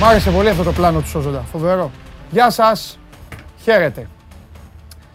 Μ' 0.00 0.04
άρεσε 0.04 0.30
πολύ 0.30 0.48
αυτό 0.48 0.62
το 0.62 0.72
πλάνο 0.72 1.00
του 1.00 1.08
Σόζοντα. 1.08 1.40
Φοβερό. 1.40 1.90
Γεια 2.30 2.50
σας. 2.50 2.98
Χαίρετε. 3.62 4.08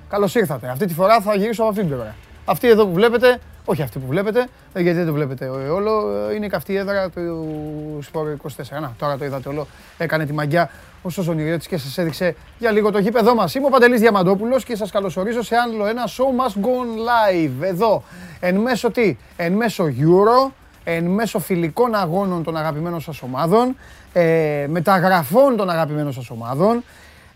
Καλώς 0.09 0.35
ήρθατε. 0.35 0.67
Αυτή 0.67 0.85
τη 0.85 0.93
φορά 0.93 1.21
θα 1.21 1.35
γυρίσω 1.35 1.61
από 1.61 1.69
αυτή 1.71 1.81
την 1.81 1.89
πλευρά. 1.89 2.15
Αυτή 2.45 2.67
εδώ 2.67 2.85
που 2.85 2.93
βλέπετε, 2.93 3.39
όχι 3.65 3.81
αυτή 3.81 3.99
που 3.99 4.07
βλέπετε, 4.07 4.47
ε, 4.73 4.81
γιατί 4.81 4.97
δεν 4.97 5.07
το 5.07 5.13
βλέπετε 5.13 5.47
όλο, 5.47 6.11
ε, 6.29 6.35
είναι 6.35 6.47
και 6.47 6.55
αυτή 6.55 6.73
η 6.73 6.75
έδρα 6.75 7.09
του 7.09 7.99
Σπορ 8.01 8.27
24. 8.31 8.79
Να, 8.79 8.93
τώρα 8.97 9.17
το 9.17 9.25
είδατε 9.25 9.49
όλο. 9.49 9.67
Έκανε 9.97 10.25
τη 10.25 10.33
μαγιά 10.33 10.69
ο 11.01 11.09
Σοζονιριώτης 11.09 11.67
και 11.67 11.77
σας 11.77 11.97
έδειξε 11.97 12.35
για 12.59 12.71
λίγο 12.71 12.91
το 12.91 12.99
γήπεδό 12.99 13.35
μας. 13.35 13.55
Είμαι 13.55 13.65
ο 13.65 13.69
Παντελής 13.69 13.99
Διαμαντόπουλος 13.99 14.63
και 14.63 14.75
σας 14.75 14.91
καλωσορίζω 14.91 15.41
σε 15.41 15.55
άλλο 15.55 15.85
ένα 15.85 16.07
Show 16.07 16.45
Must 16.45 16.65
Go 16.65 16.69
Live. 16.69 17.61
Εδώ, 17.61 18.03
εν 18.39 18.55
μέσω 18.55 18.91
τι, 18.91 19.17
εν 19.35 19.53
μέσω 19.53 19.83
Euro, 19.83 20.51
εν 20.83 21.05
μέσω 21.05 21.39
φιλικών 21.39 21.95
αγώνων 21.95 22.43
των 22.43 22.57
αγαπημένων 22.57 23.01
σας 23.01 23.21
ομάδων, 23.21 23.75
ε, 24.13 24.65
μεταγραφών 24.69 25.55
των 25.55 25.69
αγαπημένων 25.69 26.13
σας 26.13 26.29
ομάδων, 26.29 26.83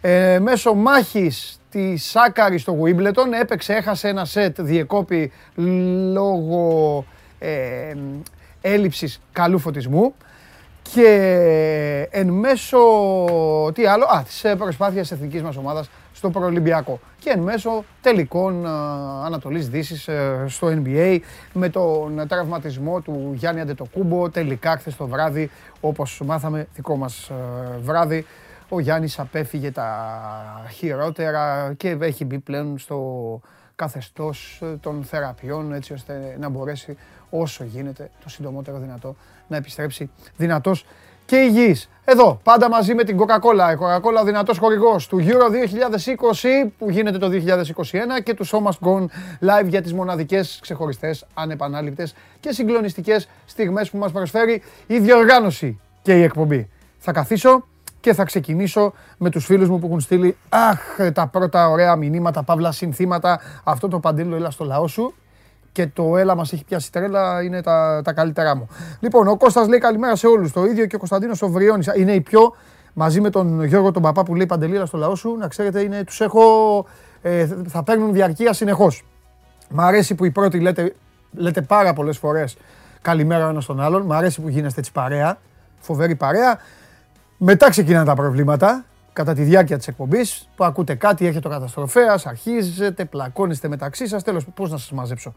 ε, 0.01 0.39
μέσω 0.39 0.73
μάχης 0.73 1.59
της 1.69 2.05
Σάκαρης 2.05 2.61
στο 2.61 2.77
Wimbledon. 2.83 3.41
Έπαιξε, 3.41 3.73
έχασε 3.73 4.07
ένα 4.07 4.25
σετ, 4.25 4.61
διεκόπη 4.61 5.31
λόγω 6.13 7.05
ε, 7.39 7.93
έλλειψης 8.61 9.21
καλού 9.31 9.59
φωτισμού. 9.59 10.13
Και 10.93 12.07
εν 12.09 12.27
μέσω, 12.27 12.77
τι 13.73 13.85
άλλο, 13.85 14.05
α, 14.05 14.23
της 14.23 14.45
προσπάθειας 14.57 15.11
εθνικής 15.11 15.41
μας 15.41 15.57
ομάδας 15.57 15.89
στο 16.15 16.29
προολυμπιακό. 16.29 16.99
Και 17.19 17.29
εν 17.29 17.39
μέσω 17.39 17.83
τελικών 18.01 18.65
Ανατολής 19.25 19.69
Δύσης 19.69 20.07
ε, 20.07 20.45
στο 20.47 20.67
NBA 20.67 21.19
με 21.53 21.69
τον 21.69 22.27
τραυματισμό 22.27 23.01
του 23.01 23.31
Γιάννη 23.35 23.61
Αντετοκούμπο 23.61 24.29
τελικά 24.29 24.77
χθες 24.77 24.95
το 24.95 25.07
βράδυ, 25.07 25.49
όπως 25.79 26.21
μάθαμε 26.25 26.67
δικό 26.75 26.95
μας 26.95 27.29
ε, 27.29 27.33
βράδυ, 27.81 28.25
ο 28.69 28.79
Γιάννης 28.79 29.19
απέφυγε 29.19 29.71
τα 29.71 29.89
χειρότερα 30.71 31.73
και 31.77 31.97
έχει 31.99 32.25
μπει 32.25 32.39
πλέον 32.39 32.77
στο 32.77 33.41
καθεστώς 33.75 34.61
των 34.79 35.03
θεραπείων 35.03 35.73
έτσι 35.73 35.93
ώστε 35.93 36.35
να 36.39 36.49
μπορέσει 36.49 36.97
όσο 37.29 37.63
γίνεται 37.63 38.09
το 38.23 38.29
συντομότερο 38.29 38.77
δυνατό 38.77 39.15
να 39.47 39.57
επιστρέψει 39.57 40.09
δυνατός 40.37 40.85
και 41.25 41.35
υγιής. 41.35 41.89
Εδώ, 42.05 42.39
πάντα 42.43 42.69
μαζί 42.69 42.93
με 42.93 43.03
την 43.03 43.17
Coca-Cola. 43.19 43.73
Η 43.73 43.77
Coca-Cola 43.79 44.21
ο 44.21 44.23
δυνατός 44.23 44.57
χορηγός 44.57 45.07
του 45.07 45.19
Euro 45.19 45.49
2020 45.49 46.71
που 46.77 46.89
γίνεται 46.89 47.17
το 47.17 47.29
2021 47.29 48.23
και 48.23 48.33
του 48.33 48.47
Show 48.47 48.57
Must 48.63 48.87
Go 48.87 49.05
Live 49.41 49.67
για 49.67 49.81
τις 49.81 49.93
μοναδικές, 49.93 50.59
ξεχωριστές, 50.61 51.25
ανεπανάληπτες 51.33 52.15
και 52.39 52.51
συγκλονιστικές 52.51 53.27
στιγμές 53.45 53.89
που 53.89 53.97
μας 53.97 54.11
προσφέρει 54.11 54.61
η 54.87 54.99
διοργάνωση 54.99 55.79
και 56.01 56.17
η 56.19 56.23
εκπομπή. 56.23 56.69
Θα 56.97 57.11
καθίσω 57.11 57.65
και 57.99 58.13
θα 58.13 58.23
ξεκινήσω 58.23 58.93
με 59.17 59.29
τους 59.29 59.45
φίλους 59.45 59.69
μου 59.69 59.79
που 59.79 59.85
έχουν 59.85 59.99
στείλει 59.99 60.37
αχ 60.49 60.79
τα 61.13 61.27
πρώτα 61.27 61.69
ωραία 61.69 61.95
μηνύματα, 61.95 62.43
παύλα 62.43 62.71
συνθήματα, 62.71 63.39
αυτό 63.63 63.87
το 63.87 63.99
παντήλο 63.99 64.35
έλα 64.35 64.51
στο 64.51 64.65
λαό 64.65 64.87
σου 64.87 65.13
και 65.75 65.87
το 65.87 66.17
έλα 66.17 66.35
μας 66.35 66.53
έχει 66.53 66.63
πιάσει 66.63 66.91
τρέλα 66.91 67.43
είναι 67.43 67.61
τα, 67.61 68.01
τα 68.03 68.13
καλύτερά 68.13 68.55
μου. 68.55 68.67
Λοιπόν, 68.99 69.27
ο 69.27 69.37
Κώστας 69.37 69.67
λέει 69.67 69.79
καλημέρα 69.79 70.15
σε 70.15 70.27
όλους, 70.27 70.51
το 70.51 70.65
ίδιο 70.65 70.85
και 70.85 70.95
ο 70.95 70.97
Κωνσταντίνος 70.97 71.41
ο 71.41 71.47
Βριώνης, 71.47 71.91
είναι 71.95 72.11
οι 72.11 72.21
πιο 72.21 72.55
μαζί 72.93 73.21
με 73.21 73.29
τον 73.29 73.63
Γιώργο 73.63 73.91
τον 73.91 74.01
παπά 74.01 74.23
που 74.23 74.35
λέει 74.35 74.47
έλα 74.61 74.85
στο 74.85 74.97
λαό 74.97 75.15
σου, 75.15 75.35
να 75.39 75.47
ξέρετε 75.47 75.81
είναι, 75.81 76.03
τους 76.03 76.21
έχω, 76.21 76.41
ε, 77.21 77.47
θα 77.67 77.83
παίρνουν 77.83 78.13
διαρκεία 78.13 78.53
συνεχώς. 78.53 79.03
Μ' 79.69 79.79
αρέσει 79.79 80.15
που 80.15 80.25
οι 80.25 80.31
πρώτοι 80.31 80.59
λέτε, 80.59 80.95
λέτε 81.31 81.61
πάρα 81.61 81.93
πολλές 81.93 82.17
φορές 82.17 82.57
καλημέρα 83.01 83.45
ο 83.45 83.49
ένας 83.49 83.65
τον 83.65 83.81
άλλον, 83.81 84.01
μ' 84.01 84.13
αρέσει 84.13 84.41
που 84.41 84.49
γίνεστε 84.49 84.79
έτσι 84.79 84.91
παρέα, 84.91 85.37
φοβερή 85.79 86.15
παρέα. 86.15 86.59
Μετά 87.37 87.69
ξεκινάνε 87.69 88.05
τα 88.05 88.15
προβλήματα, 88.15 88.85
κατά 89.15 89.33
τη 89.33 89.43
διάρκεια 89.43 89.77
της 89.77 89.87
εκπομπής, 89.87 90.49
που 90.55 90.63
ακούτε 90.63 90.95
κάτι, 90.95 91.25
έχετε 91.25 91.39
το 91.39 91.49
καταστροφέας, 91.49 92.25
αρχίζετε, 92.25 93.05
πλακώνεστε 93.05 93.67
μεταξύ 93.67 94.07
σας, 94.07 94.23
τέλος, 94.23 94.45
πώς 94.53 94.71
να 94.71 94.77
σας 94.77 94.91
μαζέψω. 94.91 95.33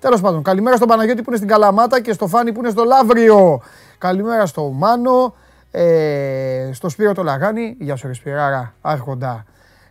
Τέλος 0.00 0.20
πάντων, 0.20 0.42
καλημέρα 0.42 0.76
στον 0.76 0.88
Παναγιώτη 0.88 1.22
που 1.22 1.28
είναι 1.28 1.36
στην 1.36 1.48
Καλαμάτα 1.48 2.00
και 2.00 2.12
στο 2.12 2.26
Φάνη 2.26 2.52
που 2.52 2.60
είναι 2.60 2.70
στο 2.70 2.84
Λαύριο. 2.84 3.60
Καλημέρα 3.98 4.46
στο 4.46 4.62
Μάνο, 4.68 5.34
ε, 5.70 6.70
στο 6.72 6.88
Σπύρο 6.88 7.12
το 7.12 7.22
Λαγάνη, 7.22 7.76
γεια 7.78 7.96
σου 7.96 8.06
Ρεσπιράρα, 8.06 8.74
άρχοντα. 8.80 9.44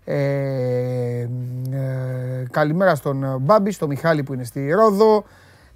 Ε, 0.03 0.15
ε, 0.15 1.27
καλημέρα 2.51 2.95
στον 2.95 3.37
Μπάμπη, 3.41 3.71
στο 3.71 3.87
Μιχάλη 3.87 4.23
που 4.23 4.33
είναι 4.33 4.43
στη 4.43 4.71
Ρόδο. 4.71 5.23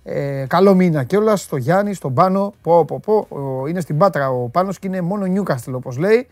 Ε, 0.03 0.45
καλό 0.47 0.75
μήνα 0.75 1.03
κιόλας 1.03 1.41
στο 1.41 1.57
Γιάννη, 1.57 1.93
στον 1.93 2.13
Πάνο. 2.13 2.53
Πω, 2.61 2.85
πω, 2.85 2.99
πω. 2.99 3.27
Είναι 3.67 3.81
στην 3.81 3.97
Πάτρα 3.97 4.29
ο 4.29 4.49
Πάνος 4.49 4.79
και 4.79 4.87
είναι 4.87 5.01
μόνο 5.01 5.25
Νιούκαστλ 5.25 5.73
όπως 5.73 5.97
λέει. 5.97 6.27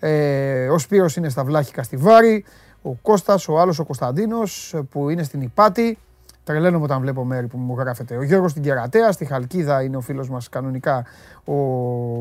Ε, 0.00 0.68
ο 0.68 0.78
Σπύρος 0.78 1.16
είναι 1.16 1.28
στα 1.28 1.44
Βλάχικα 1.44 1.82
στη 1.82 1.96
Βάρη. 1.96 2.44
Ο 2.82 2.92
Κώστας, 2.92 3.48
ο 3.48 3.58
άλλος 3.58 3.78
ο 3.78 3.84
Κωνσταντίνος 3.84 4.74
που 4.90 5.08
είναι 5.08 5.22
στην 5.22 5.40
Υπάτη. 5.40 5.98
Τρελαίνομαι 6.44 6.84
όταν 6.84 7.00
βλέπω 7.00 7.24
μέρη 7.24 7.46
που 7.46 7.58
μου 7.58 7.74
γράφετε. 7.78 8.16
Ο 8.16 8.22
Γιώργος 8.22 8.50
στην 8.50 8.62
Κερατέα, 8.62 9.12
στη 9.12 9.24
Χαλκίδα 9.24 9.82
είναι 9.82 9.96
ο 9.96 10.00
φίλος 10.00 10.28
μας 10.28 10.48
κανονικά. 10.48 11.04
Ο 11.44 11.54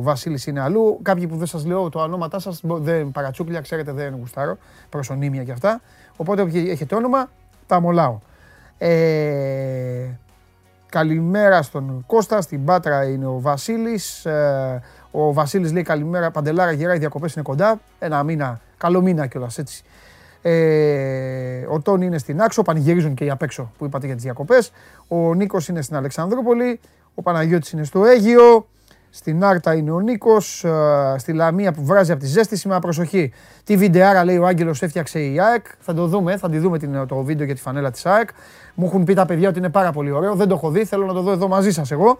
Βασίλης 0.01 0.47
είναι 0.47 0.61
αλλού. 0.61 0.99
Κάποιοι 1.01 1.27
που 1.27 1.35
δεν 1.35 1.47
σας 1.47 1.65
λέω 1.65 1.89
το 1.89 1.99
ονόματά 1.99 2.39
σας, 2.39 2.61
δεν 2.63 3.11
παρατσούκλια, 3.11 3.61
ξέρετε 3.61 3.91
δεν 3.91 4.15
γουστάρω, 4.19 4.57
προσωνύμια 4.89 5.43
και 5.43 5.51
αυτά. 5.51 5.81
Οπότε 6.17 6.41
όποιοι 6.41 6.67
έχετε 6.69 6.95
όνομα, 6.95 7.29
τα 7.67 7.79
μολάω. 7.79 8.19
Ε, 8.77 10.19
Καλημέρα 10.89 11.61
στον 11.61 12.03
Κώστα, 12.07 12.41
στην 12.41 12.65
Πάτρα 12.65 13.03
είναι 13.03 13.25
ο 13.25 13.39
Βασίλης. 13.39 14.25
Ε, 14.25 14.81
ο 15.11 15.33
Βασίλης 15.33 15.73
λέει 15.73 15.83
καλημέρα, 15.83 16.31
Παντελάρα 16.31 16.71
γερά, 16.71 16.95
οι 16.95 16.97
διακοπές 16.97 17.33
είναι 17.33 17.43
κοντά. 17.43 17.79
Ένα 17.99 18.23
μήνα, 18.23 18.59
καλό 18.77 19.01
μήνα 19.01 19.27
κιόλας 19.27 19.57
έτσι. 19.57 19.83
Ε, 20.41 21.65
ο 21.69 21.81
Τόνι 21.81 22.05
είναι 22.05 22.17
στην 22.17 22.41
Άξο, 22.41 22.61
πανηγυρίζουν 22.61 23.13
και 23.13 23.25
οι 23.25 23.29
απ' 23.29 23.41
έξω 23.41 23.71
που 23.77 23.85
είπατε 23.85 24.05
για 24.05 24.15
τις 24.15 24.23
διακοπές. 24.23 24.71
Ο 25.07 25.33
Νίκος 25.33 25.67
είναι 25.67 25.81
στην 25.81 25.95
Αλεξανδρούπολη, 25.95 26.79
ο 27.13 27.21
Παναγιώτης 27.21 27.71
είναι 27.71 27.83
στο 27.83 28.05
Αίγιο. 28.05 28.67
Στην 29.11 29.43
Άρτα 29.43 29.73
είναι 29.73 29.91
ο 29.91 29.99
Νίκος. 29.99 30.63
Ε, 30.63 31.15
στη 31.17 31.33
Λαμία 31.33 31.71
που 31.71 31.85
βράζει 31.85 32.11
από 32.11 32.21
τη 32.21 32.27
ζέστηση 32.27 32.67
με 32.67 32.79
προσοχή. 32.79 33.33
Τι 33.63 33.77
βιντεάρα 33.77 34.23
λέει 34.23 34.37
ο 34.37 34.45
Άγγελος 34.45 34.81
έφτιαξε 34.81 35.19
η 35.19 35.39
ΑΕΚ. 35.39 35.65
Θα 35.79 35.93
το 35.93 36.07
δούμε, 36.07 36.37
θα 36.37 36.49
τη 36.49 36.57
δούμε 36.57 36.77
την, 36.77 37.07
το 37.07 37.15
βίντεο 37.23 37.45
για 37.45 37.55
τη 37.55 37.61
φανέλα 37.61 37.91
της 37.91 38.05
ΑΕΚ. 38.05 38.29
Μου 38.73 38.85
έχουν 38.85 39.03
πει 39.03 39.13
τα 39.13 39.25
παιδιά 39.25 39.49
ότι 39.49 39.57
είναι 39.57 39.69
πάρα 39.69 39.91
πολύ 39.91 40.11
ωραίο. 40.11 40.35
Δεν 40.35 40.47
το 40.47 40.55
έχω 40.55 40.69
δει, 40.69 40.85
θέλω 40.85 41.05
να 41.05 41.13
το 41.13 41.21
δω 41.21 41.31
εδώ 41.31 41.47
μαζί 41.47 41.71
σας 41.71 41.91
εγώ. 41.91 42.17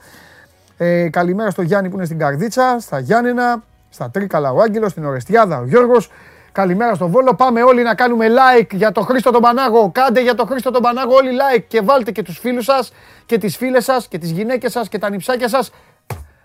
Ε, 0.82 1.10
καλημέρα 1.10 1.50
στο 1.50 1.62
Γιάννη 1.62 1.90
που 1.90 1.96
είναι 1.96 2.06
στην 2.06 2.18
Καρδίτσα, 2.18 2.78
στα 2.80 3.00
Γιάννενα, 3.00 3.64
στα 3.90 4.10
Τρίκαλα 4.10 4.52
ο 4.52 4.62
Άγγελος, 4.62 4.92
στην 4.92 5.06
Ορεστιάδα 5.06 5.60
ο 5.60 5.66
Γιώργος. 5.66 6.12
Καλημέρα 6.52 6.96
στο 6.96 7.08
Βόλο. 7.08 7.36
Πάμε 7.36 7.64
όλοι 7.64 7.84
να 7.84 7.96
κάνουμε 7.96 8.26
like 8.30 8.68
για 8.72 8.92
το 8.92 9.02
Χρήστο 9.02 9.32
τον 9.32 9.42
Πανάγο. 9.42 9.92
Κάντε 9.92 10.22
για 10.22 10.36
το 10.36 10.46
Χρήστο 10.46 10.72
τον 10.72 10.82
Πανάγο 10.82 11.16
όλοι 11.16 11.30
like 11.30 11.64
και 11.68 11.82
βάλτε 11.82 12.12
και 12.12 12.24
τους 12.24 12.40
φίλους 12.40 12.66
σας 12.66 12.94
και 13.26 13.38
τις 13.38 13.58
φίλες 13.58 13.84
σας 13.84 14.08
και 14.08 14.18
τις 14.18 14.32
γυναίκες 14.32 14.72
σας 14.72 14.90
και 14.90 14.98
τα 14.98 15.10
νυψάκια 15.10 15.48
σας 15.48 15.72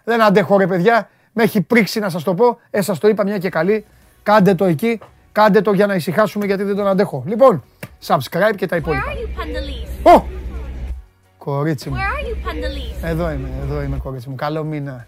δεν 0.05 0.23
αντέχω 0.23 0.59
ρε 0.59 0.67
παιδιά. 0.67 1.09
Με 1.33 1.43
έχει 1.43 1.61
πρίξει 1.61 1.99
να 1.99 2.09
σας 2.09 2.23
το 2.23 2.35
πω. 2.35 2.59
Ε, 2.71 2.81
σας 2.81 2.99
το 2.99 3.09
είπα 3.09 3.25
μια 3.25 3.39
και 3.39 3.49
καλή. 3.49 3.85
Κάντε 4.23 4.55
το 4.55 4.65
εκεί. 4.65 5.01
Κάντε 5.33 5.61
το 5.61 5.73
για 5.73 5.87
να 5.87 5.95
ησυχάσουμε 5.95 6.47
γιατί 6.47 6.63
δεν 6.63 6.77
τον 6.77 6.87
αντέχω. 6.87 7.23
Λοιπόν, 7.27 7.65
subscribe 8.07 8.55
και 8.57 8.67
τα 8.67 8.77
υπόλοιπα. 8.77 9.05
Ω! 10.03 10.44
Κορίτσι 11.45 11.91
μου. 11.91 11.97
Εδώ 13.03 13.31
είμαι, 13.31 13.49
εδώ 13.63 13.83
είμαι 13.83 13.97
κορίτσι 13.97 14.29
μου. 14.29 14.35
Καλό 14.35 14.65
μήνα. 14.65 15.07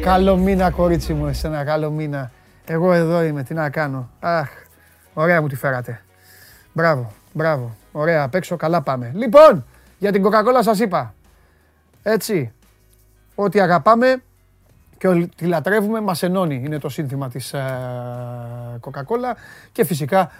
Καλό 0.00 0.36
μήνα 0.36 0.70
κορίτσι 0.70 1.14
μου, 1.14 1.26
εσένα 1.26 1.64
καλό 1.64 1.90
μήνα. 1.90 2.30
Εγώ 2.66 2.92
εδώ 2.92 3.22
είμαι, 3.22 3.42
τι 3.42 3.54
να 3.54 3.70
κάνω. 3.70 4.10
Αχ, 4.20 4.48
ωραία 5.14 5.40
μου 5.40 5.48
τη 5.48 5.56
φέρατε. 5.56 6.00
Μπράβο, 6.72 7.12
μπράβο. 7.32 7.76
Ωραία, 7.92 8.22
απ' 8.22 8.34
έξω 8.34 8.56
καλά 8.56 8.82
πάμε. 8.82 9.12
Λοιπόν, 9.14 9.64
για 9.98 10.12
την 10.12 10.24
Coca-Cola 10.24 10.60
σας 10.62 10.78
είπα. 10.78 11.14
Έτσι, 12.02 12.52
Ό,τι 13.34 13.60
αγαπάμε 13.60 14.22
και 14.98 15.08
ό,τι 15.08 15.26
τη 15.26 15.46
λατρεύουμε 15.46 16.00
μας 16.00 16.22
ενώνει. 16.22 16.62
Είναι 16.64 16.78
το 16.78 16.88
σύνθημα 16.88 17.28
της 17.28 17.52
ε, 17.52 17.64
Coca-Cola 18.80 19.36
και 19.72 19.84
φυσικά 19.84 20.30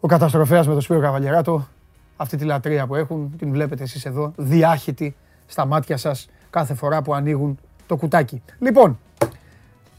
ο 0.00 0.06
καταστροφέας 0.06 0.66
με 0.66 0.72
τον 0.72 0.82
Σπύρο 0.82 1.00
Καβαλιεράτο 1.00 1.68
αυτή 2.22 2.36
τη 2.36 2.44
λατρεία 2.44 2.86
που 2.86 2.94
έχουν 2.94 3.34
την 3.38 3.50
βλέπετε 3.50 3.82
εσείς 3.82 4.04
εδώ 4.04 4.32
διάχυτη 4.36 5.16
στα 5.46 5.66
μάτια 5.66 5.96
σας 5.96 6.28
κάθε 6.50 6.74
φορά 6.74 7.02
που 7.02 7.14
ανοίγουν 7.14 7.58
το 7.86 7.96
κουτάκι. 7.96 8.42
Λοιπόν, 8.58 8.98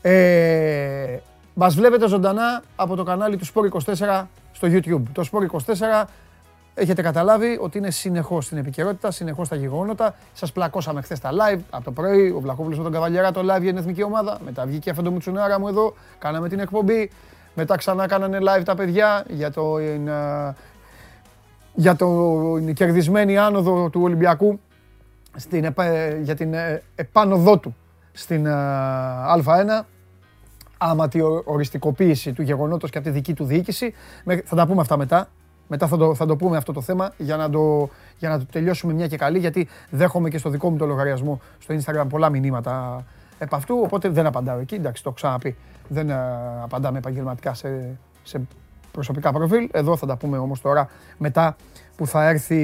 ε, 0.02 1.18
μας 1.54 1.76
βλέπετε 1.76 2.08
ζωντανά 2.08 2.64
από 2.76 2.96
το 2.96 3.04
κανάλι 3.04 3.38
του 3.38 3.46
Sport 3.46 3.94
24 3.96 4.28
στο 4.52 4.68
YouTube. 4.72 5.02
Το 5.12 5.30
Sport 5.32 5.46
24 5.46 6.08
Έχετε 6.76 7.02
καταλάβει 7.02 7.58
ότι 7.62 7.78
είναι 7.78 7.92
συνεχώς 7.92 8.46
στην 8.46 8.58
επικαιρότητα, 8.58 9.12
συνεχώς 9.12 9.48
τα 9.50 9.56
γεγονότα. 9.56 10.16
Σας 10.34 10.52
πλακώσαμε 10.52 11.02
χθες 11.02 11.20
τα 11.20 11.30
live 11.32 11.60
από 11.70 11.84
το 11.84 11.92
πρωί. 11.92 12.30
Ο 12.30 12.40
Βλαχόπουλος 12.40 12.78
με 12.78 12.84
τον 12.84 12.94
Καβαλιέρα 12.94 13.32
το 13.32 13.40
live 13.40 13.62
για 13.62 13.70
την 13.70 13.78
εθνική 13.78 14.04
ομάδα. 14.04 14.38
Μετά 14.46 14.66
βγήκε 14.66 14.90
αυτό 14.90 15.02
το 15.02 15.12
μουτσουνάρα 15.12 15.60
μου 15.60 15.68
εδώ. 15.68 15.94
Κάναμε 16.20 16.50
την 16.50 16.60
εκπομπή. 16.60 17.12
Μετά 17.56 17.76
ξανά 17.76 18.08
κάνανε 18.08 18.38
live 18.42 18.64
τα 18.66 18.76
παιδιά 18.76 19.26
για 19.30 19.52
το, 19.52 19.80
για 21.74 21.96
το 21.96 22.10
κερδισμένη 22.74 23.38
άνοδο 23.38 23.90
του 23.90 24.02
Ολυμπιακού 24.02 24.60
στην, 25.36 25.74
για 26.22 26.36
την 26.36 26.54
ε, 26.54 26.82
επάνωδό 26.96 27.58
του 27.58 27.76
στην 28.12 28.48
Α1. 29.36 29.86
άματη 30.78 31.22
οριστικοποίηση 31.44 32.34
του 32.34 32.42
γεγονότος 32.42 32.90
και 32.90 32.98
από 32.98 33.08
τη 33.08 33.14
δική 33.14 33.34
του 33.34 33.46
διοίκηση. 33.46 33.94
Θα 34.44 34.56
τα 34.56 34.68
πούμε 34.68 34.82
αυτά 34.82 34.98
μετά. 34.98 35.30
Μετά 35.68 35.88
θα 35.88 35.98
το, 35.98 36.16
θα 36.16 36.26
το 36.26 36.36
πούμε 36.36 36.58
αυτό 36.58 36.74
το 36.74 36.82
θέμα 36.82 37.14
για 37.18 37.38
να 37.38 37.50
το, 37.50 37.90
για 38.18 38.30
να 38.30 38.40
το 38.40 38.46
τελειώσουμε 38.52 38.94
μια 38.94 39.08
και 39.08 39.18
καλή, 39.18 39.40
γιατί 39.40 39.68
δέχομαι 39.90 40.30
και 40.30 40.38
στο 40.38 40.50
δικό 40.50 40.70
μου 40.70 40.78
το 40.78 40.86
λογαριασμό 40.86 41.42
στο 41.60 41.76
Instagram 41.76 42.06
πολλά 42.10 42.30
μηνύματα 42.30 43.04
επ' 43.40 43.54
αυτού, 43.54 43.82
οπότε 43.84 44.10
δεν 44.10 44.26
απαντάω 44.26 44.60
εκεί. 44.60 44.76
Εντάξει, 44.76 45.04
το 45.04 45.10
έχω 45.10 45.18
ξαναπεί. 45.18 45.56
Δεν 45.88 46.10
ε, 46.10 46.16
απαντάμε 46.64 46.98
επαγγελματικά 46.98 47.54
σε, 47.54 47.98
σε 48.24 48.42
προσωπικά 48.94 49.32
προφίλ. 49.32 49.70
Εδώ 49.72 49.98
θα 49.98 50.06
τα 50.06 50.16
πούμε 50.16 50.38
όμως 50.38 50.62
τώρα 50.62 50.90
μετά 51.18 51.56
που 51.96 52.08
θα 52.08 52.28
έρθει 52.30 52.56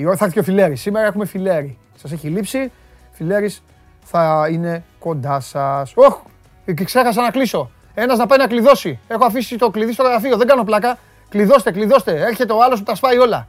η 0.00 0.06
ώρα. 0.06 0.16
Θα 0.16 0.24
έρθει 0.24 0.36
και 0.36 0.40
ο 0.40 0.44
Φιλέρης. 0.44 0.80
Σήμερα 0.80 1.06
έχουμε 1.06 1.26
Φιλέρη. 1.26 1.78
Σας 1.94 2.12
έχει 2.12 2.28
λείψει. 2.28 2.72
Φιλέρης 3.10 3.62
θα 4.02 4.48
είναι 4.50 4.84
κοντά 4.98 5.40
σας. 5.40 5.92
Όχ, 5.96 6.18
και 6.64 6.84
ξέχασα 6.84 7.22
να 7.22 7.30
κλείσω. 7.30 7.70
Ένας 7.94 8.18
να 8.18 8.26
πάει 8.26 8.38
να 8.38 8.46
κλειδώσει. 8.46 8.98
Έχω 9.08 9.24
αφήσει 9.24 9.58
το 9.58 9.70
κλειδί 9.70 9.92
στο 9.92 10.02
γραφείο. 10.02 10.36
Δεν 10.36 10.46
κάνω 10.46 10.64
πλάκα. 10.64 10.98
Κλειδώστε, 11.28 11.72
κλειδώστε. 11.72 12.20
Έρχεται 12.20 12.52
ο 12.52 12.62
άλλος 12.62 12.78
που 12.78 12.84
τα 12.84 12.94
σπάει 12.94 13.18
όλα. 13.18 13.48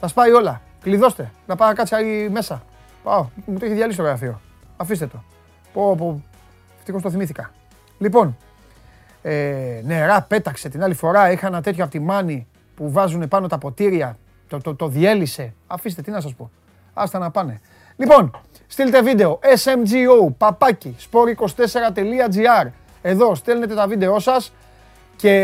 Τα 0.00 0.08
σπάει 0.08 0.30
όλα. 0.30 0.60
Κλειδώστε. 0.82 1.30
Να 1.46 1.56
πάω 1.56 1.68
να 1.68 1.74
κάτσει 1.74 2.28
μέσα. 2.30 2.62
Πάω. 3.02 3.26
Μου 3.46 3.58
το 3.58 3.64
έχει 3.64 3.74
διαλύσει 3.74 3.96
το 3.98 4.02
γραφείο. 4.04 4.40
Αφήστε 4.76 5.06
το. 5.06 5.22
Πω, 5.72 5.94
πω. 5.96 6.22
Ευτυχώς 6.78 7.02
το 7.02 7.10
θυμήθηκα. 7.10 7.50
Λοιπόν, 7.98 8.36
ε, 9.22 9.80
νερά 9.84 10.22
πέταξε 10.22 10.68
την 10.68 10.82
άλλη 10.82 10.94
φορά. 10.94 11.30
Είχα 11.30 11.46
ένα 11.46 11.62
τέτοιο 11.62 11.82
από 11.82 11.92
τη 11.92 11.98
μάνη 12.00 12.46
που 12.76 12.90
βάζουν 12.90 13.28
πάνω 13.28 13.46
τα 13.46 13.58
ποτήρια. 13.58 14.18
Το, 14.48 14.58
το, 14.58 14.74
το 14.74 14.88
διέλυσε. 14.88 15.54
Αφήστε, 15.66 16.02
τι 16.02 16.10
να 16.10 16.20
σας 16.20 16.34
πω. 16.34 16.50
Άστα 16.94 17.18
να 17.18 17.30
πάνε. 17.30 17.60
Λοιπόν, 17.96 18.40
στείλτε 18.66 19.02
βίντεο. 19.02 19.38
SMGO, 19.42 20.34
παπάκι, 20.38 20.96
sport24.gr. 21.10 22.70
Εδώ 23.02 23.34
στέλνετε 23.34 23.74
τα 23.74 23.86
βίντεό 23.86 24.18
σας 24.18 24.52
και 25.16 25.34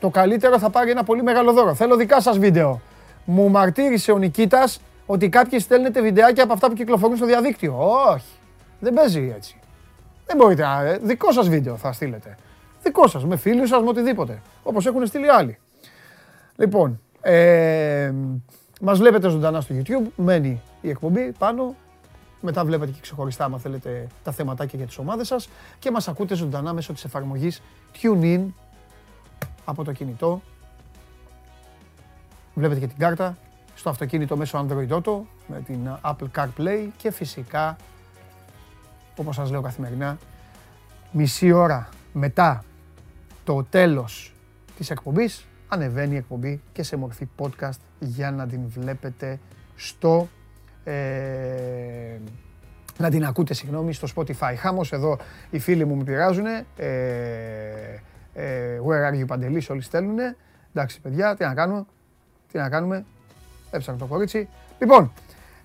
το 0.00 0.10
καλύτερο 0.10 0.58
θα 0.58 0.70
πάρει 0.70 0.90
ένα 0.90 1.04
πολύ 1.04 1.22
μεγάλο 1.22 1.52
δώρο. 1.52 1.74
Θέλω 1.74 1.96
δικά 1.96 2.20
σας 2.20 2.38
βίντεο. 2.38 2.80
Μου 3.24 3.50
μαρτύρησε 3.50 4.12
ο 4.12 4.18
Νικήτας 4.18 4.80
ότι 5.06 5.28
κάποιοι 5.28 5.58
στέλνετε 5.58 6.00
βιντεάκια 6.00 6.44
από 6.44 6.52
αυτά 6.52 6.68
που 6.68 6.74
κυκλοφορούν 6.74 7.16
στο 7.16 7.26
διαδίκτυο. 7.26 7.76
Όχι, 8.10 8.32
δεν 8.80 8.94
παίζει 8.94 9.32
έτσι. 9.36 9.56
Δεν 10.26 10.36
μπορείτε 10.36 10.62
να. 10.62 10.82
Ε, 10.82 10.98
δικό 11.02 11.32
σας 11.32 11.48
βίντεο 11.48 11.76
θα 11.76 11.92
στείλετε. 11.92 12.36
Δικό 12.82 13.06
σας, 13.06 13.24
με 13.24 13.36
φίλους 13.36 13.68
σας, 13.68 13.82
με 13.82 13.88
οτιδήποτε. 13.88 14.42
Όπως 14.62 14.86
έχουν 14.86 15.06
στείλει 15.06 15.30
άλλοι. 15.30 15.58
Λοιπόν, 16.56 17.00
ε, 17.20 18.12
μας 18.80 18.98
βλέπετε 18.98 19.28
ζωντανά 19.28 19.60
στο 19.60 19.74
YouTube. 19.78 20.06
Μένει 20.16 20.62
η 20.80 20.88
εκπομπή 20.88 21.32
πάνω. 21.38 21.74
Μετά 22.40 22.64
βλέπετε 22.64 22.90
και 22.90 23.00
ξεχωριστά, 23.00 23.44
αν 23.44 23.58
θέλετε, 23.58 24.06
τα 24.22 24.32
θεματάκια 24.32 24.78
για 24.78 24.86
τις 24.86 24.98
ομάδες 24.98 25.26
σας. 25.26 25.48
Και 25.78 25.90
μας 25.90 26.08
ακούτε 26.08 26.34
ζωντανά 26.34 26.72
μέσω 26.72 26.92
της 26.92 27.04
εφαρμογής 27.04 27.62
TuneIn 28.02 28.46
από 29.64 29.84
το 29.84 29.92
κινητό. 29.92 30.42
Βλέπετε 32.54 32.80
και 32.80 32.86
την 32.86 32.98
κάρτα 32.98 33.36
στο 33.74 33.90
αυτοκίνητο 33.90 34.36
μέσω 34.36 34.66
Android 34.66 34.88
Auto 34.88 35.20
με 35.46 35.60
την 35.66 35.90
Apple 36.02 36.26
CarPlay 36.36 36.88
και 36.96 37.10
φυσικά 37.10 37.76
όπως 39.16 39.34
σας 39.34 39.50
λέω 39.50 39.60
καθημερινά, 39.60 40.18
μισή 41.12 41.52
ώρα 41.52 41.88
μετά 42.12 42.64
το 43.44 43.64
τέλος 43.64 44.34
της 44.76 44.90
εκπομπής, 44.90 45.46
ανεβαίνει 45.68 46.14
η 46.14 46.16
εκπομπή 46.16 46.60
και 46.72 46.82
σε 46.82 46.96
μορφή 46.96 47.28
podcast 47.38 47.78
για 47.98 48.30
να 48.30 48.46
την 48.46 48.60
βλέπετε 48.66 49.38
στο... 49.76 50.28
Ε, 50.84 52.18
να 52.98 53.10
την 53.10 53.24
ακούτε, 53.24 53.54
συγγνώμη, 53.54 53.92
στο 53.92 54.08
Spotify. 54.14 54.54
Χάμος 54.56 54.92
εδώ 54.92 55.18
οι 55.50 55.58
φίλοι 55.58 55.84
μου 55.84 55.96
με 55.96 56.04
πειράζουν. 56.04 56.46
Ε, 56.46 56.64
ε, 58.34 58.80
where 58.86 59.12
are 59.12 59.20
you 59.20 59.26
Παντελής, 59.26 59.70
όλοι 59.70 59.80
στέλνουν. 59.80 60.18
Εντάξει 60.74 61.00
παιδιά, 61.00 61.36
τι 61.36 61.44
να 61.44 61.54
κάνουμε, 61.54 61.84
τι 62.52 62.58
να 62.58 62.68
κάνουμε. 62.68 63.04
Έψαχνα 63.70 64.00
το 64.00 64.06
κορίτσι. 64.06 64.48
Λοιπόν, 64.78 65.12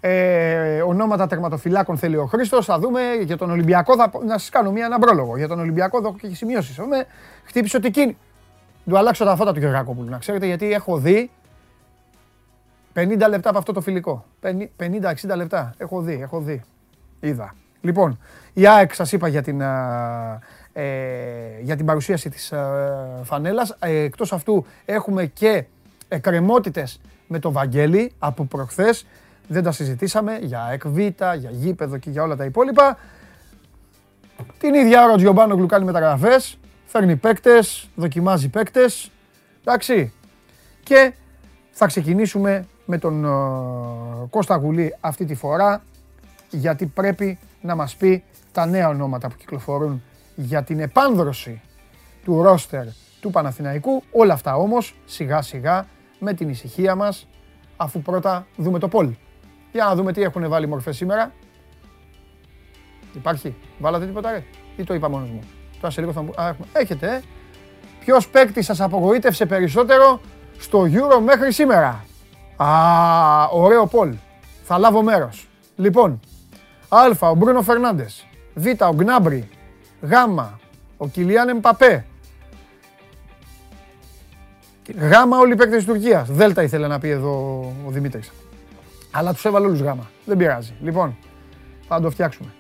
ε, 0.04 0.82
ονόματα 0.82 1.28
τερματοφυλάκων 1.28 1.98
θέλει 1.98 2.18
ο 2.18 2.26
Χρήστος. 2.26 2.66
Θα 2.66 2.80
δούμε 2.80 3.02
για 3.24 3.38
τον 3.38 3.52
Ολυμπιακό. 3.52 3.96
Θα, 3.96 4.12
να 4.26 4.38
σας 4.38 4.50
κάνω 4.50 4.72
μία, 4.72 4.86
ένα 4.86 5.00
πρόλογο. 5.00 5.38
Για 5.38 5.48
τον 5.48 5.60
Ολυμπιακό 5.60 5.98
εδώ 5.98 6.08
έχω 6.08 6.18
και 6.18 6.36
σημειώσεις. 6.36 6.80
Χτύπησε 7.44 7.78
ότι 7.78 7.88
εκείνη. 7.88 8.18
Του 8.86 8.98
αλλάξω 8.98 9.26
τα 9.26 9.36
φώτα 9.36 9.54
του 9.54 9.60
Γεωργάκοπουλου. 9.60 10.10
Να 10.10 10.18
ξέρετε 10.18 10.46
γιατί 10.46 10.74
έχω 10.74 10.98
δει 10.98 11.30
50 12.94 13.28
λεπτά 13.30 13.50
από 13.50 13.58
αυτό 13.58 13.74
το 13.74 13.82
φιλικό. 13.82 14.26
50-60 14.42 15.36
λεπτά. 15.36 15.74
Έχω 15.78 16.02
δει, 16.02 16.20
έχω 16.22 16.40
δει. 16.40 16.62
Είδα. 17.20 17.56
Λοιπόν, 17.82 18.20
η 18.54 18.68
ΑΕΚ 18.68 18.94
σας 18.94 19.12
είπα 19.12 19.28
για 19.28 19.42
την, 19.42 19.62
ε, 20.74 21.60
για 21.62 21.76
την 21.76 21.86
παρουσίαση 21.86 22.30
της 22.30 22.52
ε, 22.52 22.62
φανέλας. 23.24 23.76
Ε, 23.80 23.98
εκτός 23.98 24.34
αυτού 24.34 24.66
έχουμε 24.86 25.26
και 25.26 25.66
εκκρεμότητες 26.08 27.02
με 27.28 27.40
το 27.40 27.52
Βαγγέλη 27.52 28.12
από 28.20 28.46
προχθές 28.46 29.06
δεν 29.52 29.64
τα 29.64 29.72
συζητήσαμε 29.72 30.38
για 30.42 30.70
εκβίτα, 30.72 31.36
για 31.36 31.50
γήπεδο 31.50 31.98
και 31.98 32.10
για 32.10 32.24
όλα 32.24 32.36
τα 32.36 32.46
υπόλοιπα. 32.46 32.98
Την 34.58 34.74
ίδια 34.74 35.04
ώρα 35.04 35.14
ο 35.14 35.16
Τζιομπάνογλου 35.16 35.66
κάνει 35.66 35.86
μεταγραφές, 35.86 36.58
φέρνει 36.86 37.16
παίκτες, 37.16 37.90
δοκιμάζει 37.96 38.50
παίκτες, 38.50 39.12
εντάξει. 39.62 40.14
Και 40.84 41.14
θα 41.72 41.86
ξεκινήσουμε 41.86 42.66
με 42.86 42.98
τον 42.98 43.26
uh, 43.26 44.30
Κώστα 44.30 44.56
Γουλή 44.56 44.96
αυτή 45.00 45.26
τη 45.26 45.36
φορά, 45.36 45.84
γιατί 46.50 46.86
πρέπει 46.86 47.40
να 47.62 47.76
μας 47.76 47.96
πει 47.96 48.24
τα 48.52 48.66
νέα 48.66 48.88
ονόματα 48.88 49.28
που 49.28 49.36
κυκλοφορούν 49.36 50.04
για 50.36 50.64
την 50.64 50.80
επάνδρωση 50.80 51.62
του 52.24 52.42
ρόστερ 52.42 52.86
του 53.22 53.30
Παναθηναϊκού. 53.30 54.04
Όλα 54.12 54.34
αυτά 54.34 54.56
όμως 54.56 54.96
σιγά 55.06 55.42
σιγά 55.42 55.86
με 56.20 56.34
την 56.34 56.50
ησυχία 56.50 56.96
μας, 56.96 57.28
αφού 57.78 58.02
πρώτα 58.02 58.46
δούμε 58.56 58.80
το 58.80 58.88
πόλ. 58.88 59.14
Για 59.72 59.86
να 59.86 59.96
δούμε 59.96 60.14
τι 60.14 60.22
έχουν 60.22 60.50
βάλει 60.50 60.68
μορφές 60.68 60.96
σήμερα. 60.96 61.32
Υπάρχει. 63.14 63.56
Βάλατε 63.80 64.06
τίποτα 64.06 64.32
ρε; 64.32 64.44
Ή 64.76 64.84
το 64.84 64.94
είπα 64.94 65.10
μόνος 65.10 65.30
μου. 65.30 65.42
Τώρα 65.80 65.94
σε 65.94 66.02
λίγο 66.02 66.14
θα 66.14 66.22
μου... 66.22 66.32
Α, 66.36 66.56
έχετε, 66.74 67.16
ε. 67.16 67.22
Ποιος 68.00 68.28
παίκτης 68.28 68.66
σας 68.66 68.82
απογοήτευσε 68.82 69.46
περισσότερο 69.46 70.22
στο 70.60 70.82
Euro 70.84 71.22
μέχρι 71.24 71.52
σήμερα; 71.52 72.06
Α, 72.56 72.68
ωραίο 73.52 73.86
Πολ. 73.86 74.16
Θα 74.64 74.78
λάβω 74.78 75.02
μέρος. 75.02 75.48
Λοιπόν, 75.76 76.20
Α, 76.90 77.30
ο 77.30 77.36
Μπρούνο 77.36 77.62
Φερνάντες. 77.62 78.28
Β, 78.54 78.66
ο 78.68 78.94
Γκνάμπρι. 78.94 79.50
Γ, 80.02 80.12
ο 80.98 81.08
Κιλιάν 81.08 81.50
Εμπαπέ. 81.50 82.06
Γ, 84.96 85.12
όλοι 85.42 85.54
οι 85.54 85.56
παίκτες 85.56 85.78
της 85.78 85.86
Τουρκίας. 85.86 86.30
Δέλτα 86.30 86.64
ήθελε 86.64 86.88
να 86.88 87.00
πει 87.00 87.10
εδώ 87.10 87.60
ο 87.88 87.90
Δημήτρης. 87.92 88.32
Αλλά 89.12 89.34
τους 89.34 89.46
έβαλε 89.46 89.66
όλους 89.66 89.80
γάμα. 89.80 90.10
Δεν 90.26 90.38
πειράζει. 90.38 90.74
Λοιπόν, 90.82 91.18
θα 91.88 92.02
το 92.02 92.10
φτιάξουμε. 92.10 92.54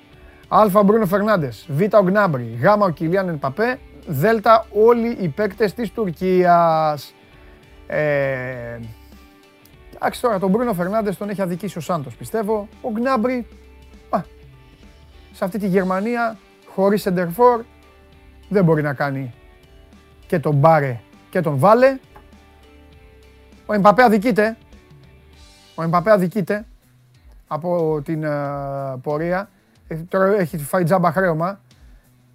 Α. 0.47 0.83
Μπρούνο 0.83 1.05
Φερνάντες. 1.05 1.65
Β. 1.69 1.81
Ο 1.81 2.03
Γκνάμπρι. 2.03 2.59
Γ. 2.61 2.81
Ο 2.81 2.89
Κιλιάν 2.89 3.29
Ενπαπέ. 3.29 3.79
Δ. 4.07 4.25
Όλοι 4.73 5.17
οι 5.19 5.27
παίκτες 5.27 5.73
της 5.73 5.91
Τουρκίας. 5.91 7.13
Ε, 7.87 8.79
εντάξει 9.95 10.21
τώρα, 10.21 10.39
τον 10.39 10.49
Μπρούνο 10.49 10.73
Φερνάντες 10.73 11.17
τον 11.17 11.29
έχει 11.29 11.41
αδικήσει 11.41 11.77
ο 11.77 11.81
Σάντος 11.81 12.15
πιστεύω. 12.15 12.67
Ο 12.81 12.91
Γκνάμπρι. 12.91 13.47
Α, 14.09 14.21
σε 15.31 15.45
αυτή 15.45 15.59
τη 15.59 15.67
Γερμανία 15.67 16.37
χωρίς 16.73 17.01
σεντερφόρ 17.01 17.61
δεν 18.49 18.63
μπορεί 18.63 18.81
να 18.81 18.93
κάνει 18.93 19.33
και 20.27 20.39
τον 20.39 20.55
Μπάρε 20.55 20.99
και 21.29 21.41
τον 21.41 21.57
Βάλε. 21.57 21.97
Ο 23.65 23.73
Εμπαπέ 23.73 24.03
αδικείται, 24.03 24.57
ο 25.81 25.83
Εμπαπέ 25.83 26.11
αδικείται 26.11 26.65
από 27.47 28.01
την 28.03 28.23
uh, 28.25 28.95
πορεία. 29.01 29.49
Τώρα 30.07 30.39
έχει 30.39 30.57
φάει 30.57 30.83
τζάμπα 30.83 31.11
χρέωμα. 31.11 31.59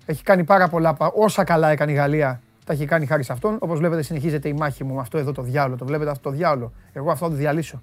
Έχει 0.07 0.23
κάνει 0.23 0.45
πάρα 0.45 0.69
πολλά. 0.69 0.97
Όσα 1.15 1.45
καλά 1.45 1.69
έκανε 1.69 1.93
η 1.93 1.95
Γαλλία 1.95 2.41
τα 2.67 2.73
έχει 2.73 2.85
κάνει 2.85 3.07
χάρη 3.07 3.23
σε 3.23 3.33
αυτόν. 3.33 3.57
Όπως 3.61 3.79
βλέπετε, 3.79 4.03
συνεχίζεται 4.03 4.49
η 4.49 4.53
μάχη 4.53 4.85
μου 4.85 4.95
με 4.95 5.01
αυτό 5.01 5.19
εδώ 5.19 5.33
το 5.33 5.43
διάολο. 5.43 5.77
Το 5.77 5.85
βλέπετε 5.85 6.11
αυτό 6.11 6.31
το 6.31 6.37
διάολο. 6.37 6.73
Εγώ 6.93 7.11
αυτό 7.11 7.25
θα 7.25 7.31
το 7.31 7.37
διαλύσω 7.37 7.81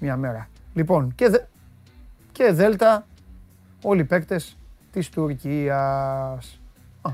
μια 0.00 0.16
μέρα. 0.16 0.48
Λοιπόν, 0.74 1.14
και, 1.14 1.28
δε... 1.28 1.38
και 2.32 2.52
Δέλτα, 2.52 3.06
όλοι 3.82 4.00
οι 4.00 4.04
παίκτες 4.04 4.56
της 4.92 5.08
Τουρκίας. 5.08 6.60
Α, 7.02 7.10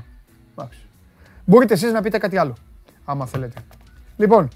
Μπορείτε 1.45 1.73
εσείς 1.73 1.91
να 1.91 2.01
πείτε 2.01 2.17
κάτι 2.17 2.37
άλλο, 2.37 2.55
άμα 3.05 3.25
θέλετε. 3.25 3.61
Λοιπόν, 4.17 4.49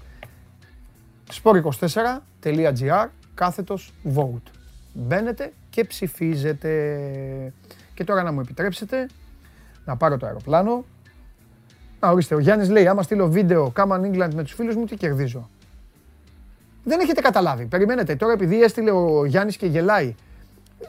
sport24.gr 1.42 3.08
κάθετος 3.34 3.92
vote. 4.14 4.50
Μπαίνετε 4.92 5.52
και 5.70 5.84
ψηφίζετε. 5.84 6.72
Και 7.94 8.04
τώρα 8.04 8.22
να 8.22 8.32
μου 8.32 8.40
επιτρέψετε 8.40 9.08
να 9.84 9.96
πάρω 9.96 10.16
το 10.16 10.26
αεροπλάνο. 10.26 10.84
Να 12.00 12.08
ορίστε, 12.10 12.34
ο 12.34 12.38
Γιάννης 12.38 12.68
λέει, 12.68 12.86
άμα 12.86 13.02
στείλω 13.02 13.28
βίντεο 13.28 13.70
Κάμαν 13.70 14.02
England 14.04 14.34
με 14.34 14.42
τους 14.42 14.52
φίλους 14.52 14.76
μου, 14.76 14.84
τι 14.84 14.96
κερδίζω. 14.96 15.48
Δεν 16.84 17.00
έχετε 17.00 17.20
καταλάβει. 17.20 17.66
Περιμένετε. 17.66 18.16
Τώρα 18.16 18.32
επειδή 18.32 18.62
έστειλε 18.62 18.90
ο 18.90 19.24
Γιάννης 19.24 19.56
και 19.56 19.66
γελάει. 19.66 20.14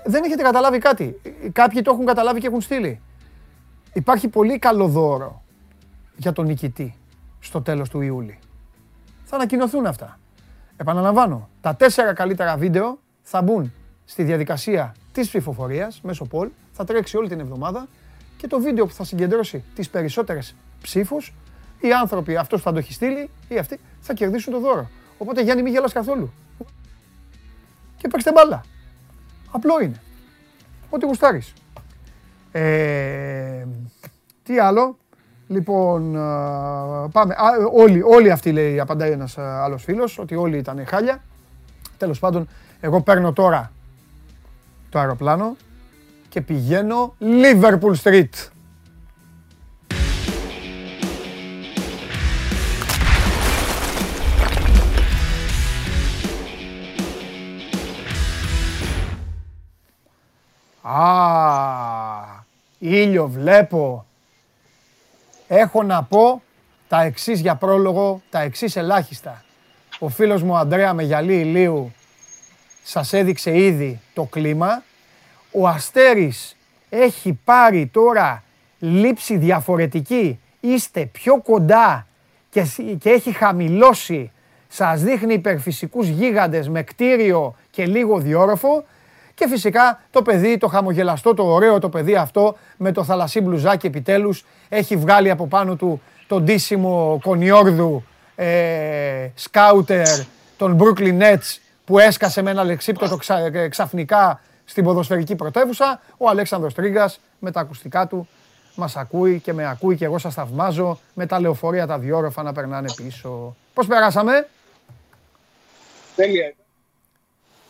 Δεν 0.06 0.24
έχετε 0.24 0.44
καταλάβει 0.44 0.78
κάτι. 0.78 1.22
Κάποιοι 1.52 1.82
το 1.82 1.92
έχουν 1.92 2.06
καταλάβει 2.06 2.40
και 2.40 2.48
έχουν 2.48 2.62
στείλει. 2.62 3.02
υπάρχει 3.94 4.28
πολύ 4.28 4.60
καλό 4.60 4.88
δώρο 4.88 5.44
για 6.18 6.32
τον 6.32 6.46
νικητή 6.46 6.96
στο 7.40 7.62
τέλος 7.62 7.90
του 7.90 8.02
Ιούλη. 8.02 8.40
Θα 9.24 9.36
ανακοινωθούν 9.36 9.86
αυτά. 9.86 10.20
Επαναλαμβάνω, 10.82 11.50
τα 11.62 11.76
τέσσερα 11.76 12.14
καλύτερα 12.14 12.58
βίντεο 12.58 13.00
θα 13.22 13.42
μπουν 13.42 13.74
στη 14.06 14.24
διαδικασία 14.24 14.96
της 15.12 15.28
ψηφοφορίας 15.28 16.02
μέσω 16.04 16.28
poll, 16.32 16.48
θα 16.72 16.84
τρέξει 16.84 17.18
όλη 17.18 17.28
την 17.28 17.40
εβδομάδα 17.40 17.88
και 18.38 18.48
το 18.48 18.60
βίντεο 18.60 18.86
που 18.86 18.94
θα 18.94 19.04
συγκεντρώσει 19.04 19.64
τις 19.76 19.90
περισσότερες 19.90 20.56
ψήφους, 20.82 21.34
οι 21.80 21.94
άνθρωποι, 21.94 22.36
αυτός 22.36 22.60
που 22.60 22.66
θα 22.66 22.72
το 22.72 22.78
έχει 22.78 22.94
στείλει 22.94 23.30
ή 23.48 23.58
αυτοί, 23.58 23.80
θα 24.00 24.14
κερδίσουν 24.14 24.54
το 24.54 24.60
δώρο. 24.60 24.90
Οπότε 25.18 25.42
Γιάννη 25.42 25.64
μην 25.64 25.74
γελάς 25.74 25.94
καθόλου. 25.94 26.34
Και 27.98 28.08
παίξτε 28.08 28.32
μπάλα. 28.32 28.64
Απλό 29.52 29.82
είναι. 29.82 30.02
Ό,τι 30.90 31.06
γουστάρεις. 31.06 31.54
Ε, 32.52 33.66
τι 34.44 34.60
άλλο; 34.60 34.98
Λοιπόν, 35.52 36.12
πάμε. 37.12 37.36
όλοι, 37.74 38.02
όλοι 38.02 38.32
αυτοί 38.32 38.52
λέει, 38.52 38.80
απαντάει 38.80 39.12
ένας 39.12 39.38
άλλος 39.38 39.84
φίλος, 39.84 40.20
ότι 40.20 40.36
όλοι 40.36 40.58
ήταν 40.58 40.86
χάλια. 40.88 41.24
Τέλος 41.98 42.20
πάντων, 42.20 42.48
εγώ 42.80 43.02
παίρνω 43.02 43.34
τώρα 43.34 43.72
το 44.90 45.00
αεροπλάνο 45.00 45.56
και 46.30 46.42
πηγαίνω 46.42 47.16
Liverpool 47.20 47.94
Street. 48.04 48.50
Α, 60.82 61.04
ήλιο 62.80 63.28
βλέπω. 63.28 64.06
Έχω 65.54 65.84
να 65.84 66.04
πω 66.04 66.42
τα 66.88 67.02
εξής 67.02 67.40
για 67.40 67.56
πρόλογο, 67.56 68.22
τα 68.30 68.40
εξής 68.42 68.76
ελάχιστα. 68.76 69.44
Ο 70.00 70.10
φίλος 70.10 70.44
μου 70.44 70.58
Αντρέα 70.58 70.94
με 70.94 71.04
γυαλί 71.04 71.40
ηλίου 71.40 71.94
σας 72.84 73.14
έδειξε 73.14 73.58
ήδη 73.58 74.00
το 74.14 74.24
κλίμα. 74.24 74.84
Ο 75.52 75.68
Αστέρης 75.68 76.58
έχει 76.90 77.40
πάρει 77.44 77.88
τώρα 77.88 78.44
λήψη 78.80 79.38
διαφορετική. 79.38 80.40
Είστε 80.60 81.06
πιο 81.06 81.42
κοντά 81.42 82.08
και, 82.50 82.62
και 83.00 83.10
έχει 83.10 83.32
χαμηλώσει. 83.32 84.32
Σας 84.68 85.02
δείχνει 85.02 85.34
υπερφυσικούς 85.34 86.08
γίγαντες 86.08 86.70
με 86.70 86.84
κτίριο 86.84 87.56
και 87.72 87.86
λίγο 87.86 88.20
διόροφο. 88.20 88.86
Και 89.42 89.48
φυσικά 89.48 90.02
το 90.12 90.22
παιδί, 90.22 90.58
το 90.58 90.68
χαμογελαστό, 90.68 91.34
το 91.34 91.44
ωραίο 91.44 91.80
το 91.80 91.90
παιδί 91.90 92.16
αυτό 92.16 92.58
με 92.78 92.92
το 92.92 93.04
θαλασσί 93.04 93.42
μπλουζάκι 93.42 93.88
επιτέλους 93.88 94.46
έχει 94.70 94.96
βγάλει 94.96 95.30
από 95.30 95.48
πάνω 95.48 95.76
του 95.76 96.02
τον 96.28 96.44
ντύσιμο 96.44 97.20
κονιόρδου 97.24 98.04
ε, 98.36 99.30
σκάουτερ 99.36 100.08
των 100.58 100.78
Brooklyn 100.80 101.22
Nets 101.22 101.58
που 101.86 102.00
έσκασε 102.00 102.42
με 102.42 102.52
ένα 102.52 102.64
λεξίπτωτο 102.64 103.18
ξα, 103.18 103.38
ε, 103.38 103.68
ξαφνικά 103.68 104.42
στην 104.66 104.84
ποδοσφαιρική 104.84 105.36
πρωτεύουσα. 105.36 106.02
Ο 106.18 106.30
Αλέξανδρος 106.30 106.74
Τρίγκας 106.74 107.20
με 107.40 107.52
τα 107.52 107.60
ακουστικά 107.60 108.08
του 108.08 108.28
μας 108.76 108.96
ακούει 108.96 109.40
και 109.40 109.54
με 109.54 109.70
ακούει 109.70 109.96
και 109.96 110.06
εγώ 110.06 110.18
σας 110.18 110.34
θαυμάζω 110.34 111.00
με 111.14 111.26
τα 111.26 111.40
λεωφορεία 111.40 111.88
τα 111.88 112.00
διόροφα 112.00 112.44
να 112.44 112.54
περνάνε 112.54 112.94
πίσω. 112.96 113.56
Πώς 113.74 113.88
περάσαμε; 113.88 114.48
Τέλεια. 116.16 116.54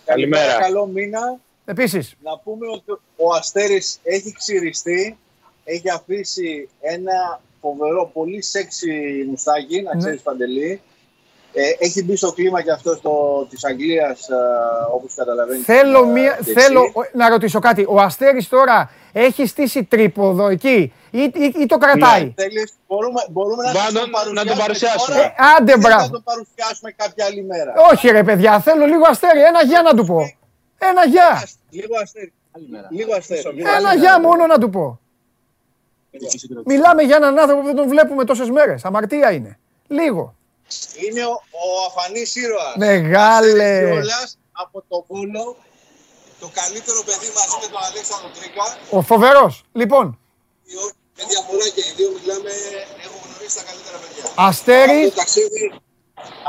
Καλημέρα. 0.05 0.59
Καλό 0.59 0.85
μήνα. 0.85 1.39
Επίσης. 1.71 2.13
Να 2.23 2.37
πούμε 2.37 2.67
ότι 2.67 3.01
ο 3.15 3.33
Αστέρης 3.33 3.99
έχει 4.03 4.31
ξυριστεί, 4.37 5.17
έχει 5.63 5.89
αφήσει 5.89 6.69
ένα 6.81 7.41
φοβερό, 7.61 8.09
πολύ 8.13 8.41
σεξι 8.41 9.25
μουστάκι, 9.29 9.81
να 9.81 9.93
ναι. 9.93 9.99
ξέρεις 9.99 10.21
Παντελή. 10.21 10.81
Ε, 11.53 11.61
έχει 11.79 12.03
μπει 12.03 12.15
στο 12.15 12.31
κλίμα 12.31 12.61
και 12.61 12.71
αυτό 12.71 12.99
το, 13.01 13.45
της 13.49 13.65
Αγγλίας, 13.65 14.29
ε, 14.29 14.35
όπως 14.93 15.13
καταλαβαίνεις. 15.15 15.65
Θέλω, 15.65 16.05
μία, 16.05 16.39
θέλω 16.43 16.81
να 17.13 17.29
ρωτήσω 17.29 17.59
κάτι. 17.59 17.85
Ο 17.89 17.99
Αστέρης 18.01 18.47
τώρα 18.47 18.91
έχει 19.11 19.45
στήσει 19.45 19.83
τρίποδο 19.83 20.47
εκεί 20.47 20.93
ή, 21.11 21.19
ή, 21.19 21.53
ή 21.61 21.65
το 21.65 21.77
κρατάει; 21.77 22.23
Ναι, 22.23 22.33
θέλεις, 22.35 22.73
μπορούμε, 22.87 23.25
μπορούμε 23.29 23.63
να, 23.63 23.71
να, 23.71 23.99
τον, 23.99 24.33
να 24.33 24.45
τον 24.45 24.57
παρουσιάσουμε. 24.57 25.17
Ε, 25.17 25.33
άντε 25.57 25.77
μπράβο. 25.77 26.03
Να 26.03 26.09
τον 26.09 26.23
παρουσιάσουμε 26.23 26.91
κάποια 26.91 27.25
άλλη 27.25 27.43
μέρα. 27.43 27.73
Όχι 27.91 28.07
ρε 28.09 28.23
παιδιά, 28.23 28.59
θέλω 28.59 28.85
λίγο 28.85 29.03
Αστέρη. 29.07 29.39
Ένα 29.39 29.63
γεια 29.63 29.81
να 29.81 29.93
του 29.93 30.05
πω. 30.05 30.40
Ένα 30.89 31.05
γεια. 31.05 31.49
Λίγο 31.69 31.95
αστέρι. 32.01 32.33
Λίγο 32.89 33.15
αστέρι. 33.15 33.63
Ένα 33.77 33.95
γεια 33.95 34.19
μόνο 34.19 34.45
να 34.45 34.57
του 34.57 34.69
πω. 34.69 34.99
Μιλάμε 36.65 37.01
για 37.03 37.15
έναν 37.15 37.39
άνθρωπο 37.39 37.61
που 37.61 37.67
δεν 37.67 37.75
τον 37.75 37.87
βλέπουμε 37.87 38.25
τόσες 38.25 38.49
μέρες. 38.49 38.85
Αμαρτία 38.85 39.31
είναι. 39.31 39.59
Λίγο. 39.87 40.35
Είναι 41.07 41.25
ο, 41.25 41.31
ο 41.31 41.85
αφανής 41.87 42.35
ήρωας. 42.35 42.75
Μεγάλε. 42.77 43.89
από 44.51 44.83
το 44.87 45.05
Βούλο. 45.07 45.55
Το 46.39 46.49
καλύτερο 46.53 47.03
παιδί 47.05 47.29
μαζί 47.37 47.55
με 47.61 47.67
τον 47.73 47.81
Αλέξανδρο 47.89 48.29
Τρίκα. 48.39 48.63
Ο 48.89 49.01
φοβερός. 49.01 49.63
Λοιπόν. 49.71 50.19
Με 51.17 51.23
διαφορά 51.27 51.67
και 51.75 51.81
οι 51.87 51.93
δύο 51.95 52.09
μιλάμε, 52.17 52.51
έχω 53.05 53.17
γνωρίσει 53.25 53.55
τα 53.57 53.63
καλύτερα 53.69 53.97
παιδιά. 54.01 54.23
Αστέρι. 54.47 55.13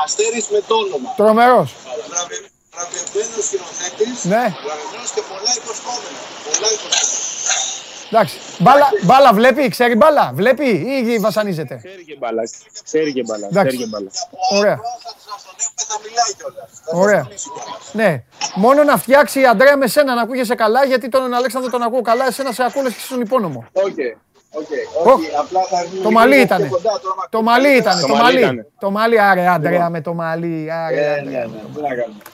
Αστέρις 0.04 0.48
με 0.48 0.60
το 0.68 0.74
όνομα. 0.74 1.14
Τρομερός 1.16 1.74
βραβευμένο 2.74 3.42
σκηνοθέτης. 3.48 4.24
Ναι. 4.24 4.44
Βραβευμένο 4.64 5.06
και 5.14 5.22
πολλά 5.30 5.52
υποσχόμενα. 5.60 6.18
Πολλά 6.46 6.68
υποσχόμενα. 6.76 7.30
Εντάξει. 8.10 8.36
Μπάλα, 8.58 8.88
μπάλα 9.02 9.32
βλέπει, 9.32 9.68
ξέρει 9.68 9.94
μπάλα. 9.94 10.30
Βλέπει 10.34 10.66
ή 11.10 11.18
βασανίζεται; 11.18 11.76
Ξέρει 11.76 12.04
και 12.04 12.16
μπάλα. 12.18 12.42
Ξέρει 12.84 13.12
και 13.12 13.22
μπάλα. 13.26 13.48
Ξέρει 13.50 13.76
και 13.76 13.86
μπάλα. 13.86 14.10
Ωραία. 14.50 14.80
Ωραία. 16.92 17.28
Ναι. 17.92 18.22
Μόνο 18.54 18.82
να 18.82 18.96
φτιάξει 18.96 19.40
η 19.40 19.46
Αντρέα 19.46 19.76
με 19.76 19.86
σένα 19.86 20.14
να 20.14 20.22
ακούγεσαι 20.22 20.54
καλά, 20.54 20.84
γιατί 20.84 21.08
τον 21.08 21.34
Αλέξανδρο 21.34 21.70
τον 21.70 21.82
ακούω 21.82 22.00
καλά, 22.00 22.26
εσένα 22.26 22.52
σε 22.52 22.64
ακούω 22.64 22.82
και 22.82 22.94
στον 22.98 23.20
υπόνομο. 23.20 23.64
Okay. 23.72 24.31
Okay, 24.54 25.08
okay. 25.08 25.30
Απλά 25.40 25.60
θα 25.62 25.84
το 26.02 26.10
μαλλί 26.10 26.40
ήταν. 26.40 26.70
Το 27.30 27.42
μαλλί 27.42 27.76
ήταν. 27.76 28.00
Το 28.00 28.14
μαλλί. 28.14 28.66
Το 28.78 28.90
μαλλί, 28.90 29.20
άρε 29.20 29.48
Άντρεα 29.48 29.72
λοιπόν. 29.72 29.90
με 29.90 30.00
το 30.00 30.14
μαλλί. 30.14 30.72
Άρε, 30.72 31.14
ε, 31.14 31.20
ναι, 31.20 31.30
ναι, 31.30 31.44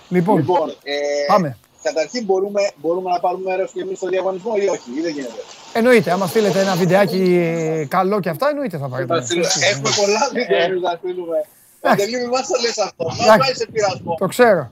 Λοιπόν, 0.08 0.36
λοιπόν 0.36 0.68
ε, 0.82 0.94
πάμε. 1.26 1.56
Καταρχήν 1.82 2.24
μπορούμε, 2.24 2.70
μπορούμε 2.76 3.10
να 3.10 3.20
πάρουμε 3.20 3.50
μέρος 3.50 3.72
και 3.72 3.80
εμείς 3.80 3.96
στο 3.96 4.08
διαγωνισμό 4.08 4.52
ή 4.56 4.68
όχι, 4.68 4.90
ή 4.98 5.00
δεν 5.00 5.12
γίνεται. 5.12 5.42
Εννοείται, 5.72 6.10
άμα 6.10 6.26
στείλετε 6.26 6.60
ένα 6.60 6.74
βιντεάκι 6.74 7.86
καλό 7.90 8.20
και 8.20 8.28
αυτά, 8.28 8.48
εννοείται 8.48 8.78
θα 8.78 8.88
πάρετε. 8.88 9.14
Έχουμε 9.14 9.90
πολλά 9.96 10.30
βίντεο 10.32 10.80
να 10.80 10.96
στείλουμε. 10.96 11.44
Παντελή, 11.80 12.16
μην 12.16 12.28
μας 12.28 12.46
το 12.46 12.54
λες 12.60 12.78
αυτό. 12.78 13.04
Μας 13.04 13.36
βάζει 13.38 13.54
σε 13.54 13.66
πειρασμό. 13.72 14.14
Το 14.18 14.26
ξέρω. 14.26 14.70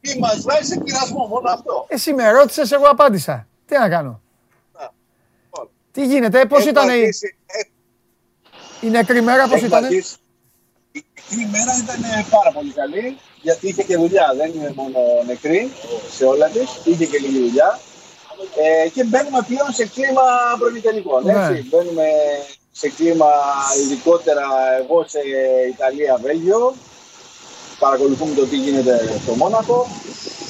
Τι 0.00 0.18
μας 0.18 0.42
βάζει 0.42 0.66
σε 0.72 0.80
πειρασμό, 0.80 1.26
μόνο 1.26 1.50
αυτό. 1.50 1.86
Εσύ 1.88 2.12
με 2.12 2.30
ρώτησες, 2.30 2.72
εγώ 2.72 2.84
απάντησα. 2.84 3.46
Τι 3.66 3.78
να 3.78 3.88
κάνω. 3.88 4.20
Τι 5.94 6.06
γίνεται, 6.06 6.44
πώς 6.44 6.64
ήταν 6.64 6.88
η. 6.88 7.08
Η 8.80 8.88
νεκρή 8.90 9.20
μέρα, 9.22 9.48
πώς 9.48 9.62
ήταν. 9.62 9.84
Η 9.84 10.04
νεκρή 10.92 11.48
μέρα 11.50 11.72
ήταν 11.82 12.02
πάρα 12.30 12.50
πολύ 12.54 12.72
καλή, 12.72 13.18
γιατί 13.42 13.68
είχε 13.68 13.82
και 13.82 13.96
δουλειά. 13.96 14.34
Δεν 14.36 14.52
είναι 14.54 14.72
μόνο 14.76 14.98
νεκρή 15.26 15.70
σε 16.16 16.24
όλα 16.24 16.46
της, 16.48 16.68
είχε 16.84 17.06
και 17.06 17.18
λίγη 17.18 17.38
δουλειά. 17.38 17.80
Ε, 18.84 18.88
και 18.88 19.04
μπαίνουμε 19.04 19.40
πλέον 19.48 19.72
σε 19.72 19.86
κλίμα 19.86 20.22
προμηθευτικών. 20.58 21.24
Ναι. 21.24 21.62
Μπαίνουμε 21.70 22.06
σε 22.72 22.88
κλίμα 22.88 23.30
ειδικότερα 23.80 24.46
εγώ 24.80 25.04
σε 25.08 25.20
Ιταλία, 25.74 26.18
Βέλγιο. 26.22 26.74
Παρακολουθούμε 27.78 28.34
το 28.34 28.46
τι 28.46 28.56
γίνεται 28.56 29.18
στο 29.22 29.34
Μόνακο. 29.34 29.86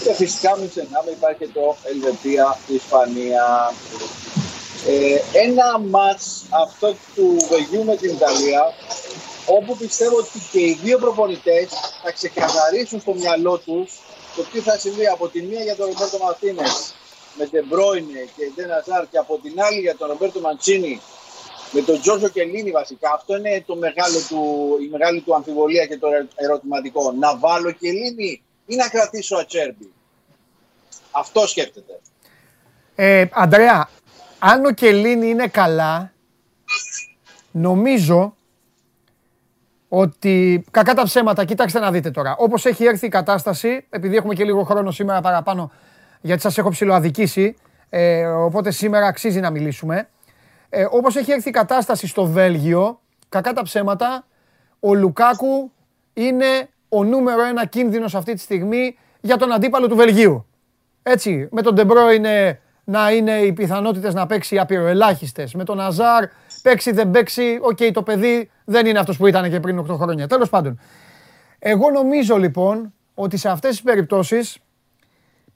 Και 0.04 0.14
φυσικά 0.14 0.58
μην 0.58 0.68
ξεχνάμε 0.68 1.10
υπάρχει 1.10 1.38
και 1.38 1.48
το 1.54 1.76
Ελβετία, 1.92 2.58
Ισπανία. 2.66 3.72
Ε, 4.86 5.18
ένα 5.32 5.78
μάτς 5.78 6.44
αυτό 6.50 6.96
του 7.14 7.36
Βελγίου 7.48 7.84
με 7.84 7.96
την 7.96 8.10
Ιταλία 8.10 8.62
όπου 9.46 9.76
πιστεύω 9.76 10.16
ότι 10.16 10.38
και 10.52 10.60
οι 10.60 10.78
δύο 10.82 10.98
προπονητές 10.98 11.68
θα 12.02 12.12
ξεκαθαρίσουν 12.12 13.00
στο 13.00 13.14
μυαλό 13.14 13.58
τους 13.58 13.92
το 14.36 14.42
τι 14.52 14.60
θα 14.60 14.78
συμβεί 14.78 15.06
από 15.06 15.28
τη 15.28 15.42
μία 15.42 15.62
για 15.62 15.76
τον 15.76 15.86
Ρομπέρτο 15.86 16.18
Μαρτίνες 16.18 16.94
με 17.38 17.46
τον 17.46 17.64
Μπρόινε 17.68 18.28
και 18.36 18.62
τον 18.62 18.72
Αζάρ 18.72 19.08
και 19.08 19.18
από 19.18 19.38
την 19.42 19.60
άλλη 19.62 19.80
για 19.80 19.96
τον 19.96 20.08
Ρομπέρτο 20.08 20.40
Μαντσίνη 20.40 21.00
με 21.70 21.80
τον 21.80 22.00
Τζόρζο 22.00 22.28
Κελίνη 22.28 22.70
βασικά. 22.70 23.12
Αυτό 23.14 23.36
είναι 23.36 23.62
το 23.66 23.76
μεγάλο 23.76 24.18
του, 24.28 24.42
η 24.80 24.88
μεγάλη 24.88 25.20
του 25.20 25.34
αμφιβολία 25.34 25.86
και 25.86 25.98
το 25.98 26.08
ερωτηματικό. 26.34 27.12
Να 27.12 27.36
βάλω 27.36 27.70
Κελίνη 27.70 28.42
ή 28.66 28.76
να 28.76 28.88
κρατήσω 28.88 29.36
Ατσέρμπι. 29.36 29.92
Αυτό 31.10 31.46
σκέφτεται. 31.46 32.00
Ε, 32.94 33.24
Αντρέα, 33.32 33.88
αν 34.46 34.64
ο 34.64 34.70
Κελίνη 34.70 35.28
είναι 35.28 35.46
καλά, 35.46 36.12
νομίζω 37.50 38.36
ότι 39.88 40.64
κακά 40.70 40.94
τα 40.94 41.02
ψέματα, 41.02 41.44
κοιτάξτε 41.44 41.78
να 41.78 41.90
δείτε 41.90 42.10
τώρα. 42.10 42.36
Όπως 42.38 42.66
έχει 42.66 42.84
έρθει 42.84 43.06
η 43.06 43.08
κατάσταση, 43.08 43.86
επειδή 43.90 44.16
έχουμε 44.16 44.34
και 44.34 44.44
λίγο 44.44 44.62
χρόνο 44.62 44.90
σήμερα 44.90 45.20
παραπάνω, 45.20 45.70
γιατί 46.20 46.42
σας 46.42 46.58
έχω 46.58 46.68
ψηλοαδικήσει, 46.70 47.56
ε, 47.88 48.26
οπότε 48.26 48.70
σήμερα 48.70 49.06
αξίζει 49.06 49.40
να 49.40 49.50
μιλήσουμε. 49.50 50.08
ε, 50.68 50.86
όπως 50.90 51.16
έχει 51.16 51.32
έρθει 51.32 51.48
η 51.48 51.52
κατάσταση 51.52 52.06
στο 52.06 52.26
Βέλγιο, 52.26 53.00
κακά 53.28 53.52
τα 53.52 53.62
ψέματα, 53.62 54.26
ο 54.80 54.94
Λουκάκου 54.94 55.72
είναι 56.12 56.68
ο 56.88 57.04
νούμερο 57.04 57.44
ένα 57.44 57.66
κίνδυνος 57.66 58.14
αυτή 58.14 58.34
τη 58.34 58.40
στιγμή 58.40 58.98
για 59.20 59.36
τον 59.36 59.52
αντίπαλο 59.52 59.88
του 59.88 59.96
Βελγίου. 59.96 60.46
Έτσι, 61.02 61.48
με 61.50 61.62
τον 61.62 61.74
Ντε 61.74 62.10
Μπρόινε 62.10 62.58
να 62.84 63.12
είναι 63.12 63.32
οι 63.38 63.52
πιθανότητες 63.52 64.14
να 64.14 64.26
παίξει 64.26 64.58
απειροελάχιστες. 64.58 65.54
Με 65.54 65.64
τον 65.64 65.80
Αζάρ, 65.80 66.24
παίξει 66.62 66.90
δεν 66.92 67.10
παίξει. 67.10 67.58
Οκ, 67.60 67.78
το 67.92 68.02
παιδί 68.02 68.50
δεν 68.64 68.86
είναι 68.86 68.98
αυτός 68.98 69.16
που 69.16 69.26
ήταν 69.26 69.50
και 69.50 69.60
πριν 69.60 69.78
8 69.78 69.96
χρόνια. 69.96 70.26
Τέλος 70.26 70.48
πάντων. 70.48 70.80
Εγώ 71.58 71.90
νομίζω 71.90 72.36
λοιπόν 72.36 72.92
ότι 73.14 73.36
σε 73.36 73.48
αυτές 73.48 73.70
τις 73.70 73.82
περιπτώσεις 73.82 74.58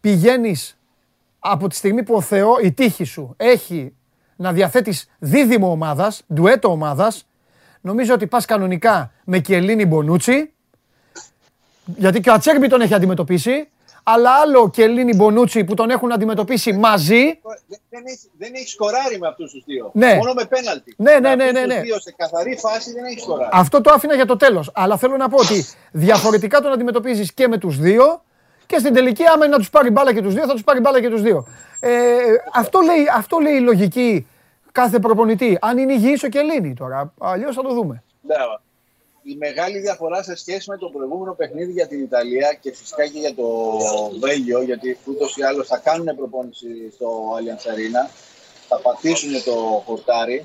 πηγαίνεις 0.01 0.79
από 1.39 1.69
τη 1.69 1.75
στιγμή 1.75 2.03
που 2.03 2.15
ο 2.15 2.21
Θεό, 2.21 2.59
η 2.63 2.73
τύχη 2.73 3.05
σου 3.05 3.35
έχει 3.37 3.93
να 4.37 4.53
διαθέτεις 4.53 5.11
δίδυμο 5.19 5.71
ομάδας, 5.71 6.23
ντουέτο 6.35 6.71
ομάδας, 6.71 7.27
νομίζω 7.81 8.15
ότι 8.15 8.27
πας 8.27 8.45
κανονικά 8.45 9.13
με 9.25 9.39
Κελίνη 9.39 9.87
Μπονούτσι, 9.87 10.53
γιατί 11.97 12.21
και 12.21 12.31
ο 12.31 12.33
Ατσέρμπι 12.33 12.69
τον 12.69 12.81
έχει 12.81 12.95
αντιμετωπίσει, 12.95 13.69
αλλά 14.15 14.31
άλλο 14.31 14.71
και 14.71 14.83
Ελλήνη 14.83 15.15
Μπονούτσι 15.15 15.65
που 15.65 15.75
τον 15.75 15.91
έχουν 15.91 16.13
αντιμετωπίσει 16.13 16.73
μαζί. 16.73 17.41
Δεν 17.89 18.03
έχει, 18.07 18.31
δεν 18.39 18.55
έχει 18.55 18.69
σκοράρει 18.69 19.19
με 19.19 19.29
αυτούς 19.29 19.51
τους 19.53 19.65
δύο. 19.65 19.91
Ναι. 19.95 20.15
Μόνο 20.15 20.33
με 20.33 20.45
πέναλτι. 20.45 20.95
Ναι, 20.97 21.19
ναι, 21.19 21.35
ναι. 21.35 21.51
ναι, 21.51 21.67
ναι. 21.67 21.81
Δύο 21.81 22.01
σε 22.01 22.15
καθαρή 22.17 22.57
φάση 22.57 22.93
δεν 22.93 23.05
έχει 23.05 23.21
σκοράρει. 23.21 23.51
Αυτό 23.53 23.81
το 23.81 23.91
άφηνα 23.93 24.15
για 24.15 24.27
το 24.27 24.37
τέλος. 24.37 24.71
Αλλά 24.75 24.97
θέλω 24.97 25.17
να 25.17 25.29
πω 25.29 25.37
ότι 25.37 25.67
διαφορετικά 25.91 26.61
τον 26.61 26.73
αντιμετωπίζεις 26.73 27.33
και 27.33 27.49
με 27.49 27.59
τους 27.59 27.79
δύο. 27.79 28.23
Και 28.67 28.79
στην 28.79 28.95
τελική, 28.95 29.27
άμα 29.27 29.45
είναι 29.45 29.53
να 29.53 29.59
τους 29.59 29.71
πάρει 29.71 29.91
μπάλα 29.91 30.15
και 30.15 30.23
τους 30.23 30.35
δύο, 30.35 30.47
θα 30.47 30.53
τους 30.53 30.65
πάρει 30.65 30.81
μπάλα 30.81 31.01
και 31.01 31.09
τους 31.09 31.23
δύο. 31.23 31.47
Ε, 31.81 31.91
αυτό, 32.55 32.81
λέει, 32.81 33.07
αυτό 33.17 33.39
λέει 33.39 33.55
η 33.55 33.61
λογική 33.61 34.27
κάθε 34.73 34.99
προπονητή. 34.99 35.59
Αν 35.61 35.79
είναι 35.79 35.93
υγιής 35.93 36.23
ο 36.23 36.29
Κελίνη 36.29 36.75
τώρα. 36.75 37.13
Αλλιώς 37.19 37.55
θα 37.55 37.63
το 37.63 37.75
δούμε. 37.75 38.03
Ναι, 38.21 38.35
η 39.29 39.37
μεγάλη 39.37 39.79
διαφορά 39.79 40.23
σε 40.23 40.37
σχέση 40.37 40.71
με 40.71 40.77
το 40.77 40.89
προηγούμενο 40.89 41.35
παιχνίδι 41.35 41.73
για 41.73 41.87
την 41.87 42.01
Ιταλία 42.01 42.59
και 42.61 42.75
φυσικά 42.75 43.07
και 43.07 43.19
για 43.19 43.35
το 43.35 43.49
Βέλγιο, 44.21 44.63
γιατί 44.63 44.99
ούτως 45.05 45.37
ή 45.37 45.43
άλλως 45.43 45.67
θα 45.67 45.79
κάνουν 45.79 46.17
προπόνηση 46.17 46.91
στο 46.95 47.09
Allianz 47.37 47.65
Arena, 47.73 48.11
θα 48.69 48.81
πατήσουν 48.81 49.45
το 49.45 49.83
χορτάρι. 49.87 50.45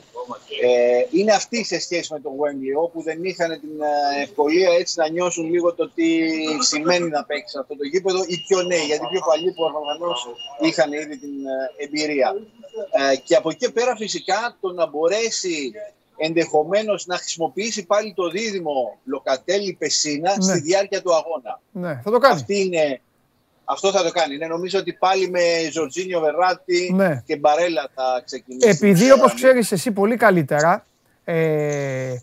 Ε, 0.61 1.05
είναι 1.11 1.31
αυτή 1.31 1.65
σε 1.65 1.79
σχέση 1.79 2.13
με 2.13 2.19
το 2.19 2.29
Wembley, 2.29 2.83
όπου 2.83 3.01
δεν 3.01 3.23
είχαν 3.23 3.59
την 3.59 3.81
ε, 3.81 4.21
ευκολία 4.21 4.69
έτσι 4.79 4.99
να 4.99 5.09
νιώσουν 5.09 5.49
λίγο 5.49 5.73
το 5.73 5.89
τι 5.89 6.07
σημαίνει 6.59 7.09
να 7.09 7.23
παίξεις 7.23 7.59
αυτό 7.59 7.75
το 7.75 7.83
γήπεδο 7.83 8.23
ή 8.27 8.43
πιο 8.47 8.61
νέοι, 8.61 8.85
γιατί 8.85 9.05
πιο 9.11 9.21
παλιοί 9.25 9.51
που 9.51 9.63
είχαν 10.67 10.93
ήδη 10.93 11.17
την 11.17 11.35
ε, 11.45 11.83
εμπειρία. 11.83 12.35
Ε, 13.11 13.15
και 13.15 13.35
από 13.35 13.49
εκεί 13.49 13.71
πέρα 13.71 13.95
φυσικά 13.95 14.57
το 14.61 14.71
να 14.71 14.85
μπορέσει 14.87 15.73
ενδεχομένως 16.25 17.05
να 17.05 17.15
χρησιμοποιήσει 17.17 17.85
πάλι 17.85 18.13
το 18.15 18.29
δίδυμο 18.29 18.97
Λοκατέλη 19.05 19.75
Πεσίνα 19.79 20.33
Ναι. 20.37 20.43
στη 20.43 20.59
διάρκεια 20.59 21.01
του 21.01 21.11
αγώνα. 21.15 21.59
Ναι, 21.71 22.01
θα 22.03 22.11
το 22.11 22.17
κάνει. 22.17 22.33
Αυτή 22.35 22.61
είναι, 22.65 23.01
αυτό 23.65 23.91
θα 23.91 24.03
το 24.03 24.11
κάνει. 24.11 24.37
Ναι, 24.37 24.45
νομίζω 24.47 24.79
ότι 24.79 24.93
πάλι 24.93 25.29
με 25.29 25.39
Ζορτζίνιο 25.71 26.19
Βεράτη 26.19 26.91
Ναι. 26.95 27.21
και 27.25 27.37
Μπαρέλα 27.37 27.89
θα 27.95 28.21
ξεκινήσει. 28.25 28.67
Επειδή 28.69 29.05
η 29.05 29.11
όπως 29.11 29.17
γραμμή. 29.25 29.35
ξέρεις 29.41 29.71
εσύ 29.71 29.91
πολύ 29.91 30.15
καλύτερα, 30.17 30.85
ε, 31.23 32.13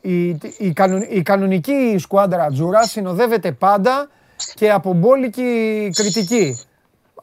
η, 0.00 0.28
η, 0.58 0.72
κανον- 0.74 1.06
η 1.10 1.22
κανονική 1.22 1.96
σκουάντρα 1.98 2.48
Τζούρα 2.50 2.86
συνοδεύεται 2.86 3.52
πάντα 3.52 4.08
και 4.54 4.70
από 4.70 4.92
μπόλικη 4.92 5.90
κριτική. 5.94 6.60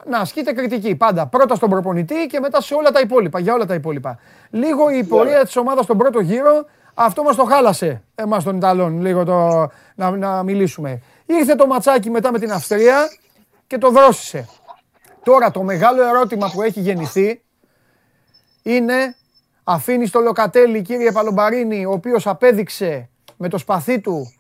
Να 0.10 0.20
ασκείται 0.20 0.54
κριτική 0.54 0.96
πάντα. 0.96 1.28
Πρώτα 1.28 1.56
στον 1.56 1.70
προπονητή 1.70 2.28
και 2.28 2.40
μετά 2.40 2.62
σε 2.62 2.74
όλα 2.74 2.92
τα 2.92 3.00
υπόλοιπα. 3.00 3.40
Για 3.40 3.54
όλα 3.54 3.66
τα 3.66 3.74
υπόλοιπα. 3.74 4.20
Λίγο 4.50 4.90
η 4.90 5.04
πορεία 5.04 5.46
της 5.46 5.56
ομάδας 5.56 5.84
στον 5.84 5.98
πρώτο 5.98 6.20
γύρο, 6.20 6.66
αυτό 6.94 7.24
μας 7.24 7.36
το 7.36 7.44
χάλασε 7.44 8.04
εμάς 8.16 8.44
των 8.44 8.56
Ιταλών, 8.56 9.02
λίγο 9.02 9.24
το, 9.24 9.70
να, 9.96 10.12
να 10.12 10.44
μιλήσουμε. 10.44 11.02
Ήρθε 11.26 11.56
το 11.56 11.68
ματσάκι 11.68 12.10
μετά 12.10 12.32
με 12.32 12.40
την 12.40 12.52
Αυστρία 12.52 13.10
και 13.68 13.78
το 13.78 13.90
δρόσισε. 13.90 14.48
Τώρα 15.24 15.52
το 15.52 15.64
μεγάλο 15.64 16.04
ερώτημα 16.04 16.52
που 16.54 16.62
έχει 16.62 16.80
γεννηθεί 16.80 17.42
είναι 18.64 19.16
αφήνει 19.64 20.10
το 20.10 20.20
Λοκατέλη 20.20 20.82
κύριε 20.82 21.12
Παλομπαρίνη 21.12 21.86
ο 21.86 21.92
οποίος 21.92 22.28
απέδειξε 22.28 23.10
με 23.38 23.50
το 23.50 23.58
σπαθί 23.58 24.02
του 24.02 24.34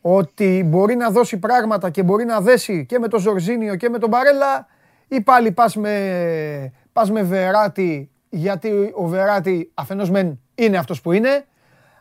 ότι 0.00 0.62
μπορεί 0.66 0.94
να 0.96 1.10
δώσει 1.10 1.38
πράγματα 1.38 1.90
και 1.90 2.02
μπορεί 2.02 2.24
να 2.24 2.40
δέσει 2.40 2.86
και 2.86 2.98
με 2.98 3.08
τον 3.08 3.20
Ζορζίνιο 3.20 3.76
και 3.76 3.88
με 3.88 3.98
τον 3.98 4.08
Μπαρέλα 4.08 4.66
ή 5.08 5.20
πάλι 5.20 5.52
πας 5.52 5.76
με, 5.76 6.72
πας 6.92 7.10
με 7.10 7.22
Βεράτη 7.22 8.10
γιατί 8.28 8.92
ο 8.94 9.06
Βεράτη 9.06 9.70
αφενός 9.74 10.10
μεν 10.10 10.40
είναι 10.54 10.76
αυτός 10.76 11.00
που 11.00 11.12
είναι 11.12 11.44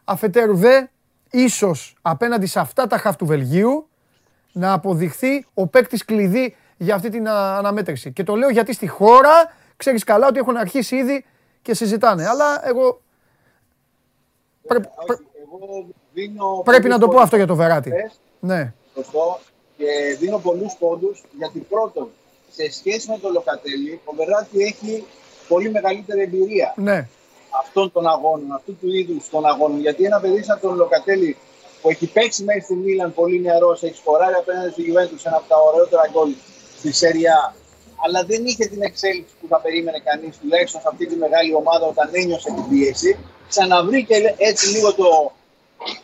αφετέρου 0.03 0.55
δε 0.55 0.81
ίσως 1.31 1.97
απέναντι 2.01 2.45
σε 2.45 2.59
αυτά 2.59 2.87
τα 2.87 2.97
χαφ 2.97 3.15
του 3.15 3.25
Βελγίου 3.25 3.89
να 4.51 4.73
αποδειχθεί 4.73 5.45
ο 5.53 5.67
παίκτης 5.67 6.05
κλειδί 6.05 6.55
για 6.77 6.95
αυτή 6.95 7.09
την 7.09 7.27
α, 7.27 7.57
αναμέτρηση. 7.57 8.11
Και 8.13 8.23
το 8.23 8.35
λέω 8.35 8.49
γιατί 8.49 8.73
στη 8.73 8.87
χώρα 8.87 9.53
ξέρεις 9.77 10.03
καλά 10.03 10.27
ότι 10.27 10.39
έχουν 10.39 10.57
αρχίσει 10.57 10.95
ήδη 10.95 11.25
και 11.61 11.73
συζητάνε. 11.73 12.27
Αλλά 12.27 12.67
εγώ 12.67 13.01
πρέ- 14.67 14.85
Όχι, 14.85 15.05
πρέ- 15.05 15.19
εγώ 15.41 15.87
δίνω 16.19 16.61
πρέπει 16.65 16.87
να 16.87 16.97
πολλούς 16.97 16.99
το 16.99 17.05
πω 17.05 17.11
πόντους 17.11 17.23
αυτό 17.23 17.35
για 17.35 17.47
το 17.47 17.55
Βεράτη. 17.55 17.89
χθες, 17.89 18.19
Ναι, 18.39 18.73
σωστό, 18.95 19.39
και 19.77 19.85
δίνω 20.19 20.37
πολλούς 20.37 20.73
πόντους 20.79 21.23
γιατί 21.37 21.59
πρώτον, 21.59 22.07
σε 22.51 22.71
σχέση 22.71 23.09
με 23.09 23.17
το 23.17 23.29
Λοκατέλη, 23.29 23.99
ο 24.05 24.11
Βεράτη 24.15 24.61
έχει 24.63 25.05
πολύ 25.47 25.69
μεγαλύτερη 25.71 26.21
εμπειρία. 26.21 26.73
ναι, 26.77 27.07
αυτών 27.61 27.91
των 27.91 28.07
αγώνων, 28.07 28.51
αυτού 28.51 28.77
του 28.81 28.87
είδους 28.95 29.29
των 29.29 29.45
αγώνων. 29.45 29.79
Γιατί 29.79 30.03
ένα 30.03 30.19
παιδί 30.19 30.43
σαν 30.43 30.59
τον 30.61 30.75
Λοκατέλη 30.75 31.37
που 31.81 31.89
έχει 31.89 32.07
παίξει 32.07 32.43
μέσα 32.43 32.59
στη 32.61 32.73
Μίλαν 32.73 33.13
πολύ 33.13 33.41
νεαρός, 33.41 33.83
έχει 33.83 33.95
σκοράρει 33.95 34.33
απέναντι 34.33 34.71
στη 34.71 34.83
Juventus 34.87 35.21
ένα 35.25 35.35
από 35.35 35.47
τα 35.47 35.57
ωραιότερα 35.67 36.03
γκολ 36.11 36.29
στη 36.77 36.91
Σεριά, 36.91 37.55
αλλά 38.05 38.23
δεν 38.23 38.45
είχε 38.45 38.65
την 38.65 38.81
εξέλιξη 38.81 39.33
που 39.41 39.47
θα 39.47 39.59
περίμενε 39.59 39.99
κανείς, 40.03 40.37
τουλάχιστον 40.41 40.81
σε 40.81 40.87
αυτή 40.91 41.05
τη 41.07 41.15
μεγάλη 41.15 41.53
ομάδα 41.55 41.85
όταν 41.85 42.09
ένιωσε 42.11 42.49
την 42.55 42.65
πίεση. 42.69 43.17
Ξαναβρήκε 43.49 44.35
έτσι 44.37 44.65
λίγο 44.75 44.93
το 44.93 45.31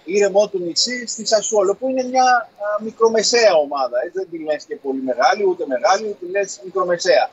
ήρεμό 0.06 0.48
του 0.48 0.60
νησί 0.60 1.08
στη 1.08 1.26
Σασουόλο, 1.26 1.76
που 1.76 1.90
είναι 1.90 2.04
μια 2.04 2.24
α, 2.24 2.84
μικρομεσαία 2.84 3.54
ομάδα. 3.54 3.98
Έτσι, 4.06 4.18
δεν 4.20 4.28
τη 4.32 4.38
λες 4.44 4.64
και 4.66 4.76
πολύ 4.76 5.02
μεγάλη, 5.02 5.44
ούτε 5.50 5.64
μεγάλη, 5.68 6.16
τη 6.20 6.26
λες 6.30 6.62
μικρομεσαία. 6.64 7.30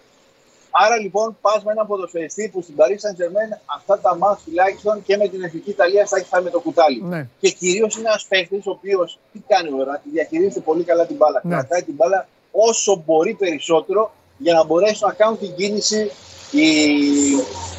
Άρα 0.75 0.97
λοιπόν 0.99 1.37
πας 1.41 1.65
με 1.65 1.73
έναν 1.73 1.87
ποδοσφαιριστή 1.87 2.49
που 2.53 2.63
στην 2.63 2.75
Paris 2.79 3.01
Saint 3.05 3.17
Germain 3.21 3.59
αυτά 3.77 4.01
τα 4.01 4.17
μάτια 4.17 4.45
τουλάχιστον 4.45 5.03
και 5.05 5.17
με 5.17 5.29
την 5.29 5.43
Εθνική 5.43 5.71
Ιταλία 5.71 6.07
θα 6.07 6.17
έχει 6.17 6.27
φάει 6.27 6.43
με 6.43 6.51
το 6.51 6.61
κουτάλι. 6.61 7.03
ναι. 7.03 7.27
Και 7.41 7.51
κυρίως 7.51 7.97
είναι 7.97 8.09
ένας 8.09 8.27
παίχτη 8.29 8.57
ο 8.57 8.71
οποίος 8.71 9.19
τι 9.33 9.39
κάνει 9.47 9.69
ο 9.73 9.77
Βεράτη, 9.77 10.09
διαχειρίζεται 10.13 10.61
πολύ 10.61 10.85
καλά 10.85 11.07
την 11.07 11.17
μπάλα. 11.17 11.41
Ναι. 11.45 11.55
Κρατάει 11.55 11.83
την 11.83 11.95
μπάλα 11.95 12.29
όσο 12.53 13.03
μπορεί 13.07 13.35
περισσότερο 13.35 14.13
για 14.39 14.55
να 14.55 14.65
μπορέσουν 14.65 15.09
να 15.09 15.15
κάνουν 15.15 15.39
την 15.39 15.55
κίνηση 15.55 16.11
η 16.53 16.67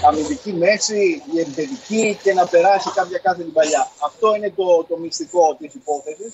αμυντική 0.08 0.54
μέση, 0.54 1.22
η 1.34 1.40
επιθετική 1.40 2.20
και 2.24 2.34
να 2.34 2.48
περάσει 2.48 2.90
κάποια 2.96 3.18
κάθε 3.18 3.44
την 3.44 3.54
παλιά. 3.54 3.92
Αυτό 4.06 4.36
είναι 4.36 4.54
το, 4.56 4.86
το 4.90 4.98
μυστικό 4.98 5.56
της 5.60 5.74
υπόθεσης. 5.74 6.34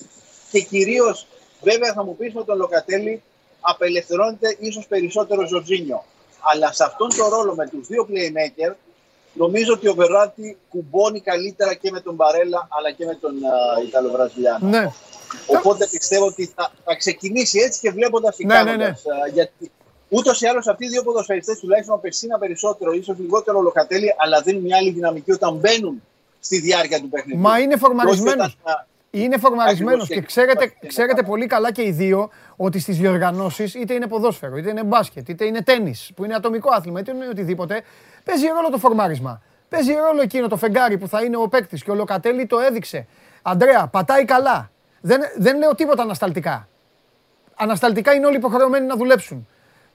Και 0.50 0.60
κυρίως, 0.60 1.26
βέβαια, 1.62 1.92
θα 1.92 2.04
μου 2.04 2.16
πεις 2.16 2.34
με 2.34 2.44
τον 2.44 2.56
Λοκατέλη 2.56 3.22
απελευθερώνεται 3.60 4.56
ίσως 4.58 4.86
περισσότερο 4.86 5.42
ο 5.42 5.46
Ζορτζίνιο. 5.46 6.04
Αλλά 6.40 6.72
σε 6.72 6.84
αυτόν 6.84 7.08
τον 7.16 7.28
ρόλο 7.28 7.54
με 7.54 7.68
τους 7.68 7.86
δύο 7.86 8.06
playmaker, 8.10 8.74
νομίζω 9.32 9.72
ότι 9.72 9.88
ο 9.88 9.94
Βεράτη 9.94 10.56
κουμπώνει 10.68 11.20
καλύτερα 11.20 11.74
και 11.74 11.90
με 11.90 12.00
τον 12.00 12.14
Μπαρέλα 12.14 12.68
αλλά 12.70 12.90
και 12.90 13.04
με 13.04 13.14
τον 13.14 13.32
uh, 13.32 13.86
Ιταλοβραζιλιάνο. 13.86 14.68
ναι. 14.68 14.92
Οπότε 15.46 15.86
πιστεύω 15.90 16.26
ότι 16.26 16.52
θα, 16.54 16.72
θα 16.84 16.94
ξεκινήσει 16.94 17.58
έτσι 17.58 17.80
και 17.80 17.90
βλέποντας 17.90 18.36
τι 18.36 18.46
Ναι, 18.46 18.62
ναι, 18.62 18.76
ναι. 18.76 18.92
Γιατί 19.32 19.70
ούτως 20.10 20.40
ή 20.40 20.46
άλλως 20.46 20.66
αυτοί 20.66 20.84
οι 20.84 20.88
δύο 20.88 21.02
ποδοσφαιριστές, 21.02 21.58
τουλάχιστον 21.58 21.94
ο 21.94 21.98
Πεσίνα 21.98 22.38
περισσότερο, 22.38 22.92
ίσως 22.92 23.18
λιγότερο 23.18 23.58
ο 23.58 23.62
Λοκατέλη, 23.62 24.14
αλλά 24.18 24.40
δίνουν 24.42 24.62
μια 24.62 24.76
άλλη 24.76 24.90
δυναμική 24.90 25.32
όταν 25.32 25.54
μπαίνουν 25.54 26.02
στη 26.40 26.58
διάρκεια 26.60 27.00
του 27.00 27.08
παιχνιδιού. 27.08 27.40
Μα 27.40 27.58
είναι 27.58 27.66
Και 27.66 27.72
όχι 27.74 27.82
φορμαρισμένος. 27.84 28.56
όταν, 28.62 28.74
α, 28.74 28.88
Είναι 29.12 29.38
φορμαρισμένος 29.38 30.02
Ακριβώς, 30.02 30.08
και 30.08 30.14
και- 30.14 30.26
ξέρετε, 30.26 30.66
και- 30.80 30.86
ξέρετε 30.86 31.22
πολύ 31.22 31.46
καλά 31.46 31.72
και 31.72 31.82
οι 31.82 31.90
δύο 31.90 32.30
ότι 32.56 32.78
στις 32.78 32.98
διοργανώσεις, 32.98 33.74
είτε 33.74 33.94
είναι 33.94 34.06
ποδόσφαιρο, 34.06 34.56
είτε 34.56 34.70
είναι 34.70 34.82
μπάσκετ, 34.84 35.28
είτε 35.28 35.44
είναι 35.44 35.62
τέννη, 35.62 35.94
που 36.14 36.24
είναι 36.24 36.34
ατομικό 36.34 36.68
άθλημα, 36.74 37.00
είτε 37.00 37.10
είναι 37.14 37.28
οτιδήποτε, 37.28 37.82
παίζει 38.24 38.46
ρόλο 38.46 38.70
το 38.70 38.78
φορμάρισμα. 38.78 39.42
Παίζει 39.68 39.92
ρόλο 39.92 40.22
εκείνο 40.22 40.48
το 40.48 40.56
φεγγάρι 40.56 40.98
που 40.98 41.08
θα 41.08 41.22
είναι 41.22 41.36
ο 41.36 41.48
παίκτης 41.48 41.82
και 41.84 41.90
ο 41.90 41.94
Λοκατέλη 41.94 42.46
το 42.46 42.58
έδειξε. 42.58 43.06
Αντρέα, 43.42 43.86
πατάει 43.86 44.24
καλά. 44.24 44.70
Δεν, 45.00 45.20
δεν 45.36 45.58
λέω 45.58 45.74
τίποτα 45.74 46.02
ανασταλτικά. 46.02 46.68
Ανασταλτικά 47.56 48.12
είναι 48.12 48.26
όλοι 48.26 48.36
υποχρεωμένοι 48.36 48.86
να 48.86 48.96
δουλέψουν. 48.96 49.48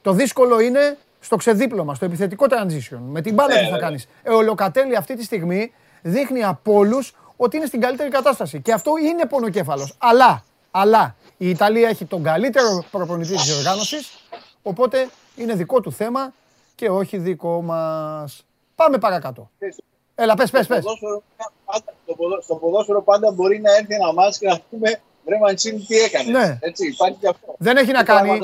Το 0.06 0.12
δύσκολο 0.12 0.60
είναι 0.60 0.98
στο 1.20 1.36
ξεδίπλωμα, 1.36 1.96
στο 1.96 2.06
επιθετικό 2.06 2.46
transition. 2.50 2.98
Με 3.06 3.22
την 3.22 3.34
μπάλα 3.34 3.60
τι 3.60 3.70
θα 3.70 3.78
κάνεις. 3.78 4.08
Ε, 4.24 4.30
ο 4.30 4.42
Λοκατέλη 4.42 4.96
αυτή 4.96 5.16
τη 5.16 5.24
στιγμή 5.24 5.74
δείχνει 6.02 6.44
από 6.44 6.74
όλους 6.74 7.16
ότι 7.38 7.58
είναι 7.58 7.66
στην 7.66 7.82
καλύτερη 7.82 8.10
κατάσταση. 8.10 8.62
Και 8.62 8.74
αυτό 8.74 8.92
είναι 8.98 9.26
πονοκέφαλος. 9.26 9.96
Αλλά, 9.98 10.44
αλλά 10.72 11.16
η 11.38 11.50
Ιταλία 11.50 11.90
έχει 11.90 12.06
τον 12.06 12.24
καλύτερο 12.24 12.84
προπονητή 12.92 13.34
της 13.34 13.44
διοργάνωση. 13.44 13.96
Οπότε 14.64 15.08
είναι 15.36 15.54
δικό 15.54 15.82
του 15.82 15.92
θέμα 15.92 16.34
και 16.76 16.90
όχι 16.90 17.18
δικό 17.18 17.62
μας. 17.62 18.46
Πάμε 18.76 18.98
παρακάτω. 18.98 19.50
Έλα, 20.16 20.36
πες, 20.36 20.52
πες, 20.52 20.68
πες. 20.68 20.84
Στο 22.42 22.56
ποδόσφαιρο 22.56 23.02
πάντα 23.02 23.32
μπορεί 23.32 23.62
να 23.62 23.76
έρθει 23.76 23.94
ένα 23.94 24.14
μάτς 24.14 24.38
και 24.38 24.48
να 24.48 24.60
πούμε 24.70 25.00
Ρε 25.28 25.38
Μαντσίνη 25.38 25.80
τι 25.80 25.98
έκανες. 25.98 26.28
Ναι. 26.28 26.58
Έτσι, 26.62 26.88
υπάρχει 26.88 27.18
και 27.20 27.28
αυτό. 27.28 27.56
Δεν 27.58 27.78
έχει 27.78 27.92
να 27.92 28.04
κάνει. 28.04 28.40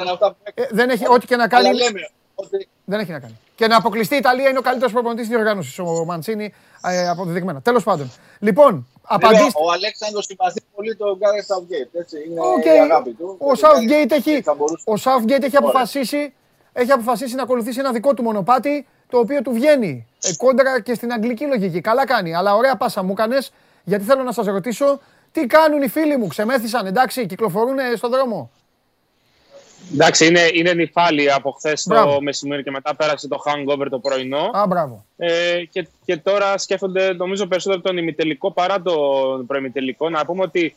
Ε, 0.53 0.63
δεν 0.69 0.89
έχει, 0.89 1.05
ό,τι 1.07 1.25
και 1.25 1.35
να 1.35 1.47
κάνει. 1.47 1.67
Αλλά 1.67 1.77
λέμε, 1.77 2.09
ότι... 2.35 2.67
Δεν 2.85 2.99
έχει 2.99 3.11
να 3.11 3.19
κάνει. 3.19 3.39
Και 3.55 3.67
να 3.67 3.77
αποκλειστεί 3.77 4.13
η 4.13 4.17
Ιταλία 4.17 4.49
είναι 4.49 4.57
ο 4.57 4.61
καλύτερος 4.61 4.91
προπονητής 4.91 5.27
της 5.27 5.35
διοργάνωσης, 5.35 5.79
ο 5.79 6.05
Μαντσίνη, 6.05 6.53
ε, 6.83 7.07
αποδεδεικμένα. 7.07 7.61
Τέλος 7.61 7.83
πάντων. 7.83 8.11
Λοιπόν, 8.39 8.87
απαντήστε. 9.01 9.51
Ο 9.55 9.71
Αλέξανδρος 9.71 10.25
συμπαθεί 10.25 10.61
πολύ 10.75 10.95
τον 10.95 11.17
Γκάρι 11.17 11.45
Southgate. 11.47 11.99
Έτσι, 11.99 12.17
είναι 12.27 12.41
okay. 12.41 12.75
η 12.75 12.79
αγάπη 12.79 13.11
του. 13.11 13.37
Ο 13.39 13.51
Southgate 13.51 14.11
έχει, 14.11 14.43
ο 14.85 14.93
Southgate 15.03 15.43
έχει 15.43 15.57
αποφασίσει, 15.57 16.33
έχει 16.73 16.91
αποφασίσει 16.91 17.35
να 17.35 17.43
ακολουθήσει 17.43 17.79
ένα 17.79 17.91
δικό 17.91 18.13
του 18.13 18.23
μονοπάτι 18.23 18.87
το 19.09 19.17
οποίο 19.17 19.41
του 19.41 19.51
βγαίνει 19.51 20.07
ε, 20.21 20.35
κόντρα 20.37 20.81
και 20.81 20.93
στην 20.93 21.11
αγγλική 21.11 21.45
λογική. 21.45 21.81
Καλά 21.81 22.05
κάνει, 22.05 22.35
αλλά 22.35 22.55
ωραία 22.55 22.75
πάσα 22.75 23.03
μου 23.03 23.11
έκανες 23.11 23.51
γιατί 23.83 24.03
θέλω 24.03 24.23
να 24.23 24.31
σας 24.31 24.45
ρωτήσω 24.45 24.99
τι 25.31 25.45
κάνουν 25.45 25.81
οι 25.81 25.87
φίλοι 25.87 26.17
μου, 26.17 26.27
ξεμέθησαν, 26.27 26.85
εντάξει, 26.85 27.25
κυκλοφορούν 27.25 27.77
στον 27.95 28.11
δρόμο. 28.11 28.51
Εντάξει, 29.93 30.25
είναι, 30.25 30.49
είναι 30.53 30.73
νυφάλι 30.73 31.31
από 31.31 31.51
χθες 31.51 31.83
το 31.83 32.21
μεσημέρι 32.21 32.63
και 32.63 32.71
μετά 32.71 32.95
πέρασε 32.95 33.27
το 33.27 33.43
hangover 33.45 33.87
το 33.89 33.99
πρωινό. 33.99 34.49
Α, 34.53 34.67
μπράβο. 34.67 35.05
Ε, 35.17 35.63
και, 35.69 35.87
και 36.05 36.17
τώρα 36.17 36.57
σκέφτονται, 36.57 37.13
νομίζω, 37.13 37.47
περισσότερο 37.47 37.81
τον 37.81 37.97
ημιτελικό 37.97 38.51
παρά 38.51 38.81
τον 38.81 39.45
προημιτελικό. 39.45 40.09
Να 40.09 40.25
πούμε 40.25 40.43
ότι 40.43 40.75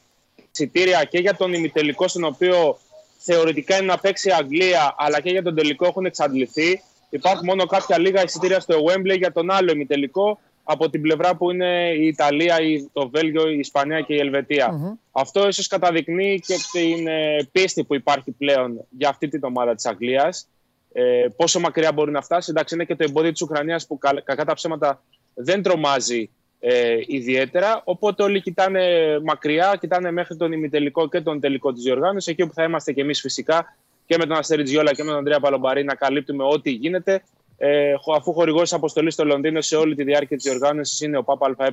εισιτήρια 0.53 1.05
και 1.05 1.19
για 1.19 1.37
τον 1.37 1.53
ημιτελικό, 1.53 2.09
στον 2.09 2.25
οποίο 2.25 2.79
θεωρητικά 3.19 3.77
είναι 3.77 3.87
να 3.87 3.99
παίξει 3.99 4.29
η 4.29 4.33
Αγγλία, 4.33 4.95
αλλά 4.99 5.21
και 5.21 5.31
για 5.31 5.43
τον 5.43 5.55
τελικό 5.55 5.87
έχουν 5.87 6.05
εξαντληθεί. 6.05 6.83
Υπάρχουν 7.11 7.45
μόνο 7.45 7.67
κάποια 7.67 7.99
λίγα 7.99 8.23
εισιτήρια 8.23 8.61
στο 8.61 8.75
Wembley 8.75 9.17
για 9.19 9.33
τον 9.33 9.51
άλλο 9.51 9.73
ημιτελικό, 9.73 10.38
από 10.64 10.90
την 10.90 11.00
πλευρά 11.00 11.37
που 11.37 11.50
είναι 11.50 11.92
η 11.98 12.07
Ιταλία, 12.07 12.57
το 12.92 13.09
Βέλγιο, 13.09 13.48
η 13.48 13.59
Ισπανία 13.59 14.00
και 14.00 14.14
η 14.14 14.18
ελβετια 14.18 14.98
Αυτό 15.12 15.48
ίσως 15.48 15.66
καταδεικνύει 15.66 16.40
και 16.46 16.55
την 16.72 17.07
ε, 17.07 17.48
πίστη 17.53 17.85
που 17.85 17.94
υπάρχει 17.94 18.31
πλέον 18.31 18.85
για 18.90 19.09
αυτή 19.09 19.29
την 19.29 19.44
ομάδα 19.44 19.74
της 19.74 19.87
Αγγλίας. 19.87 20.48
Ε, 20.92 21.27
πόσο 21.37 21.61
μακριά 21.61 21.92
μπορεί 21.92 22.11
να 22.11 22.22
φτάσει. 22.22 22.50
Εντάξει, 22.50 22.74
είναι 22.74 22.85
και 22.85 22.96
το 22.96 23.05
εμπόδιο 23.09 23.33
της 23.33 23.40
Ουκρανίας 23.40 23.87
που 23.87 23.98
κακά 23.98 24.44
τα 24.44 24.55
ψέματα 24.55 25.03
δεν 25.35 25.62
τρομάζει 25.62 26.31
ε, 26.61 26.96
ιδιαίτερα. 27.07 27.83
Οπότε 27.85 28.22
όλοι 28.22 28.40
κοιτάνε 28.40 28.85
μακριά, 29.24 29.77
κοιτάνε 29.81 30.11
μέχρι 30.11 30.37
τον 30.37 30.53
ημιτελικό 30.53 31.09
και 31.09 31.20
τον 31.20 31.40
τελικό 31.40 31.72
της 31.72 31.83
διοργάνωσης, 31.83 32.33
εκεί 32.33 32.42
όπου 32.42 32.53
θα 32.55 32.64
είμαστε 32.64 32.92
και 32.92 33.00
εμείς 33.00 33.20
φυσικά 33.20 33.77
και 34.07 34.16
με 34.18 34.27
τον 34.27 34.37
Αστέρι 34.37 34.62
Τζιόλα 34.62 34.92
και 34.92 35.03
με 35.03 35.09
τον 35.09 35.18
Ανδρέα 35.18 35.40
Παλομπαρή 35.40 35.85
να 35.85 35.94
καλύπτουμε 35.94 36.44
ό,τι 36.44 36.70
γίνεται 36.70 37.22
ε, 37.57 37.95
αφού 38.17 38.33
χορηγός 38.33 38.73
αποστολής 38.73 39.14
στο 39.14 39.25
Λονδίνο 39.25 39.61
σε 39.61 39.77
όλη 39.77 39.95
τη 39.95 40.05
διάρκεια 40.05 40.37
της 40.37 40.51
διοργάνωσης 40.51 41.01
είναι 41.01 41.19
ο 41.19 41.23
ΠΑΠΑΕ 41.23 41.71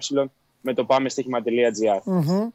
με 0.62 0.74
το 0.74 0.86
πάμε 0.86 1.10
στοιχημα.gr. 1.10 2.12
Mm-hmm. 2.14 2.48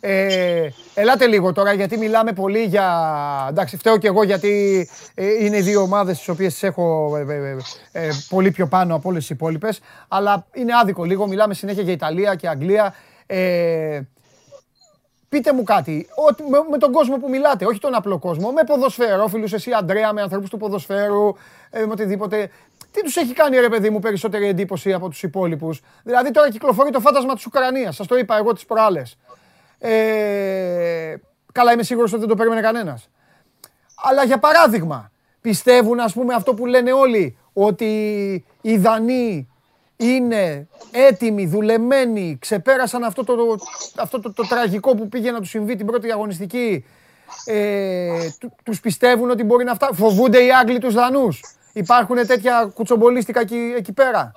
Ε, 0.00 0.68
ελάτε 0.94 1.26
λίγο 1.26 1.52
τώρα 1.52 1.72
γιατί 1.72 1.96
μιλάμε 1.96 2.32
πολύ 2.32 2.62
για. 2.62 3.46
Εντάξει, 3.50 3.76
φταίω 3.76 3.98
και 3.98 4.06
εγώ 4.06 4.22
γιατί 4.22 4.88
ε, 5.14 5.44
είναι 5.44 5.60
δύο 5.60 5.80
ομάδες 5.80 6.18
τις 6.18 6.28
οποίες 6.28 6.62
έχω 6.62 7.16
ε, 7.16 7.34
ε, 7.34 7.56
ε, 7.92 8.10
πολύ 8.28 8.50
πιο 8.50 8.66
πάνω 8.66 8.94
από 8.94 9.08
όλες 9.08 9.20
τις 9.20 9.30
υπόλοιπες. 9.30 9.80
Αλλά 10.08 10.46
είναι 10.52 10.72
άδικο 10.82 11.04
λίγο. 11.04 11.26
Μιλάμε 11.26 11.54
συνέχεια 11.54 11.82
για 11.82 11.92
Ιταλία 11.92 12.34
και 12.34 12.48
Αγγλία. 12.48 12.94
Ε, 13.26 14.00
Πείτε 15.28 15.52
μου 15.52 15.62
κάτι, 15.62 16.08
με, 16.50 16.58
με, 16.70 16.78
τον 16.78 16.92
κόσμο 16.92 17.16
που 17.16 17.28
μιλάτε, 17.28 17.66
όχι 17.66 17.78
τον 17.78 17.94
απλό 17.94 18.18
κόσμο, 18.18 18.50
με 18.50 18.64
ποδοσφαιρόφιλους, 18.64 19.52
εσύ 19.52 19.70
Αντρέα, 19.72 20.12
με 20.12 20.22
ανθρώπους 20.22 20.50
του 20.50 20.56
ποδοσφαίρου, 20.56 21.34
ε, 21.70 21.84
με 21.84 21.92
οτιδήποτε. 21.92 22.50
Τι 22.98 23.04
τους 23.04 23.16
έχει 23.16 23.32
κάνει 23.32 23.56
ρε 23.58 23.68
παιδί 23.68 23.90
μου 23.90 23.98
περισσότερη 23.98 24.46
εντύπωση 24.46 24.92
από 24.92 25.08
τους 25.08 25.22
υπόλοιπους; 25.22 25.80
Δηλαδή 26.02 26.30
τώρα 26.30 26.50
κυκλοφορεί 26.50 26.90
το 26.90 27.00
φάντασμα 27.00 27.34
της 27.34 27.46
Ουκρανίας, 27.46 27.96
σας 27.96 28.06
το 28.06 28.16
είπα 28.16 28.36
εγώ 28.36 28.52
τις 28.52 28.64
προάλλες. 28.64 29.18
Ε, 29.78 31.14
καλά 31.52 31.72
είμαι 31.72 31.82
σίγουρος 31.82 32.10
ότι 32.10 32.20
δεν 32.20 32.28
το 32.28 32.34
περίμενε 32.34 32.60
κανένας. 32.60 33.08
Αλλά 34.04 34.24
για 34.24 34.38
παράδειγμα, 34.38 35.10
πιστεύουν 35.40 36.00
ας 36.00 36.12
πούμε 36.12 36.34
αυτό 36.34 36.54
που 36.54 36.66
λένε 36.66 36.92
όλοι, 36.92 37.38
ότι 37.52 37.86
οι 38.60 38.76
Δανείοι 38.76 39.48
είναι 39.96 40.68
έτοιμοι, 40.90 41.46
δουλεμένοι, 41.46 42.36
ξεπέρασαν 42.40 43.04
αυτό 43.04 43.24
το, 43.24 43.58
αυτό 43.96 44.20
το, 44.20 44.32
το, 44.32 44.46
τραγικό 44.48 44.94
που 44.94 45.08
πήγε 45.08 45.30
να 45.30 45.40
τους 45.40 45.48
συμβεί 45.48 45.76
την 45.76 45.86
πρώτη 45.86 46.12
αγωνιστική. 46.12 46.84
Ε, 47.44 48.28
τους 48.62 48.80
πιστεύουν 48.80 49.30
ότι 49.30 49.44
μπορεί 49.44 49.64
να 49.64 49.74
φτάσουν. 49.74 49.96
Φοβούνται 49.96 50.44
οι 50.44 50.52
Άγγλοι 50.52 50.78
τους 50.78 50.94
Δανούς. 50.94 51.57
Υπάρχουν 51.78 52.26
τέτοια 52.26 52.70
κουτσομπολίστικα 52.74 53.40
εκεί, 53.40 53.74
εκεί 53.76 53.92
πέρα; 53.92 54.32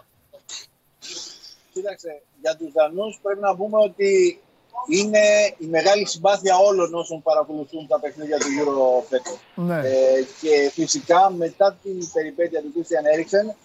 Κοίταξε, 1.73 2.21
για 2.41 2.55
τους 2.55 2.71
Δανούς 2.71 3.19
πρέπει 3.21 3.39
να 3.39 3.55
πούμε 3.55 3.77
ότι 3.77 4.41
είναι 4.87 5.19
η 5.57 5.65
μεγάλη 5.65 6.07
συμπάθεια 6.07 6.57
όλων 6.57 6.93
όσων 6.93 7.21
παρακολουθούν 7.21 7.87
τα 7.87 7.99
παιχνίδια 7.99 8.37
του 8.37 8.45
Euro 8.59 9.19
ναι. 9.55 9.77
ε, 9.77 10.25
και 10.41 10.69
φυσικά 10.73 11.31
μετά 11.37 11.77
την 11.83 12.11
περιπέτεια 12.13 12.61
του 12.61 12.73
Christian 12.75 13.05
Eriksen 13.15 13.55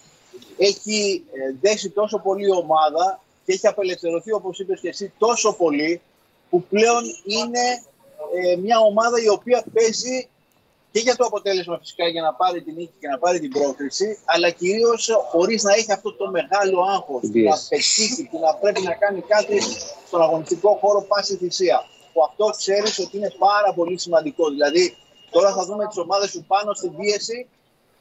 έχει 0.57 1.25
ε, 1.33 1.55
δέσει 1.61 1.91
τόσο 1.91 2.19
πολύ 2.19 2.47
η 2.47 2.51
ομάδα 2.51 3.21
και 3.45 3.53
έχει 3.53 3.67
απελευθερωθεί, 3.67 4.33
όπως 4.33 4.59
είπες 4.59 4.81
και 4.81 4.89
εσύ, 4.89 5.13
τόσο 5.19 5.53
πολύ 5.53 6.01
που 6.51 6.63
πλέον 6.63 7.03
είναι 7.25 7.83
ε, 8.35 8.57
μια 8.57 8.79
ομάδα 8.79 9.23
η 9.23 9.29
οποία 9.29 9.65
παίζει 9.73 10.29
και 10.97 11.03
για 11.03 11.17
το 11.17 11.25
αποτέλεσμα 11.25 11.79
φυσικά 11.79 12.09
για 12.09 12.23
να 12.23 12.35
πάρει 12.35 12.63
την 12.63 12.75
νίκη 12.75 12.93
και 13.01 13.09
να 13.09 13.19
πάρει 13.19 13.39
την 13.41 13.51
πρόκριση, 13.51 14.19
αλλά 14.25 14.51
κυρίως 14.51 15.11
χωρίς 15.31 15.63
να 15.63 15.73
έχει 15.73 15.93
αυτό 15.93 16.13
το 16.13 16.31
μεγάλο 16.31 16.81
άγχος 16.95 17.23
yes. 17.25 17.45
να 17.51 17.57
πετύχει 17.69 18.29
και 18.31 18.39
να 18.39 18.55
πρέπει 18.55 18.83
να 18.83 18.95
κάνει 18.95 19.21
κάτι 19.21 19.61
στον 20.07 20.23
αγωνιστικό 20.23 20.79
χώρο 20.81 21.03
πάση 21.09 21.37
θυσία. 21.37 21.85
Που 22.13 22.23
αυτό 22.23 22.45
ξέρεις 22.57 22.99
ότι 22.99 23.17
είναι 23.17 23.33
πάρα 23.39 23.73
πολύ 23.75 23.99
σημαντικό. 23.99 24.49
Δηλαδή, 24.49 24.97
τώρα 25.31 25.53
θα 25.53 25.65
δούμε 25.65 25.87
τις 25.87 25.99
ομάδες 25.99 26.31
που 26.33 26.45
πάνω 26.47 26.75
στην 26.75 26.97
πίεση 26.97 27.47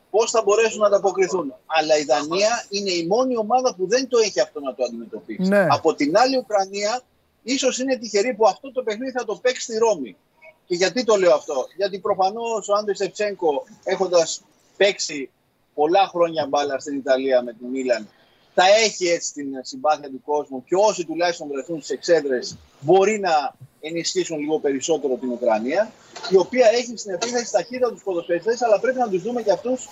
πώς 0.10 0.32
θα 0.32 0.42
μπορέσουν 0.42 0.80
να 0.80 0.88
ανταποκριθούν. 0.88 1.54
Αλλά 1.66 1.98
η 1.98 2.04
Δανία 2.04 2.66
είναι 2.70 2.92
η 2.92 3.08
μόνη 3.08 3.38
ομάδα 3.38 3.76
που 3.76 3.88
δεν 3.88 4.08
το 4.08 4.18
έχει 4.18 4.40
αυτό 4.40 4.60
να 4.60 4.74
το 4.76 4.84
αντιμετωπίσει. 4.84 5.50
Ναι. 5.50 5.68
Από 5.70 5.94
την 5.94 6.18
άλλη, 6.18 6.36
η 6.36 6.38
Ουκρανία 6.38 7.02
ίσως 7.44 7.80
είναι 7.80 7.98
τυχερή 7.98 8.34
που 8.34 8.48
αυτό 8.48 8.72
το 8.72 8.84
παιχνίδι 8.84 9.12
θα 9.12 9.26
το 9.26 9.36
παίξει 9.36 9.62
στη 9.62 9.78
Ρώμη. 9.78 10.18
Και 10.67 10.75
γιατί 10.75 11.04
το 11.04 11.15
λέω 11.15 11.34
αυτό, 11.34 11.67
Γιατί 11.75 11.99
προφανώς 11.99 12.69
ο 12.69 12.73
Άντρε 12.73 12.95
Σεφτσέγκο, 12.95 13.63
έχοντας 13.84 14.41
παίξει 14.78 15.30
πολλά 15.73 16.08
χρόνια 16.08 16.47
μπάλα 16.47 16.80
στην 16.80 16.97
Ιταλία 16.97 17.43
με 17.43 17.54
την 17.54 17.67
Μίλαν, 17.67 18.10
θα 18.54 18.63
έχει 18.84 19.08
έτσι 19.08 19.34
την 19.34 19.47
συμπάθεια 19.62 20.10
του 20.10 20.21
κόσμου 20.25 20.63
και 20.63 20.75
όσοι 20.75 21.06
τουλάχιστον 21.06 21.47
βρεθούν 21.47 21.78
στις 21.78 21.89
εξέδρες 21.89 22.58
μπορεί 22.80 23.19
να 23.19 23.56
ενισχύσουν 23.82 24.39
λίγο 24.39 24.60
περισσότερο 24.60 25.15
την 25.15 25.32
Ουκρανία, 25.32 25.91
η 26.30 26.38
οποία 26.38 26.67
έχει 26.67 26.97
στην 26.97 27.13
επίθεση 27.13 27.51
ταχύτητα 27.51 27.91
τους 27.91 28.04
ποδοσφαιριστές, 28.04 28.62
αλλά 28.62 28.80
πρέπει 28.80 28.97
να 28.97 29.10
τους 29.10 29.21
δούμε 29.21 29.41
και 29.41 29.51
αυτούς 29.51 29.88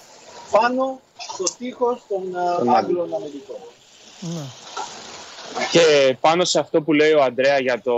πάνω 0.52 1.00
στο 1.34 1.44
τείχο 1.58 2.02
των 2.08 2.36
ε, 2.36 2.72
Άγγλων 2.76 3.14
αμυντικών. 3.14 3.60
Ναι. 4.20 4.63
Και 5.72 6.18
πάνω 6.20 6.46
σε 6.46 6.60
αυτό 6.60 6.82
που 6.82 6.94
λέει 6.94 7.12
ο 7.12 7.24
Αντρέα 7.24 7.60
για 7.60 7.82
το 7.82 7.96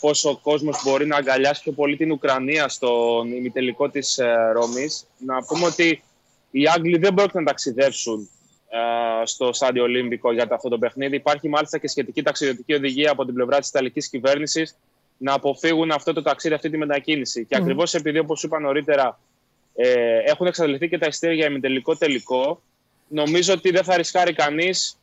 πόσο 0.00 0.30
ο 0.30 0.36
κόσμος 0.36 0.82
μπορεί 0.84 1.06
να 1.06 1.16
αγκαλιάσει 1.16 1.62
πιο 1.62 1.72
πολύ 1.72 1.96
την 1.96 2.10
Ουκρανία 2.10 2.68
στον 2.68 3.32
ημιτελικό 3.32 3.88
της 3.90 4.18
ε, 4.18 4.50
Ρώμης, 4.52 5.06
να 5.18 5.44
πούμε 5.44 5.66
ότι 5.66 6.02
οι 6.50 6.66
Άγγλοι 6.66 6.98
δεν 6.98 7.14
πρόκειται 7.14 7.38
να 7.38 7.44
ταξιδεύσουν 7.44 8.30
ε, 8.68 9.26
στο 9.26 9.52
Στάδιο 9.52 9.82
Ολύμπικο 9.82 10.32
για 10.32 10.48
αυτό 10.50 10.68
το 10.68 10.78
παιχνίδι. 10.78 11.16
Υπάρχει 11.16 11.48
μάλιστα 11.48 11.78
και 11.78 11.88
σχετική 11.88 12.22
ταξιδιωτική 12.22 12.74
οδηγία 12.74 13.10
από 13.10 13.24
την 13.24 13.34
πλευρά 13.34 13.58
της 13.58 13.68
Ιταλικής 13.68 14.08
κυβέρνησης 14.08 14.76
να 15.18 15.32
αποφύγουν 15.32 15.90
αυτό 15.90 16.12
το 16.12 16.22
ταξίδι, 16.22 16.54
αυτή 16.54 16.70
τη 16.70 16.76
μετακίνηση. 16.76 17.44
Και 17.44 17.56
ακριβώς 17.56 17.94
επειδή, 17.94 18.18
όπως 18.18 18.42
είπα 18.42 18.60
νωρίτερα, 18.60 19.18
ε, 19.74 20.18
έχουν 20.24 20.46
εξαντληθεί 20.46 20.88
και 20.88 20.98
τα 20.98 21.06
ειστήρια 21.06 21.34
για 21.34 21.46
ημιτελικό 21.46 21.96
τελικό, 21.96 22.62
νομίζω 23.08 23.52
ότι 23.52 23.70
δεν 23.70 23.84
θα 23.84 23.96
ρισκάρει 23.96 24.32
κανείς 24.32 24.98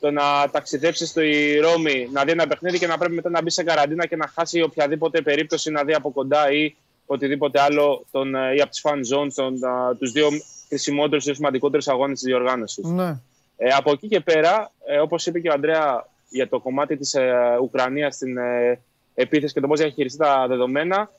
το 0.00 0.10
να 0.10 0.50
ταξιδέψεις 0.50 1.08
στη 1.08 1.58
Ρώμη, 1.62 2.08
να 2.12 2.24
δει 2.24 2.30
ένα 2.30 2.46
παιχνίδι 2.46 2.78
και 2.78 2.86
να 2.86 2.98
πρέπει 2.98 3.14
μετά 3.14 3.30
να 3.30 3.42
μπεις 3.42 3.54
σε 3.54 3.62
καραντίνα 3.62 4.06
και 4.06 4.16
να 4.16 4.28
χάσει 4.28 4.62
οποιαδήποτε 4.62 5.22
περίπτωση 5.22 5.70
να 5.70 5.84
δει 5.84 5.94
από 5.94 6.10
κοντά 6.10 6.50
ή 6.50 6.74
οτιδήποτε 7.06 7.60
άλλο 7.60 8.04
τον, 8.10 8.34
ε, 8.34 8.54
ή 8.54 8.60
από 8.60 8.70
τις 8.70 8.82
fan 8.84 9.16
zones 9.16 9.32
τον, 9.34 9.58
τους 9.98 10.12
δύο 10.12 10.28
χρησιμότερους 10.68 11.26
ή 11.26 11.34
σημαντικότερους 11.34 11.88
αγώνες 11.88 12.18
της 12.18 12.28
διοργάνωσης. 12.28 12.84
Ναι. 12.84 13.16
Ε, 13.56 13.68
από 13.76 13.90
εκεί 13.90 14.08
και 14.08 14.20
πέρα, 14.20 14.72
ε, 14.86 14.98
όπως 14.98 15.26
είπε 15.26 15.40
και 15.40 15.48
ο 15.48 15.52
Αντρέα 15.52 16.06
για 16.28 16.48
το 16.48 16.60
κομμάτι 16.60 16.96
της 16.96 17.14
ε, 17.14 17.58
Ουκρανίας 17.62 18.14
στην 18.14 18.36
ε, 18.36 18.80
επίθεση 19.14 19.54
και 19.54 19.60
το 19.60 19.66
πώς 19.66 19.80
έχει 19.80 19.92
χειριστεί 19.92 20.18
τα 20.18 20.46
δεδομένα. 20.48 21.10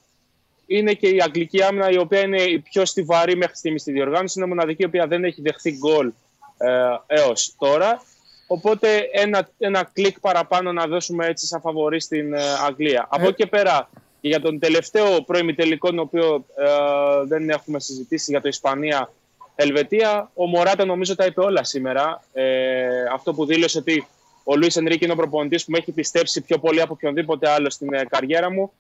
Είναι 0.65 0.93
και 0.93 1.07
η 1.07 1.21
αγγλική 1.21 1.63
άμυνα, 1.63 1.89
η 1.89 1.97
οποία 1.97 2.19
είναι 2.19 2.41
η 2.41 2.59
πιο 2.59 2.85
στιβαρή 2.85 3.35
μέχρι 3.35 3.55
στιγμής 3.55 3.81
στη 3.81 3.91
διοργάνωση. 3.91 4.39
Είναι 4.39 4.47
μοναδική 4.47 4.81
η 4.81 4.85
οποία 4.85 5.07
δεν 5.07 5.23
έχει 5.23 5.41
δεχθεί 5.41 5.71
γκολ 5.77 6.11
ε, 6.57 6.69
έως 7.07 7.55
τώρα. 7.57 8.01
Οπότε 8.47 9.09
ένα, 9.11 9.49
ένα 9.57 9.89
κλικ 9.93 10.19
παραπάνω 10.19 10.71
να 10.71 10.87
δώσουμε 10.87 11.25
έτσι 11.25 11.45
σαν 11.45 11.61
φαβορή 11.61 12.01
στην 12.01 12.33
ε, 12.33 12.41
Αγγλία. 12.65 13.07
Από 13.09 13.27
εκεί 13.27 13.33
και 13.33 13.45
πέρα, 13.45 13.89
και 14.21 14.27
για 14.27 14.41
τον 14.41 14.59
τελευταίο 14.59 15.21
πρώιμη 15.21 15.53
τελικό, 15.53 15.89
τον 15.89 15.99
οποίο 15.99 16.45
ε, 16.55 17.25
δεν 17.25 17.49
έχουμε 17.49 17.79
συζητήσει 17.79 18.31
για 18.31 18.41
το 18.41 18.47
Ισπανία 18.47 19.13
Ελβετία. 19.55 20.31
Ο 20.33 20.47
Μωράτα 20.47 20.85
νομίζω 20.85 21.15
τα 21.15 21.25
είπε 21.25 21.41
όλα 21.41 21.63
σήμερα. 21.63 22.23
Ε, 22.33 22.85
αυτό 23.13 23.33
που 23.33 23.45
δήλωσε 23.45 23.77
ότι 23.77 24.07
ο 24.43 24.55
Λουίς 24.55 24.75
Ενρίκη 24.75 25.03
είναι 25.03 25.13
ο 25.13 25.15
προπονητής 25.15 25.65
που 25.65 25.71
με 25.71 25.77
έχει 25.77 25.91
πιστέψει 25.91 26.41
πιο 26.41 26.59
πολύ 26.59 26.81
από 26.81 26.93
οποιονδήποτε 26.93 27.49
άλλο 27.49 27.69
στην 27.69 27.93
ε, 27.93 28.05
καριέρα 28.09 28.51
μου. 28.51 28.71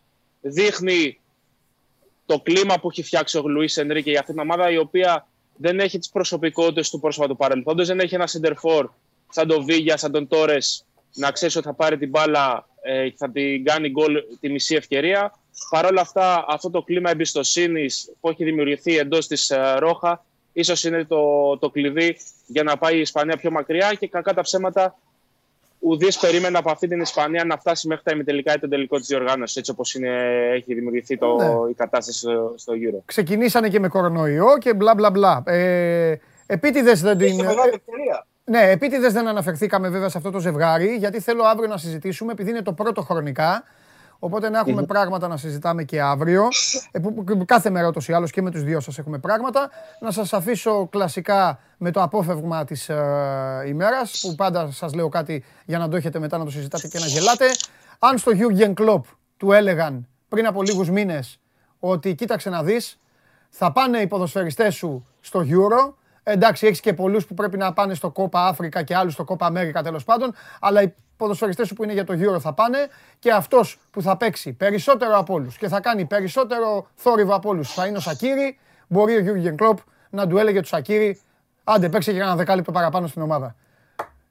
Δείχνει 0.41 1.19
το 2.25 2.39
κλίμα 2.39 2.79
που 2.79 2.89
έχει 2.89 3.03
φτιάξει 3.03 3.37
ο 3.37 3.47
Λουίς 3.47 3.77
Ενρίκη 3.77 4.09
για 4.09 4.19
αυτήν 4.19 4.35
την 4.35 4.43
ομάδα, 4.43 4.71
η 4.71 4.77
οποία 4.77 5.27
δεν 5.57 5.79
έχει 5.79 5.97
τις 5.97 6.09
προσωπικότητες 6.09 6.89
του 6.89 6.99
πρόσφατου 6.99 7.35
παρελθόντος, 7.35 7.87
δεν 7.87 7.99
έχει 7.99 8.15
ένα 8.15 8.27
σεντερφόρ 8.27 8.89
σαν 9.29 9.47
τον 9.47 9.65
Βίγια, 9.65 9.97
σαν 9.97 10.11
τον 10.11 10.27
Τόρες, 10.27 10.85
να 11.13 11.31
ξέρεις 11.31 11.55
ότι 11.55 11.65
θα 11.65 11.73
πάρει 11.73 11.97
την 11.97 12.09
μπάλα 12.09 12.67
ε, 12.81 13.09
και 13.09 13.15
θα 13.17 13.29
την 13.29 13.63
κάνει 13.65 13.89
γκολ 13.89 14.23
τη 14.39 14.49
μισή 14.49 14.75
ευκαιρία. 14.75 15.33
Παρ' 15.69 15.85
όλα 15.85 16.01
αυτά, 16.01 16.45
αυτό 16.47 16.69
το 16.69 16.81
κλίμα 16.81 17.09
εμπιστοσύνης 17.09 18.11
που 18.19 18.29
έχει 18.29 18.43
δημιουργηθεί 18.43 18.97
εντός 18.97 19.27
της 19.27 19.49
ε, 19.49 19.75
Ρόχα, 19.77 20.25
ίσως 20.53 20.83
είναι 20.83 21.03
το, 21.03 21.57
το 21.57 21.69
κλειδί 21.69 22.17
για 22.45 22.63
να 22.63 22.77
πάει 22.77 22.97
η 22.97 22.99
Ισπανία 22.99 23.37
πιο 23.37 23.51
μακριά 23.51 23.93
και 23.93 24.07
κακά 24.07 24.33
τα 24.33 24.41
ψέματα. 24.41 24.97
Ουδή 25.79 26.07
περίμενε 26.21 26.57
από 26.57 26.71
αυτή 26.71 26.87
την 26.87 26.99
Ισπανία 26.99 27.43
να 27.43 27.57
φτάσει 27.57 27.87
μέχρι 27.87 28.03
τα 28.03 28.11
ημιτελικά 28.13 28.53
ή 28.53 28.59
τον 28.59 28.69
τελικό 28.69 28.97
της 28.97 29.07
διοργάνωσης, 29.07 29.55
έτσι 29.55 29.71
όπως 29.71 29.95
έχει 30.53 30.73
δημιουργηθεί 30.73 31.17
το, 31.17 31.35
ναι. 31.35 31.69
η 31.69 31.73
κατάσταση 31.73 32.19
στο, 32.19 32.53
στο 32.57 32.73
Euro. 32.73 32.99
Ξεκινήσανε 33.05 33.69
και 33.69 33.79
με 33.79 33.87
κορονοϊό 33.87 34.57
και 34.59 34.73
μπλα 34.73 34.95
μπλα 34.95 35.09
μπλα. 35.09 35.43
Ε, 35.45 36.15
Επίτηδες 36.45 37.01
δεν 37.01 37.17
την. 37.17 37.45
Ναι, 38.47 38.59
επίτηδες 38.59 39.13
δεν 39.13 39.27
αναφερθήκαμε 39.27 39.89
βέβαια 39.89 40.09
σε 40.09 40.17
αυτό 40.17 40.31
το 40.31 40.39
ζευγάρι, 40.39 40.95
γιατί 40.95 41.19
θέλω 41.19 41.43
αύριο 41.43 41.67
να 41.67 41.77
συζητήσουμε, 41.77 42.31
επειδή 42.31 42.49
είναι 42.49 42.61
το 42.61 42.73
πρώτο 42.73 43.01
χρονικά. 43.01 43.63
Οπότε 44.19 44.49
να 44.49 44.59
έχουμε 44.59 44.83
πράγματα 44.83 45.27
να 45.27 45.37
συζητάμε 45.37 45.83
και 45.83 46.01
αύριο. 46.01 46.47
Ε, 46.91 46.99
κάθε 47.45 47.69
μέρα 47.69 47.87
ούτως 47.87 48.07
ή 48.07 48.13
άλλως 48.13 48.31
και 48.31 48.41
με 48.41 48.51
τους 48.51 48.63
δύο 48.63 48.79
σας 48.79 48.97
έχουμε 48.97 49.17
πράγματα. 49.17 49.69
Να 49.99 50.11
σας 50.11 50.33
αφήσω 50.33 50.87
κλασικά 50.87 51.59
με 51.77 51.91
το 51.91 52.01
απόφευγμα 52.01 52.65
της 52.65 52.89
ε, 52.89 53.63
ημέρας, 53.67 54.19
που 54.21 54.35
πάντα 54.35 54.71
σας 54.71 54.93
λέω 54.93 55.09
κάτι 55.09 55.43
για 55.65 55.77
να 55.77 55.87
το 55.87 55.95
έχετε 55.95 56.19
μετά 56.19 56.37
να 56.37 56.45
το 56.45 56.51
συζητάτε 56.51 56.87
και 56.87 56.99
να 56.99 57.05
γελάτε. 57.05 57.45
Αν 57.99 58.17
στο 58.17 58.31
Jürgen 58.35 58.73
Klopp 58.73 59.01
του 59.37 59.51
έλεγαν 59.51 60.07
πριν 60.29 60.47
από 60.47 60.63
λίγους 60.63 60.89
μήνες 60.89 61.39
ότι 61.79 62.15
κοίταξε 62.15 62.49
να 62.49 62.63
δεις, 62.63 62.99
θα 63.49 63.71
πάνε 63.71 63.97
οι 63.97 64.07
ποδοσφαιριστές 64.07 64.75
σου 64.75 65.07
στο 65.21 65.45
Euro 65.49 65.93
Εντάξει, 66.27 66.67
έχεις 66.67 66.79
και 66.79 66.93
πολλούς 66.93 67.25
που 67.25 67.33
πρέπει 67.33 67.57
να 67.57 67.73
πάνε 67.73 67.93
στο 67.93 68.09
Κόπα 68.09 68.47
Αφρικα 68.47 68.83
και 68.83 68.95
άλλους 68.95 69.13
στο 69.13 69.23
Κόπα 69.23 69.45
Αμέρικα 69.45 69.83
τέλος 69.83 70.03
πάντων. 70.03 70.33
Αλλά 70.59 70.81
οι 70.81 70.93
ποδοσφαιριστές 71.17 71.67
σου 71.67 71.73
που 71.73 71.83
είναι 71.83 71.93
για 71.93 72.03
το 72.03 72.13
Euro 72.13 72.39
θα 72.39 72.53
πάνε 72.53 72.77
και 73.19 73.31
αυτός 73.31 73.79
που 73.91 74.01
θα 74.01 74.17
παίξει 74.17 74.53
περισσότερο 74.53 75.17
από 75.17 75.33
όλους 75.33 75.57
και 75.57 75.67
θα 75.67 75.79
κάνει 75.79 76.05
περισσότερο 76.05 76.87
θόρυβο 76.95 77.35
από 77.35 77.49
όλους 77.49 77.73
θα 77.73 77.85
είναι 77.85 77.97
ο 77.97 77.99
Σακύρη. 77.99 78.57
Μπορεί 78.87 79.15
ο 79.15 79.19
Γιούργεν 79.19 79.55
Κλοπ 79.55 79.77
να 80.09 80.27
του 80.27 80.37
έλεγε 80.37 80.61
του 80.61 80.67
Σακύρη, 80.67 81.21
άντε 81.63 81.89
παίξε 81.89 82.11
για 82.11 82.23
ένα 82.23 82.35
δεκάλεπτο 82.35 82.71
παραπάνω 82.71 83.07
στην 83.07 83.21
ομάδα. 83.21 83.55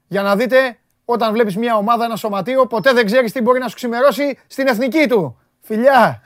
Για 0.07 0.21
να 0.21 0.35
δείτε, 0.35 0.77
όταν 1.05 1.33
βλέπεις 1.33 1.57
μια 1.57 1.75
ομάδα, 1.75 2.05
ένα 2.05 2.15
σωματείο, 2.15 2.67
ποτέ 2.67 2.93
δεν 2.93 3.05
ξέρεις 3.05 3.31
τι 3.31 3.41
μπορεί 3.41 3.59
να 3.59 3.67
σου 3.67 3.75
ξημερώσει 3.75 4.39
στην 4.47 4.67
εθνική 4.67 5.07
του. 5.07 5.37
Φιλιά! 5.61 6.21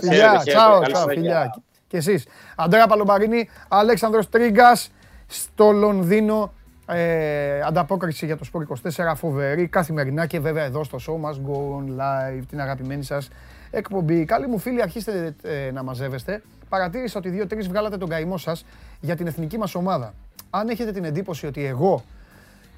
Φιλιά, 0.00 0.42
τσάω, 0.44 0.80
τσάω, 0.80 1.06
φιλιά 1.06 1.62
και 1.88 1.96
εσείς. 1.96 2.26
Αντρέα 2.56 2.86
Παλομπαρίνη, 2.86 3.48
Αλέξανδρος 3.68 4.28
Τρίγκας 4.28 4.90
στο 5.26 5.70
Λονδίνο. 5.70 6.52
Ε, 6.90 7.60
ανταπόκριση 7.60 8.26
για 8.26 8.36
το 8.36 8.44
Σπορ 8.44 8.62
24, 8.62 9.14
φοβερή, 9.14 9.68
καθημερινά 9.68 10.26
και 10.26 10.40
βέβαια 10.40 10.64
εδώ 10.64 10.84
στο 10.84 10.98
show 11.06 11.18
μας, 11.18 11.40
Go 11.46 11.52
On 11.52 12.00
Live, 12.00 12.42
την 12.48 12.60
αγαπημένη 12.60 13.02
σας 13.02 13.28
εκπομπή. 13.70 14.24
Καλή 14.24 14.46
μου 14.46 14.58
φίλοι, 14.58 14.82
αρχίστε 14.82 15.34
ε, 15.42 15.70
να 15.70 15.82
μαζεύεστε. 15.82 16.42
Παρατήρησα 16.68 17.18
ότι 17.18 17.28
δύο-τρεις 17.28 17.68
βγάλατε 17.68 17.96
τον 17.96 18.08
καημό 18.08 18.38
σας 18.38 18.64
για 19.00 19.16
την 19.16 19.26
εθνική 19.26 19.58
μας 19.58 19.74
ομάδα. 19.74 20.14
Αν 20.50 20.68
έχετε 20.68 20.92
την 20.92 21.04
εντύπωση 21.04 21.46
ότι 21.46 21.64
εγώ 21.64 22.04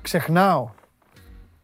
ξεχνάω 0.03 0.69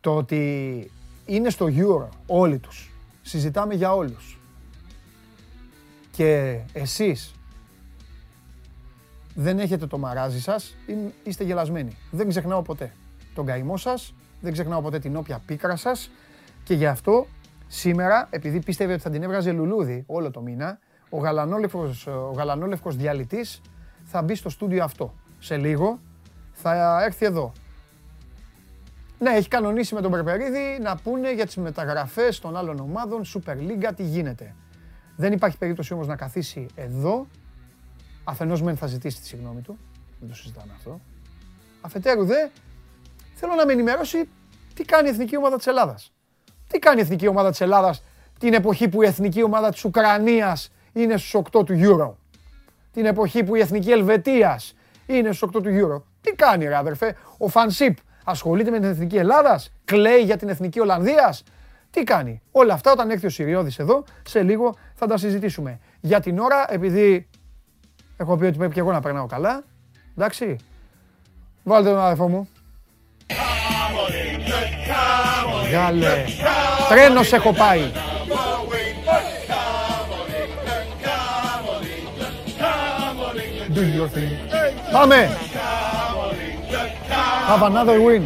το 0.00 0.16
ότι 0.16 0.90
είναι 1.26 1.50
στο 1.50 1.66
Euro 1.76 2.08
όλοι 2.26 2.58
τους, 2.58 2.92
συζητάμε 3.22 3.74
για 3.74 3.94
όλους 3.94 4.38
και 6.10 6.58
εσείς 6.72 7.34
δεν 9.38 9.58
έχετε 9.58 9.86
το 9.86 9.98
μαράζι 9.98 10.40
σας, 10.40 10.76
είστε 11.22 11.44
γελασμένοι. 11.44 11.96
Δεν 12.10 12.28
ξεχνάω 12.28 12.62
ποτέ 12.62 12.92
τον 13.34 13.46
καημό 13.46 13.76
σας, 13.76 14.14
δεν 14.40 14.52
ξεχνάω 14.52 14.80
ποτέ 14.80 14.98
την 14.98 15.16
όποια 15.16 15.42
πίκρα 15.46 15.76
σας 15.76 16.10
και 16.64 16.74
γι' 16.74 16.86
αυτό 16.86 17.26
σήμερα, 17.66 18.26
επειδή 18.30 18.58
πίστευε 18.58 18.92
ότι 18.92 19.02
θα 19.02 19.10
την 19.10 19.22
έβγαζε 19.22 19.52
λουλούδι 19.52 20.04
όλο 20.06 20.30
το 20.30 20.40
μήνα, 20.40 20.78
ο 21.10 21.18
γαλανόλευκος, 21.18 22.06
ο 22.06 22.32
γαλανόλευκος 22.36 22.96
διαλυτής 22.96 23.60
θα 24.04 24.22
μπει 24.22 24.34
στο 24.34 24.48
στούντιο 24.48 24.84
αυτό. 24.84 25.14
Σε 25.38 25.56
λίγο 25.56 26.00
θα 26.52 27.02
έρθει 27.04 27.26
εδώ. 27.26 27.52
Ναι, 29.18 29.30
έχει 29.30 29.48
κανονίσει 29.48 29.94
με 29.94 30.00
τον 30.00 30.10
Περπερίδη 30.10 30.78
να 30.82 30.96
πούνε 30.96 31.32
για 31.32 31.46
τις 31.46 31.56
μεταγραφές 31.56 32.38
των 32.38 32.56
άλλων 32.56 32.78
ομάδων, 32.78 33.22
Super 33.24 33.56
League, 33.56 33.90
τι 33.96 34.02
γίνεται. 34.02 34.54
Δεν 35.16 35.32
υπάρχει 35.32 35.58
περίπτωση 35.58 35.92
όμως 35.92 36.06
να 36.06 36.16
καθίσει 36.16 36.66
εδώ 36.74 37.26
Αφενός 38.28 38.62
μεν 38.62 38.76
θα 38.76 38.86
ζητήσει 38.86 39.20
τη 39.20 39.26
συγγνώμη 39.26 39.60
του, 39.60 39.78
δεν 40.20 40.28
το 40.28 40.34
συζητάμε 40.34 40.72
αυτό. 40.76 41.00
Αφετέρου 41.80 42.24
δε, 42.24 42.48
θέλω 43.34 43.54
να 43.54 43.66
με 43.66 43.72
ενημερώσει 43.72 44.28
τι 44.74 44.84
κάνει 44.84 45.08
η 45.08 45.10
εθνική 45.10 45.36
ομάδα 45.36 45.56
της 45.56 45.66
Ελλάδας. 45.66 46.12
Τι 46.68 46.78
κάνει 46.78 46.98
η 46.98 47.02
εθνική 47.02 47.26
ομάδα 47.26 47.50
της 47.50 47.60
Ελλάδας 47.60 48.02
την 48.38 48.54
εποχή 48.54 48.88
που 48.88 49.02
η 49.02 49.06
εθνική 49.06 49.42
ομάδα 49.42 49.70
της 49.70 49.84
Ουκρανίας 49.84 50.72
είναι 50.92 51.16
στους 51.16 51.34
8 51.34 51.64
του 51.64 51.74
Euro. 51.80 52.14
Την 52.92 53.06
εποχή 53.06 53.44
που 53.44 53.54
η 53.54 53.60
εθνική 53.60 53.90
Ελβετίας 53.90 54.74
είναι 55.06 55.32
στους 55.32 55.48
8 55.54 55.62
του 55.62 55.70
Euro. 55.70 56.02
Τι 56.20 56.32
κάνει 56.32 56.66
ρε 56.66 56.76
αδερφέ, 56.76 57.16
ο 57.38 57.48
Φανσίπ 57.48 57.96
ασχολείται 58.24 58.70
με 58.70 58.78
την 58.78 58.88
εθνική 58.88 59.16
Ελλάδας, 59.16 59.72
κλαίει 59.84 60.22
για 60.22 60.36
την 60.36 60.48
εθνική 60.48 60.80
Ολλανδίας. 60.80 61.42
Τι 61.90 62.04
κάνει. 62.04 62.42
Όλα 62.50 62.74
αυτά 62.74 62.92
όταν 62.92 63.10
έρθει 63.10 63.26
ο 63.26 63.30
Συριώδης 63.30 63.78
εδώ, 63.78 64.04
σε 64.22 64.42
λίγο 64.42 64.74
θα 64.94 65.06
τα 65.06 65.16
συζητήσουμε. 65.16 65.80
Για 66.00 66.20
την 66.20 66.38
ώρα, 66.38 66.72
επειδή 66.72 67.28
Έχω 68.16 68.36
πει 68.36 68.44
ότι 68.44 68.58
πρέπει 68.58 68.74
και 68.74 68.80
εγώ 68.80 68.92
να 68.92 69.00
περνάω 69.00 69.26
καλά. 69.26 69.62
Εντάξει. 70.16 70.56
Βάλτε 71.62 71.88
τον 71.88 71.98
αδερφό 71.98 72.28
μου. 72.28 72.48
Γάλε. 75.72 76.24
Τρένος 76.88 77.32
έχω 77.32 77.52
πάει. 77.52 77.92
Do 83.74 83.80
your 83.80 84.08
thing. 84.16 84.32
Πάμε. 84.92 85.28
Have 87.48 87.62
another 87.62 88.00
win. 88.00 88.22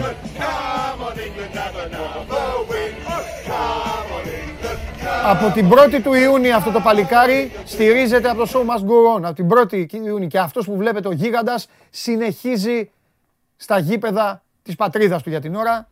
Από 5.25 5.51
την 5.55 5.71
1η 5.73 6.01
του 6.03 6.13
Ιούνιου 6.13 6.55
αυτό 6.55 6.71
το 6.71 6.81
παλικάρι 6.81 7.51
στηρίζεται 7.65 8.29
από 8.29 8.45
το 8.45 8.51
Show 8.53 8.59
Must 8.59 8.85
Go 8.85 9.17
On. 9.17 9.23
Από 9.23 9.35
την 9.35 9.49
1η 9.51 9.93
Ιούνιου. 9.93 10.27
Και 10.27 10.39
αυτός 10.39 10.67
που 10.67 10.77
βλέπετε 10.77 11.09
ο 11.09 11.13
γίγαντας 11.13 11.69
συνεχίζει 11.91 12.91
στα 13.57 13.79
γήπεδα 13.79 14.43
της 14.63 14.77
πατρίδας 14.77 15.23
του 15.23 15.31
για 15.31 15.41
την 15.41 15.55
ώρα. 15.55 15.89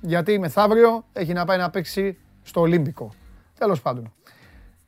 Γιατί 0.00 0.38
μεθαύριο 0.38 1.04
έχει 1.12 1.32
να 1.32 1.44
πάει 1.44 1.58
να 1.58 1.70
παίξει 1.70 2.18
στο 2.42 2.60
Ολύμπικο. 2.60 3.12
Τέλος 3.58 3.80
πάντων. 3.80 4.12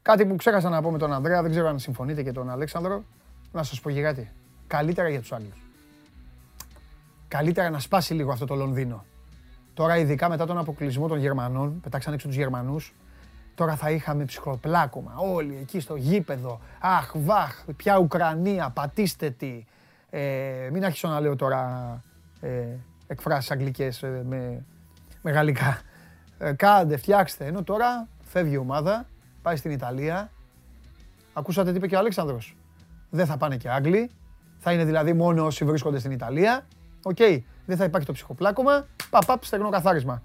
Κάτι 0.02 0.26
που 0.26 0.36
ξέχασα 0.36 0.68
να 0.68 0.82
πω 0.82 0.90
με 0.90 0.98
τον 0.98 1.12
Ανδρέα, 1.12 1.42
δεν 1.42 1.50
ξέρω 1.50 1.68
αν 1.68 1.78
συμφωνείτε 1.78 2.22
και 2.22 2.32
τον 2.32 2.50
Αλέξανδρο. 2.50 3.04
Να 3.52 3.62
σας 3.62 3.80
πω 3.80 3.90
και 3.90 4.02
κάτι. 4.02 4.30
Καλύτερα 4.66 5.08
για 5.08 5.20
τους 5.20 5.32
άλλους. 5.32 5.62
Καλύτερα 7.28 7.70
να 7.70 7.78
σπάσει 7.78 8.14
λίγο 8.14 8.32
αυτό 8.32 8.46
το 8.46 8.54
Λονδίνο. 8.54 9.04
Τώρα 9.74 9.96
ειδικά 9.96 10.28
μετά 10.28 10.46
τον 10.46 10.58
αποκλεισμό 10.58 11.08
των 11.08 11.18
Γερμανών, 11.18 11.80
πετάξαν 11.80 12.12
έξω 12.12 12.26
τους 12.26 12.36
Γερμανούς, 12.36 12.94
Τώρα 13.54 13.76
θα 13.76 13.90
είχαμε 13.90 14.24
ψυχοπλάκωμα 14.24 15.14
όλοι 15.16 15.58
εκεί 15.60 15.80
στο 15.80 15.96
γήπεδο. 15.96 16.60
Αχ, 16.80 17.10
βαχ, 17.14 17.64
πια 17.76 17.98
Ουκρανία, 17.98 18.70
πατήστε 18.70 19.30
τι. 19.30 19.64
Ε, 20.10 20.68
μην 20.72 20.84
άρχισω 20.84 21.08
να 21.08 21.20
λέω 21.20 21.36
τώρα 21.36 22.02
ε, 22.40 22.64
εκφράσεις 23.06 23.50
αγγλικές 23.50 24.02
ε, 24.02 24.22
με, 24.28 24.64
με 25.22 25.30
γαλλικά. 25.30 25.80
Ε, 26.38 26.52
κάντε, 26.52 26.96
φτιάξτε. 26.96 27.44
Ενώ 27.44 27.62
τώρα 27.62 28.08
φεύγει 28.22 28.54
η 28.54 28.56
ομάδα, 28.56 29.06
πάει 29.42 29.56
στην 29.56 29.70
Ιταλία. 29.70 30.30
Ακούσατε 31.32 31.70
τι 31.70 31.76
είπε 31.76 31.86
και 31.86 31.94
ο 31.94 31.98
Αλέξανδρος. 31.98 32.56
Δεν 33.10 33.26
θα 33.26 33.36
πάνε 33.36 33.56
και 33.56 33.70
Άγγλοι. 33.70 34.10
Θα 34.58 34.72
είναι 34.72 34.84
δηλαδή 34.84 35.12
μόνο 35.12 35.44
όσοι 35.44 35.64
βρίσκονται 35.64 35.98
στην 35.98 36.10
Ιταλία. 36.10 36.66
Οκ, 37.02 37.16
δεν 37.66 37.76
θα 37.76 37.84
υπάρχει 37.84 38.06
το 38.06 38.12
ψυχοπλάκωμα. 38.12 38.86
Παπαπ, 39.10 39.44
στεγνό 39.44 39.68
καθάρισμα. 39.68 40.22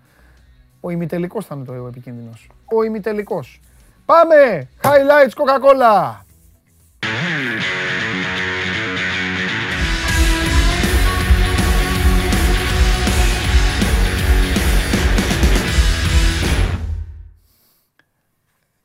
Ο 0.88 0.89
ημιτελικός 0.89 1.45
θα 1.45 1.56
είναι 1.56 1.65
ο 1.65 1.73
επικίνδυνος. 1.73 2.50
Ο 2.65 2.84
ημιτελικός. 2.84 3.62
Πάμε! 4.06 4.69
Highlights 4.82 5.34
Coca-Cola! 5.36 6.15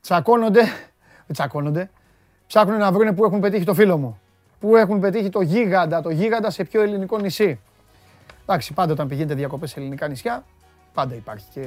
Τσακώνονται, 0.00 0.62
τσακώνονται, 1.32 1.90
ψάχνουν 2.46 2.78
να 2.78 2.92
βρουν 2.92 3.14
που 3.14 3.24
έχουν 3.24 3.40
πετύχει 3.40 3.64
το 3.64 3.74
φίλο 3.74 3.98
μου. 3.98 4.20
που 4.60 4.76
έχουν 4.76 5.00
πετύχει 5.00 5.28
το 5.28 5.40
γίγαντα, 5.40 6.02
το 6.02 6.10
γίγαντα 6.10 6.50
σε 6.50 6.64
πιο 6.64 6.82
ελληνικό 6.82 7.18
νησί. 7.18 7.60
Εντάξει, 8.42 8.72
πάντα 8.72 8.92
όταν 8.92 9.08
πηγαίνετε 9.08 9.34
διακοπές 9.34 9.70
σε 9.70 9.80
ελληνικά 9.80 10.08
νησιά, 10.08 10.44
πάντα 10.94 11.14
υπάρχει 11.14 11.46
και, 11.52 11.64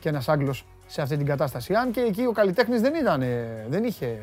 και 0.00 0.08
ένας 0.08 0.28
Άγγλος 0.28 0.64
σε 0.86 1.02
αυτή 1.02 1.16
την 1.16 1.26
κατάσταση. 1.26 1.74
Αν 1.74 1.90
και 1.90 2.00
εκεί 2.00 2.26
ο 2.26 2.32
καλλιτέχνης 2.32 2.80
δεν 2.80 2.94
ήταν, 2.94 3.24
δεν 3.68 3.84
είχε, 3.84 4.18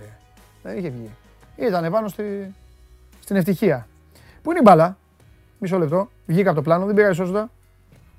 δεν 0.64 0.78
είχε 0.78 0.90
βγει. 0.90 1.10
Ήταν 1.56 1.92
πάνω 1.92 2.08
στη, 2.08 2.54
στην 3.20 3.36
ευτυχία. 3.36 3.88
Πού 4.42 4.50
είναι 4.50 4.60
η 4.60 4.64
μπάλα, 4.66 4.98
μισό 5.60 5.78
λεπτό, 5.78 6.10
βγήκα 6.26 6.50
από 6.50 6.58
το 6.58 6.64
πλάνο, 6.64 6.86
δεν 6.86 6.96
πειράζει 6.96 7.16
σώζοντα. 7.16 7.50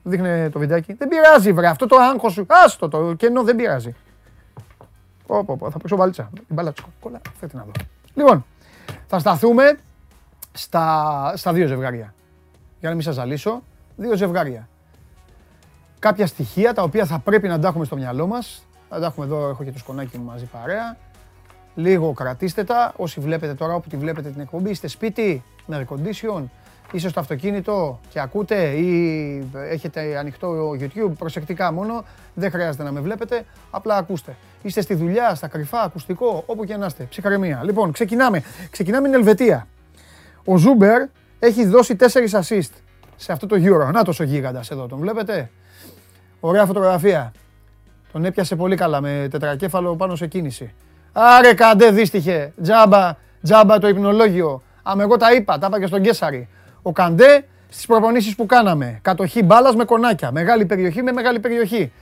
Δείχνε 0.02 0.50
το 0.50 0.58
βιντεάκι. 0.58 0.92
Δεν 0.92 1.08
πειράζει, 1.08 1.52
βρε. 1.52 1.66
Αυτό 1.66 1.86
το 1.86 1.96
άγχος 1.96 2.32
σου. 2.32 2.46
Άστο 2.48 2.88
το 2.88 3.14
κενό, 3.14 3.42
δεν 3.42 3.56
πειράζει. 3.56 3.94
Πω, 5.26 5.44
πω, 5.44 5.56
πω, 5.56 5.70
θα 5.70 5.78
παίξω 5.78 5.96
μπαλίτσα. 5.96 6.30
Η 6.36 6.52
μπάλα 6.54 6.72
της 6.72 6.84
κόλλα, 7.00 7.20
φέρτε 7.38 7.56
να 7.56 7.62
δω. 7.62 7.70
Λοιπόν, 8.14 8.44
θα 9.06 9.18
σταθούμε 9.18 9.78
στα, 10.52 11.32
στα 11.36 11.52
δύο 11.52 11.66
ζευγάρια. 11.66 12.14
Για 12.80 12.88
να 12.88 12.94
μην 12.94 13.04
σας 13.04 13.14
ζαλίσω, 13.14 13.62
δύο 13.96 14.16
ζευγάρια. 14.16 14.68
Κάποια 16.06 16.26
στοιχεία 16.26 16.74
τα 16.74 16.82
οποία 16.82 17.06
θα 17.06 17.18
πρέπει 17.18 17.48
να 17.48 17.58
τα 17.58 17.68
έχουμε 17.68 17.84
στο 17.84 17.96
μυαλό 17.96 18.26
μας. 18.26 18.66
Θα 18.88 19.00
τα 19.00 19.06
έχουμε 19.06 19.26
εδώ, 19.26 19.48
έχω 19.48 19.64
και 19.64 19.72
το 19.72 19.78
σκονάκι 19.78 20.18
μου 20.18 20.24
μαζί 20.24 20.44
παρέα. 20.44 20.96
Λίγο 21.74 22.12
κρατήστε 22.12 22.64
τα. 22.64 22.92
Όσοι 22.96 23.20
βλέπετε 23.20 23.54
τώρα, 23.54 23.74
όπου 23.74 23.88
τη 23.88 23.96
βλέπετε 23.96 24.30
την 24.30 24.40
εκπομπή, 24.40 24.70
είστε 24.70 24.88
σπίτι, 24.88 25.42
με 25.66 25.86
air 25.88 25.94
condition, 25.94 26.42
είσαι 26.92 27.08
στο 27.08 27.20
αυτοκίνητο 27.20 28.00
και 28.08 28.20
ακούτε 28.20 28.70
ή 28.70 29.50
έχετε 29.70 30.18
ανοιχτό 30.18 30.70
YouTube, 30.70 31.12
προσεκτικά 31.18 31.72
μόνο, 31.72 32.04
δεν 32.34 32.50
χρειάζεται 32.50 32.82
να 32.82 32.92
με 32.92 33.00
βλέπετε, 33.00 33.44
απλά 33.70 33.96
ακούστε. 33.96 34.36
Είστε 34.62 34.80
στη 34.80 34.94
δουλειά, 34.94 35.34
στα 35.34 35.48
κρυφά, 35.48 35.80
ακουστικό, 35.82 36.42
όπου 36.46 36.64
και 36.64 36.76
να 36.76 36.86
είστε, 36.86 37.04
ψυχαρεμία. 37.04 37.60
Λοιπόν, 37.64 37.92
ξεκινάμε. 37.92 38.42
Ξεκινάμε 38.70 39.08
την 39.08 39.16
Ελβετία. 39.16 39.66
Ο 40.44 40.56
Ζούμπερ 40.56 41.02
έχει 41.38 41.66
δώσει 41.66 41.96
4 42.00 42.04
assist 42.40 42.70
σε 43.16 43.32
αυτό 43.32 43.46
το 43.46 43.56
Euro. 43.58 43.92
Να 43.92 44.04
τόσο 44.04 44.24
γίγαντας 44.24 44.70
εδώ, 44.70 44.86
τον 44.86 44.98
βλέπετε. 44.98 45.50
Ωραία 46.46 46.66
φωτογραφία. 46.66 47.32
Τον 48.12 48.24
έπιασε 48.24 48.56
πολύ 48.56 48.76
καλά 48.76 49.00
με 49.00 49.28
τετρακέφαλο 49.30 49.96
πάνω 49.96 50.16
σε 50.16 50.26
κίνηση. 50.26 50.74
Άρε 51.12 51.54
καντέ 51.54 51.90
δύστιχε, 51.90 52.52
τζάμπα, 52.62 53.16
τζάμπα 53.42 53.78
το 53.78 53.88
υπνολόγιο. 53.88 54.62
Άμα 54.82 55.02
εγώ 55.02 55.16
τα 55.16 55.32
είπα, 55.32 55.58
τα 55.58 55.66
είπα 55.66 55.80
και 55.80 55.86
στον 55.86 56.02
Κέσαρη 56.02 56.48
ο 56.82 56.92
Καντέ 56.92 57.44
στις 57.68 57.86
προπονήσεις 57.86 58.34
που 58.34 58.46
κάναμε. 58.46 58.98
Κατοχή 59.02 59.42
μπάλας 59.42 59.74
με 59.74 59.84
κονάκια. 59.84 60.32
Μεγάλη 60.32 60.66
περιοχή 60.66 61.02
με 61.02 61.12
μεγάλη 61.12 61.40
περιοχή. 61.40 61.92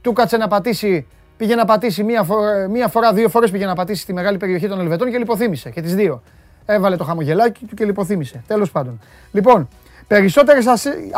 Του 0.00 0.12
κάτσε 0.12 0.36
να 0.36 0.48
πατήσει, 0.48 1.06
πήγε 1.36 1.54
να 1.54 1.64
πατήσει 1.64 2.02
μία 2.02 2.22
φορά, 2.22 2.68
μία 2.68 2.88
φορά 2.88 3.12
δύο 3.12 3.28
φορές 3.28 3.50
πήγε 3.50 3.66
να 3.66 3.74
πατήσει 3.74 4.02
στη 4.02 4.12
μεγάλη 4.12 4.36
περιοχή 4.36 4.68
των 4.68 4.80
Ελβετών 4.80 5.10
και 5.10 5.18
λιποθύμησε. 5.18 5.70
Και 5.70 5.80
τις 5.80 5.94
δύο. 5.94 6.22
Έβαλε 6.66 6.96
το 6.96 7.04
χαμογελάκι 7.04 7.64
του 7.64 7.74
και 7.74 7.84
λιποθύμησε. 7.84 8.42
Τέλος 8.46 8.70
πάντων. 8.70 9.00
Λοιπόν, 9.32 9.68
περισσότερες 10.06 10.64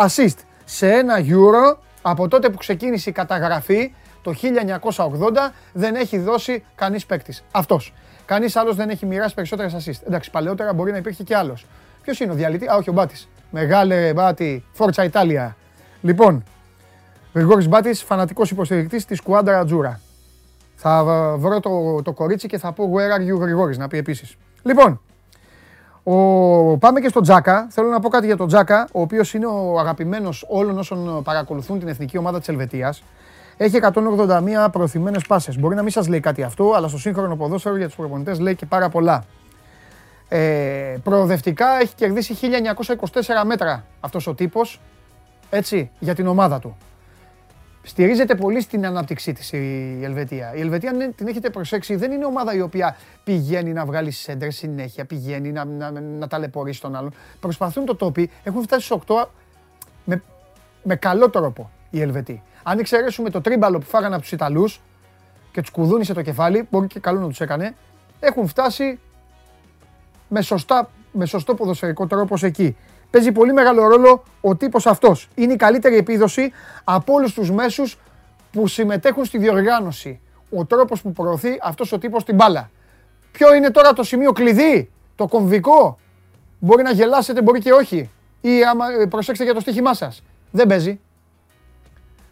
assist 0.06 0.36
σε 0.64 0.90
ένα 0.90 1.14
Euro 1.18 1.90
από 2.02 2.28
τότε 2.28 2.50
που 2.50 2.56
ξεκίνησε 2.56 3.10
η 3.10 3.12
καταγραφή 3.12 3.92
το 4.22 4.34
1980 4.96 5.52
δεν 5.72 5.94
έχει 5.94 6.18
δώσει 6.18 6.64
κανείς 6.74 7.06
παίκτης. 7.06 7.44
Αυτός. 7.50 7.92
Κανείς 8.24 8.56
άλλος 8.56 8.76
δεν 8.76 8.90
έχει 8.90 9.06
μοιράσει 9.06 9.34
περισσότερε 9.34 9.68
assist. 9.68 10.06
Εντάξει, 10.06 10.30
παλαιότερα 10.30 10.72
μπορεί 10.72 10.90
να 10.90 10.96
υπήρχε 10.96 11.22
και 11.22 11.36
άλλος. 11.36 11.66
Ποιος 12.02 12.20
είναι 12.20 12.32
ο 12.32 12.34
διαλυτή, 12.34 12.66
Α, 12.66 12.74
όχι 12.74 12.90
ο 12.90 12.92
Μπάτης. 12.92 13.28
Μεγάλε 13.50 14.12
Μπάτη, 14.12 14.64
Φόρτσα 14.72 15.04
Ιτάλια. 15.04 15.56
Λοιπόν, 16.00 16.44
Γρηγόρης 17.34 17.68
Μπάτης, 17.68 18.02
φανατικός 18.02 18.50
υποστηρικτής 18.50 19.04
της 19.04 19.20
Κουάντρα 19.20 19.58
Ατζούρα. 19.58 20.00
Θα 20.74 21.04
βρω 21.38 21.60
το, 21.60 22.02
το 22.02 22.12
κορίτσι 22.12 22.48
και 22.48 22.58
θα 22.58 22.72
πω 22.72 22.92
Where 22.94 23.18
are 23.18 23.32
you 23.32 23.40
Γρηγόρης; 23.40 23.78
να 23.78 23.88
πει 23.88 23.96
επίσης. 23.96 24.36
Λοιπόν, 24.62 25.00
ο, 26.04 26.78
πάμε 26.78 27.00
και 27.00 27.08
στον 27.08 27.22
Τζάκα. 27.22 27.66
Θέλω 27.70 27.88
να 27.88 28.00
πω 28.00 28.08
κάτι 28.08 28.26
για 28.26 28.36
τον 28.36 28.48
Τζάκα, 28.48 28.88
ο 28.92 29.00
οποίος 29.00 29.34
είναι 29.34 29.46
ο 29.46 29.78
αγαπημένος 29.78 30.44
όλων 30.48 30.78
όσων 30.78 31.22
παρακολουθούν 31.22 31.78
την 31.78 31.88
εθνική 31.88 32.18
ομάδα 32.18 32.38
της 32.38 32.48
Ελβετίας. 32.48 33.02
Έχει 33.56 33.78
181 33.82 34.68
προωθημένες 34.72 35.26
πάσες. 35.26 35.58
Μπορεί 35.58 35.74
να 35.74 35.82
μην 35.82 35.90
σας 35.90 36.08
λέει 36.08 36.20
κάτι 36.20 36.42
αυτό, 36.42 36.72
αλλά 36.76 36.88
στο 36.88 36.98
σύγχρονο 36.98 37.36
ποδόσφαιρο 37.36 37.76
για 37.76 37.86
τους 37.86 37.96
προπονητές 37.96 38.40
λέει 38.40 38.54
και 38.54 38.66
πάρα 38.66 38.88
πολλά. 38.88 39.24
Ε, 40.28 40.96
προοδευτικά 41.02 41.66
έχει 41.80 41.94
κερδίσει 41.94 42.34
1924 42.34 43.44
μέτρα 43.44 43.84
αυτός 44.00 44.26
ο 44.26 44.34
τύπος, 44.34 44.80
έτσι, 45.50 45.90
για 45.98 46.14
την 46.14 46.26
ομάδα 46.26 46.58
του. 46.58 46.76
Στηρίζεται 47.82 48.34
πολύ 48.34 48.60
στην 48.60 48.86
ανάπτυξή 48.86 49.32
της 49.32 49.52
η 49.52 50.00
Ελβετία. 50.02 50.54
Η 50.54 50.60
Ελβετία, 50.60 50.92
ναι, 50.92 51.08
την 51.08 51.28
έχετε 51.28 51.50
προσέξει, 51.50 51.96
δεν 51.96 52.12
είναι 52.12 52.24
ομάδα 52.24 52.54
η 52.54 52.60
οποία 52.60 52.96
πηγαίνει 53.24 53.72
να 53.72 53.84
βγάλει 53.84 54.10
σέντερ 54.10 54.50
συνέχεια, 54.50 55.04
πηγαίνει 55.04 55.52
να, 55.52 55.64
να, 55.64 55.90
να 55.90 56.28
ταλαιπωρήσει 56.28 56.80
τον 56.80 56.96
άλλον. 56.96 57.14
Προσπαθούν 57.40 57.84
το 57.84 57.96
τόπι, 57.96 58.30
έχουν 58.42 58.62
φτάσει 58.62 58.84
στους 58.84 58.98
8 59.06 59.24
με, 60.04 60.22
με 60.82 60.96
καλό 60.96 61.30
τρόπο 61.30 61.70
οι 61.90 62.00
Ελβετοί. 62.00 62.42
Αν 62.62 62.78
εξαιρέσουμε 62.78 63.30
το 63.30 63.40
τρίμπαλο 63.40 63.78
που 63.78 63.84
φάγανε 63.84 64.14
από 64.14 64.22
τους 64.22 64.32
Ιταλούς 64.32 64.80
και 65.52 65.60
τους 65.60 65.70
κουδούνισε 65.70 66.12
το 66.12 66.22
κεφάλι, 66.22 66.68
μπορεί 66.70 66.86
και 66.86 67.00
καλό 67.00 67.20
να 67.20 67.28
τους 67.28 67.40
έκανε, 67.40 67.74
έχουν 68.20 68.46
φτάσει 68.46 68.98
με, 70.28 70.42
σωστά, 70.42 70.90
με 71.12 71.26
σωστό 71.26 71.54
ποδοσφαιρικό 71.54 72.06
τρόπο 72.06 72.36
εκεί. 72.40 72.76
Παίζει 73.12 73.32
πολύ 73.32 73.52
μεγάλο 73.52 73.86
ρόλο 73.86 74.22
ο 74.40 74.56
τύπος 74.56 74.86
αυτός. 74.86 75.28
Είναι 75.34 75.52
η 75.52 75.56
καλύτερη 75.56 75.96
επίδοση 75.96 76.52
από 76.84 77.12
όλους 77.12 77.34
τους 77.34 77.50
μέσους 77.50 77.98
που 78.52 78.66
συμμετέχουν 78.66 79.24
στη 79.24 79.38
διοργάνωση. 79.38 80.20
Ο 80.50 80.64
τρόπος 80.64 81.02
που 81.02 81.12
προωθεί 81.12 81.58
αυτός 81.62 81.92
ο 81.92 81.98
τύπος 81.98 82.24
την 82.24 82.34
μπάλα. 82.34 82.70
Ποιο 83.32 83.54
είναι 83.54 83.70
τώρα 83.70 83.92
το 83.92 84.02
σημείο 84.02 84.32
κλειδί, 84.32 84.90
το 85.16 85.26
κομβικό; 85.26 85.98
Μπορεί 86.64 86.82
να 86.82 86.90
γελάσετε, 86.90 87.42
μπορεί 87.42 87.60
και 87.60 87.72
όχι. 87.72 88.10
Ή 88.40 88.64
άμα 88.64 88.84
ε, 89.00 89.06
προσέξτε 89.06 89.44
για 89.44 89.54
το 89.54 89.60
στοίχημά 89.60 89.94
σας. 89.94 90.22
Δεν 90.50 90.66
παίζει. 90.66 91.00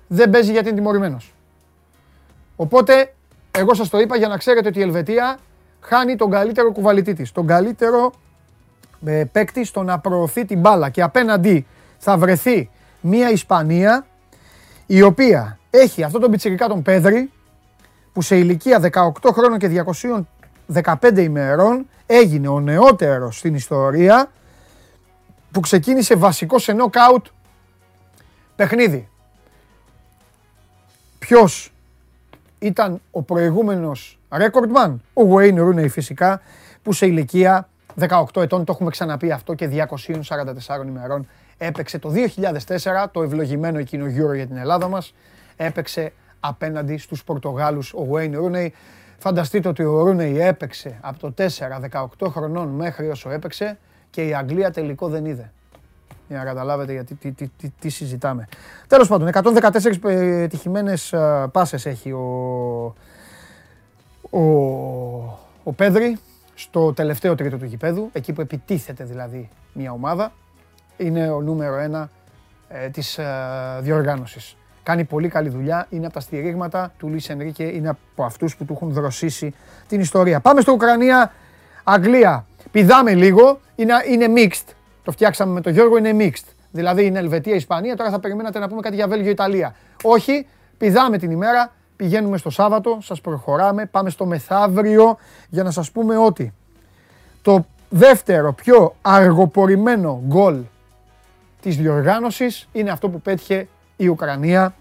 Δεν 0.06 0.30
παίζει 0.30 0.52
γιατί 0.52 0.68
είναι 0.68 0.76
τιμωρημένος. 0.76 1.34
Οπότε, 2.56 3.14
εγώ 3.50 3.74
σας 3.74 3.88
το 3.88 3.98
είπα 3.98 4.16
για 4.16 4.28
να 4.28 4.36
ξέρετε 4.36 4.68
ότι 4.68 4.78
η 4.78 4.82
Ελβετία 4.82 5.38
χάνει 5.80 6.16
τον 6.16 6.30
καλύτερο 6.30 6.72
κουβαλητή 6.72 7.12
της, 7.12 7.32
τον 7.32 7.46
καλύτερο 7.46 8.04
ε, 8.06 8.29
παίκτη 9.32 9.64
στο 9.64 9.82
να 9.82 9.98
προωθεί 9.98 10.44
την 10.44 10.60
μπάλα 10.60 10.90
και 10.90 11.02
απέναντι 11.02 11.66
θα 11.98 12.16
βρεθεί 12.16 12.70
μια 13.00 13.30
Ισπανία 13.30 14.06
η 14.86 15.02
οποία 15.02 15.58
έχει 15.70 16.02
αυτό 16.02 16.18
τον 16.18 16.30
πιτσιρικά 16.30 16.68
τον 16.68 16.82
Πέδρη 16.82 17.30
που 18.12 18.22
σε 18.22 18.36
ηλικία 18.36 18.90
18 18.92 19.10
χρόνων 19.32 19.58
και 19.58 19.84
215 20.84 21.18
ημερών 21.18 21.86
έγινε 22.06 22.48
ο 22.48 22.60
νεότερος 22.60 23.38
στην 23.38 23.54
ιστορία 23.54 24.30
που 25.50 25.60
ξεκίνησε 25.60 26.14
βασικό 26.14 26.58
σε 26.58 26.72
νοκάουτ 26.72 27.26
παιχνίδι. 28.56 29.08
Ποιος 31.18 31.72
ήταν 32.58 33.00
ο 33.10 33.22
προηγούμενος 33.22 34.18
recordman, 34.28 34.94
ο 35.12 35.22
Wayne 35.34 35.58
Rooney 35.58 35.88
φυσικά, 35.88 36.40
που 36.82 36.92
σε 36.92 37.06
ηλικία 37.06 37.68
18 37.98 38.42
ετών, 38.42 38.64
το 38.64 38.72
έχουμε 38.72 38.90
ξαναπεί 38.90 39.30
αυτό 39.30 39.54
και 39.54 39.86
244 40.68 40.86
ημερών, 40.86 41.26
έπαιξε 41.58 41.98
το 41.98 42.12
2004, 42.66 43.06
το 43.12 43.22
ευλογημένο 43.22 43.78
εκείνο 43.78 44.06
Euro 44.06 44.34
για 44.34 44.46
την 44.46 44.56
Ελλάδα 44.56 44.88
μας, 44.88 45.14
έπαιξε 45.56 46.12
απέναντι 46.40 46.96
στους 46.96 47.24
Πορτογάλους 47.24 47.92
ο 47.92 48.08
Wayne 48.12 48.34
Rooney. 48.34 48.68
Φανταστείτε 49.18 49.68
ότι 49.68 49.84
ο 49.84 50.08
Rooney 50.08 50.34
έπαιξε 50.38 50.98
από 51.00 51.18
το 51.18 51.34
4, 51.36 51.46
18 52.18 52.28
χρονών 52.28 52.68
μέχρι 52.68 53.08
όσο 53.08 53.30
έπαιξε 53.30 53.78
και 54.10 54.26
η 54.26 54.34
Αγγλία 54.34 54.70
τελικό 54.70 55.08
δεν 55.08 55.24
είδε. 55.24 55.52
Για 56.28 56.38
να 56.38 56.44
καταλάβετε 56.44 56.92
γιατί 56.92 57.14
τι, 57.14 57.32
τι, 57.32 57.48
τι, 57.48 57.70
τι 57.80 57.88
συζητάμε. 57.88 58.48
Τέλος 58.86 59.08
πάντων, 59.08 59.30
114 59.32 60.00
πετυχημένες 60.00 61.14
πάσες 61.52 61.86
έχει 61.86 62.12
ο, 62.12 62.94
ο, 64.30 64.40
ο 65.62 65.72
Πέδρη 65.76 66.18
στο 66.60 66.92
τελευταίο 66.92 67.34
τρίτο 67.34 67.56
του 67.56 67.64
γηπέδου, 67.64 68.10
εκεί 68.12 68.32
που 68.32 68.40
επιτίθεται 68.40 69.04
δηλαδή 69.04 69.48
μια 69.72 69.92
ομάδα, 69.92 70.32
είναι 70.96 71.30
ο 71.30 71.40
νούμερο 71.40 71.76
ένα 71.76 72.10
ε, 72.68 72.88
της 72.88 73.18
ε, 73.18 73.24
διοργάνωσης. 73.80 74.56
Κάνει 74.82 75.04
πολύ 75.04 75.28
καλή 75.28 75.48
δουλειά, 75.48 75.86
είναι 75.90 76.04
από 76.04 76.14
τα 76.14 76.20
στηρίγματα 76.20 76.92
του 76.98 77.08
Λουίς 77.08 77.28
Ενρίκε, 77.28 77.64
είναι 77.64 77.88
από 77.88 78.24
αυτούς 78.24 78.56
που 78.56 78.64
του 78.64 78.72
έχουν 78.72 78.92
δροσίσει 78.92 79.54
την 79.88 80.00
ιστορία. 80.00 80.40
Πάμε 80.40 80.60
στο 80.60 80.72
Ουκρανία, 80.72 81.32
Αγγλία. 81.84 82.46
Πηδάμε 82.70 83.14
λίγο, 83.14 83.60
είναι, 83.76 83.92
είναι 84.08 84.26
mixed. 84.36 84.74
Το 85.04 85.12
φτιάξαμε 85.12 85.52
με 85.52 85.60
τον 85.60 85.72
Γιώργο, 85.72 85.96
είναι 85.96 86.16
mixed. 86.18 86.48
Δηλαδή 86.70 87.04
είναι 87.04 87.18
Ελβετία, 87.18 87.54
Ισπανία, 87.54 87.96
τώρα 87.96 88.10
θα 88.10 88.20
περιμένατε 88.20 88.58
να 88.58 88.68
πούμε 88.68 88.80
κάτι 88.80 88.94
για 88.94 89.08
Βέλγιο, 89.08 89.30
Ιταλία. 89.30 89.74
Όχι, 90.02 90.46
πηδάμε 90.78 91.18
την 91.18 91.30
ημέρα, 91.30 91.72
Πηγαίνουμε 92.00 92.36
στο 92.36 92.50
Σάββατο, 92.50 92.98
σας 93.02 93.20
προχωράμε, 93.20 93.86
πάμε 93.86 94.10
στο 94.10 94.26
μεθαύριο 94.26 95.18
για 95.48 95.62
να 95.62 95.70
σας 95.70 95.90
πούμε 95.90 96.16
ότι 96.16 96.52
το 97.42 97.64
δεύτερο 97.88 98.52
πιο 98.52 98.94
αργοπορημένο 99.02 100.22
γκολ 100.26 100.62
της 101.60 101.76
διοργάνωσης 101.76 102.68
είναι 102.72 102.90
αυτό 102.90 103.08
που 103.08 103.20
πέτυχε 103.20 103.68
η 103.96 104.08
Ουκρανία 104.08 104.74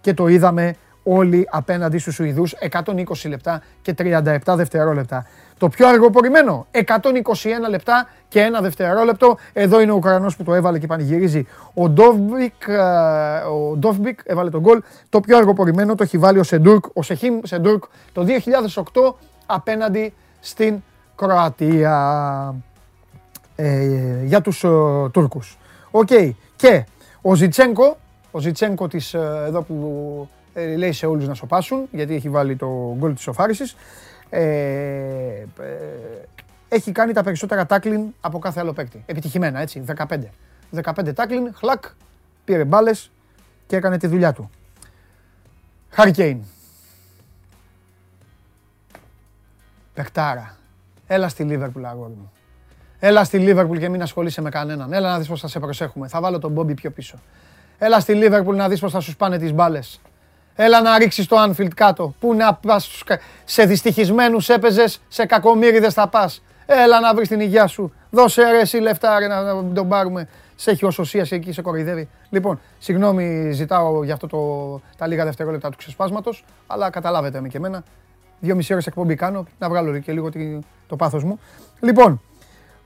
και 0.00 0.14
το 0.14 0.26
είδαμε 0.26 0.74
όλοι 1.02 1.48
απέναντι 1.50 1.98
στους 1.98 2.14
Σουηδούς 2.14 2.54
120 2.70 3.04
λεπτά 3.28 3.62
και 3.82 3.94
37 3.98 4.38
δευτερόλεπτα. 4.46 5.26
Το 5.58 5.68
πιο 5.68 5.88
αργοπορημένο 5.88 6.66
121 6.72 6.82
λεπτά 7.70 8.08
και 8.28 8.40
ένα 8.40 8.60
δευτερόλεπτο. 8.60 9.36
Εδώ 9.52 9.80
είναι 9.80 9.92
ο 9.92 9.94
Ουκρανός 9.94 10.36
που 10.36 10.42
το 10.42 10.54
έβαλε 10.54 10.78
και 10.78 10.86
πανηγυρίζει. 10.86 11.46
Ο 11.74 11.88
Ντόβμπικ, 11.88 12.68
ε, 12.68 12.78
ο 13.38 13.76
Ντόβμπικ 13.76 14.20
έβαλε 14.24 14.50
το 14.50 14.60
γκολ. 14.60 14.82
Το 15.08 15.20
πιο 15.20 15.36
αργοπορημένο 15.36 15.94
το 15.94 16.02
έχει 16.02 16.18
βάλει 16.18 16.38
ο 16.38 16.42
Σεντούρκ, 16.42 16.84
ο 16.92 17.02
Σεμίχ 17.02 17.40
Σεντούρκ 17.42 17.84
το 18.12 18.24
2008 18.24 19.14
απέναντι 19.46 20.12
στην 20.40 20.82
Κροατία 21.16 22.54
ε, 23.56 24.24
για 24.24 24.40
τους 24.40 24.64
ε, 24.64 24.68
Τούρκους. 25.12 25.58
Οκ. 25.90 26.08
Και 26.56 26.84
ο 27.22 27.34
Ζιντσένκο, 27.34 27.96
ο 28.30 28.38
Ζιντσένκο 28.38 28.88
της, 28.88 29.14
ε, 29.14 29.44
εδώ 29.46 29.62
που 29.62 30.28
ε, 30.54 30.76
λέει 30.76 30.92
σε 30.92 31.06
όλους 31.06 31.26
να 31.28 31.34
σοπάσουν, 31.34 31.88
γιατί 31.90 32.14
έχει 32.14 32.28
βάλει 32.28 32.56
το 32.56 32.94
γκολ 32.98 33.14
της 33.14 33.22
ισοφάρισης, 33.22 33.76
ε, 34.30 34.40
ε, 34.40 35.46
έχει 36.68 36.92
κάνει 36.92 37.12
τα 37.12 37.22
περισσότερα 37.22 37.66
τάκλιν 37.66 38.14
από 38.20 38.38
κάθε 38.38 38.60
άλλο 38.60 38.72
παίκτη. 38.72 39.02
Επιτυχημένα, 39.06 39.60
έτσι, 39.60 39.84
15. 40.08 40.18
15 40.82 41.14
τάκλιν, 41.14 41.54
χλακ, 41.54 41.84
πήρε 42.44 42.64
μπάλες 42.64 43.10
και 43.66 43.76
έκανε 43.76 43.98
τη 43.98 44.06
δουλειά 44.06 44.32
του. 44.32 44.50
Χάρη 45.90 46.10
Κέιν. 46.10 46.42
Πεκτάρα. 49.94 50.56
Έλα 51.06 51.28
στη 51.28 51.42
Λίβερπουλ, 51.42 51.84
αγόρι 51.84 52.12
μου. 52.12 52.32
Έλα 52.98 53.24
στη 53.24 53.38
Λίβερπουλ 53.38 53.78
και 53.78 53.88
μην 53.88 54.02
ασχολείσαι 54.02 54.40
με 54.40 54.50
κανέναν. 54.50 54.92
Έλα 54.92 55.10
να 55.10 55.18
δεις 55.18 55.28
πώς 55.28 55.40
θα 55.40 55.48
σε 55.48 55.60
προσέχουμε. 55.60 56.08
Θα 56.08 56.20
βάλω 56.20 56.38
τον 56.38 56.52
Μπόμπι 56.52 56.74
πιο 56.74 56.90
πίσω. 56.90 57.18
Έλα 57.78 58.00
στη 58.00 58.14
Λίβερπουλ 58.14 58.56
να 58.56 58.68
δεις 58.68 58.80
πώς 58.80 58.92
θα 58.92 59.00
σου 59.00 59.10
σπάνε 59.10 59.38
τις 59.38 59.52
μπάλες. 59.52 60.00
Έλα 60.60 60.82
να 60.82 60.98
ρίξεις 60.98 61.26
το 61.26 61.36
Anfield 61.42 61.74
κάτω. 61.74 62.14
Πού 62.20 62.34
να 62.34 62.54
πας 62.54 63.02
σε 63.44 63.64
δυστυχισμένους 63.64 64.48
έπαιζες, 64.48 65.00
σε 65.08 65.26
κακομύριδες 65.26 65.94
θα 65.94 66.08
πας. 66.08 66.42
Έλα 66.66 67.00
να 67.00 67.14
βρεις 67.14 67.28
την 67.28 67.40
υγεία 67.40 67.66
σου. 67.66 67.92
Δώσε 68.10 68.42
ρε 68.50 68.60
εσύ 68.60 68.78
λεφτά 68.78 69.18
ρε, 69.18 69.26
να, 69.26 69.42
να 69.42 69.72
τον 69.72 69.88
πάρουμε. 69.88 70.28
Σε 70.56 70.70
έχει 70.70 70.84
ο 70.84 70.90
Σωσίας 70.90 71.32
εκεί, 71.32 71.52
σε 71.52 71.62
κοροϊδεύει. 71.62 72.08
Λοιπόν, 72.30 72.60
συγγνώμη 72.78 73.50
ζητάω 73.52 74.04
για 74.04 74.14
αυτό 74.14 74.26
το, 74.26 74.80
τα 74.96 75.06
λίγα 75.06 75.24
δευτερόλεπτα 75.24 75.70
του 75.70 75.76
ξεσπάσματος, 75.76 76.44
αλλά 76.66 76.90
καταλάβετε 76.90 77.40
με 77.40 77.48
και 77.48 77.56
εμένα. 77.56 77.82
Δύο 78.40 78.54
μισή 78.54 78.72
ώρες 78.72 78.86
εκπομπή 78.86 79.14
κάνω, 79.14 79.46
να 79.58 79.68
βγάλω 79.68 79.98
και 79.98 80.12
λίγο 80.12 80.30
το 80.86 80.96
πάθος 80.96 81.24
μου. 81.24 81.40
Λοιπόν, 81.80 82.20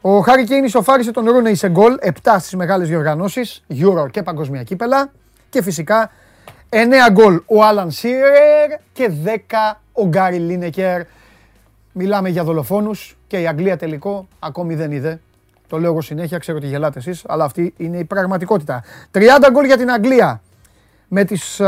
ο 0.00 0.20
Χάρη 0.20 0.44
Κέιν 0.44 0.64
ισοφάρισε 0.64 1.10
τον 1.10 1.30
Ρούνεϊ 1.30 1.54
σε 1.54 1.68
γκολ, 1.68 1.98
7 2.00 2.36
στις 2.38 2.54
μεγάλες 2.54 2.88
διοργανώσεις, 2.88 3.62
Euro 3.70 4.10
και 4.10 4.22
Παγκοσμία 4.22 4.62
Κύπελα. 4.62 5.10
Και 5.48 5.62
φυσικά 5.62 6.10
9 6.74 7.10
γκολ 7.12 7.42
ο 7.46 7.64
Άλαν 7.64 7.90
Σίρερ 7.90 8.70
και 8.92 9.10
10 9.24 9.36
ο 9.92 10.06
Γκάρι 10.06 10.36
Λίνεκερ. 10.36 11.02
Μιλάμε 11.92 12.28
για 12.28 12.44
δολοφόνους 12.44 13.16
και 13.26 13.40
η 13.40 13.46
Αγγλία 13.46 13.76
τελικό 13.76 14.28
ακόμη 14.38 14.74
δεν 14.74 14.92
είδε. 14.92 15.20
Το 15.66 15.78
λέω 15.78 15.90
εγώ 15.90 16.00
συνέχεια, 16.00 16.38
ξέρω 16.38 16.58
ότι 16.58 16.66
γελάτε 16.66 16.98
εσείς, 16.98 17.24
αλλά 17.26 17.44
αυτή 17.44 17.74
είναι 17.76 17.98
η 17.98 18.04
πραγματικότητα. 18.04 18.84
30 19.12 19.20
γκολ 19.52 19.64
για 19.64 19.76
την 19.76 19.90
Αγγλία 19.90 20.42
με, 21.08 21.24
τις, 21.24 21.60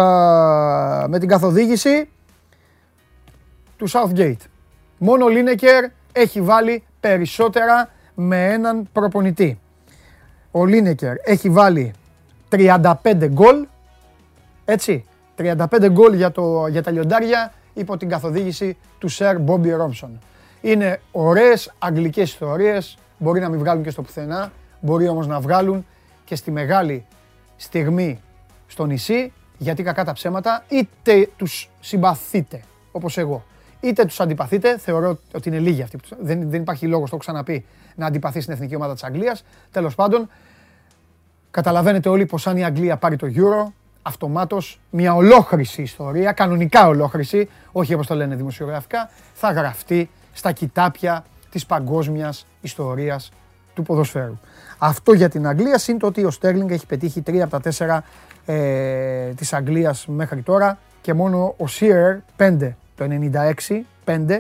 με 1.07 1.19
την 1.19 1.29
καθοδήγηση 1.29 2.09
του 3.77 3.91
Southgate. 3.91 4.47
Μόνο 4.99 5.25
ο 5.25 5.29
Λίνεκερ 5.29 5.85
έχει 6.13 6.41
βάλει 6.41 6.83
περισσότερα 7.01 7.91
με 8.15 8.53
έναν 8.53 8.89
προπονητή. 8.93 9.61
Ο 10.51 10.65
Λίνεκερ 10.65 11.15
έχει 11.25 11.51
βάλει 11.51 11.93
35 12.51 12.83
γκολ, 13.27 13.67
έτσι, 14.65 15.05
35 15.37 15.89
γκολ 15.91 16.15
για, 16.15 16.31
το, 16.31 16.67
για 16.67 16.83
τα 16.83 16.91
λιοντάρια 16.91 17.53
υπό 17.75 17.97
την 17.97 18.09
καθοδήγηση 18.09 18.77
του 18.99 19.09
Σερ 19.09 19.39
Μπόμπι 19.39 19.71
Ρόμψον. 19.71 20.19
Είναι 20.61 21.01
ωραίες 21.13 21.73
αγγλικές 21.79 22.33
ιστορίες, 22.33 22.99
μπορεί 23.19 23.41
να 23.41 23.49
μην 23.49 23.59
βγάλουν 23.59 23.83
και 23.83 23.91
στο 23.91 24.03
πουθενά, 24.03 24.53
μπορεί 24.81 25.09
όμως 25.09 25.27
να 25.27 25.41
βγάλουν 25.41 25.87
και 26.25 26.37
στη 26.37 26.51
μεγάλη 26.51 27.07
στιγμή 27.57 28.21
στο 28.67 28.87
νησί, 28.87 29.33
γιατί 29.59 29.83
κακά 29.83 30.05
τα 30.05 30.13
ψέματα, 30.13 30.65
είτε 30.69 31.29
τους 31.37 31.71
συμπαθείτε, 31.81 32.61
όπως 32.93 33.19
εγώ, 33.19 33.45
είτε 33.81 34.05
τους 34.05 34.21
αντιπαθείτε, 34.21 34.79
θεωρώ 34.79 35.19
ότι 35.35 35.49
είναι 35.49 35.59
λίγοι 35.59 35.83
αυτοί, 35.83 35.99
δεν, 36.21 36.51
δεν 36.51 36.61
υπάρχει 36.61 36.87
λόγος, 36.87 37.11
το 37.11 37.17
έχω 37.17 37.25
ξαναπεί, 37.25 37.65
να 37.95 38.07
αντιπαθεί 38.07 38.41
στην 38.41 38.53
εθνική 38.53 38.75
ομάδα 38.75 38.93
της 38.93 39.05
Αγγλίας. 39.05 39.45
Τέλος 39.71 39.95
πάντων, 39.95 40.29
καταλαβαίνετε 41.51 42.09
όλοι 42.09 42.27
πως 42.27 42.47
αν 42.47 42.57
η 42.57 42.65
Αγγλία 42.65 42.97
πάρει 42.97 43.17
το 43.17 43.27
Euro, 43.35 43.73
αυτομάτως 44.07 44.81
μια 44.91 45.15
ολόχρηση 45.15 45.83
ιστορία, 45.83 46.33
κανονικά 46.33 46.87
ολόχρηση, 46.87 47.49
όχι 47.73 47.95
όπως 47.95 48.07
το 48.07 48.15
λένε 48.15 48.35
δημοσιογραφικά, 48.35 49.11
θα 49.35 49.53
γραφτεί 49.53 50.11
στα 50.33 50.53
κοιτάπια 50.53 51.25
της 51.51 51.67
παγκόσμιας 51.67 52.47
ιστορίας 52.61 53.33
του 53.75 53.83
ποδοσφαίρου. 53.83 54.39
Αυτό 54.79 55.13
για 55.13 55.29
την 55.29 55.47
Αγγλία, 55.47 55.79
σύν 55.79 55.99
το 55.99 56.07
ότι 56.07 56.25
ο 56.25 56.31
Στέρλινγκ 56.31 56.71
έχει 56.71 56.87
πετύχει 56.87 57.21
τρία 57.21 57.43
από 57.43 57.53
τα 57.53 57.61
τέσσερα 57.61 58.05
ε, 58.47 59.29
της 59.29 59.53
Αγγλίας 59.53 60.07
μέχρι 60.07 60.43
τώρα 60.43 60.79
και 61.01 61.15
μόνο 61.15 61.55
ο 61.57 61.67
Σίρερ 61.67 62.17
5 62.39 62.73
το 62.97 63.07
96, 63.67 63.81
5 64.05 64.39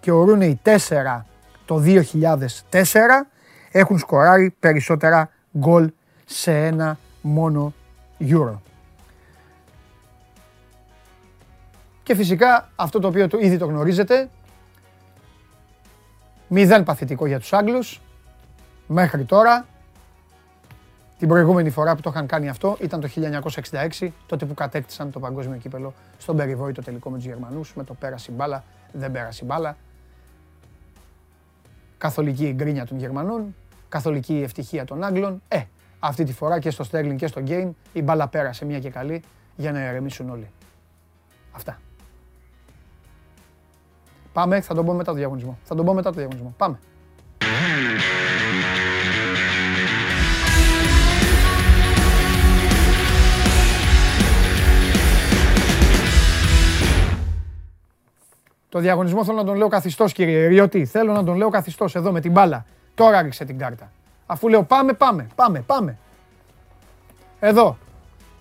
και 0.00 0.10
ο 0.10 0.24
Ρούνεϊ 0.24 0.60
4 0.64 1.20
το 1.64 1.82
2004 1.84 1.98
έχουν 3.70 3.98
σκοράρει 3.98 4.54
περισσότερα 4.60 5.30
γκολ 5.58 5.90
σε 6.24 6.66
ένα 6.66 6.98
μόνο 7.20 7.72
Euro. 8.20 8.58
Και 12.04 12.14
φυσικά 12.14 12.68
αυτό 12.76 12.98
το 12.98 13.08
οποίο 13.08 13.28
ήδη 13.40 13.58
το 13.58 13.66
γνωρίζετε, 13.66 14.28
μηδέν 16.48 16.84
παθητικό 16.84 17.26
για 17.26 17.38
τους 17.38 17.52
Άγγλους, 17.52 18.00
μέχρι 18.86 19.24
τώρα. 19.24 19.66
Την 21.18 21.28
προηγούμενη 21.28 21.70
φορά 21.70 21.94
που 21.94 22.00
το 22.00 22.10
είχαν 22.10 22.26
κάνει 22.26 22.48
αυτό 22.48 22.76
ήταν 22.80 23.00
το 23.00 23.08
1966, 24.00 24.08
τότε 24.26 24.46
που 24.46 24.54
κατέκτησαν 24.54 25.10
το 25.10 25.20
παγκόσμιο 25.20 25.58
κύπελο 25.58 25.94
στον 26.18 26.36
περιβόητο 26.36 26.82
τελικό 26.82 27.10
με 27.10 27.16
τους 27.16 27.26
Γερμανούς, 27.26 27.74
με 27.74 27.84
το 27.84 27.94
πέρασε 27.94 28.32
μπάλα, 28.32 28.64
δεν 28.92 29.10
πέρασε 29.12 29.44
μπάλα. 29.44 29.76
Καθολική 31.98 32.52
γκρίνια 32.52 32.86
των 32.86 32.98
Γερμανών, 32.98 33.54
καθολική 33.88 34.42
ευτυχία 34.42 34.84
των 34.84 35.04
Άγγλων. 35.04 35.42
Ε, 35.48 35.62
αυτή 35.98 36.24
τη 36.24 36.32
φορά 36.32 36.58
και 36.58 36.70
στο 36.70 36.84
Στέρλινγκ 36.84 37.18
και 37.18 37.26
στο 37.26 37.40
Γκέιν 37.40 37.76
η 37.92 38.02
μπάλα 38.02 38.28
πέρασε 38.28 38.64
μια 38.64 38.78
και 38.78 38.90
καλή 38.90 39.22
για 39.56 39.72
να 39.72 39.80
ερεμήσουν 39.80 40.30
όλοι. 40.30 40.50
Αυτά. 41.52 41.78
Πάμε, 44.34 44.60
θα 44.60 44.74
τον 44.74 44.84
πω 44.84 44.92
μετά 44.92 45.10
το 45.10 45.16
διαγωνισμό. 45.16 45.58
Θα 45.62 45.74
τον 45.74 45.84
πω 45.84 45.94
μετά 45.94 46.10
το 46.10 46.16
διαγωνισμό. 46.16 46.54
Πάμε. 46.56 46.78
Το 58.68 58.78
διαγωνισμό 58.78 59.24
θέλω 59.24 59.36
να 59.36 59.44
τον 59.44 59.56
λέω 59.56 59.68
καθιστός 59.68 60.12
κύριε 60.12 60.46
Ριώτη. 60.46 60.84
Θέλω 60.84 61.12
να 61.12 61.24
τον 61.24 61.36
λέω 61.36 61.48
καθιστός 61.48 61.94
εδώ 61.94 62.12
με 62.12 62.20
την 62.20 62.32
μπάλα. 62.32 62.66
Τώρα 62.94 63.22
ρίξε 63.22 63.44
την 63.44 63.58
κάρτα. 63.58 63.90
Αφού 64.26 64.48
λέω 64.48 64.62
πάμε, 64.62 64.92
πάμε, 64.92 65.26
πάμε, 65.34 65.60
πάμε. 65.60 65.98
Εδώ. 67.40 67.76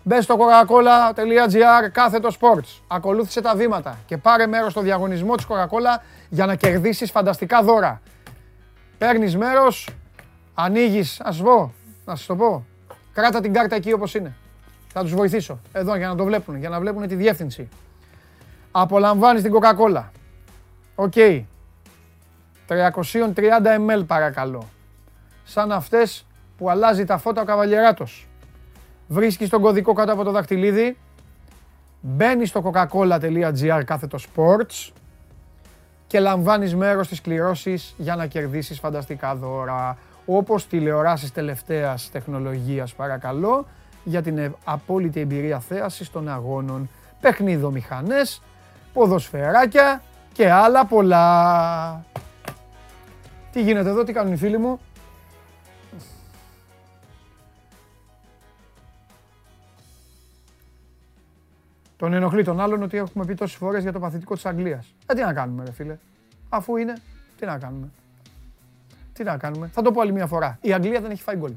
Μπες 0.03 0.23
στο 0.23 0.37
coca-cola.gr 0.39 1.89
κάθετο 1.91 2.29
sports. 2.39 2.81
Ακολούθησε 2.87 3.41
τα 3.41 3.55
βήματα 3.55 3.97
και 4.05 4.17
πάρε 4.17 4.47
μέρος 4.47 4.71
στο 4.71 4.81
διαγωνισμό 4.81 5.35
της 5.35 5.45
Coca-Cola 5.49 6.01
για 6.29 6.45
να 6.45 6.55
κερδίσεις 6.55 7.11
φανταστικά 7.11 7.63
δώρα. 7.63 8.01
Παίρνεις 8.97 9.37
μέρος, 9.37 9.89
ανοίγεις, 10.53 11.21
ας 11.21 11.35
σου 11.35 11.43
πω, 11.43 11.73
να 12.05 12.15
σας 12.15 12.25
το 12.25 12.35
πω. 12.35 12.65
Κράτα 13.13 13.39
την 13.41 13.53
κάρτα 13.53 13.75
εκεί 13.75 13.93
όπως 13.93 14.13
είναι. 14.13 14.35
Θα 14.93 15.01
τους 15.01 15.13
βοηθήσω. 15.13 15.59
Εδώ 15.71 15.95
για 15.95 16.07
να 16.07 16.15
το 16.15 16.23
βλέπουν, 16.23 16.55
για 16.55 16.69
να 16.69 16.79
βλέπουν 16.79 17.07
τη 17.07 17.15
διεύθυνση. 17.15 17.69
Απολαμβάνεις 18.71 19.41
την 19.41 19.53
Coca-Cola. 19.53 20.03
OK. 20.95 21.13
330 22.67 23.75
ml 23.87 24.03
παρακαλώ. 24.07 24.67
Σαν 25.43 25.71
αυτές 25.71 26.25
που 26.57 26.69
αλλάζει 26.69 27.05
τα 27.05 27.17
φώτα 27.17 27.41
ο 27.41 27.45
καβαλιεράτος 27.45 28.27
βρίσκεις 29.07 29.49
τον 29.49 29.61
κωδικό 29.61 29.93
κάτω 29.93 30.11
από 30.11 30.23
το 30.23 30.31
δαχτυλίδι, 30.31 30.97
μπαίνεις 32.01 32.49
στο 32.49 32.71
coca-cola.gr 32.71 33.81
κάθετο 33.85 34.17
sports 34.17 34.91
και 36.07 36.19
λαμβάνεις 36.19 36.75
μέρος 36.75 37.05
στις 37.05 37.21
κληρώσεις 37.21 37.93
για 37.97 38.15
να 38.15 38.25
κερδίσεις 38.25 38.79
φανταστικά 38.79 39.35
δώρα. 39.35 39.97
Όπως 40.25 40.67
τηλεοράσεις 40.67 41.31
τελευταίας 41.31 42.09
τεχνολογίας 42.11 42.93
παρακαλώ, 42.93 43.65
για 44.03 44.21
την 44.21 44.55
απόλυτη 44.63 45.19
εμπειρία 45.19 45.59
θέασης 45.59 46.11
των 46.11 46.29
αγώνων, 46.29 46.89
παιχνίδο-μηχανές, 47.21 48.41
ποδοσφαιράκια 48.93 50.01
και 50.33 50.51
άλλα 50.51 50.85
πολλά. 50.85 52.05
Τι 53.51 53.61
γίνεται 53.61 53.89
εδώ, 53.89 54.03
τι 54.03 54.13
κάνουν 54.13 54.33
οι 54.33 54.37
φίλοι 54.37 54.57
μου; 54.57 54.79
Τον 62.03 62.13
ενοχλεί 62.13 62.43
τον 62.43 62.59
άλλον 62.59 62.81
ότι 62.83 62.97
έχουμε 62.97 63.25
πει 63.25 63.33
τόσες 63.33 63.57
φορές 63.57 63.81
για 63.83 63.91
το 63.91 63.99
παθητικό 63.99 64.33
της 64.33 64.45
Αγγλίας. 64.45 64.93
Ε, 65.05 65.13
τι 65.13 65.21
να 65.21 65.33
κάνουμε, 65.33 65.63
ρε 65.65 65.71
φίλε. 65.71 65.97
Αφού 66.49 66.77
είναι, 66.77 66.93
τι 67.39 67.45
να 67.45 67.57
κάνουμε. 67.57 67.89
Τι 69.13 69.23
να 69.23 69.37
κάνουμε. 69.37 69.67
Θα 69.67 69.81
το 69.81 69.91
πω 69.91 70.01
άλλη 70.01 70.11
μια 70.11 70.27
φορά. 70.27 70.57
Η 70.61 70.73
Αγγλία 70.73 71.01
δεν 71.01 71.11
έχει 71.11 71.21
φάει 71.21 71.35
γκολ. 71.35 71.53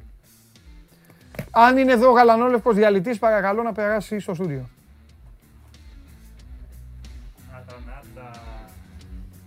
Αν 1.51 1.77
είναι 1.77 1.93
εδώ 1.93 2.09
ο 2.11 2.13
γαλανόλευκος 2.13 2.75
διαλυτής, 2.75 3.19
παρακαλώ 3.19 3.63
να 3.63 3.73
περάσει 3.73 4.19
στο 4.19 4.35
στούντιο. 4.35 4.69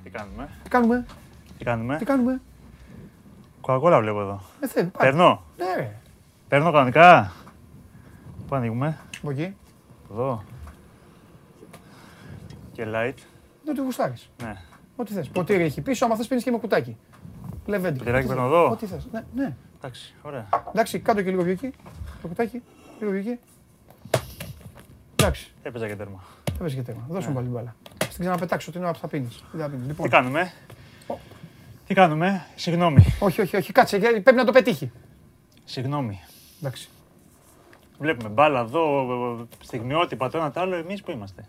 Τι 0.03 0.09
κάνουμε, 0.09 0.49
Τι 0.63 0.69
κάνουμε, 0.69 1.05
τι 1.57 1.63
κάνουμε; 1.63 1.97
τι 1.97 2.05
κάνουμε; 2.05 2.41
Κοκακόλα 3.61 3.99
βλέπω 3.99 4.21
εδώ. 4.21 4.41
Ε, 4.59 4.67
θέλει, 4.67 4.87
πάει. 4.87 5.07
Παίρνω, 5.09 5.43
Ναι, 5.57 5.65
ρε. 5.77 5.95
παίρνω 6.47 6.71
κανονικά. 6.71 7.31
Πού 8.47 8.55
ανοίγουμε, 8.55 8.97
Από 9.21 9.29
εκεί. 9.31 9.55
εδώ. 10.11 10.43
Και 12.79 12.85
light, 12.93 13.13
Δεν 13.65 13.75
το 13.75 13.81
γουστάρεις. 13.81 14.29
ναι. 14.43 14.55
Ό,τι 14.95 15.13
θες. 15.13 15.27
Ποτήρι 15.29 15.63
έχει 15.63 15.81
πίσω, 15.81 16.05
άμα 16.05 16.15
θες 16.15 16.27
πίνεις 16.27 16.43
και 16.43 16.51
με 16.51 16.57
κουτάκι. 16.57 16.97
Λεβέντι. 17.65 17.97
Ποτηράκι 17.97 18.25
Ό,τι 18.25 18.35
παίρνω 18.35 18.49
θες. 18.49 18.57
εδώ. 18.59 18.69
Ό,τι 18.71 18.85
θες. 18.85 19.07
Ναι, 19.11 19.23
ναι. 19.35 19.55
Εντάξει, 19.77 20.13
ωραία. 20.21 20.49
Εντάξει, 20.69 20.99
κάτω 20.99 21.21
και 21.21 21.29
λίγο 21.29 21.41
πιο 21.43 21.51
εκεί. 21.51 21.71
Το 22.21 22.27
κουτάκι. 22.27 22.61
Λίγο 22.99 23.11
πιο 23.11 23.19
εκεί. 23.19 23.39
Εντάξει, 25.15 25.51
Έπαιζα 25.63 25.87
και 25.87 25.95
τέρμα. 25.95 26.23
έπαιζε 26.59 26.75
και 26.75 26.81
τέρμα. 26.81 27.05
Δώσε 27.09 27.27
μου 27.27 27.33
πάλι 27.33 27.45
την 27.45 27.55
μπάλα. 27.55 27.75
Στην 28.03 28.19
ξαναπετάξω 28.19 28.71
την 28.71 28.81
ώρα 28.83 28.91
που 28.91 28.99
θα 28.99 29.07
πίνεις. 29.07 29.43
Τι 29.51 29.57
θα 29.57 29.65
πίνεις. 29.69 29.81
Τι 29.81 29.87
Λοιπόν, 29.87 30.09
κάνουμε, 30.09 30.51
τι 31.87 31.93
κάνουμε, 31.93 32.45
συγγνώμη, 32.55 33.05
όχι, 33.19 33.41
όχι, 33.41 33.55
όχι. 33.55 33.71
Κάτσε, 33.71 33.97
γιατί 33.97 34.21
πρέπει 34.21 34.37
να 34.37 34.45
το 34.45 34.51
πετύχει. 34.51 34.91
συγγνώμη. 35.63 36.19
Εντάξει. 36.59 36.89
Βλέπουμε 37.99 38.29
μπάλα 38.29 38.59
εδώ, 38.59 39.47
στιγμιότυπα 39.63 40.29
το 40.29 40.37
ένα 40.37 40.51
το 40.51 40.59
άλλο, 40.59 40.75
εμείς 40.75 41.03
που 41.03 41.11
είμαστε; 41.11 41.45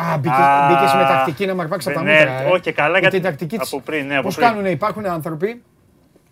Α, 0.00 0.16
μπήκε, 0.18 0.34
Α, 0.34 0.66
μπήκες 0.68 0.94
με 0.94 1.02
τακτική 1.02 1.46
να 1.46 1.54
με 1.54 1.62
αρπάξει 1.62 1.88
από 1.88 1.98
τα 1.98 2.04
ναι, 2.04 2.12
μούτρα. 2.12 2.42
ε. 2.42 2.44
όχι, 2.50 2.72
καλά, 2.72 2.92
Με 2.92 2.98
γιατί- 2.98 3.14
την 3.14 3.24
τακτική 3.24 3.58
της. 3.58 3.72
από 3.72 3.82
πριν, 3.82 4.06
ναι, 4.06 4.14
από 4.14 4.22
Πώς 4.22 4.34
πριν. 4.36 4.48
κάνουνε, 4.48 4.70
υπάρχουν 4.70 5.06
άνθρωποι. 5.06 5.62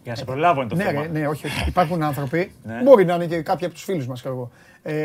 Για 0.03 0.13
να 0.13 0.19
σε 0.19 0.25
προλάβω 0.25 0.61
είναι 0.61 0.71
το 0.71 0.77
Ναι, 0.77 0.85
θέμα. 0.85 1.03
ρε, 1.03 1.09
ναι, 1.09 1.27
όχι, 1.29 1.47
όχι. 1.47 1.65
Υπάρχουν 1.69 2.03
άνθρωποι. 2.03 2.53
Ναι. 2.63 2.81
Μπορεί 2.83 3.05
να 3.05 3.15
είναι 3.15 3.27
και 3.27 3.41
κάποιοι 3.43 3.67
από 3.67 3.75
τους 3.75 3.85
φίλους 3.85 4.07
μας, 4.07 4.19
ξέρω 4.21 4.35
εγώ. 4.35 4.51
Ε, 4.83 5.01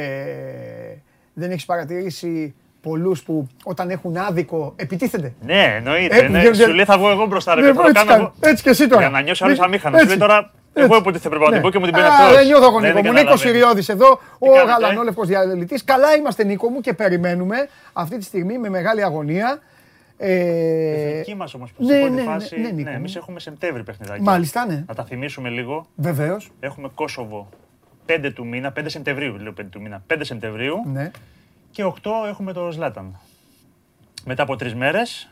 δεν 1.34 1.52
έχεις 1.52 1.66
παρατηρήσει 1.66 2.56
πολλούς 2.82 3.24
που 3.24 3.48
όταν 3.64 3.90
έχουν 3.90 4.18
άδικο 4.18 4.74
επιτίθενται; 4.76 5.34
Ναι, 5.42 5.74
εννοείται. 5.78 6.18
Ε, 6.18 6.22
ναι. 6.28 6.40
βγαίνει- 6.40 6.56
Σου 6.56 6.74
λέει 6.74 6.86
θα 6.86 6.98
βγω 6.98 7.10
εγώ 7.10 7.26
μπροστά. 7.26 7.56
Ρε, 7.56 7.62
Ναι, 7.62 7.68
και 7.68 7.74
θα 7.74 7.82
το 7.82 7.88
έτσι, 7.88 7.98
κάνω 8.06 8.10
κάνει. 8.12 8.22
εγώ. 8.40 8.50
έτσι 8.52 8.64
και 8.64 8.70
εσύ 8.70 8.88
τώρα. 8.88 9.02
Για 9.02 9.10
να 9.10 9.22
νιώσει 9.22 9.44
άλλος 9.44 9.58
Μη- 9.60 9.66
αμήχανος. 9.66 10.00
Σου 10.00 10.06
λέει 10.06 10.16
έτσι, 10.16 10.28
τώρα, 10.28 10.52
εγώ 10.74 10.86
έτσι. 10.86 10.98
υποτίθεται 11.00 11.30
πρέπει 11.30 11.44
να 11.44 11.50
την 11.50 11.56
Ναι. 11.58 11.62
πω 11.64 11.70
και 11.70 11.80
μου 11.80 11.86
την 11.86 11.94
πει 11.94 12.00
Α, 12.00 12.08
αυτός. 12.08 12.36
Δεν 12.36 12.46
νιώθω 12.46 12.66
εγώ 12.66 12.80
Ναι, 12.80 12.88
Νίκο 12.88 13.02
δεν 13.02 13.06
μου. 13.06 13.18
Νίκο 13.20 13.26
καταλαβαίνει. 13.26 13.52
Σιριώδης 13.52 13.90
εδώ, 13.90 14.20
ο 14.40 14.46
κάνετε, 14.48 14.62
ε; 14.62 14.66
γαλανόλευκος 14.72 15.28
διαλυτής. 15.28 15.84
Καλά 15.84 16.16
είμαστε 16.16 16.44
Νίκο 16.44 16.70
μου 16.70 16.80
και 16.82 16.94
περιμένουμε 16.94 17.70
αυτή 17.94 18.18
τη 18.18 18.24
στιγμή 18.24 18.58
με 18.58 18.70
μεγάλη 18.70 19.04
αγωνία. 19.04 19.60
Ε, 20.18 21.10
Εθνική 21.10 21.36
μας 21.36 21.54
όμως 21.54 21.72
που 21.72 21.84
ναι, 21.84 21.88
στην 21.88 22.00
πρώτη 22.00 22.14
ναι, 22.16 22.22
ναι, 22.22 22.28
φάση. 22.28 22.60
ναι, 22.60 22.70
Νίκο 22.70 22.90
μου. 22.90 22.96
εμείς 22.96 23.16
έχουμε 23.16 23.40
Σεπτέμβρη 23.40 23.84
παιχνιδάκι. 23.84 24.22
Μάλιστα, 24.22 24.66
ναι. 24.66 24.84
Να 24.88 24.94
τα 24.96 25.04
θυμίσουμε 25.06 25.50
λίγο. 25.50 25.86
Βεβαίως. 25.96 26.52
Έχουμε 26.60 26.90
Κόσοβο 26.96 27.50
5 28.06 28.32
του 28.36 28.46
μήνα, 28.48 28.74
5 28.80 28.84
Σεπτεμβρίου 28.86 29.38
λέω 29.38 29.54
5 29.62 29.64
του 29.70 29.82
μήνα, 29.82 30.04
5 30.08 30.18
Σεπτεμβρίου 30.22 30.76
Ναι. 30.94 31.12
και 31.72 31.84
8 31.84 31.94
έχουμε 32.30 32.54
το 32.54 32.72
Ζλάταν. 32.72 33.20
Μετά 34.26 34.44
από 34.44 34.56
τρεις 34.56 34.76
μέρες, 34.76 35.30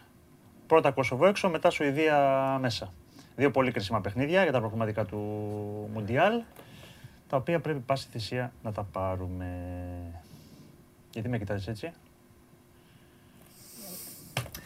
πρώτα 0.68 0.92
Κόσοβο 0.92 1.28
έξω, 1.28 1.50
μετά 1.50 1.70
Σουηδία 1.70 2.18
μέσα. 2.62 2.94
Δύο 3.40 3.52
πολύ 3.52 3.72
κρίσιμα 3.72 4.02
παιχνίδια 4.02 4.44
για 4.44 4.52
τα 4.52 4.60
προγραμματικά 4.60 5.06
του 5.06 5.18
Μουντιάλ, 5.94 6.42
τα 7.30 7.38
οποία 7.38 7.60
πρέπει 7.60 7.80
πάση 7.80 8.08
θυσία 8.12 8.52
να 8.64 8.72
τα 8.72 8.84
πάρουμε. 8.92 9.46
Γιατί 11.14 11.30
με 11.30 11.38
κοιτάζεις 11.38 11.68
έτσι; 11.68 11.92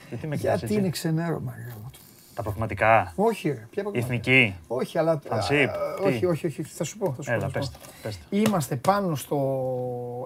Γιατί 0.10 0.28
με 0.28 0.36
κοιτάζεις 0.36 0.60
Γιατί 0.60 0.64
έτσι; 0.66 0.80
είναι 0.80 0.90
ξενέρωμα, 0.90 1.54
ρε 1.56 1.62
γάμο 1.62 1.90
του. 1.92 2.00
Τα 2.34 2.42
προγραμματικά, 2.42 3.14
Όχι, 3.16 3.48
ρε. 3.48 3.54
Ποια 3.54 3.68
η 3.70 3.82
πραγματικά. 3.82 4.06
εθνική; 4.06 4.56
Όχι, 4.68 4.98
αλλά. 4.98 5.22
Φανσίπ, 5.28 5.70
α, 5.70 5.94
τι; 5.96 6.04
Όχι, 6.04 6.26
όχι, 6.26 6.46
όχι. 6.48 6.64
Θα 6.64 6.84
σου 6.84 6.98
πω. 6.98 7.14
Θα 7.14 7.22
σου 7.22 7.30
πω, 7.30 7.34
Έλα, 7.36 7.42
θα 7.42 7.48
σου 7.48 7.54
πες 7.54 7.70
πω. 7.70 7.78
τα, 7.78 7.80
πες 8.02 8.18
τα. 8.18 8.24
Είμαστε 8.38 8.76
πάνω 8.76 9.16
στο, 9.16 9.38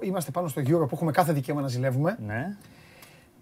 είμαστε 0.04 0.32
πάνω 0.32 0.48
στο 0.48 0.62
Euro 0.62 0.88
που 0.88 0.90
έχουμε 0.92 1.12
κάθε 1.12 1.34
δικαίωμα 1.34 1.62
να 1.62 1.68
ζηλεύουμε 1.68 2.18
Ναι. 2.26 2.56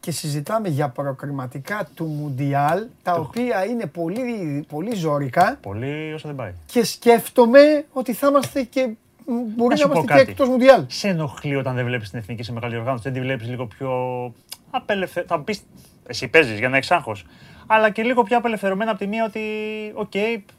Και 0.06 0.12
συζητάμε 0.12 0.68
για 0.70 0.90
προκριματικά 0.90 1.88
του 1.96 2.06
Μουντιάλ 2.06 2.86
τα 3.04 3.14
οποία 3.14 3.66
είναι 3.66 3.86
πολύ, 3.86 4.66
πολύ 4.70 4.96
ζώρικα 4.96 5.58
Πολύ 5.62 6.14
όσο 6.14 6.28
δεν 6.28 6.36
πάει. 6.36 6.52
και 6.66 6.86
σκέφτομαι 6.86 7.86
ότι 7.94 8.14
θα 8.14 8.28
είμαστε 8.28 8.62
και 8.64 8.88
μ, 9.26 9.34
μπορεί 9.56 9.70
να, 9.70 9.76
σου 9.76 9.88
πω 9.88 9.92
είμαστε 9.94 10.14
και 10.14 10.20
κάτι. 10.20 10.32
εκτός 10.32 10.48
Μουντιάλ. 10.48 10.84
Σε 10.88 11.08
ενοχλεί 11.08 11.56
όταν 11.56 11.76
δεν 11.76 11.86
βλέπεις 11.86 12.10
την 12.10 12.20
εθνική 12.20 12.44
σε 12.44 12.52
μεγάλη 12.52 12.78
οργάνωση, 12.78 13.04
δεν 13.04 13.14
τη 13.14 13.20
βλέπεις 13.20 13.48
λίγο 13.50 13.66
πιο 13.66 13.90
απελευθερωμένη. 14.70 15.28
Θα 15.28 15.38
μου 15.38 15.44
πεις, 15.44 15.62
εσύ 16.08 16.28
παίζεις 16.28 16.60
για 16.60 16.70
να 16.70 16.78
έχεις 16.78 16.92
άγχος. 16.92 17.26
Αλλά 17.68 17.90
και 17.90 18.04
λίγο 18.04 18.24
πιο 18.24 18.38
απελευθερωμένα 18.38 18.92
από 18.92 19.00
τη 19.00 19.08
μία 19.08 19.26
ότι, 19.26 19.42
οκ, 19.94 20.12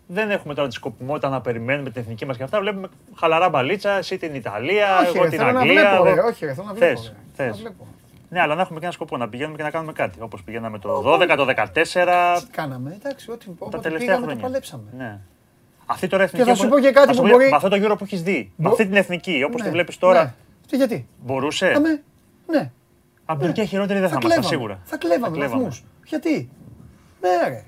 δεν 0.06 0.30
έχουμε 0.30 0.54
τώρα 0.54 0.68
τη 0.68 0.74
σκοπιμότητα 0.74 1.28
να 1.28 1.40
περιμένουμε 1.40 1.90
την 1.90 2.02
εθνική 2.02 2.26
μας 2.26 2.36
και 2.36 2.42
αυτά. 2.42 2.60
Βλέπουμε 2.60 2.88
χαλαρά 3.14 3.48
μπαλίτσα, 3.48 3.90
εσύ 3.90 4.18
την 4.18 4.34
Ιταλία, 4.34 4.98
όχι, 4.98 5.06
εγώ 5.16 5.22
ρε, 5.24 5.28
την 5.30 5.38
θέλω 5.38 5.52
να 5.52 5.60
Αγγλία. 5.60 5.80
βλέπω, 5.90 6.04
ρε, 6.04 6.10
εγώ- 6.10 6.26
όχι, 6.28 6.44
ρε, 6.46 6.54
θέλω 6.54 6.66
να 6.66 6.72
βλέπω. 6.74 7.00
Θες, 7.00 7.06
ρε, 7.08 7.44
να 7.44 7.50
θες. 7.50 7.58
βλέπω. 7.60 7.86
Ναι, 8.28 8.40
αλλά 8.40 8.54
να 8.54 8.60
έχουμε 8.60 8.78
και 8.78 8.84
ένα 8.84 8.94
σκοπό, 8.94 9.16
να 9.16 9.28
πηγαίνουμε 9.28 9.56
και 9.56 9.62
να 9.62 9.70
κάνουμε 9.70 9.92
κάτι. 9.92 10.18
Όπως 10.20 10.42
πηγαίναμε 10.42 10.78
το 10.78 11.02
12, 11.06 11.34
το 11.36 11.44
14. 11.44 12.38
Τι 12.40 12.46
κάναμε, 12.50 12.96
εντάξει, 13.00 13.30
ό,τι 13.30 13.44
Τα 13.46 13.52
όποτε 13.58 13.78
τελευταία 13.78 13.98
πήγαμε 14.06 14.20
το 14.20 14.24
χρόνια. 14.26 14.42
παλέψαμε. 14.42 14.84
Ναι. 14.96 15.18
Αυτή 15.86 16.06
τώρα 16.08 16.22
εθνική. 16.22 16.44
θα 16.48 16.54
σου 16.54 16.62
όπως- 16.66 16.76
πω 16.78 16.84
και 16.86 16.92
κάτι 16.92 17.06
θα 17.06 17.12
σου 17.12 17.20
που 17.20 17.26
πω, 17.26 17.32
μπορεί- 17.32 17.50
Με 17.50 17.56
αυτό 17.56 17.68
το 17.68 17.76
Euro 17.76 17.98
που 17.98 18.04
έχεις 18.04 18.22
δει, 18.22 18.52
με 18.56 18.64
Μπο- 18.64 18.70
αυτή 18.70 18.86
την 18.86 18.96
εθνική, 18.96 19.42
όπως 19.46 19.60
Ναι, 19.60 19.66
τη 19.66 19.72
βλέπεις 19.72 19.98
τώρα, 19.98 20.22
ναι. 20.24 20.34
Τι 20.68 20.76
γιατί; 20.76 21.08
μπορούσε; 21.24 21.72
Αμέ, 21.76 22.02
ναι. 22.46 22.70
Από 23.24 23.38
την 23.38 23.46
Τουρκία 23.46 23.64
χειρότερη 23.64 23.98
δεν 24.00 24.08
θα 24.08 24.14
Θα 24.14 24.20
ήμασταν 24.22 24.42
κλέβαμε. 24.42 24.56
σίγουρα. 24.56 24.78
Θα 24.84 24.96
κλέβαμε 24.96 25.36
κλέβαμε. 25.36 25.62
βαθμούς. 25.62 25.84
Γιατί; 26.06 26.48
Ναι, 27.20 27.48
ρε. 27.48 27.64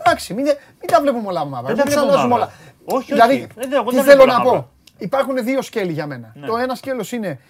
Εντάξει, 0.00 0.34
μην, 0.34 0.44
μην 0.44 0.86
τα 0.92 1.00
βλέπουμε 1.00 1.26
όλα 1.28 1.44
μαύρα. 1.44 1.66
Δεν 1.66 1.76
Δεν 1.76 1.84
τα 1.84 1.90
τα 1.90 1.90
βλέπουμε 1.90 2.12
αλλάζουμε 2.12 2.34
μαύρα. 2.38 2.52
όλα. 2.84 2.98
Όχι, 2.98 3.12
δηλαδή, 3.12 3.34
όχι. 3.34 3.46
Δεν- 3.54 3.72
εγώ 3.72 3.84
τι 3.88 3.94
δεν 3.94 4.04
θέλω 4.04 4.22
βλέπω 4.22 4.30
να 4.30 4.34
όλα 4.36 4.44
πω. 4.44 4.50
μαύρα. 4.50 4.68
Υπάρχουν 4.98 5.44
δύο 5.44 5.62
σκέλη 5.62 5.92
για 5.92 6.06
μένα. 6.06 6.32
Ναι. 6.34 6.46
Το 6.46 6.56
ένα 6.56 6.74
σκέλος 6.74 7.12
είναι 7.12 7.40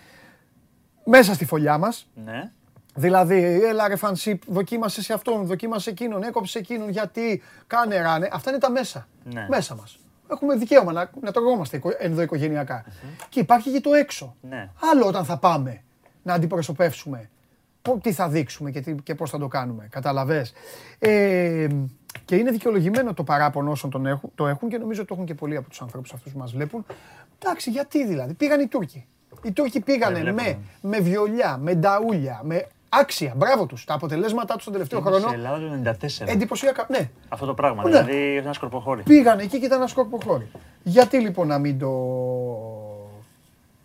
μέσα 1.04 1.34
στη 1.34 1.44
φωλιά 1.44 1.78
μας. 1.78 2.08
Ναι. 2.24 2.50
Δηλαδή, 2.94 3.62
έλα 3.64 3.88
ρε 3.88 3.96
φανσίπ, 3.96 4.42
δοκίμασες 4.46 5.04
σε 5.04 5.12
αυτόν, 5.12 5.46
δοκίμασες 5.46 5.86
εκείνον, 5.86 6.22
έκοψες 6.22 6.54
εκείνον, 6.54 6.88
γιατί, 6.90 7.42
κάνε 7.66 8.00
ράνε. 8.00 8.28
Αυτά 8.32 8.50
είναι 8.50 8.58
τα 8.58 8.70
μέσα. 8.70 9.08
Ναι. 9.24 9.46
Μέσα 9.48 9.74
μας. 9.74 9.98
Έχουμε 10.30 10.54
δικαίωμα 10.56 10.92
να, 10.92 11.10
να 11.20 11.32
τρογόμαστε 11.32 11.76
οικο- 11.76 11.96
ενδοοικογενειακά. 11.98 12.84
Και 13.28 13.40
υπάρχει 13.40 13.70
και 13.72 13.80
το 13.80 13.92
έξω. 13.94 14.36
Ναι. 14.40 14.68
Άλλο 14.92 15.06
όταν 15.06 15.24
θα 15.24 15.38
πάμε 15.38 15.82
να 16.22 16.34
αντιπροσωπεύσουμε. 16.34 17.30
πο- 17.82 17.98
Τι 18.02 18.12
θα 18.12 18.28
δείξουμε 18.28 18.70
και, 18.70 18.80
τι, 18.80 18.94
και 18.94 19.14
πώς 19.14 19.30
θα 19.30 19.38
το 19.38 19.48
κάνουμε. 19.48 19.86
Καταλαβες; 19.90 20.52
Ε, 20.98 21.66
και 22.24 22.36
είναι 22.36 22.50
δικαιολογημένο 22.50 23.14
το 23.14 23.24
παράπονο 23.24 23.70
όσων 23.70 23.90
τον 23.90 24.06
έχουν, 24.06 24.30
το 24.34 24.46
έχουν 24.46 24.68
και 24.68 24.78
νομίζω 24.78 25.04
το 25.04 25.14
έχουν 25.14 25.26
και 25.26 25.34
πολλοί 25.34 25.56
από 25.56 25.68
τους 25.68 25.80
ανθρώπους 25.82 26.12
αυτούς 26.12 26.32
που 26.32 26.38
μας 26.38 26.52
βλέπουν. 26.52 26.86
Εντάξει, 27.38 27.70
γιατί 27.70 28.06
δηλαδή; 28.06 28.34
Πήγαν 28.34 28.60
οι 28.60 28.66
Τούρκοι. 28.66 29.06
Οι 29.42 29.52
Τούρκοι 29.52 29.80
πήγανε 29.80 30.22
Δεν 30.22 30.34
με, 30.34 30.42
βλέπω. 30.42 30.58
με 30.80 31.00
βιολιά, 31.00 31.56
με 31.62 31.74
νταούλια, 31.74 32.40
με 32.44 32.66
άξια. 32.88 33.32
Μπράβο 33.36 33.66
τους. 33.66 33.84
Τα 33.84 33.94
αποτελέσματά 33.94 34.54
τους 34.54 34.64
τον 34.64 34.72
τελευταίο 34.72 35.00
χρόνο. 35.00 35.18
Στην 35.18 35.32
Ελλάδα 35.32 35.58
του 35.58 35.82
94. 35.84 36.26
Εντυπωσιακά. 36.26 36.86
Ναι, 36.90 37.10
Αυτό 37.28 37.46
το 37.46 37.54
πράγμα. 37.54 37.82
Ναι. 37.82 37.88
Δηλαδή 37.88 38.36
ένα 38.36 38.52
σκορποχώρι. 38.52 39.02
Πήγαν 39.02 39.38
εκεί 39.38 39.58
και 39.58 39.66
ήταν 39.66 39.78
ένα 39.78 39.86
σκόρπο 39.86 40.18
χώρι. 40.24 40.50
Γιατί 40.82 41.18
λοιπόν 41.20 41.46
να 41.46 41.58
μην 41.58 41.78
το. 41.78 41.88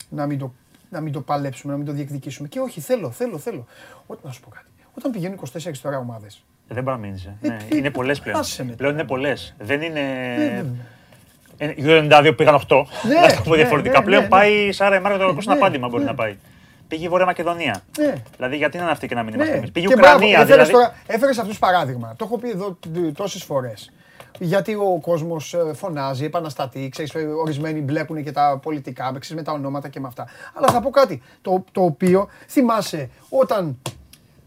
να 0.09 0.25
μην 0.25 0.39
το, 0.39 0.51
να 0.89 1.01
μην 1.01 1.13
το 1.13 1.21
παλέψουμε, 1.21 1.71
να 1.71 1.77
μην 1.77 1.87
το 1.87 1.91
διεκδικήσουμε; 1.93 2.47
Και 2.47 2.59
όχι, 2.59 2.79
θέλω, 2.81 3.11
θέλω, 3.11 3.37
θέλω. 3.37 3.65
Ό, 4.07 4.15
να 4.23 4.31
σου 4.31 4.41
πω 4.41 4.49
κάτι. 4.49 4.65
Όταν 4.97 5.11
πηγαίνουν 5.11 5.39
24 5.53 5.71
τώρα 5.81 5.97
ομάδες. 5.97 6.43
Ε, 6.67 6.73
Δεν 6.73 6.83
παραμείνεις. 6.83 7.25
Ε, 7.25 7.35
Ναι. 7.41 7.57
τι- 7.69 7.77
Είναι 7.77 7.91
πολλές 7.91 8.19
πλέον. 8.19 8.37
άσε 8.39 8.63
με. 8.63 8.71
Πλέον 8.73 8.93
είναι 8.93 9.03
πολλές. 9.03 9.55
Δεν 9.59 9.81
είναι. 9.81 10.05
Ναι. 11.57 11.65
Ε, 11.65 11.73
Οι 11.75 12.07
92 12.11 12.33
πήγαν 12.37 12.61
8. 12.67 12.83
Ναι, 13.07 13.19
Να 13.19 13.27
το 13.35 13.41
πω 13.43 13.49
ναι, 13.49 13.55
διαφορετικά. 13.55 13.99
ναι, 13.99 14.05
Πλέον 14.05 14.21
ναι, 14.21 14.27
πάει 14.27 14.53
η 14.53 14.71
Σάρα 14.71 14.95
Εμάρκα 14.95 15.17
το 15.17 15.33
Ναι, 15.33 15.37
ένα 15.45 15.53
απάντημα 15.53 15.87
μπορεί 15.87 16.03
ναι. 16.03 16.09
να 16.09 16.15
πάει. 16.15 16.35
Πήγε 16.87 17.05
η 17.05 17.09
Βόρεια 17.09 17.25
Μακεδονία. 17.25 17.81
Ναι. 17.99 18.13
Δηλαδή 18.35 18.57
γιατί 18.57 18.77
να 18.77 18.83
είναι 18.83 18.91
αυτή 18.91 19.07
και 19.07 19.15
να 19.15 19.23
μην 19.23 19.33
είμαστε 19.33 19.51
Ναι, 19.53 19.57
εμείς; 19.59 19.71
Πήγε 19.71 19.85
η 19.85 19.89
και 19.89 19.95
μπράβο, 19.95 20.15
Ουκρανία. 20.15 20.39
έφερες 20.39 20.67
Δηλαδή. 20.67 20.71
τώρα, 20.71 20.93
έφερες 21.07 21.37
αυτούς 21.37 21.59
παράδειγμα. 21.59 22.13
Το 22.17 22.25
έχω 22.25 22.37
πει 22.37 22.49
εδώ 22.49 22.77
τόσες 23.15 23.43
φορές. 23.43 23.91
Γιατί 24.39 24.73
ο 24.73 24.99
κόσμος 25.01 25.55
φωνάζει, 25.73 26.25
επαναστατεί, 26.25 26.89
ξέρεις, 26.89 27.13
ε, 27.15 27.19
ορισμένοι 27.19 27.79
μπλέκουν 27.81 28.23
και 28.23 28.31
τα 28.31 28.59
πολιτικά, 28.61 29.11
με, 29.11 29.19
ξέρεις, 29.19 29.43
με 29.43 29.51
τα 29.51 29.57
ονόματα 29.57 29.87
και 29.89 29.99
με 29.99 30.07
αυτά. 30.07 30.27
Αλλά 30.53 30.67
θα 30.67 30.79
πω 30.81 30.89
κάτι, 30.89 31.21
το, 31.41 31.63
το 31.71 31.81
οποίο 31.81 32.29
θυμάσαι 32.47 33.09
όταν 33.29 33.81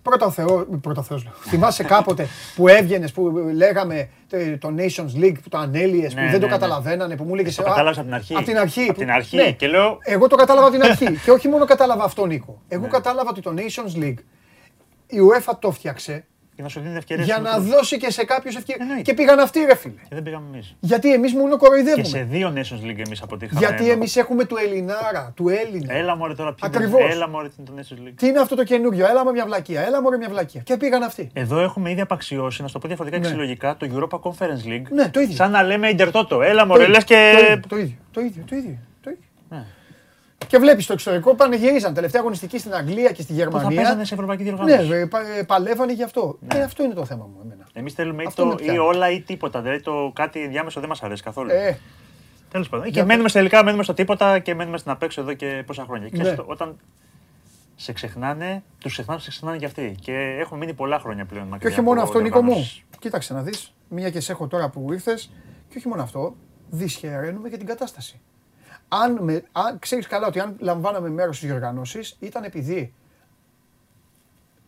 Πρώτα 0.09 0.26
ο 0.26 0.30
Θεός, 0.30 0.66
πρώτα 0.80 1.00
ο 1.00 1.04
Θεός 1.04 1.24
λέω. 1.24 1.32
Θυμάσαι 1.40 1.82
κάποτε 1.84 2.26
που 2.56 2.68
έβγαινες, 2.68 3.12
που 3.12 3.50
λέγαμε 3.54 4.09
ε, 4.30 4.56
το 4.56 4.74
Nations 4.76 5.20
League, 5.24 5.34
που 5.42 5.48
το 5.48 5.59
ανέλυες, 5.59 6.14
που 6.14 6.20
Ναι, 6.20 6.24
δεν 6.24 6.32
ναι, 6.32 6.38
το 6.38 6.46
ναι. 6.46 6.52
καταλαβαίνανε, 6.52 7.16
που 7.16 7.24
μου 7.24 7.34
έλεγες... 7.34 7.54
Το 7.54 7.62
«Α, 7.62 7.64
κατάλαβες 7.64 7.98
από 7.98 8.06
την 8.06 8.14
αρχή. 8.14 8.34
Από 8.34 8.44
την 8.44 8.59
αρχή. 8.59 8.82
Από 8.82 8.92
που- 8.92 8.98
την 8.98 9.11
αρχή. 9.11 9.36
Ναι. 9.36 9.50
Και 9.52 9.66
λέω- 9.66 9.98
Εγώ 10.02 10.26
το 10.26 10.36
κατάλαβα 10.36 10.66
από 10.66 10.76
την 10.76 10.84
αρχή. 10.84 11.16
και 11.24 11.30
όχι 11.30 11.48
μόνο 11.48 11.64
κατάλαβα 11.64 12.04
αυτό, 12.04 12.26
Νίκο. 12.26 12.62
Εγώ 12.68 12.88
κατάλαβα 12.88 13.30
ότι 13.30 13.40
το 13.40 13.54
Nations 13.56 14.02
League 14.02 14.18
η 15.06 15.16
UEFA 15.32 15.52
το 15.59 15.70
φτιάξε 15.70 16.24
Για 16.59 16.66
να 16.66 16.72
σου 16.72 16.80
δίνει 16.80 16.96
ευκαιρίες. 16.96 17.26
Για 17.26 17.38
να 17.38 17.59
δώσει 17.59 17.96
και 17.96 18.11
σε 18.11 18.24
κάποιους 18.24 18.56
ευκαιρίε. 18.56 18.82
Εννοείται. 18.82 19.02
Και 19.02 19.14
πήγαν 19.14 19.38
αυτοί, 19.38 19.61
ρε 19.64 19.74
φίλε. 19.76 19.94
Και 20.09 20.14
δεν 20.14 20.22
πήγαμε 20.22 20.46
εμείς. 20.52 20.74
Γιατί 20.80 21.12
εμείς 21.12 21.32
μόνο 21.34 21.44
Και 21.46 21.52
σε 21.52 21.59
κοροϊδεύουμε. 21.59 22.22
δύο 22.30 22.52
Nations 22.56 22.86
League 22.90 23.02
εμείς 23.06 23.22
αποτύχαμε. 23.22 23.59
Γιατί 23.61 23.90
εμείς 23.90 24.16
έχουμε 24.16 24.44
του 24.44 24.56
Ελληνάρα, 24.56 25.32
του 25.36 25.48
Έλληνα. 25.48 25.92
Έλα 25.94 26.16
μωρέ 26.16 26.34
τώρα 26.34 26.54
ποιο 26.54 26.66
Ακριβώς. 26.66 27.00
Έλα 27.12 27.28
μωρέ 27.28 27.48
την 27.48 27.64
Nations 27.76 28.09
League. 28.09 28.12
Τι 28.16 28.26
είναι 28.26 28.40
αυτό 28.40 28.54
το 28.56 28.64
καινούριο, 28.64 29.06
έλα 29.06 29.24
με 29.24 29.30
μια 29.32 29.44
βλακεία, 29.46 29.80
έλα 29.86 30.02
με 30.02 30.16
μια 30.16 30.28
βλακεία. 30.28 30.61
Και 30.61 30.76
πήγαν 30.76 31.02
αυτοί. 31.02 31.30
Εδώ 31.32 31.59
έχουμε 31.61 31.90
ήδη 31.90 32.00
απαξιώσει, 32.00 32.61
να 32.62 32.66
σου 32.66 32.72
το 32.72 32.78
πω 32.78 32.86
διαφορετικά 32.86 33.22
και 33.22 33.28
Ναι. 33.28 33.34
συλλογικά, 33.34 33.76
το 33.76 33.86
Europa 33.94 34.20
Conference 34.20 34.68
League. 34.68 34.86
Ναι, 34.90 35.09
το 35.09 35.20
ίδιο. 35.20 35.34
Σαν 35.34 35.50
να 35.50 35.62
λέμε 35.62 35.88
Ιντερτότο. 35.88 36.42
Έλα 36.42 36.61
Το 36.61 36.66
μωρέ, 36.66 36.82
ίδιο, 36.82 36.94
λες 36.94 37.04
και. 37.04 37.32
το 37.68 37.76
ίδιο, 37.78 37.96
Το 38.12 38.20
ίδιο, 38.20 38.44
το 38.50 38.56
ίδιο, 38.56 38.78
Και 40.49 40.59
βλέπεις 40.59 40.84
στο 40.84 40.92
εξωτερικό 40.92 41.34
πανηγυρίζαν. 41.34 41.94
Τελευταία 41.94 42.20
αγωνιστική 42.20 42.59
στην 42.59 42.74
Αγγλία 42.74 43.11
και 43.12 43.22
στη 43.22 43.32
Που 43.32 43.38
θα 43.38 43.44
Γερμανία. 43.44 43.76
παίζανε 43.82 44.05
σε 44.05 44.14
ευρωπαϊκή 44.14 44.42
Ναι, 44.42 44.51
διοργάνωση. 44.51 44.90
ε, 44.92 45.07
πα- 45.07 45.28
ε, 45.38 45.42
παλεύανε 45.42 45.92
γι' 45.92 46.03
αυτό. 46.03 46.38
Ε, 46.55 46.62
αυτό 46.62 46.82
είναι 46.84 46.94
το 46.94 47.05
θέμα 47.05 47.24
μου. 47.24 47.40
Εμένα. 47.44 47.66
Εμείς 47.72 47.92
θέλουμε 47.92 48.22
ή, 48.22 48.26
Αυτό 48.26 48.42
το, 48.42 48.49
με 48.49 48.55
ή 48.59 48.62
πιάνει. 48.64 48.78
όλα 48.78 49.11
ή 49.11 49.20
τίποτα. 49.20 49.61
Δηλαδή 49.62 49.80
το 49.82 50.11
κάτι 50.14 50.42
ενδιάμεσο 50.42 50.80
δεν 50.80 50.88
μας 50.88 51.03
αρέσει 51.03 51.22
καθόλου. 51.22 51.51
Ε, 51.51 51.78
Τέλος 52.51 52.68
πάντων. 52.68 52.84
Και 52.86 52.90
Για 52.92 53.05
μένουμε 53.05 53.28
τελικά, 53.30 53.64
μένουμε 53.64 53.82
στο 53.82 53.94
τίποτα 53.94 54.38
και 54.38 54.55
μένουμε 54.55 54.78
στην 54.78 54.90
απέξω 54.90 55.20
εδώ 55.20 55.32
και 55.32 55.62
πόσα 55.66 55.84
χρόνια. 55.84 56.09
Και 56.09 56.12
ξέρεις, 56.12 56.30
Ναι. 56.30 56.36
το- 56.36 56.44
όταν 56.49 56.76
σε 57.76 57.92
ξεχνάνε, 57.92 58.62
τους 58.78 58.92
ξεχνάνε, 58.92 59.20
σε 59.20 59.30
ξεχνάνε 59.30 59.57
και 59.59 59.64
αυτοί. 59.64 59.94
Και 60.01 60.12
έχουμε 60.40 60.59
μείνει 60.59 60.74
πολλά 60.74 60.99
χρόνια 60.99 61.24
πλέον 61.24 61.44
και 61.44 61.51
μακριά. 61.51 61.70
όχι 61.70 61.80
μόνο 61.80 62.01
από 62.01 62.09
αυτό, 62.09 62.20
Νίκο 62.20 62.36
μου. 62.38 62.44
διοργανώσεις. 62.44 62.82
Κοίταξε 62.99 63.32
να 63.34 63.42
δεις. 63.42 63.74
Μια 63.88 64.11
και 64.11 64.20
σε 64.20 64.32
έχω 64.32 64.46
τώρα 64.46 64.68
που 64.70 64.92
ήρθες. 64.92 65.30
Και 65.68 65.74
όχι 65.78 65.88
μόνο 65.88 66.03
αυτό. 66.03 66.36
Δυσχεραίνουμε 66.70 67.49
για 67.49 67.59
την 67.59 67.66
κατάσταση. 67.66 68.20
Αν, 68.89 69.18
με, 69.20 69.45
αν 69.53 69.78
ξέρεις 69.78 70.07
καλά 70.07 70.26
ότι 70.26 70.41
αν 70.41 70.55
λαμβάναμε 70.59 71.09
μέρος 71.09 71.36
στις 71.36 71.49
διοργανώσεις 71.49 72.16
ήταν 72.20 72.45
επειδή 72.45 72.93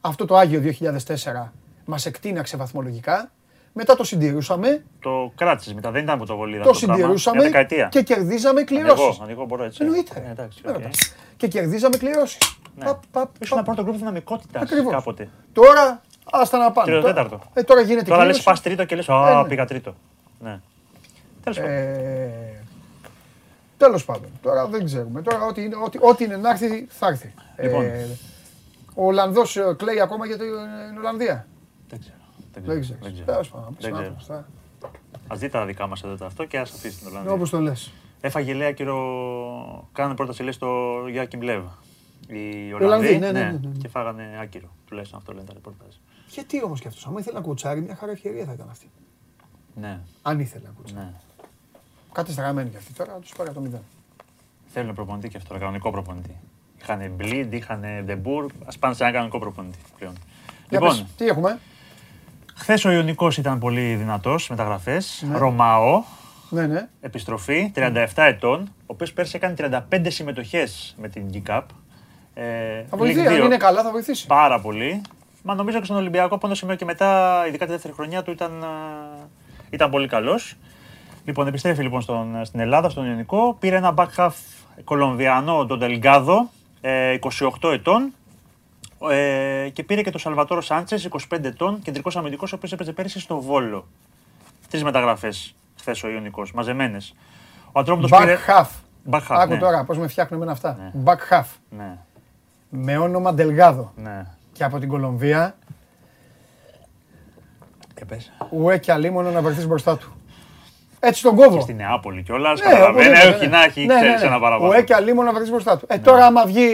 αυτό 0.00 0.24
το 0.24 0.36
Άγιο 0.36 0.62
2004 0.80 1.48
μας 1.84 2.06
εκτείναξε 2.06 2.56
βαθμολογικά. 2.56 3.30
Μετά 3.72 3.96
το 3.96 4.04
συντηρούσαμε, 4.04 4.84
Το 5.00 5.32
κράτησες 5.36 5.74
μετά, 5.74 5.90
δεν 5.90 6.02
ήταν 6.02 6.14
από 6.14 6.26
το 6.26 6.36
βολίδα. 6.36 6.62
το 6.64 6.70
αυτό 6.70 6.86
πράγμα. 6.86 7.06
Μια 7.06 7.16
συντηρούσαμε 7.18 7.42
δεκαετία. 7.42 7.88
και 7.88 8.02
κερδίζαμε 8.02 8.60
Ανοιγώ, 8.68 8.94
κληρώσει. 8.94 9.20
ανοιγώ, 9.22 9.44
μπορώ 9.44 9.64
έτσι. 9.64 9.78
Εννοείται. 9.84 10.24
Ε, 10.26 10.30
εντάξει, 10.30 10.60
Δεν 10.64 10.74
οκ. 10.74 10.80
ρωτάς. 10.82 11.14
Και 11.36 11.48
κερδίζαμε 11.48 11.96
κληρώσεις. 11.96 12.38
Ναι. 12.76 12.84
Παπ, 12.84 13.02
παπ, 13.12 13.30
Ήσουν 13.42 13.56
παπ. 13.56 13.64
πρώτο 13.66 13.82
γκρουπ 13.82 13.96
δυναμικότητας 13.96 14.62
Ακριβώς. 14.62 14.92
κάποτε. 14.92 15.28
Τώρα, 15.52 16.00
άστα 16.30 16.58
να 16.58 16.70
πάνε. 16.72 16.90
Τρίτο, 16.90 17.00
Τώρα- 17.06 17.14
τέταρτο. 17.14 17.46
Ε, 17.54 17.62
τώρα 17.62 17.80
γίνεται 17.80 18.04
Τώρα 18.04 18.16
λες 18.16 18.26
κλήρωση. 18.26 18.44
πας 18.44 18.60
τρίτο 18.62 18.84
και 18.84 18.96
λες, 18.96 19.08
Ε, 19.08 19.12
Α, 19.12 19.42
ναι. 19.42 19.48
πήγα 19.48 19.64
τρίτο. 19.64 19.94
Ναι. 20.40 20.60
Τέλος 21.42 21.58
πάντων. 21.58 21.74
Ε, 23.80 23.84
Τέλος 23.84 24.04
πάντων, 24.04 24.30
τώρα 24.42 24.66
δεν 24.66 24.84
ξέρουμε. 24.84 25.22
Τώρα 25.22 25.46
ό,τι 25.46 25.62
είναι, 25.62 25.76
ό,τι, 25.84 25.98
ό,τι 26.00 26.24
είναι 26.24 26.36
να 26.36 26.50
έρθει, 26.50 26.86
θα 26.88 27.06
έρθει. 27.06 27.34
Λοιπόν. 27.62 27.84
Ε, 27.84 28.06
ο 28.94 29.06
Ολλανδός 29.06 29.58
κλαίει 29.76 30.00
ακόμα 30.00 30.26
για 30.26 30.38
την 30.38 30.46
Ολλανδία; 30.98 31.46
Δεν 31.88 32.00
ξέρω. 32.00 32.16
Δεν 32.52 32.80
ξέρω. 32.80 32.98
Δεν 33.02 33.12
ξέρω. 33.12 33.24
Τέλο 33.26 33.44
πάντων. 33.52 33.76
Δεν 33.80 33.92
ξέρω. 33.92 34.44
Α 35.32 35.36
δει 35.36 35.48
τα 35.48 35.64
δικά 35.64 35.86
μας 35.86 36.02
εδώ 36.02 36.14
τα 36.14 36.26
αυτό 36.26 36.44
και 36.44 36.58
ας 36.58 36.70
αφήσει 36.72 36.98
την 36.98 37.06
Ολλανδία. 37.06 37.32
Όπως 37.32 37.50
το 37.50 37.60
λες. 37.60 37.92
Έφαγε 38.20 38.54
λέει 38.54 38.68
άκυρο. 38.68 39.88
Κάνανε 39.92 40.14
πρόταση 40.14 40.42
λέει 40.42 40.52
στο 40.52 40.68
Γιάκιμ 41.10 41.40
Λεύ. 41.40 41.62
Οι 42.26 42.72
Ολλανδοί, 42.72 42.84
Ολλανδοί. 42.84 43.18
ναι, 43.18 43.32
ναι, 43.32 43.42
ναι, 43.42 43.50
ναι. 43.50 43.72
Και 43.78 43.88
φάγανε 43.88 44.38
άκυρο. 44.42 44.68
Τουλάχιστον 44.86 45.18
αυτό 45.18 45.32
λένε 45.32 45.46
τα 45.46 45.52
ρεπορτάζ. 45.52 45.94
Γιατί 46.28 46.64
όμως 46.64 46.80
και 46.80 46.88
αυτός, 46.88 47.06
άμα 47.06 47.20
ήθελε 47.20 47.38
να 47.38 47.44
κουτσάρει, 47.44 47.80
μια 47.80 47.96
χαρά 47.96 48.12
ευκαιρία 48.12 48.44
θα 48.44 48.52
ήταν 48.52 48.68
αυτή. 48.70 48.90
Ναι, 49.74 50.00
Αν 50.22 50.40
ήθελε 50.40 50.64
να 50.64 50.72
κουτσάρει. 50.76 51.14
Ναι. 52.10 52.22
Κάτι 52.22 52.32
στραμμένοι 52.32 52.70
κι 52.70 52.76
αυτοί 52.76 52.92
τώρα, 52.92 53.12
τους 53.12 53.32
πάρει 53.36 53.50
το 53.50 53.60
μηδέν. 53.60 53.80
Θέλουν 54.72 54.94
προπονητή 54.94 55.28
και 55.28 55.36
αυτό, 55.36 55.58
κανονικό 55.58 55.90
προπονητή. 55.90 56.36
Είχαν 56.82 57.12
Bleed, 57.18 57.46
είχαν 57.50 57.84
Debour. 58.06 58.46
Α 58.64 58.78
πάνε 58.78 58.94
σε 58.94 59.02
ένα 59.02 59.12
κανονικό 59.12 59.38
προπονητή 59.38 59.78
πλέον. 59.98 60.12
Για 60.68 60.78
Λοιπόν, 60.80 60.88
πες, 60.88 61.04
τι 61.16 61.26
έχουμε; 61.26 61.58
χθες 62.54 62.84
ο 62.84 62.90
Ιωνικός 62.90 63.36
ήταν 63.38 63.58
πολύ 63.58 63.94
δυνατός 63.94 64.48
μεταγραφές. 64.48 65.24
Ναι. 65.30 65.38
Ρωμαό, 65.38 66.02
Ναι, 66.50 66.66
ναι. 66.66 66.88
επιστροφή, 67.00 67.72
37 67.74 68.06
ετών, 68.14 68.60
ο 68.80 68.84
οποίος 68.86 69.12
πέρσι 69.12 69.36
έκανε 69.36 69.54
35 69.90 70.10
συμμετοχές 70.10 70.94
με 71.00 71.08
την 71.08 71.26
G-Cup. 71.32 71.62
Ε, 72.34 72.84
Θα 72.90 72.96
βοηθήσει, 72.96 73.20
League 73.24 73.26
αν 73.28 73.34
δύο. 73.34 73.44
είναι 73.44 73.56
καλά, 73.56 73.82
θα 73.82 73.90
βοηθήσει. 73.90 74.26
Πάρα 74.26 74.60
πολύ. 74.60 75.00
Μα 75.42 75.54
νομίζω 75.54 75.78
και 75.78 75.84
στον 75.84 75.96
Ολυμπιακό 75.96 76.34
από 76.34 76.46
ένα 76.46 76.56
σημείο 76.56 76.74
και 76.74 76.84
μετά, 76.84 77.42
ειδικά 77.48 77.64
τη 77.66 77.70
δεύτερη 77.72 77.94
χρονιά 77.94 78.22
του, 78.22 78.30
ήταν, 78.30 78.64
α, 78.64 78.68
ήταν 79.70 79.90
πολύ 79.90 80.08
καλός. 80.08 80.56
Λοιπόν, 81.30 81.46
επιστρέφει 81.46 81.82
λοιπόν 81.82 82.00
στον, 82.00 82.44
στην 82.44 82.60
Ελλάδα, 82.60 82.88
στον 82.88 83.06
Ιωνικό. 83.06 83.56
Πήρε 83.60 83.76
ένα 83.76 83.94
back 83.96 84.06
half 84.16 84.30
Κολομβιανό, 84.84 85.66
τον 85.66 85.78
Τελγκάδο, 85.78 86.48
ε, 86.80 87.18
28 87.60 87.72
ετών. 87.72 88.12
Ε, 89.10 89.68
και 89.72 89.82
πήρε 89.82 90.02
και 90.02 90.10
τον 90.10 90.20
Σαλβατόρο 90.20 90.60
Σάντσες, 90.60 91.08
25 91.30 91.44
ετών, 91.44 91.80
κεντρικός 91.82 92.16
αμυντικός, 92.16 92.52
ο 92.52 92.56
οποίος 92.56 92.72
έπαιζε 92.72 92.92
πέρυσι 92.92 93.20
στο 93.20 93.40
Βόλο. 93.40 93.86
Τρεις 94.70 94.84
μεταγραφές 94.84 95.54
χθες 95.78 96.02
ο 96.02 96.08
Ιωνικός, 96.08 96.52
μαζεμένες. 96.52 97.14
Ο 97.72 97.80
Ατρόμητος 97.80 98.10
Back 98.14 98.18
πήρε. 98.20 98.36
half. 98.46 98.66
Back 99.10 99.20
half. 99.20 99.36
Άκου 99.40 99.52
ναι. 99.52 99.58
τώρα 99.58 99.84
πώς 99.84 99.98
με 99.98 100.08
φτιάχνουν 100.08 100.40
εμένα 100.42 100.52
αυτά. 100.56 100.76
Ναι. 100.94 101.02
Back 101.04 101.34
half. 101.34 101.46
Ναι, 101.70 101.98
Με 102.68 102.98
όνομα 102.98 103.34
Ντελγάδο. 103.34 103.92
ναι. 103.96 104.26
Και 104.52 104.64
από 104.64 104.78
την 104.78 104.88
Κολομβία, 104.88 105.56
Και 107.94 108.04
πες. 108.04 108.32
ουέ 108.50 108.78
και 108.78 108.92
αλίμονο 108.92 109.30
να 109.30 109.42
βρεθεί 109.42 109.66
μπροστά 109.66 109.96
του. 109.96 110.12
Έτσι 111.00 111.22
τον 111.22 111.36
κόβω. 111.36 111.54
Και 111.56 111.60
στη 111.60 111.74
Νεάπολη 111.74 112.22
κιόλας. 112.22 112.60
Ναι, 112.60 112.66
Καταλαβαίνεις, 112.70 113.06
οπωσδήποτε, 113.08 113.36
όχι 113.36 113.46
ναι. 113.46 113.56
να 113.56 113.64
έχει 113.64 113.86
Ναι, 113.86 113.94
ναι, 113.94 114.00
ξέρεις 114.00 114.20
ναι. 114.20 114.26
ένα 114.26 114.38
παραπάνω. 114.40 114.68
Ουέ 114.70 114.82
και 114.82 114.94
αλίμονο 114.94 115.26
να 115.30 115.34
βρεθεί 115.34 115.50
μπροστά 115.50 115.78
του. 115.78 115.86
Ε, 115.88 115.98
τώρα 115.98 116.26
άμα 116.26 116.46
βγει, 116.46 116.68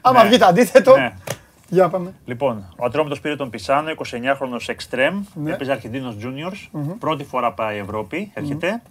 άμα 0.00 0.22
Ναι. 0.22 0.28
βγει 0.28 0.38
το 0.38 0.46
αντίθετο, 0.46 0.96
Ναι. 0.96 1.12
για 1.68 1.88
πάμε. 1.88 2.12
Λοιπόν, 2.24 2.74
ο 2.76 2.84
Ατρόμητος 2.84 3.20
πήρε 3.20 3.36
τον 3.36 3.50
Πισάνο, 3.50 3.90
29χρονο 3.90 4.56
εξτρέμ. 4.66 5.22
Ναι. 5.34 5.52
Έπαιζε 5.52 5.72
Αρχιντίνος 5.72 6.16
Juniors. 6.22 6.80
Πρώτη 6.98 7.24
φορά 7.24 7.52
πάει 7.52 7.78
Ευρώπη, 7.78 8.30
έρχεται. 8.34 8.82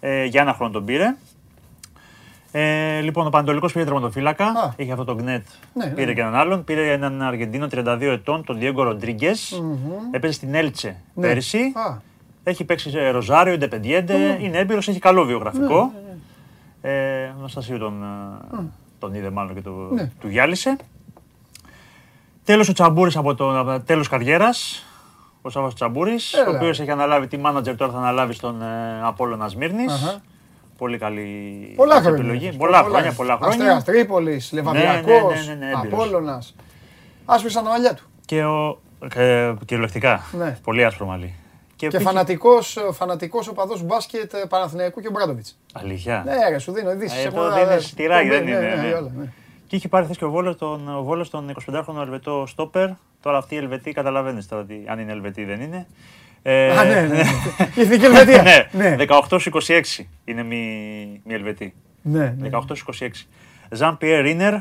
Ε, 0.00 0.24
για 0.24 0.40
ένα 0.40 0.52
χρόνο 0.54 0.72
τον 0.72 0.84
πήρε. 0.84 1.14
Ε, 2.52 3.00
λοιπόν, 3.00 3.26
ο 3.26 3.30
Πανετολικός 3.30 3.72
πήρε 3.72 3.84
τερματοφύλακα. 3.84 4.44
Α. 4.44 4.72
Είχε 4.76 4.92
αυτό 4.92 5.04
το 5.04 5.14
γκνετ. 5.14 5.46
Ναι, 5.74 5.84
ναι, 5.84 5.90
πήρε 5.90 6.06
ναι. 6.06 6.12
και 6.12 6.20
έναν 6.20 6.34
άλλον. 6.34 6.64
Πήρε 6.64 6.92
έναν 6.92 7.22
Αργεντίνο 7.22 7.66
32 7.70 8.00
ετών, 8.00 8.44
τον 8.44 8.58
Διέγκο 8.58 8.82
Ροντρίγκες. 8.82 9.62
Έπαιζε 10.10 10.32
στην 10.32 10.54
Έλτσε 10.54 10.96
Ναι. 11.14 11.26
πέρυσι. 11.26 11.58
Α, 11.58 11.96
Έχει 12.42 12.64
παίξει 12.64 12.90
σε 12.90 13.10
Ροζάριο, 13.10 13.52
Ιντεπεντιέντε. 13.52 14.38
Είναι 14.40 14.58
έμπειρος, 14.58 14.88
έχει 14.88 14.98
καλό 14.98 15.24
βιογραφικό. 15.24 15.92
Ε, 16.82 17.24
ο 17.24 17.34
Αναστασίου 17.38 17.78
τον, 17.78 18.02
ε, 18.54 18.56
τον 18.98 19.14
είδε 19.14 19.30
μάλλον 19.30 19.54
και 19.54 19.60
το, 19.60 19.70
Ναι. 19.70 20.10
του 20.20 20.28
γυάλισε. 20.28 20.76
Τέλος 22.44 22.68
ο 22.68 22.72
Τσαμπούρης 22.72 23.16
από 23.16 23.34
το 23.34 23.58
από 23.58 23.70
το 23.70 23.80
τέλος 23.80 24.08
καριέρας. 24.08 24.84
Ο 25.42 25.50
Σάββας 25.50 25.74
Τσαμπούρης, 25.74 26.32
Έλα. 26.32 26.48
ο 26.50 26.54
οποίος 26.54 26.80
έχει 26.80 26.90
αναλάβει 26.90 27.26
τη 27.26 27.38
manager 27.44 27.74
τώρα 27.76 27.92
θα 27.92 27.98
αναλάβει 27.98 28.32
στον 28.32 28.62
ε, 28.62 28.66
Απόλλωνα 29.02 29.48
Σμύρνης. 29.48 29.92
Αχα. 29.92 30.20
Πολύ 30.78 30.98
καλή 30.98 31.72
πολλά 31.76 31.94
έτσι, 31.96 32.06
χρόνια. 32.06 32.24
επιλογή. 32.24 32.46
έχεις. 32.46 32.58
Πολλά 32.58 32.82
χρόνια, 32.82 33.12
πολλά 33.12 33.36
χρόνια. 33.36 33.56
Αστέρας 33.56 33.84
Τρίπολης, 33.84 34.52
Λεβαδιακός, 34.52 35.46
ναι, 35.46 35.54
ναι, 35.54 35.58
ναι, 35.66 35.72
έμπειρος. 35.72 35.92
Απόλλωνας. 35.92 36.54
Άσπρισαν 37.24 37.64
τα 37.64 37.70
μαλλιά 37.70 37.94
του. 37.94 38.04
Και 38.24 38.44
ο, 38.44 38.80
ε, 39.14 39.52
κυριολεκτικά, 39.64 40.20
Ναι. 40.38 40.58
πολύ 40.64 40.84
άσπρο 40.84 41.06
μαλλί. 41.06 41.34
Και 41.88 41.88
πήγε- 41.96 42.02
φανατικός, 42.08 42.78
φανατικός 42.92 43.48
οπαδός 43.48 43.82
μπάσκετ 43.82 44.34
ε, 44.34 44.44
Παναθηναϊκού 44.48 45.00
και 45.00 45.08
ο 45.08 45.10
Μπράντοβιτς. 45.10 45.58
Αλήθεια. 45.72 46.22
Ναι, 46.26 46.48
ρε, 46.48 46.58
σου 46.58 46.72
δίνω 46.72 46.90
ειδήσεις. 46.92 47.24
Ε, 47.24 47.26
έχω 47.28 47.44
εδώ 47.44 47.54
δει, 47.54 47.64
δίνεις 47.68 47.90
ε, 47.90 47.94
τυράκι, 47.96 48.28
ναι, 48.28 48.34
δεν 48.34 48.44
ναι, 48.44 48.50
είναι, 48.50 48.60
ναι, 48.60 48.74
ναι. 48.88 48.94
όλα, 48.94 49.10
ναι. 49.18 49.24
Και 49.66 49.76
είχε 49.76 49.88
πάρει 49.88 50.06
θέση 50.06 50.18
και 50.18 50.24
ο 50.24 50.30
Βόλος 50.30 50.56
τον, 50.56 50.96
ο 50.96 51.02
Βόλος 51.02 51.30
τον 51.30 51.52
25χρονο 51.66 52.00
Ελβετό 52.02 52.44
στόπερ. 52.46 52.88
Τώρα 53.22 53.38
αυτή 53.38 53.54
η 53.54 53.58
Ελβετή 53.58 53.92
καταλαβαίνεις 53.92 54.48
τώρα 54.48 54.64
τι, 54.64 54.74
αν 54.86 54.98
είναι 54.98 55.12
Ελβετή 55.12 55.40
ή 55.40 55.44
δεν 55.44 55.60
είναι. 55.60 55.86
Ε, 56.42 56.70
Α, 56.78 56.84
ναι, 56.84 57.00
ναι. 57.00 57.20
Η 57.76 57.80
Εθνική 57.80 58.04
Ελβετία. 58.04 58.42
ναι, 58.72 58.88
Ναι, 58.88 59.04
18-26 59.28 60.04
είναι 60.24 60.42
μη, 60.42 60.56
μη 61.24 61.34
Ελβετή. 61.34 61.74
ναι, 62.02 62.34
ναι. 62.38 62.48
18-26. 62.98 63.08
Ζαν 63.70 63.98
Πιέρ 63.98 64.22
Ρίνερ. 64.22 64.54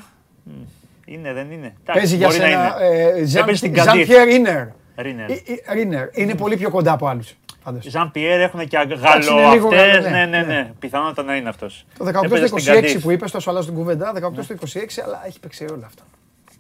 Είναι, 1.06 1.34
δεν 1.34 1.52
είναι. 1.52 1.66
Εντάξει, 1.82 2.00
Παίζει 2.00 2.16
για 2.16 2.28
μπορεί 2.28 2.40
να 2.40 2.46
σένα 2.46 2.78
είναι. 2.86 3.20
ε, 3.20 3.26
Ζαν- 3.26 3.44
Έπαιζε 3.44 3.58
στην 3.58 3.76
Ζαν 3.76 3.86
Καντίθ. 3.86 4.08
Πιέρ 4.08 4.24
Ρίνερ. 4.28 4.66
Ρίνερ. 5.02 5.30
Ε, 5.32 5.34
ε, 5.66 5.74
Ρίνερ. 5.74 6.08
Είναι 6.12 6.36
πολύ 6.36 6.58
πιο 6.58 6.70
κοντά 6.70 6.92
από 6.92 7.08
άλλους. 7.08 7.36
πάντως. 7.64 7.86
Ζαν 7.86 8.12
Πιέρ 8.12 8.40
έχουν 8.40 8.68
και 8.68 8.78
είναι 8.78 8.86
λίγο 8.96 9.00
γαλλοαυτές. 9.08 9.30
γαλλο, 9.30 9.70
ναι, 9.70 10.10
Ναι, 10.10 10.26
ναι, 10.26 10.26
ναι. 10.26 10.42
ναι. 10.54 10.72
Πιθανότατα 10.80 11.24
να 11.24 11.36
είναι 11.36 11.50
αυτός. 11.50 11.86
Το 11.98 12.06
18 12.06 12.24
Έπαιζε 12.24 12.48
στο 12.48 12.58
στην 12.58 12.74
26 12.74 12.76
Καντίθ. 12.76 13.02
που 13.04 13.12
είπες, 13.12 13.32
τόσο 13.32 13.50
αλλάζω 13.50 13.68
την 13.68 13.76
κουβέντα, 13.76 14.14
18 14.14 14.44
στο 14.44 14.54
26, 14.54 15.02
αλλά 15.06 15.24
έχει 15.26 15.40
παίξει 15.40 15.66
όλα 15.72 15.86
αυτά. 15.86 16.04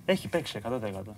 Έχει 0.05 0.27
παίξει 0.27 0.59
100%. 0.63 1.15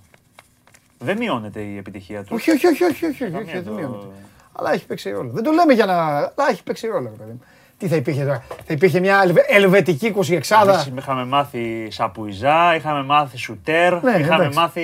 Δεν 1.00 1.18
μειώνεται 1.18 1.60
η 1.62 1.78
επιτυχία 1.78 2.22
του. 2.24 2.30
Όχι, 2.34 2.52
όχι, 2.52 2.68
όχι, 2.68 2.84
όχι, 2.84 3.06
όχι, 3.06 3.06
όχι, 3.06 3.18
Καμία 3.24 3.40
όχι, 3.40 3.52
δεν 3.52 3.64
το- 3.66 3.72
μειώνεται. 3.72 4.06
Αλλά 4.52 4.74
έχει 4.74 4.86
παίξει 4.86 5.10
ρόλο. 5.12 5.32
Δεν 5.32 5.44
το 5.44 5.52
λέμε 5.52 5.74
για 5.74 5.86
να. 5.86 5.94
Αλλά 6.18 6.50
έχει 6.50 6.64
παίξει 6.64 6.88
ρόλο, 6.88 7.10
ρε 7.10 7.16
παιδί 7.24 7.32
μου. 7.32 7.42
Τι 7.82 7.88
θα 7.88 7.96
υπήρχε 7.96 8.22
τώρα; 8.24 8.44
Θα 8.66 8.74
υπήρχε 8.74 9.00
μια 9.00 9.22
ελβε- 9.24 9.46
ελβετική 9.52 10.14
26 10.16 10.22
Εμείς 10.32 10.92
είχαμε 10.98 11.26
μάθει 11.26 11.88
Σαπουιζά, 11.92 12.76
είχαμε 12.76 13.04
μάθει 13.04 13.38
Σουτέρ, 13.38 14.04
Ναι, 14.04 14.12
είχαμε 14.12 14.36
εντάξει. 14.44 14.58
μάθει. 14.60 14.82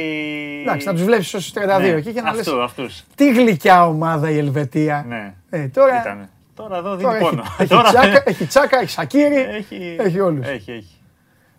Εντάξει, 0.62 0.88
να 0.88 0.94
τους 0.94 1.04
βλέπεις 1.04 1.28
στου 1.28 1.42
32 1.54 1.80
Ναι, 1.80 1.88
εκεί 1.88 2.14
και 2.14 2.22
να 2.22 2.32
λες. 2.34 2.48
Αυτό, 2.48 2.62
αυτούς. 2.62 3.04
Τι 3.16 3.32
γλυκιά 3.34 3.88
ομάδα 3.88 4.30
η 4.30 4.38
Ελβετία. 4.38 5.06
Ναι. 5.08 5.34
Ε, 5.50 5.68
τώρα 5.68 6.00
Ήτανε. 6.02 6.30
Τώρα 6.56 6.78
εδώ 6.78 6.90
δίνει 6.96 7.04
τώρα 7.04 7.16
έχει, 7.18 7.26
πόνο. 7.30 7.44
έχει, 7.58 7.70
Τώρα- 7.70 7.90
τσάκα, 7.90 8.24
έχει 8.26 8.46
τσάκα, 8.46 8.80
έχει 8.80 8.90
σακύρι. 8.92 9.36
έχει, 9.36 9.96
έχει 10.00 10.20
όλους. 10.20 10.48
Έχει, 10.48 10.72
έχει. 10.72 10.96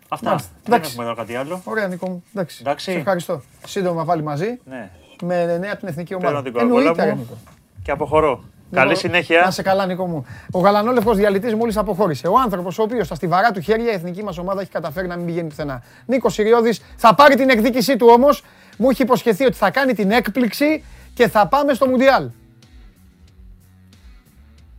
Αυτά. 0.09 0.29
Μάλιστα. 0.29 0.49
Δεν 0.63 0.73
Εντάξει. 0.73 0.91
έχουμε 0.91 1.05
εδώ 1.05 1.15
κάτι 1.15 1.35
άλλο. 1.35 1.61
Ωραία, 1.63 1.87
Νίκο 1.87 2.09
μου. 2.09 2.23
Εντάξει. 2.33 2.57
Εντάξει. 2.61 2.91
Σε 2.91 2.97
ευχαριστώ. 2.97 3.41
Σύντομα 3.67 4.05
πάλι 4.05 4.23
μαζί. 4.23 4.59
Ναι. 4.69 4.89
με 5.23 5.57
νέα 5.57 5.75
την 5.77 5.87
εθνική 5.87 6.13
ομάδα. 6.15 6.27
Παίρνω 6.27 6.41
την 6.43 6.53
κοκακόλα 6.53 6.79
Εννοείται, 6.79 7.03
ρε, 7.03 7.09
μου 7.11 7.17
Νίκο. 7.19 7.37
και 7.83 7.91
αποχωρώ. 7.91 8.43
Καλή 8.71 8.87
Νίκο, 8.87 9.01
Να 9.01 9.09
συνέχεια. 9.09 9.51
σε 9.51 9.61
καλά, 9.61 9.85
Νίκο 9.85 10.05
μου. 10.07 10.25
Ο 10.51 10.59
γαλανόλευκος 10.59 11.17
διαλυτής 11.17 11.55
μόλις 11.55 11.77
αποχώρησε. 11.77 12.27
Ο 12.27 12.39
άνθρωπος 12.39 12.79
ο 12.79 12.83
οποίος 12.83 13.05
στα 13.05 13.15
στιβαρά 13.15 13.51
του 13.51 13.59
χέρια 13.61 13.91
η 13.91 13.93
εθνική 13.95 14.23
μας 14.23 14.37
ομάδα 14.37 14.61
έχει 14.61 14.69
καταφέρει 14.71 15.07
να 15.07 15.15
μην 15.15 15.25
πηγαίνει 15.25 15.47
πουθενά. 15.47 15.83
Νίκος 16.05 16.33
Σιριώδη 16.33 16.75
θα 16.95 17.15
πάρει 17.15 17.35
την 17.35 17.49
εκδίκησή 17.49 17.95
του 17.95 18.07
όμως. 18.09 18.43
Μου 18.77 18.89
έχει 18.89 19.01
υποσχεθεί 19.01 19.45
ότι 19.45 19.55
θα 19.55 19.71
κάνει 19.71 19.93
την 19.93 20.11
έκπληξη 20.11 20.83
και 21.13 21.27
θα 21.27 21.47
πάμε 21.47 21.73
στο 21.73 21.87
Μουντιάλ. 21.87 22.29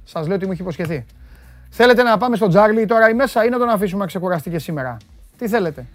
Σας 0.04 0.26
λέω 0.26 0.36
ότι 0.36 0.46
μου 0.46 0.52
έχει 0.52 0.60
υποσχεθεί. 0.60 1.06
Θέλετε 1.70 2.02
να 2.02 2.16
πάμε 2.16 2.36
στον 2.36 2.48
Τζάρλι; 2.48 2.86
Τώρα 2.86 3.08
ή 3.08 3.14
μέσα 3.14 3.44
ή 3.44 3.48
να 3.48 3.58
τον 3.58 3.68
αφήσουμε 3.68 4.00
να 4.00 4.06
ξεκουραστεί 4.06 4.50
και 4.50 4.58
σήμερα. 4.58 4.96
Τι 5.38 5.48
θέλετε; 5.48 5.86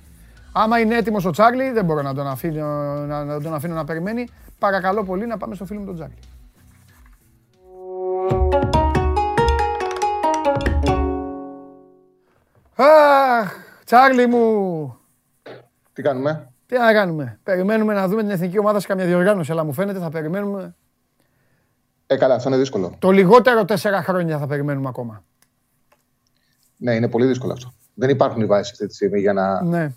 Άμα 0.52 0.80
είναι 0.80 0.96
έτοιμος 0.96 1.26
ο 1.26 1.32
Τσάρλι, 1.32 1.72
δεν 1.72 1.86
μπορώ 1.86 2.02
να 2.02 2.14
τον, 2.14 2.28
αφήνω, 2.28 2.66
να, 3.08 3.24
να 3.24 3.41
τον 3.41 3.54
αφήνω 3.54 3.74
να 3.74 3.86
περιμένει. 3.86 4.28
Παρακαλώ 4.60 5.04
πολύ 5.04 5.26
να 5.26 5.38
πάμε 5.38 5.56
στο 5.56 5.66
φίλο 5.66 5.80
μου 5.80 5.86
τον 5.86 5.96
Τσάρλι. 5.96 6.16
Αχ, 12.76 13.54
Τσάρλι 13.86 14.28
μου, 14.28 14.96
Τι 15.94 16.02
κάνουμε; 16.02 16.48
τι 16.66 16.78
να 16.78 16.94
κάνουμε; 16.94 17.40
Περιμένουμε 17.44 17.94
να 17.94 18.08
δούμε 18.08 18.22
την 18.22 18.32
εθνική 18.32 18.60
ομάδα 18.60 18.80
σε 18.80 18.88
καμιά 18.88 19.06
διοργάνωση, 19.06 19.52
αλλά 19.52 19.64
μου 19.64 19.74
φαίνεται 19.74 20.00
θα 20.00 20.10
περιμένουμε. 20.10 20.76
Ε, 22.08 22.16
καλά, 22.18 22.36
αυτό 22.36 22.50
είναι 22.50 22.58
δύσκολο. 22.58 22.96
Το 23.00 23.12
λιγότερο 23.12 23.66
τέσσερα 23.66 24.04
χρόνια 24.04 24.38
θα 24.38 24.48
περιμένουμε 24.48 24.88
ακόμα. 24.88 25.24
Ναι, 26.78 26.94
είναι 26.96 27.08
πολύ 27.10 27.26
δύσκολο 27.26 27.54
αυτό. 27.54 27.74
Δεν 27.94 28.10
υπάρχουν 28.10 28.42
οι 28.42 28.46
βάσεις 28.46 28.72
αυτή 28.72 28.88
τη 28.88 28.94
στιγμή 28.96 29.20
για 29.20 29.34
να 29.34 29.64
Ναι, 29.64 29.94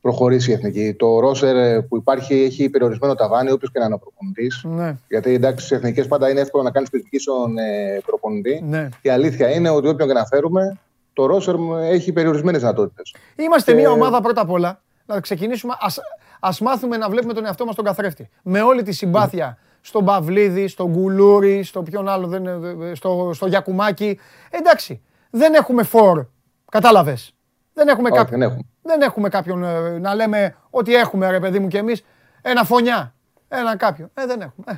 προχωρήσει 0.00 0.50
η 0.50 0.52
εθνική. 0.54 0.94
Το 0.94 1.20
ρόσερ 1.20 1.56
ε, 1.56 1.80
που 1.80 1.96
υπάρχει 1.96 2.34
έχει 2.42 2.68
περιορισμένο 2.70 3.14
ταβάνι, 3.14 3.50
όποιος 3.50 3.70
και 3.72 3.78
να 3.78 3.84
είναι 3.84 3.94
ο 3.94 3.98
προπονητής. 3.98 4.62
ναι, 4.64 4.96
Γιατί 5.08 5.34
εντάξει, 5.34 5.66
στις 5.66 5.76
εθνικές 5.78 6.06
πάντα 6.06 6.30
είναι 6.30 6.40
εύκολο 6.40 6.62
να 6.62 6.70
κάνεις 6.70 6.90
κριτική 6.90 7.18
στον 7.18 7.58
ε, 7.58 8.00
προπονητή. 8.06 8.62
ναι. 8.68 8.88
Η 9.02 9.08
αλήθεια 9.08 9.50
είναι 9.50 9.68
ότι 9.68 9.88
όποιον 9.88 10.08
και 10.08 10.14
να 10.14 10.24
φέρουμε, 10.26 10.78
το 11.12 11.26
ρόσερ 11.26 11.54
έχει 11.80 12.12
περιορισμένες 12.12 12.60
δυνατότητες. 12.60 13.14
Είμαστε 13.36 13.72
Και- 13.72 13.78
μια 13.78 13.90
ομάδα 13.90 14.20
πρώτα 14.20 14.40
απ' 14.40 14.50
όλα. 14.50 14.80
Να 15.06 15.20
ξεκινήσουμε. 15.20 15.74
Ας, 15.80 16.00
ας 16.40 16.60
μάθουμε 16.60 16.96
να 16.96 17.08
βλέπουμε 17.10 17.32
τον 17.32 17.44
εαυτό 17.44 17.64
μας 17.64 17.74
τον 17.74 17.84
καθρέφτη. 17.84 18.28
Με 18.42 18.62
όλη 18.62 18.82
τη 18.82 18.92
συμπάθεια 18.92 19.58
στον 19.80 20.04
Παυλίδη, 20.04 20.68
στον 20.68 20.92
Κουλούρη, 20.92 21.62
στο 21.62 21.82
ποιον 21.82 22.08
άλλο, 22.08 22.26
δεν, 22.26 22.44
είναι, 22.44 22.94
στο, 22.94 23.30
στο 23.34 23.46
Γιακουμάκι. 23.46 24.18
Εντάξει, 24.50 25.02
δεν 25.30 25.54
έχουμε 25.54 25.82
φορ. 25.82 26.24
Κατάλαβες. 26.70 27.34
Δεν 27.74 27.88
έχουμε, 27.88 28.08
Όχι, 28.10 28.18
κάποιον, 28.18 28.40
δεν 28.40 28.48
έχουμε. 28.48 28.62
δεν 28.82 29.00
έχουμε 29.00 29.28
κάποιον 29.28 29.64
ε, 29.64 29.98
να 29.98 30.14
λέμε 30.14 30.56
ότι 30.70 30.94
έχουμε 30.94 31.30
ρε 31.30 31.40
παιδί 31.40 31.58
μου 31.58 31.68
κι 31.68 31.76
εμείς. 31.76 32.04
Ένα 32.42 32.64
φωνιά. 32.64 33.14
Ένα 33.48 33.76
κάποιον. 33.76 34.10
Ε, 34.14 34.26
δεν 34.26 34.40
έχουμε. 34.40 34.64
Ε. 34.68 34.74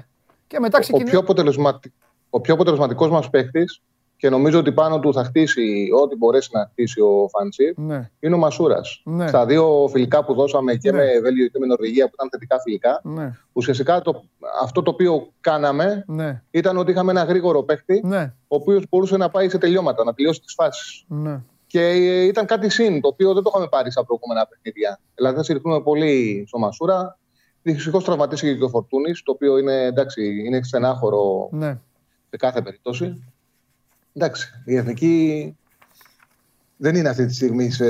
Και 0.47 0.61
μετά 0.61 0.76
Ο 0.78 0.80
ξεκινάμε. 0.80 1.11
πιο, 1.11 1.18
αποτελεσματι... 1.18 1.93
ο 2.30 2.41
πιο 2.41 2.55
αποτελεσματικός 2.55 3.11
μας 3.11 3.30
παίχτη 3.30 3.64
και 4.25 4.31
νομίζω 4.31 4.59
ότι 4.59 4.72
πάνω 4.72 5.01
του 5.01 5.12
θα 5.12 5.25
χτίσει 5.25 5.89
ό,τι 6.03 6.16
μπορέσει 6.16 6.49
να 6.53 6.68
χτίσει 6.70 7.01
ο 7.01 7.29
Φαντσίπ 7.29 7.79
Ναι, 7.79 8.11
είναι 8.20 8.35
ο 8.35 8.39
Μασούρας. 8.39 9.03
Ναι. 9.05 9.29
Στα 9.29 9.47
δύο 9.47 9.89
φιλικά 9.91 10.25
που 10.25 10.35
δώσαμε 10.35 10.75
και 10.75 10.91
Ναι. 10.93 10.99
με 10.99 11.20
Βέλγιο 11.22 11.47
και 11.49 11.59
με 11.59 11.66
Νορβηγία 11.66 12.05
που 12.05 12.11
ήταν 12.14 12.29
θετικά 12.31 12.61
φιλικά, 12.61 13.01
ναι, 13.05 13.33
ουσιαστικά 13.53 14.01
το, 14.01 14.25
αυτό 14.62 14.83
το 14.83 14.91
οποίο 14.91 15.33
κάναμε 15.41 16.05
ναι, 16.07 16.43
ήταν 16.51 16.77
ότι 16.77 16.91
είχαμε 16.91 17.11
ένα 17.11 17.22
γρήγορο 17.25 17.62
παίχτη, 17.62 18.01
ναι, 18.05 18.22
ο 18.49 18.57
οποίος 18.57 18.85
μπορούσε 18.91 19.16
να 19.16 19.31
πάει 19.31 19.49
σε 19.49 19.59
τελειώματα, 19.59 20.05
να 20.05 20.14
τελειώσει 20.14 20.41
τις 20.41 20.55
φάσεις. 20.55 21.05
ναι. 21.09 21.41
Και 21.66 21.81
ε, 21.81 22.25
ήταν 22.25 22.47
κάτι 22.47 22.68
συν, 22.68 23.01
το 23.01 23.09
οποίο 23.09 23.35
δεν 23.35 23.43
το 23.43 23.51
είχαμε 23.53 23.68
πάρει 23.68 23.91
στα 23.91 24.05
προηγούμενα 24.05 24.47
παιχνίδια. 24.47 25.01
Δηλαδή, 25.14 25.37
θα 25.37 25.43
συρρυκνούμε 25.43 25.81
πολύ 25.83 26.45
στο 26.49 26.59
Μασούρα. 26.59 27.18
Δυστυχώς 27.62 28.05
τραυματίστηκε 28.05 28.55
και 28.55 28.64
ο 28.64 28.68
Φορτούνης, 28.68 29.22
το 29.22 29.33
οποίο 29.33 29.59
είναι, 29.59 29.85
εντάξει, 29.85 30.43
είναι 30.47 30.62
στενάχωρο 30.62 31.49
ναι. 31.53 31.79
σε 32.31 32.37
κάθε 32.37 32.62
περίπτωση. 32.62 33.34
Εντάξει, 34.15 34.62
η 34.65 34.77
εθνική 34.77 35.57
δεν 36.77 36.95
είναι 36.95 37.09
αυτή 37.09 37.27
τη 37.27 37.35
στιγμή 37.35 37.71
σε... 37.71 37.85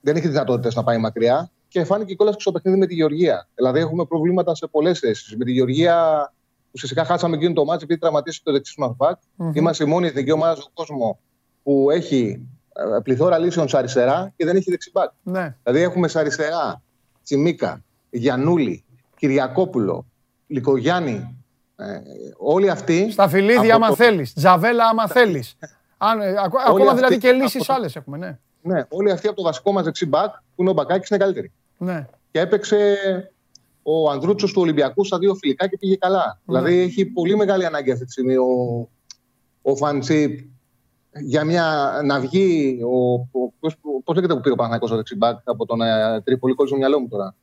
δεν 0.00 0.16
έχει 0.16 0.28
δυνατότητες 0.28 0.74
να 0.74 0.84
πάει 0.84 0.98
μακριά 0.98 1.50
και 1.68 1.84
φάνηκε 1.84 2.14
κιόλας 2.14 2.34
και 2.34 2.40
στο 2.40 2.52
παιχνίδι 2.52 2.78
με 2.78 2.86
τη 2.86 2.94
Γεωργία. 2.94 3.48
Δηλαδή, 3.54 3.78
έχουμε 3.78 4.04
προβλήματα 4.04 4.54
σε 4.54 4.66
πολλές 4.66 4.98
θέσεις. 4.98 5.36
Με 5.36 5.44
τη 5.44 5.52
Γεωργία 5.52 6.32
ουσιαστικά 6.70 7.04
χάσαμε 7.04 7.36
εκείνο 7.36 7.52
το 7.52 7.64
μάτσο 7.64 7.84
επειδή 7.84 8.00
τραυματίστηκε 8.00 8.44
το 8.44 8.52
δεξί 8.52 8.80
μα 8.80 8.88
μπακ. 8.88 9.18
Είμαστε 9.52 9.84
η 9.84 9.86
μόνη 9.86 10.06
εθνική 10.06 10.30
ομάδα 10.30 10.54
στον 10.54 10.70
κόσμο 10.74 11.18
που 11.62 11.90
έχει 11.90 12.48
ε, 12.72 13.00
πληθώρα 13.02 13.38
λύσεων 13.38 13.68
σε 13.68 13.76
αριστερά 13.76 14.32
και 14.36 14.44
δεν 14.44 14.56
έχει 14.56 14.70
δεξιμπάκ. 14.70 15.10
ναι. 15.22 15.56
Δηλαδή 15.62 15.82
έχουμε 15.82 16.08
σε 16.08 16.18
αριστερά 16.18 16.82
Τσιμίκα, 17.22 17.84
Γιανούλη, 18.10 18.84
Κυριακόπουλο, 19.16 20.06
Λικογιάννη. 20.46 21.43
Ε, 21.76 22.00
όλοι 22.36 22.70
αυτοί. 22.70 23.10
Στα 23.10 23.28
φιλίδια, 23.28 23.60
από 23.60 23.72
άμα 23.74 23.88
το- 23.88 23.94
θέλεις. 23.94 24.32
Τζαβέλα, 24.34 24.84
άμα 24.88 25.08
θέλεις. 25.08 25.56
Ακόμα 25.98 26.62
αυτοί- 26.66 26.94
δηλαδή 26.94 27.18
και 27.18 27.28
από 27.28 27.42
λύσει 27.42 27.58
το- 27.58 27.72
άλλες 27.72 27.96
έχουμε, 27.96 28.16
ναι. 28.18 28.38
Ναι, 28.62 28.84
όλοι 28.88 29.10
αυτοί 29.10 29.26
από 29.26 29.36
το 29.36 29.42
βασικό 29.42 29.72
μας 29.72 29.84
δεξιμπάκ 29.84 30.30
που 30.34 30.62
είναι 30.62 30.70
ο 30.70 30.72
Μπακάκης 30.72 31.08
είναι 31.08 31.18
καλύτεροι. 31.18 31.52
ναι. 31.78 32.06
Και 32.30 32.40
έπαιξε 32.40 32.96
ο 33.82 34.10
Ανδρούτσος 34.10 34.52
του 34.52 34.60
Ολυμπιακού 34.62 35.04
στα 35.04 35.18
δύο 35.18 35.34
φιλικά 35.34 35.68
και 35.68 35.76
πήγε 35.78 35.96
καλά. 35.96 36.40
Δηλαδή 36.44 36.78
έχει 36.78 37.04
πολύ 37.06 37.36
μεγάλη 37.36 37.66
ανάγκη 37.66 37.90
αυτή 37.90 38.04
τη 38.04 38.10
στιγμή 38.10 38.36
ο, 38.36 38.88
ο 39.62 39.76
Φαντσίπ 39.76 40.40
για 41.12 41.44
μια, 41.44 41.90
να 42.04 42.20
βγει. 42.20 42.78
Ο, 42.84 43.12
ο, 43.12 43.52
πώς, 43.60 43.76
πώς 44.04 44.14
λέγεται 44.16 44.34
που 44.34 44.40
πήρε 44.40 44.52
ο 44.52 44.56
Παναγιώτο 44.56 44.92
ο 44.94 44.96
δεξιμπάκ 44.96 45.38
από 45.44 45.66
τον 45.66 45.80
ε, 45.80 46.20
Τρίπολη, 46.24 46.54
κόλλησε 46.54 46.74
στο 46.76 46.84
μυαλό 46.84 47.00
μου 47.00 47.08
τώρα. 47.08 47.34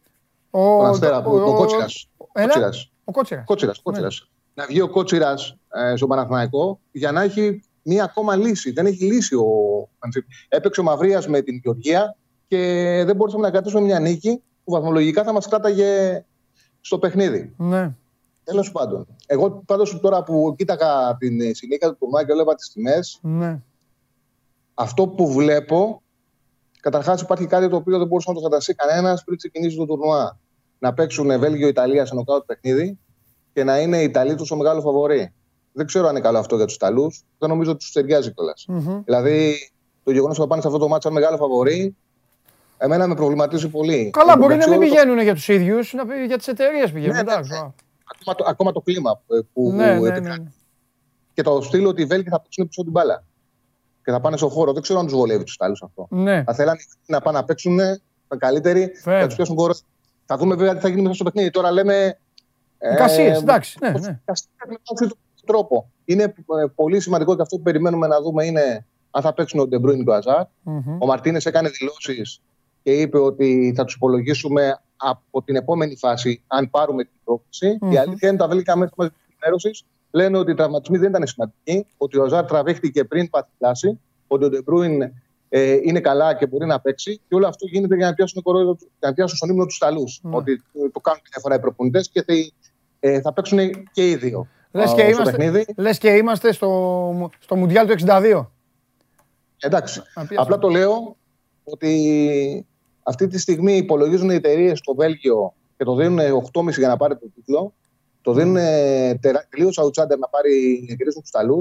Ο, 0.50 0.60
Τον 0.78 0.86
Αστέρα, 0.86 1.22
που- 1.24 1.30
τον 1.40 1.56
Κότσιρας. 1.56 2.08
Έλα. 2.34 2.46
Κότσιρας. 2.48 2.91
Ο 3.12 3.14
Κότσιρας. 3.14 3.46
Κότσιρας, 3.46 3.78
Ναι. 3.78 3.84
Κότσιρας. 3.84 4.30
Να 4.54 4.66
βγει 4.66 4.82
ο 4.82 4.90
Κότσιρας 4.90 5.58
ε, 5.74 5.96
στον 5.96 6.10
Παναθηναϊκό 6.10 6.80
για 6.92 7.12
να 7.12 7.22
έχει 7.22 7.64
μία 7.84 8.04
ακόμα 8.04 8.36
λύση. 8.36 8.72
Δεν 8.72 8.86
έχει 8.86 9.04
λύση 9.06 9.36
ο 9.36 9.46
Φαντσίπ. 10.00 10.26
Έπαιξε 10.50 10.80
ο 10.80 10.84
Μαυρίας 10.84 11.28
με 11.28 11.42
την 11.42 11.60
Γεωργία 11.64 12.16
και 12.48 12.58
δεν 13.06 13.16
μπορούσαμε 13.16 13.44
να 13.44 13.52
κρατήσουμε 13.52 13.82
μια 13.82 14.00
νίκη 14.00 14.42
που 14.64 14.72
βαθμολογικά 14.72 15.24
θα 15.24 15.34
μας 15.34 15.48
κράταγε 15.48 16.24
στο 16.82 17.00
παιχνίδι. 17.00 17.54
Ναι. 17.58 17.94
Τέλος 18.44 18.72
πάντων. 18.72 19.08
Εγώ 19.26 19.64
πάντως 19.66 20.00
τώρα 20.00 20.24
που 20.24 20.56
κοίταγα 20.58 21.18
την 21.18 21.42
ε, 21.42 21.54
συνέχεια 21.54 21.90
του 21.90 21.98
τουρνουά 22.00 22.26
και 22.26 22.32
έβλεπα 22.32 22.56
τις 22.56 22.72
τιμές, 22.72 23.20
Ναι. 23.22 23.62
αυτό 24.74 25.08
που 25.08 25.32
βλέπω, 25.32 26.02
καταρχάς 26.80 27.22
υπάρχει 27.22 27.46
κάτι 27.46 27.70
το 27.70 27.76
οποίο 27.76 27.98
δεν 27.98 28.08
μπορούσε 28.08 28.30
να 28.30 28.36
το 28.36 28.42
φανταστεί 28.42 28.74
κανένας 28.74 29.24
πριν 29.24 29.38
ξεκινήσει 29.38 29.78
το 29.78 29.86
τουρνουά. 29.86 30.40
Να 30.80 30.94
παίξουν 30.94 31.40
Βέλγιο-Ιταλία 31.40 32.06
σε 32.06 32.16
νοκάουτ 32.16 32.44
παιχνίδι 32.46 33.00
και 33.54 33.64
να 33.64 33.80
είναι 33.80 33.98
οι 34.02 34.04
Ιταλοί 34.04 34.36
τόσο 34.36 34.56
μεγάλος 34.56 34.84
φαβορή. 34.84 35.34
Δεν 35.74 35.86
ξέρω 35.86 36.06
αν 36.08 36.12
είναι 36.16 36.24
καλό 36.24 36.38
αυτό 36.38 36.56
για 36.56 36.66
τους 36.66 36.76
Ιταλούς. 36.76 37.24
Δεν 37.38 37.50
νομίζω 37.50 37.70
ότι 37.72 37.80
τους 37.80 37.92
ταιριάζει 37.92 38.34
κιόλας. 38.34 38.66
Μμμ. 38.68 39.02
Δηλαδή, 39.06 39.56
το 40.04 40.12
γεγονός 40.12 40.34
ότι 40.36 40.42
θα 40.42 40.48
πάνε 40.48 40.62
σε 40.62 40.68
αυτό 40.68 40.80
το 40.80 40.88
μάτσο 40.88 41.08
σαν 41.10 41.18
μεγάλο 41.20 41.38
φαβορή, 41.38 41.96
εμένα 42.78 43.08
με 43.08 43.16
προβληματίζει 43.16 43.70
πολύ. 43.70 44.10
Καλά, 44.14 44.32
Εν 44.34 44.38
τω 44.40 44.42
μπορεί 44.46 44.58
να 44.58 44.68
μεταξύ, 44.68 44.80
μην 44.80 44.90
όλο 44.90 44.90
το- 44.90 44.96
πηγαίνουν 45.02 45.24
για 45.24 45.34
τους 45.34 45.48
ίδιους, 45.48 45.94
για 46.28 46.38
τις 46.38 46.48
εταιρείες 46.48 46.92
πηγαίνουν. 46.92 47.16
Ναι, 47.16 47.22
ναι, 47.22 47.32
εντάξει, 47.32 47.52
ναι. 47.52 47.58
α. 47.58 47.74
Ακόμα 48.14 48.36
το, 48.36 48.44
ακόμα 48.48 48.72
το 48.72 48.82
κλίμα 48.82 49.22
ε, 49.28 49.40
που 49.54 49.72
Ναι, 49.72 49.86
ναι, 49.86 50.08
επικρατεί. 50.08 50.40
ναι. 50.42 50.52
Και 51.34 51.42
το 51.42 51.62
στείλω 51.62 51.90
ότι 51.90 52.02
οι 52.02 52.06
Βέλγοι 52.06 52.30
θα 52.30 52.42
παίξουν 52.42 52.68
πίσω 52.68 52.82
την 52.82 52.92
μπάλα. 52.92 53.24
Και 54.04 54.12
θα 54.12 54.20
πάνε 54.22 54.38
στο 54.38 54.50
χώρο. 54.50 54.74
Δεν 54.74 54.82
ξέρω 54.82 55.00
αν 55.00 55.06
τους 55.06 55.16
βολεύει 55.16 55.44
τους 55.44 55.54
Ιταλούς 55.54 55.82
αυτό. 55.84 56.08
Ναι. 56.10 56.44
Θα 56.44 56.54
θέλανε 56.54 56.80
να 57.06 57.22
πάνε 57.22 57.38
να 57.38 57.44
παίξουν 57.46 57.78
τα 58.28 58.38
καλύτεροι, 58.38 58.92
Βέβαια. 59.04 59.20
θα 59.20 59.26
τους 59.26 59.36
πιάσουν 59.36 59.56
χώρο. 59.58 59.74
Θα 60.26 60.38
δούμε 60.38 60.56
βέβαια 60.56 60.74
τι 60.76 60.80
θα 60.80 60.88
γίνει 60.88 61.02
μέσα 61.02 61.14
στο 61.14 61.24
παιχνίδι. 61.24 61.50
Τώρα 61.50 61.72
λέμε. 61.72 62.20
Ε, 62.82 62.94
Εικασίες, 62.94 63.42
εντάξει, 63.42 63.78
ναι, 63.82 63.92
πώς- 63.92 64.02
ναι. 64.02 64.20
εικασίες 64.22 64.50
με 64.68 64.76
αυτόν 64.92 65.08
τον 65.08 65.18
τρόπο. 65.46 65.92
Είναι 66.06 66.24
ε, 66.24 66.34
πολύ 66.76 67.00
σημαντικό 67.00 67.36
και 67.36 67.42
αυτό 67.42 67.56
που 67.58 67.62
περιμένουμε 67.64 68.08
να 68.08 68.22
δούμε 68.22 68.46
είναι 68.46 68.86
αν 69.12 69.22
θα 69.22 69.34
παίξουν 69.34 69.60
ο 69.60 69.68
Ντεμπρούιν 69.68 70.04
και 70.04 70.10
ο 70.10 70.14
Αζάρ. 70.14 70.46
Μμμ. 70.64 70.98
Ο 71.02 71.06
Μαρτίνες 71.06 71.46
έκανε 71.46 71.70
δηλώσεις 71.70 72.42
και 72.84 72.92
είπε 72.92 73.18
ότι 73.20 73.74
θα 73.76 73.84
τους 73.84 73.96
υπολογίσουμε 73.96 74.82
από 74.96 75.44
την 75.44 75.56
επόμενη 75.56 75.96
φάση, 75.96 76.44
αν 76.48 76.70
πάρουμε 76.70 77.04
την 77.04 77.14
πρόκληση. 77.24 77.78
Μμμ. 77.82 77.92
Η 77.92 77.98
αλήθεια 77.98 78.30
είναι 78.30 78.30
ότι 78.30 78.38
τα 78.38 78.48
βέλγικα 78.48 78.76
μέσα 78.76 78.92
της 78.96 79.10
ενημέρωσης 79.30 79.84
λένε 80.12 80.38
ότι 80.38 80.52
οι 80.52 80.54
τραυματισμοί 80.56 80.98
δεν 80.98 81.10
ήταν 81.10 81.28
σημαντικοί, 81.28 81.86
ότι 81.98 82.18
ο 82.18 82.24
Αζάρ 82.24 82.46
τραβήχτηκε 82.46 83.04
πριν 83.04 83.30
πάθει 83.30 83.50
θλάση, 83.58 84.00
ότι 84.28 84.46
ο 84.46 84.50
Ντεμπρούιν 84.50 85.02
ε, 85.50 85.74
είναι 85.84 86.00
καλά 86.00 86.36
και 86.36 86.48
μπορεί 86.48 86.66
να 86.66 86.80
παίξει. 86.80 87.22
Και 87.28 87.36
όλο 87.36 87.48
αυτό 87.48 87.68
γίνεται 87.68 87.96
για 87.96 88.06
να 88.08 88.14
πιάσουν, 88.14 88.42
κορόιδο, 88.42 88.78
για 88.80 89.08
να 89.10 89.14
πιάσουν 89.14 89.38
στον 89.38 89.50
ύπνο 89.50 89.66
τους 89.66 89.76
Ιταλούς. 89.76 90.20
Ναι. 90.24 90.36
Ότι 90.36 90.52
ε, 90.52 90.90
το 90.92 91.00
κάνουν 91.00 91.22
μια 91.32 91.40
φορά 91.42 91.56
οι 91.56 91.60
προπονητές 91.60 92.10
και 92.10 92.24
θα, 92.24 92.34
ε, 93.04 93.22
θα 93.22 93.34
παίξουν 93.34 93.60
και 93.92 94.10
οι 94.10 94.16
δύο. 94.16 94.48
Λες 94.72 94.92
ε, 94.92 94.96
και, 94.96 95.02
στο 95.02 95.10
είμαστε, 95.10 95.38
παιχνίδι. 95.38 95.66
λες 95.78 95.98
και 95.98 96.10
είμαστε 96.10 96.52
στο, 96.52 97.30
στο 97.40 97.56
Μουντιάλ 97.56 97.88
του 97.88 97.96
62. 98.08 98.46
Εντάξει. 99.60 100.00
Να 100.00 100.26
πιάσουμε. 100.26 100.42
Απλά 100.42 100.58
το 100.58 100.68
λέω 100.68 101.18
ότι 101.64 102.66
αυτή 103.04 103.28
τη 103.28 103.40
στιγμή 103.40 103.78
υπολογίζουν 103.78 104.30
οι 104.30 104.34
εταιρείες 104.36 104.78
στο 104.78 104.96
Βέλγιο 104.96 105.54
και 105.78 105.84
το 105.84 105.96
δίνουν 105.96 106.20
8,5 106.54 106.70
για 106.78 106.88
να 106.88 106.98
πάρει 106.98 107.18
το 107.18 107.30
τίτλο. 107.36 107.74
Το 108.22 108.34
δίνουν 108.34 108.56
τελείως 109.50 109.80
outsider 109.82 110.18
να 110.20 110.28
πάρει 110.28 110.86
να 110.90 110.96
κερδίσουν 110.96 111.22
τους 111.22 111.30
Ιταλούς. 111.30 111.60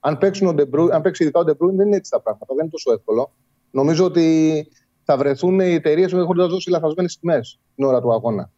Αν, 0.00 0.18
παίξουν 0.18 0.46
ο 0.46 0.54
Ντεμπρούιν- 0.56 0.90
αν 0.92 1.02
παίξει 1.02 1.22
ειδικά 1.22 1.40
ο 1.40 1.44
Ντεμπρούιν, 1.44 1.76
δεν 1.76 1.86
είναι 1.86 1.96
έτσι 1.96 2.10
τα 2.10 2.20
πράγματα. 2.20 2.46
Δεν 2.54 2.58
είναι 2.58 2.70
τόσο 2.70 2.92
εύκολο. 2.92 3.32
Νομίζω 3.70 4.04
ότι 4.04 4.68
θα 5.04 5.16
βρεθούν 5.16 5.60
οι 5.60 5.72
εταιρείες 5.72 6.10
που 6.10 6.16
έχουν 6.18 6.36
δώσει 6.36 6.70
λαθασμένες 6.70 7.18
τιμές 7.18 7.58
την 7.74 7.84
ώρα 7.84 8.00
του 8.00 8.12
αγώνα. 8.12 8.50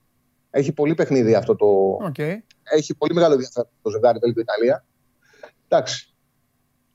Έχει 0.51 0.72
πολύ 0.72 0.94
παιχνίδι 0.94 1.34
αυτό 1.34 1.57
το. 1.57 1.66
Οκ. 2.07 2.18
Έχει 2.62 2.94
πολύ 2.94 3.14
μεγάλο 3.14 3.32
ενδιαφέρον 3.32 3.68
το 3.82 3.90
ζευγάρι 3.90 4.18
Βέλγιο-Ιταλία. 4.18 4.84
Εντάξει. 5.68 6.14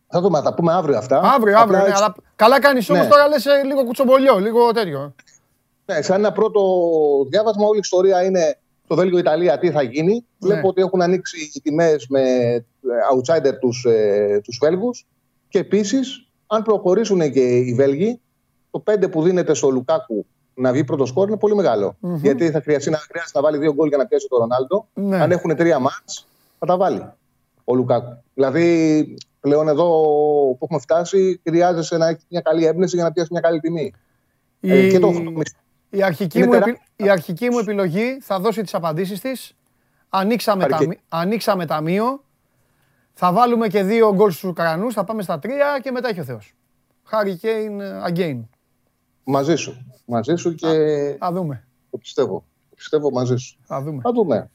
Θα 0.07 0.21
δούμε, 0.21 0.37
θα 0.37 0.43
τα 0.43 0.53
πούμε 0.53 0.73
αύριο 0.73 0.97
αυτά. 0.97 1.19
Αύριο, 1.19 1.57
αύριο. 1.57 1.59
Απλά 1.61 1.77
Ναι, 1.81 1.87
έτσι- 1.89 2.03
αλλά 2.03 2.15
καλά 2.35 2.59
κάνεις 2.59 2.89
όμως 2.89 3.03
Ναι. 3.03 3.09
τώρα 3.09 3.27
λες 3.27 3.45
λίγο 3.65 3.83
κουτσομπολιό, 3.85 4.39
λίγο 4.39 4.71
τέτοιο. 4.71 5.15
Ναι, 5.85 6.01
σαν 6.01 6.17
ένα 6.19 6.31
πρώτο 6.31 6.61
διάβασμα, 7.29 7.65
όλη 7.67 7.75
η 7.77 7.79
ιστορία 7.83 8.23
είναι 8.23 8.57
το 8.87 8.95
Βέλγιο-Ιταλία 8.95 9.57
τι 9.59 9.71
θα 9.71 9.81
γίνει. 9.81 10.13
Ναι. 10.13 10.21
Βλέπω 10.49 10.67
ότι 10.67 10.81
έχουν 10.81 11.01
ανοίξει 11.01 11.51
οι 11.53 11.61
τιμές 11.61 12.07
με 12.09 12.21
ε, 12.21 12.63
outsider 13.13 13.59
τους 13.59 13.85
ε, 13.85 14.39
τους 14.43 14.57
Βέλγους. 14.61 15.05
Και 15.49 15.59
επίσης, 15.59 16.27
αν 16.47 16.63
προχωρήσουν 16.63 17.31
και 17.31 17.57
οι 17.57 17.73
Βέλγοι, 17.73 18.19
το 18.71 18.79
5 18.79 19.09
που 19.11 19.21
δίνεται 19.23 19.53
στο 19.53 19.69
Λουκάκου 19.69 20.25
να 20.55 20.71
βγει 20.71 20.83
πρώτο 20.83 21.05
σκόρ 21.05 21.27
είναι 21.27 21.37
πολύ 21.37 21.55
μεγάλο. 21.55 21.95
Μμμ. 21.99 22.15
Γιατί 22.15 22.51
θα 22.51 22.61
χρειαστεί 22.61 22.89
να, 22.89 22.97
χρειάζεται 22.97 23.39
να 23.39 23.41
βάλει 23.45 23.57
δύο 23.57 23.73
γκολ 23.73 23.87
για 23.87 23.97
να 23.97 24.05
πιάσει 24.05 24.27
τον 24.29 24.39
Ρονάλντο. 24.39 24.87
Ναι. 24.93 25.21
Αν 25.21 25.31
έχουν 25.31 25.55
τρία 25.55 25.79
μάτς, 25.79 26.27
θα 26.59 26.65
τα 26.65 26.77
βάλει 26.77 27.05
ο 27.63 27.75
Λουκάκου. 27.75 28.23
Δηλαδή, 28.33 29.15
πλέον 29.39 29.67
εδώ 29.67 29.85
που 30.59 30.59
έχουμε 30.61 30.79
φτάσει, 30.79 31.41
χρειάζεσαι 31.47 31.97
να 31.97 32.07
έχεις 32.07 32.25
μια 32.29 32.41
καλή 32.41 32.65
έμπνευση 32.65 32.95
για 32.95 33.03
να 33.05 33.11
πιάσεις 33.11 33.31
μια 33.31 33.41
καλή 33.41 33.59
τιμή. 33.59 33.93
Ε, 34.61 34.77
Η- 34.85 34.91
και 34.91 34.99
το 34.99 35.11
χρόνο 35.11 35.41
Η 35.89 36.03
αρχική, 36.03 36.37
Είναι 36.37 36.45
μου, 36.47 36.51
τερά- 36.53 36.67
επι- 36.67 36.81
η 36.95 37.09
αρχική 37.09 37.49
μου 37.49 37.57
επιλογή 37.59 38.17
θα 38.21 38.39
δώσει 38.39 38.61
τις 38.61 38.73
απαντήσεις 38.73 39.19
της. 39.21 39.55
Ανοίξαμε, 40.09 40.63
Αρκεί. 40.63 40.77
ταμεί- 40.77 40.99
ανοίξαμε 41.09 41.65
ταμείο. 41.65 42.23
Θα 43.13 43.31
βάλουμε 43.33 43.67
και 43.67 43.83
δύο 43.83 44.13
γκολ 44.13 44.31
στους 44.31 44.43
Ουκρανούς. 44.49 44.93
Θα 44.93 45.03
πάμε 45.03 45.21
στα 45.21 45.39
τρία 45.39 45.79
και 45.81 45.91
μετά 45.91 46.09
έχει 46.09 46.19
ο 46.19 46.23
Θεός. 46.23 46.53
Harry 47.11 47.45
Kane 47.45 48.09
again. 48.13 48.39
Μαζί 49.26 49.55
σου. 49.55 49.86
Μαζί 50.05 50.36
σου 50.36 50.55
και 50.55 50.67
Θα 51.19 51.32
δούμε. 51.32 51.67
το 51.89 51.97
πιστεύω. 51.97 52.45
Το 52.69 52.76
πιστεύω 52.76 53.11
μαζί 53.11 53.36
σου. 53.36 53.57
Θα 53.63 53.82
δούμε. 53.82 54.01
Θα 54.01 54.11
δούμε. 54.11 54.51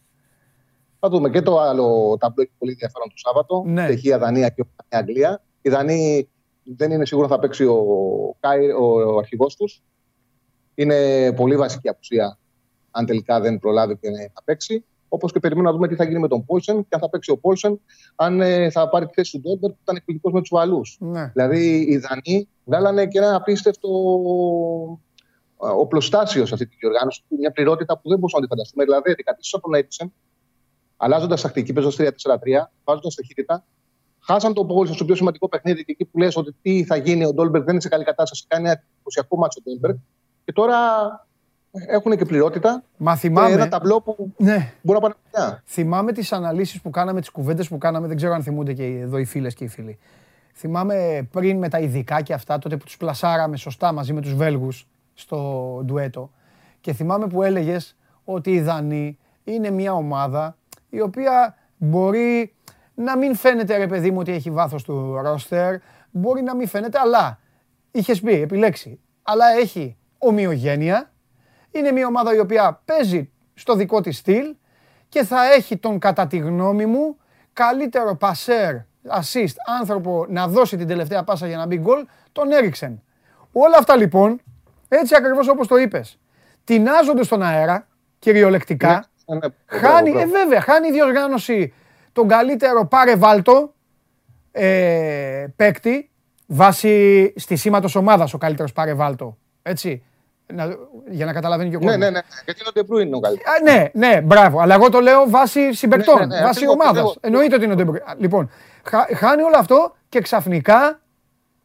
Θα 1.00 1.08
δούμε. 1.08 1.30
Και 1.30 1.42
το 1.42 1.58
άλλο 1.60 2.16
ταμπλό 2.20 2.42
έχει 2.42 2.52
πολύ 2.58 2.70
ενδιαφέρον 2.70 3.08
το 3.08 3.14
Σάββατο. 3.16 3.62
Ναι. 3.66 3.84
Τσεχία, 3.84 4.18
Δανία 4.18 4.48
και 4.48 4.62
η 4.62 4.96
Αγγλία. 4.96 5.42
Η 5.62 5.68
Δανία 5.70 6.24
δεν 6.62 6.90
είναι 6.90 7.06
σίγουρο 7.06 7.28
θα 7.28 7.38
παίξει 7.38 7.64
ο, 7.64 7.84
Κάι, 8.40 8.70
ο, 8.70 9.14
ο 9.14 9.18
αρχηγός 9.18 9.56
τους. 9.56 9.82
Είναι 10.74 11.32
πολύ 11.32 11.56
βασική 11.56 11.88
απουσία 11.88 12.38
αν 12.90 13.06
τελικά 13.06 13.40
δεν 13.40 13.58
προλάβει 13.58 13.96
και 13.96 14.08
θα 14.34 14.42
παίξει. 14.44 14.84
Όπως 15.12 15.32
και 15.32 15.40
περιμένουμε 15.40 15.70
να 15.70 15.76
δούμε 15.76 15.88
τι 15.88 15.94
θα 15.94 16.04
γίνει 16.04 16.18
με 16.18 16.28
τον 16.28 16.44
Πόλσεν 16.44 16.76
και 16.76 16.88
αν 16.90 17.00
θα 17.00 17.08
παίξει 17.10 17.30
ο 17.30 17.38
Πόλσεν, 17.38 17.80
αν 18.16 18.40
ε, 18.40 18.70
θα 18.70 18.88
πάρει 18.88 19.06
τη 19.06 19.12
θέση 19.14 19.32
του 19.32 19.40
Ντόλμπεργκ 19.40 19.70
που 19.70 19.78
ήταν 19.82 19.96
εκπληκτικός 19.96 20.32
με 20.32 20.40
τους 20.40 20.50
Ουαλούς. 20.52 20.80
Ναι. 20.98 21.30
Δηλαδή 21.34 21.86
οι 21.88 21.96
Δανείοι 21.96 22.48
βγάλανε 22.64 23.06
και 23.06 23.18
ένα 23.18 23.34
απίστευτο 23.34 23.88
ε, 25.62 25.66
οπλοστάσιο 25.66 26.48
σε 26.48 26.54
αυτή 26.54 26.66
τη 26.66 26.76
διοργάνωση. 26.80 27.22
Μια 27.28 27.52
πληρότητα 27.52 27.98
που 27.98 28.08
δεν 28.08 28.18
μπορούσαμε 28.18 28.42
να 28.42 28.48
τη 28.48 28.54
φανταστούμε. 28.54 28.84
Δηλαδή, 28.84 29.10
αντικατήσαν 29.10 29.60
τον 29.60 29.74
Έριξεν, 29.74 30.12
αλλάζοντας 30.96 31.40
τακτική, 31.40 31.72
παίζοντας 31.72 31.96
3-4-3, 31.98 32.36
βάζοντας 32.84 33.14
ταχύτητα. 33.14 33.64
Χάσαν 34.20 34.54
τον 34.54 34.66
Πόλσεν 34.66 34.94
στο 34.94 35.04
πιο 35.04 35.14
σημαντικό 35.14 35.48
παιχνίδι 35.48 35.84
και 35.84 35.92
εκεί 35.92 36.04
που 36.04 36.18
λες 36.18 36.36
ότι 36.36 36.54
τι 36.62 36.84
θα 36.84 36.96
γίνει, 36.96 37.24
ο 37.24 37.32
Ντόλμπεργκ 37.32 37.64
δεν 37.64 37.72
είναι 37.72 37.82
σε 37.82 37.88
καλή 37.88 38.04
κατάσταση. 38.04 38.44
Κάνει 38.48 38.68
ένα 38.68 38.82
εντυπωσιακό 38.94 39.36
ματς 39.36 39.60
ο 39.66 39.70
Ντόλμπεργκ. 39.70 39.96
Και 40.44 40.52
τώρα 40.52 40.78
έχουν 41.72 42.16
και 42.16 42.24
πληρότητα. 42.24 42.82
Μα 42.96 43.12
Και 43.12 43.18
θυμάμαι, 43.18 43.52
ένα 43.52 43.68
ταμπλό 43.68 44.00
που 44.00 44.34
ναι, 44.36 44.72
μπορεί 44.82 44.98
να 45.00 45.08
πάνε 45.08 45.14
μακριά. 45.32 45.62
θυμάμαι 45.66 46.12
τις 46.12 46.32
αναλύσεις 46.32 46.80
που 46.80 46.90
κάναμε, 46.90 47.20
τις 47.20 47.30
κουβέντες 47.30 47.68
που 47.68 47.78
κάναμε, 47.78 48.06
δεν 48.06 48.16
ξέρω 48.16 48.32
αν 48.32 48.42
θυμούνται 48.42 48.72
και 48.72 48.84
εδώ 48.84 49.18
οι 49.18 49.24
φίλες 49.24 49.54
και 49.54 49.64
οι 49.64 49.68
φίλοι. 49.68 49.98
Θυμάμαι 50.54 51.28
πριν 51.30 51.58
με 51.58 51.68
τα 51.68 51.78
ειδικά 51.78 52.22
και 52.22 52.32
αυτά, 52.32 52.58
τότε 52.58 52.76
που 52.76 52.84
τους 52.84 52.96
πλασάραμε 52.96 53.56
σωστά 53.56 53.92
μαζί 53.92 54.12
με 54.12 54.20
τους 54.20 54.34
Βέλγους 54.34 54.88
στο 55.14 55.80
ντουέτο. 55.84 56.30
Και 56.80 56.92
θυμάμαι 56.92 57.26
που 57.26 57.42
έλεγες 57.42 57.96
ότι 58.24 58.50
η 58.50 58.60
Δανή 58.60 59.18
είναι 59.44 59.70
μια 59.70 59.92
ομάδα 59.92 60.56
η 60.90 61.00
οποία 61.00 61.56
μπορεί 61.76 62.54
να 62.94 63.16
μην 63.16 63.34
φαίνεται 63.34 63.76
ρε 63.76 63.86
παιδί 63.86 64.10
μου 64.10 64.18
ότι 64.18 64.32
έχει 64.32 64.50
βάθος 64.50 64.82
του 64.82 65.20
ρόστερ, 65.22 65.74
μπορεί 66.10 66.42
να 66.42 66.54
μην 66.56 66.68
φαίνεται, 66.68 66.98
αλλά 66.98 67.38
είχες 67.90 68.20
πει, 68.20 68.32
επιλέξει, 68.40 69.00
αλλά 69.22 69.44
έχει 69.60 69.96
ομοιογένεια, 70.18 71.10
είναι 71.70 71.92
μια 71.92 72.06
ομάδα 72.06 72.34
η 72.34 72.38
οποία 72.38 72.80
παίζει 72.84 73.30
στο 73.54 73.74
δικό 73.74 74.00
της 74.00 74.16
στυλ 74.16 74.54
και 75.08 75.24
θα 75.24 75.52
έχει 75.52 75.76
τον 75.76 75.98
κατά 75.98 76.26
τη 76.26 76.36
γνώμη 76.36 76.86
μου 76.86 77.16
καλύτερο 77.52 78.16
πασέρ, 78.16 78.74
assist, 79.08 79.54
άνθρωπο 79.80 80.26
να 80.28 80.48
δώσει 80.48 80.76
την 80.76 80.86
τελευταία 80.86 81.24
πάσα 81.24 81.46
για 81.46 81.56
να 81.56 81.66
μπει 81.66 81.76
γκολ, 81.76 82.06
τον 82.32 82.52
Έριξεν. 82.52 83.02
Όλα 83.52 83.76
αυτά 83.78 83.96
λοιπόν, 83.96 84.40
έτσι 84.88 85.14
ακριβώς 85.14 85.48
όπως 85.48 85.66
το 85.66 85.76
είπες, 85.76 86.18
τεινάζονται 86.64 87.22
στον 87.22 87.42
αέρα, 87.42 87.86
κυριολεκτικά, 88.18 89.08
Ναι, 89.26 89.34
ναι, 89.34 89.46
χάνει, 89.66 90.10
μπράβο, 90.10 90.26
ε, 90.26 90.30
βέβαια, 90.30 90.60
χάνει 90.60 90.88
η 90.88 90.92
διοργάνωση 90.92 91.74
τον 92.12 92.28
καλύτερο 92.28 92.86
πάρε 92.86 93.16
βάλτο 93.16 93.74
ε, 94.52 95.46
παίκτη 95.56 96.10
βάσει 96.46 97.32
στη 97.36 97.56
σήματος 97.56 97.94
ομάδας 97.94 98.34
ο 98.34 98.38
καλύτερος 98.38 98.72
πάρε 98.72 98.94
βάλτο. 98.94 99.38
Έτσι. 99.62 100.02
Να, 100.54 100.76
για 101.10 101.24
να 101.26 101.32
καταλαβαίνει 101.32 101.70
και 101.70 101.76
ο 101.76 101.78
Ναι, 101.78 101.84
κόσμος. 101.84 102.04
ναι, 102.04 102.10
ναι. 102.10 102.20
Γιατί 102.44 102.60
είναι 102.60 102.68
ο 102.68 102.72
Ντεμπρού 102.72 102.98
είναι 102.98 103.16
ο 103.16 103.20
καλύτερος. 103.20 103.54
Α, 103.54 103.62
ναι, 103.62 104.06
ναι, 104.08 104.20
μπράβο. 104.20 104.60
Αλλά 104.60 104.74
εγώ 104.74 104.88
το 104.90 105.00
λέω 105.00 105.24
βάσει 105.28 105.72
συμπεκτών, 105.74 106.18
Ναι, 106.18 106.26
ναι, 106.26 106.34
ναι, 106.34 106.40
βάσει 106.42 106.50
ακριβώς, 106.50 106.74
ομάδας. 106.74 106.90
ακριβώς. 106.90 107.16
Εννοείται 107.20 107.54
ότι 107.54 107.64
είναι 107.64 107.72
ο 107.72 107.76
Ντεμπρού. 107.76 107.94
Λοιπόν, 108.18 108.50
χα- 108.84 109.16
χάνει 109.16 109.42
όλο 109.42 109.56
αυτό 109.58 109.94
και 110.08 110.20
ξαφνικά 110.20 111.00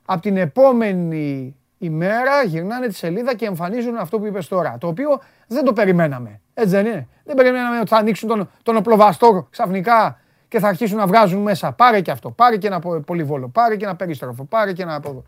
από 0.05 0.21
την 0.21 0.37
επόμενη 0.37 1.55
ημέρα 1.77 2.43
γυρνάνε 2.43 2.87
τη 2.87 2.93
σελίδα 2.95 3.35
και 3.35 3.45
εμφανίζουν 3.45 3.97
αυτό 3.97 4.19
που 4.19 4.25
είπες 4.25 4.47
τώρα. 4.47 4.77
Το 4.79 4.87
οποίο 4.87 5.21
δεν 5.47 5.63
το 5.63 5.73
περιμέναμε. 5.73 6.39
Έτσι 6.53 6.69
δεν 6.69 6.85
είναι; 6.85 7.07
Δεν 7.23 7.35
περιμέναμε 7.35 7.79
ότι 7.79 7.87
θα 7.87 7.97
ανοίξουν 7.97 8.27
τον, 8.29 8.49
τον 8.63 8.75
οπλοβαστό 8.75 9.47
ξαφνικά 9.49 10.19
και 10.47 10.59
θα 10.59 10.67
αρχίσουν 10.67 10.97
να 10.97 11.07
βγάζουν 11.07 11.41
μέσα. 11.41 11.71
Πάρε 11.71 12.01
και 12.01 12.11
αυτό, 12.11 12.29
πάρε 12.31 12.57
και 12.57 12.67
ένα 12.67 12.79
πο- 12.79 12.99
πολυβόλο, 13.05 13.47
πάρε 13.47 13.75
και 13.75 13.85
ένα 13.85 13.95
περίστροφο, 13.95 14.43
πάρε 14.43 14.73
και 14.73 14.81
ένα 14.81 14.95
από 14.95 15.09
εδώ. 15.09 15.23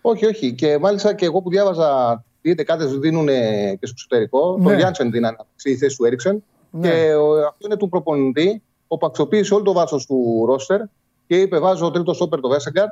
Όχι, 0.00 0.26
όχι. 0.26 0.52
Και 0.54 0.78
μάλιστα 0.78 1.14
και 1.14 1.24
εγώ 1.24 1.42
που 1.42 1.50
διάβαζα 1.50 2.22
τι 2.46 2.52
εντεκάδε 2.52 2.84
δίνουν 2.86 3.28
ε, 3.28 3.32
και 3.80 3.86
στο 3.86 3.94
εξωτερικό, 3.96 4.56
Ναι. 4.58 4.64
τον 4.64 4.76
Γιάνσεν 4.76 5.10
δίνανε 5.10 5.36
στη 5.56 5.76
θέση 5.76 5.96
του 5.96 6.04
Έριξεν. 6.04 6.44
Ναι. 6.70 6.88
Και 6.88 7.14
ο, 7.14 7.32
αυτό 7.32 7.56
είναι 7.66 7.76
του 7.76 7.88
προπονητή, 7.88 8.62
που 8.88 8.98
αξιοποίησε 9.02 9.54
όλο 9.54 9.62
το 9.62 9.72
βάθος 9.72 10.06
του 10.06 10.44
ρόστερ 10.46 10.80
και 11.26 11.40
είπε: 11.40 11.58
Βάζω 11.58 11.90
τρίτος 11.90 12.16
στόπερ 12.16 12.40
το 12.40 12.48
Βέσεγκαρτ, 12.48 12.90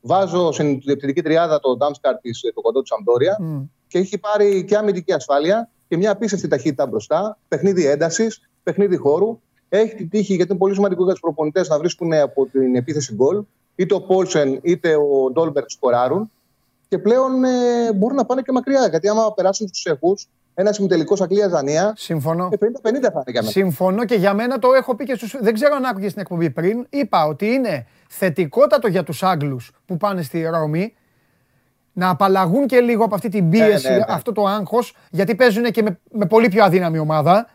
βάζω 0.00 0.52
στην 0.52 0.66
επιθετική 0.86 1.22
τριάδα 1.22 1.60
το 1.60 1.76
Ντάμσκαρτ 1.76 2.18
το 2.54 2.60
κοντό 2.60 2.82
της 2.82 2.90
Αμπτόρια 2.98 3.36
Μμ. 3.40 3.62
και 3.86 3.98
έχει 3.98 4.18
πάρει 4.18 4.64
και 4.64 4.76
αμυντική 4.76 5.12
ασφάλεια 5.12 5.68
και 5.88 5.96
μια 5.96 6.10
απίστευτη 6.10 6.48
ταχύτητα 6.48 6.86
μπροστά, 6.86 7.38
παιχνίδι 7.48 7.86
έντασης, 7.86 8.40
παιχνίδι 8.62 8.96
χώρου. 8.96 9.40
Έχει 9.68 9.94
την 9.94 10.08
τύχη, 10.08 10.34
γιατί 10.34 10.50
είναι 10.50 10.60
πολύ 10.60 10.74
σημαντικό 10.74 11.02
για 11.02 11.12
τους 11.12 11.20
προπονητές 11.20 11.68
να 11.68 11.78
βρίσκουν 11.78 12.12
από 12.12 12.46
την 12.46 12.76
επίθεση 12.76 13.14
γκολ. 13.14 13.42
Είτε 13.74 13.94
ο 13.94 14.00
Πόλσεν 14.00 14.58
είτε 14.62 14.96
ο 14.96 15.30
Ντόλμπεργκ 15.32 15.66
σκοράρουν. 15.68 16.30
Και 16.88 16.98
πλέον 16.98 17.44
ε, 17.44 17.92
μπορούν 17.94 18.16
να 18.16 18.24
πάνε 18.24 18.42
και 18.42 18.52
μακριά. 18.52 18.86
Γιατί 18.88 19.08
άμα 19.08 19.32
περάσουν 19.34 19.70
τους 19.70 19.80
Τσεχού, 19.80 20.16
ένας 20.54 20.74
ημιτελικός 20.74 21.16
Αγγλία-Δανία, 21.20 21.92
Συμφωνώ. 21.96 22.48
ε, 22.52 22.56
50-50 22.56 22.70
θα 22.82 22.88
είναι 22.88 22.98
για 23.26 23.40
μένα. 23.40 23.50
Συμφωνώ 23.50 24.04
και 24.04 24.14
για 24.14 24.34
μένα 24.34 24.58
το 24.58 24.72
έχω 24.72 24.94
πει 24.94 25.04
και 25.04 25.14
στους... 25.14 25.36
Δεν 25.40 25.54
ξέρω 25.54 25.74
αν 25.74 25.84
άκουγες 25.84 26.12
την 26.12 26.20
εκπομπή 26.20 26.50
πριν. 26.50 26.86
Είπα 26.90 27.26
ότι 27.26 27.46
είναι 27.46 27.86
θετικότατο 28.08 28.88
για 28.88 29.02
τους 29.02 29.22
Άγγλους 29.22 29.72
που 29.86 29.96
πάνε 29.96 30.22
στη 30.22 30.42
Ρώμη 30.42 30.94
να 31.92 32.08
απαλλαγούν 32.08 32.66
και 32.66 32.80
λίγο 32.80 33.04
από 33.04 33.14
αυτή 33.14 33.28
την 33.28 33.50
πίεση, 33.50 33.88
ναι, 33.88 33.96
ναι. 33.96 34.04
αυτό 34.08 34.32
το 34.32 34.44
άγχος, 34.44 34.96
γιατί 35.10 35.34
παίζουν 35.34 35.64
και 35.64 35.82
με, 35.82 35.98
με 36.10 36.26
πολύ 36.26 36.48
πιο 36.48 36.64
αδύναμη 36.64 36.98
ομάδα. 36.98 37.46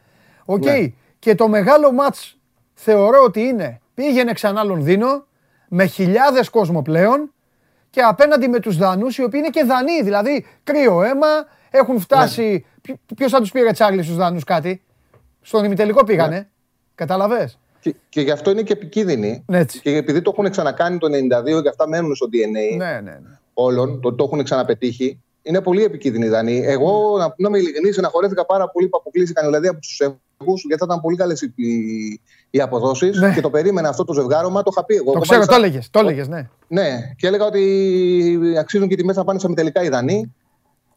Οκ. 0.46 0.66
Ναι. 0.66 0.92
Και 1.20 1.36
το 1.36 1.48
μεγάλο 1.48 1.92
ματς 1.92 2.38
θεωρώ 2.74 3.24
ότι 3.24 3.40
είναι 3.40 3.82
πήγαινε 3.94 4.34
ξανά 4.34 4.64
Λονδίνο 4.64 5.26
με 5.68 5.86
χιλιάδες 5.86 6.50
κόσμο 6.50 6.82
πλέον 6.82 7.34
και 7.90 8.02
απέναντι 8.02 8.48
με 8.48 8.60
τους 8.60 8.78
Δανούς 8.78 9.18
οι 9.18 9.24
οποίοι 9.24 9.40
είναι 9.44 9.50
και 9.50 9.64
Δανείοι, 9.64 10.04
δηλαδή 10.04 10.46
κρύο 10.64 11.04
αίμα, 11.04 11.28
έχουν 11.70 12.00
φτάσει... 12.00 12.66
Ποιο 12.82 12.96
Ποιος 13.16 13.32
θα 13.32 13.40
τους 13.40 13.52
πήρε 13.52 13.72
Τσάρλι 13.72 14.04
στους 14.04 14.16
Δανούς 14.16 14.44
κάτι, 14.44 14.84
στον 15.42 15.64
ημιτελικό 15.64 16.04
πήγανε, 16.04 16.50
καταλαβες; 16.96 17.60
Και, 17.80 17.96
και 18.10 18.22
γι' 18.22 18.32
αυτό 18.32 18.52
είναι 18.52 18.62
και 18.62 18.74
επικίνδυνοι. 18.74 19.44
Ναι, 19.48 19.60
έτσι. 19.60 19.80
Και 19.80 19.96
επειδή 19.96 20.22
το 20.22 20.32
έχουν 20.34 20.50
ξανακάνει 20.50 20.98
το 20.98 21.08
92 21.08 21.62
και 21.62 21.70
αυτά 21.70 21.88
μένουν 21.88 22.16
στο 22.16 22.28
DNA 22.32 22.78
Ναι, 22.78 22.86
ναι, 22.86 23.00
ναι. 23.02 23.40
όλων, 23.54 24.02
το, 24.02 24.14
το 24.14 24.24
έχουν 24.24 24.44
ξαναπετύχει, 24.44 25.22
είναι 25.50 25.62
πολύ 25.62 25.84
επικίνδυνοι 25.84 26.26
οι 26.26 26.30
Δανείοι. 26.30 26.64
Εγώ, 26.66 27.18
να, 27.18 27.34
να 27.38 27.48
είμαι 27.48 27.58
ειλικρινής, 27.60 27.98
εναχωρέθηκα 27.98 28.46
πάρα 28.46 28.70
πολύ 28.70 28.88
που 28.88 28.98
αποκλείστηκαν 29.00 29.46
δηλαδή 29.46 29.68
από 29.68 29.80
τους 29.80 29.96
Σέρβου, 29.96 30.18
γιατί 30.68 30.78
θα 30.80 30.86
ήταν 30.86 31.02
πολύ 31.02 31.16
καλές 31.18 31.42
οι, 31.42 31.54
οι, 31.56 32.22
οι 32.50 32.62
αποδόσεις 32.62 33.20
Ναι. 33.20 33.34
και 33.34 33.42
το 33.42 33.50
περίμενα 33.50 33.90
αυτό 33.90 34.04
το 34.04 34.14
ζευγάρωμα, 34.14 34.64
το 34.64 34.70
είχα 34.74 34.86
πει 34.86 34.96
εγώ. 34.96 35.04
Το 35.06 35.12
Εγώ 35.12 35.20
ξέρω, 35.22 35.38
μάλιστα- 35.40 35.60
το 35.60 35.66
έλεγες, 35.66 35.90
το 35.90 36.00
έλεγες, 36.00 36.28
ναι. 36.28 36.50
Ναι, 36.68 37.14
και 37.18 37.28
έλεγα 37.28 37.46
ότι 37.46 37.64
αξίζουν 38.60 38.88
και 38.88 38.94
οι 38.94 38.98
τιμές 38.98 39.16
να 39.16 39.24
πάνε 39.24 39.40
σε 39.40 39.54
τελικά 39.54 39.84
οι 39.84 39.90
Δανείοι. 39.90 40.34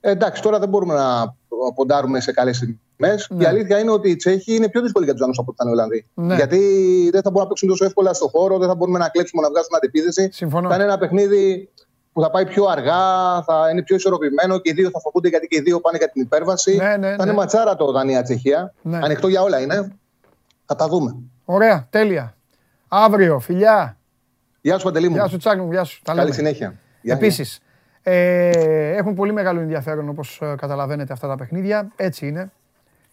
Ε, 0.00 0.11
εντάξει, 0.11 0.42
τώρα 0.42 0.59
δεν 0.59 0.68
μπορούμε 0.68 0.94
να 0.94 1.34
ποντάρουμε 1.74 2.20
σε 2.20 2.32
καλές 2.32 2.59
τιμές. 2.59 3.26
Ναι. 3.30 3.42
Η 3.42 3.46
αλήθεια 3.46 3.78
είναι 3.78 3.90
ότι 3.90 4.11
οι 4.11 4.16
Τσέχοι 4.16 4.55
είναι 4.55 4.68
πιο 4.68 4.82
δύσκολοι 4.82 5.05
για 5.05 5.14
τους 5.14 5.22
Δανού 5.22 5.34
από 5.36 5.50
ότι 5.50 5.57
ήταν 5.61 5.68
οι 5.68 5.70
Ολλανδοί. 5.70 6.07
Ναι. 6.14 6.34
Γιατί 6.34 6.59
δεν 7.12 7.22
θα 7.22 7.30
μπορούν 7.30 7.42
να 7.42 7.46
παίξουν 7.48 7.68
τόσο 7.68 7.84
εύκολα 7.84 8.12
στο 8.12 8.28
χώρο, 8.28 8.59
δεν 8.59 8.68
θα 8.68 8.74
μπορούμε 8.74 8.98
να 8.98 9.09
κλέψουμε 9.09 9.42
να 9.42 9.48
βγάζουμε 9.48 9.76
αντεπίδεση. 9.76 10.28
Συμφωνώ. 10.32 10.68
Θα 10.68 10.74
είναι 10.74 10.84
ένα 10.84 10.98
παιχνίδι 10.98 11.68
που 12.12 12.20
θα 12.22 12.30
πάει 12.30 12.46
πιο 12.46 12.64
αργά, 12.64 13.42
θα 13.42 13.68
είναι 13.70 13.82
πιο 13.82 13.96
ισορροπημένο 13.96 14.58
και 14.58 14.70
οι 14.70 14.72
δύο 14.72 14.90
θα 14.90 15.00
φοβούνται 15.00 15.28
γιατί 15.28 15.46
και 15.46 15.56
οι 15.56 15.60
δύο 15.60 15.80
πάνε 15.80 15.98
για 15.98 16.10
την 16.10 16.22
υπέρβαση. 16.22 16.76
Ναι, 16.76 16.96
ναι, 16.96 17.10
θα 17.10 17.16
ναι. 17.16 17.22
είναι 17.22 17.32
ματσάρα 17.32 17.76
το 17.76 17.92
Δανία-Τσεχία. 17.92 18.74
Ναι. 18.82 18.98
Ανοιχτό 19.02 19.28
για 19.28 19.42
όλα 19.42 19.60
είναι. 19.60 19.92
Θα 20.66 20.74
τα 20.74 20.88
δούμε. 20.88 21.16
Ωραία, 21.44 21.86
τέλεια. 21.90 22.36
Αύριο, 22.88 23.38
φιλιά. 23.38 23.96
Γεια 24.60 24.78
σου, 24.78 24.84
Παντελή 24.84 25.08
μου. 25.08 25.14
Γεια 25.14 25.26
σου, 25.26 25.36
Τσάκ 25.36 25.58
μου, 25.58 25.72
γεια 25.72 25.84
σου. 25.84 26.00
Τα 26.02 26.12
Καλή 26.12 26.22
λέμε. 26.22 26.34
συνέχεια. 26.34 26.68
Γεια, 26.68 26.78
γεια. 27.00 27.14
Επίσης, 27.14 27.60
ε, 28.02 28.96
έχουν 28.96 29.14
πολύ 29.14 29.32
μεγάλο 29.32 29.60
ενδιαφέρον 29.60 30.08
όπως 30.08 30.40
καταλαβαίνετε 30.56 31.12
αυτά 31.12 31.28
τα 31.28 31.36
παιχνίδια. 31.36 31.92
Έτσι 31.96 32.26
είναι. 32.26 32.52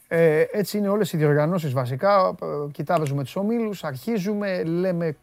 Ε, 0.07 0.43
έτσι 0.51 0.77
είναι 0.77 0.87
όλες 0.87 1.13
οι 1.13 1.17
διοργανώσεις 1.17 1.73
βασικά. 1.73 2.35
Ε, 2.41 2.45
Κοιτάζουμε 2.71 3.23
τους 3.23 3.35
ομίλους, 3.35 3.83
αρχίζουμε, 3.83 4.63
λέμε 4.63 5.15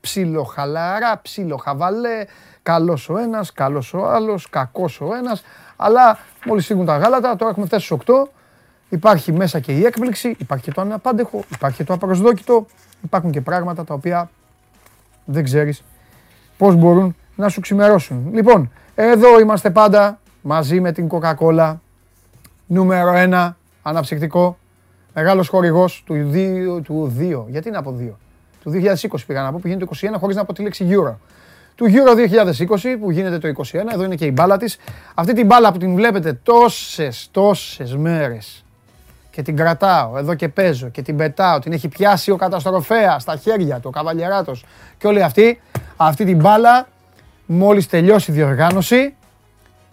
ψιλοχαλαρά, 0.00 1.20
ψιλοχαβαλέ, 1.22 2.24
καλός 2.62 3.08
ο 3.08 3.18
ένας, 3.18 3.52
καλός 3.52 3.94
ο 3.94 4.08
άλλος, 4.10 4.48
κακός 4.50 5.00
ο 5.00 5.14
ένας. 5.14 5.42
Αλλά 5.76 6.18
μόλις 6.46 6.66
φύγουν 6.66 6.86
τα 6.86 6.96
γάλατα, 6.96 7.36
τώρα 7.36 7.50
έχουμε 7.50 7.66
φτάσει 7.66 7.84
στου 7.84 7.94
8. 7.94 8.30
Υπάρχει 8.88 9.32
μέσα 9.32 9.60
και 9.60 9.72
η 9.72 9.84
έκπληξη, 9.84 10.36
υπάρχει 10.38 10.64
και 10.64 10.72
το 10.72 10.80
αναπάντεχο, 10.80 11.44
υπάρχει 11.52 11.76
και 11.76 11.84
το 11.84 11.92
απροσδόκητο. 11.92 12.66
Υπάρχουν 13.02 13.30
και 13.30 13.40
πράγματα 13.40 13.84
τα 13.84 13.94
οποία 13.94 14.30
δεν 15.24 15.44
ξέρεις 15.44 15.82
πώς 16.56 16.74
μπορούν 16.74 17.16
να 17.36 17.48
σου 17.48 17.60
ξημερώσουν. 17.60 18.30
Λοιπόν, 18.32 18.70
εδώ 18.94 19.40
είμαστε 19.40 19.70
πάντα 19.70 20.20
μαζί 20.42 20.80
με 20.80 20.92
την 20.92 21.08
Coca-Cola, 21.10 21.76
νούμερο 22.66 23.12
1, 23.14 23.56
αναψυκτικό, 23.82 24.58
μεγάλος 25.14 25.48
χορηγός 25.48 26.02
του 26.06 26.14
2, 26.14 26.82
του 26.82 27.12
2, 27.18 27.44
γιατί 27.48 27.68
είναι 27.68 27.76
από 27.76 27.92
2, 27.92 28.18
του 28.62 28.70
2020 28.70 29.18
πήγα 29.26 29.42
να 29.42 29.52
πω, 29.52 29.58
που 29.62 29.66
γίνεται 29.68 29.84
το 29.84 30.08
21 30.14 30.18
χωρίς 30.18 30.36
να 30.36 30.44
πω 30.44 30.52
τη 30.52 30.62
λέξη 30.62 30.86
Euro. 30.90 31.14
Του 31.74 31.86
Euro 31.88 32.14
2020 32.68 32.96
που 33.00 33.10
γίνεται 33.10 33.38
το 33.38 33.62
21, 33.64 33.72
εδώ 33.92 34.04
είναι 34.04 34.14
και 34.14 34.24
η 34.24 34.30
μπάλα 34.34 34.56
της. 34.56 34.76
Αυτή 35.14 35.32
την 35.32 35.46
μπάλα 35.46 35.72
που 35.72 35.78
την 35.78 35.94
βλέπετε 35.94 36.32
τόσες, 36.42 37.28
τόσες 37.30 37.96
μέρες 37.96 38.64
και 39.30 39.42
την 39.42 39.56
κρατάω 39.56 40.18
εδώ 40.18 40.34
και 40.34 40.48
παίζω 40.48 40.88
και 40.88 41.02
την 41.02 41.16
πετάω, 41.16 41.58
την 41.58 41.72
έχει 41.72 41.88
πιάσει 41.88 42.30
ο 42.30 42.36
καταστροφέας 42.36 43.22
στα 43.22 43.36
χέρια 43.36 43.76
του, 43.76 43.84
ο 43.84 43.90
καβαλιεράτος 43.90 44.64
και 44.98 45.06
όλοι 45.06 45.22
αυτοί, 45.22 45.60
αυτή 45.96 46.24
την 46.24 46.36
μπάλα 46.36 46.88
μόλις 47.46 47.86
τελειώσει 47.86 48.30
η 48.30 48.34
διοργάνωση 48.34 49.14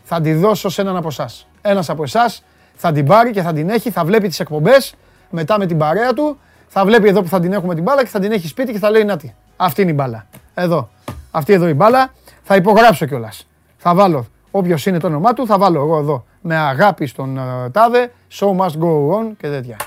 θα 0.04 0.22
τη 0.22 0.34
δώσω 0.34 0.70
σε 0.70 0.82
έναν 0.82 0.96
από 0.96 1.08
εσάς. 1.08 1.48
Ένας 1.62 1.90
από 1.90 2.04
εσάς 2.04 2.44
θα 2.76 2.92
την 2.92 3.06
πάρει 3.06 3.32
και 3.32 3.42
θα 3.42 3.54
την 3.54 3.70
έχει, 3.70 3.92
θα 3.92 4.06
βλέπει 4.06 4.28
τις 4.28 4.40
εκπομπές 4.40 4.96
μετά 5.30 5.60
με 5.60 5.66
την 5.66 5.78
παρέα 5.78 6.14
του, 6.14 6.40
θα 6.68 6.86
βλέπει 6.86 7.08
εδώ 7.08 7.22
που 7.22 7.28
θα 7.28 7.40
την 7.40 7.54
έχουμε 7.54 7.74
την 7.74 7.84
μπάλα 7.84 8.04
και 8.04 8.10
θα 8.10 8.20
την 8.20 8.32
έχει 8.32 8.48
σπίτι 8.48 8.72
και 8.72 8.80
θα 8.80 8.90
λέει 8.90 9.04
να 9.04 9.18
τι, 9.18 9.34
αυτή 9.58 9.82
είναι 9.82 9.92
η 9.92 9.96
μπάλα. 9.98 10.26
Εδώ, 10.54 10.90
αυτή 11.32 11.54
εδώ 11.54 11.68
η 11.68 11.74
μπάλα, 11.74 12.14
θα 12.44 12.56
υπογράψω 12.56 13.06
κιόλας. 13.06 13.48
Θα 13.78 13.96
βάλω 13.96 14.26
όποιος 14.52 14.86
είναι 14.86 15.00
το 15.00 15.08
όνομά 15.08 15.34
του, 15.34 15.46
θα 15.46 15.58
βάλω 15.58 15.80
εγώ 15.80 15.98
εδώ 15.98 16.26
με 16.42 16.56
αγάπη 16.56 17.06
στον 17.06 17.38
ε, 17.38 17.70
τάδε, 17.70 18.12
show 18.32 18.58
must 18.58 18.78
go 18.80 19.20
on 19.20 19.32
και 19.38 19.48
τέτοια. 19.48 19.78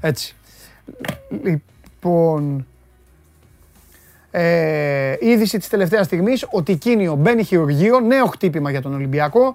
Έτσι. 0.00 0.34
Λοιπόν, 1.42 2.66
ε, 4.30 5.16
είδηση 5.20 5.58
της 5.58 5.68
τελευταίας 5.68 6.06
στιγμής, 6.06 6.46
ο 6.50 6.62
Τικίνιο 6.62 7.14
μπαίνει 7.14 7.42
χειρουργείο, 7.42 8.00
νέο 8.00 8.26
χτύπημα 8.26 8.70
για 8.70 8.82
τον 8.82 8.94
Ολυμπιακό. 8.94 9.54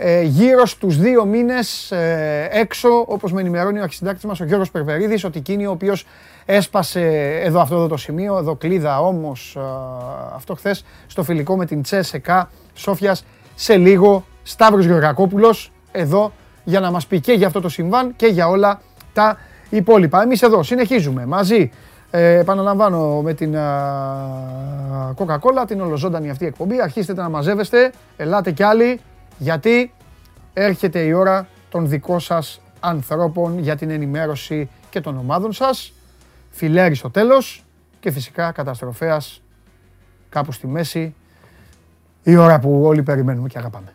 Ε, 0.00 0.22
γύρω 0.22 0.66
στους 0.66 0.96
δύο 0.96 1.24
μήνες 1.24 1.90
ε, 1.90 2.48
έξω, 2.52 2.88
όπως 3.06 3.32
με 3.32 3.40
ενημερώνει 3.40 3.78
ο 3.78 3.82
αρχισυντάκτης 3.82 4.24
μας, 4.24 4.40
ο 4.40 4.44
Γιώργος 4.44 4.70
Περβερίδης, 4.70 5.24
ο 5.24 5.30
Τικίνιο, 5.30 5.68
ο 5.68 5.72
οποίος 5.72 6.06
έσπασε 6.44 7.00
εδώ 7.42 7.60
αυτό 7.60 7.74
εδώ 7.74 7.86
το 7.86 7.96
σημείο, 7.96 8.38
εδώ 8.38 8.54
κλείδα 8.54 9.00
όμως 9.00 9.56
ε, 9.56 9.60
αυτό 10.34 10.54
χθες 10.54 10.84
στο 11.06 11.22
φιλικό 11.22 11.56
με 11.56 11.66
την 11.66 11.82
Τσέσεκα 11.82 12.50
Σόφιας 12.74 13.24
σε 13.54 13.76
λίγο 13.76 14.24
Σταύρος 14.42 14.84
Γεωργακόπουλος 14.84 15.72
εδώ 15.92 16.32
για 16.64 16.80
να 16.80 16.90
μας 16.90 17.06
πει 17.06 17.20
και 17.20 17.32
για 17.32 17.46
αυτό 17.46 17.60
το 17.60 17.68
συμβάν 17.68 18.16
και 18.16 18.26
για 18.26 18.48
όλα 18.48 18.80
τα 19.12 19.38
υπόλοιπα. 19.70 20.22
Εμείς 20.22 20.42
εδώ 20.42 20.62
συνεχίζουμε 20.62 21.26
μαζί 21.26 21.70
ε, 22.10 22.38
επαναλαμβάνω 22.38 23.20
με 23.22 23.34
την 23.34 23.56
α, 23.56 25.14
Coca-Cola, 25.18 25.66
την 25.66 25.80
ολοζώντανη 25.80 26.30
αυτή 26.30 26.46
εκπομπή. 26.46 26.80
Αρχίστε 26.80 27.14
να 27.14 27.28
μαζεύεστε, 27.28 27.92
ελάτε 28.16 28.50
κι 28.50 28.62
άλλοι, 28.62 29.00
γιατί 29.38 29.92
έρχεται 30.52 31.00
η 31.00 31.12
ώρα 31.12 31.48
των 31.68 31.88
δικών 31.88 32.20
σας 32.20 32.60
ανθρώπων 32.80 33.58
για 33.58 33.76
την 33.76 33.90
ενημέρωση 33.90 34.68
και 34.90 35.00
των 35.00 35.16
ομάδων 35.18 35.52
σας. 35.52 35.92
Φιλέρι 36.50 36.94
στο 36.94 37.10
τέλος 37.10 37.64
και 38.00 38.10
φυσικά 38.10 38.52
καταστροφέας 38.52 39.42
κάπου 40.28 40.52
στη 40.52 40.66
μέση. 40.66 41.14
Η 42.22 42.36
ώρα 42.36 42.58
που 42.58 42.82
όλοι 42.84 43.02
περιμένουμε 43.02 43.48
και 43.48 43.58
αγαπάμε. 43.58 43.92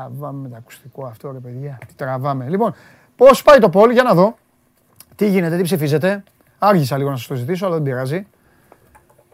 Τραβάμε 0.00 0.42
με 0.42 0.48
το 0.48 0.54
ακουστικό 0.58 1.06
αυτό 1.06 1.32
ρε 1.32 1.38
παιδιά. 1.38 1.78
Τι 1.86 1.94
τραβάμε. 1.94 2.48
Λοιπόν, 2.48 2.74
πώς 3.16 3.42
πάει 3.42 3.58
το 3.58 3.68
πόλ 3.68 3.90
για 3.90 4.02
να 4.02 4.14
δω. 4.14 4.36
Τι 5.16 5.28
γίνεται, 5.28 5.56
τι 5.56 5.62
ψηφίζετε. 5.62 6.22
Άργησα 6.58 6.96
λίγο 6.96 7.10
να 7.10 7.16
σας 7.16 7.26
το 7.26 7.34
ζητήσω, 7.34 7.66
αλλά 7.66 7.74
δεν 7.74 7.84
πειράζει. 7.84 8.26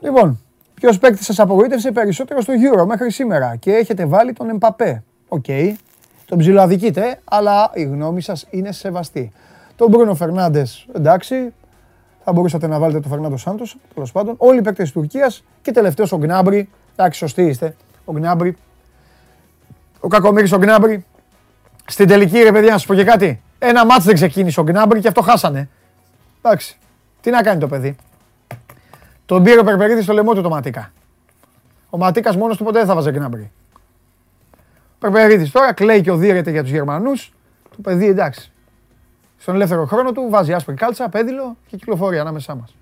Λοιπόν, 0.00 0.40
ποιος 0.74 0.98
παίκτης 0.98 1.24
σας 1.24 1.38
απογοήτευσε 1.38 1.92
περισσότερο 1.92 2.40
στο 2.40 2.52
Euro 2.52 2.86
μέχρι 2.86 3.10
σήμερα 3.10 3.56
και 3.56 3.72
έχετε 3.72 4.06
βάλει 4.06 4.32
τον 4.32 4.48
Εμπαπέ. 4.48 5.02
Οκ. 5.28 5.44
Τον 6.24 6.38
ψιλοαδικείτε, 6.38 7.20
αλλά 7.24 7.70
η 7.74 7.82
γνώμη 7.82 8.20
σας 8.20 8.46
είναι 8.50 8.72
σεβαστή. 8.72 9.32
Τον 9.76 9.88
Μπρούνο 9.90 10.14
Φερνάντες, 10.14 10.86
εντάξει. 10.92 11.52
Θα 12.24 12.32
μπορούσατε 12.32 12.66
να 12.66 12.78
βάλετε 12.78 13.00
τον 13.00 13.10
Φερνάντο 13.10 13.36
Σάντος, 13.36 13.76
τέλος 13.94 14.12
πάντων. 14.12 14.34
Όλοι 14.38 14.58
οι 14.58 14.62
παίκτες 14.62 14.84
της 14.84 14.92
Τουρκίας 14.92 15.44
και 15.62 15.72
τελευταίος 15.72 16.12
ο 16.12 16.16
Γκνάμπρι. 16.16 16.68
Εντάξει, 16.96 17.18
σωστοί 17.18 17.42
είστε. 17.42 17.76
Ο 18.04 18.12
Γκνάμπρι. 18.12 18.56
Ο 20.06 20.08
κακομοίρης 20.08 20.52
ο 20.52 20.58
Γκνάμπρι. 20.58 21.04
Στην 21.86 22.08
τελική, 22.08 22.38
ρε 22.42 22.52
παιδιά, 22.52 22.70
να 22.70 22.78
σας 22.78 22.86
πω 22.86 22.94
και 22.94 23.04
κάτι. 23.04 23.42
Ένα 23.58 23.86
μάτς 23.86 24.04
δεν 24.04 24.14
ξεκίνησε 24.14 24.60
ο 24.60 24.62
Γκνάμπρι 24.62 25.00
και 25.00 25.08
αυτό 25.08 25.22
χάσανε. 25.22 25.68
Εντάξει. 26.42 26.78
Τι 27.20 27.30
να 27.30 27.42
κάνει 27.42 27.60
το 27.60 27.68
παιδί. 27.68 27.96
Τον 29.26 29.42
πήρε 29.42 29.60
ο 29.60 29.64
Περπερίδης 29.64 30.04
στο 30.04 30.12
λαιμό 30.12 30.34
του 30.34 30.42
το 30.42 30.48
Ματίκα. 30.48 30.92
Ο 31.90 31.98
Ματίκας 31.98 32.36
μόνος 32.36 32.56
του 32.56 32.64
ποτέ 32.64 32.78
δεν 32.78 32.86
θα 32.88 32.94
βάζε 32.94 33.10
Γκνάμπρι. 33.10 33.50
Περπερίδης 34.98 35.50
τώρα 35.50 35.72
κλαίει 35.72 36.00
και 36.00 36.10
οδύρεται 36.10 36.50
για 36.50 36.62
τους 36.62 36.70
Γερμανούς. 36.70 37.32
Το 37.70 37.76
παιδί 37.82 38.06
εντάξει. 38.08 38.52
Στον 39.38 39.54
ελεύθερο 39.54 39.84
χρόνο 39.86 40.12
του 40.12 40.26
βάζει 40.30 40.52
άσπρη 40.52 40.74
κάλτσα, 40.74 41.08
πέδιλο 41.08 41.56
και 41.66 41.76
κυκλοφορεί 41.76 42.18
ανάμεσά 42.18 42.54
μας. 42.54 42.76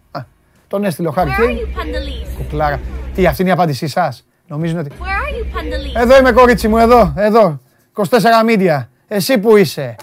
Τον 0.69 0.85
έστειλε 0.85 1.09
ο 1.09 1.11
Χάρη 1.11 1.31
Where 1.31 1.43
are 1.43 1.47
Κέιν. 1.47 1.59
you, 1.59 1.79
Pandalise? 1.79 2.37
Κουκλάρα. 2.37 2.81
Τι, 3.15 3.27
αυτή 3.27 3.43
είναι 3.43 3.51
η 3.51 3.55
απάντησή 3.55 3.87
σας; 3.87 4.27
Νομίζουν 4.47 4.79
ότι. 4.79 4.91
Where 4.91 5.03
are 5.03 5.03
you, 5.03 5.57
Pandalise? 5.57 6.03
Εδώ 6.03 6.19
είμαι 6.19 6.33
κορίτσι 6.33 6.69
μου, 6.69 6.79
εδώ, 6.79 7.15
εδώ. 7.17 7.61
24 7.95 8.05
μίντια. 8.45 8.89
Εσύ 9.09 9.39
που 9.39 9.57
είσαι. 9.57 9.97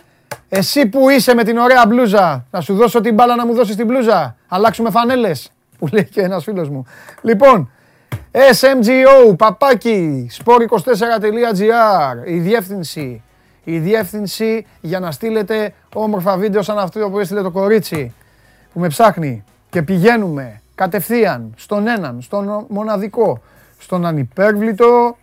Εσύ 0.50 0.88
που 0.88 1.10
είσαι 1.10 1.34
με 1.34 1.44
την 1.44 1.58
ωραία 1.58 1.86
μπλούζα. 1.88 2.46
Να 2.52 2.62
σου 2.62 2.76
δώσω 2.76 3.02
την 3.02 3.14
μπάλα 3.14 3.36
να 3.36 3.46
μου 3.46 3.54
δώσεις 3.54 3.76
την 3.76 3.86
μπλούζα. 3.86 4.36
Αλλάξουμε 4.48 4.89
φανέλες. 4.89 5.52
Που 5.80 5.88
λέει 5.92 6.04
και 6.06 6.22
ένας 6.22 6.44
φίλος 6.44 6.70
μου. 6.70 6.86
Λοιπόν, 7.22 7.72
SMGO, 8.32 9.38
παπάκι, 9.38 10.30
sport24.gr, 10.44 12.28
η 12.28 12.39
διεύθυνση. 12.39 13.24
Η 13.64 13.78
διεύθυνση 13.78 14.66
για 14.82 15.00
να 15.00 15.12
στείλετε 15.12 15.74
όμορφα 15.94 16.38
βίντεο 16.38 16.62
σαν 16.62 16.80
αυτό 16.80 17.10
που 17.10 17.20
έστειλε 17.20 17.42
το 17.42 17.52
κορίτσι 17.52 18.14
που 18.74 18.80
με 18.80 18.88
ψάχνει 18.88 19.44
και 19.70 19.82
πηγαίνουμε 19.82 20.62
κατευθείαν 20.76 21.54
στον 21.56 21.88
έναν, 21.88 22.22
στον 22.22 22.66
μοναδικό, 22.70 23.42
στον 23.82 24.06
ανυπέρβλητο, 24.06 25.18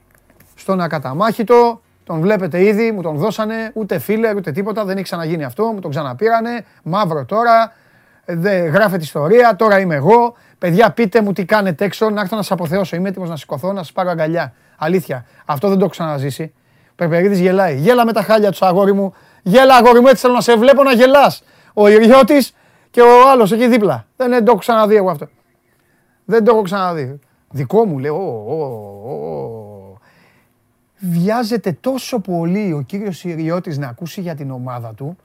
στον 0.55 0.81
ακαταμάχητο. 0.81 1.81
Τον 2.05 2.21
βλέπετε 2.21 2.65
ήδη, 2.65 2.93
μου 2.93 3.03
τον 3.03 3.17
δώσανε, 3.17 3.71
ούτε 3.75 3.99
φίλε, 3.99 4.35
ούτε 4.35 4.53
τίποτα, 4.53 4.85
δεν 4.85 4.95
έχει 4.95 5.05
ξαναγίνει 5.05 5.45
αυτό, 5.45 5.65
μου 5.65 5.81
τον 5.81 5.91
ξαναπήρανε, 5.91 6.65
μαύρο 6.83 7.25
τώρα, 7.25 7.73
δεν 8.25 8.67
γράφεται 8.67 9.03
ιστορία, 9.03 9.57
τώρα 9.57 9.79
είμαι 9.79 9.95
εγώ. 9.95 10.35
Παιδιά, 10.59 10.91
πείτε 10.91 11.23
μου 11.23 11.33
τι 11.33 11.45
κάνετε 11.45 11.85
έξω, 11.85 12.11
να 12.11 12.21
έρθω 12.21 12.37
να 12.37 12.43
σα 12.43 12.55
αποθεώσω. 12.55 12.97
Είμαι 12.97 13.09
έτοιμος 13.09 13.29
να 13.29 13.37
σηκωθώ, 13.37 13.73
να 13.73 13.83
σας 13.83 13.93
πάρω 13.93 14.11
αγκαλιά. 14.11 14.53
Αλήθεια, 14.77 15.25
αυτό 15.45 15.69
δεν 15.69 15.79
το 15.79 15.85
έχω 15.85 15.93
ξαναζήσει. 15.93 16.53
Περπερίδης 16.97 17.41
γελάει. 17.41 17.77
Γέλα 17.77 18.05
με 18.05 18.13
τα 18.13 18.23
χάλια 18.23 18.53
του, 18.53 18.67
αγόρι 18.67 18.93
μου. 18.93 19.15
Γέλα, 19.43 19.77
αγόρι 19.77 20.01
μου, 20.01 20.07
έτσι 20.07 20.21
θέλω 20.21 20.35
να 20.35 20.41
σε 20.41 20.57
βλέπω 20.57 20.83
να 20.83 20.93
γελάς. 20.93 21.43
Ο 21.75 21.89
Ιριώτης 21.89 22.55
και 22.91 23.01
ο 23.01 23.31
άλλος 23.31 23.53
εκεί 23.53 23.69
δίπλα. 23.69 24.07
Δεν, 24.17 24.31
δεν 24.31 24.45
το 24.45 24.51
έχω 24.51 24.61
ξαναδεί 24.61 24.97
εγώ 24.97 25.11
αυτό. 25.11 25.29
Δεν 26.25 26.45
το 26.45 26.51
έχω 26.51 26.63
ξαναδεί. 26.63 27.19
Δικό 27.51 27.85
μου 27.85 27.99
λέω, 27.99 29.99
Βιάζεται 31.01 31.73
τόσο 31.73 32.19
πολύ 32.19 32.73
ο 32.73 32.83
κύριος 32.83 33.25
Ιριώτης 33.25 33.79
να 33.79 33.89
ακούσει 33.89 34.21
για 34.21 34.35
την 34.35 34.51
ομάδα 34.51 34.95
του, 34.95 35.17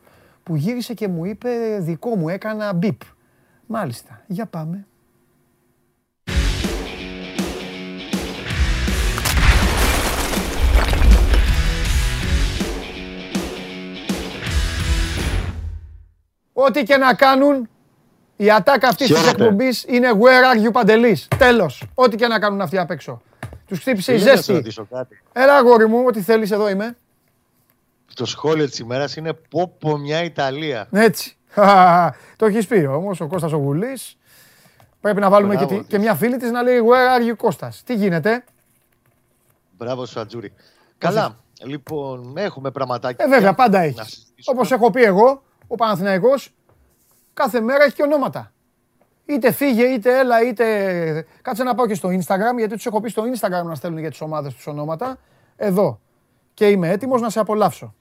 που 0.43 0.55
γύρισε 0.55 0.93
και 0.93 1.07
μου 1.07 1.25
είπε 1.25 1.49
δικό 1.79 2.15
μου, 2.15 2.29
έκανα 2.29 2.73
μπιπ. 2.73 3.01
Μάλιστα, 3.65 4.21
για 4.27 4.45
πάμε. 4.45 4.85
Ό,τι 16.53 16.83
και 16.83 16.97
να 16.97 17.13
κάνουν, 17.13 17.69
η 18.35 18.51
ατάκα 18.51 18.87
αυτή 18.87 19.05
της 19.07 19.17
Χαίρετε. 19.19 19.43
εκπομπής 19.43 19.83
είναι 19.87 20.09
Where 20.13 20.55
are 20.63 20.67
you 20.67 20.71
Παντελής. 20.71 21.27
Τέλος. 21.37 21.83
Ό,τι 21.93 22.15
και 22.15 22.27
να 22.27 22.39
κάνουν 22.39 22.61
αυτοί 22.61 22.77
απ' 22.77 22.91
έξω. 22.91 23.21
Τους 23.67 23.79
χτύπησε 23.79 24.11
η 24.11 24.15
Ήθελα 24.15 24.29
να 24.31 24.35
σε 24.37 24.43
ζέστη. 24.43 24.53
ρωτήσω 24.53 24.87
κάτι. 24.91 25.21
Έλα, 25.33 25.55
αγόρι 25.55 25.87
μου, 25.87 26.03
ό,τι 26.07 26.21
θέλεις, 26.21 26.51
εδώ 26.51 26.69
είμαι. 26.69 26.97
Το 28.13 28.25
σχόλιο 28.25 28.65
της 28.69 28.79
ημέρας 28.79 29.15
είναι 29.15 29.33
πω 29.33 29.75
πω 29.79 29.97
μια 29.97 30.23
Ιταλία. 30.23 30.87
Έτσι. 30.91 31.37
Το 32.37 32.45
έχεις 32.45 32.67
πει 32.67 32.85
όμως 32.85 33.21
ο 33.21 33.27
Κώστας 33.27 33.51
ο 33.51 33.57
Γουλής. 33.57 34.17
Πρέπει 35.01 35.19
να 35.19 35.29
βάλουμε 35.29 35.55
και, 35.55 35.65
Μπράβο 35.65 35.73
τη- 35.75 35.79
της. 35.79 35.89
και 35.89 35.99
μια 35.99 36.15
φίλη 36.15 36.37
της 36.37 36.51
να 36.51 36.61
λέει 36.61 36.77
Where 36.79 37.19
are 37.27 37.31
you 37.31 37.35
Κώστας. 37.37 37.81
Τι 37.85 37.95
γίνεται; 37.95 38.43
Μπράβο 39.77 40.05
σου, 40.05 40.19
Ατζούρι. 40.19 40.53
Καλά. 40.97 41.37
Λοιπόν, 41.65 42.33
έχουμε 42.37 42.71
πραγματάκια. 42.71 43.25
Ε, 43.25 43.29
βέβαια, 43.29 43.53
πάντα 43.53 43.77
να 43.77 43.83
έχεις. 43.83 44.07
συζητήσουμε. 44.07 44.57
Όπως 44.57 44.71
έχω 44.71 44.89
πει 44.91 45.03
εγώ, 45.03 45.43
ο 45.67 45.75
Παναθηναϊκός 45.75 46.53
κάθε 47.33 47.61
μέρα 47.61 47.83
έχει 47.83 47.93
και 47.95 48.03
ονόματα. 48.03 48.51
Είτε 49.25 49.51
φύγε, 49.51 49.83
είτε 49.83 50.19
έλα, 50.19 50.41
είτε. 50.41 51.25
Κάτσε 51.41 51.63
να 51.63 51.75
πάω 51.75 51.87
και 51.87 51.93
στο 51.95 52.09
Instagram, 52.09 52.57
γιατί 52.57 52.75
τους 52.75 52.85
έχω 52.85 53.01
πει 53.01 53.09
στο 53.09 53.23
Instagram 53.23 53.65
να 53.65 53.75
στέλνουν 53.75 53.99
για 53.99 54.09
τις 54.09 54.21
ομάδες 54.21 54.53
τους 54.53 54.67
ονόματα. 54.67 55.17
Εδώ. 55.55 55.99
Και 56.53 56.69
είμαι 56.69 56.89
έτοιμος 56.89 57.21
να 57.21 57.29
σε 57.29 57.39
απολαύσω. 57.39 57.93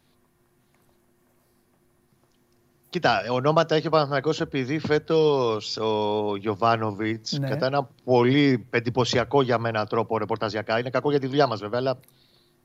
Κοίτα, 2.91 3.23
ονόματα 3.31 3.75
έχει 3.75 3.87
ο 3.87 3.91
Παναθηναϊκός 3.91 4.41
επειδή 4.41 4.79
φέτος 4.79 5.77
ο 5.77 6.37
Γιωβάνοβιτς 6.37 7.39
Ναι. 7.39 7.49
κατά 7.49 7.67
ένα 7.67 7.89
πολύ 8.05 8.67
εντυπωσιακό 8.71 9.43
για 9.43 9.59
μένα 9.59 9.87
τρόπο 9.87 10.19
ρεπορταζιακά, 10.19 10.79
είναι 10.79 10.91
κακό 10.91 11.11
για 11.11 11.21
τη 11.21 11.27
δουλειά 11.27 11.47
μας 11.47 11.61
βέβαια, 11.61 11.79
αλλά 11.79 11.99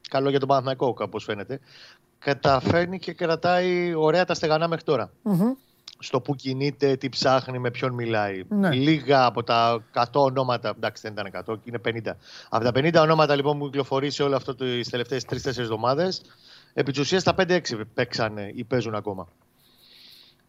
καλό 0.09 0.29
για 0.29 0.39
τον 0.39 0.47
Παναθηναϊκό 0.47 0.95
όπως 0.99 1.23
φαίνεται, 1.23 1.59
καταφέρνει 2.19 2.99
και 2.99 3.13
κρατάει 3.13 3.93
ωραία 3.93 4.25
τα 4.25 4.33
στεγανά 4.33 4.67
μέχρι 4.67 4.83
τώρα. 4.83 5.11
Μμμ. 5.21 5.51
Στο 5.99 6.21
που 6.21 6.35
κινείται, 6.35 6.95
τι 6.95 7.09
ψάχνει, 7.09 7.59
με 7.59 7.71
ποιον 7.71 7.93
μιλάει. 7.93 8.43
Ναι. 8.49 8.73
Λίγα 8.73 9.25
από 9.25 9.43
τα 9.43 9.83
100 9.93 10.03
ονόματα, 10.13 10.73
εντάξει 10.77 11.09
δεν 11.09 11.27
ήταν 11.27 11.43
100, 11.47 11.59
είναι 11.63 11.79
50. 11.85 12.15
Από 12.49 12.63
τα 12.63 12.71
50 12.73 12.93
ονόματα 13.01 13.35
λοιπόν 13.35 13.57
που 13.59 13.65
κυκλοφορεί 13.65 14.09
σε 14.11 14.23
όλο 14.23 14.35
αυτό 14.35 14.55
τις 14.55 14.89
τελευταίες 14.89 15.25
3-4 15.29 15.45
εβδομάδες, 15.45 16.21
επί 16.73 16.91
της 16.91 16.99
ουσίας 16.99 17.23
τα 17.23 17.35
5-6 17.37 17.59
παίξανε 17.93 18.51
ή 18.55 18.63
παίζουν 18.63 18.95
ακόμα. 18.95 19.27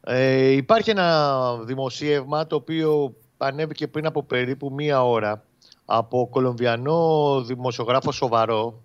Ε, 0.00 0.48
υπάρχει 0.50 0.90
ένα 0.90 1.56
δημοσίευμα 1.64 2.46
το 2.46 2.56
οποίο 2.56 3.14
ανέβηκε 3.36 3.88
πριν 3.88 4.06
από 4.06 4.22
περίπου 4.22 4.72
μία 4.72 5.04
ώρα 5.04 5.44
από 5.84 6.28
κολομβιανό 6.30 7.42
δημοσιογράφο 7.42 8.12
σοβαρό, 8.12 8.82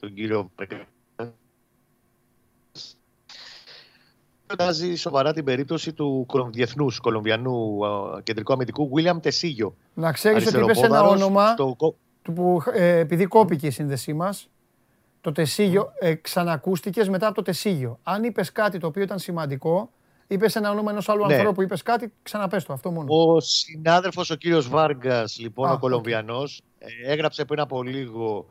τον 0.00 0.14
κύριο 0.14 0.50
Κοιτάζει 4.48 4.94
σοβαρά 4.94 5.32
την 5.32 5.44
περίπτωση 5.44 5.92
του 5.92 6.26
διεθνούς 6.50 6.98
Κολομβιανού 6.98 7.86
α, 7.86 8.20
κεντρικού 8.22 8.52
αμυντικού 8.52 8.90
William 8.94 9.22
Τεσίγιο. 9.22 9.76
Να 9.94 10.12
ξέρεις 10.12 10.46
ότι 10.46 10.58
είπες 10.58 10.82
ένα 10.82 11.02
όνομα 11.02 11.54
του 12.22 12.32
που 12.34 12.62
ε, 12.72 12.98
επειδή 12.98 13.26
κόπηκε 13.26 13.66
η 13.66 13.70
σύνδεσή 13.70 14.12
μας, 14.12 14.48
το 15.20 15.32
τεσίγιο, 15.32 15.92
ε, 15.98 16.14
ξανακούστηκες 16.14 17.08
μετά 17.08 17.26
από 17.26 17.34
το 17.34 17.42
τεσίγιο. 17.42 17.98
Αν 18.02 18.24
είπες 18.24 18.52
κάτι 18.52 18.78
το 18.78 18.86
οποίο 18.86 19.02
ήταν 19.02 19.18
σημαντικό, 19.18 19.90
είπες 20.26 20.56
ένα 20.56 20.70
όνομα 20.70 20.90
ενός 20.90 21.08
άλλου 21.08 21.26
Ναι. 21.26 21.34
ανθρώπου, 21.34 21.62
είπες 21.62 21.82
κάτι, 21.82 22.12
ξαναπες 22.22 22.64
το 22.64 22.72
αυτό 22.72 22.90
μόνο. 22.90 23.06
Ο 23.08 23.40
συνάδελφος 23.40 24.30
ο 24.30 24.34
κύριος 24.34 24.68
Βάργας, 24.68 25.38
λοιπόν, 25.38 25.66
Α, 25.66 25.70
ο 25.70 25.74
οκ. 25.74 25.80
Κολομβιανός, 25.80 26.62
ε, 26.78 27.12
έγραψε 27.12 27.44
πριν 27.44 27.60
από 27.60 27.82
λίγο 27.82 28.46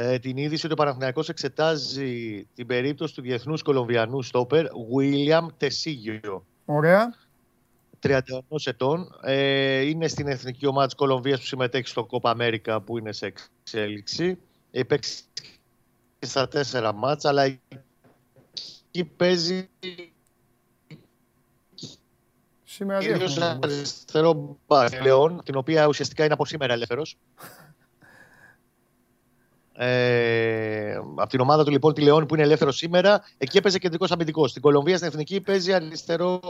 ε, 0.00 0.18
την 0.18 0.36
είδηση 0.36 0.64
ότι 0.64 0.74
ο 0.74 0.76
Παναθηναϊκός 0.76 1.28
εξετάζει 1.28 2.44
την 2.54 2.66
περίπτωση 2.66 3.14
του 3.14 3.22
διεθνούς 3.22 3.62
Κολομβιανού 3.62 4.22
στόπερ 4.22 4.66
Γουίλιαμ 4.96 5.46
Τεσίγιο. 5.56 6.46
Ωραία. 6.64 7.14
31 8.02 8.20
ετών. 8.64 9.18
Ε, 9.22 9.80
είναι 9.80 10.08
στην 10.08 10.28
εθνική 10.28 10.66
ομάδα 10.66 10.86
της 10.86 10.94
Κολομβίας 10.94 11.40
που 11.40 11.46
συμμετέχει 11.46 11.88
στο 11.88 12.06
Copa 12.10 12.34
America 12.36 12.78
που 12.84 12.98
είναι 12.98 13.12
σε 13.12 13.34
εξέλιξη. 13.62 14.38
Έχει 14.70 14.84
παίξει 14.84 15.22
και 16.18 16.26
στα 16.26 16.48
τέσσερα 16.48 16.92
ματς, 16.92 17.24
αλλά 17.24 17.42
εκεί 17.42 19.04
παίζει 19.16 19.68
Σήμερα 22.64 22.98
τι 22.98 23.06
κυρίως 23.06 23.36
έχουμε. 23.36 23.58
αριστερό 23.62 24.58
μπακ 24.66 25.02
Λεόν, 25.02 25.40
την 25.44 25.56
οποία 25.56 25.86
ουσιαστικά 25.86 26.24
είναι 26.24 26.32
από 26.32 26.44
σήμερα 26.46 26.72
ελεύθερος. 26.72 27.16
Ε, 29.80 30.94
από 31.14 31.28
την 31.28 31.40
ομάδα 31.40 31.64
του 31.64 31.70
λοιπόν 31.70 31.94
τη 31.94 32.00
Λεόν 32.00 32.26
που 32.26 32.34
είναι 32.34 32.44
ελεύθερο 32.44 32.72
σήμερα, 32.72 33.24
εκεί 33.38 33.56
έπαιζε 33.56 33.78
κεντρικός 33.78 34.10
αμυντικός. 34.10 34.50
Στην 34.50 34.62
Κολομβία 34.62 34.96
στην 34.96 35.08
εθνική 35.08 35.40
παίζει 35.40 35.72
αριστερό 35.72 36.40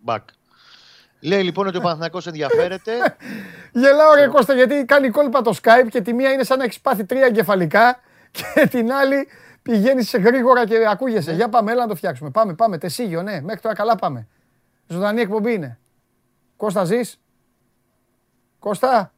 μπακ. 0.00 0.28
Λέει 1.20 1.42
λοιπόν 1.42 1.66
ότι 1.66 1.76
ο 1.76 1.80
Παναθηναϊκός 1.80 2.26
ενδιαφέρεται. 2.26 2.92
Γελάω 3.80 4.14
ρε 4.14 4.26
Κώστα 4.26 4.54
γιατί 4.54 4.84
κάνει 4.84 5.10
κόλπα 5.10 5.42
το 5.42 5.54
Skype 5.62 5.88
και 5.90 6.00
τη 6.00 6.12
μία 6.12 6.32
είναι 6.32 6.44
σαν 6.44 6.58
να 6.58 6.64
έχεις 6.64 6.80
πάθει 6.80 7.04
τρία 7.04 7.26
εγκεφαλικά 7.26 8.00
και 8.54 8.66
την 8.66 8.92
άλλη 8.92 9.28
πηγαίνεις 9.62 10.08
σε 10.08 10.18
γρήγορα 10.18 10.66
και 10.66 10.86
ακούγεσαι. 10.90 11.32
Για 11.32 11.48
πάμε, 11.48 11.72
έλα 11.72 11.82
να 11.82 11.88
το 11.88 11.94
φτιάξουμε. 11.94 12.30
Πάμε, 12.30 12.54
πάμε. 12.54 12.78
Τεσίγιο, 12.78 13.22
ναι. 13.22 13.40
Μέχρι 13.40 13.60
τώρα 13.60 13.74
καλά 13.74 13.96
πάμε. 13.96 14.28
Ζωντανή 14.86 15.20
εκπομπή 15.20 15.52
είναι. 15.52 15.78
Κώστα 16.56 16.84
ζεις; 16.84 17.20
Κώστα; 18.58 19.12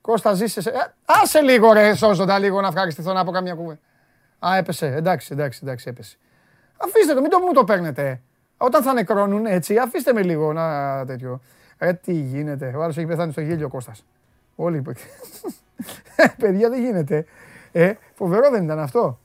Κώστα 0.00 0.34
ζεις. 0.34 0.56
εσύ. 0.56 0.70
Ε, 0.74 0.94
άσε 1.04 1.40
λίγο 1.40 1.72
ρε 1.72 1.94
σώζοντα 1.94 2.38
λίγο 2.38 2.60
να 2.60 2.66
ευχαριστηθώ 2.66 3.12
να 3.12 3.24
πω 3.24 3.30
καμιά 3.30 3.54
κουβέντα. 3.54 3.80
Α, 4.38 4.56
έπεσε. 4.56 4.86
Εντάξει, 4.86 5.28
εντάξει, 5.32 5.60
εντάξει, 5.62 5.88
έπεσε. 5.88 6.16
Αφήστε 6.76 7.14
το, 7.14 7.20
μην 7.20 7.30
το 7.30 7.38
μου 7.38 7.52
το 7.52 7.64
παίρνετε. 7.64 8.20
Όταν 8.56 8.82
θα 8.82 8.92
νεκρώνουν 8.92 9.46
έτσι, 9.46 9.78
αφήστε 9.78 10.12
με 10.12 10.22
λίγο 10.22 10.52
να 10.52 11.04
τέτοιο. 11.04 11.40
Ρε 11.78 11.92
τι 11.92 12.12
γίνεται. 12.12 12.74
Ο 12.76 12.82
άλλος 12.82 12.96
έχει 12.96 13.06
πεθάνει 13.06 13.32
στο 13.32 13.40
γέλιο 13.40 13.66
ο 13.66 13.68
Κώστας. 13.68 14.04
Όλοι 14.56 14.76
είπε. 14.76 14.92
Ε, 16.16 16.26
Παιδιά 16.38 16.68
δεν 16.68 16.80
γίνεται. 16.84 17.24
Ε, 17.72 17.92
φοβερό 18.14 18.50
δεν 18.50 18.64
ήταν 18.64 18.78
αυτό. 18.78 19.18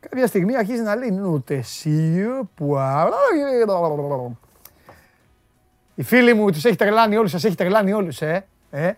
Κάποια 0.00 0.26
στιγμή 0.26 0.56
αρχίζει 0.56 0.82
να 0.82 0.94
λέει 0.96 1.10
νουτεσίου 1.10 2.50
που 2.54 2.76
Οι 5.94 6.02
φίλοι 6.02 6.34
μου 6.34 6.50
τους 6.50 6.64
έχει 6.64 6.76
τρελάνει 6.76 7.16
όλους, 7.16 7.30
σας 7.30 7.44
έχει 7.44 7.54
τρελάνει 7.54 7.92
όλους, 7.92 8.22
ε. 8.22 8.46
ε. 8.70 8.92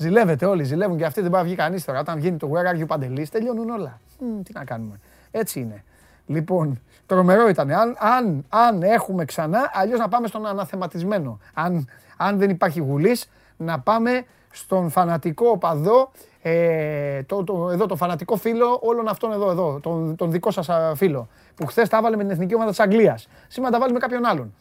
Ζηλεύετε 0.00 0.46
όλοι, 0.46 0.64
ζηλεύουν 0.64 0.96
και 0.96 1.04
αυτοί 1.04 1.20
δεν 1.20 1.30
πάει 1.30 1.40
να 1.40 1.46
βγει 1.46 1.56
κανείς 1.56 1.84
τώρα. 1.84 2.00
Όταν 2.00 2.18
βγαίνει 2.18 2.36
το 2.36 2.50
Where 2.52 2.74
are 2.74 2.80
you 2.80 2.86
Παντελής, 2.86 3.30
τελειώνουν 3.30 3.70
όλα. 3.70 4.00
Μμ, 4.18 4.42
τι 4.42 4.52
να 4.52 4.64
κάνουμε. 4.64 5.00
Έτσι 5.30 5.60
είναι. 5.60 5.84
Λοιπόν, 6.26 6.80
τρομερό 7.06 7.48
ήταν. 7.48 7.70
Αν, 7.70 7.96
αν, 7.98 8.44
αν 8.48 8.82
έχουμε 8.82 9.24
ξανά, 9.24 9.70
αλλιώς 9.72 9.98
να 9.98 10.08
πάμε 10.08 10.26
στον 10.26 10.46
αναθεματισμένο. 10.46 11.38
Αν, 11.54 11.88
αν 12.16 12.38
δεν 12.38 12.50
υπάρχει 12.50 12.80
γουλής, 12.80 13.30
να 13.56 13.80
πάμε 13.80 14.24
στον 14.50 14.90
φανατικό 14.90 15.48
οπαδό, 15.48 16.10
ε, 16.42 17.22
το, 17.22 17.44
το, 17.44 17.70
εδώ 17.70 17.86
το 17.86 17.96
φανατικό 17.96 18.36
φίλο 18.36 18.78
όλων 18.82 19.08
αυτών 19.08 19.32
εδώ, 19.32 19.50
εδώ 19.50 19.80
τον, 19.82 20.16
τον 20.16 20.30
δικό 20.30 20.50
σας 20.50 20.68
α, 20.68 20.94
φίλο, 20.94 21.28
που 21.54 21.66
χθες 21.66 21.88
τα 21.88 21.96
έβαλε 21.96 22.16
με 22.16 22.22
την 22.22 22.32
εθνική 22.32 22.54
ομάδα 22.54 22.70
της 22.70 22.80
Αγγλίας. 22.80 23.28
Σήμερα 23.48 23.72
τα 23.72 23.80
βάλει 23.80 23.92
με 23.92 23.98
κάποιον 23.98 24.24
άλλον. 24.24 24.54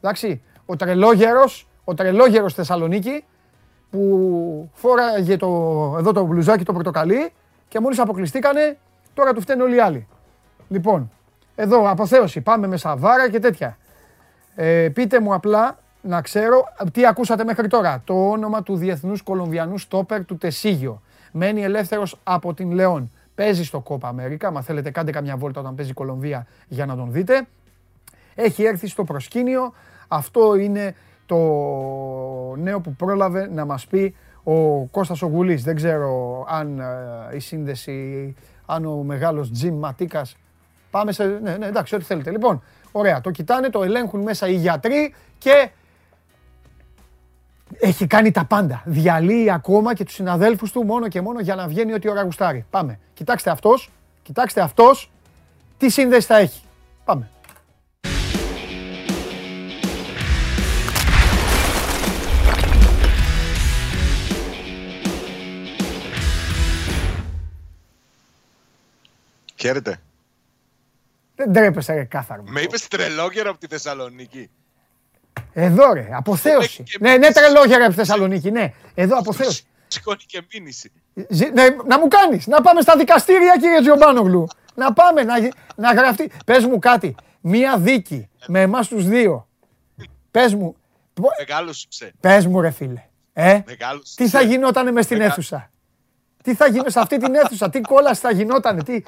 Εντάξει, 0.00 0.42
ο 0.66 0.76
τρελόγερος, 0.76 1.68
ο 1.84 1.94
τρελόγερος 1.94 2.50
στη 2.50 2.60
Θεσσαλονίκη, 2.60 3.24
που 3.90 4.70
φόραγε 4.72 5.36
το, 5.36 5.46
εδώ 5.98 6.12
το 6.12 6.24
μπλουζάκι 6.24 6.64
το 6.64 6.72
πορτοκαλί 6.72 7.32
και 7.68 7.80
μόλις 7.80 7.98
αποκλειστήκανε, 7.98 8.78
τώρα 9.14 9.32
του 9.32 9.40
φταίνουν 9.40 9.66
όλοι 9.66 9.76
οι 9.76 9.80
άλλοι. 9.80 10.06
Λοιπόν, 10.68 11.10
εδώ 11.54 11.90
αποθέωση, 11.90 12.40
πάμε 12.40 12.66
με 12.66 12.76
σαβάρα 12.76 13.30
και 13.30 13.38
τέτοια. 13.38 13.78
Ε, 14.54 14.88
πείτε 14.88 15.20
μου 15.20 15.34
απλά 15.34 15.78
να 16.00 16.20
ξέρω 16.20 16.64
τι 16.92 17.06
ακούσατε 17.06 17.44
μέχρι 17.44 17.68
τώρα. 17.68 18.02
Το 18.04 18.30
όνομα 18.30 18.62
του 18.62 18.76
Διεθνούς 18.76 19.22
Κολομβιανού 19.22 19.78
Στόπερ 19.78 20.24
του 20.24 20.36
Τεσίγιο. 20.36 21.02
Μένει 21.32 21.62
ελεύθερος 21.62 22.20
από 22.22 22.54
την 22.54 22.70
Λεόν. 22.70 23.12
Παίζει 23.34 23.64
στο 23.64 23.80
Κόπα 23.80 24.08
Αμέρικα. 24.08 24.50
Μα 24.50 24.62
θέλετε 24.62 24.90
κάντε 24.90 25.10
καμιά 25.10 25.36
βόλτα 25.36 25.60
όταν 25.60 25.74
παίζει 25.74 25.90
η 25.90 25.94
Κολομβία 25.94 26.46
για 26.68 26.86
να 26.86 26.96
τον 26.96 27.12
δείτε. 27.12 27.46
Έχει 28.34 28.64
έρθει 28.64 28.86
στο 28.86 29.04
προσκήνιο. 29.04 29.72
Αυτό 30.08 30.54
είναι 30.54 30.94
το 31.26 31.36
νέο 32.56 32.80
που 32.80 32.94
πρόλαβε 32.94 33.48
να 33.52 33.64
μας 33.64 33.86
πει 33.86 34.14
ο 34.42 34.84
Κώστας 34.84 35.22
ο 35.22 35.26
Γουλής. 35.26 35.62
Δεν 35.62 35.74
ξέρω 35.74 36.44
αν 36.48 36.80
ε, 36.80 37.36
η 37.36 37.38
σύνδεση, 37.38 38.34
αν 38.66 38.84
ο 38.84 39.02
μεγάλος 39.02 39.50
Τζιμ 39.50 39.78
Ματίκας 39.78 40.36
Πάμε 40.96 41.12
σε. 41.12 41.24
Ναι, 41.24 41.56
ναι, 41.56 41.66
εντάξει, 41.66 41.94
ό,τι 41.94 42.04
θέλετε. 42.04 42.30
Λοιπόν, 42.30 42.62
ωραία. 42.92 43.20
Το 43.20 43.30
κοιτάνε, 43.30 43.70
το 43.70 43.82
ελέγχουν 43.82 44.20
μέσα 44.20 44.48
οι 44.48 44.54
γιατροί 44.54 45.14
και. 45.38 45.70
Έχει 47.78 48.06
κάνει 48.06 48.30
τα 48.30 48.44
πάντα. 48.44 48.82
Διαλύει 48.84 49.50
ακόμα 49.50 49.94
και 49.94 50.04
τους 50.04 50.14
συναδέλφους 50.14 50.72
του 50.72 50.84
μόνο 50.84 51.08
και 51.08 51.20
μόνο 51.20 51.40
για 51.40 51.54
να 51.54 51.68
βγαίνει 51.68 51.92
ό,τι 51.92 52.08
ώρα 52.08 52.22
γουστάρει. 52.22 52.64
Πάμε. 52.70 52.98
Κοιτάξτε 53.14 53.50
αυτός. 53.50 53.90
Κοιτάξτε 54.22 54.60
αυτός. 54.60 55.10
Τι 55.78 55.88
σύνδεση 55.88 56.26
θα 56.26 56.36
έχει. 56.36 56.62
Πάμε. 57.04 57.30
Χαίρετε. 69.56 70.00
Δεν 71.34 71.52
τρέπεσαι, 71.52 71.94
ρε, 71.94 72.04
κάθαρο. 72.04 72.42
Με 72.46 72.60
είπες 72.60 72.88
τρελόγερα 72.88 73.50
από 73.50 73.58
τη 73.58 73.66
Θεσσαλονίκη. 73.66 74.50
Εδώ, 75.52 75.92
ρε, 75.92 76.08
αποθέωση. 76.12 76.82
και 76.82 76.98
Ναι, 77.00 77.08
ναι, 77.10 77.16
μήνυση. 77.18 77.32
τρελόγια, 77.32 77.76
ρε, 77.78 77.82
από 77.84 77.92
τη 77.92 77.98
Θεσσαλονίκη. 77.98 78.50
Ναι, 78.50 78.72
εδώ 78.94 79.18
αποθέωση. 79.18 79.62
Σηκώνει 79.88 80.22
και 80.26 80.42
μήνυση. 80.52 80.92
Ζη- 81.28 81.52
ναι, 81.52 81.68
να 81.86 81.98
μου 81.98 82.08
κάνεις, 82.08 82.46
να 82.46 82.60
πάμε 82.60 82.80
στα 82.80 82.96
δικαστήρια, 82.96 83.56
κύριε 83.60 83.80
Τζιομπάνογλου. 83.80 84.46
Να 84.74 84.92
πάμε, 84.92 85.22
να, 85.22 85.38
γι- 85.38 85.52
να 85.76 85.92
γραφτεί. 85.92 86.30
Πες 86.46 86.64
μου 86.64 86.78
κάτι. 86.78 87.14
Μία 87.40 87.78
δίκη 87.78 88.28
με 88.46 88.60
εμάς 88.60 88.88
τους 88.88 89.06
δύο. 89.08 89.48
Πες 90.30 90.54
μου. 90.54 90.76
Μεγάλο 91.38 91.72
σουξέ. 91.72 92.12
Πες 92.20 92.46
μου, 92.46 92.60
ρε 92.60 92.70
φίλε. 92.70 93.02
Ε, 93.32 93.60
Μεγάλο 93.66 94.02
τι 94.16 94.28
θα 94.28 94.40
γινότανε 94.42 94.90
μες 94.92 95.04
στην 95.04 95.20
αίθουσα; 95.20 95.70
Τι 96.42 96.54
θα 96.54 96.66
γίνει 96.68 96.90
σε 96.90 97.00
αυτή 97.00 97.16
την 97.18 97.34
αίθουσα, 97.34 97.70
τι 97.70 97.80
κόλαση 97.80 98.20
θα 98.20 98.30
γινότανε, 98.30 98.82
τι, 98.82 99.02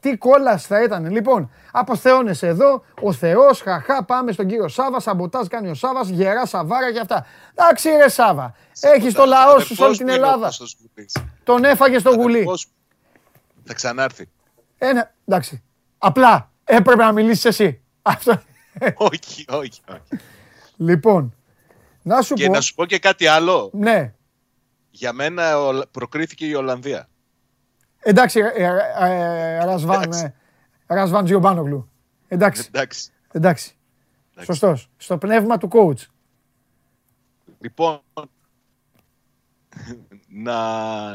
τι 0.00 0.16
κόλαση 0.16 0.66
θα 0.66 0.82
ήταν. 0.82 1.10
Λοιπόν, 1.10 1.50
αποθεώνεσαι 1.72 2.46
εδώ, 2.46 2.84
ο 3.00 3.12
Θεός, 3.12 3.60
χαχά, 3.60 4.04
πάμε 4.04 4.32
στον 4.32 4.46
κύριο 4.46 4.68
Σάβα, 4.68 5.00
σαμποτάζ 5.00 5.46
κάνει 5.46 5.68
ο 5.68 5.74
Σάβας, 5.74 6.08
γερά 6.08 6.46
σαβάρα 6.46 6.92
και 6.92 6.98
αυτά. 7.00 7.26
Εντάξει, 7.54 7.88
ρε 7.88 8.08
Σάβα, 8.08 8.54
έχεις 8.80 9.14
το 9.14 9.24
λαό 9.24 9.58
σου 9.58 9.74
σε 9.74 9.84
όλη 9.84 9.96
την 9.96 10.08
Ελλάδα. 10.08 10.52
Τον 11.44 11.64
έφαγε 11.64 11.98
στο 11.98 12.10
γουλί. 12.14 12.44
Θα 13.64 13.74
ξανάρθει. 13.74 14.28
Ένα, 14.78 15.14
εντάξει. 15.26 15.62
Απλά 15.98 16.50
έπρεπε 16.64 17.02
να 17.04 17.12
μιλήσεις 17.12 17.44
εσύ. 17.44 17.82
Αυτό. 18.02 18.42
όχι, 18.94 19.44
όχι, 19.48 19.80
όχι. 19.88 20.22
Λοιπόν, 20.76 21.34
να 22.02 22.22
σου 22.22 22.34
Και 22.34 22.46
πω. 22.46 22.52
να 22.52 22.60
σου 22.60 22.74
πω 22.74 22.86
και 22.86 22.98
κάτι 22.98 23.26
άλλο. 23.26 23.70
Ναι, 23.72 24.12
Για 24.90 25.12
μένα 25.12 25.58
ο- 25.66 25.82
προκρίθηκε 25.90 26.46
η 26.46 26.54
Ολλανδία. 26.54 27.08
Εντάξει, 28.00 28.38
ε, 28.40 28.64
ε, 28.64 29.56
ε, 29.58 29.64
Ρασβάν, 29.64 30.02
Εντάξει. 30.02 30.34
ε, 30.86 30.94
Ρασβάν 30.94 31.24
Τζιομπάνογλου. 31.24 31.90
Εντάξει, 32.28 32.64
Εντάξει. 32.72 33.10
εντάξει. 33.32 33.74
Σωστός. 34.44 34.90
Στο 34.96 35.18
πνεύμα 35.18 35.58
του 35.58 35.68
coach. 35.72 36.06
Λοιπόν, 37.60 38.00
να, 40.28 40.56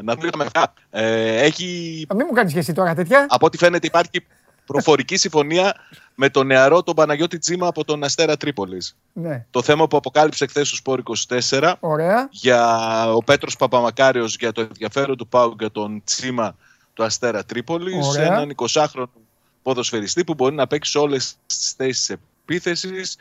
να 0.02 0.16
δούμε 0.16 0.44
αυτά. 0.46 0.74
Ε, 0.90 1.42
έχει, 1.44 2.06
Α, 2.12 2.16
Μην 2.16 2.26
μου 2.30 2.36
κάνεις 2.36 2.54
και 2.54 2.60
εσύ 2.60 2.74
τώρα 2.74 2.94
τέτοια. 2.96 3.26
από 3.30 3.46
ό,τι 3.46 3.58
φαίνεται 3.58 3.88
υπάρχει 3.88 4.26
προφορική 4.66 5.18
συμφωνία 5.18 5.76
με 6.16 6.30
τον 6.30 6.48
νεαρό 6.48 6.84
τον 6.84 6.96
Παναγιώτη 6.96 7.38
Τσίμα 7.38 7.68
από 7.68 7.84
τον 7.86 8.04
Αστέρα 8.04 8.38
Τρίπολης. 8.38 8.98
Ναι, 9.14 9.46
Το 9.52 9.62
θέμα 9.62 9.88
που 9.88 9.98
αποκάλυψε 9.98 10.46
χθες 10.48 10.68
στο 10.68 10.76
Σπόρ 10.76 11.02
24 11.50 11.74
ωραία. 11.80 12.28
για 12.32 12.86
ο 13.14 13.24
Πέτρος 13.24 13.56
Παπαμακάριος 13.56 14.36
για 14.40 14.52
το 14.52 14.62
ενδιαφέρον 14.62 15.18
του 15.18 15.28
Πάου 15.28 15.56
για 15.60 15.72
τον 15.72 16.02
Τσίμα 16.04 16.56
του 16.96 17.04
Αστέρα 17.04 17.46
Τρίπολης. 17.46 18.08
Ωραία. 18.08 18.26
Έναν 18.26 18.56
20χρονο 18.56 19.06
ποδοσφαιριστή 19.62 20.24
που 20.24 20.34
μπορεί 20.34 20.56
να 20.56 20.68
παίξει 20.68 20.92
σε 20.92 20.98
όλες 20.98 21.36
τις 21.46 21.74
θέσεις 21.78 22.10
επίθεσης. 22.10 23.18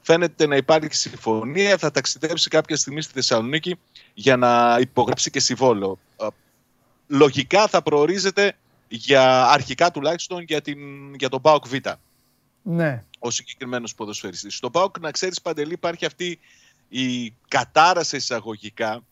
Φαίνεται 0.00 0.46
να 0.46 0.56
υπάρχει 0.56 0.94
συμφωνία. 0.94 1.78
Θα 1.78 1.90
ταξιδέψει 1.90 2.48
κάποια 2.48 2.76
στιγμή 2.76 3.02
στη 3.02 3.12
Θεσσαλονίκη 3.12 3.78
για 4.14 4.36
να 4.36 4.78
υπογράψει 4.80 5.30
και 5.30 5.40
συμβόλαιο. 5.40 5.98
Ε, 6.16 6.26
Λογικά 7.06 7.66
θα 7.66 7.82
προορίζεται 7.82 8.56
για 8.88 9.46
αρχικά 9.46 9.90
τουλάχιστον 9.90 10.42
για, 10.42 10.60
την, 10.60 10.78
για 11.14 11.28
τον 11.28 11.40
ΠΑΟΚ 11.40 11.68
Β 11.68 11.74
Ναι, 12.62 13.04
ο 13.18 13.30
συγκεκριμένος 13.30 13.94
ποδοσφαιριστής. 13.94 14.56
Στο 14.56 14.70
ΠΑΟΚ, 14.70 14.98
να 14.98 15.10
ξέρεις, 15.10 15.42
Παντελή, 15.42 15.72
υπάρχει 15.72 16.06
αυτή 16.06 16.38
η 16.88 17.34
κατάρα 17.48 18.04
σε 18.04 18.16
εισαγωγικά 18.16 19.02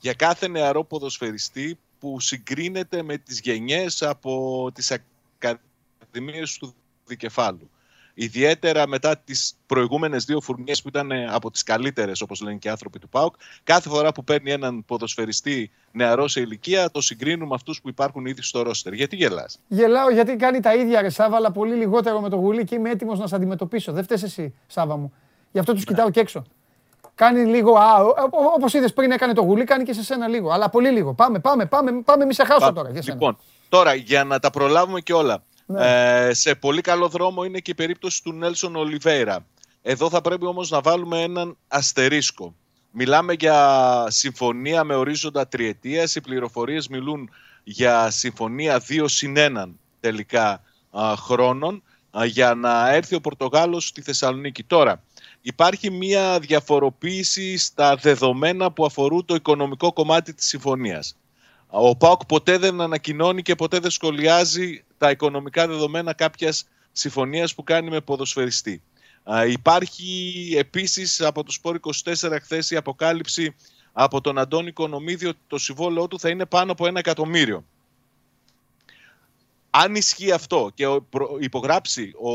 για 0.00 0.12
κάθε 0.14 0.48
νεαρό 0.48 0.84
ποδοσφαιριστή 0.84 1.78
που 2.04 2.20
συγκρίνεται 2.20 3.02
με 3.02 3.16
τις 3.16 3.40
γενιές 3.40 4.02
από 4.02 4.70
τις 4.74 4.98
ακαδημίες 5.38 6.58
του 6.58 6.74
δικεφάλου. 7.06 7.70
Ιδιαίτερα 8.14 8.86
μετά 8.88 9.18
τις 9.18 9.56
προηγούμενες 9.66 10.24
δύο 10.24 10.40
φουρνιές 10.40 10.82
που 10.82 10.88
ήταν 10.88 11.12
από 11.12 11.50
τις 11.50 11.62
καλύτερες, 11.62 12.20
όπως 12.20 12.40
λένε 12.40 12.56
και 12.56 12.68
οι 12.68 12.70
άνθρωποι 12.70 12.98
του 12.98 13.08
ΠΑΟΚ, 13.08 13.34
κάθε 13.62 13.88
φορά 13.88 14.12
που 14.12 14.24
παίρνει 14.24 14.50
έναν 14.50 14.84
ποδοσφαιριστή 14.84 15.70
νεαρό 15.92 16.28
σε 16.28 16.40
ηλικία, 16.40 16.90
το 16.90 17.00
συγκρίνουμε 17.00 17.46
με 17.46 17.54
αυτούς 17.54 17.80
που 17.80 17.88
υπάρχουν 17.88 18.26
ήδη 18.26 18.42
στο 18.42 18.62
ρόστερ. 18.62 18.92
Γιατί 18.92 19.16
γελάς; 19.16 19.58
γελάω 19.68 20.10
γιατί 20.10 20.36
κάνει 20.36 20.60
τα 20.60 20.74
ίδια 20.74 21.00
ρε 21.00 21.10
Σάβα, 21.10 21.36
αλλά 21.36 21.52
πολύ 21.52 21.74
λιγότερο 21.74 22.20
με 22.20 22.28
το 22.28 22.36
γουλί 22.36 22.64
και 22.64 22.74
είμαι 22.74 22.90
έτοιμος 22.90 23.18
να 23.18 23.26
σε 23.26 23.34
αντιμετωπίσω. 23.34 23.92
Δεν 23.92 24.04
φταίς 24.04 24.22
εσύ, 24.22 24.54
Σάβα 24.66 24.96
μου. 24.96 25.12
Γι' 25.52 25.58
αυτό 25.58 25.72
τους 25.72 25.84
κοιτάω 25.84 26.10
και 26.10 26.20
έξω. 26.20 26.44
Κάνει 27.14 27.44
λίγο, 27.44 27.74
α, 27.78 28.00
ο- 28.02 28.06
ο- 28.08 28.52
όπως 28.56 28.74
είδες 28.74 28.92
πριν 28.92 29.10
έκανε 29.10 29.32
το 29.32 29.42
γουλί, 29.42 29.64
κάνει 29.64 29.84
και 29.84 29.92
σε 29.92 30.02
σένα 30.04 30.28
λίγο. 30.28 30.50
Αλλά 30.50 30.68
πολύ 30.68 30.90
λίγο. 30.90 31.14
Πάμε, 31.14 31.38
πάμε, 31.38 31.66
πάμε, 31.66 31.92
πάμε, 32.04 32.24
μη 32.24 32.34
σε 32.34 32.44
χάσω 32.44 32.58
Πάμε. 32.60 32.72
τώρα. 32.72 32.90
Για 32.90 33.02
σένα. 33.02 33.14
Λοιπόν, 33.14 33.38
τώρα 33.68 33.94
για 33.94 34.24
να 34.24 34.38
τα 34.38 34.50
προλάβουμε 34.50 35.00
και 35.00 35.12
όλα. 35.12 35.42
Ναι. 35.66 36.26
Ε, 36.26 36.34
σε 36.34 36.54
πολύ 36.54 36.80
καλό 36.80 37.08
δρόμο 37.08 37.44
είναι 37.44 37.58
και 37.58 37.70
η 37.70 37.74
περίπτωση 37.74 38.22
του 38.22 38.32
Νέλσον 38.32 38.76
Ολιβέηρα. 38.76 39.44
Εδώ 39.82 40.08
θα 40.10 40.20
πρέπει 40.20 40.46
όμως 40.46 40.70
να 40.70 40.80
βάλουμε 40.80 41.22
έναν 41.22 41.56
αστερίσκο. 41.68 42.54
Μιλάμε 42.90 43.32
για 43.32 44.04
συμφωνία 44.08 44.84
με 44.84 44.94
ορίζοντα 44.94 45.48
τριετίας. 45.48 46.14
Οι 46.14 46.20
πληροφορίες 46.20 46.88
μιλούν 46.88 47.30
για 47.64 48.10
συμφωνία 48.10 48.80
2 48.88 49.04
συν 49.08 49.34
1 49.36 49.64
τελικά 50.00 50.60
α, 50.90 51.14
χρόνων 51.16 51.82
α, 52.18 52.24
για 52.24 52.54
να 52.54 52.92
έρθει 52.94 53.14
ο 53.14 53.20
Πορτογάλος 53.20 53.86
στη 53.86 54.02
Θεσσαλονίκη. 54.02 54.62
Τώρα, 54.64 55.02
υπάρχει 55.46 55.90
μια 55.90 56.38
διαφοροποίηση 56.40 57.56
στα 57.56 57.96
δεδομένα 57.96 58.72
που 58.72 58.84
αφορούν 58.84 59.24
το 59.24 59.34
οικονομικό 59.34 59.92
κομμάτι 59.92 60.34
της 60.34 60.46
συμφωνίας. 60.46 61.16
Ο 61.68 61.96
ΠΑΟΚ 61.96 62.24
ποτέ 62.26 62.58
δεν 62.58 62.80
ανακοινώνει 62.80 63.42
και 63.42 63.54
ποτέ 63.54 63.78
δεν 63.78 63.90
σχολιάζει 63.90 64.84
τα 64.98 65.10
οικονομικά 65.10 65.66
δεδομένα 65.66 66.12
κάποιας 66.12 66.68
συμφωνίας 66.92 67.54
που 67.54 67.62
κάνει 67.64 67.90
με 67.90 68.00
ποδοσφαιριστή. 68.00 68.82
Α, 69.22 69.46
υπάρχει 69.46 70.54
επίσης 70.58 71.20
από 71.20 71.44
το 71.44 71.52
Σπόρ 71.52 71.74
24 72.04 72.38
χθες 72.42 72.70
η 72.70 72.76
αποκάλυψη 72.76 73.54
από 73.92 74.20
τον 74.20 74.38
Αντώνη 74.38 74.72
Κονομίδη 74.72 75.26
ότι 75.26 75.38
το 75.46 75.58
συμβόλαιό 75.58 76.08
του 76.08 76.18
θα 76.20 76.28
είναι 76.28 76.46
πάνω 76.46 76.72
από 76.72 76.86
ένα 76.86 76.98
εκατομμύριο. 76.98 77.64
Αν 79.70 79.94
ισχύει 79.94 80.32
αυτό 80.32 80.70
και 80.74 80.86
ο- 80.86 81.02
προ- 81.02 81.36
υπογράψει 81.40 82.12
ο 82.22 82.32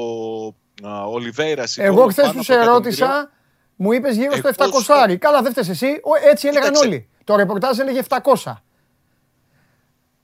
α, 0.48 0.54
Ολιβέηρα 0.84 1.68
συμβόλαιο 1.68 2.00
Εγώ 2.02 2.10
χθες 2.12 2.26
πάνω 2.26 2.38
τους 2.38 2.50
από 2.50 2.54
σε 2.60 2.64
εκατομμύριο, 2.68 3.06
ρώτησα, 3.06 3.32
μου 3.76 3.92
είπες 3.92 4.16
γύρω 4.16 4.32
στο 4.36 4.50
Εγώ 4.58 4.80
700. 5.08 5.18
Καλά, 5.18 5.42
δεν 5.42 5.52
φταίει 5.52 5.66
εσύ. 5.70 5.86
Ο- 6.04 6.30
Έτσι 6.30 6.48
έλεγαν 6.48 6.68
Κοίταξε. 6.72 6.88
όλοι. 6.90 7.10
Το 7.24 7.36
ρεπορτάζ 7.36 7.80
έλεγε 7.80 8.00
700. 8.00 8.64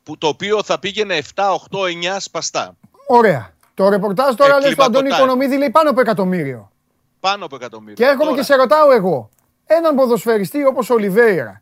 που, 0.03 0.17
το 0.17 0.27
οποίο 0.27 0.63
θα 0.63 0.79
πήγαινε 0.79 1.15
7, 1.15 1.51
8, 1.53 1.85
9 1.85 2.19
σπαστά. 2.19 2.77
Ωραία. 3.07 3.53
Το 3.73 3.89
ρεπορτάζ 3.89 4.35
τώρα 4.35 4.59
λέει 4.59 4.71
στο 4.71 4.83
Αντώνη 4.83 4.97
Εκλιματοτάει. 5.07 5.19
Οικονομίδη 5.19 5.57
λέει 5.57 5.69
πάνω 5.69 5.89
από 5.89 5.99
εκατομμύριο. 6.01 6.71
Πάνω 7.19 7.45
από 7.45 7.55
εκατομμύριο. 7.55 7.93
Και 7.95 8.03
έρχομαι 8.03 8.23
Τώρα, 8.23 8.35
και 8.35 8.43
σε 8.43 8.55
ρωτάω 8.55 8.91
εγώ. 8.91 9.29
Έναν 9.65 9.95
ποδοσφαιριστή 9.95 10.65
όπως 10.65 10.89
ο 10.89 10.93
Ολιβέηρα, 10.93 11.61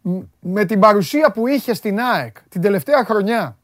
μ- 0.00 0.22
με 0.40 0.64
την 0.64 0.80
παρουσία 0.80 1.32
που 1.32 1.46
είχε 1.46 1.74
στην 1.74 2.00
ΑΕΚ 2.00 2.36
την 2.48 2.60
τελευταία 2.60 3.04
χρονιά, 3.04 3.56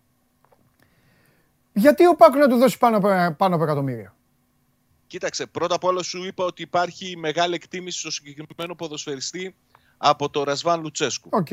γιατί 1.72 2.06
ο 2.06 2.14
ΠΑΟΚ 2.15 2.39
να 2.38 2.48
του 2.48 2.56
δώσει 2.56 2.78
πάνω 2.78 2.97
από, 2.97 3.34
πάνω 3.36 3.55
από 3.55 3.64
εκατομμύριο; 3.64 4.14
Κοίταξε, 5.07 5.47
πρώτα 5.47 5.74
απ' 5.74 5.85
όλα 5.85 6.03
σου 6.03 6.24
είπα 6.24 6.45
ότι 6.45 6.62
υπάρχει 6.62 7.16
μεγάλη 7.16 7.55
εκτίμηση 7.55 7.99
στο 7.99 8.11
συγκεκριμένο 8.11 8.74
ποδοσφαιριστή 8.74 9.55
από 9.97 10.31
το 10.31 10.43
Ρασβάν 10.43 10.81
Λουτσέσκου. 10.81 11.28
Οκ. 11.33 11.49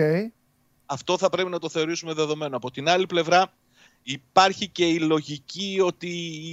Αυτό 0.85 1.17
θα 1.17 1.29
πρέπει 1.29 1.49
να 1.49 1.59
το 1.59 1.69
θεωρήσουμε 1.69 2.13
δεδομένο. 2.13 2.55
Από 2.55 2.71
την 2.71 2.89
άλλη 2.89 3.05
πλευρά 3.05 3.53
υπάρχει 4.03 4.67
και 4.67 4.85
η 4.85 4.99
λογική 4.99 5.79
ότι 5.83 6.07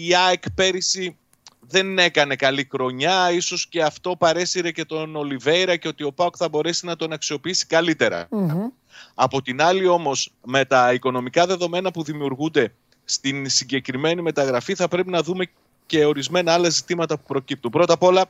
η 0.07 0.15
ΑΕΚ 0.15 0.51
πέρυσι 0.51 1.17
δεν 1.61 1.99
έκανε 1.99 2.37
καλή 2.37 2.69
χρονιά. 2.71 3.33
Ίσως 3.33 3.67
και 3.67 3.83
αυτό 3.83 4.17
παρέσυρε 4.17 4.71
και 4.71 4.85
τον 4.85 5.17
Ολιβέηρα 5.17 5.77
και 5.77 5.89
ότι 5.89 6.05
ο 6.05 6.13
ΠΑΟΚ 6.13 6.35
θα 6.39 6.49
μπορέσει 6.49 6.87
να 6.87 6.97
τον 6.97 7.13
αξιοποιήσει 7.13 7.67
καλύτερα. 7.67 8.27
Μμμ. 8.31 8.67
Από 9.15 9.43
την 9.43 9.63
άλλη 9.63 9.87
όμως 9.87 10.33
με 10.45 10.65
τα 10.65 10.93
οικονομικά 10.93 11.47
δεδομένα 11.47 11.91
που 11.91 12.03
δημιουργούνται 12.03 12.75
στην 13.05 13.49
συγκεκριμένη 13.49 14.23
μεταγραφή 14.23 14.75
θα 14.75 14.89
πρέπει 14.89 15.11
να 15.11 15.23
δούμε 15.23 15.51
και 15.91 16.05
ορισμένα 16.05 16.53
άλλα 16.53 16.69
ζητήματα 16.69 17.17
που 17.17 17.23
προκύπτουν. 17.27 17.71
Πρώτα 17.71 17.93
απ' 17.93 18.03
όλα 18.03 18.25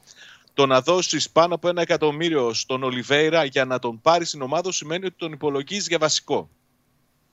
το 0.54 0.66
να 0.66 0.80
δώσεις 0.80 1.30
πάνω 1.30 1.54
από 1.54 1.68
ένα 1.68 1.80
εκατομμύριο 1.82 2.52
στον 2.54 2.82
Ολιβέηρα 2.82 3.44
για 3.44 3.64
να 3.64 3.78
τον 3.78 4.00
πάρει 4.00 4.24
στην 4.24 4.42
ομάδα 4.42 4.72
σημαίνει 4.72 5.06
ότι 5.06 5.14
τον 5.18 5.32
υπολογίζεις 5.32 5.86
για 5.88 5.98
βασικό. 5.98 6.48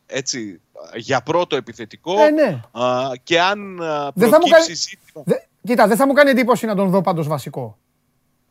Έτσι, 0.06 0.62
για 0.96 1.22
πρώτο 1.22 1.56
επιθετικό 1.56 2.22
Ε, 2.22 2.30
ναι. 2.30 2.62
α, 2.72 3.12
και 3.24 3.42
αν 3.42 3.82
α, 3.84 4.12
Δεν 4.16 4.30
θα 4.30 4.38
μου 4.40 4.48
προκύψει 4.50 4.52
κάνει- 4.52 4.74
ζήτημα... 4.76 5.24
Δε- 5.26 5.36
κοίτα, 5.64 5.88
δεν 5.88 5.98
θα 5.98 6.08
μου 6.08 6.14
κάνει 6.14 6.30
εντύπωση 6.30 6.66
να 6.66 6.76
τον 6.76 6.90
δω 6.90 7.02
πάντως 7.02 7.28
βασικό. 7.28 7.78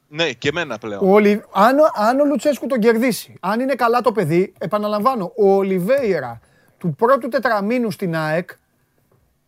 Ναι, 0.08 0.32
και 0.32 0.48
εμένα 0.48 0.78
πλέον. 0.78 1.04
Ο 1.08 1.12
Ολι... 1.12 1.42
αν, 1.52 1.78
ο- 1.78 1.90
αν 1.94 2.20
ο 2.20 2.24
Λουτσέσκου 2.24 2.66
τον 2.66 2.78
κερδίσει, 2.80 3.34
αν 3.40 3.60
είναι 3.60 3.74
καλά 3.74 4.00
το 4.00 4.12
παιδί, 4.12 4.52
επαναλαμβάνω, 4.58 5.32
ο 5.36 5.52
Ολιβέηρα 5.54 6.40
του 6.78 6.94
πρώτου 6.94 7.28
τετραμήνου 7.28 7.90
στην 7.90 8.16
ΑΕΚ 8.16 8.50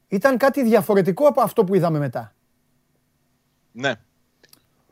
ήταν 0.08 0.36
κάτι 0.36 0.62
διαφορετικό 0.62 1.26
από 1.26 1.40
αυτό 1.40 1.64
που 1.64 1.74
είδαμε 1.74 1.98
μετά. 1.98 2.34
Ναι. 3.72 3.92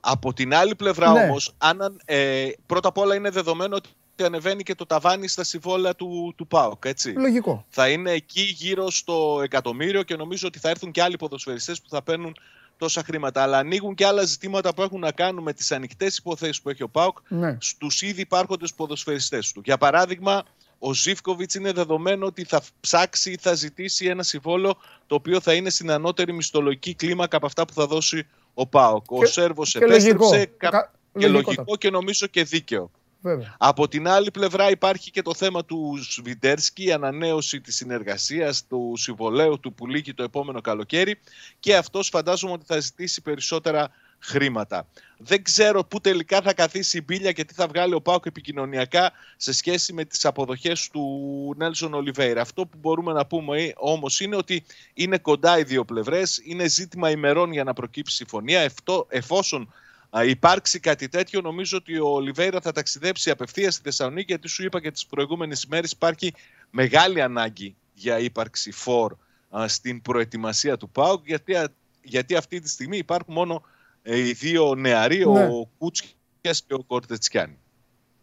Από 0.00 0.32
την 0.32 0.54
άλλη 0.54 0.74
πλευρά 0.74 1.12
Ναι. 1.12 1.22
όμως, 1.22 1.54
αν, 1.58 2.00
ε, 2.04 2.48
πρώτα 2.66 2.88
απ' 2.88 2.98
όλα 2.98 3.14
είναι 3.14 3.30
δεδομένο 3.30 3.76
ότι 3.76 3.88
ανεβαίνει 4.24 4.62
και 4.62 4.74
το 4.74 4.86
ταβάνι 4.86 5.28
στα 5.28 5.44
συμβόλαια 5.44 5.94
του, 5.94 6.34
του 6.36 6.46
ΠΑΟΚ. 6.46 6.84
Έτσι. 6.84 7.10
Λογικό. 7.10 7.64
Θα 7.68 7.88
είναι 7.88 8.10
εκεί 8.10 8.40
γύρω 8.40 8.90
στο 8.90 9.40
εκατομμύριο 9.42 10.02
και 10.02 10.16
νομίζω 10.16 10.46
ότι 10.46 10.58
θα 10.58 10.68
έρθουν 10.68 10.90
και 10.90 11.02
άλλοι 11.02 11.16
ποδοσφαιριστές 11.16 11.80
που 11.82 11.88
θα 11.88 12.02
παίρνουν 12.02 12.36
τόσα 12.78 13.02
χρήματα. 13.02 13.42
Αλλά 13.42 13.58
ανοίγουν 13.58 13.94
και 13.94 14.06
άλλα 14.06 14.22
ζητήματα 14.22 14.74
που 14.74 14.82
έχουν 14.82 15.00
να 15.00 15.12
κάνουν 15.12 15.42
με 15.42 15.52
τις 15.52 15.72
ανοιχτές 15.72 16.16
υποθέσεις 16.16 16.62
που 16.62 16.70
έχει 16.70 16.82
ο 16.82 16.88
ΠΑΟΚ 16.88 17.18
Ναι. 17.28 17.56
στους 17.60 18.02
ήδη 18.02 18.20
υπάρχοντες 18.20 18.74
ποδοσφαιριστές 18.74 19.52
του. 19.52 19.60
Για 19.64 19.78
παράδειγμα, 19.78 20.42
ο 20.78 20.92
Ζήφκοβιτς 20.94 21.54
είναι 21.54 21.72
δεδομένο 21.72 22.26
ότι 22.26 22.44
θα 22.44 22.62
ψάξει 22.80 23.30
ή 23.30 23.36
θα 23.40 23.54
ζητήσει 23.54 24.06
ένα 24.06 24.22
συμβόλο 24.22 24.76
το 25.06 25.14
οποίο 25.14 25.40
θα 25.40 25.54
είναι 25.54 25.70
στην 25.70 25.90
ανώτερη 25.90 26.32
μισθολογική 26.32 26.94
κλίμακα 26.94 27.36
από 27.36 27.46
αυτά 27.46 27.64
που 27.64 27.72
θα 27.72 27.86
δώσει 27.86 28.26
ο 28.54 28.66
ΠΑΟΚ. 28.66 29.10
Ο 29.10 29.18
Και- 29.18 29.26
Σέρβος 29.26 29.72
και 29.72 29.78
επέστρεψε 29.78 30.30
λογικό. 30.34 30.52
κα- 30.56 30.70
Κα- 30.70 30.92
και 31.18 31.28
λογικότατο. 31.28 31.52
λογικό 31.56 31.76
και 31.76 31.90
νομίζω 31.90 32.26
και 32.26 32.42
δίκαιο. 32.44 32.90
Βέβαια. 33.20 33.54
Από 33.58 33.88
την 33.88 34.08
άλλη 34.08 34.30
πλευρά 34.30 34.70
υπάρχει 34.70 35.10
και 35.10 35.22
το 35.22 35.34
θέμα 35.34 35.64
του 35.64 35.98
Σβιντέρσκι, 36.10 36.84
η 36.84 36.92
ανανέωση 36.92 37.60
της 37.60 37.76
συνεργασίας, 37.76 38.66
του 38.66 38.92
συμβολέου 38.96 39.60
του 39.60 39.74
που 39.74 39.86
λύγει 39.86 40.14
το 40.14 40.22
επόμενο 40.22 40.60
καλοκαίρι 40.60 41.20
και 41.60 41.76
αυτός 41.76 42.08
φαντάζομαι 42.08 42.52
ότι 42.52 42.64
θα 42.66 42.80
ζητήσει 42.80 43.22
περισσότερα 43.22 43.90
χρήματα. 44.18 44.86
Δεν 45.18 45.42
ξέρω 45.42 45.84
πού 45.84 46.00
τελικά 46.00 46.42
θα 46.42 46.54
καθίσει 46.54 46.98
η 46.98 47.02
μπίλια 47.04 47.32
και 47.32 47.44
τι 47.44 47.54
θα 47.54 47.66
βγάλει 47.66 47.94
ο 47.94 48.00
Πάοκ 48.00 48.26
επικοινωνιακά 48.26 49.12
σε 49.36 49.52
σχέση 49.52 49.92
με 49.92 50.04
τις 50.04 50.24
αποδοχές 50.24 50.88
του 50.88 51.54
Νέλσον 51.56 51.94
Ολιβέηρα. 51.94 52.40
Αυτό 52.40 52.66
που 52.66 52.78
μπορούμε 52.80 53.12
να 53.12 53.26
πούμε 53.26 53.62
ε, 53.62 53.72
όμως 53.76 54.20
είναι 54.20 54.36
ότι 54.36 54.64
είναι 54.94 55.18
κοντά 55.18 55.58
οι 55.58 55.62
δύο 55.62 55.84
πλευρές, 55.84 56.40
είναι 56.44 56.68
ζήτημα 56.68 57.10
ημερών 57.10 57.52
για 57.52 57.64
να 57.64 57.72
προκύψει 57.72 58.16
συμφωνία, 58.16 58.60
Ευτό- 58.60 59.06
εφόσον 59.08 59.72
α, 60.10 60.24
υπάρξει 60.24 60.80
κάτι 60.80 61.08
τέτοιο, 61.08 61.40
νομίζω 61.40 61.76
ότι 61.76 61.98
ο 61.98 62.08
Ολιβέηρα 62.08 62.60
θα 62.60 62.72
ταξιδέψει 62.72 63.30
απευθείας 63.30 63.74
στη 63.74 63.82
Θεσσαλονίκη, 63.82 64.26
γιατί 64.26 64.48
σου 64.48 64.64
είπα 64.64 64.80
και 64.80 64.90
τις 64.90 65.06
προηγούμενες 65.06 65.62
ημέρες 65.62 65.90
υπάρχει 65.90 66.34
μεγάλη 66.70 67.22
ανάγκη 67.22 67.76
για 67.94 68.18
ύπαρξη 68.18 68.70
φορ 68.70 69.16
α, 69.58 69.68
στην 69.68 70.02
προετοιμασία 70.02 70.76
του 70.76 70.88
ΠΑΟΚ, 70.90 71.26
γιατί, 71.26 71.54
α, 71.54 71.68
γιατί 72.02 72.36
αυτή 72.36 72.60
τη 72.60 72.68
στιγμή 72.68 72.96
υπάρχουν 72.96 73.34
μόνο 73.34 73.54
ε, 73.54 73.75
οι 74.06 74.32
δύο 74.32 74.74
νεαροί, 74.74 75.26
Ναι. 75.26 75.44
ο 75.46 75.68
Κούτσιας 75.78 76.62
και 76.66 76.74
ο 76.74 76.82
Κορτετσιάνη. 76.86 77.58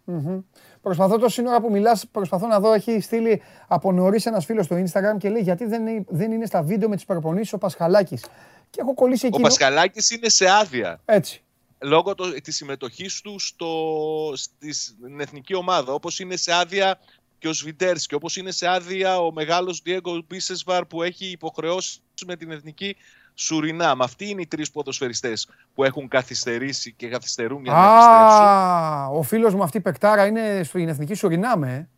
Μμμ. 0.06 0.40
Προσπαθώ 0.82 1.18
τόση 1.18 1.48
ώρα 1.48 1.62
που 1.62 1.72
μιλάς, 1.72 2.08
προσπαθώ 2.12 2.48
να 2.48 2.60
δω, 2.60 2.74
έχει 2.74 3.00
στείλει 3.00 3.42
από 3.68 3.92
νωρίς 3.92 4.26
ένας 4.26 4.46
φίλος 4.46 4.66
στο 4.66 4.76
Instagram 4.76 5.18
και 5.18 5.30
λέει 5.30 5.42
γιατί 5.42 5.66
δεν 5.66 5.88
είναι, 5.88 6.06
δεν 6.08 6.32
είναι 6.32 6.46
στα 6.46 6.64
βίντεο 6.64 6.90
με 6.90 6.96
τις 6.96 7.06
προπονήσεις 7.06 7.54
ο 7.54 7.58
Πασχαλάκης; 7.58 8.22
Και 8.70 8.80
έχω 8.82 8.94
κολλήσει 8.94 9.26
Ο 9.26 9.28
εκείνο. 9.28 9.44
Πασχαλάκης 9.44 10.10
είναι 10.12 10.30
σε 10.30 10.50
άδεια 10.50 11.02
Έτσι. 11.06 11.44
λόγω 11.80 12.16
το, 12.16 12.32
της 12.42 12.56
συμμετοχής 12.56 13.22
του 13.22 13.40
στο, 13.40 13.72
στη- 14.36 14.74
στην 14.74 15.20
εθνική 15.20 15.56
ομάδα. 15.56 15.94
Όπως 15.94 16.20
είναι 16.20 16.36
σε 16.36 16.54
άδεια 16.54 17.00
και 17.38 17.48
ο 17.48 17.54
Σβιντέρσκι, 17.54 18.16
όπως 18.16 18.36
είναι 18.38 18.52
σε 18.52 18.68
άδεια 18.68 19.20
ο 19.20 19.32
μεγάλος 19.32 19.82
Διέγκο 19.84 20.22
Μπίσεσβαρ 20.28 20.86
που 20.86 21.04
έχει 21.04 21.26
υποχρεώσεις 21.26 22.02
με 22.26 22.36
την 22.36 22.52
εθνική 22.52 22.96
Σουρινάμ. 23.34 24.02
Αυτοί 24.02 24.30
είναι 24.30 24.42
οι 24.42 24.48
τρεις 24.48 24.72
ποδοσφαιριστές 24.72 25.50
που 25.74 25.84
έχουν 25.84 26.08
καθυστερήσει 26.08 26.94
και 26.98 27.08
καθυστερούν 27.08 27.64
για 27.64 27.72
να 27.74 27.80
επιστρέψουν. 27.80 28.46
Α, 28.46 29.08
ο 29.08 29.22
φίλος 29.22 29.54
μου 29.56 29.64
αυτή 29.64 29.78
η 29.78 29.82
παικτάρα 29.82 30.26
είναι 30.26 30.62
στην 30.64 30.88
εθνική 30.90 31.14
Σουρινάμε. 31.14 31.90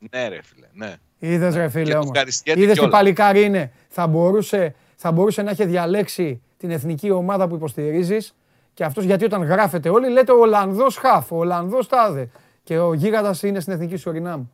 Ε. 0.00 0.06
Ναι 0.18 0.28
ρε 0.28 0.40
φίλε, 0.42 0.66
ναι. 0.72 0.94
Είδες 1.18 1.54
ρε 1.54 1.62
Και 1.62 1.68
φίλε 1.68 1.92
το 1.92 1.98
όμως. 1.98 2.10
ευχαριστιέται 2.10 2.60
Είδες 2.60 2.72
τι 2.72 2.78
κιόλας. 2.78 2.98
παλικάρι 2.98 3.42
είναι. 3.44 3.72
Θα 3.88 4.06
μπορούσε, 4.06 4.74
θα 4.96 5.12
μπορούσε 5.12 5.42
να 5.42 5.50
έχει 5.50 5.64
διαλέξει 5.64 6.42
την 6.56 6.70
εθνική 6.70 7.10
ομάδα 7.10 7.48
που 7.48 7.54
υποστηρίζεις 7.54 8.34
και 8.74 8.84
αυτός 8.84 9.04
γιατί 9.04 9.24
όταν 9.24 9.42
γράφετε 9.42 9.88
όλοι 9.88 10.10
λέτε 10.10 10.32
ο 10.32 10.38
Ολλανδός 10.40 10.96
χαφ, 10.96 11.32
ο 11.32 11.36
Ολλανδός 11.36 11.86
τάδε 11.88 12.28
και 12.62 12.78
ο 12.78 12.94
γίγαντας 12.94 13.42
είναι 13.42 13.60
στην 13.60 13.72
εθνική 13.72 13.96
Σουρινάμ. 13.96 14.44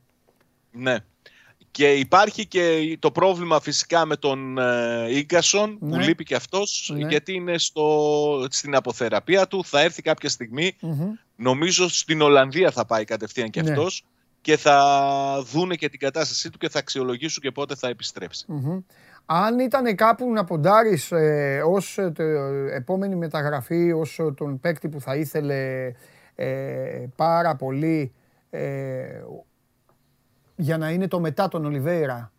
Ναι. 0.70 0.96
Και 1.70 1.92
υπάρχει 1.92 2.46
και 2.46 2.96
το 3.00 3.10
πρόβλημα 3.10 3.60
φυσικά 3.60 4.04
με 4.06 4.16
τον 4.16 4.58
ε, 4.58 5.06
Ίγκασον 5.08 5.76
Ναι. 5.80 5.90
που 5.96 5.98
λείπει 6.02 6.24
και 6.24 6.34
αυτός 6.34 6.92
Ναι. 6.96 7.08
γιατί 7.08 7.32
είναι 7.32 7.58
στο, 7.58 8.46
στην 8.50 8.74
αποθεραπεία 8.74 9.46
του. 9.46 9.64
Θα 9.64 9.80
έρθει 9.80 10.02
κάποια 10.02 10.28
στιγμή, 10.28 10.76
Μμμ. 10.80 11.12
νομίζω 11.36 11.88
στην 11.88 12.20
Ολλανδία 12.20 12.70
θα 12.70 12.86
πάει 12.86 13.04
κατευθείαν 13.04 13.50
και 13.50 13.62
Ναι. 13.62 13.70
αυτός 13.70 14.04
και 14.40 14.56
θα 14.56 15.42
δούνε 15.52 15.74
και 15.74 15.88
την 15.88 15.98
κατάστασή 15.98 16.50
του 16.50 16.58
και 16.58 16.68
θα 16.68 16.78
αξιολογήσουν 16.78 17.42
και 17.42 17.50
πότε 17.50 17.74
θα 17.74 17.88
επιστρέψει. 17.88 18.44
Μμμ. 18.48 18.78
Αν 19.26 19.58
ήταν 19.58 19.94
κάπου 19.94 20.32
να 20.32 20.44
ποντάρεις 20.44 21.12
ε, 21.12 21.62
ως 21.66 21.98
ε, 21.98 22.10
το, 22.10 22.22
επόμενη 22.72 23.14
μεταγραφή, 23.16 23.92
ως 23.92 24.18
ε, 24.18 24.32
τον 24.36 24.60
παίκτη 24.60 24.88
που 24.88 25.00
θα 25.00 25.16
ήθελε 25.16 25.92
ε, 26.34 27.04
πάρα 27.16 27.56
πολύ 27.56 28.12
ε, 28.50 29.22
για 30.60 30.78
να 30.78 30.90
είναι 30.90 31.08
το 31.08 31.20
μετά 31.20 31.48
τον 31.48 31.64
Ολιβέηρα, 31.64 32.32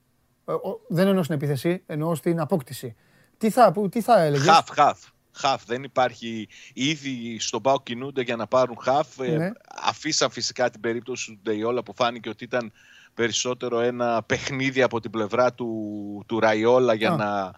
ε, 0.46 0.52
ο- 0.52 0.82
δεν 0.88 1.08
εννοώ 1.08 1.24
στην 1.24 1.36
επίθεση, 1.36 1.84
εννοώ 1.86 2.16
στην 2.16 2.40
απόκτηση. 2.40 2.96
Τι 3.38 3.50
θα, 3.50 3.72
που, 3.72 3.90
τι 3.90 4.02
θα 4.02 4.20
έλεγες; 4.22 4.46
Χαφ, 4.48 4.70
χαφ. 4.74 5.00
Χαφ. 5.32 5.66
Δεν 5.66 5.84
υπάρχει. 5.84 6.48
Ήδη 6.74 7.38
στον 7.40 7.62
Πάο 7.62 7.82
κινούνται 7.84 8.22
για 8.22 8.36
να 8.36 8.48
πάρουν 8.48 8.78
χαφ. 8.82 9.20
Ε, 9.20 9.38
Ναι. 9.38 9.52
αφήσαν 9.84 10.30
φυσικά 10.30 10.70
την 10.70 10.82
περίπτωση 10.82 11.32
του 11.32 11.40
Ντεϊόλα 11.44 11.84
που 11.84 11.94
φάνηκε 11.96 12.30
ότι 12.30 12.44
ήταν 12.44 12.72
περισσότερο 13.14 13.80
ένα 13.80 14.24
παιχνίδι 14.24 14.82
από 14.82 15.00
την 15.00 15.12
πλευρά 15.12 15.54
του, 15.54 16.24
του 16.28 16.40
Ραϊόλα 16.40 16.94
για 16.94 17.12
Α. 17.12 17.16
να 17.16 17.52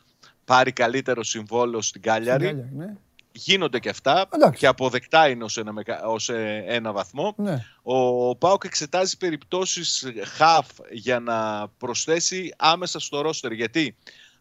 πάρει 0.46 0.72
καλύτερο 0.72 1.24
συμβόλαιο 1.24 1.82
στην 1.82 2.02
Κάλιαρη. 2.02 2.46
Στην 2.46 2.58
Κάλιαρη, 2.58 2.76
ναι. 2.76 2.98
Γίνονται 3.34 3.80
και 3.80 3.90
αυτά 3.90 4.28
Εντάξει. 4.34 4.60
και 4.60 4.68
αποδεκτά 4.68 5.30
είναι 5.30 5.44
ως 5.44 5.58
ένα, 5.58 5.72
μεγα- 5.72 6.06
ως 6.06 6.30
ε, 6.30 6.64
ένα 6.68 6.92
βαθμό. 6.92 7.34
ναι. 7.38 7.66
Ο 7.84 8.36
Πάοκ 8.36 8.64
εξετάζει 8.64 9.18
περιπτώσεις 9.18 10.08
χαφ 10.36 10.68
για 10.92 11.20
να 11.20 11.68
προσθέσει 11.78 12.54
άμεσα 12.58 13.00
στο 13.00 13.22
ρόστερ. 13.22 13.52
Γιατί 13.52 13.96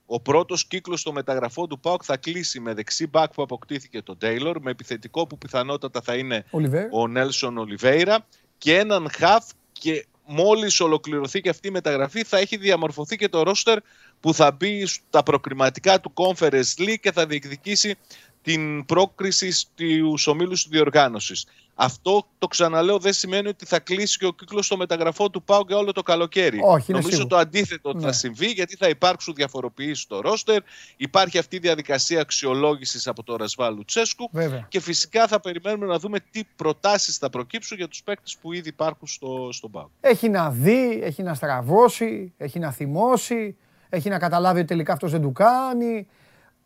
ο 0.07 0.21
πρώτος 0.21 0.67
κύκλος 0.67 1.03
των 1.03 1.15
μεταγραφών 1.15 1.69
του 1.69 1.81
Πάοκ 1.81 2.03
θα 2.05 2.17
κλείσει 2.17 2.61
με 2.61 2.75
δεξί 2.75 3.07
μπακ 3.07 3.33
που 3.33 3.43
αποκτήθηκε 3.43 4.03
τον 4.03 4.19
Τέιλορ, 4.19 4.61
με 4.61 4.71
επιθετικό 4.71 5.27
που 5.27 5.39
πιθανότατα 5.39 6.01
θα 6.01 6.15
είναι 6.15 6.45
Ολιβέηρα. 6.51 6.89
ο 6.93 7.07
Νέλσον 7.09 7.59
Ολιβέηρα 7.59 8.27
και 8.59 8.79
έναν 8.79 9.11
χαφ 9.17 9.45
και 9.73 10.07
μόλις 10.27 10.81
ολοκληρωθεί 10.81 11.41
και 11.41 11.49
αυτή 11.49 11.69
η 11.69 11.71
μεταγραφή 11.71 12.25
θα 12.25 12.39
έχει 12.39 12.57
διαμορφωθεί 12.57 13.17
και 13.17 13.29
το 13.29 13.43
ρόστερ 13.43 13.79
που 14.21 14.35
θα 14.35 14.51
μπει 14.51 14.87
στα 14.87 15.23
προκριματικά 15.23 16.01
του 16.01 16.13
Conference 16.15 16.79
League 16.79 16.99
και 17.01 17.13
θα 17.13 17.27
διεκδικήσει 17.27 17.95
την 18.43 18.85
πρόκριση 18.85 19.51
στους 19.53 20.27
ομίλους 20.27 20.63
της 20.63 20.71
διοργάνωσης. 20.71 21.47
Αυτό 21.83 22.27
το 22.39 22.47
ξαναλέω 22.47 22.99
δεν 22.99 23.13
σημαίνει 23.13 23.49
ότι 23.49 23.67
θα 23.67 23.79
κλείσει 23.79 24.19
και 24.19 24.27
ο 24.27 24.33
κύκλος 24.33 24.69
των 24.69 24.79
μεταγραφών 24.79 25.31
του 25.31 25.43
ΠΑΟ 25.43 25.61
για 25.67 25.77
όλο 25.77 25.93
το 25.93 26.03
καλοκαίρι. 26.03 26.59
Όχι, 26.63 26.85
είναι 26.89 26.99
Νομίζω 26.99 27.09
σίγουρο. 27.11 27.27
το 27.27 27.37
αντίθετο 27.37 27.93
Ναι. 27.95 28.01
θα 28.01 28.13
συμβεί 28.13 28.47
γιατί 28.47 28.77
θα 28.77 28.89
υπάρξουν 28.89 29.35
διαφοροποιήσεις 29.35 30.01
στο 30.01 30.21
ρόστερ. 30.21 30.63
Υπάρχει 30.97 31.39
αυτή 31.39 31.57
η 31.57 31.59
διαδικασία 31.59 32.21
αξιολόγησης 32.21 33.07
από 33.07 33.23
το 33.23 33.37
Ρασβά 33.37 33.71
Λουτσέσκου 33.71 34.29
Βέβαια. 34.33 34.67
και 34.69 34.81
φυσικά 34.81 35.27
θα 35.27 35.41
περιμένουμε 35.41 35.87
να 35.87 35.99
δούμε 35.99 36.19
τι 36.31 36.41
προτάσεις 36.57 37.17
θα 37.17 37.31
προκύψουν 37.31 37.77
για 37.77 37.89
τους 37.89 38.03
παίκτες 38.03 38.37
που 38.41 38.53
ήδη 38.53 38.69
υπάρχουν 38.69 39.09
στο, 39.09 39.49
στον 39.53 39.71
ΠΑΟ. 39.71 39.89
Έχει 40.01 40.29
να 40.29 40.51
δει, 40.51 41.01
έχει 41.03 41.23
να 41.23 41.35
στραβώσει, 41.35 42.33
έχει 42.37 42.59
να 42.59 42.71
θυμώσει, 42.71 43.57
έχει 43.89 44.09
να 44.09 44.19
καταλάβει 44.19 44.59
ότι 44.59 44.69
τελικά 44.69 44.93
αυτός 44.93 45.11
δεν 45.11 45.21
του 45.23 45.33
κάνει. 45.33 46.07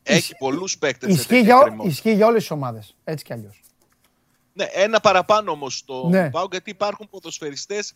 Έχει 0.07 0.35
πολλούς 0.39 0.79
παίκτες 0.79 1.09
σε 1.13 1.15
Ισχύει 1.15 1.29
τέτοια 1.29 1.45
για, 1.45 1.55
εκκρεμότητα. 1.57 1.89
ισχύει 1.93 2.13
για 2.15 2.27
όλες 2.27 2.41
τις 2.41 2.51
ομάδες, 2.51 2.97
έτσι 3.05 3.25
κι 3.25 3.33
αλλιώς. 3.33 3.61
Ναι, 4.53 4.65
ένα 4.73 5.01
παραπάνω 5.01 5.51
όμως 5.51 5.77
στο 5.79 6.09
Ναι. 6.09 6.31
ΠΑΟΚ 6.31 6.51
γιατί 6.53 6.71
υπάρχουν 6.71 7.09
ποδοσφαιριστές 7.11 7.93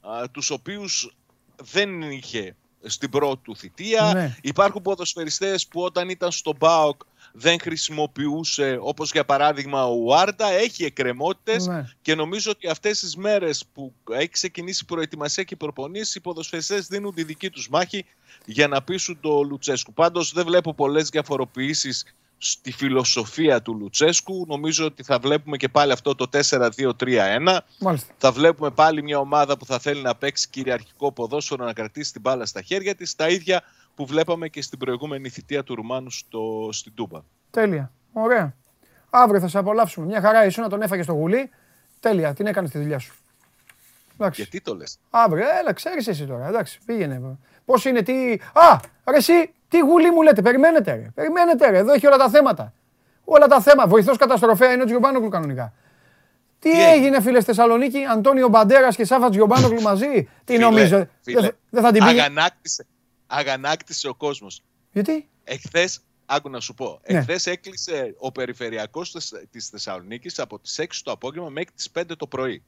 α, 0.00 0.30
τους 0.30 0.50
οποίους 0.50 1.16
δεν 1.62 2.02
είχε 2.02 2.56
στην 2.82 3.10
πρώτη 3.10 3.42
του 3.42 3.56
θητεία. 3.56 4.12
Ναι. 4.14 4.36
Υπάρχουν 4.42 4.82
ποδοσφαιριστές 4.82 5.66
που 5.66 5.80
όταν 5.80 6.08
ήταν 6.08 6.32
στο 6.32 6.54
ΠΑΟΚ 6.54 7.00
δεν 7.32 7.60
χρησιμοποιούσε, 7.60 8.78
όπως 8.80 9.10
για 9.12 9.24
παράδειγμα 9.24 9.86
ο 9.86 9.94
Ουάρντα, 9.94 10.50
έχει 10.50 10.84
εκκρεμότητες 10.84 11.66
Ναι. 11.66 11.84
και 12.02 12.14
νομίζω 12.14 12.50
ότι 12.50 12.68
αυτές 12.68 13.00
τις 13.00 13.16
μέρες 13.16 13.64
που 13.72 13.94
έχει 14.10 14.28
ξεκινήσει 14.28 14.80
η 14.82 14.86
προετοιμασία 14.86 15.42
και 15.42 15.54
η 15.54 15.56
προπονήσεις, 15.56 16.14
οι 16.14 16.20
ποδοσφαιριστές 16.20 16.86
δίνουν 16.86 17.14
τη 17.14 17.24
δική 17.24 17.50
τους 17.50 17.68
μάχη 17.68 18.04
για 18.44 18.68
να 18.68 18.82
πείσουν 18.82 19.20
το 19.20 19.42
Λουτσέσκου. 19.42 19.92
Πάντως 19.92 20.32
δεν 20.32 20.44
βλέπω 20.44 20.74
πολλές 20.74 21.08
διαφοροποιήσεις 21.08 22.04
στη 22.38 22.72
φιλοσοφία 22.72 23.62
του 23.62 23.74
Λουτσέσκου. 23.74 24.44
Νομίζω 24.48 24.84
ότι 24.84 25.02
θα 25.02 25.18
βλέπουμε 25.18 25.56
και 25.56 25.68
πάλι 25.68 25.92
αυτό 25.92 26.14
το 26.14 26.26
4-2-3-1. 26.32 27.58
Μάλιστα. 27.80 28.14
Θα 28.18 28.32
βλέπουμε 28.32 28.70
πάλι 28.70 29.02
μια 29.02 29.18
ομάδα 29.18 29.56
που 29.56 29.66
θα 29.66 29.78
θέλει 29.78 30.02
να 30.02 30.14
παίξει 30.14 30.48
κυριαρχικό 30.48 31.12
ποδόσφαιρο, 31.12 31.64
να 31.64 31.72
κρατήσει 31.72 32.12
την 32.12 32.20
μπάλα 32.20 32.46
στα 32.46 32.62
χέρια 32.62 32.94
της. 32.94 33.14
Τα 33.14 33.28
ίδια 33.28 33.62
που 33.94 34.06
βλέπαμε 34.06 34.48
και 34.48 34.62
στην 34.62 34.78
προηγούμενη 34.78 35.28
θητεία 35.28 35.64
του 35.64 35.74
Ρουμάνου 35.74 36.10
στο, 36.10 36.68
στην 36.72 36.94
Τούμπα. 36.94 37.20
Τέλεια. 37.50 37.92
Ωραία. 38.12 38.54
Αύριο 39.10 39.40
θα 39.40 39.48
σε 39.48 39.58
απολαύσουμε. 39.58 40.06
Μια 40.06 40.20
χαρά 40.20 40.44
ήσουν 40.44 40.62
να 40.62 40.68
τον 40.68 40.82
έφαγες 40.82 41.04
στο 41.04 41.14
γουλί. 41.14 41.50
Τέλεια. 42.00 42.34
Την 42.34 42.46
έκανες 42.46 42.70
τη 42.70 42.78
δουλειά 42.78 42.98
σου. 42.98 43.14
Εντάξει. 44.14 44.40
Γιατί 44.42 44.60
το 44.60 44.74
λες; 44.74 44.98
Αύριο, 45.10 45.44
έλα, 45.60 45.72
ξέρεις 45.72 46.06
εσύ 46.06 46.26
τώρα. 46.26 46.46
Εντάξει, 46.46 46.78
πήγαινε. 46.84 47.38
Πώς 47.64 47.84
είναι, 47.84 48.02
τι. 48.02 48.12
Α, 48.52 48.80
ρε, 49.10 49.16
εσύ, 49.16 49.52
τι 49.68 49.78
γουλί 49.78 50.10
μου 50.10 50.22
λέτε. 50.22 50.42
Περιμένετε, 50.42 50.92
ρε. 50.92 51.10
Περιμένετε, 51.14 51.70
ρε. 51.70 51.78
Εδώ 51.78 51.92
έχει 51.92 52.06
όλα 52.06 52.16
τα 52.16 52.28
θέματα. 52.28 52.72
Όλα 53.24 53.46
τα 53.46 53.60
θέματα. 53.60 53.88
Βοηθός 53.88 54.16
καταστροφέα 54.16 54.72
είναι 54.72 54.82
ο 54.82 54.86
Τζιομπάνογλου 54.86 55.28
κανονικά. 55.28 55.72
Τι, 56.58 56.70
Τι 56.70 56.84
έγινε, 56.90 57.20
φίλε, 57.20 57.36
στη 57.40 57.44
Θεσσαλονίκη, 57.46 58.04
Αντώνιο 58.04 58.48
Μπαντέρας 58.48 58.96
και 58.96 59.04
Σάφας 59.04 59.34
Γιωμπάνογλου 59.34 59.80
μαζί; 59.82 60.28
Τι 60.44 60.52
Φίλε, 60.52 60.64
νομίζω, 60.64 61.06
φίλε, 61.20 61.40
δεν 61.40 61.50
θα- 61.50 61.56
δεν 61.70 61.82
θα 61.82 61.92
την 61.92 62.04
πήγε; 62.04 62.20
Αγανάκτησε, 62.20 62.86
αγανάκτησε 63.26 64.08
ο 64.08 64.14
κόσμος. 64.14 64.62
Γιατί; 64.92 65.28
Εχθές, 65.44 66.00
άκου 66.26 66.50
να 66.50 66.60
σου 66.60 66.74
πω, 66.74 67.00
Ναι. 67.08 67.18
εχθές 67.18 67.46
έκλεισε 67.46 68.14
ο 68.18 68.32
περιφερειακός 68.32 69.12
της, 69.12 69.34
της 69.50 69.68
Θεσσαλονίκης 69.68 70.38
από 70.38 70.58
τις 70.58 70.78
6 70.78 71.02
το 71.02 71.10
απόγευμα 71.10 71.48
μέχρι 71.48 71.70
τις 71.74 71.90
5 71.90 72.16
το 72.16 72.26
πρωί. 72.26 72.62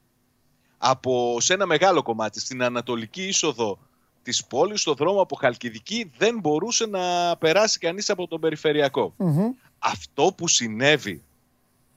Από 0.78 1.36
σε 1.40 1.55
ένα 1.55 1.66
μεγάλο 1.66 2.02
κομμάτι, 2.02 2.40
στην 2.40 2.62
ανατολική 2.62 3.22
είσοδο 3.27 3.78
της 4.22 4.44
πόλης, 4.44 4.80
στο 4.80 4.94
δρόμο 4.94 5.20
από 5.20 5.36
Χαλκιδική, 5.36 6.10
δεν 6.18 6.38
μπορούσε 6.38 6.86
να 6.86 7.36
περάσει 7.36 7.78
κανείς 7.78 8.10
από 8.10 8.26
τον 8.26 8.40
περιφερειακό. 8.40 9.14
Μμμ. 9.16 9.51
Αυτό 9.78 10.32
που 10.36 10.48
συνέβη 10.48 11.22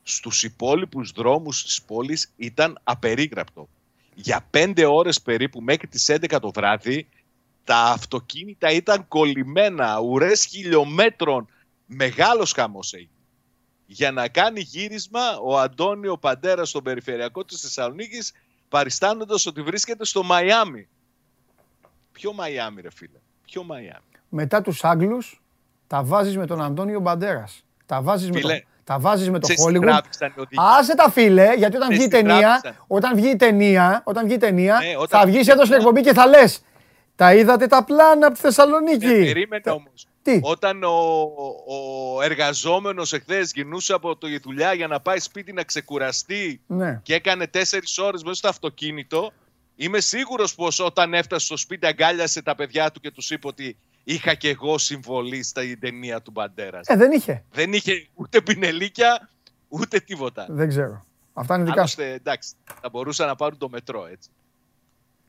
στους 0.04 0.44
υπόλοιπους 0.44 1.12
δρόμους 1.12 1.64
της 1.64 1.82
πόλης 1.82 2.32
ήταν 2.36 2.80
απερίγραπτο. 2.84 3.70
Για 4.16 4.48
πέντε 4.50 4.86
ώρες 4.86 5.22
περίπου 5.22 5.62
μέχρι 5.62 5.88
τις 5.88 6.10
11 6.10 6.40
το 6.40 6.52
βράδυ 6.52 7.08
τα 7.64 7.78
αυτοκίνητα 7.78 8.72
ήταν 8.72 9.08
κολλημένα, 9.08 10.00
ουρές 10.00 10.46
χιλιόμετρων. 10.46 11.48
Μεγάλος 11.86 12.52
χαμός 12.52 12.94
έγινε. 12.94 13.10
Για 13.86 14.12
να 14.12 14.28
κάνει 14.28 14.60
γύρισμα 14.60 15.38
ο 15.38 15.60
Αντώνιο 15.60 16.18
Παντέρας 16.18 16.70
στον 16.70 16.84
περιφερειακό 16.84 17.46
της 17.46 17.62
Θεσσαλονίκης 17.62 18.32
παριστάνοντας 18.70 19.46
ότι 19.46 19.62
βρίσκεται 19.62 20.06
στο 20.06 20.24
Μαϊάμι. 20.24 20.88
Ποιο 22.14 22.34
Μαϊάμι 22.34 22.82
ρε 22.82 22.92
φίλε, 22.96 23.18
ποιο 23.46 23.64
Μαϊάμι. 23.64 24.04
Μετά 24.30 24.62
τους 24.62 24.84
Άγγλους, 24.84 25.42
τα 25.88 26.04
βάζεις 26.04 26.38
με 26.38 26.46
τον 26.46 26.62
Αντώνιο 26.62 27.00
Μπαντέρας. 27.00 27.64
Τα 27.86 28.02
βάζεις 28.02 28.30
με, 28.30 28.40
το, 28.40 28.48
Φίλε, 28.48 28.64
τα 28.84 29.00
βάζεις 29.00 29.30
με 29.30 29.40
το 29.40 29.48
Σε 29.48 29.54
Hollywood. 29.68 29.82
τράβηξαν 29.82 30.34
οι 30.38 30.40
οδηγοί. 30.40 30.62
Άσε 30.80 30.96
τα 30.96 31.10
φίλε, 31.12 31.54
γιατί 31.58 31.76
όταν 31.76 31.90
Σε 31.90 31.96
βγει 31.96 32.04
η 32.06 32.08
ταινία, 32.08 32.40
τράβηξαν. 32.40 32.76
όταν 32.88 33.16
βγει 33.16 33.30
η 33.30 33.36
ταινία, 33.36 34.02
όταν 34.06 34.26
βγει 34.26 34.34
η 34.34 34.38
ταινία, 34.38 34.78
Ναι, 34.84 34.96
όταν 34.98 35.20
θα 35.20 35.26
βγεις 35.26 35.36
η 35.36 35.38
βγεις 35.38 35.48
εδώ 35.48 35.66
στην 35.66 35.72
ταινία. 35.72 35.88
εκπομπή 35.88 36.02
και 36.08 36.14
θα 36.14 36.28
λες 36.28 36.64
τα 37.16 37.34
είδατε 37.34 37.68
τα 37.68 37.84
πλάνα 37.84 38.26
από 38.26 38.36
τη 38.36 38.42
Θεσσαλονίκη. 38.42 39.06
Ναι, 39.06 39.14
περίμενε 39.26 39.72
όμως. 39.72 40.08
Τι; 40.22 40.40
Όταν 40.44 40.84
ο, 40.84 40.90
ο 41.68 42.22
εργαζόμενος 42.24 43.14
εχθές 43.14 43.52
γινούσε 43.54 43.94
από 43.94 44.18
τη 44.18 44.40
δουλειά 44.40 44.74
για 44.74 44.88
να 44.88 45.00
πάει 45.00 45.20
σπίτι 45.20 45.54
να 45.54 45.64
ξεκουραστεί 45.64 46.62
Ναι. 46.68 47.00
και 47.04 47.14
έκανε 47.14 47.48
τέσσερις 47.48 47.98
ώρες 47.98 48.24
μέσα 48.24 48.36
στο 48.36 48.48
αυτοκίνητο, 48.48 49.32
είμαι 49.76 50.00
σίγουρος 50.00 50.56
πως 50.56 50.80
όταν 50.80 51.14
έφτασε 51.14 51.46
στο 51.46 51.58
σπίτι 51.58 51.86
αγκάλιασε 51.88 52.42
τα 52.42 52.56
παιδιά 52.56 52.92
του 52.92 53.00
και 53.00 53.12
τους 53.12 53.30
είπε 53.30 53.48
ότι 53.48 53.78
είχα 54.04 54.34
και 54.34 54.50
εγώ 54.50 54.78
συμβολή 54.78 55.44
στα 55.44 55.62
ταινία 55.80 56.22
του 56.22 56.32
Μπαντέρας. 56.32 56.88
Ε, 56.88 56.96
δεν 56.96 57.12
είχε. 57.12 57.44
Δεν 57.52 57.74
είχε 57.74 58.08
ούτε 58.14 58.42
πινελίκια, 58.42 59.30
ούτε 59.68 60.00
τίποτα. 60.00 60.46
Δεν 60.50 60.68
ξέρω. 60.68 61.06
Αυτά 61.34 61.56
είναι 61.56 61.64
δικά 61.64 61.86
σου. 61.86 62.02
Άλλωστε, 62.02 62.16
εντάξει, 62.16 62.54
θα 62.82 62.90
μπορούσαν 62.90 63.28
να 63.28 63.36
πάρουν 63.36 63.58
το 63.58 63.70
μετρό, 63.70 64.08
έτσι. 64.12 64.30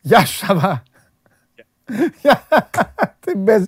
Γεια 0.00 0.24
σου, 0.24 0.36
Σαββά. 0.36 0.82
Τι 3.20 3.36
πες. 3.36 3.66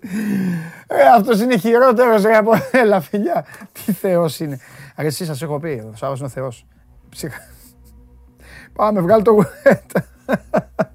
Ε, 0.87 1.03
αυτός 1.17 1.41
είναι 1.41 1.57
χειρότερος 1.57 2.23
ρε, 2.23 2.37
από... 2.37 2.53
Έλα, 2.71 3.01
φιλιά. 3.01 3.47
Τι 3.73 3.93
θεός 3.93 4.41
είναι. 4.41 4.61
Αρε, 4.95 5.09
εσύ 5.09 5.25
σας 5.25 5.43
έχω 5.43 5.61
πει, 5.61 5.83
ο 5.93 5.97
Σάββας 5.97 6.19
είναι 6.19 6.29
θεός. 6.29 6.67
Ψυχα. 7.09 7.41
Πάμε, 8.73 9.01
βγάλε 9.01 9.23
το 9.23 9.45
γουέτα. 10.27 10.93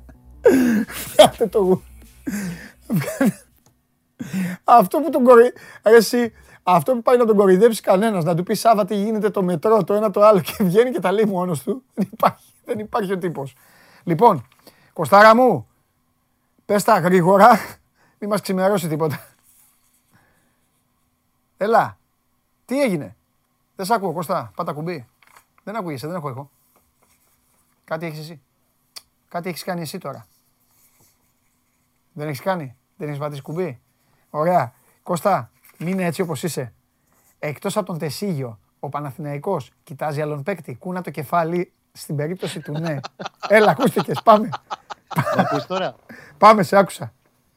Βγάλε 1.16 1.50
το 1.50 1.60
γουέτα. 1.60 1.82
Αυτό 4.64 5.00
που 5.00 5.10
τον 5.10 5.24
κορυ... 5.24 5.54
Ρε, 5.84 5.96
εσύ, 5.96 6.34
αυτό 6.64 6.94
που 6.94 7.02
πάει 7.02 7.18
να 7.18 7.26
τον 7.26 7.36
κοροϊδέψει 7.36 7.82
κανένας, 7.82 8.24
να 8.24 8.36
του 8.36 8.44
πεις 8.44 8.60
Σάββα 8.60 8.86
τι 8.86 8.96
γίνεται 8.96 9.30
το 9.30 9.44
μετρό, 9.44 9.84
το 9.84 9.94
ένα 9.94 10.12
το 10.12 10.22
άλλο 10.22 10.40
και 10.40 10.64
βγαίνει 10.64 10.92
και 10.92 11.00
τα 11.00 11.12
λέει 11.12 11.26
μόνος 11.26 11.64
του. 11.64 11.84
Δεν 11.94 12.08
υπάρχει, 12.12 12.54
δεν 12.66 12.80
υπάρχει 12.80 13.12
ο 13.12 13.18
τύπος. 13.18 13.56
Λοιπόν, 14.04 14.48
Κωστάρα 14.94 15.36
μου, 15.36 15.68
πες 16.66 16.84
τα 16.84 17.00
γρήγορα, 17.00 17.60
μη 18.20 18.28
μας 18.28 18.42
ξημερώσει 18.42 18.88
τίποτα. 18.88 19.26
Έλα, 21.58 21.98
τι 22.66 22.82
έγινε; 22.82 23.16
Δεν 23.76 23.86
σ' 23.86 23.92
ακούω, 23.92 24.14
Κωστά, 24.14 24.52
πάτα 24.56 24.74
κουμπί. 24.74 25.08
Δεν 25.64 25.76
ακούγεσαι, 25.76 26.08
δεν 26.08 26.16
έχω 26.16 26.30
εγώ. 26.30 26.50
Κάτι 27.84 28.06
έχεις 28.06 28.20
εσύ; 28.20 28.42
Κάτι 29.32 29.50
έχεις 29.50 29.64
κάνει 29.64 29.82
εσύ 29.82 29.98
τώρα. 29.98 30.28
Δεν 32.14 32.28
έχεις 32.28 32.42
κάνει, 32.42 32.76
δεν 32.98 33.08
έχεις 33.08 33.20
πατήσει 33.20 33.42
κουμπί; 33.42 33.82
Ωραία. 34.30 34.74
Κώστα, 35.04 35.52
μείνε 35.78 36.06
έτσι 36.06 36.22
όπως 36.22 36.44
είσαι. 36.44 36.74
Εκτός 37.40 37.78
από 37.78 37.86
τον 37.86 37.98
Τεσίγιο, 37.98 38.60
ο 38.80 38.90
Παναθηναϊκός 38.90 39.72
κοιτάζει 39.84 40.22
άλλον 40.22 40.44
παίκτη. 40.44 40.76
Κούνα 40.76 41.02
το 41.02 41.10
κεφάλι 41.10 41.72
στην 41.92 42.16
περίπτωση 42.16 42.60
του 42.60 42.80
ναι. 42.80 43.00
Έλα, 43.48 43.72
ακούστηκες, 43.72 44.22
πάμε. 44.24 44.50
Να 45.36 45.42
ακούς 45.42 45.66
τώρα; 45.66 45.96
Πάμε, 46.38 46.64
σε 46.64 46.78
άκουσα. 46.78 47.14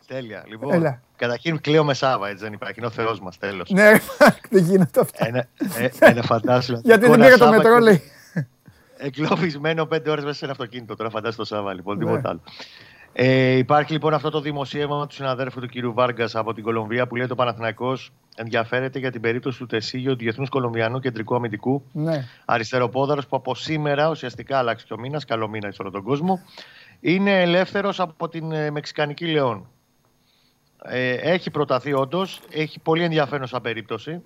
Τέλεια. 0.06 0.44
Λοιπόν, 0.46 0.72
Έλα. 0.72 1.00
καταρχήν 1.16 1.60
κλαίω 1.60 1.84
με 1.84 1.94
Σάβα, 1.94 2.28
έτσι 2.28 2.44
δεν 2.44 2.52
υπάρχει. 2.52 2.78
Είναι 2.78 2.86
ο 2.86 2.90
Θεός 2.90 3.20
μας, 3.20 3.38
τέλος. 3.38 3.70
Ναι, 3.70 3.90
ρε, 3.90 4.00
δεν 4.50 4.64
γίνεται 4.64 5.00
αυτό. 5.00 5.24
Ένα, 5.24 5.48
ε, 5.78 5.88
ένα 5.98 6.22
φαντάσου. 6.22 6.80
Γιατί 6.82 7.06
δεν 7.06 7.20
πήρε 7.20 7.36
το 7.36 7.48
μετρό, 7.48 7.78
λέει. 7.78 8.02
Εγκλωβισμένο 9.04 9.86
πέντε 9.86 10.10
ώρες 10.10 10.24
μέσα 10.24 10.36
σε 10.36 10.44
ένα 10.44 10.52
αυτοκίνητο. 10.52 10.96
Τώρα 10.96 11.10
φαντάζεσαι 11.10 11.38
το 11.38 11.44
Σάββα, 11.44 11.74
λοιπόν, 11.74 11.98
Ναι. 11.98 12.04
τίποτα 12.04 12.28
άλλο. 12.28 12.40
Ε, 13.16 13.56
υπάρχει 13.56 13.92
λοιπόν 13.92 14.14
αυτό 14.14 14.30
το 14.30 14.40
δημοσίευμα 14.40 15.06
του 15.06 15.14
συναδέρφου 15.14 15.60
του 15.60 15.66
κυρίου 15.66 15.92
Βάργας 15.94 16.34
από 16.34 16.54
την 16.54 16.62
Κολομβία 16.64 17.06
που 17.06 17.16
λέει 17.16 17.26
το 17.26 17.34
Παναθηναϊκός 17.34 18.12
ενδιαφέρεται 18.36 18.98
για 18.98 19.10
την 19.10 19.20
περίπτωση 19.20 19.58
του 19.58 19.66
Τεσίγιο, 19.66 20.16
Διεθνούς 20.16 20.48
Κολομβιανού 20.48 21.00
Κεντρικού 21.00 21.34
Αμυντικού. 21.34 21.82
Ναι. 21.92 22.24
Αριστεροπόδαρος 22.44 23.26
που 23.26 23.36
από 23.36 23.54
σήμερα 23.54 24.10
ουσιαστικά 24.10 24.58
άλλαξε 24.58 24.86
και 24.88 24.92
ο 24.94 24.98
μήνα, 24.98 25.20
καλό 25.26 25.48
μήνα 25.48 25.70
σε 25.70 25.82
όλο 25.82 25.90
τον 25.90 26.02
κόσμο. 26.02 26.40
Είναι 27.00 27.42
ελεύθερος 27.42 28.00
από 28.00 28.28
την 28.28 28.52
ε, 28.52 28.70
Μεξικανική 28.70 29.26
Λεόν. 29.26 29.66
Ε, 30.84 31.12
έχει 31.12 31.50
προταθεί 31.50 31.92
όντως, 31.92 32.40
έχει 32.50 32.80
πολύ 32.80 33.02
ενδιαφέρον 33.02 33.46
σαν 33.46 33.60
περίπτωση. 33.60 34.22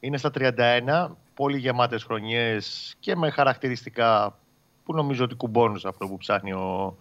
Είναι 0.00 0.16
στα 0.16 0.30
31, 0.34 1.08
πολύ 1.34 1.58
γεμάτες 1.58 2.04
χρονιές 2.04 2.94
και 3.00 3.16
με 3.16 3.30
χαρακτηριστικά 3.30 4.38
που 4.84 4.94
νομίζω 4.94 5.24
ότι 5.24 5.34
κουμπώνουν 5.34 5.78
σε 5.78 5.88
αυτό 5.88 6.06
που 6.06 6.16
ψάχνει 6.16 6.52
ο 6.52 6.96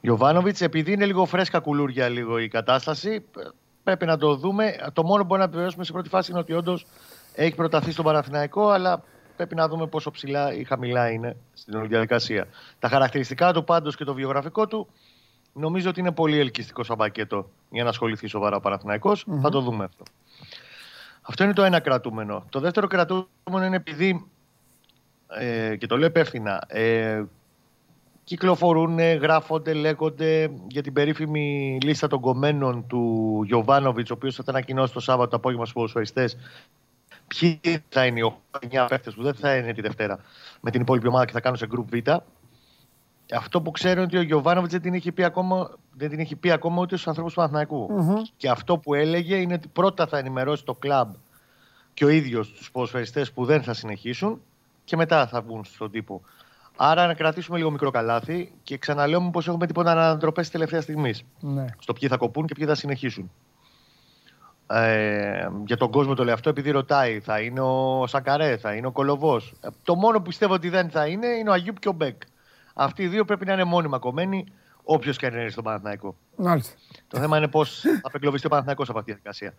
Γιωβάνοβιτς. 0.00 0.60
Επειδή 0.60 0.92
είναι 0.92 1.06
λίγο 1.06 1.24
φρέσκα 1.24 1.58
κουλούρια 1.58 2.08
λίγο 2.08 2.38
η 2.38 2.48
κατάσταση, 2.48 3.20
π- 3.20 3.52
πρέπει 3.82 4.06
να 4.06 4.16
το 4.16 4.34
δούμε. 4.36 4.76
Το 4.92 5.02
μόνο 5.02 5.20
που 5.20 5.26
μπορούμε 5.26 5.38
να 5.38 5.44
επιβεβαιώσουμε 5.44 5.84
σε 5.84 5.92
πρώτη 5.92 6.08
φάση 6.08 6.30
είναι 6.30 6.40
ότι 6.40 6.52
όντως 6.52 6.86
έχει 7.34 7.54
προταθεί 7.54 7.90
στον 7.92 8.04
Παναθηναϊκό, 8.04 8.68
αλλά 8.68 9.02
πρέπει 9.36 9.54
να 9.54 9.68
δούμε 9.68 9.86
πόσο 9.86 10.10
ψηλά 10.10 10.54
ή 10.54 10.64
χαμηλά 10.64 11.10
είναι 11.10 11.36
στην 11.52 11.74
όλη 11.74 11.86
διαδικασία. 11.86 12.46
Τα 12.78 12.88
χαρακτηριστικά 12.88 13.52
του 13.52 13.64
πάντως 13.64 13.96
και 13.96 14.04
το 14.04 14.14
βιογραφικό 14.14 14.66
του 14.66 14.86
νομίζω 15.52 15.88
ότι 15.88 16.00
είναι 16.00 16.12
πολύ 16.12 16.38
ελκυστικό 16.38 16.84
σαν 16.84 16.96
πακέτο 16.96 17.50
για 17.70 17.82
να 17.82 17.88
ασχοληθεί 17.88 18.26
σοβαρά 18.26 18.56
ο 18.56 18.60
παναθηναικος 18.60 19.26
Θα 19.42 19.50
το 19.50 19.60
δούμε 19.60 19.84
αυτό. 19.84 20.04
Αυτό 21.28 21.44
είναι 21.44 21.52
το 21.52 21.62
ένα 21.62 21.80
κρατούμενο. 21.80 22.44
Το 22.48 22.60
δεύτερο 22.60 22.86
κρατούμενο 22.86 23.66
είναι 23.66 23.76
επειδή, 23.76 24.26
ε, 25.28 25.76
και 25.76 25.86
το 25.86 25.96
λέω 25.96 26.08
υπεύθυνα, 26.08 26.64
ε, 26.68 27.22
κυκλοφορούν, 28.24 28.98
γράφονται, 29.00 29.72
λέγονται 29.72 30.50
για 30.68 30.82
την 30.82 30.92
περίφημη 30.92 31.78
λίστα 31.82 32.06
των 32.06 32.20
κομμένων 32.20 32.86
του 32.86 33.42
Γιωβάνοβιτς, 33.46 34.10
ο 34.10 34.14
οποίος 34.14 34.34
θα 34.34 34.42
ανακοινώσει 34.46 34.92
το 34.92 35.00
Σάββατο 35.00 35.30
το 35.30 35.36
απόγευμα 35.36 35.64
στους 35.64 35.74
ποδοσφαιριστές 35.74 36.36
ποιοι 37.26 37.60
θα 37.88 38.06
είναι 38.06 38.18
οι 38.18 38.32
8-9 38.50 38.86
παίχτε 38.88 39.10
που 39.10 39.22
δεν 39.22 39.34
θα 39.34 39.56
είναι 39.56 39.72
τη 39.72 39.80
Δευτέρα 39.80 40.18
με 40.60 40.70
την 40.70 40.80
υπόλοιπη 40.80 41.06
ομάδα 41.06 41.24
και 41.24 41.32
θα 41.32 41.40
κάνουν 41.40 41.58
σε 41.58 41.66
group 41.70 41.84
Β. 41.90 42.10
Αυτό 43.34 43.62
που 43.62 43.70
ξέρω 43.70 43.92
είναι 43.92 44.02
ότι 44.02 44.16
ο 44.16 44.22
Γιωβάνοβιτς 44.22 44.72
δεν 44.72 44.82
την 44.82 44.94
έχει 44.94 45.12
πει 45.12 45.24
ακόμα, 45.24 45.70
δεν 45.96 46.08
την 46.08 46.18
έχει 46.18 46.36
πει 46.36 46.50
ακόμα 46.50 46.80
ούτε 46.80 46.94
στους 46.94 47.08
ανθρώπους 47.08 47.32
του 47.32 47.38
παναθηναικου 47.40 47.88
Και 48.36 48.48
αυτό 48.48 48.78
που 48.78 48.94
έλεγε 48.94 49.36
είναι 49.36 49.54
ότι 49.54 49.68
πρώτα 49.68 50.06
θα 50.06 50.18
ενημερώσει 50.18 50.64
το 50.64 50.74
κλαμπ 50.74 51.12
και 51.94 52.04
ο 52.04 52.08
ίδιος 52.08 52.52
τους 52.52 52.70
ποδοσφαιριστές 52.70 53.32
που 53.32 53.44
δεν 53.44 53.62
θα 53.62 53.74
συνεχίσουν 53.74 54.40
και 54.84 54.96
μετά 54.96 55.26
θα 55.26 55.40
βγουν 55.40 55.64
στον 55.64 55.90
τύπο. 55.90 56.22
Άρα 56.76 57.06
να 57.06 57.14
κρατήσουμε 57.14 57.58
λίγο 57.58 57.70
μικρό 57.70 57.90
καλάθι 57.90 58.52
και 58.62 58.78
ξαναλέω 58.78 59.22
μήπως 59.22 59.48
έχουμε 59.48 59.66
τίποτα 59.66 59.90
ανατροπέ 59.90 60.42
τη 60.42 60.50
τελευταία 60.50 60.80
στιγμή. 60.80 61.14
Ναι. 61.40 61.64
Στο 61.78 61.92
ποιοι 61.92 62.08
θα 62.08 62.16
κοπούν 62.16 62.46
και 62.46 62.54
ποιοι 62.54 62.66
θα 62.66 62.74
συνεχίσουν. 62.74 63.30
Ε, 64.70 65.48
για 65.64 65.76
τον 65.76 65.90
κόσμο 65.90 66.14
το 66.14 66.24
λέω 66.24 66.34
αυτό 66.34 66.48
επειδή 66.48 66.70
ρωτάει, 66.70 67.20
θα 67.20 67.40
είναι 67.40 67.60
ο 67.60 68.06
Σακαρέ, 68.06 68.56
θα 68.56 68.74
είναι 68.74 68.86
ο 68.86 68.90
Κολοβός. 68.90 69.54
Το 69.82 69.94
μόνο 69.94 70.18
που 70.18 70.24
πιστεύω 70.24 70.54
ότι 70.54 70.68
δεν 70.68 70.90
θα 70.90 71.06
είναι 71.06 71.26
είναι 71.26 71.50
ο 71.50 71.52
Αγιούπ 71.52 71.78
και 71.78 71.88
ο 71.88 71.92
Μπέκ. 71.92 72.22
Αυτοί 72.80 73.02
οι 73.02 73.08
δύο 73.08 73.24
πρέπει 73.24 73.46
να 73.46 73.52
είναι 73.52 73.64
μόνιμα 73.64 73.98
κομμένοι, 73.98 74.46
όποιος 74.82 75.16
και 75.16 75.26
αν 75.26 75.32
είναι 75.34 75.48
στον 75.48 75.64
Παναθηναϊκό. 75.64 76.16
Μάλιστα. 76.36 76.74
Το 77.08 77.18
θέμα 77.18 77.36
είναι 77.36 77.48
πώς 77.48 77.80
θα 77.80 78.00
απεγκλωβιστεί 78.02 78.46
ο 78.46 78.50
Παναθηναϊκός 78.50 78.88
από 78.88 78.98
αυτή 78.98 79.12
τη 79.12 79.18
διαδικασία. 79.20 79.54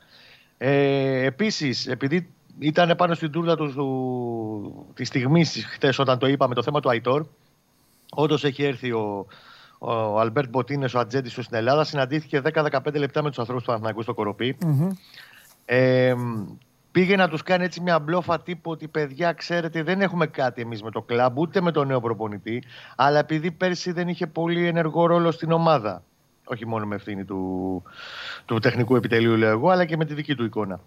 Ε, 0.57 1.25
Επίσης, 1.25 1.87
επειδή 1.87 2.29
ήταν 2.59 2.95
πάνω 2.97 3.13
στην 3.13 3.31
τούρλα 3.31 3.55
του, 3.55 3.73
του 3.73 4.85
τη 4.93 5.03
στιγμή 5.03 5.45
χτες 5.45 5.99
όταν 5.99 6.17
το 6.17 6.27
είπαμε 6.27 6.53
το 6.55 6.63
θέμα 6.63 6.79
του 6.79 6.89
Αϊτόρ, 6.89 7.25
όντως 8.11 8.43
έχει 8.43 8.63
έρθει 8.63 8.91
ο, 8.91 9.25
ο 9.79 10.19
Αλμπέρτ 10.19 10.49
Μποτίνες, 10.49 10.93
ο 10.93 10.99
ατζέντης 10.99 11.33
του 11.33 11.43
στην 11.43 11.57
Ελλάδα, 11.57 11.83
συναντήθηκε 11.83 12.41
10-15 12.53 12.93
λεπτά 12.93 13.23
με 13.23 13.29
τους 13.29 13.39
ανθρώπους 13.39 13.63
του 13.63 13.69
Παναθηναϊκού 13.69 14.01
στο 14.01 14.13
Κορωπί 14.13 14.57
Ε, 15.65 16.15
πήγε 16.91 17.15
να 17.15 17.29
τους 17.29 17.43
κάνει 17.43 17.63
έτσι 17.63 17.81
μια 17.81 17.99
μπλόφα 17.99 18.41
τύπου 18.41 18.71
ότι 18.71 18.87
παιδιά, 18.87 19.33
ξέρετε, 19.33 19.83
δεν 19.83 20.01
έχουμε 20.01 20.27
κάτι 20.27 20.61
εμείς 20.61 20.83
με 20.83 20.91
το 20.91 21.01
κλαμπ 21.01 21.37
ούτε 21.37 21.61
με 21.61 21.71
τον 21.71 21.87
νέο 21.87 21.99
προπονητή. 21.99 22.63
Αλλά 22.95 23.19
επειδή 23.19 23.51
πέρσι 23.51 23.91
δεν 23.91 24.07
είχε 24.07 24.27
πολύ 24.27 24.67
ενεργό 24.67 25.05
ρόλο 25.05 25.31
στην 25.31 25.51
ομάδα. 25.51 26.03
Όχι 26.45 26.67
μόνο 26.67 26.85
με 26.85 26.95
ευθύνη 26.95 27.25
του, 27.25 27.83
του 28.45 28.59
τεχνικού 28.59 28.95
επιτελείου, 28.95 29.35
λέω 29.35 29.49
εγώ, 29.49 29.69
αλλά 29.69 29.85
και 29.85 29.97
με 29.97 30.05
τη 30.05 30.13
δική 30.13 30.35
του 30.35 30.43
εικόνα. 30.43 30.79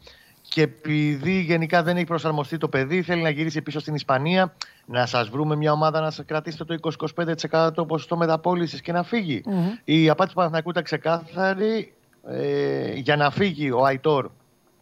Και 0.48 0.62
επειδή 0.62 1.40
γενικά 1.40 1.82
δεν 1.82 1.96
έχει 1.96 2.04
προσαρμοστεί 2.04 2.58
το 2.58 2.68
παιδί, 2.68 3.02
θέλει 3.02 3.22
να 3.22 3.30
γυρίσει 3.30 3.62
πίσω 3.62 3.80
στην 3.80 3.94
Ισπανία, 3.94 4.54
να 4.86 5.06
σας 5.06 5.28
βρούμε 5.28 5.56
μια 5.56 5.72
ομάδα 5.72 6.00
να 6.00 6.10
σας 6.10 6.24
κρατήσετε 6.24 6.76
το 6.76 6.92
20-25% 7.80 7.86
ποσοστό 7.86 8.16
μεταπόλησης 8.16 8.80
και 8.80 8.92
να 8.92 9.02
φύγει. 9.02 9.42
Η 9.84 10.08
απάτη 10.08 10.28
του 10.28 10.34
Παναθηναϊκού 10.34 10.70
ήταν 10.70 10.82
ξεκάθαρη. 10.82 11.92
Ε, 12.28 12.92
για 12.94 13.16
να 13.16 13.30
φύγει 13.30 13.70
ο 13.70 13.84
Αϊτόρ 13.84 14.30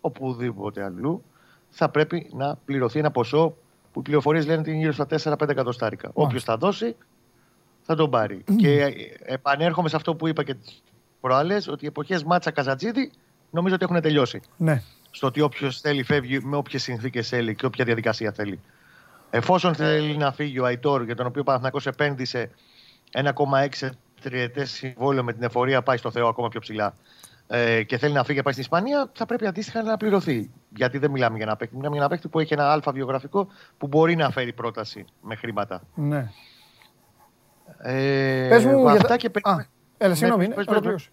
οπουδήποτε 0.00 0.84
αλλού, 0.84 1.24
θα 1.70 1.88
πρέπει 1.88 2.30
να 2.32 2.56
πληρωθεί 2.64 2.98
ένα 2.98 3.10
ποσό 3.10 3.54
που 3.92 4.00
οι 4.00 4.02
πληροφορίες 4.02 4.46
λένε 4.46 4.60
ότι 4.60 4.70
είναι 4.70 4.78
γύρω 4.78 4.92
στα 4.92 5.06
4-5 5.40 5.48
εκατοστάρικα. 5.48 6.10
Όποιος 6.12 6.44
θα 6.44 6.56
δώσει, 6.56 6.96
θα 7.82 7.94
τον 7.94 8.10
πάρει. 8.10 8.44
Και 8.56 8.82
ε, 8.82 8.92
επανέρχομαι 9.20 9.88
σε 9.88 9.96
αυτό 9.96 10.14
που 10.14 10.28
είπα 10.28 10.42
και 10.42 10.54
τις 10.54 10.82
προάλλες, 11.20 11.68
ότι 11.68 11.84
οι 11.84 11.88
εποχές 11.88 12.24
Μάτσα 12.24 12.50
Καζατζίδη 12.50 13.10
νομίζω 13.50 13.74
ότι 13.74 13.84
έχουν 13.84 14.00
τελειώσει. 14.00 14.40
Ναι. 14.56 14.82
Στο 15.10 15.26
ότι 15.26 15.40
όποιος 15.40 15.80
θέλει 15.80 16.02
φεύγει 16.02 16.40
με 16.40 16.56
όποιες 16.56 16.82
συνθήκες 16.82 17.28
θέλει 17.28 17.54
και 17.54 17.66
όποια 17.66 17.84
διαδικασία 17.84 18.32
θέλει. 18.32 18.60
Εφόσον 19.30 19.74
θέλει 19.74 20.16
να 20.16 20.32
φύγει 20.32 20.58
ο 20.58 20.64
Αϊτόρ, 20.64 21.02
για 21.02 21.16
τον 21.16 21.26
οποίο 21.26 21.40
ο 21.40 21.44
Παναθηναϊκός 21.44 21.86
επένδυσε 21.86 22.50
1,6 23.12 23.88
τριετές 24.20 24.70
συμβόλαιο 24.70 25.24
με 25.24 25.32
την 25.32 25.42
εφορία, 25.42 25.82
πάει 25.82 25.96
στο 25.96 26.10
Θεό 26.10 26.28
ακόμα 26.28 26.48
πιο 26.48 26.60
ψηλά 26.60 26.94
ε, 27.52 27.82
και 27.82 27.98
θέλει 27.98 28.12
να 28.14 28.24
φύγει 28.24 28.36
και 28.36 28.42
πάει 28.42 28.52
στην 28.52 28.64
Ισπανία, 28.64 29.10
θα 29.12 29.26
πρέπει 29.26 29.46
αντίστοιχα 29.46 29.82
να 29.82 29.96
πληρωθεί. 29.96 30.50
Γιατί 30.76 30.98
δεν 30.98 31.10
μιλάμε 31.10 31.36
για 31.36 31.46
ένα 31.46 31.56
παίκτη. 31.56 31.76
Μιλάμε 31.76 31.94
για 31.94 32.04
ένα 32.04 32.12
παίκτη 32.14 32.28
που 32.28 32.40
έχει 32.40 32.52
ένα 32.52 32.72
αλφα 32.72 32.92
βιογραφικό 32.92 33.48
που 33.78 33.86
μπορεί 33.86 34.16
να 34.16 34.30
φέρει 34.30 34.52
πρόταση 34.52 35.04
με 35.20 35.34
χρήματα. 35.34 35.82
ναι. 35.94 36.30
Ε, 37.82 38.46
Πες 38.48 38.64
μου 38.64 38.80
για 38.80 38.90
αυτά 38.92 39.08
τα- 39.08 39.16
και 39.16 39.30
Α, 39.42 39.56
έλα, 39.98 40.14
συγγνώμη, 40.14 40.46
πες, 40.46 40.54
πες, 40.54 40.66
ολοκλήρωσε. 40.66 41.10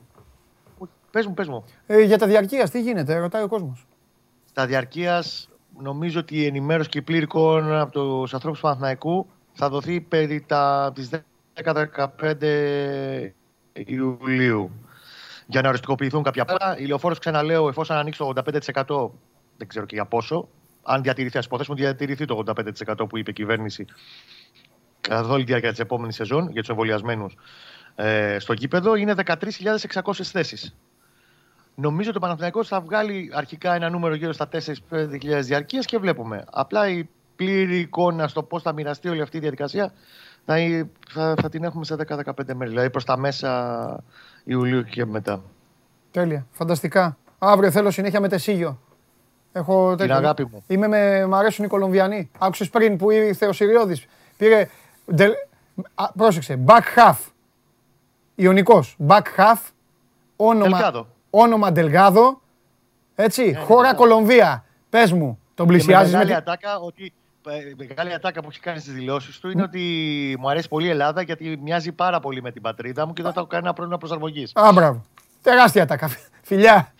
Πες 1.11 1.25
μου, 1.25 1.33
πες 1.33 1.47
μου. 1.47 1.63
Ε, 1.87 2.01
για 2.01 2.17
τα 2.17 2.27
διαρκείας, 2.27 2.69
τι 2.69 2.81
γίνεται, 2.81 3.17
ρωτάει 3.17 3.43
ο 3.43 3.47
κόσμος. 3.47 3.87
Στα 4.45 4.65
διαρκείας, 4.65 5.49
νομίζω 5.81 6.19
ότι 6.19 6.35
η 6.37 6.45
ενημέρωση 6.45 6.89
και 6.89 6.97
η 6.97 7.01
πλήρη 7.01 7.23
εικόνα 7.23 7.81
από 7.81 7.91
τους 7.91 8.33
ανθρώπους 8.33 8.59
του 8.59 8.65
Παναθηναϊκού 8.65 9.27
θα 9.53 9.69
δοθεί 9.69 10.01
περί 10.01 10.41
τα, 10.47 10.91
τις 10.95 11.09
10-15 11.09 13.33
Ιουλίου. 13.73 14.71
Για 15.47 15.61
να 15.61 15.67
οριστικοποιηθούν 15.67 16.23
κάποια 16.23 16.45
πράγματα. 16.45 16.81
Η 16.81 16.85
λεωφόρος, 16.85 17.19
ξαναλέω, 17.19 17.67
εφόσον 17.67 17.97
ανοίξει 17.97 18.19
το 18.19 18.33
85%, 18.35 19.09
δεν 19.57 19.67
ξέρω 19.67 19.85
και 19.85 19.95
για 19.95 20.05
πόσο, 20.05 20.47
αν 20.83 21.01
διατηρηθεί, 21.01 21.37
ας 21.37 21.45
υποθέσουμε 21.45 21.75
ότι 21.75 21.85
διατηρηθεί 21.85 22.25
το 22.25 22.43
85% 22.95 23.09
που 23.09 23.17
είπε 23.17 23.29
η 23.29 23.33
κυβέρνηση 23.33 23.85
καθ' 25.01 25.29
όλη 25.29 25.43
τη 25.43 25.47
διάρκεια 25.47 25.69
της 25.69 25.79
επόμενης 25.79 26.15
σεζόν 26.15 26.49
για 26.51 26.61
τους 26.61 26.69
εμβολιασμένους 26.69 27.37
ε, 27.95 28.39
στο 28.39 28.53
γήπεδο, 28.53 28.95
είναι 28.95 29.13
13.600 29.25 30.23
θέσεις. 30.23 30.75
Νομίζω 31.75 32.09
ότι 32.09 32.17
ο 32.17 32.21
Παναθηναϊκός 32.21 32.67
θα 32.67 32.81
βγάλει 32.81 33.31
αρχικά 33.33 33.75
ένα 33.75 33.89
νούμερο 33.89 34.15
γύρω 34.15 34.33
στα 34.33 34.49
4-5.000 34.51 35.39
διαρκείες 35.41 35.85
και 35.85 35.97
βλέπουμε. 35.97 36.43
Απλά 36.51 36.89
η 36.89 37.09
πλήρη 37.35 37.79
εικόνα 37.79 38.27
στο 38.27 38.43
πώς 38.43 38.61
θα 38.61 38.73
μοιραστεί 38.73 39.09
όλη 39.09 39.21
αυτή 39.21 39.37
η 39.37 39.39
διαδικασία 39.39 39.93
θα, 40.45 40.55
θα, 41.09 41.35
θα 41.41 41.49
την 41.49 41.63
έχουμε 41.63 41.85
σε 41.85 41.95
10-15 42.07 42.19
μέρε. 42.55 42.69
Δηλαδή 42.69 42.89
προς 42.89 43.03
τα 43.03 43.17
μέσα 43.17 44.03
Ιουλίου 44.49 44.83
και 44.83 45.05
μετά. 45.05 45.41
Τέλεια, 46.11 46.45
φανταστικά. 46.51 47.17
Αύριο 47.39 47.71
θέλω 47.71 47.91
συνέχεια 47.91 48.19
με 48.21 48.27
τεσίγιο. 48.27 48.79
Έχω 49.51 49.87
Την 49.89 49.97
τέτοιο. 49.97 50.15
αγάπη 50.15 50.45
μου. 50.51 50.63
Είμαι 50.67 50.87
με, 50.87 51.25
μ' 51.25 51.35
αρέσουν 51.35 51.65
οι 51.65 51.67
Κολομβιανοί. 51.67 52.29
Άκουσες 52.37 52.69
πριν 52.69 52.97
που 52.97 53.11
ήρθε 53.11 53.47
ο 53.47 53.53
Σιριώδη. 53.53 54.01
Πήρε. 54.37 54.67
ντε- 55.13 55.35
α, 55.95 56.11
πρόσεξε. 56.11 56.59
Back 56.67 56.81
half. 56.95 57.15
Ιωνικός. 58.35 58.97
Back 59.07 59.21
half. 59.37 59.59
Όνομα. 60.35 60.79
Delgado. 60.81 61.05
Όνομα 61.29 61.71
Ντελγάδο. 61.71 62.41
Έτσι. 63.15 63.55
Χώρα 63.55 63.93
Κολομβία. 63.93 64.65
Πες 64.89 65.11
μου, 65.11 65.39
τον 65.55 65.65
Και 65.67 65.71
πλησιάζεις 65.73 66.11
με 66.13 66.17
με. 66.17 66.23
μεγάλη 66.25 66.43
τη- 66.43 66.51
ατάκα 66.51 66.79
ότι 66.79 67.03
ε, 67.05 67.09
μεγάλη 67.77 68.13
ατάκα 68.13 68.41
που 68.41 68.47
έχει 68.49 68.59
κάνει 68.59 68.79
στις 68.79 68.93
δηλώσεις 68.93 69.39
του 69.39 69.49
είναι 69.49 69.61
ότι 69.63 69.81
μου 70.39 70.49
αρέσει 70.49 70.67
πολύ 70.67 70.87
η 70.87 70.89
Ελλάδα 70.89 71.21
γιατί 71.21 71.59
μοιάζει 71.63 71.91
πάρα 71.91 72.19
πολύ 72.19 72.41
με 72.41 72.51
την 72.51 72.61
πατρίδα 72.61 73.07
μου 73.07 73.13
και 73.13 73.21
δεν 73.23 73.33
θα 73.33 73.39
έχω 73.39 73.49
κανένα 73.49 73.73
πρόβλημα 73.73 73.97
προσαρμογής. 73.97 74.51
Α, 74.55 74.71
μπράβο. 74.73 75.05
Τεράστια 75.41 75.85
τάκα. 75.85 76.09
Φιλιά. 76.41 76.93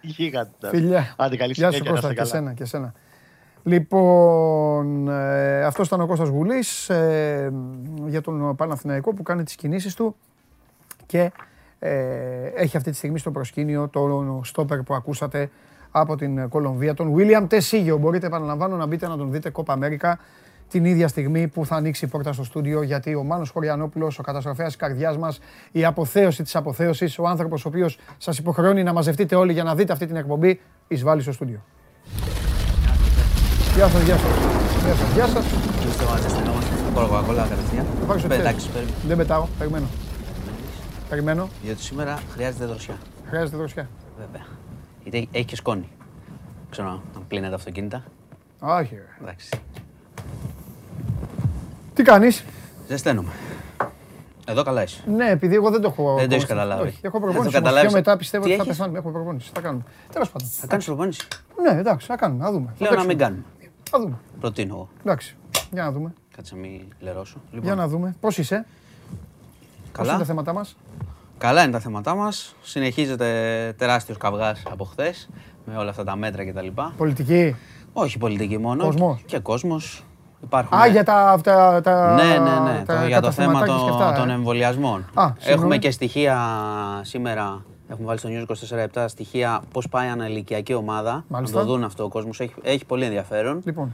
Γίγαντα. 0.00 0.68
Φιλιά. 0.68 1.14
Άντε, 1.16 1.36
καλή 1.36 1.52
Γεια 1.52 1.70
σου 1.70 1.76
συνέχεια, 1.76 1.92
να 1.92 2.00
Κώστα 2.00 2.10
είστε 2.10 2.22
και 2.22 2.30
καλά. 2.30 2.42
σένα 2.42 2.52
και 2.54 2.64
σένα. 2.64 2.92
Λοιπόν, 3.62 5.08
ε, 5.08 5.64
αυτός 5.64 5.86
ήταν 5.86 6.00
ο 6.00 6.06
Κώστας 6.06 6.28
Γουλής 6.28 6.88
ε, 6.88 7.52
για 8.06 8.20
τον 8.20 8.56
Παναθηναϊκό 8.56 9.14
που 9.14 9.22
κάνει 9.22 9.42
τις 9.42 9.54
κινήσεις 9.54 9.94
του 9.94 10.16
και 11.06 11.32
ε, 11.78 12.46
έχει 12.54 12.76
αυτή 12.76 12.90
τη 12.90 12.96
στιγμή 12.96 13.18
στο 13.18 13.30
προσκήνιο 13.30 13.88
τον 13.88 14.44
στόπερ 14.44 14.82
που 14.82 14.94
ακούσατε 14.94 15.50
από 15.90 16.16
την 16.16 16.48
Κολομβία, 16.48 16.94
τον 16.94 17.14
William 17.16 17.44
Τεσίγιο. 17.48 17.96
Μπορείτε, 17.96 18.26
επαναλαμβάνω, 18.26 18.76
να 18.76 18.86
μπείτε 18.86 19.08
να 19.08 19.16
τον 19.16 19.32
δείτε 19.32 19.50
Κόπα 19.50 19.72
Αμέρικα 19.72 20.18
την 20.68 20.84
ίδια 20.84 21.08
στιγμή 21.08 21.48
που 21.48 21.66
θα 21.66 21.76
ανοίξει 21.76 22.04
η 22.04 22.08
πόρτα 22.08 22.32
στο 22.32 22.44
στούντιο 22.44 22.82
γιατί 22.82 23.14
ο 23.14 23.22
Μάνος 23.22 23.50
Χωριανόπουλος, 23.50 24.18
ο 24.18 24.22
καταστροφέας 24.22 24.66
της 24.68 24.76
καρδιάς 24.76 25.18
μας, 25.18 25.38
η 25.72 25.84
αποθέωση 25.84 26.42
της 26.42 26.56
αποθέωσης, 26.56 27.18
ο 27.18 27.26
άνθρωπος 27.26 27.64
ο 27.64 27.68
οποίος 27.68 27.98
σας 28.18 28.38
υποχρεώνει 28.38 28.82
να 28.82 28.92
μαζευτείτε 28.92 29.34
όλοι 29.34 29.52
για 29.52 29.62
να 29.62 29.74
δείτε 29.74 29.92
αυτή 29.92 30.06
την 30.06 30.16
εκπομπή, 30.16 30.60
εισβάλλει 30.88 31.22
στο 31.22 31.32
στούντιο. 31.32 31.60
Γεια 33.74 33.88
σας, 33.88 34.02
γεια 34.02 34.16
σας. 34.16 34.30
Γεια 34.84 34.94
σας, 34.94 35.12
γεια 35.14 35.26
σας. 35.26 35.44
Είστε 35.88 36.04
μαζί 36.10 36.28
στην 36.28 36.48
όμως 36.48 36.64
θα 36.64 36.90
πάρω 36.94 37.06
κοκακόλα 37.06 37.46
κατευθείαν. 37.48 37.86
Θα 38.00 38.06
πάρεις 38.06 38.24
ό,τι 38.24 38.34
Εντάξει, 38.34 38.50
θέλεις. 38.52 38.72
περίμενε. 38.72 38.96
Δεν 39.06 39.16
πετάω, 39.16 39.46
περιμένω. 39.58 39.86
Περιμένω, 41.08 41.48
Γιατί 41.62 41.82
σήμερα 41.82 42.18
χρειάζεται 42.34 42.64
δροσιά. 42.66 42.96
χρειάζεται 43.28 43.56
δροσιά. 43.56 43.88
Βέβαια. 44.18 44.46
Γιατί 45.08 45.28
έχει 45.32 45.44
και 45.44 45.56
σκόνη. 45.56 45.88
Ξέρω 46.70 46.88
αν 46.88 47.24
πλύνεται 47.28 47.54
αυτοκίνητα. 47.54 48.04
Όχι, 48.60 48.94
ρε. 48.94 49.04
Εντάξει. 49.22 49.48
Τι 51.94 52.02
κάνεις; 52.02 52.44
Ζεσταίνομαι. 52.88 53.30
Εδώ 54.46 54.62
καλά 54.62 54.82
είσαι. 54.82 55.02
Ναι, 55.06 55.30
επειδή 55.30 55.54
εγώ 55.54 55.70
δεν 55.70 55.80
το 55.80 55.88
έχω. 55.88 56.14
Δεν 56.16 56.28
το 56.28 56.34
έχεις 56.34 56.44
ακόμα. 56.44 56.60
καταλάβει. 56.60 56.88
Όχι, 56.88 56.98
έχω 57.02 57.18
Δεν 57.18 57.20
το 57.20 57.26
προπόνηση. 57.26 57.38
όμως. 57.40 57.52
καταλάβεις. 57.52 57.88
Πιο 57.88 57.96
μετά 57.98 58.16
πιστεύω 58.16 58.44
Τι 58.44 58.50
ότι 58.50 58.58
θα 58.58 58.64
έχεις; 58.64 58.76
πεθάνουμε. 58.76 58.98
Έχω 58.98 59.10
προπόνηση. 59.10 59.50
Θα 59.54 59.60
κάνουμε. 59.60 59.84
Τέλος 60.12 60.30
πάντων. 60.30 60.48
Θα 60.48 60.66
κάνεις 60.66 60.84
προπόνηση; 60.84 61.26
Ναι, 61.62 61.78
εντάξει, 61.78 62.06
θα 62.06 62.16
κάνουμε. 62.16 62.44
Θα 62.44 62.52
δούμε. 62.52 62.66
Θα 62.66 62.72
Λέω 62.78 62.90
να 62.90 62.96
παίξουμε. 62.96 63.06
μην 63.06 63.18
κάνουμε. 63.18 63.44
Θα 63.90 63.98
δούμε. 64.00 64.18
Προτείνω 64.40 64.74
εγώ. 64.74 64.88
Εντάξει. 65.00 65.36
Για 65.72 65.82
να 65.84 65.92
δούμε. 65.92 66.12
Κάτσε 66.36 66.54
να 66.54 66.60
μην 66.60 66.80
λερώσω. 67.00 67.36
Για 67.50 67.60
Λοιπόν, 67.60 67.76
να 67.76 67.88
δούμε. 67.88 68.16
Πώς 68.20 68.38
είσαι, 68.38 68.54
Πώς 68.56 69.14
είναι 69.84 69.90
καλά. 69.92 70.18
τα 70.18 70.24
θέματα 70.24 70.52
μας; 70.52 70.76
Καλά 71.38 71.62
είναι 71.62 71.72
τα 71.72 71.78
θέματά 71.78 72.14
μας. 72.14 72.54
Συνεχίζεται 72.62 73.26
τεράστιος 73.78 74.16
καυγάς 74.18 74.62
από 74.70 74.84
χθες 74.84 75.28
με 75.64 75.76
όλα 75.76 75.90
αυτά 75.90 76.04
τα 76.04 76.16
μέτρα 76.16 76.44
κτλ. 76.50 76.66
Πολιτική; 76.96 77.56
Όχι 77.92 78.18
πολιτική 78.18 78.58
μόνο. 78.58 78.84
Κόσμος; 78.84 79.22
Και 79.26 79.38
κόσμος. 79.38 80.02
Υπάρχουν. 80.42 80.78
Α, 80.78 80.86
για 80.86 81.04
τα. 81.04 81.40
τα, 81.42 81.80
τα 81.82 82.14
Ναι, 82.14 82.22
ναι, 82.22 82.70
ναι. 82.72 82.82
τα 82.86 83.00
το- 83.00 83.06
για 83.06 83.20
το 83.20 83.30
θέμα 83.30 83.52
καταθεματάκια 83.52 83.74
και 83.84 83.90
το- 83.90 84.04
αυτά, 84.04 84.12
των 84.20 84.30
ε. 84.30 84.32
εμβολιασμών. 84.32 85.00
Α, 85.14 85.26
συγγνώμη. 85.26 85.32
Έχουμε 85.62 85.78
και 85.78 85.90
στοιχεία 85.90 86.38
σήμερα. 87.02 87.64
Έχουμε 87.88 88.06
βάλει 88.06 88.18
στο 88.18 88.28
News 88.32 88.46
24-7 88.46 89.08
στοιχεία 89.08 89.62
πώς 89.72 89.88
πάει 89.88 90.08
αναλυκιακή 90.08 90.74
ομάδα. 90.74 91.24
Μάλιστα. 91.28 91.58
Να 91.58 91.64
το 91.64 91.72
δουν 91.72 91.84
αυτό 91.84 92.04
ο 92.04 92.08
κόσμος. 92.08 92.40
Έχει, 92.40 92.54
έχει 92.62 92.84
πολύ 92.84 93.04
ενδιαφέρον. 93.04 93.60
Λοιπόν, 93.64 93.92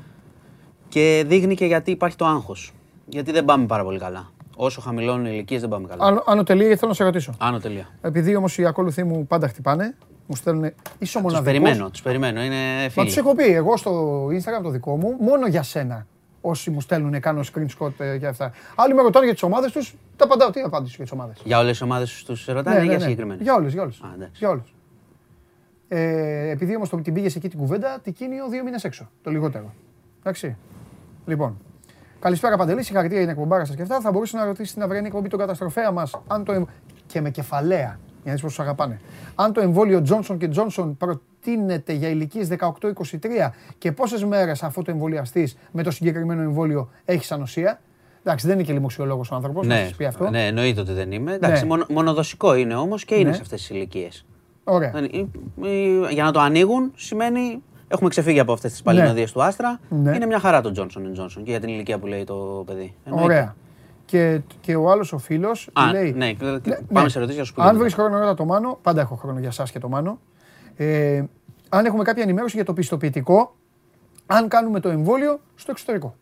Και 0.89 1.25
δείχνει 1.27 1.55
και 1.55 1.65
γιατί 1.67 1.91
υπάρχει 1.91 2.17
το 2.17 2.25
άγχος. 2.27 2.73
Γιατί 3.07 3.33
δεν 3.33 3.45
πάμε 3.45 3.67
πάρα 3.67 3.85
πολύ 3.85 3.99
καλά. 3.99 4.31
Όσο 4.57 4.81
χαμηλώνουν 4.81 5.27
οι 5.27 5.31
ηλικίες 5.33 5.61
δεν 5.61 5.71
πάμε 5.71 5.87
καλά. 5.89 6.05
άνω, 6.05 6.23
άνω 6.27 6.43
τελεία, 6.43 6.77
θέλω 6.77 6.89
να 6.89 6.95
σε 6.95 7.05
ρωτήσω. 7.05 7.33
Άνω 7.39 7.59
τελεία. 7.59 7.87
Επειδή 8.01 8.37
όμως 8.37 8.59
οι 8.59 8.67
ακόλουθοί 8.67 9.05
μου 9.05 9.27
πάντα 9.27 9.49
χτυπάνε, 9.49 9.97
μου 10.27 10.37
στέλνουν 10.37 10.65
ίσο 10.65 10.73
Τους 10.99 11.13
μοναδικό. 11.15 11.43
περιμένω, 11.43 11.91
τους 11.91 12.03
περιμένω. 12.03 12.43
Είναι 12.43 12.83
Μα 12.83 12.89
φίλοι. 12.89 13.07
τους 13.07 13.17
έχω 13.17 13.35
πει 13.35 13.45
εγώ 13.45 13.77
στο 13.77 14.27
Instagram 14.27 14.63
το 14.63 14.69
δικό 14.71 14.97
μου, 14.97 15.17
μόνο 15.21 15.47
για 15.47 15.63
σένα. 15.63 16.07
Όσοι 16.41 16.71
μου 16.71 16.81
στέλνουν, 16.81 17.21
κάνω 17.21 17.41
screenshot 17.53 17.91
ε, 18.01 18.19
και 18.19 18.27
αυτά. 18.27 18.53
Άλλοι 18.75 18.95
με 18.95 19.03
ρωτάνε 19.03 19.25
για 19.25 19.35
τις 19.35 19.43
ομάδες 19.43 19.73
τους, 19.73 19.95
τα 20.17 20.25
απαντάω. 20.25 20.51
Τι 20.51 20.61
απάντηση 20.61 20.95
για 20.97 21.05
τις 21.05 21.13
ομάδες; 21.13 21.41
Για 21.45 21.59
όλες 21.59 21.79
τι 21.79 21.85
ομάδες 21.85 22.25
τους 22.27 22.45
ρωτάνε 22.47 22.83
ή 22.83 22.87
για 22.87 23.01
συγκεκριμένες; 23.01 23.39
Ναι, 23.39 23.45
Για 23.45 23.55
όλες, 23.55 23.73
για 23.73 23.83
όλες. 23.83 24.01
Α, 24.03 24.11
εντάξει. 24.15 24.33
Για 24.39 24.49
όλες. 24.49 24.75
Ε, 25.89 26.49
επειδή 26.51 26.77
όμως 26.77 26.89
την 27.03 27.13
πήγες 27.15 27.37
εκεί 27.37 27.49
την 27.49 27.59
κουβέντα, 27.59 27.99
τικίνιο 28.03 28.49
δύο 28.49 28.65
μήνες 28.65 28.85
έξω. 28.85 29.11
Το 29.23 29.31
λιγότερο. 29.31 29.73
Εντάξει. 30.21 30.57
Λοιπόν. 31.27 31.57
Καλησπέρα 32.25 32.57
Παντελή, 32.57 32.83
συγχαρητήρια 32.83 33.23
για 33.25 33.33
την 33.33 33.41
εκπομπάρα 33.41 33.65
σας 33.65 33.77
και 33.77 33.83
αυτά. 33.83 34.01
Θα 34.01 34.13
μπορούσε 34.13 34.37
να 34.37 34.45
ρωτήσει 34.45 34.71
στην 34.71 34.83
αυριανή 34.83 35.07
εκπομπή 35.07 35.29
τον 35.29 35.39
καταστροφέα 35.39 35.91
μας 35.91 36.15
αν 36.27 36.45
το. 36.45 36.53
εμ- 36.53 36.69
και 37.07 37.21
με 37.21 37.31
κεφαλαία, 37.31 37.79
για 37.79 37.99
να 38.25 38.33
δεις 38.33 38.41
πώ 38.41 38.49
του 38.49 38.63
αγαπάνε. 38.63 39.01
Αν 39.35 39.53
το 39.53 39.61
εμβόλιο 39.61 40.03
Johnson 40.09 40.37
και 40.39 40.51
Johnson 40.57 40.95
προτείνεται 40.99 41.93
για 41.93 42.09
ηλικίες 42.09 42.49
18-23 42.49 43.55
και 43.79 43.93
πόσες 43.93 44.25
μέρες 44.25 44.63
αφού 44.63 44.83
το 44.83 44.91
εμβολιαστείς 44.91 45.57
με 45.73 45.83
το 45.83 45.91
συγκεκριμένο 45.91 46.43
εμβόλιο 46.43 46.89
έχεις 47.05 47.33
ανοσία; 47.33 47.81
Εντάξει, 48.23 48.47
δεν 48.47 48.55
είναι 48.59 48.65
και 48.67 48.73
λοιμοξιολόγος 48.73 49.31
ο 49.31 49.35
άνθρωπος, 49.35 49.67
να 49.67 49.75
Ναι, 49.75 49.83
σας 49.85 49.95
πει 49.95 50.05
αυτό. 50.05 50.31
ναι, 50.31 50.47
εννοείται 50.47 50.81
ότι 50.81 50.93
δεν 50.93 51.13
είμαι. 51.13 51.33
Εντάξει, 51.35 51.63
Ναι. 51.63 51.69
μονο- 51.69 51.87
μονοδοσικό 51.89 52.55
είναι 52.55 52.75
όμως 52.75 53.05
και 53.05 53.15
είναι 53.15 53.29
Ναι. 53.29 53.35
σε 53.35 53.41
αυτές 53.43 53.61
τις 53.61 53.71
ηλικίες. 53.71 54.25
Ωραία. 54.65 54.93
Για 56.11 56.25
να 56.25 56.33
το 56.33 56.41
ανοίγουν 56.41 56.93
σημαίνει 56.97 57.63
Έχουμε 57.89 58.09
ξεφύγει 58.09 58.41
από 58.41 58.53
αυτές 58.53 58.71
τις 58.71 58.83
παλινοδίες 58.83 59.33
του 59.33 59.43
Άστρα. 59.43 59.81
Ναι. 59.89 60.15
Είναι 60.17 60.27
μια 60.27 60.39
χαρά 60.39 60.61
το 60.61 60.73
Johnson 60.77 61.21
Johnson 61.21 61.43
και 61.43 61.51
για 61.51 61.61
την 61.61 61.69
ηλικία 61.69 61.99
που 61.99 62.07
λέει 62.07 62.25
το 62.25 62.63
παιδί. 62.67 62.95
Εννοείται. 63.05 63.27
Ωραία. 63.27 63.55
Και, 64.05 64.41
και 64.61 64.77
ο 64.77 64.91
άλλος 64.91 65.13
ο 65.13 65.19
φίλος 65.19 65.69
Α, 65.73 65.91
λέει. 65.91 66.13
ναι, 66.13 66.33
και- 66.33 66.45
Ναι, 66.45 66.59
πάμε 66.61 67.03
ναι. 67.03 67.09
σε 67.09 67.19
ερωτήσεις 67.19 67.35
για 67.35 67.45
σου 67.45 67.55
πω. 67.55 67.63
Αν 67.63 67.71
και 67.73 67.79
βρεις 67.79 67.97
μετά. 67.97 68.03
χρόνο 68.09 68.19
ρώτα 68.21 68.35
το 68.35 68.45
Μάνο, 68.45 68.79
πάντα 68.83 69.01
έχω 69.01 69.15
χρόνο 69.15 69.39
για 69.39 69.49
εσάς 69.49 69.71
και 69.71 69.79
το 69.79 69.89
Μάνο. 69.89 70.19
Ε, 70.77 71.25
αν 71.69 71.85
έχουμε 71.85 72.03
κάποια 72.03 72.23
ενημέρωση 72.23 72.57
για 72.57 72.65
το 72.65 72.73
πιστοποιητικό, 72.73 73.55
αν 74.27 74.49
κάνουμε 74.49 74.81
το 74.81 74.89
εμβόλιο 74.89 75.41
στο 75.55 75.71
εξωτερικό. 75.71 76.15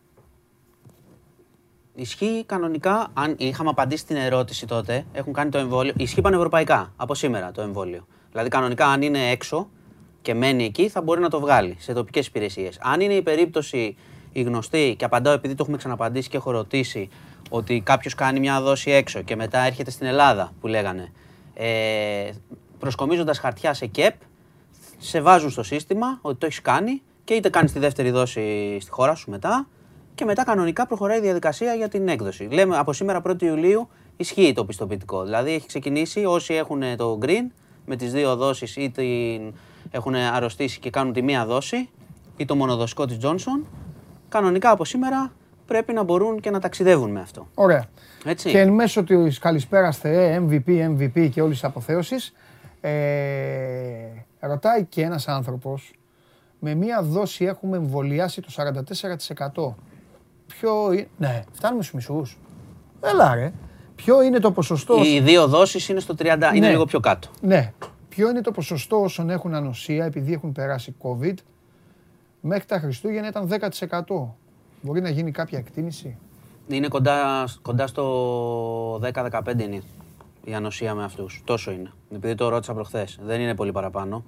Ισχύει 1.94 2.44
κανονικά, 2.47 3.06
αν 3.14 3.34
είχαμε 3.39 3.70
απαντήσει 3.70 4.06
την 4.06 4.16
ερώτηση 4.16 4.66
τότε, 4.66 5.05
έχουν 5.12 5.32
κάνει 5.32 5.51
το 5.51 5.59
εμβόλιο. 5.59 5.93
Ισχύει 5.97 6.20
πανευρωπαϊκά 6.20 6.93
από 6.97 7.14
σήμερα 7.14 7.51
το 7.52 7.62
εμβόλιο. 7.62 8.06
Δηλαδή, 8.30 8.48
κανονικά, 8.48 8.86
αν 8.86 9.02
είναι 9.02 9.18
έξω 9.30 9.68
και 10.23 10.35
μένει 10.35 10.65
εκεί, 10.65 10.89
θα 10.89 11.03
μπορεί 11.03 11.20
να 11.20 11.28
το 11.28 11.40
βγάλει 11.40 11.77
σε 11.78 11.93
τοπικές 11.93 12.27
υπηρεσίες. 12.27 12.78
Αν 12.81 13.01
είναι 13.01 13.15
η 13.15 13.23
περίπτωση 13.23 13.97
η 14.32 14.43
γνωστή, 14.43 14.94
και 14.99 15.05
απαντάω 15.05 15.32
επειδή 15.32 15.55
το 15.55 15.62
έχουμε 15.62 15.77
ξαναπαντήσει 15.77 16.28
και 16.28 16.36
έχω 16.36 16.51
ρωτήσει, 16.51 17.09
ότι 17.51 17.81
κάποιος 17.81 18.15
κάνει 18.15 18.40
μια 18.40 18.61
δόση 18.61 18.90
έξω 18.90 19.23
και 19.23 19.36
μετά 19.36 19.59
έρχεται 19.59 19.90
στην 19.90 20.07
Ελλάδα, 20.07 20.53
που 20.61 20.66
λέγανε, 20.66 21.12
ε, 21.55 22.31
προσκομίζοντας 22.78 23.39
χαρτιά 23.39 23.74
σε 23.74 23.86
ΚΕΠ, 23.86 24.15
σε 24.99 25.20
βάζουν 25.20 25.51
στο 25.51 25.62
σύστημα 25.62 26.19
ότι 26.23 26.39
το 26.39 26.47
έχεις 26.47 26.61
κάνει 26.61 27.03
και 27.24 27.35
είτε 27.35 27.49
κάνεις 27.49 27.73
τη 27.73 27.78
δεύτερη 27.78 28.11
δόση 28.11 28.77
στη 28.81 28.90
χώρα 28.90 29.15
σου 29.15 29.31
μετά 29.31 29.69
και 30.15 30.24
μετά 30.24 30.44
κανονικά 30.44 30.86
προχωράει 30.86 31.19
η 31.19 31.20
διαδικασία 31.20 31.74
για 31.74 31.89
την 31.89 32.09
έκδοση. 32.09 32.49
Λέμε 32.51 32.77
από 32.77 32.93
σήμερα 32.93 33.23
1η 33.27 33.43
Ιουλίου 33.43 33.89
ισχύει 34.16 34.53
το 34.53 34.65
πιστοποιητικό. 34.65 35.23
Δηλαδή 35.24 35.53
έχει 35.53 35.66
ξεκινήσει 35.66 36.24
όσοι 36.24 36.55
έχουν 36.55 36.82
το 36.97 37.19
green 37.23 37.51
με 37.86 37.97
τις 37.97 38.12
δύο 38.12 38.36
δόσεις 38.36 38.77
ή 38.77 38.90
την 38.90 39.55
έχουν 39.94 40.14
αρρωστήσει 40.14 40.78
και 40.78 40.90
κάνουν 40.90 41.12
τη 41.12 41.23
μία 41.23 41.47
δόση 41.47 41.89
ή 42.36 42.44
το 42.44 42.55
μονοδοσικό 42.56 43.06
της 43.06 43.19
Johnson, 43.23 43.64
κανονικά 44.28 44.70
από 44.70 44.85
σήμερα 44.85 45.32
πρέπει 45.66 45.93
να 45.93 46.02
μπορούν 46.02 46.40
και 46.40 46.51
να 46.51 46.60
ταξιδεύουν 46.60 47.10
με 47.10 47.20
αυτό. 47.20 47.47
Ωραία. 47.55 47.85
Έτσι. 48.24 48.51
Και 48.51 48.59
εν 48.59 48.69
μέσω 48.73 49.05
της 49.05 49.39
καλησπέρας 49.39 49.98
Θεέ, 49.98 50.43
MVP, 50.48 50.89
MVP 50.97 51.28
και 51.31 51.43
όλης 51.43 51.60
της 51.60 51.64
αποθέωσης, 51.69 52.32
ε, 52.81 52.90
ρωτάει 54.40 54.85
και 54.85 55.02
ένας 55.02 55.28
άνθρωπος, 55.28 55.93
με 56.59 56.74
μία 56.74 57.02
δόση 57.02 57.44
έχουμε 57.44 57.77
εμβολιάσει 57.77 58.40
το 58.40 58.48
44%. 58.51 59.77
Ποιο 60.47 60.93
είναι. 60.93 61.09
Ναι, 61.16 61.43
φτάνουμε 61.52 61.82
στους 61.82 61.94
μισούς. 61.94 62.39
Έλα 63.01 63.35
ρε. 63.35 63.52
Ποιο 63.94 64.23
είναι 64.23 64.39
το 64.39 64.52
ποσοστό; 64.52 65.05
Οι 65.05 65.20
δύο 65.20 65.47
δόσεις 65.47 65.89
είναι 65.89 66.01
στο 66.01 66.14
30, 66.14 66.51
είναι 66.55 66.66
Ναι. 66.66 66.70
λίγο 66.73 66.85
πιο 66.85 67.01
κάτω. 67.01 67.28
Ναι. 67.40 67.73
Ποιο 68.14 68.28
είναι 68.30 68.40
το 68.40 68.51
ποσοστό 68.51 69.01
όσων 69.02 69.30
έχουν 69.30 69.55
ανοσία 69.55 70.05
επειδή 70.05 70.32
έχουν 70.32 70.52
περάσει 70.52 70.94
COVID. 71.02 71.34
Μέχρι 72.40 72.64
τα 72.64 72.78
Χριστούγεννα 72.78 73.28
ήταν 73.28 73.48
10%. 74.09 74.28
Μπορεί 74.82 75.01
να 75.01 75.09
γίνει 75.09 75.30
κάποια 75.30 75.59
εκτίμηση; 75.59 76.16
Είναι 76.68 76.89
κοντά, 76.89 77.44
κοντά 77.62 77.86
στο 77.86 78.94
10-15 78.94 79.30
είναι 79.59 79.82
η 80.44 80.55
ανοσία 80.55 80.94
με 80.94 81.05
αυτούς. 81.05 81.43
Τόσο 81.44 81.70
είναι. 81.70 81.93
Επειδή 82.14 82.34
το 82.34 82.48
ρώτησα 82.48 82.74
προχθές. 82.74 83.18
Δεν 83.22 83.40
είναι 83.40 83.55
πολύ 83.55 83.72
παραπάνω. 83.72 84.24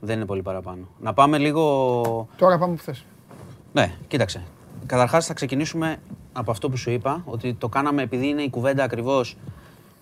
Δεν 0.00 0.16
είναι 0.16 0.26
πολύ 0.26 0.42
παραπάνω. 0.42 0.88
Να 1.00 1.12
πάμε 1.12 1.38
λίγο... 1.38 2.28
Τώρα 2.36 2.58
πάμε 2.58 2.74
που 2.74 2.82
θες. 2.82 3.04
Ναι, 3.72 3.94
κοίταξε. 4.08 4.42
Καταρχάς 4.86 5.26
θα 5.26 5.34
ξεκινήσουμε 5.34 5.96
από 6.32 6.50
αυτό 6.50 6.70
που 6.70 6.76
σου 6.76 6.90
είπα, 6.90 7.22
ότι 7.24 7.54
το 7.54 7.68
κάναμε 7.68 8.02
επειδή 8.02 8.26
είναι 8.28 8.42
η 8.42 8.50
κουβέντα 8.50 8.84
ακριβώς 8.84 9.36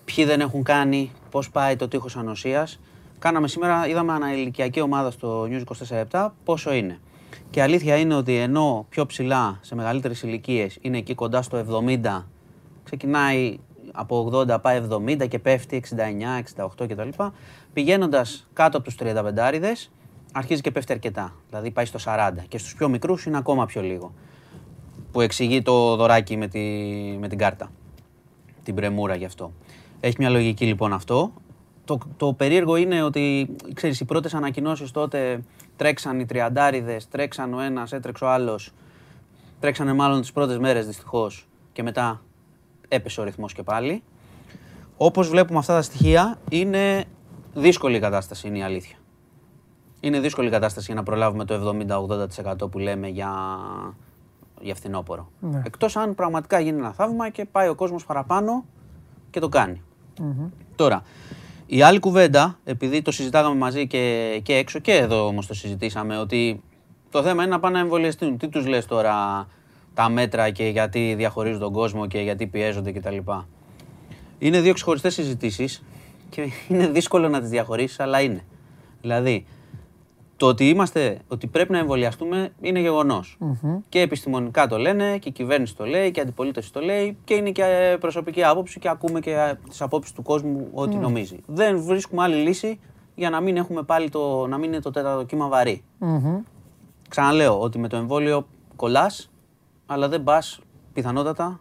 ποιοι 0.04 0.24
δεν 0.24 0.40
έχουν 0.40 0.62
κάνει, 0.62 1.10
πώς 1.30 1.50
πάει 1.50 1.76
το 1.76 1.88
τείχος 1.88 2.16
ανοσίας. 2.16 2.80
Κάναμε 3.18 3.48
σήμερα, 3.48 3.88
είδαμε 3.88 4.12
αναηλικιακή 4.12 4.80
ομάδα 4.80 5.10
στο 5.10 5.48
News 5.50 5.62
24-7 6.10 6.28
πόσο 6.44 6.72
είναι. 6.72 7.00
Και 7.50 7.58
η 7.58 7.62
αλήθεια 7.62 7.96
είναι 7.96 8.14
ότι 8.14 8.36
ενώ 8.36 8.86
πιο 8.88 9.06
ψηλά 9.06 9.58
σε 9.60 9.74
μεγαλύτερες 9.74 10.22
ηλικίες 10.22 10.78
είναι 10.80 10.98
εκεί 10.98 11.14
κοντά 11.14 11.42
στο 11.42 11.58
70, 11.58 12.24
ξεκινάει 12.84 13.58
από 13.92 14.30
80 14.32 14.62
πάει 14.62 14.82
70 14.90 15.28
και 15.28 15.38
πέφτει 15.38 15.82
69, 16.56 16.64
68 16.66 16.86
κτλ. 16.88 17.08
Πηγαίνοντας 17.72 18.48
κάτω 18.52 18.76
από 18.76 18.86
τους 18.86 18.96
35 19.00 19.90
αρχίζει 20.32 20.60
και 20.60 20.70
πέφτει 20.70 20.92
αρκετά. 20.92 21.34
Δηλαδή 21.48 21.70
πάει 21.70 21.84
στο 21.84 21.98
40 22.04 22.30
και 22.48 22.58
στους 22.58 22.74
πιο 22.74 22.88
μικρούς 22.88 23.24
είναι 23.26 23.36
ακόμα 23.36 23.66
πιο 23.66 23.82
λίγο. 23.82 24.12
Που 25.12 25.20
εξηγεί 25.20 25.62
το 25.62 25.96
δωράκι 25.96 26.36
με, 26.36 26.48
τη, 26.48 26.60
με 27.20 27.28
την 27.28 27.38
κάρτα. 27.38 27.70
Την 28.62 28.74
πρεμούρα 28.74 29.14
γι' 29.14 29.24
αυτό. 29.24 29.52
Έχει 30.04 30.16
μια 30.18 30.30
λογική 30.30 30.66
λοιπόν 30.66 30.92
αυτό. 30.92 31.32
Το, 31.84 31.98
το 32.16 32.32
περίεργο 32.32 32.76
είναι 32.76 33.02
ότι, 33.02 33.54
ξέρεις, 33.74 34.00
οι 34.00 34.04
πρώτες 34.04 34.34
ανακοινώσεις 34.34 34.90
τότε 34.90 35.42
τρέξαν 35.76 36.20
οι 36.20 36.26
τριαντάριδες, 36.26 37.08
τρέξαν 37.08 37.54
ο 37.54 37.60
ένας, 37.60 37.92
έτρεξε 37.92 38.24
ο 38.24 38.28
άλλος. 38.28 38.70
Τρέξανε 39.60 39.92
μάλλον 39.92 40.20
τις 40.20 40.32
πρώτες 40.32 40.58
μέρες 40.58 40.86
δυστυχώς 40.86 41.48
και 41.72 41.82
μετά 41.82 42.22
έπεσε 42.88 43.20
ο 43.20 43.24
ρυθμός 43.24 43.52
και 43.52 43.62
πάλι. 43.62 44.02
Όπως 44.96 45.28
βλέπουμε 45.28 45.58
αυτά 45.58 45.74
τα 45.74 45.82
στοιχεία, 45.82 46.38
είναι 46.50 47.04
δύσκολη 47.54 47.96
η 47.96 48.00
κατάσταση, 48.00 48.48
είναι 48.48 48.58
η 48.58 48.62
αλήθεια. 48.62 48.96
Είναι 50.00 50.20
δύσκολη 50.20 50.48
η 50.48 50.50
κατάσταση 50.50 50.86
για 50.86 50.94
να 50.94 51.02
προλάβουμε 51.02 51.44
το 51.44 51.76
70-80% 52.64 52.70
που 52.70 52.78
λέμε 52.78 53.08
για, 53.08 53.30
για 54.60 54.74
φθινόπωρο. 54.74 55.30
Ναι. 55.40 55.62
Εκτός 55.64 55.96
αν 55.96 56.14
πραγματικά 56.14 56.60
γίνει 56.60 56.78
ένα 56.78 56.92
θαύμα 56.92 57.28
και 57.28 57.44
πάει 57.44 57.68
ο 57.68 57.74
κόσμος 57.74 58.04
παραπάνω 58.04 58.64
και 59.30 59.40
το 59.40 59.48
κάνει. 59.48 59.82
Τώρα, 60.76 61.02
η 61.66 61.82
άλλη 61.82 61.98
κουβέντα, 61.98 62.58
επειδή 62.64 63.02
το 63.02 63.10
συζητάγαμε 63.10 63.56
μαζί 63.56 63.86
και, 63.86 64.40
και 64.42 64.54
έξω 64.54 64.78
και 64.78 64.92
εδώ 64.92 65.26
όμως 65.26 65.46
το 65.46 65.54
συζητήσαμε, 65.54 66.18
ότι 66.18 66.62
το 67.10 67.22
θέμα 67.22 67.42
είναι 67.42 67.52
να 67.52 67.60
πάνε 67.60 67.74
να 67.74 67.80
εμβολιαστούν. 67.80 68.36
Τι 68.36 68.48
τους 68.48 68.66
λες 68.66 68.86
τώρα 68.86 69.46
τα 69.94 70.08
μέτρα 70.08 70.50
και 70.50 70.64
γιατί 70.64 71.14
διαχωρίζουν 71.14 71.60
τον 71.60 71.72
κόσμο 71.72 72.06
και 72.06 72.18
γιατί 72.18 72.46
πιέζονται 72.46 72.92
κτλ. 72.92 73.16
Είναι 74.38 74.60
δύο 74.60 74.72
ξεχωριστές 74.72 75.14
συζητήσεις 75.14 75.82
και 76.28 76.48
είναι 76.68 76.86
δύσκολο 76.86 77.28
να 77.28 77.40
τις 77.40 77.48
διαχωρίσεις, 77.48 78.00
αλλά 78.00 78.20
είναι. 78.20 78.44
Δηλαδή, 79.00 79.46
το 80.42 80.48
ότι, 80.48 80.68
είμαστε, 80.68 81.18
ότι 81.28 81.46
πρέπει 81.46 81.72
να 81.72 81.78
εμβολιαστούμε 81.78 82.52
είναι 82.60 82.80
γεγονός. 82.80 83.38
Και 83.88 84.00
επιστημονικά 84.00 84.66
το 84.66 84.78
λένε 84.78 85.18
και 85.18 85.28
η 85.28 85.32
κυβέρνηση 85.32 85.76
το 85.76 85.84
λέει 85.84 86.10
και 86.10 86.20
η 86.20 86.22
αντιπολίτευση 86.22 86.72
το 86.72 86.80
λέει 86.80 87.16
και 87.24 87.34
είναι 87.34 87.50
και 87.50 87.96
προσωπική 88.00 88.44
άποψη 88.44 88.78
και 88.78 88.88
ακούμε 88.88 89.20
και 89.20 89.56
τις 89.68 89.82
απόψεις 89.82 90.12
του 90.12 90.22
κόσμου 90.22 90.68
ό,τι 90.72 90.96
νομίζει. 90.96 91.36
Δεν 91.46 91.82
βρίσκουμε 91.82 92.22
άλλη 92.22 92.34
λύση 92.34 92.80
για 93.14 93.30
να 93.30 93.40
μην 93.40 93.56
έχουμε 93.56 93.82
πάλι 93.82 94.08
το, 94.08 94.46
να 94.46 94.58
μην 94.58 94.72
είναι 94.72 94.82
το 94.82 94.90
τέταρτο 94.90 95.24
κύμα 95.24 95.48
βαρύ. 95.48 95.82
Ξαναλέω 97.08 97.60
ότι 97.60 97.78
με 97.78 97.88
το 97.88 97.96
εμβόλιο 97.96 98.46
κολλάς, 98.76 99.30
αλλά 99.86 100.08
δεν 100.08 100.22
πας 100.22 100.60
πιθανότατα 100.92 101.60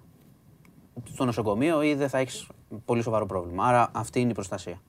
στο 1.14 1.26
νοσοκομείο 1.26 1.82
ή 1.82 1.94
δεν 1.94 2.10
θα 2.10 2.18
έχεις 2.18 2.48
πολύ 2.86 3.02
σοβαρό 3.02 3.26
πρόβλημα. 3.26 3.66
Άρα 3.66 3.90
αυτή 3.91 4.20
είναι 4.20 4.32
η 4.32 4.34
προστασία. 4.34 4.82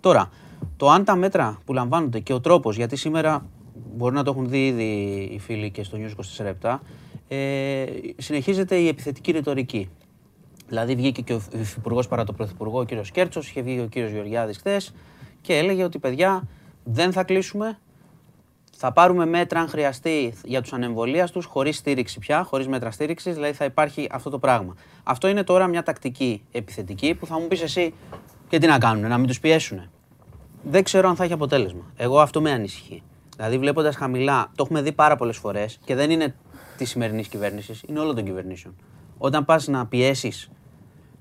Τώρα, 0.00 0.30
το 0.76 0.90
αν 0.90 1.04
τα 1.04 1.16
μέτρα 1.16 1.58
που 1.64 1.72
λαμβάνονται 1.72 2.18
και 2.18 2.32
ο 2.32 2.40
τρόπος, 2.40 2.76
γιατί 2.76 2.96
σήμερα 2.96 3.46
μπορεί 3.96 4.14
να 4.14 4.22
το 4.22 4.30
έχουν 4.30 4.48
δει 4.48 4.66
ήδη 4.66 4.84
οι 5.32 5.38
φίλοι 5.38 5.70
και 5.70 5.82
στο 5.82 5.98
News 6.00 6.12
24 6.62 6.78
ε, 7.28 7.84
συνεχίζεται 8.16 8.76
η 8.76 8.88
επιθετική 8.88 9.32
ρητορική. 9.32 9.88
Δηλαδή, 10.68 10.94
βγήκε 10.94 11.22
και 11.22 11.32
ο 11.32 11.40
υφυπουργός 11.52 12.08
παρά 12.08 12.24
το 12.24 12.32
πρωθυπουργό, 12.32 12.78
ο 12.78 12.84
κύριος 12.84 13.10
Κέρτσος, 13.10 13.48
είχε 13.48 13.62
βγει 13.62 13.80
ο 13.80 13.86
κύριος 13.86 14.10
Γεωργιάδης 14.10 14.56
χθες 14.56 14.94
και 15.40 15.56
έλεγε 15.56 15.84
ότι 15.84 15.98
παιδιά 15.98 16.48
δεν 16.84 17.12
θα 17.12 17.24
κλείσουμε. 17.24 17.78
Θα 18.78 18.92
πάρουμε 18.92 19.26
μέτρα 19.26 19.60
αν 19.60 19.68
χρειαστεί 19.68 20.34
για 20.44 20.62
τους 20.62 20.72
ανεμβολίαστου, 20.72 21.42
χωρίς 21.48 21.76
στήριξη 21.76 22.18
πια, 22.18 22.42
χωρίς 22.42 22.68
μέτρα 22.68 22.90
στήριξης, 22.90 23.34
δηλαδή 23.34 23.52
θα 23.52 23.64
υπάρχει 23.64 24.08
αυτό 24.10 24.30
το 24.30 24.38
πράγμα. 24.38 24.74
Αυτό 25.02 25.28
είναι 25.28 25.42
τώρα 25.42 25.66
μια 25.66 25.82
τακτική 25.82 26.42
επιθετική 26.52 27.14
που 27.14 27.26
θα 27.26 27.40
μου 27.40 27.46
πεις 27.46 27.62
εσύ 27.62 27.94
και 28.48 28.58
τι 28.58 28.66
να 28.66 28.78
κάνουν, 28.78 29.08
να 29.08 29.18
μην 29.18 29.26
τους 29.26 29.40
πιέσουν. 29.40 29.90
Δεν 30.68 30.82
ξέρω 30.82 31.08
αν 31.08 31.16
θα 31.16 31.24
έχει 31.24 31.32
αποτέλεσμα. 31.32 31.92
Εγώ 31.96 32.20
αυτό 32.20 32.40
με 32.40 32.50
ανησυχεί. 32.50 33.02
Δηλαδή, 33.36 33.58
βλέποντας 33.58 33.96
χαμηλά, 33.96 34.50
το 34.54 34.62
έχουμε 34.62 34.82
δει 34.82 34.92
πάρα 34.92 35.16
πολλές 35.16 35.36
φορές 35.36 35.78
και 35.84 35.94
δεν 35.94 36.10
είναι 36.10 36.34
της 36.76 36.90
σημερινής 36.90 37.28
κυβέρνησης, 37.28 37.82
είναι 37.86 38.00
όλων 38.00 38.14
των 38.14 38.24
κυβερνήσεων. 38.24 38.74
Όταν 39.18 39.44
πας 39.44 39.66
να 39.66 39.86
πιέσεις 39.86 40.50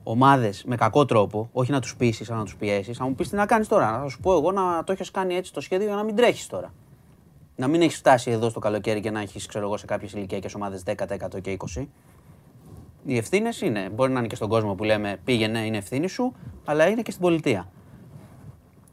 ομάδες 0.04 0.64
με 0.66 0.76
κακό 0.76 1.06
τρόπο, 1.06 1.50
όχι 1.52 1.72
να 1.72 1.82
τους 1.82 1.96
πείσεις, 1.96 2.30
αλλά 2.30 2.40
να 2.40 2.46
τους 2.46 2.56
πιέσεις, 2.56 2.98
θα 2.98 3.06
μου 3.06 3.16
πεις 3.16 3.30
τι 3.30 3.36
να 3.36 3.46
κάνεις 3.46 3.68
τώρα. 3.68 4.00
Θα 4.02 4.10
σου 4.10 4.20
πω 4.20 4.34
εγώ 4.34 4.52
να 4.52 4.84
το 4.84 4.92
έχεις 4.92 5.12
κάνει 5.12 5.36
έτσι 5.36 5.54
το 5.54 5.62
σχέδιο 5.62 5.88
για 5.88 5.96
να 5.96 6.04
μην 6.04 6.16
τρέχεις 6.16 6.48
τώρα. 6.48 6.74
Να 7.56 7.68
μην 7.68 7.82
έχεις 7.82 7.98
φτάσει 7.98 8.32
εδώ 8.32 8.50
στο 8.50 8.60
καλοκαίρι 8.60 9.00
και 9.00 9.12
να 9.12 9.20
έχεις, 9.20 9.46
ξέρω 9.46 9.66
εγώ, 9.66 9.78
σε 9.78 9.86
κάποιες 9.86 10.14
ηλικιακές 10.14 10.56
ομάδες 10.56 10.84
10% 10.84 11.42
και 11.42 11.52
20%. 11.52 11.88
Οι 13.06 13.18
ευθύνες 13.18 13.62
είναι. 13.62 13.90
Μπορεί 13.90 14.12
να 14.12 14.20
είναι 14.20 14.28
και 14.28 14.36
στον 14.36 14.50
κόσμο 14.50 14.76
που 14.76 14.84
λέμε 14.84 15.20
πήγαινε, 15.24 15.60
είναι 15.66 15.78
ευθύνη 15.78 16.08
σου, 16.08 16.34
αλλά 16.66 16.88
είναι 16.88 17.02
και 17.02 17.12
στην 17.12 17.24
πολιτεία. 17.24 17.70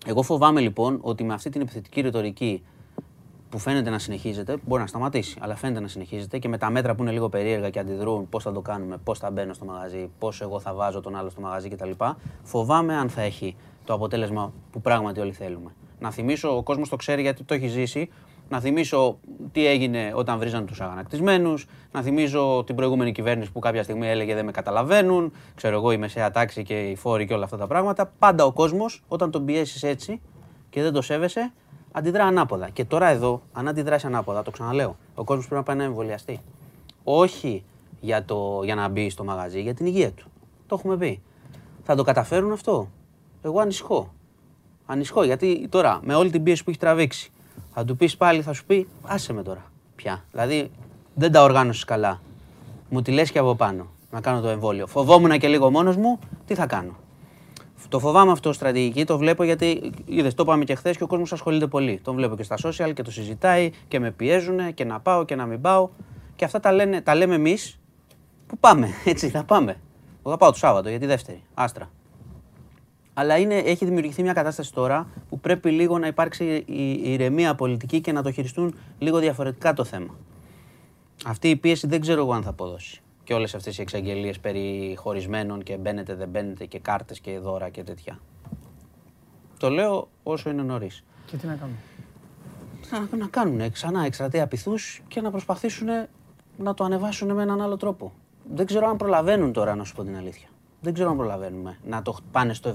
Εγώ 0.07 0.23
φοβάμαι 0.23 0.61
λοιπόν 0.61 0.99
ότι 1.03 1.25
με 1.25 1.35
αυτή 1.35 1.51
την 1.51 1.61
επιθετική 1.61 2.01
ρητορική 2.01 2.63
που 3.49 3.59
φαίνεται 3.59 3.91
να 3.91 3.99
συνεχίζεται, 3.99 4.57
μπορεί 4.67 4.81
να 4.81 4.87
σταματήσει, 4.87 5.37
αλλά 5.41 5.57
φαίνεται 5.57 5.81
να 5.81 5.89
συνεχίζεται 5.89 6.39
και 6.39 6.49
με 6.49 6.59
τα 6.59 6.71
μέτρα 6.71 6.95
που 6.95 7.03
είναι 7.03 7.11
λίγο 7.11 7.29
περίεργα 7.29 7.71
και 7.71 7.79
αντιδρούν, 7.79 8.29
πώς 8.29 8.43
θα 8.43 8.53
το 8.53 8.61
κάνουμε, 8.61 8.97
πώς 9.05 9.19
θα 9.19 9.31
μπαίνω 9.31 9.53
στο 9.53 9.65
μαγαζί, 9.65 10.11
πώς 10.19 10.41
εγώ 10.41 10.61
θα 10.61 10.75
βάζω 10.75 11.01
τον 11.01 11.17
άλλο 11.17 11.31
στο 11.31 11.41
μαγαζί 11.41 11.69
κτλ. 11.69 11.91
Φοβάμαι 12.43 12.95
αν 12.97 13.09
θα 13.09 13.23
έχει 13.23 13.57
το 13.85 13.95
αποτέλεσμα 13.95 14.53
που 14.71 14.81
πράγματι 14.81 15.21
όλοι 15.21 15.33
θέλουμε. 15.33 15.75
Να 16.01 16.11
θυμίσω, 16.11 16.57
ο 16.57 16.63
κόσμος 16.63 16.89
το 16.89 16.97
ξέρει 16.97 17.23
γιατί 17.23 17.45
το 17.45 17.55
έχει 17.55 17.67
ζήσει, 17.67 18.09
Να 18.53 18.61
θυμίσω 18.61 19.19
τι 19.53 19.67
έγινε 19.67 20.13
όταν 20.15 20.39
βρίζαν 20.39 20.67
τους 20.67 20.81
αγανακτισμένους. 20.81 21.67
Να 21.93 22.03
θυμίσω 22.03 22.63
την 22.67 22.75
προηγούμενη 22.75 23.13
κυβέρνηση 23.13 23.53
που 23.53 23.59
κάποια 23.59 23.83
στιγμή 23.83 24.09
έλεγε 24.09 24.35
δεν 24.35 24.45
με 24.45 24.51
καταλαβαίνουν. 24.51 25.33
Ξέρω 25.55 25.77
εγώ, 25.77 25.93
η 25.93 25.97
μεσαία 25.97 26.31
τάξη 26.31 26.63
και 26.63 26.81
οι 26.81 26.97
φόροι 26.97 27.27
και 27.27 27.35
όλα 27.35 27.45
αυτά 27.45 27.57
τα 27.57 27.67
πράγματα. 27.67 28.13
Πάντα 28.19 28.45
ο 28.45 28.53
κόσμος, 28.53 29.03
όταν 29.09 29.31
τον 29.31 29.45
πιέσεις 29.45 29.83
έτσι 29.83 30.21
και 30.71 30.83
δεν 30.83 30.93
το 30.93 31.03
σέβεσαι, 31.03 31.53
αντιδρά 31.93 32.25
ανάποδα. 32.25 32.69
Και 32.69 32.85
τώρα 32.85 33.09
εδώ, 33.09 33.43
αν 33.53 33.69
αντιδράσεις 33.69 34.09
ανάποδα, 34.09 34.43
το 34.43 34.51
ξαναλέω, 34.51 34.97
ο 35.15 35.25
κόσμος 35.25 35.47
πρέπει 35.47 35.61
να 35.61 35.67
πάει 35.67 35.77
να 35.77 35.85
εμβολιαστεί. 35.85 36.41
Όχι 37.05 37.65
για, 38.01 38.25
το, 38.25 38.61
για 38.65 38.75
να 38.75 38.89
μπει 38.89 39.11
στο 39.11 39.25
μαγαζί, 39.25 39.61
για 39.61 39.75
την 39.75 39.87
υγεία 39.87 40.11
του. 40.13 40.27
Το 40.67 40.77
έχουμε 40.79 40.97
πει. 40.97 41.23
Θα 41.83 41.95
το 41.95 42.03
καταφέρουν 42.03 42.53
αυτό; 42.53 42.89
Εγώ 43.43 43.61
ανησυχώ. 43.61 44.13
Ανησυχώ 44.87 45.25
γιατί 45.25 45.67
τώρα 45.69 46.01
με 46.03 46.15
όλη 46.15 46.31
την 46.31 46.43
πίεση 46.43 46.65
που 46.65 46.71
έχει 46.71 46.79
τραβήξει, 46.79 47.32
θα 47.75 47.85
του 47.85 47.97
πεις 47.97 48.17
πάλι, 48.17 48.43
θα 48.43 48.53
σου 48.53 48.65
πει, 48.65 48.89
άσε 49.03 49.33
με 49.33 49.43
τώρα 49.43 49.73
πια. 49.97 50.25
Δηλαδή 50.31 50.71
δεν 51.15 51.33
τα 51.33 51.43
οργάνωσες 51.43 51.85
καλά. 51.85 52.21
Μου 52.89 53.03
τη 53.03 53.11
λες 53.11 53.31
και 53.31 53.39
από 53.39 53.55
πάνω 53.55 53.87
να 54.11 54.21
κάνω 54.21 54.41
το 54.41 54.49
εμβόλιο. 54.49 54.87
Φοβόμουν 54.87 55.39
και 55.39 55.49
λίγο 55.49 55.71
μόνος 55.71 55.97
μου, 55.97 56.19
τι 56.47 56.55
θα 56.55 56.67
κάνω. 56.67 56.97
Το 57.89 57.99
φοβάμαι 57.99 58.33
αυτό 58.33 58.53
στρατηγική, 58.53 59.05
το 59.05 59.19
βλέπω 59.19 59.43
γιατί 59.43 59.93
είδες, 60.05 60.35
το 60.35 60.43
είπαμε 60.43 60.65
και 60.65 60.75
χθες 60.75 60.97
και 60.97 61.03
ο 61.03 61.07
κόσμος 61.07 61.33
ασχολείται 61.33 61.67
πολύ. 61.67 62.01
Τον 62.05 62.15
βλέπω 62.15 62.37
και 62.37 62.43
στα 62.43 62.57
social 62.63 62.93
και 62.95 63.03
το 63.03 63.11
συζητάει 63.11 63.71
και 63.89 64.01
με 64.01 64.11
πιέζουν 64.11 64.75
και 64.75 64.85
να 64.85 65.01
πάω 65.01 65.25
και 65.25 65.35
να 65.35 65.47
μην 65.47 65.61
πάω. 65.61 65.89
Και 66.37 66.45
αυτά 66.45 66.61
τα, 66.61 66.73
λένε, 66.73 67.01
τα 67.01 67.15
λέμε 67.15 67.35
εμείς 67.35 67.79
που 68.47 68.59
πάμε. 68.59 68.89
Έτσι 69.05 69.29
θα 69.29 69.45
πάμε. 69.45 69.77
Εγώ 70.19 70.31
θα 70.31 70.37
πάω 70.37 70.51
το 70.51 70.59
Σάββατο 70.59 70.89
για 70.89 70.99
τη 70.99 71.07
δεύτερη. 71.07 71.43
Άστρα. 71.55 71.91
Αλλά 73.15 73.39
είναι, 73.39 73.55
έχει 73.55 73.85
δημιουργηθεί 73.85 74.23
μια 74.23 74.33
κατάσταση 74.33 74.73
τώρα 74.73 75.07
που 75.29 75.41
πρέπει 75.41 75.71
λίγο 75.71 75.99
να 75.99 76.07
υπάρξει 76.07 76.45
η, 76.67 76.91
η 77.03 77.13
ηρεμία 77.13 77.55
πολιτική 77.55 78.01
και 78.01 78.13
να 78.13 78.23
το 78.23 78.31
χειριστούν 78.31 78.75
λίγο 78.99 79.19
διαφορετικά 79.19 79.73
το 79.73 79.85
θέμα. 79.85 80.17
Αυτή 81.25 81.51
η 81.51 81.57
πίεση 81.57 81.87
δεν 81.87 82.01
ξέρω 82.01 82.21
εγώ 82.21 82.33
αν 82.33 82.43
θα 82.43 82.51
αποδώσει. 82.51 83.03
Και 83.25 83.35
όλες 83.35 83.55
αυτές 83.55 83.79
οι 83.79 83.83
εξαγγελίες 83.83 84.39
περί 84.39 84.95
χωρισμένων 84.99 85.63
και 85.63 85.77
μπαίνετε, 85.77 86.15
δεν 86.15 86.29
μπαίνετε 86.29 86.65
και 86.65 86.79
κάρτες 86.79 87.21
και 87.21 87.39
δώρα 87.39 87.69
και 87.69 87.83
τέτοια. 87.83 88.19
Το 89.59 89.71
λέω 89.71 90.09
όσο 90.23 90.51
είναι 90.51 90.63
νωρίς. 90.63 91.05
Και 91.27 91.37
τι 91.37 91.47
να 91.47 91.55
κάνουμε. 91.55 91.79
Να, 93.11 93.17
να 93.17 93.27
κάνουν 93.27 93.71
ξανά 93.71 94.05
εκστρατεία 94.05 94.47
πυθούς 94.47 95.03
και 95.09 95.21
να 95.21 95.31
προσπαθήσουν 95.31 95.89
να 96.57 96.75
το 96.75 96.85
ανεβάσουν 96.85 97.33
με 97.33 97.43
έναν 97.43 97.61
άλλο 97.61 97.77
τρόπο. 97.77 98.13
Δεν 98.55 98.67
ξέρω 98.67 98.89
αν 98.89 98.97
προλαβαίνουν 98.97 99.53
τώρα, 99.53 99.75
να 99.75 99.85
σου 99.85 99.95
πω 99.95 100.03
την 100.03 100.17
αλήθεια. 100.17 100.49
Δεν 100.85 100.95
ξέρω 100.95 101.11
αν 101.11 101.17
προλαβαίνουμε 101.17 101.79
να 101.85 102.03
το 102.03 102.17
πάνε 102.33 102.55
στο 102.55 102.75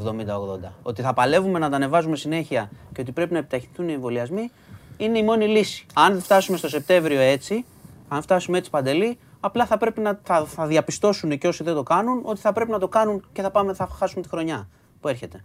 70-80. 0.65 0.69
Ότι 0.83 1.01
θα 1.01 1.13
παλεύουμε 1.13 1.59
να 1.59 1.69
τα 1.69 1.75
ανεβάζουμε 1.75 2.15
συνέχεια 2.15 2.69
και 2.93 3.01
ότι 3.01 3.11
πρέπει 3.11 3.33
να 3.33 3.39
επιταχυνθούν 3.39 3.89
οι 3.89 3.93
εμβολιασμοί 3.93 4.51
είναι 4.97 5.17
η 5.17 5.23
μόνη 5.23 5.47
λύση. 5.47 5.85
Αν 5.93 6.21
φτάσουμε 6.21 6.57
στο 6.57 6.69
Σεπτέμβριο 6.69 7.19
έτσι, 7.19 7.65
αν 8.07 8.21
φτάσουμε 8.21 8.57
έτσι 8.57 8.69
παντελή, 8.69 9.17
απλά 9.39 9.65
θα 9.65 9.77
πρέπει 9.77 10.01
να 10.01 10.19
θα, 10.23 10.45
θα 10.45 10.65
διαπιστώσουν 10.65 11.37
και 11.37 11.47
όσοι 11.47 11.63
δεν 11.63 11.73
το 11.73 11.83
κάνουν 11.83 12.21
ότι 12.23 12.39
θα 12.39 12.51
πρέπει 12.51 12.71
να 12.71 12.79
το 12.79 12.87
κάνουν 12.87 13.23
και 13.33 13.41
θα 13.41 13.51
πάμε, 13.51 13.73
θα 13.73 13.87
χάσουμε 13.87 14.21
τη 14.21 14.29
χρονιά 14.29 14.67
που 15.01 15.07
έρχεται. 15.07 15.43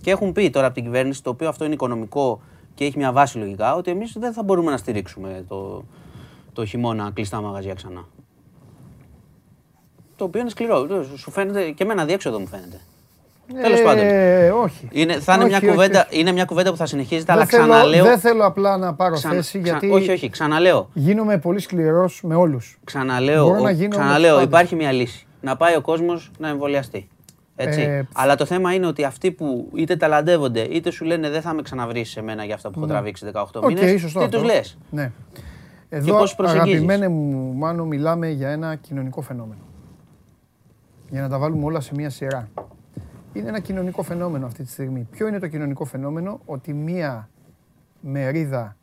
Και 0.00 0.10
έχουν 0.10 0.32
πει 0.32 0.50
τώρα 0.50 0.66
από 0.66 0.74
την 0.74 0.84
κυβέρνηση, 0.84 1.22
το 1.22 1.30
οποίο 1.30 1.48
αυτό 1.48 1.64
είναι 1.64 1.74
οικονομικό 1.74 2.40
και 2.74 2.84
έχει 2.84 2.98
μια 2.98 3.12
βάση 3.12 3.38
λογικά, 3.38 3.74
ότι 3.74 3.90
εμείς 3.90 4.16
δεν 4.18 4.32
θα 4.32 4.42
μπορούμε 4.42 4.70
να 4.70 4.76
στηρίξουμε 4.76 5.44
το, 5.48 5.84
το 6.52 6.64
χειμώνα 6.64 7.10
κλειστά 7.14 7.40
μαγαζιά 7.40 7.74
ξανά. 7.74 8.06
Το 10.24 10.30
οποίο 10.30 10.40
είναι 10.40 10.50
σκληρό. 10.50 11.04
Σου 11.16 11.30
φαίνεται 11.30 11.70
και 11.70 11.82
εμένα 11.82 12.04
διέξοδο 12.04 12.38
μου 12.40 12.46
φαίνεται. 12.46 12.80
Τέλος 13.62 13.82
πάντων. 13.82 14.04
Ε, 14.04 14.48
όχι. 14.50 14.88
Είναι, 14.92 15.12
θα 15.20 15.32
είναι, 15.34 15.42
Όχι, 15.42 15.50
μια 15.52 15.60
όχι, 15.62 15.68
κουβέντα, 15.70 16.06
όχι. 16.10 16.20
είναι 16.20 16.32
μια 16.32 16.44
κουβέντα 16.44 16.70
που 16.70 16.76
θα 16.76 16.86
συνεχίζεται, 16.86 17.24
Δεν 17.26 17.34
αλλά 17.34 17.44
θέλω- 17.44 17.62
ξαναλέω. 17.62 18.04
Δεν 18.04 18.18
θέλω 18.18 18.46
απλά 18.46 18.76
να 18.76 18.94
πάρω 18.94 19.14
ξανα- 19.14 19.34
θέση 19.34 19.60
ξα- 19.60 19.70
γιατί 19.78 19.90
Όχι, 19.96 20.10
όχι, 20.10 20.30
ξαναλέω. 20.30 20.88
γίνομαι 20.92 21.38
πολύ 21.38 21.60
σκληρός 21.60 22.20
με 22.24 22.34
όλους. 22.34 22.78
Ξαναλέω, 22.84 23.44
Μπορώ 23.46 23.60
να 23.60 23.68
ο- 23.68 23.72
γίνω 23.72 23.88
με 23.88 24.02
ξαναλέω 24.02 24.20
τους 24.30 24.34
πάντες. 24.34 24.48
υπάρχει 24.48 24.74
μια 24.74 24.92
λύση. 24.92 25.26
Να 25.40 25.56
πάει 25.56 25.76
ο 25.76 25.80
κόσμος 25.80 26.30
να 26.38 26.48
εμβολιαστεί. 26.48 27.08
Έτσι. 27.56 27.80
Ε, 27.80 28.06
Αλλά 28.14 28.34
το 28.34 28.44
θέμα 28.44 28.72
είναι 28.74 28.86
ότι 28.86 29.04
αυτοί 29.04 29.30
που 29.30 29.68
είτε 29.74 29.96
ταλαντεύονται 29.96 30.60
είτε 30.60 30.90
σου 30.90 31.04
λένε 31.04 31.30
δεν 31.30 31.40
θα 31.40 31.54
με 31.54 31.62
ξαναβρείς 31.62 32.22
εμένα 32.22 32.44
για 32.44 32.54
αυτά 32.54 32.68
που 32.70 32.74
έχω 32.78 32.86
Ναι. 32.86 32.92
τραβήξει 32.92 33.24
18 33.24 33.60
Οκ, 33.60 33.66
μήνες, 33.72 34.00
σωστό 34.00 34.18
τι 34.18 34.24
αυτό. 34.24 34.38
του 34.38 34.44
λες; 34.44 34.78
Ναι. 34.90 35.10
Εδώ, 35.88 36.16
πώς 36.18 36.34
προσεγγίζεις; 36.34 36.72
αγαπημένε 36.72 37.08
μου 37.08 37.52
Μάνο, 37.56 37.84
μιλάμε 37.84 38.28
για 38.28 38.48
ένα 38.48 38.74
κοινωνικό 38.74 39.20
φαινόμενο. 39.20 39.60
Για 41.14 41.22
να 41.22 41.28
τα 41.28 41.38
βάλουμε 41.38 41.64
όλα 41.64 41.80
σε 41.80 41.94
μία 41.94 42.10
σειρά. 42.10 42.48
Είναι 43.32 43.48
ένα 43.48 43.60
κοινωνικό 43.60 44.02
φαινόμενο 44.02 44.46
αυτή 44.46 44.62
τη 44.62 44.70
στιγμή. 44.70 45.08
Ποιο 45.10 45.26
είναι 45.26 45.38
το 45.38 45.48
κοινωνικό 45.48 45.84
φαινόμενο, 45.84 46.40
ότι 46.44 46.72
μία 46.72 47.28
μερίδα 48.00 48.76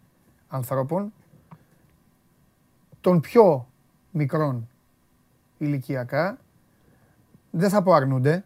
ανθρώπων 0.48 1.14
των 3.02 3.20
πιο 3.20 3.68
μικρών 4.12 4.70
ηλικιακά, 5.58 6.38
δεν 7.52 7.70
θα 7.70 7.84
πω 7.84 7.94
αρνούνται, 7.94 8.46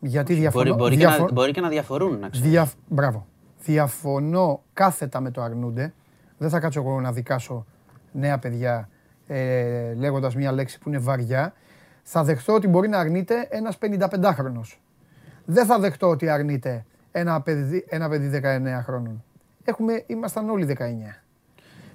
γιατί 0.00 0.34
διαφωνώ. 0.34 0.64
Μπορεί, 0.64 0.76
μπορεί, 0.78 0.96
διαφο- 0.96 1.16
και 1.16 1.22
να, 1.22 1.32
μπορεί 1.32 1.52
και 1.52 1.60
να 1.60 1.68
διαφορούν, 1.68 2.18
να 2.18 2.28
ξέρεις. 2.28 2.50
Δια... 2.50 2.70
Μπράβο. 2.88 3.26
Διαφωνώ 3.64 4.62
κάθετα 4.72 5.20
με 5.20 5.30
το 5.30 5.42
αρνούνται. 5.42 5.94
Δεν 6.38 6.48
θα 6.48 6.60
κάτσω 6.60 6.80
εγώ 6.80 7.00
να 7.00 7.12
δικάσω 7.12 7.66
νέα 8.12 8.38
παιδιά 8.38 8.88
ε, 9.26 9.94
λέγοντας 9.94 10.34
μια 10.34 10.52
λέξη 10.52 10.78
που 10.78 10.88
είναι 10.88 10.98
βαριά. 10.98 11.54
Θα 12.06 12.24
δεχτώ 12.24 12.52
ότι 12.52 12.68
μπορεί 12.68 12.88
να 12.88 12.98
αρνείται 12.98 13.46
ένας 13.50 13.78
55χρονος. 13.80 14.78
Δεν 15.44 15.66
θα 15.66 15.78
δεχτώ 15.78 16.08
ότι 16.08 16.28
αρνείται 16.28 16.84
ένα 17.12 17.40
παιδί, 17.40 17.84
ένα 17.88 18.08
παιδί 18.08 18.28
19 18.28 18.82
χρόνων. 18.84 19.24
Έχουμε, 19.64 20.02
ήμασταν 20.06 20.50
όλοι 20.50 20.64
19. 20.64 21.20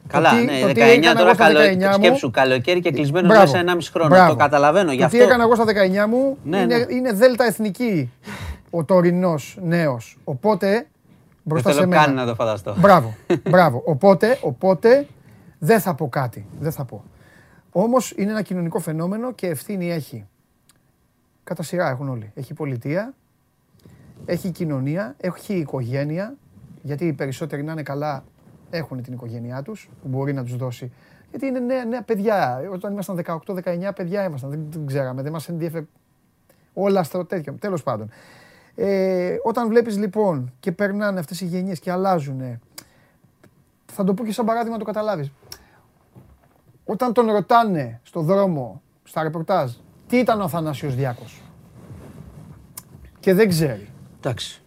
Καλά, 0.07 0.29
Το 0.29 0.35
τι- 0.35 0.43
ναι, 0.45 0.59
το 0.61 0.67
τι 0.67 0.73
19 0.81 0.83
έκανα 0.83 1.13
τώρα 1.15 1.25
εγώ 1.25 1.33
στα 1.33 1.43
καλο... 1.45 1.59
19 1.59 1.75
μου- 1.87 1.93
σκέψου, 1.93 2.31
καλοκαίρι 2.31 2.79
και 2.79 2.91
κλεισμένο 2.91 3.27
Μπράβο. 3.27 3.51
μέσα 3.51 3.63
1,5 3.77 3.89
χρόνο. 3.91 4.09
Μπράβο. 4.09 4.29
Το 4.29 4.35
καταλαβαίνω. 4.35 4.91
Γι' 4.91 4.97
Το 4.99 5.05
αυτό... 5.05 5.17
τι 5.17 5.23
έκανα 5.23 5.43
εγώ 5.43 5.55
στα 5.55 5.63
19 5.65 6.09
μου 6.09 6.37
Ναι, 6.43 6.57
είναι, 6.57 6.77
ναι. 6.77 6.85
είναι 6.93 7.13
δέλτα 7.13 7.43
εθνική 7.45 8.11
ο 8.69 8.83
τωρινός 8.83 9.57
νέος. 9.61 10.17
Οπότε, 10.23 10.69
Δεν 10.69 10.85
μπροστά 11.43 11.69
σε 11.69 11.75
θέλω 11.75 11.87
μένα. 11.87 12.03
καν 12.05 12.13
να 12.13 12.25
το 12.25 12.35
φανταστώ. 12.35 12.75
Μπράβο, 12.77 13.15
μπράβο. 13.49 13.81
Οπότε, 13.85 14.37
οπότε 14.41 15.07
δεν 15.59 15.79
θα 15.79 15.93
πω 15.93 16.09
κάτι. 16.09 16.45
Δεν 16.59 16.71
θα 16.71 16.85
πω. 16.85 17.03
Όμως 17.81 18.13
είναι 18.15 18.31
ένα 18.31 18.41
κοινωνικό 18.41 18.79
φαινόμενο 18.79 19.33
και 19.33 19.47
ευθύνη 19.47 19.91
έχει. 19.91 20.27
Κατά 21.43 21.63
σειρά 21.63 21.89
έχουν 21.89 22.09
όλοι. 22.09 22.31
Έχει 22.35 22.51
η 22.51 22.55
πολιτεία, 22.55 23.13
έχει 24.25 24.47
η 24.47 24.51
κοινωνία, 24.51 25.15
έχει 25.17 25.53
η 25.53 25.59
οικογένεια, 25.59 26.35
γιατί 26.81 27.05
οι 27.05 27.13
περισσότεροι 27.13 27.63
να 27.63 27.71
είναι 27.71 27.83
καλά 27.83 28.23
έχουν 28.69 29.01
την 29.01 29.13
οικογένειά 29.13 29.61
τους, 29.61 29.89
που 30.01 30.07
μπορεί 30.07 30.33
να 30.33 30.43
τους 30.43 30.55
δώσει. 30.55 30.91
Γιατί 31.29 31.45
είναι 31.45 31.59
νέα, 31.59 31.85
νέα 31.85 32.01
παιδιά. 32.01 32.61
Όταν 32.71 32.91
ήμασταν 32.91 33.23
18-19 33.45 33.91
παιδιά 33.95 34.23
ήμασταν, 34.23 34.49
δεν, 34.49 34.67
δεν 34.69 34.85
ξέραμε, 34.85 35.21
δεν 35.21 35.31
μας 35.31 35.49
ενδιαφέρει 35.49 35.87
όλα 36.73 37.03
στο 37.03 37.25
τέτοιο. 37.25 37.53
Τέλος 37.59 37.83
πάντων. 37.83 38.09
Ε, 38.75 39.37
όταν 39.43 39.67
βλέπεις 39.67 39.97
λοιπόν 39.97 40.53
και 40.59 40.71
περνάνε 40.71 41.19
αυτές 41.19 41.41
οι 41.41 41.45
γενιές 41.45 41.79
και 41.79 41.91
αλλάζουν, 41.91 42.59
θα 43.85 44.03
το 44.03 44.13
πω 44.13 44.25
και 44.25 44.31
σαν 44.31 44.45
παράδειγμα 44.45 44.73
να 44.73 44.83
το 44.83 44.91
καταλάβεις. 44.91 45.31
Όταν 46.91 47.13
τον 47.13 47.31
ρωτάνε 47.31 47.99
στο 48.03 48.21
δρόμο, 48.21 48.81
στα 49.03 49.23
ρεπορτάζ, 49.23 49.71
τι 50.07 50.17
ήταν 50.17 50.41
ο 50.41 50.43
Αθανάσιος 50.43 50.95
Διάκος; 50.95 51.41
Και 53.19 53.33
δεν 53.33 53.49
ξέρει. 53.49 53.89
Εντάξει, 54.17 54.61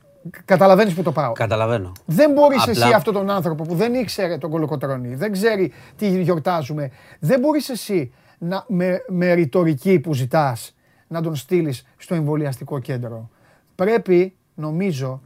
Καταλαβαίνεις 0.45 0.95
που 0.95 1.03
το 1.03 1.13
πάω. 1.13 1.33
καταλαβαίνω. 1.33 1.93
Δεν 2.07 2.33
μπορείς 2.33 2.63
Απλά- 2.63 2.85
εσύ 2.87 2.93
αυτόν 2.95 3.15
τον 3.15 3.31
άνθρωπο 3.31 3.65
που 3.65 3.75
δεν 3.75 3.95
ήξερε 3.95 4.39
τον 4.39 4.51
κολοκοτρώνη, 4.51 5.15
δεν 5.15 5.33
ξέρει 5.33 5.73
τι 5.97 6.23
γιορτάζουμε, 6.23 6.91
δεν 7.21 7.41
μπορείς 7.41 7.69
εσύ 7.69 8.13
να, 8.39 8.65
με, 8.69 9.05
με 9.09 9.33
ρητορική 9.33 9.99
που 10.01 10.15
ζητάς 10.15 10.75
να 11.09 11.23
τον 11.23 11.35
στείλεις 11.35 11.87
στο 11.97 12.15
εμβολιαστικό 12.15 12.79
κέντρο. 12.79 13.31
Πρέπει, 13.75 14.37
νομίζω, 14.55 15.21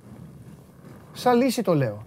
σαν 1.12 1.36
λύση 1.36 1.62
το 1.62 1.74
λέω. 1.74 2.05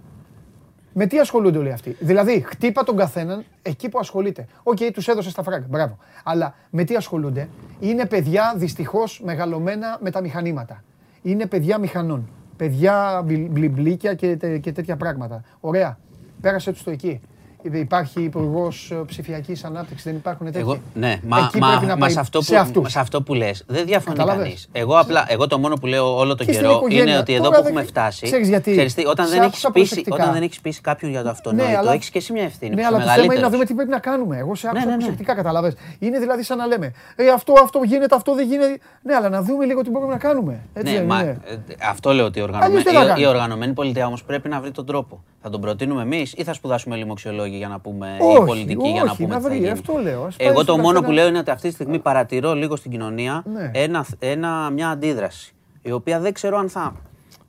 Με 1.02 1.06
τι 1.06 1.18
ασχολούνται 1.18 1.58
όλοι 1.58 1.72
αυτοί; 1.72 1.96
Δηλαδή, 2.00 2.40
χτύπα 2.46 2.84
τον 2.84 2.96
καθέναν 2.96 3.44
εκεί 3.62 3.88
που 3.88 3.98
ασχολείται. 3.98 4.46
Οκ, 4.62 4.76
τους 4.92 5.08
έδωσες 5.08 5.32
τα 5.34 5.42
φράγκα. 5.42 5.66
Μπράβο. 5.68 5.98
Αλλά 6.24 6.54
με 6.70 6.84
τι 6.84 6.94
ασχολούνται; 6.94 7.48
Είναι 7.80 8.06
παιδιά 8.06 8.54
δυστυχώς 8.56 9.20
μεγαλωμένα 9.24 9.98
με 10.00 10.10
τα 10.10 10.20
μηχανήματα. 10.20 10.82
Είναι 11.22 11.46
παιδιά 11.46 11.78
μηχανών. 11.78 12.28
Παιδιά 12.56 13.22
μπλι- 13.24 13.50
μπλιμπλίκια 13.50 14.14
και, 14.14 14.36
τε- 14.36 14.60
και 14.60 14.72
τέτοια 14.72 14.96
πράγματα. 14.96 15.42
Ωραία. 15.60 15.98
Πέρασε 16.40 16.72
τους 16.72 16.82
το 16.82 16.90
εκεί. 16.90 17.20
Υπάρχει 17.62 18.22
υπουργός 18.22 18.92
ψηφιακής 19.06 19.64
ανάπτυξης, 19.64 20.04
δεν 20.04 20.14
υπάρχουν 20.14 20.46
τέτοια. 20.46 20.60
Εγώ, 20.60 20.76
ναι, 20.94 21.20
μα, 21.26 21.38
Εκεί 21.38 21.58
μα, 21.58 21.68
πρέπει 21.68 21.86
να 21.86 21.92
μα 21.92 21.98
πάει 21.98 22.10
σε 22.10 22.20
αυτό 22.20 22.40
σε 22.42 22.54
που, 22.54 22.60
αυτούς. 22.60 22.90
σε 22.92 23.00
αυτό 23.00 23.22
που 23.22 23.34
λες, 23.34 23.64
δεν 23.66 23.86
διαφωνεί 23.86 24.16
Κατάλαβες. 24.16 24.44
κανείς. 24.44 24.68
Εγώ, 24.72 24.98
απλά, 24.98 25.24
εγώ 25.28 25.46
το 25.46 25.58
μόνο 25.58 25.76
που 25.76 25.86
λέω 25.86 26.16
όλο 26.18 26.34
τον 26.34 26.46
Και 26.46 26.52
στην 26.52 26.64
καιρό 26.64 26.76
οικογένεια. 26.76 27.02
είναι 27.12 27.18
ότι 27.18 27.32
εδώ 27.34 27.42
Τώρα 27.42 27.56
που 27.56 27.62
δεν- 27.62 27.72
έχουμε 27.72 27.86
φτάσει. 27.88 28.24
Ξέρεις 28.26 28.48
γιατί. 28.48 28.92
τι, 28.94 29.06
όταν, 29.06 29.26
Σε 29.26 29.32
δεν 29.32 29.40
έχεις 29.42 29.52
άκουσα 29.52 29.70
πείσει, 29.70 29.86
προσεκτικά. 29.88 30.14
όταν 30.16 30.32
δεν 30.32 30.42
έχεις 30.42 30.60
πείσει 30.60 30.80
κάποιον 30.80 31.10
για 31.10 31.22
το 31.22 31.28
αυτονόητο, 31.28 31.78
αλλά- 31.78 31.92
έχεις 31.92 32.10
και 32.10 32.18
εσύ 32.18 32.32
μια 32.32 32.42
ευθύνη. 32.42 32.74
Ναι, 32.74 32.80
που 32.80 32.86
αλλά 32.86 32.96
είσαι 32.98 33.06
το 33.06 33.12
θέμα 33.12 33.24
είναι 33.24 33.26
να 33.42 33.48
μεγαλύτερος. 33.48 33.52
δούμε 33.52 33.64
τι 33.64 33.74
πρέπει 33.74 33.90
να 33.90 33.98
κάνουμε. 33.98 34.36
Εγώ 34.38 34.54
σε 34.54 34.66
άκουσα 34.68 34.84
ναι, 34.84 34.90
ναι. 34.90 34.96
προσεκτικά, 34.96 35.34
καταλαβες. 35.34 35.74
Είναι 35.98 36.18
δηλαδή 36.18 36.42
σαν 36.42 36.58
να 36.58 36.66
λέμε, 36.66 36.92
ε, 37.16 37.28
αυτό, 37.28 37.52
αυτό 37.62 37.80
γίνεται, 37.84 38.14
αυτό 38.14 38.34
δεν 38.34 38.46
γίνεται. 38.46 38.78
Ναι, 39.02 39.14
αλλά 39.14 39.28
να 39.28 39.42
δούμε 39.42 39.64
λίγο 39.64 39.82
τι 39.82 39.90
μπορούμε 39.90 40.12
να 40.12 40.18
κάνουμε. 40.18 40.60
Έτσι 40.72 40.92
Ναι, 40.92 40.98
δεν 40.98 41.06
μα, 41.08 41.20
είναι. 41.22 41.38
ε, 41.46 41.56
αυτό 41.90 42.12
λέω 42.12 42.24
ότι 42.24 42.38
η, 42.38 42.42
Αλλιώς 42.42 42.56
οργανωμένη, 42.56 42.84
τι 42.84 42.94
θα 42.94 43.02
η, 43.02 43.06
κάνεις. 43.06 43.22
η 43.24 43.26
οργανωμένη 43.26 43.72
πολιτεία 43.72 44.06
όμως 44.06 44.24
πρέπει 44.24 44.48
να 44.48 44.60
βρει 44.60 44.70
τον 44.70 44.86
τρόπο. 44.86 45.22
Θα 45.42 45.50
τον 45.50 45.60
προτείνουμε 45.60 46.02
εμείς 46.02 46.32
ή 46.36 46.44
θα 46.44 46.52
σπουδάσουμε 46.52 46.96
λοιμοξιολόγοι 46.96 47.56
για 47.56 47.68
να 47.68 47.78
πούμε 47.80 48.16
Όχι, 48.20 48.42
ή 48.42 48.44
πολιτική 48.46 48.88
για 48.88 49.02
να 49.04 49.10
όχι, 49.10 49.22
πούμε 49.22 49.34
να 49.34 49.36
τι 49.36 49.42
θα 49.42 49.48
βρει, 49.48 49.58
γίνει. 49.58 49.70
αυτό 49.70 49.98
λέω. 50.02 50.24
Ας 50.24 50.36
πάει 50.36 50.46
Εγώ 50.48 50.56
το 50.56 50.62
στον 50.62 50.74
μόνο 50.76 50.86
καθένα- 50.88 51.06
που 51.06 51.12
λέω 51.12 51.26
είναι 51.28 51.38
ότι 51.38 51.50
αυτή 51.50 51.68
τη 51.68 51.74
στιγμή 51.74 51.98
παρατηρώ 51.98 52.54
λίγο 52.54 52.76
στην 52.76 52.90
κοινωνία 52.90 53.42
Ναι. 53.52 53.70
ένα, 53.74 54.06
ένα, 54.18 54.70
μια 54.70 54.88
αντίδραση 54.88 55.54
η 55.82 55.92
οποία 55.92 56.20
δεν 56.20 56.32
ξέρω 56.32 56.58
αν 56.58 56.68
θα 56.68 56.94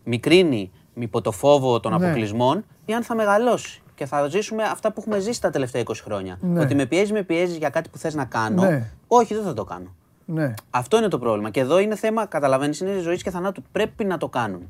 μικρύνει 0.03 0.71
υπό 0.93 1.21
το 1.21 1.31
φόβο 1.31 1.79
των 1.79 1.91
Ναι. 1.99 2.05
αποκλεισμών 2.05 2.65
ή 2.85 2.93
αν 2.93 3.03
θα 3.03 3.15
μεγαλώσει. 3.15 3.81
Και 3.95 4.05
θα 4.05 4.27
ζήσουμε 4.27 4.63
αυτά 4.63 4.91
που 4.91 4.99
έχουμε 4.99 5.19
ζήσει 5.19 5.41
τα 5.41 5.49
τελευταία 5.49 5.81
20 5.81 5.93
χρόνια. 6.03 6.37
Ναι. 6.41 6.59
Ότι 6.61 6.75
με 6.75 6.85
πιέζει, 6.85 7.13
με 7.13 7.23
πιέζει 7.23 7.57
για 7.57 7.69
κάτι 7.69 7.89
που 7.89 7.97
θες 7.97 8.15
να 8.15 8.25
κάνω. 8.25 8.61
Ναι. 8.63 8.89
Όχι, 9.07 9.33
δεν 9.33 9.43
θα 9.43 9.53
το 9.53 9.63
κάνω. 9.63 9.93
Ναι, 10.25 10.53
Αυτό 10.69 10.97
είναι 10.97 11.07
το 11.07 11.19
πρόβλημα. 11.19 11.49
Και 11.49 11.59
εδώ 11.59 11.79
είναι 11.79 11.95
θέμα, 11.95 12.25
καταλαβαίνεις, 12.25 12.79
είναι 12.79 12.97
ζωή 12.99 13.17
και 13.21 13.29
θανάτου. 13.29 13.61
Πρέπει 13.71 14.05
να 14.05 14.17
το 14.17 14.27
κάνουν. 14.27 14.61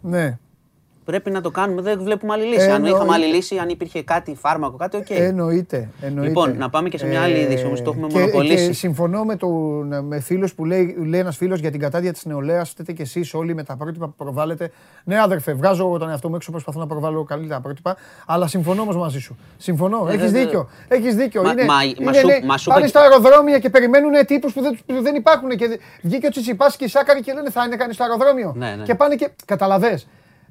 ναι. 0.00 0.38
Πρέπει 1.06 1.30
να 1.30 1.40
το 1.40 1.50
κάνουμε. 1.50 1.82
Δεν 1.82 1.98
βλέπουμε 2.02 2.32
άλλη 2.32 2.44
λύση. 2.44 2.64
αν 2.66 2.74
Εννοείται. 2.74 2.96
είχαμε 2.96 3.12
άλλη 3.12 3.26
λύση, 3.34 3.56
αν 3.58 3.68
υπήρχε 3.68 4.02
κάτι, 4.02 4.34
φάρμακο, 4.40 4.76
κάτι, 4.76 4.96
οκ. 4.96 5.10
Εννοείται, 5.10 5.88
εννοείται. 6.00 6.28
Λοιπόν, 6.28 6.56
να 6.56 6.70
πάμε 6.70 6.88
και 6.88 6.98
σε 6.98 7.06
μια 7.06 7.22
άλλη 7.22 7.38
είδηση, 7.38 7.64
όμως, 7.64 7.82
το 7.82 7.90
έχουμε 7.90 8.06
και- 8.06 8.18
μονοπωλήσει. 8.18 8.66
Και 8.66 8.72
συμφωνώ 8.72 9.24
με, 9.24 9.36
τον, 9.36 10.04
με 10.06 10.20
φίλους 10.20 10.54
που 10.54 10.64
λέει, 10.64 10.96
λέει 11.06 11.20
ένας 11.20 11.36
φίλος 11.36 11.60
για 11.60 11.70
την 11.70 11.80
κατάντια 11.80 12.12
της 12.12 12.24
νεολαίας, 12.24 12.70
φταίτε 12.70 12.92
και 12.92 13.02
εσείς 13.02 13.34
όλοι 13.34 13.54
με 13.54 13.62
τα 13.62 13.76
πρότυπα 13.76 14.06
που 14.06 14.14
προβάλλετε. 14.16 14.70
Ναι 15.04 15.20
αδερφέ, 15.20 15.52
βγάζω 15.52 15.86
εγώ 15.86 15.98
τον 15.98 16.08
εαυτό 16.10 16.28
μου 16.28 16.34
έξω, 16.36 16.50
προσπαθώ 16.50 16.78
να 16.78 16.86
προβάλλω 16.86 17.24
καλύτερα 17.24 17.60
πρότυπα, 17.60 17.96
αλλά 18.26 18.46
συμφωνώ 18.46 18.82
όμως 18.82 18.96
μαζί 18.96 19.18
σου. 19.18 19.36
Συμφωνώ, 19.56 20.06
Ε, 20.10 20.14
έχεις 20.14 20.32
δε- 20.32 20.38
δίκιο, 20.40 20.68
έχεις 20.88 21.14
δίκιο. 21.14 21.42
Μα- 21.42 21.50
είναι, 21.50 21.64
μα- 21.64 21.82
είναι, 21.84 22.04
μα 22.04 22.12
σου- 22.12 22.26
λέει, 22.26 22.42
μα 22.46 22.56
σου 22.58 22.68
πάνε 22.68 22.80
είπα- 22.86 22.88
στα 22.88 23.00
αεροδρόμια 23.00 23.58
και 23.58 23.70
περιμένουν 23.70 24.26
τύπους 24.26 24.52
που 24.52 24.60
δεν, 24.62 24.78
που 24.86 25.02
δεν 25.02 25.14
υπάρχουν 25.14 25.48
και 25.48 25.68
δε- 25.68 25.76
βγήκε 26.02 26.26
ο 26.26 26.30
Τσιτσιπάς 26.30 26.76
και 26.76 26.84
η 26.84 26.88
Σάκαρη 26.88 27.20
και 27.22 27.32
λένε 27.32 27.50
θα 27.50 27.64
είναι 27.66 27.76
κανείς 27.76 27.94
στο 27.94 28.04
αεροδρόμιο. 28.04 28.52
Ναι, 28.56 28.74
ναι. 28.78 28.82
Και 28.82 28.94
πάνε 28.94 29.14
και, 29.14 29.30
καταλαβες. 29.44 30.06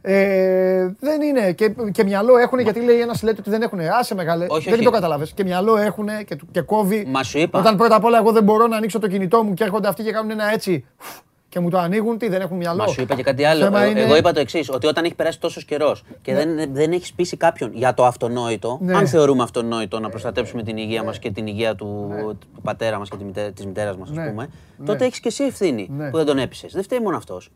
Ε, 0.08 0.96
δεν 1.00 1.22
είναι. 1.22 1.52
Και, 1.52 1.76
και 1.92 2.04
μυαλό 2.04 2.38
έχουν 2.38 2.60
γιατί 2.60 2.80
λέει 2.80 3.00
ένας 3.00 3.24
λέτε 3.24 3.38
ότι 3.40 3.50
δεν 3.50 3.62
έχουν. 3.62 3.80
Άσε 3.80 4.16
μεγάλε. 4.16 4.46
Όχι, 4.50 4.64
δεν 4.66 4.74
όχι. 4.74 4.84
το 4.84 4.90
καταλαβες. 4.92 5.32
Και 5.32 5.44
μυαλό 5.44 5.78
έχουν 5.78 6.08
και, 6.26 6.38
και 6.52 6.62
κόβει. 6.62 7.06
Μα 7.08 7.24
σου 7.24 7.38
είπα. 7.40 7.60
Όταν 7.60 7.78
πρώτα 7.78 7.96
απ' 7.96 8.04
όλα 8.04 8.18
εγώ 8.18 8.32
δεν 8.32 8.44
μπορώ 8.44 8.68
να 8.68 8.78
ανοίξω 8.78 9.00
το 9.00 9.08
κινητό 9.08 9.44
μου 9.44 9.54
και 9.54 9.64
έρχονται 9.64 9.88
αυτοί 9.88 10.04
και 10.04 10.12
κάνουν 10.12 10.32
ένα 10.32 10.52
έτσι 10.54 10.86
και 11.50 11.60
μου 11.62 11.70
το 11.70 11.78
ανοίγουν, 11.78 12.18
τι 12.18 12.30
δεν 12.30 12.42
έχουν 12.42 12.58
μυαλό. 12.58 12.78
Μα 12.78 12.88
σου 12.88 13.02
είπα 13.02 13.16
και 13.16 13.24
κάτι 13.24 13.44
άλλο. 13.44 13.64
Θέμα 13.64 13.82
Ε, 13.84 13.90
είναι- 13.90 14.02
Εγώ 14.02 14.16
είπα 14.16 14.32
το 14.34 14.40
εξής: 14.40 14.70
Ότι 14.70 14.88
όταν 14.88 15.04
έχει 15.06 15.16
περάσει 15.16 15.40
τόσος 15.40 15.66
καιρός 15.66 16.04
και 16.22 16.34
δεν, 16.34 16.74
δεν 16.74 16.92
έχεις 16.92 17.14
πείσει 17.14 17.38
κάποιον 17.38 17.72
για 17.74 17.94
το 17.94 18.06
αυτονόητο, 18.06 18.78
Ναι. 18.82 18.96
αν 18.96 19.08
θεωρούμε 19.08 19.44
αυτονόητο 19.44 20.00
να 20.00 20.10
προστατέψουμε 20.10 20.64
την 20.64 20.78
υγεία 20.78 21.04
μας 21.04 21.20
και 21.20 21.32
την 21.32 21.48
υγεία 21.48 21.76
του, 21.76 22.12
του 22.56 22.62
πατέρα 22.62 22.98
μας 23.00 23.10
και 23.10 23.16
τη 23.54 23.66
μητέρα 23.68 23.98
μας, 23.98 24.10
Ναι. 24.10 24.22
α 24.24 24.30
πούμε, 24.30 24.50
Ναι. 24.78 24.86
τότε 24.86 25.06
έχεις 25.06 25.20
και 25.20 25.28
εσύ 25.28 25.44
ευθύνη 25.44 25.90
Ναι. 25.98 26.10
που 26.10 26.18
δεν 26.18 26.26
τον 26.26 26.38
έπεισες. 26.38 26.74
Δεν 26.74 26.84
φταίει 26.84 27.00
μόνο 27.00 27.18
αυτός. 27.18 27.50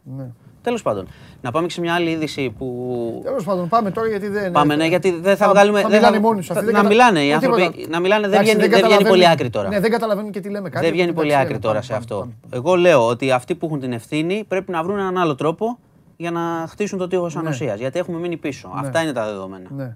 Ναι. 0.60 0.66
Τέλος 0.66 0.82
πάντων, 0.82 1.08
να 1.42 1.52
πάμε 1.52 1.68
και 1.68 1.74
σε 1.74 1.82
μια 1.82 1.94
άλλη 1.94 2.10
είδηση 2.10 2.50
που. 2.58 3.22
Τέλος 3.24 3.44
πάντων, 3.44 3.68
πάμε 3.70 3.92
τώρα 3.92 4.08
γιατί 4.08 4.28
δεν. 4.28 4.52
Πάμε, 4.52 4.76
ναι, 4.76 4.86
γιατί 4.88 5.12
δεν 5.12 5.38
θα 5.38 5.46
Θα- 5.46 5.52
βγάλουμε. 5.52 5.82
θα 5.82 5.88
δεν 5.88 5.98
μιλάνε 5.98 6.20
μόνοι 6.20 6.38
τους 6.38 6.48
θα- 6.48 6.54
αυτοί, 6.54 6.66
δεν 6.66 6.74
Να 6.74 6.80
κατα- 6.82 6.94
μιλάνε 6.94 7.20
οι 7.20 7.24
Όχι 7.24 7.34
άνθρωποι. 7.34 7.62
τίποτα. 7.62 7.90
Να 7.90 8.00
μιλάνε, 8.00 8.22
δεν 8.28 8.32
Εντάξει, 8.34 8.54
βγαίνει, 8.56 8.68
δεν 8.70 8.70
βγαίνει 8.80 8.92
πολύ 8.94 9.04
καταλαβαίνουν- 9.04 9.32
άκρη 9.34 9.50
τώρα. 9.50 9.68
Ναι, 9.70 9.80
δεν 9.80 9.92
καταλαβαίνουν 9.92 10.32
και 10.32 10.40
τι 10.40 10.50
λέμε 10.50 10.70
κάτι. 10.70 10.86
Δεν 10.86 10.94
βγαίνει 10.94 11.14
πολύ 11.14 11.28
Εντάξει, 11.32 11.46
άκρη 11.46 11.60
πάμε, 11.60 11.74
τώρα 11.74 11.82
σε 11.82 11.88
πάμε, 11.92 12.00
αυτό. 12.04 12.16
πάμε. 12.20 12.34
Εγώ 12.50 12.76
λέω 12.76 13.08
ότι 13.08 13.32
αυτοί 13.32 13.56
που 13.56 13.66
έχουν 13.66 13.80
την 13.80 13.92
ευθύνη 13.94 14.44
πρέπει 14.48 14.72
να 14.72 14.84
βρουν 14.84 15.00
έναν 15.00 15.18
άλλο 15.18 15.36
τρόπο 15.36 15.80
για 16.18 16.32
να 16.32 16.66
χτίσουν 16.70 16.98
το 16.98 17.08
τείχος 17.08 17.36
ανοσίας. 17.36 17.80
Γιατί 17.80 18.00
έχουμε 18.00 18.20
μείνει 18.20 18.38
πίσω. 18.38 18.72
Αυτά 18.76 19.02
είναι 19.02 19.12
τα 19.12 19.26
δεδομένα. 19.26 19.70
Ναι. 19.76 19.96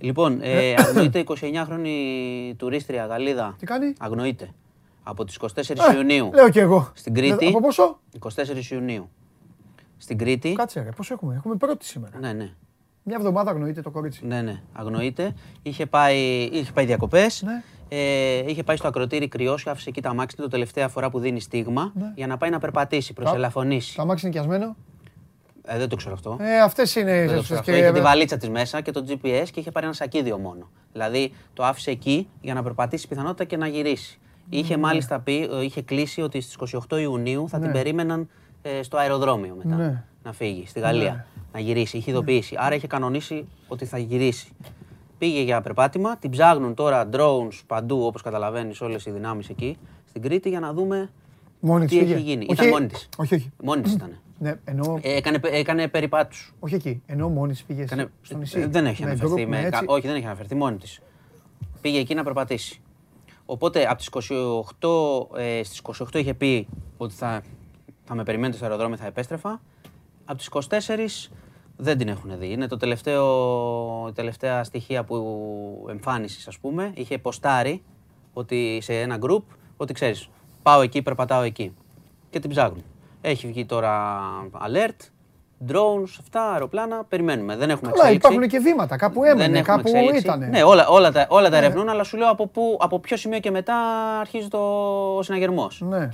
Λοιπόν, 0.00 0.38
ε, 0.42 0.74
αγνοείται 0.78 1.18
29χρονη 1.18 1.96
τουρίστρια 2.56 3.06
Γαλλίδα. 3.06 3.54
Τι 3.58 3.66
κάνει; 3.66 3.92
Αγνοείται. 3.98 4.48
Από 5.02 5.24
τις 5.24 5.34
24 5.34 5.84
Ε, 5.92 5.96
Ιουνίου. 5.96 6.30
Λέω 6.34 6.48
κι 6.48 6.58
εγώ. 6.58 6.90
Στην 6.94 7.14
Κρήτη. 7.14 7.46
Από 7.46 7.60
πόσο; 7.60 7.98
24 8.18 8.70
Ιουνίου. 8.70 9.08
Στην 10.02 10.18
Κρήτη. 10.18 10.52
Κάτσε, 10.52 10.80
ρε, 10.82 10.90
πόσο 10.96 11.14
έχουμε; 11.14 11.34
Έχουμε 11.34 11.54
πρώτη 11.56 11.84
σήμερα. 11.84 12.18
Ναι, 12.18 12.32
ναι. 12.32 12.50
Μια 13.04 13.16
εβδομάδα 13.18 13.50
αγνοείται 13.50 13.80
το 13.82 13.90
κορίτσι. 13.90 14.26
Ναι, 14.26 14.42
ναι, 14.42 14.62
αγνοείται. 14.72 15.34
Είχε 15.62 15.86
πάει, 15.86 16.18
είχε 16.52 16.72
πάει 16.72 16.84
διακοπές. 16.84 17.42
Ναι. 17.42 17.62
Ε, 17.88 18.50
είχε 18.50 18.62
πάει 18.62 18.76
στο 18.76 18.88
ακροτήρι 18.88 19.28
κρυός 19.28 19.62
και 19.62 19.70
άφησε 19.70 19.88
εκεί 19.88 20.02
τα 20.02 20.14
μάξι 20.14 20.36
του 20.36 20.48
τελευταία 20.48 20.88
φορά 20.88 21.10
που 21.10 21.18
δίνει 21.18 21.40
στίγμα 21.40 21.92
Ναι. 21.94 22.12
για 22.14 22.26
να 22.26 22.36
πάει 22.36 22.50
να 22.50 22.58
περπατήσει 22.58 23.12
προς 23.12 23.30
Τα- 23.30 23.34
ελαφωνήσει. 23.36 23.94
Το 23.96 24.02
αμάξι 24.02 24.26
είναι 24.26 24.34
νοικιασμένο; 24.38 24.76
Ε, 25.64 25.78
δεν 25.78 25.88
το 25.88 25.96
ξέρω 25.96 26.14
αυτό. 26.14 26.36
Ε, 26.40 26.60
αυτές 26.60 26.94
είναι. 26.94 27.12
Δεν 27.18 27.26
το 27.26 27.32
τις- 27.34 27.42
ξέρω 27.44 27.58
αυτό. 27.60 27.72
και- 27.72 27.78
Είχε 27.78 27.92
τη 27.92 28.00
βαλίτσα 28.00 28.36
της 28.36 28.48
μέσα 28.48 28.80
και 28.80 28.90
το 28.90 29.04
GPS 29.08 29.46
και 29.52 29.60
είχε 29.60 29.70
πάρει 29.70 29.86
ένα 29.86 29.94
σακίδιο 29.94 30.38
μόνο. 30.38 30.70
Δηλαδή 30.92 31.32
το 31.54 31.64
άφησε 31.64 31.90
εκεί 31.90 32.28
για 32.40 32.54
να 32.54 32.62
περπατήσει 32.62 33.08
πιθανότητα 33.08 33.44
και 33.44 33.56
να 33.56 33.66
γυρίσει. 33.66 34.18
Είχε 34.48 34.76
μάλιστα 34.76 35.20
πει, 35.20 35.48
ε, 35.52 35.62
είχε 35.64 35.82
κλείσει 35.82 36.20
ότι 36.22 36.40
στις 36.40 36.54
28 36.54 36.98
Ιουνίου 37.00 37.48
θα 37.48 37.58
Ναι. 37.58 37.64
την 37.64 37.72
περίμεναν 37.72 38.28
ε, 38.62 38.82
στο 38.82 38.96
αεροδρόμιο 38.96 39.54
μετά. 39.62 39.76
Ναι. 39.76 40.04
Να 40.22 40.32
φύγει 40.32 40.66
στη 40.66 40.80
Γαλλία. 40.80 41.12
Ναι. 41.12 41.24
Να 41.52 41.60
γυρίσει. 41.60 41.96
Είχε 41.96 42.10
ειδοποιήσει. 42.10 42.54
Άρα 42.58 42.74
είχε 42.74 42.86
κανονίσει 42.86 43.48
ότι 43.68 43.84
θα 43.84 43.98
γυρίσει. 43.98 44.48
Πήγε 45.18 45.40
για 45.42 45.60
περπάτημα. 45.60 46.16
Την 46.16 46.30
ψάχνουν 46.30 46.74
τώρα 46.74 47.08
drones 47.12 47.60
παντού, 47.66 48.02
όπως 48.06 48.22
καταλαβαίνεις, 48.22 48.80
όλες 48.80 49.06
οι 49.06 49.10
δυνάμεις 49.10 49.48
εκεί 49.48 49.76
στην 50.08 50.22
Κρήτη 50.22 50.48
για 50.48 50.60
να 50.60 50.72
δούμε 50.72 51.10
Μόνη 51.60 51.86
τι 51.86 51.90
της 51.90 51.98
έχει 52.04 52.14
πήγε. 52.14 52.30
γίνει. 52.30 52.42
Όχι- 52.48 52.52
Ήταν 52.52 52.68
μόνη 52.68 52.86
της. 52.86 53.08
Όχι, 53.16 53.34
όχι. 53.34 53.50
Μόνη 53.62 53.82
της 53.82 53.92
ήταν. 53.92 54.18
Ναι, 54.38 54.54
εννοώ. 54.64 54.98
Ε, 55.02 55.16
έκανε, 55.16 55.40
έκανε 55.42 55.88
περιπάτους. 55.88 56.54
Όχι 56.60 56.74
εκεί. 56.74 57.02
Εννοώ 57.06 57.28
μόνη 57.28 57.52
της 57.52 57.62
πήγες 57.64 57.84
Έκανε- 57.84 58.10
στο 58.22 58.36
νησί. 58.38 58.60
ε, 58.60 58.66
Δεν 58.66 58.86
έχει 58.86 59.02
Με 59.04 59.10
αναφερθεί. 59.10 59.34
group, 59.34 59.38
Με... 59.38 59.46
με 59.46 59.56
κα- 59.60 59.66
έτσι. 59.66 59.84
Όχι, 59.86 60.06
δεν 60.06 60.16
έχει 60.16 60.24
αναφερθεί 60.26 60.54
μόνη 60.54 60.76
της. 60.76 61.00
Πήγε 61.80 61.98
εκεί 61.98 62.14
να 62.14 62.22
περπατήσει. 62.24 62.80
Οπότε 63.46 63.86
από 63.88 63.96
τις 63.96 64.06
28, 64.06 65.28
ε, 65.36 65.62
στις 65.62 65.78
28 65.78 66.18
είχε 66.18 66.34
πει 66.34 66.66
ότι 66.96 67.14
θα, 67.14 67.42
θα 68.04 68.14
με 68.14 68.22
περιμένετε 68.22 68.56
στο 68.56 68.64
αεροδρόμιο, 68.66 68.96
θα 68.96 69.06
επέστρεφα. 69.06 69.60
Από 70.24 70.38
τις 70.38 70.48
24 70.48 71.30
δεν 71.76 71.98
την 71.98 72.08
έχουν 72.08 72.38
δει. 72.38 72.52
Είναι 72.52 72.66
το 72.66 72.76
τελευταίο, 72.76 74.06
η 74.08 74.12
τελευταία 74.12 74.64
στοιχεία 74.64 75.04
που 75.04 75.86
εμφάνισης, 75.90 76.48
ας 76.48 76.58
πούμε. 76.58 76.90
Είχε 76.94 77.18
ποστάρει 77.18 77.82
ότι 78.32 78.78
σε 78.82 79.00
ένα 79.00 79.18
group 79.20 79.42
ότι 79.76 79.92
ξέρεις, 79.92 80.28
πάω 80.62 80.80
εκεί, 80.80 81.02
περπατάω 81.02 81.42
εκεί. 81.42 81.74
Και 82.30 82.40
την 82.40 82.50
ψάχνουν. 82.50 82.84
Έχει 83.20 83.46
βγει 83.46 83.64
τώρα 83.66 84.20
alert, 84.52 85.06
drones, 85.70 86.16
αυτά, 86.20 86.50
αεροπλάνα. 86.52 87.04
Περιμένουμε. 87.04 87.56
Δεν 87.56 87.70
έχουμε 87.70 87.90
Καλά, 87.90 88.02
εξέλιξη. 88.02 88.26
υπάρχουν 88.28 88.48
και 88.48 88.58
βήματα. 88.58 88.96
Κάπου 88.96 89.20
Δεν 89.20 89.30
έμενε, 89.30 89.58
έχουμε 89.58 89.76
κάπου 89.76 89.88
εξέλιξη. 89.88 90.20
ήταν. 90.20 90.48
Ναι, 90.48 90.62
όλα, 90.62 90.88
όλα 90.88 91.12
τα, 91.12 91.26
όλα 91.28 91.50
τα 91.50 91.56
ερευνούν, 91.56 91.88
αλλά 91.88 92.04
σου 92.04 92.16
λέω 92.16 92.30
από, 92.30 92.46
πού, 92.46 92.76
από 92.80 92.98
ποιο 92.98 93.16
σημείο 93.16 93.38
και 93.38 93.50
μετά 93.50 93.76
αρχίζει 94.20 94.48
το, 94.48 94.58
ο 95.16 95.22
συναγερμός. 95.22 95.80
Ναι, 95.80 96.08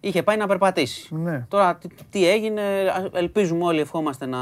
Είχε 0.00 0.22
πάει 0.22 0.36
να 0.36 0.46
περπατήσει. 0.46 1.14
ναι. 1.14 1.44
Τώρα 1.48 1.76
τι, 1.76 1.88
τι 2.10 2.28
έγινε, 2.28 2.62
α- 2.62 3.08
ελπίζουμε 3.12 3.64
όλοι, 3.64 3.80
ευχόμαστε 3.80 4.26
να, 4.26 4.38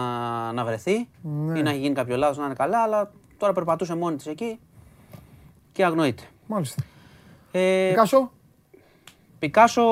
να 0.52 0.64
βρεθεί 0.64 1.08
Ναι. 1.22 1.58
ή 1.58 1.62
να 1.62 1.70
έχει 1.70 1.78
γίνει 1.78 1.94
κάποιο 1.94 2.16
λάθος, 2.16 2.36
να 2.38 2.44
είναι 2.44 2.54
καλά, 2.54 2.82
αλλά 2.82 3.12
τώρα 3.38 3.52
περπατούσε 3.52 3.94
μόνη 3.96 4.16
της 4.16 4.26
εκεί 4.26 4.58
και 5.72 5.84
αγνοείται. 5.84 6.22
Μάλιστα. 6.46 6.82
Ε, 7.52 7.88
Πικάσο; 7.88 8.30
Πικάσο 9.38 9.82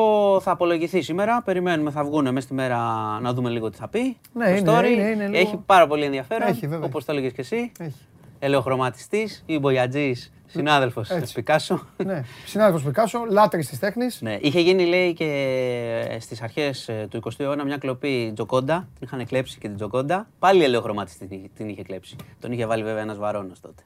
θα 0.43 0.51
απολογηθεί 0.51 1.03
σήμερα. 1.03 1.43
Περιμένουμε, 1.43 1.91
θα 1.91 2.05
βγουν 2.05 2.25
μέσα 2.33 2.41
στη 2.41 2.55
μέρα 2.55 2.79
να 3.21 3.33
δούμε 3.33 3.51
λίγο 3.51 3.71
τι 3.71 3.77
θα 3.77 3.89
πει. 3.89 4.17
Ναι, 4.33 4.45
το 4.45 4.51
είναι, 4.57 4.79
story. 4.81 4.85
είναι, 4.93 5.09
είναι 5.09 5.27
λίγο- 5.27 5.37
Έχει 5.39 5.57
πάρα 5.67 5.87
πολύ 5.87 6.05
ενδιαφέρον. 6.05 6.49
Έχει, 6.49 6.67
βέβαια. 6.67 6.87
Όπως 6.87 7.05
το 7.05 7.13
έλεγες 7.13 7.33
και 7.33 7.41
εσύ. 7.41 7.73
Έχει. 7.79 8.01
Ελαιοχρωματιστή 8.39 9.29
ή 9.47 9.59
μπογιατζής 9.59 10.33
συνάδελφος 10.59 11.11
Έτσι. 11.11 11.35
Πικάσο. 11.35 11.87
ναι. 12.05 12.23
Συνάδελφος 12.47 12.83
Πικάσο, 12.83 13.25
λάτρης 13.31 13.69
της 13.69 13.79
τέχνης. 13.79 14.21
ναι, 14.23 14.39
είχε 14.41 14.61
γίνει 14.61 14.85
λέει 14.87 15.13
και 15.13 16.17
στις 16.21 16.43
αρχές 16.43 16.91
του 17.09 17.21
20ου 17.25 17.31
αιώνα 17.41 17.65
μια 17.65 17.77
κλοπή 17.77 18.31
Τζοκόντα. 18.35 18.89
Την 18.99 19.07
είχαν 19.13 19.27
κλέψει 19.27 19.59
και 19.59 19.67
την 19.69 19.77
Τζοκόντα. 19.77 20.27
Πάλι 20.39 20.65
ελαιοχρωματιστή 20.65 21.27
την 21.27 21.39
είχε- 21.39 21.49
την 21.57 21.69
είχε 21.69 21.83
κλέψει. 21.83 22.17
Τον 22.41 22.53
είχε 22.53 22.67
βάλει 22.67 22.83
βέβαια 22.83 23.03
ένας 23.03 23.19
βαρόνος 23.19 23.61
τότε. 23.61 23.83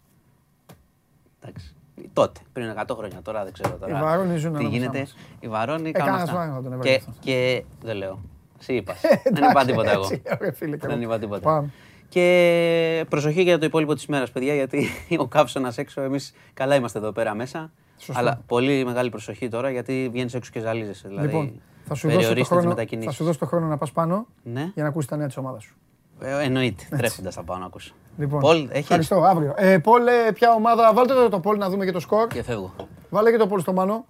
Εντάξει. 1.42 1.72
Τότε, 2.12 2.40
πριν 2.52 2.68
100 2.70 2.96
χρόνια 2.96 3.22
τώρα, 3.22 3.44
δεν 3.44 3.52
ξέρω 3.52 3.76
τώρα. 3.80 3.98
Οι 3.98 4.02
Βαρόνοι 4.02 4.36
ζουν 4.36 4.52
Τι 4.52 4.58
ανάμεσά 4.58 4.76
γίνεται. 4.76 4.98
μας. 4.98 5.16
Οι 5.40 5.48
Βαρόνοι 5.48 5.88
Ε, 5.88 5.92
κάνουν 5.92 6.06
κανένας 6.12 6.28
αυτά. 6.28 6.38
Βάρον 6.40 6.54
θα 6.54 6.62
τον 6.62 6.72
έβαλε 6.72 6.88
Και, 6.90 6.94
αυτό. 6.96 7.12
και 7.20 7.64
δεν 7.82 7.96
λέω. 7.96 8.20
Εσύ 8.60 8.74
είπα. 8.74 8.92
Ε, 8.92 8.96
δεν 9.24 9.34
είπα 9.36 9.46
εντάξει, 9.50 9.66
τίποτα 9.66 9.90
εγώ. 9.90 10.00
έτσι, 10.02 10.22
ωραία, 10.40 10.52
φίλε, 10.52 10.76
και 10.76 10.86
Δεν 10.86 10.90
εγώ. 10.96 11.02
είπα 11.02 11.18
τίποτα. 11.18 11.70
Πάμε. 12.12 12.26
Και 12.26 13.04
προσοχή 13.08 13.42
για 13.42 13.58
το 13.58 13.64
υπόλοιπο 13.66 13.94
της 13.94 14.06
μέρα, 14.06 14.26
παιδιά, 14.32 14.54
γιατί 14.54 14.86
ο 15.18 15.26
καύσωνα 15.26 15.72
έξω, 15.76 16.00
εμείς 16.00 16.34
καλά 16.54 16.74
είμαστε 16.74 16.98
εδώ 16.98 17.12
πέρα 17.12 17.34
μέσα. 17.34 17.70
Σωστό. 17.96 18.20
Αλλά 18.20 18.42
πολύ 18.46 18.84
μεγάλη 18.84 19.10
προσοχή 19.10 19.48
τώρα 19.48 19.70
γιατί 19.70 20.08
βγαίνεις 20.12 20.34
έξω 20.34 20.50
και 20.52 20.60
ζαλίζεσαι. 20.60 21.08
Δηλαδή, 21.08 21.26
Λοιπόν, 21.26 21.60
θα 21.84 21.94
σου, 21.94 22.06
δώσω 22.06 22.06
το 22.06 22.08
περιορίστε 22.08 22.34
τις 22.40 22.46
χρόνο, 22.48 22.62
θα 22.62 22.68
μετακινήσεις. 22.68 23.14
σου 23.14 23.24
δώσω 23.24 23.38
το 23.38 23.46
χρόνο 23.46 23.66
να 23.66 23.76
πας 23.76 23.92
πάνω 23.92 24.26
Ναι, 24.42 24.70
για 24.74 24.82
να 24.82 24.88
ακούσεις 24.88 25.08
τα 25.08 25.16
νέα 25.16 25.26
της 25.26 25.36
ομάδας 25.36 25.62
σου. 25.62 25.76
ε, 26.20 26.44
εννοείται. 26.44 26.84
Τρέχοντας 26.96 27.34
θα 27.34 27.42
πάω 27.42 27.58
να 27.58 27.64
ακούσω. 27.66 27.94
Λοιπόν, 28.18 28.40
Πολ, 28.40 28.56
έχεις; 28.56 28.72
ευχαριστώ, 28.78 29.22
αύριο. 29.22 29.54
Ε, 29.56 29.78
Πολ, 29.78 30.06
ε, 30.06 30.32
ποια 30.34 30.52
ομάδα, 30.52 30.92
βάλτε 30.94 31.14
το, 31.14 31.28
το 31.28 31.40
Πολ 31.40 31.58
να 31.58 31.68
δούμε 31.70 31.84
και 31.84 31.92
το 31.92 32.00
σκορ. 32.00 32.26
Και 32.26 32.42
φεύγω. 32.42 32.74
Βάλε 33.10 33.30
και 33.30 33.36
το 33.36 33.46
Πολ 33.46 33.60
στο 33.60 33.72
Μάνο. 33.72 34.04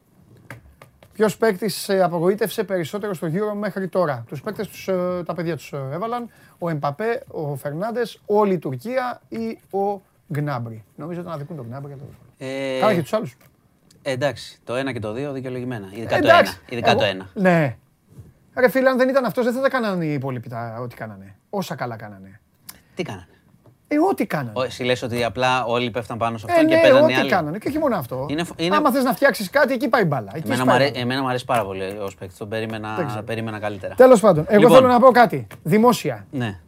Ποιος 1.18 1.36
παίκτης 1.36 1.90
απογοήτευσε 1.90 2.64
περισσότερο 2.64 3.14
στο 3.14 3.26
γύρο 3.26 3.54
μέχρι 3.54 3.88
τώρα. 3.88 4.24
Τους 4.28 4.40
παίκτες 4.42 4.84
τα 5.26 5.34
παιδιά 5.34 5.56
τους 5.56 5.72
έβαλαν. 5.72 6.30
Ο 6.58 6.68
Εμπαπέ, 6.68 7.22
ο 7.28 7.54
Φερνάντες, 7.56 8.20
όλη 8.26 8.52
η 8.52 8.58
Τουρκία 8.58 9.20
ή 9.28 9.58
ο 9.76 10.00
Γκνάμπρι. 10.32 10.84
Νομίζω 10.96 11.20
ότι 11.20 11.30
αδικούν 11.32 11.56
τον 11.56 11.66
Γκνάμπρι. 11.66 11.92
αλλά 11.92 12.00
τέλος 12.02 12.14
πάντων. 12.38 12.56
Ε, 12.76 12.78
Καλά 12.80 12.94
και 12.94 13.00
τους 13.02 13.12
άλλους. 13.12 13.36
ε, 14.02 14.10
εντάξει, 14.12 14.58
το 14.64 14.74
ένα 14.74 14.92
και 14.92 14.98
το 14.98 15.12
δύο 15.12 15.32
δικαιολογημένα. 15.32 15.86
Ειδικά 15.92 16.18
το 16.18 16.28
ένα. 16.28 16.54
Ειδικά 16.68 16.94
το 16.94 17.04
ένα. 17.04 17.28
Ναι. 17.34 17.76
Ρε 18.56 18.68
φίλε, 18.68 18.88
αν 18.88 18.96
δεν 18.98 19.08
ήταν 19.08 19.24
αυτός, 19.24 19.44
δεν 19.44 19.54
θα 19.54 19.60
τα 19.60 19.68
κάνανε 19.68 20.04
οι 20.04 20.12
υπόλοιποι 20.12 20.48
τα- 20.48 20.78
ό,τι 20.80 20.94
κάνανε. 20.96 21.34
Όσα 21.50 21.74
καλά 21.74 21.96
κάνανε. 21.96 22.40
Τι 22.94 23.02
κάνανε; 23.02 23.26
Ε, 23.90 23.96
ό,τι 24.10 24.26
κάνανε. 24.26 24.50
Ο- 24.54 24.62
Εσύ 24.62 24.82
λες 24.84 25.02
ότι 25.02 25.24
απλά 25.24 25.64
όλοι 25.64 25.90
πέφταν 25.90 26.18
πάνω 26.18 26.38
σε 26.38 26.46
Ε, 26.48 26.52
αυτόν 26.52 26.68
και 26.68 26.74
ναι, 26.74 26.80
παίζανε 26.80 27.00
οι 27.00 27.04
ό,τι 27.04 27.14
άλλοι. 27.14 27.30
κάνανε. 27.30 27.58
Και 27.58 27.68
όχι 27.68 27.78
μόνο 27.78 27.96
αυτό. 27.96 28.26
Είναι- 28.30 28.44
είναι- 28.56 28.76
Άμα 28.76 28.90
θες 28.92 29.04
να 29.04 29.12
φτιάξεις 29.12 29.50
κάτι, 29.50 29.72
εκεί 29.72 29.88
πάει 29.88 30.02
η 30.02 30.06
μπάλα. 30.08 30.30
Εκεί 30.34 30.46
Εμένα, 30.46 30.62
σπάει 30.62 30.66
μου 30.76 30.80
η 30.80 30.84
αρέ- 30.84 30.90
μπάλα. 30.92 31.04
εμένα 31.04 31.22
μου 31.22 31.28
αρέσει 31.28 31.44
πάρα 31.44 31.64
πολύ 31.64 31.82
ως 32.00 32.14
παίκτης. 32.14 32.38
Τον 32.38 32.48
Δεν 32.48 32.58
περίμενα, 32.58 33.04
ξέρω. 33.06 33.22
περίμενα 33.22 33.58
καλύτερα. 33.58 33.94
Τέλος 33.94 34.20
πάντων, 34.20 34.44
εγώ 34.48 34.60
Λοιπόν. 34.60 34.76
θέλω 34.76 34.88
να 34.88 35.00
πω 35.00 35.10
κάτι. 35.10 35.46
Δημόσια. 35.62 36.26
Ναι, 36.30 36.60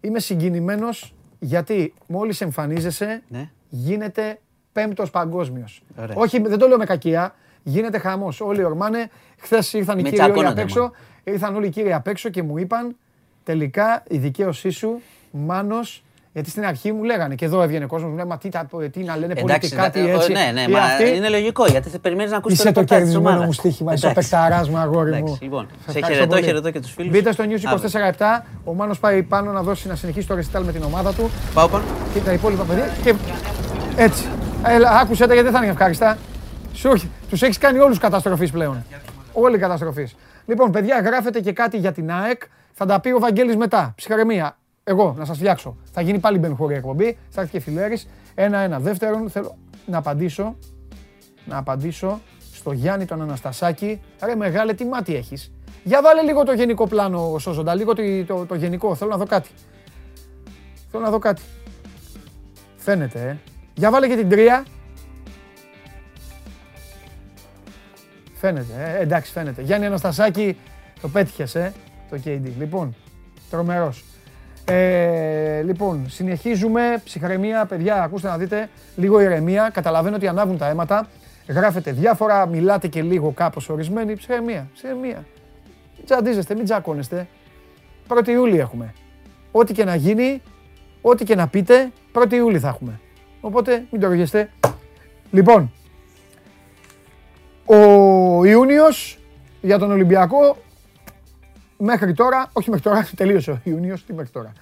Είμαι 0.00 0.18
συγκινημένος 0.18 1.14
γιατί 1.38 1.94
μόλις 2.06 2.40
εμφανίζεσαι 2.40 3.22
ναι. 3.28 3.50
γίνεται 3.68 4.38
πέμπτος 4.72 5.10
παγκόσμιος. 5.10 5.82
Ωραία. 6.00 6.16
Όχι, 6.16 6.40
δεν 6.40 6.58
το 6.58 6.66
λέω 6.68 6.76
με 6.78 6.84
κακία. 6.84 7.34
Γίνεται 7.62 7.98
χαμός. 7.98 8.40
Όλοι 8.40 8.64
ορμάνε. 8.64 9.10
Χθες 9.38 9.72
ήρθαν 9.72 9.98
οι 9.98 10.02
Με 10.02 10.08
κύριοι 10.08 10.22
όλοι 10.22 10.30
απ' 10.30 10.36
τσακώνονται 10.36 10.62
έξω. 10.62 10.80
μόνο. 10.80 10.92
Ήρθαν 11.24 11.56
όλοι 11.56 11.66
οι 11.66 11.70
κύριοι 11.70 11.92
απ' 11.92 12.06
έξω 12.06 12.28
και 12.28 12.42
μου 12.42 12.58
είπαν 12.58 12.96
τελικά 13.44 14.02
η 14.08 14.16
δικαίωσή 14.18 14.70
σου, 14.70 15.00
Μάνος, 15.30 16.04
γιατί 16.32 16.50
στην 16.50 16.64
αρχή 16.64 16.92
μου 16.92 17.02
λέγανε 17.04 17.34
και 17.34 17.44
εδώ 17.44 17.62
έβγαινε 17.62 17.86
κόσμος, 17.86 18.10
μου 18.10 18.16
λέει 18.16 18.24
Μα 18.24 18.38
τι, 18.38 18.48
τα- 18.48 18.66
τι 18.92 19.00
να 19.02 19.16
λένε 19.16 19.34
πολιτικά, 19.34 19.90
τι 19.90 20.00
ε, 20.00 20.12
έτσι. 20.14 20.32
Ναι, 20.32 20.50
ναι, 20.54 20.60
ή 20.60 20.68
μα 20.72 20.78
αυτοί. 20.80 21.16
είναι 21.16 21.28
λογικό 21.28 21.66
γιατί 21.66 21.88
θα 21.88 21.98
περιμένεις 21.98 22.30
να 22.30 22.36
ακούσεις 22.36 22.58
Είσαι 22.58 22.72
το 22.72 22.82
κερδισμένο 22.84 23.42
μου 23.42 23.52
στοίχημα. 23.52 23.92
Είσαι 23.92 24.06
ο 24.06 24.12
παικταρά 24.12 24.64
μου, 24.70 24.76
αγόρι 24.76 25.10
μου. 25.10 25.16
Εντάξει, 25.16 25.42
λοιπόν, 25.42 25.66
Σε 25.86 25.90
σε 25.92 25.98
ευχαριστώ 25.98 26.12
χαιρετώ, 26.12 26.26
πολύ. 26.34 26.42
χαιρετώ 26.44 26.70
και 26.70 26.80
τους 26.80 26.92
φίλους. 26.92 27.10
Μπείτε 27.12 27.32
στο 27.32 27.44
News 27.44 27.60
Αύριο. 27.66 28.12
24-7. 28.18 28.44
Ο 28.64 28.74
Μάνος 28.74 28.98
πάει 28.98 29.22
πάνω 29.22 29.52
να 29.52 29.62
δώσει 29.62 29.88
να 29.88 29.94
συνεχίσει 29.94 30.26
το 30.26 30.34
ρεσιτάλ 30.34 30.64
με 30.64 30.72
την 30.72 30.82
ομάδα 30.82 31.12
του 31.14 31.30
Πάω 31.54 31.68
πάνω. 31.68 31.84
και 32.14 32.20
τα 32.20 32.32
υπόλοιπα 32.32 32.62
παιδιά. 32.64 32.88
Και 33.02 33.14
έτσι. 33.96 34.24
Έλα, 34.66 34.90
άκουσε 34.90 35.26
τα 35.26 35.34
γιατί 35.34 35.48
δεν 35.48 35.58
θα 35.58 35.62
είναι 35.64 35.72
ευχάριστα. 35.72 36.18
Σου, 36.74 37.10
τους 37.30 37.42
έχεις 37.42 37.58
κάνει 37.58 37.78
όλους 37.78 37.98
καταστροφής 37.98 38.50
πλέον. 38.50 38.84
Όλοι 39.32 39.58
καταστροφής. 39.58 40.14
Λοιπόν, 40.46 40.70
παιδιά, 40.70 41.00
γράφετε 41.00 41.40
και 41.40 41.52
κάτι 41.52 41.76
για 41.76 41.92
την 41.92 42.12
ΑΕΚ. 42.12 42.42
Θα 42.72 42.86
τα 42.86 43.00
πει 43.00 43.10
ο 43.10 43.18
Βαγγέλης 43.18 43.56
μετά. 43.56 43.92
Ψυχαρεμία. 43.96 44.56
Εγώ, 44.84 45.14
να 45.18 45.24
σας 45.24 45.36
φτιάξω. 45.36 45.76
Θα 45.92 46.00
γίνει 46.00 46.18
πάλι 46.18 46.38
μπενχωρή 46.38 46.74
εκπομπή. 46.74 47.18
Θα 47.28 47.40
έρθει 47.40 47.52
και 47.52 47.60
φιλέρης. 47.60 48.08
Ένα-ένα. 48.34 48.78
Δεύτερον, 48.78 49.30
θέλω 49.30 49.56
να 49.86 49.98
απαντήσω. 49.98 50.56
Να 51.44 51.58
απαντήσω 51.58 52.20
στο 52.52 52.72
Γιάννη 52.72 53.04
τον 53.04 53.22
Αναστασάκη. 53.22 54.00
Ρε 54.24 54.34
μεγάλε, 54.34 54.74
τι 54.74 54.84
μάτι 54.84 55.14
έχεις. 55.14 55.52
Για 55.84 56.02
βάλε 56.02 56.22
λίγο 56.22 56.44
το 56.44 56.52
γενικό 56.52 56.86
πλάνο, 56.86 57.38
Σόζοντα. 57.38 57.74
Λίγο 57.74 57.94
το, 57.94 58.02
το, 58.26 58.46
το 58.46 58.54
γενικό. 58.54 58.94
Θέλω 58.94 59.10
να 59.10 59.16
δω 59.16 59.26
κάτι. 59.26 59.50
Θέλω 60.90 61.04
να 61.04 61.10
δω 61.10 61.18
κάτι. 61.18 61.42
Φαίνεται, 62.76 63.20
ε. 63.28 63.36
Για 63.74 63.90
βάλε 63.90 64.08
και 64.08 64.16
την 64.16 64.28
τρία. 64.28 64.64
Φαίνεται, 68.34 68.96
ε. 68.98 69.02
εντάξει 69.02 69.32
φαίνεται. 69.32 69.62
Γιάννη 69.62 69.86
Αναστασάκη, 69.86 70.56
το 71.00 71.08
πέτυχες, 71.08 71.54
ε, 71.54 71.72
το 72.10 72.20
KD. 72.24 72.50
Λοιπόν, 72.58 72.94
τρομερός. 73.50 74.04
Ε, 74.64 75.62
λοιπόν, 75.62 76.06
συνεχίζουμε. 76.08 77.00
Ψυχραιμία, 77.04 77.66
παιδιά, 77.66 78.02
ακούστε 78.02 78.28
να 78.28 78.38
δείτε. 78.38 78.68
Λίγο 78.96 79.20
ηρεμία. 79.20 79.70
Καταλαβαίνω 79.72 80.16
ότι 80.16 80.26
ανάβουν 80.26 80.58
τα 80.58 80.68
αίματα. 80.68 81.08
Γράφετε 81.48 81.92
διάφορα, 81.92 82.46
μιλάτε 82.46 82.88
και 82.88 83.02
λίγο 83.02 83.30
κάπως 83.30 83.68
ορισμένοι. 83.68 84.16
Ψυχραιμία, 84.16 84.68
ψυχραιμία. 84.74 85.24
Μην 85.96 86.04
τσαντίζεστε, 86.04 86.54
μην 86.54 86.64
τσακώνεστε. 86.64 87.26
1η 88.08 88.28
Ιούλη 88.28 88.58
έχουμε. 88.58 88.94
Ό,τι 89.52 89.72
και 89.72 89.84
να 89.84 89.94
γίνει, 89.94 90.42
ό,τι 91.00 91.24
και 91.24 91.34
να 91.34 91.48
πείτε, 91.48 91.90
1η 92.14 92.32
Ιούλη 92.32 92.58
θα 92.58 92.68
έχουμε. 92.68 93.00
Οπότε 93.40 93.84
μην 93.90 94.00
το 94.00 94.06
οργιέστε. 94.06 94.50
Λοιπόν, 95.30 95.72
ο 97.64 98.44
Ιούνιος 98.44 99.18
για 99.60 99.78
τον 99.78 99.90
Ολυμπιακό 99.90 100.56
μέχρι 101.82 102.12
τώρα, 102.12 102.48
όχι 102.52 102.70
μέχρι 102.70 102.84
τώρα, 102.84 103.08
τελείωσε 103.16 103.50
ο 103.50 103.60
Ιούνιος, 103.62 104.04
τι 104.04 104.12
μέχρι 104.12 104.30
τώρα. 104.30 104.52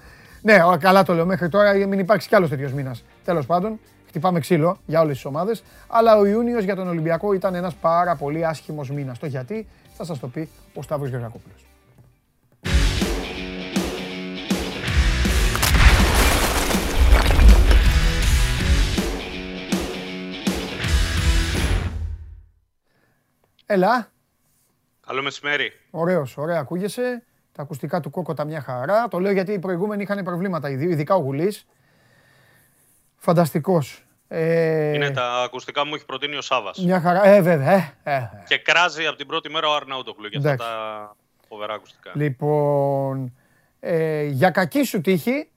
Ναι, 0.41 0.63
ω, 0.63 0.77
καλά 0.79 1.03
το 1.03 1.13
λέω 1.13 1.25
μέχρι 1.25 1.49
τώρα, 1.49 1.75
για 1.75 1.87
μην 1.87 1.99
υπάρξει 1.99 2.27
κι 2.27 2.35
άλλος 2.35 2.49
τέτοιος 2.49 2.73
μήνας. 2.73 3.03
Τέλος 3.23 3.45
πάντων, 3.45 3.79
χτυπάμε 4.07 4.39
ξύλο 4.39 4.77
για 4.85 5.01
όλες 5.01 5.15
τις 5.15 5.25
ομάδες, 5.25 5.63
αλλά 5.87 6.17
ο 6.17 6.25
Ιούνιος 6.25 6.63
για 6.63 6.75
τον 6.75 6.87
Ολυμπιακό 6.87 7.33
ήταν 7.33 7.55
ένας 7.55 7.73
πάρα 7.73 8.15
πολύ 8.15 8.45
άσχημος 8.45 8.89
μήνας. 8.89 9.19
Το 9.19 9.25
γιατί 9.25 9.67
θα 9.97 10.03
σας 10.03 10.19
το 10.19 10.27
πει 10.27 10.49
ο 10.73 10.81
Σταύρος 10.81 11.09
Γεωργακόπουλος. 11.09 11.65
Έλα, 23.65 24.10
Καλό 25.07 25.21
μεσημέρι. 25.21 25.71
ωραίος, 25.91 26.37
ωραία 26.37 26.59
ακούγεσαι. 26.59 27.23
Τα 27.51 27.61
ακουστικά 27.61 27.99
του 27.99 28.09
Κόκοτα 28.09 28.45
μια 28.45 28.61
χαρά. 28.61 29.07
Το 29.07 29.19
λέω 29.19 29.31
γιατί 29.31 29.51
οι 29.51 29.59
προηγούμενοι 29.59 30.03
είχαν 30.03 30.23
προβλήματα 30.23 30.69
οι 30.69 30.75
δύο, 30.75 30.89
ειδικά 30.89 31.15
ο 31.15 31.19
Γουλής. 31.19 31.67
Φανταστικός. 33.15 34.05
Ε, 34.27 34.93
Είναι 34.93 35.11
τα 35.11 35.43
ακουστικά 35.43 35.85
μου 35.85 35.95
έχει 35.95 36.05
προτείνει 36.05 36.35
ο 36.35 36.41
Σάβας. 36.41 36.77
Μια 36.83 36.99
χαρά. 37.01 37.25
Ε, 37.25 37.41
βέβαια. 37.41 37.71
Ε, 37.71 37.93
ε, 38.03 38.15
ε. 38.15 38.29
Και 38.47 38.57
κράζει 38.57 39.05
από 39.05 39.17
την 39.17 39.27
πρώτη 39.27 39.49
μέρα 39.49 39.67
ο 39.67 39.75
Αρναούτογλου 39.75 40.27
για 40.27 40.37
αυτά 40.37 40.51
Εντάξει. 40.51 40.67
τα 40.67 41.15
φοβερά 41.47 41.73
ακουστικά. 41.73 42.11
Λοιπόν, 42.15 43.33
ε, 43.79 44.23
για 44.23 44.49
κακή 44.49 44.83
σου 44.83 45.01
τύχη, 45.01 45.49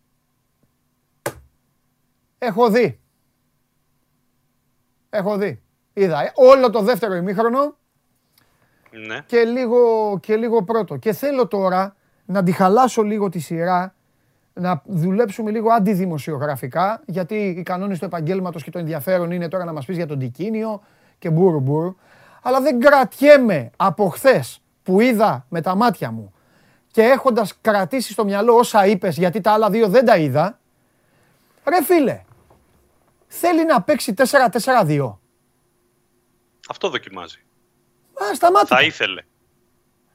έχω 2.38 2.70
δει. 2.70 3.00
Έχω 5.10 5.36
δει. 5.36 5.62
Είδα 5.92 6.22
ε, 6.22 6.32
όλο 6.34 6.70
το 6.70 6.80
δεύτερο 6.80 7.14
ημίχρονο 7.14 7.76
Ναι. 9.06 9.20
και 9.26 9.44
λίγο, 9.44 9.78
και 10.22 10.36
λίγο 10.36 10.62
πρώτο. 10.62 10.96
Και 10.96 11.12
θέλω 11.12 11.46
τώρα 11.46 11.96
να 12.24 12.42
τη 12.42 12.52
χαλάσω 12.52 13.02
λίγο 13.02 13.28
τη 13.28 13.38
σειρά, 13.38 13.94
να 14.52 14.82
δουλέψουμε 14.86 15.50
λίγο 15.50 15.72
αντιδημοσιογραφικά, 15.72 17.02
γιατί 17.06 17.34
οι 17.34 17.62
κανόνες 17.62 17.98
του 17.98 18.04
επαγγέλματος 18.04 18.62
και 18.62 18.70
το 18.70 18.78
ενδιαφέρον 18.78 19.30
είναι 19.30 19.48
τώρα 19.48 19.64
να 19.64 19.72
μας 19.72 19.84
πεις 19.84 19.96
για 19.96 20.06
τον 20.06 20.18
Τικίνιο 20.18 20.82
και 21.18 21.30
μπούρου 21.30 21.60
μπούρου. 21.60 21.96
Αλλά 22.42 22.60
δεν 22.60 22.80
κρατιέμαι 22.80 23.70
από 23.76 24.08
χθες 24.08 24.62
που 24.82 25.00
είδα 25.00 25.46
με 25.48 25.60
τα 25.60 25.74
μάτια 25.74 26.10
μου 26.10 26.34
και 26.86 27.02
έχοντας 27.02 27.58
κρατήσει 27.60 28.12
στο 28.12 28.24
μυαλό 28.24 28.54
όσα 28.54 28.86
είπες, 28.86 29.16
γιατί 29.16 29.40
τα 29.40 29.52
άλλα 29.52 29.70
δύο 29.70 29.88
δεν 29.88 30.04
τα 30.04 30.16
είδα, 30.16 30.58
ρε 31.68 31.82
φίλε, 31.82 32.22
θέλει 33.26 33.64
να 33.64 33.82
παίξει 33.82 34.14
4-4-2. 34.16 35.18
Αυτό 36.68 36.88
δοκιμάζει. 36.88 37.44
Α, 38.14 38.34
σταμάτα. 38.34 38.76
Θα 38.76 38.82
ήθελε. 38.82 39.22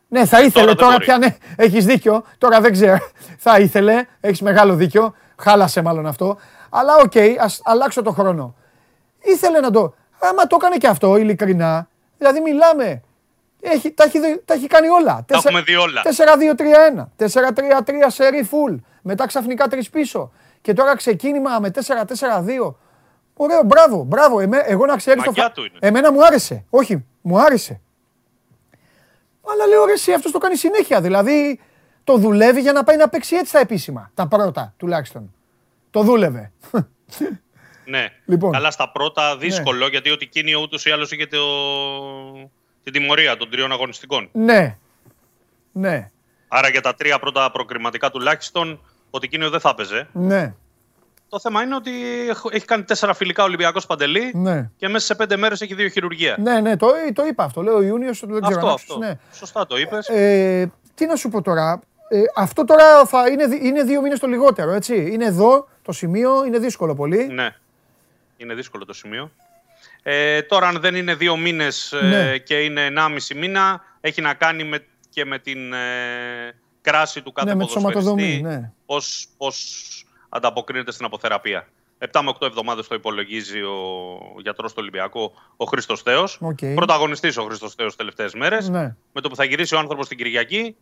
Ναι, 0.08 0.26
θα 0.26 0.42
ήθελε 0.42 0.66
Τώρα 0.66 0.76
τώρα, 0.76 0.92
δεν 0.92 1.00
πια, 1.00 1.18
ναι, 1.18 1.38
έχεις 1.56 1.86
δίκιο. 1.86 2.24
Τώρα 2.38 2.62
δεν 2.62 2.72
ξέρω. 2.72 2.98
θα 3.38 3.60
ήθελε, 3.60 4.06
έχεις 4.20 4.42
μεγάλο 4.42 4.74
δίκιο. 4.76 5.14
Χάλασε 5.38 5.82
μάλλον 5.82 6.06
αυτό. 6.08 6.38
Αλλά 6.70 6.96
οκ, 6.96 7.14
ας 7.42 7.62
αλλάξω 7.64 8.02
το 8.02 8.12
χρόνο. 8.12 8.56
Ήθελε 9.20 9.60
να 9.60 9.72
το... 9.72 9.94
Άμα 10.20 10.48
το 10.48 10.58
έκανε 10.60 10.78
και 10.78 10.88
αυτό, 10.88 11.18
ειλικρινά. 11.18 11.88
Δηλαδή 12.18 12.40
μιλάμε. 12.40 13.02
Έχει, 13.62 13.92
τα, 13.92 14.04
έχει, 14.04 14.20
δει- 14.20 14.42
τα 14.46 14.54
έχει 14.54 14.68
κάνει 14.68 14.88
όλα. 14.88 15.24
Τα 15.28 15.36
έχουμε 15.36 15.62
δει 15.62 15.76
όλα. 15.76 16.02
4-2-3-1. 17.18 17.28
4-3-3 17.34 17.92
σερί 18.08 18.50
full. 18.52 18.76
Μετά 19.02 19.28
ξαφνικά 19.28 19.68
τρεις 19.68 19.90
πίσω. 19.90 20.32
Και 20.62 20.74
τώρα 20.74 20.96
ξεκίνημα 20.96 21.60
με 21.60 21.72
4-4-2. 21.76 22.74
Ωραίο, 23.34 23.64
μπράβο, 23.66 24.04
μπράβο. 24.04 24.40
Εμέ, 24.40 24.58
εγώ 24.66 24.86
να 24.86 24.96
ξέρεις 24.96 25.24
το 25.24 25.32
Μαγιά 25.36 25.52
του 25.52 25.62
είναι. 25.62 25.78
Εμένα 25.80 26.12
μου 26.12 26.26
άρεσε. 26.26 26.66
Όχι, 26.70 27.06
μου 27.22 27.40
άρεσε. 27.42 27.82
Αλλά 29.52 29.66
λέω 29.68 29.86
ρε 29.86 29.92
εσύ 29.92 30.14
αυτός 30.14 30.32
το 30.32 30.38
κάνει 30.38 30.56
συνέχεια. 30.56 31.02
Δηλαδή 31.02 31.60
το 32.04 32.18
δουλεύει 32.18 32.62
για 32.62 32.72
να 32.72 32.84
πάει 32.84 32.98
να 32.98 33.10
παίξει 33.10 33.36
έτσι 33.36 33.52
τα 33.54 33.60
επίσημα. 33.60 34.12
Τα 34.14 34.28
πρώτα 34.28 34.74
τουλάχιστον. 34.78 35.34
Το 35.92 36.02
δούλευε. 36.02 36.52
Ναι. 37.86 38.08
Λοιπόν. 38.26 38.52
Καλά 38.52 38.72
στα 38.72 38.92
πρώτα 38.92 39.38
δύσκολο 39.38 39.88
γιατί 39.88 40.12
ο 40.12 40.18
Τικίνιο 40.18 40.62
ούτως 40.62 40.86
ή 40.86 40.92
άλλως 40.92 41.12
είχε 41.12 41.28
το... 41.28 41.38
την 42.84 42.94
τιμωρία 42.94 43.38
των 43.38 43.50
τριών 43.50 43.72
αγωνιστικών. 43.72 44.30
ναι. 44.32 44.78
Ναι. 45.72 46.10
Άρα 46.48 46.70
για 46.70 46.82
τα 46.82 46.94
τρία 46.94 47.20
πρώτα 47.20 47.52
προκριματικά 47.52 48.10
τουλάχιστον 48.10 48.80
ο 49.10 49.20
Τικίνιο 49.20 49.50
δεν 49.50 49.60
θα 49.60 49.70
έπαιζε. 49.70 50.08
Ναι. 50.12 50.54
Το 51.30 51.40
θέμα 51.40 51.62
είναι 51.64 51.76
ότι 51.76 51.92
έχ- 52.30 52.50
έχει 52.56 52.66
κάνει 52.66 52.84
τέσσερα 52.84 53.14
φιλικά 53.14 53.44
Ολυμπιακός 53.44 53.86
Παντελή 53.86 54.32
Ναι. 54.34 54.70
και 54.78 54.88
μέσα 54.88 55.06
σε 55.06 55.16
πέντε 55.16 55.38
μέρες 55.38 55.62
έχει 55.62 55.74
δύο 55.74 55.88
χειρουργία. 55.88 56.36
Ναι, 56.40 56.60
ναι, 56.60 56.78
το, 56.78 56.88
το 57.14 57.26
είπα 57.26 57.44
αυτό. 57.44 57.62
Λέω 57.62 57.76
ο 57.76 57.82
Ιούνιος, 57.82 58.20
δεν 58.26 58.42
ξέρω. 58.42 58.48
αυτό, 58.58 58.68
αν 58.68 58.74
αυτό. 58.74 58.94
άκουσες, 58.94 59.10
Ναι. 59.10 59.20
Σωστά 59.34 59.66
το 59.66 59.78
είπες. 59.78 60.08
Ε, 60.08 60.72
τι 60.96 61.06
να 61.06 61.16
σου 61.16 61.30
πω 61.30 61.42
τώρα. 61.42 61.82
Ε, 62.10 62.22
αυτό 62.36 62.66
τώρα 62.66 63.06
θα 63.06 63.28
είναι, 63.30 63.46
δι- 63.48 63.64
είναι 63.64 63.84
δύο 63.84 64.02
μήνες 64.02 64.20
το 64.20 64.28
λιγότερο, 64.28 64.72
έτσι. 64.72 65.10
Είναι 65.12 65.26
εδώ 65.26 65.68
το 65.82 65.92
σημείο, 65.92 66.46
είναι 66.46 66.58
δύσκολο 66.60 66.96
πολύ. 66.96 67.28
Ναι. 67.28 67.56
Είναι 68.38 68.54
δύσκολο 68.54 68.86
το 68.86 68.94
σημείο. 68.94 69.32
Ε, 70.04 70.42
τώρα, 70.42 70.68
αν 70.68 70.80
δεν 70.80 70.96
είναι 70.96 71.16
δύο 71.16 71.36
μήνες 71.38 71.94
Ναι. 72.10 72.38
και 72.38 72.56
είναι 72.60 72.86
ενάμιση 72.86 73.36
μήνα, 73.36 73.82
έχει 74.02 74.22
να 74.22 74.34
κάνει 74.34 74.64
με, 74.64 74.86
και 75.10 75.26
με 75.26 75.40
την 75.40 75.74
ε, 75.74 75.78
κράση 76.82 77.22
του 77.22 77.32
κάθε 77.32 77.50
Ναι, 77.50 77.56
με 77.56 77.66
τη 77.66 77.74
ποδοσφαιριστή. 77.74 78.04
σωματοδομή, 78.22 78.42
ναι. 78.42 78.72
Πώς, 78.86 79.28
πώς 79.38 79.84
ανταποκρίνεται 80.30 80.92
στην 80.92 81.06
αποθεραπεία. 81.06 81.68
7 82.12 82.22
με 82.24 82.30
8 82.40 82.46
εβδομάδες 82.48 82.88
το 82.88 82.96
υπολογίζει 82.96 83.62
ο 83.62 84.20
γιατρός 84.42 84.72
του 84.72 84.78
Ολυμπιακού, 84.82 85.32
ο 85.58 85.66
Χρήστος 85.66 86.02
Θέος. 86.02 86.38
Οκ. 86.42 86.58
Πρωταγωνιστής 86.76 87.38
ο 87.38 87.44
Χρήστος 87.44 87.74
Θέος 87.74 87.96
τελευταίες 87.96 88.34
μέρες. 88.34 88.70
Ναι. 88.70 88.96
Με 89.14 89.22
το 89.22 89.30
που 89.30 89.36
θα 89.36 89.44
γυρίσει 89.44 89.76
ο 89.76 89.80
άνθρωπος 89.80 90.08
την 90.08 90.18
Κυριακή, 90.18 90.76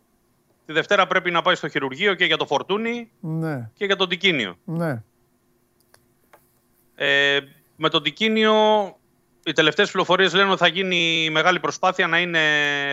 τη 0.66 0.72
Δευτέρα 0.72 1.06
πρέπει 1.06 1.30
να 1.30 1.42
πάει 1.42 1.54
στο 1.54 1.68
χειρουργείο 1.68 2.14
και 2.14 2.24
για 2.24 2.36
το 2.36 2.46
Φορτούνη 2.46 3.10
Ναι, 3.20 3.70
και 3.74 3.84
για 3.84 3.96
τον 3.96 4.08
Τικίνιο. 4.08 4.56
ναι. 4.64 5.02
Ε, 6.94 7.38
με 7.76 7.88
τον 7.88 8.02
Τικίνιο, 8.02 8.54
οι 9.44 9.52
τελευταίες 9.52 9.90
πληροφορίες 9.90 10.34
λένε 10.34 10.50
ότι 10.50 10.58
θα 10.58 10.66
γίνει 10.68 11.28
μεγάλη 11.30 11.60
προσπάθεια 11.60 12.06
να 12.06 12.18
είναι 12.20 12.40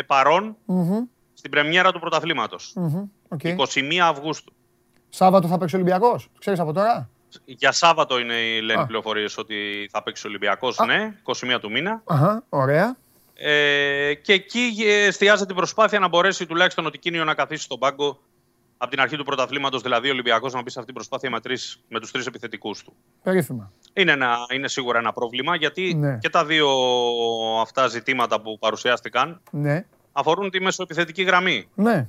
παρόν 0.07 0.55
Μμμ, 0.65 1.03
στην 1.33 1.51
πρεμιέρα 1.51 1.91
του 1.91 1.99
πρωταθλήματος. 1.99 2.71
μμμ, 2.75 3.03
οκ. 3.27 3.39
21 3.43 3.97
Αυγούστου. 4.01 4.53
Σάββατο 5.15 5.47
θα 5.47 5.57
παίξει 5.57 5.75
ο 5.75 5.79
Ολυμπιακός, 5.79 6.29
ξέρεις 6.39 6.59
από 6.59 6.73
τώρα; 6.73 7.09
Για 7.45 7.71
Σάββατο 7.71 8.19
είναι 8.19 8.33
οι 8.33 8.61
λένε 8.61 8.81
Α. 8.81 8.85
πληροφορίες 8.85 9.37
ότι 9.37 9.55
θα 9.91 10.03
παίξει 10.03 10.25
ο 10.25 10.29
Ολυμπιακός, 10.29 10.79
Α. 10.79 10.85
ναι, 10.85 11.13
21 11.23 11.57
του 11.61 11.71
μήνα. 11.71 12.01
Αχα, 12.05 12.43
ωραία. 12.49 12.95
Ε, 13.37 14.13
και 14.13 14.33
εκεί 14.33 14.73
εστιάζεται 15.07 15.53
η 15.53 15.55
προσπάθεια 15.55 15.99
να 15.99 16.07
μπορέσει 16.07 16.45
τουλάχιστον 16.45 16.85
ο 16.85 16.89
Τικίνιο 16.89 17.23
να 17.23 17.33
καθίσει 17.33 17.63
στον 17.63 17.79
πάγκο 17.79 18.19
από 18.77 18.91
την 18.91 18.99
αρχή 18.99 19.15
του 19.17 19.23
πρωταθλήματος, 19.23 19.81
δηλαδή 19.81 20.07
ο 20.07 20.11
Ολυμπιακός 20.11 20.53
να 20.53 20.61
μπει 20.61 20.69
σε 20.69 20.79
αυτή 20.79 20.85
την 20.85 20.93
προσπάθεια 20.93 21.29
με, 21.29 21.39
τρεις, 21.39 21.79
με 21.89 21.99
τους 21.99 22.11
τρεις 22.11 22.25
επιθετικούς 22.25 22.83
του. 22.83 22.93
Περίφημα. 23.23 23.71
Είναι, 23.93 24.11
ένα, 24.11 24.37
είναι 24.53 24.67
σίγουρα 24.67 24.99
ένα 24.99 25.13
πρόβλημα 25.13 25.55
γιατί 25.55 25.93
Ναι. 25.93 26.17
και 26.17 26.29
τα 26.29 26.45
δύο 26.45 26.67
αυτά 27.61 27.87
ζητήματα 27.87 28.41
που 28.41 28.57
παρουσιάστηκαν 28.59 29.41
Ναι, 29.51 29.85
αφορούν 30.11 30.49
τη 30.49 30.61
μεσοεπιθετική 30.61 31.23
γραμμή. 31.23 31.67
ναι. 31.75 32.07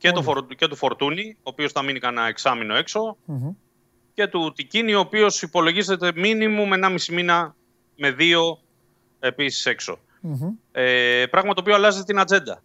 Και, 0.00 0.10
το, 0.10 0.22
Φορ- 0.22 0.54
και 0.54 0.68
του 0.68 0.76
Φορτούνη, 0.76 1.36
ο 1.38 1.40
οποίος 1.42 1.72
θα 1.72 1.82
μείνει 1.82 1.98
κανένα 1.98 2.26
εξάμηνο 2.26 2.74
έξω, 2.74 3.16
Μμμ. 3.24 3.50
και 4.14 4.26
του 4.26 4.52
Τικίνη, 4.52 4.94
ο 4.94 4.98
οποίος 5.00 5.42
υπολογίζεται 5.42 6.12
μήνυμου 6.14 6.66
με 6.66 6.76
1,5 6.82 7.12
μήνα 7.12 7.54
με 7.96 8.10
δύο 8.10 8.58
επίσης 9.18 9.66
έξω. 9.66 9.98
Μμμ. 10.20 10.48
Ε, 10.72 11.26
πράγμα 11.30 11.54
το 11.54 11.60
οποίο 11.60 11.74
αλλάζει 11.74 12.02
την 12.02 12.18
ατζέντα. 12.18 12.62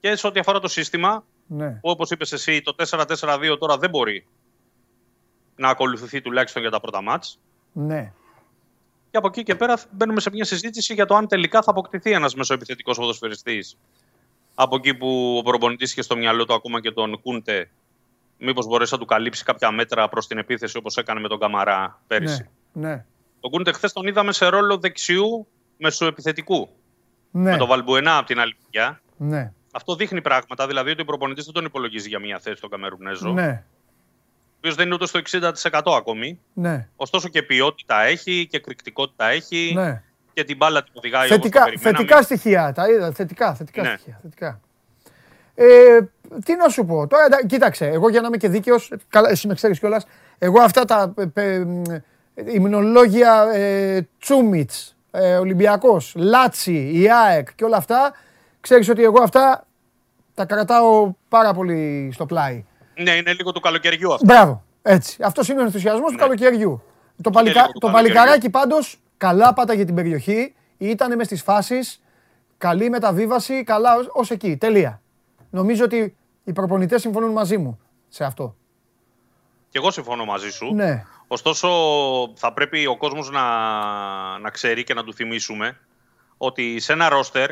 Και 0.00 0.16
σε 0.16 0.26
ό,τι 0.26 0.40
αφορά 0.40 0.58
το 0.60 0.68
σύστημα, 0.68 1.24
Ναι. 1.46 1.68
που 1.70 1.90
όπως 1.90 2.10
είπες 2.10 2.32
εσύ, 2.32 2.60
το 2.62 2.74
4-4-2 2.74 3.56
τώρα 3.58 3.78
δεν 3.78 3.90
μπορεί 3.90 4.26
να 5.56 5.68
ακολουθηθεί 5.68 6.20
τουλάχιστον 6.20 6.62
για 6.62 6.70
τα 6.70 6.80
πρώτα 6.80 7.02
μάτς. 7.02 7.40
Ναι. 7.72 8.12
Και 9.10 9.16
από 9.16 9.26
εκεί 9.26 9.42
και 9.42 9.54
πέρα 9.54 9.78
μπαίνουμε 9.90 10.20
σε 10.20 10.30
μια 10.30 10.44
συζήτηση 10.44 10.94
για 10.94 11.06
το 11.06 11.14
αν 11.14 11.26
τελικά 11.28 11.62
θα 11.62 11.70
αποκτηθεί 11.70 12.10
ένας 12.12 12.34
μεσοεπιθετικός 12.34 12.96
ποδοσφαιριστής. 12.96 13.76
Από 14.62 14.76
εκεί 14.76 14.94
που 14.94 15.36
ο 15.38 15.42
προπονητής 15.42 15.90
είχε 15.90 16.02
στο 16.02 16.16
μυαλό 16.16 16.44
του 16.44 16.54
ακόμα 16.54 16.80
και 16.80 16.90
τον 16.90 17.20
Κούντε, 17.20 17.70
μήπως 18.38 18.66
μπορέσει 18.66 18.92
να 18.92 18.98
του 18.98 19.04
καλύψει 19.04 19.44
κάποια 19.44 19.70
μέτρα 19.70 20.08
προς 20.08 20.26
την 20.26 20.38
επίθεση 20.38 20.76
όπως 20.76 20.96
έκανε 20.96 21.20
με 21.20 21.28
τον 21.28 21.38
Καμαρά 21.38 22.00
πέρυσι. 22.06 22.48
Ναι. 22.72 22.88
Ναι. 22.88 23.04
Τον 23.40 23.50
Κούντε 23.50 23.72
χθες 23.72 23.92
τον 23.92 24.06
είδαμε 24.06 24.32
σε 24.32 24.46
ρόλο 24.46 24.78
δεξιού 24.78 25.46
μεσοεπιθετικού. 25.76 26.68
Ναι. 27.30 27.50
Με 27.50 27.56
τον 27.56 27.68
Βαλμπουενά 27.68 28.16
από 28.16 28.26
την 28.26 28.40
άλλη 28.40 28.56
μεριά. 28.64 29.00
Ναι. 29.16 29.52
Αυτό 29.72 29.94
δείχνει 29.94 30.20
πράγματα, 30.20 30.66
δηλαδή 30.66 30.90
ότι 30.90 31.02
ο 31.02 31.04
προπονητής 31.04 31.44
δεν 31.44 31.54
τον 31.54 31.64
υπολογίζει 31.64 32.08
για 32.08 32.18
μια 32.18 32.38
θέση 32.38 32.56
στον 32.56 32.70
Καμερουνέζο, 32.70 33.32
Ναι. 33.32 33.64
ο 33.64 34.54
οποίος 34.58 34.74
δεν 34.74 34.86
είναι 34.86 34.94
ούτε 34.94 35.06
στο 35.06 35.18
60% 35.18 35.96
ακόμη. 35.96 36.40
Ναι. 36.52 36.88
Ωστόσο 36.96 37.28
και 37.28 37.42
ποιότητα 37.42 38.02
έχει 38.02 38.46
και 38.46 38.56
εκρηκτικότητα 38.56 39.26
έχει 39.26 39.72
Ναι. 39.74 40.02
Και 40.40 40.46
την 40.46 40.56
μπάλα 40.56 40.82
την 40.82 40.92
οδηγάει 40.94 41.26
όπως 41.26 41.36
Θετικά, 41.36 41.58
το 41.58 41.64
περιμέναμε. 41.64 41.96
θετικά 41.98 42.22
στοιχεία, 42.22 42.72
τα 42.74 42.88
είδα, 42.88 43.12
θετικά, 43.12 43.54
θετικά 43.54 43.82
Ναι. 43.82 43.88
στοιχεία. 43.88 44.18
Θετικά. 44.22 44.60
Ε, 45.54 45.98
τι 46.44 46.56
να 46.56 46.68
σου 46.68 46.84
πω, 46.84 47.06
τώρα 47.06 47.24
εντά- 47.24 47.46
κοίταξε, 47.46 47.86
εγώ 47.86 48.08
για 48.08 48.20
να 48.20 48.26
είμαι 48.26 48.36
και 48.36 48.48
δίκαιος, 48.48 48.92
καλά, 49.08 49.30
εσύ 49.30 49.46
με 49.46 49.54
ξέρεις 49.54 49.78
κιόλας, 49.78 50.06
εγώ 50.38 50.60
αυτά 50.60 50.84
τα 50.84 51.14
ε, 51.16 51.42
ε, 51.42 51.54
ε, 52.34 52.42
υμνολόγια 52.46 53.48
ε, 53.52 54.08
Τσούμιτς, 54.18 54.96
ε, 55.10 55.36
Ολυμπιακός, 55.36 56.12
Λάτσι, 56.16 56.90
η 56.94 57.10
ΑΕΚ 57.10 57.54
και 57.54 57.64
όλα 57.64 57.76
αυτά, 57.76 58.12
ξέρεις 58.60 58.88
ότι 58.88 59.02
εγώ 59.02 59.22
αυτά 59.22 59.66
τα 60.34 60.44
κρατάω 60.44 61.12
πάρα 61.28 61.52
πολύ 61.54 62.10
στο 62.14 62.26
πλάι. 62.26 62.64
Ναι, 63.02 63.10
είναι 63.10 63.32
λίγο 63.32 63.52
του 63.52 63.60
καλοκαιριού 63.60 64.12
αυτό. 64.12 64.24
Μπράβο. 64.26 64.64
Έτσι. 64.82 65.18
Αυτός 65.22 65.48
είναι 65.48 65.60
ο 65.60 65.64
ενθουσιασμός 65.64 66.10
του 66.12 66.18
καλοκαιριού. 66.18 66.82
Το, 67.22 67.30
παλικα... 67.30 67.60
λίγο 67.60 67.72
του 67.72 67.78
το 67.78 67.86
καλοκαιριού. 67.86 68.14
παλικαράκι 68.14 68.50
πάντως 68.50 69.00
καλά 69.20 69.52
πάταγε 69.52 69.84
την 69.84 69.94
περιοχή. 69.94 70.54
Ήταν 70.78 71.16
μες 71.16 71.26
στις 71.26 71.42
φάσεις. 71.42 72.02
Καλή 72.58 72.90
μεταβίβαση. 72.90 73.64
Καλά 73.64 73.92
ως 74.12 74.30
εκεί. 74.30 74.56
Τελεία. 74.56 75.02
Νομίζω 75.50 75.84
ότι 75.84 76.16
οι 76.44 76.52
προπονητές 76.52 77.00
συμφωνούν 77.00 77.32
μαζί 77.32 77.56
μου 77.58 77.80
σε 78.08 78.24
αυτό. 78.24 78.56
Και 79.68 79.78
εγώ 79.78 79.90
συμφωνώ 79.90 80.24
μαζί 80.24 80.50
σου. 80.50 80.74
Ναι. 80.74 81.04
Ωστόσο, 81.26 81.68
θα 82.34 82.52
πρέπει 82.52 82.86
ο 82.86 82.96
κόσμος 82.96 83.30
να, 83.30 83.42
να 84.38 84.50
ξέρει 84.50 84.84
και 84.84 84.94
να 84.94 85.04
του 85.04 85.14
θυμίσουμε 85.14 85.78
ότι 86.36 86.80
σε 86.80 86.92
ένα 86.92 87.08
ρόστερ 87.08 87.50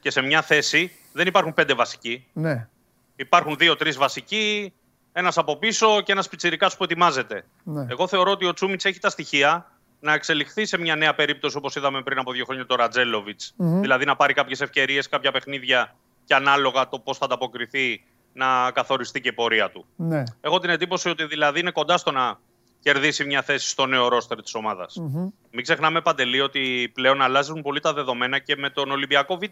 και 0.00 0.10
σε 0.10 0.20
μια 0.20 0.42
θέση 0.42 0.92
δεν 1.12 1.26
υπάρχουν 1.26 1.54
πέντε 1.54 1.74
βασικοί. 1.74 2.26
Ναι. 2.32 2.68
Υπάρχουν 3.16 3.56
δύο-τρει 3.56 3.90
βασικοί, 3.90 4.72
ένας 5.12 5.38
από 5.38 5.56
πίσω 5.56 6.00
και 6.00 6.12
ένας 6.12 6.28
πιτσιρικάς 6.28 6.76
που 6.76 6.84
ετοιμάζεται. 6.84 7.44
Ναι. 7.62 7.86
Εγώ 7.88 8.06
θεωρώ 8.06 8.30
ότι 8.30 8.46
ο 8.46 8.52
Τσούμιτς 8.52 8.84
έχει 8.84 8.98
τα 8.98 9.10
στοιχεία 9.10 9.77
να 10.00 10.12
εξελιχθεί 10.12 10.66
σε 10.66 10.78
μια 10.78 10.96
νέα 10.96 11.14
περίπτωση 11.14 11.56
όπως 11.56 11.76
είδαμε 11.76 12.02
πριν 12.02 12.18
από 12.18 12.32
δύο 12.32 12.44
χρόνια 12.44 12.66
το 12.66 12.74
ρατζελοβιτ 12.74 13.40
Μμμ. 13.56 13.80
Δηλαδή 13.80 14.04
να 14.04 14.16
πάρει 14.16 14.32
κάποιες 14.32 14.60
ευκαιρίες, 14.60 15.08
κάποια 15.08 15.32
παιχνίδια 15.32 15.94
και 16.24 16.34
ανάλογα 16.34 16.88
το 16.88 16.98
πώς 16.98 17.18
θα 17.18 17.24
ανταποκριθεί 17.24 18.04
να 18.32 18.70
καθοριστεί 18.70 19.20
και 19.20 19.28
η 19.28 19.32
πορεία 19.32 19.70
του. 19.70 19.86
Ναι. 19.96 20.22
Έχω 20.40 20.58
την 20.58 20.70
εντύπωση 20.70 21.08
ότι 21.08 21.24
δηλαδή 21.24 21.60
είναι 21.60 21.70
κοντά 21.70 21.96
στο 21.96 22.10
να 22.10 22.38
κερδίσει 22.80 23.24
μια 23.24 23.42
θέση 23.42 23.68
στο 23.68 23.86
νέο 23.86 24.08
ρόστερ 24.08 24.42
της 24.42 24.54
ομάδας. 24.54 24.96
Μμμ. 24.96 25.28
Μην 25.50 25.62
ξεχνάμε 25.62 26.00
παντελή 26.00 26.40
ότι 26.40 26.90
πλέον 26.94 27.22
αλλάζουν 27.22 27.62
πολύ 27.62 27.80
τα 27.80 27.92
δεδομένα 27.92 28.38
και 28.38 28.56
με 28.56 28.70
τον 28.70 28.90
Ολυμπιακό 28.90 29.36
Β. 29.36 29.42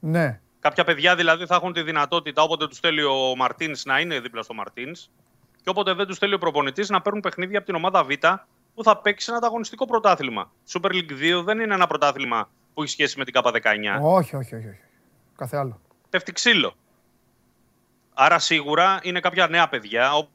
Ναι. 0.00 0.40
Κάποια 0.60 0.84
παιδιά 0.84 1.16
δηλαδή 1.16 1.46
θα 1.46 1.54
έχουν 1.54 1.72
τη 1.72 1.82
δυνατότητα 1.82 2.42
όποτε 2.42 2.66
τους 2.66 2.78
θέλει 2.78 3.02
ο 3.02 3.34
Μαρτίνς 3.36 3.84
να 3.84 4.00
είναι 4.00 4.20
δίπλα 4.20 4.42
στο 4.42 4.54
Μαρτίνς 4.54 5.08
και 5.62 5.68
όποτε 5.70 5.92
δεν 5.92 6.06
τους 6.06 6.18
θέλει 6.18 6.34
ο 6.34 6.38
προπονητής 6.38 6.88
να 6.88 7.00
παίρνουν 7.00 7.20
παιχνίδια 7.22 7.58
από 7.58 7.66
την 7.66 7.76
ομάδα 7.76 8.04
Β 8.04 8.10
που 8.80 8.86
θα 8.86 8.96
παίξει 8.96 9.26
ένα 9.28 9.38
ανταγωνιστικό 9.38 9.86
πρωτάθλημα. 9.86 10.50
Super 10.72 10.90
League 10.90 11.40
2 11.40 11.42
δεν 11.44 11.60
είναι 11.60 11.74
ένα 11.74 11.86
πρωτάθλημα 11.86 12.48
που 12.74 12.82
έχει 12.82 12.90
σχέση 12.90 13.18
με 13.18 13.24
την 13.24 13.34
K19. 13.36 13.52
Όχι, 14.00 14.36
όχι, 14.36 14.54
όχι, 14.54 14.68
όχι. 14.68 14.80
Κάθε 15.36 15.56
άλλο. 15.56 15.80
Πέφτει 16.10 16.32
ξύλο. 16.32 16.74
Άρα 18.14 18.38
σίγουρα 18.38 18.98
είναι 19.02 19.20
κάποια 19.20 19.46
νέα 19.48 19.68
παιδιά 19.68 20.28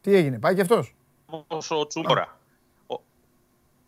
Τι 0.00 0.14
έγινε, 0.14 0.38
πάει 0.38 0.54
και 0.54 0.60
αυτός; 0.60 0.94
όπως 1.26 1.70
ο 1.70 1.86
Τσούμπορα. 1.86 2.38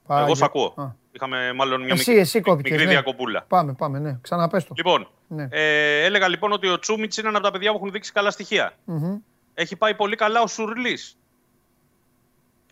Εγώ 0.09 0.35
σ' 0.35 0.43
ακούω. 0.43 0.97
Είχαμε 1.13 1.53
μάλλον 1.53 1.81
μια 1.83 1.93
Εσύ, 1.93 2.11
μικρή, 2.11 2.23
εσύ 2.23 2.41
κόπηκες, 2.41 2.71
μικρή 2.71 2.87
ναι. 2.87 2.91
διακοπούλα. 2.93 3.43
Πάμε, 3.49 3.73
πάμε, 3.73 3.99
ναι. 3.99 4.19
Ξαναπες 4.21 4.65
το. 4.65 4.73
Λοιπόν, 4.77 5.09
Ναι. 5.29 5.49
ε, 5.51 6.05
έλεγα 6.05 6.29
λοιπόν 6.29 6.53
ότι 6.53 6.69
ο 6.69 6.79
Τσούμιτς 6.79 7.17
είναι 7.17 7.29
ένα 7.29 7.37
από 7.37 7.47
τα 7.47 7.53
παιδιά 7.53 7.71
που 7.71 7.77
έχουν 7.77 7.91
δείξει 7.91 8.13
καλά 8.13 8.31
στοιχεία. 8.31 8.73
Μμμ. 8.85 9.19
Έχει 9.59 9.77
πάει 9.77 9.95
πολύ 9.95 10.17
καλά 10.17 10.41
ο 10.43 10.47
Σουρλής 10.47 11.19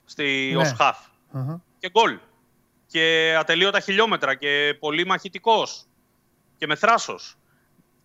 στη 0.05 0.51
Ναι. 0.55 0.63
ως 0.63 0.73
χαφ. 0.73 0.99
Αχα. 1.33 1.63
Και 1.79 1.91
γκολ. 1.91 2.19
Και 2.87 3.35
ατελείωτα 3.39 3.81
χιλιόμετρα 3.81 4.35
και 4.35 4.77
πολύ 4.81 5.07
μαχητικός. 5.07 5.87
Και 6.59 6.67
με 6.67 6.75
θράσος. 6.75 7.37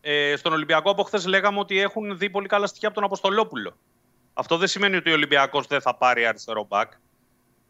Ε, 0.01 0.35
στον 0.35 0.53
Ολυμπιακό 0.53 0.89
από 0.91 1.03
χθες 1.03 1.25
λέγαμε 1.25 1.59
ότι 1.59 1.79
έχουν 1.79 2.17
δει 2.17 2.29
πολύ 2.29 2.47
καλά 2.47 2.67
στοιχεία 2.67 2.87
από 2.87 2.97
τον 2.97 3.05
Αποστολόπουλο. 3.05 3.77
Αυτό 4.33 4.57
δεν 4.57 4.67
σημαίνει 4.67 4.95
ότι 4.95 5.09
ο 5.09 5.13
Ολυμπιακός 5.13 5.67
δεν 5.67 5.81
θα 5.81 5.95
πάρει 5.95 6.25
αριστερό 6.25 6.63
μπακ 6.63 6.91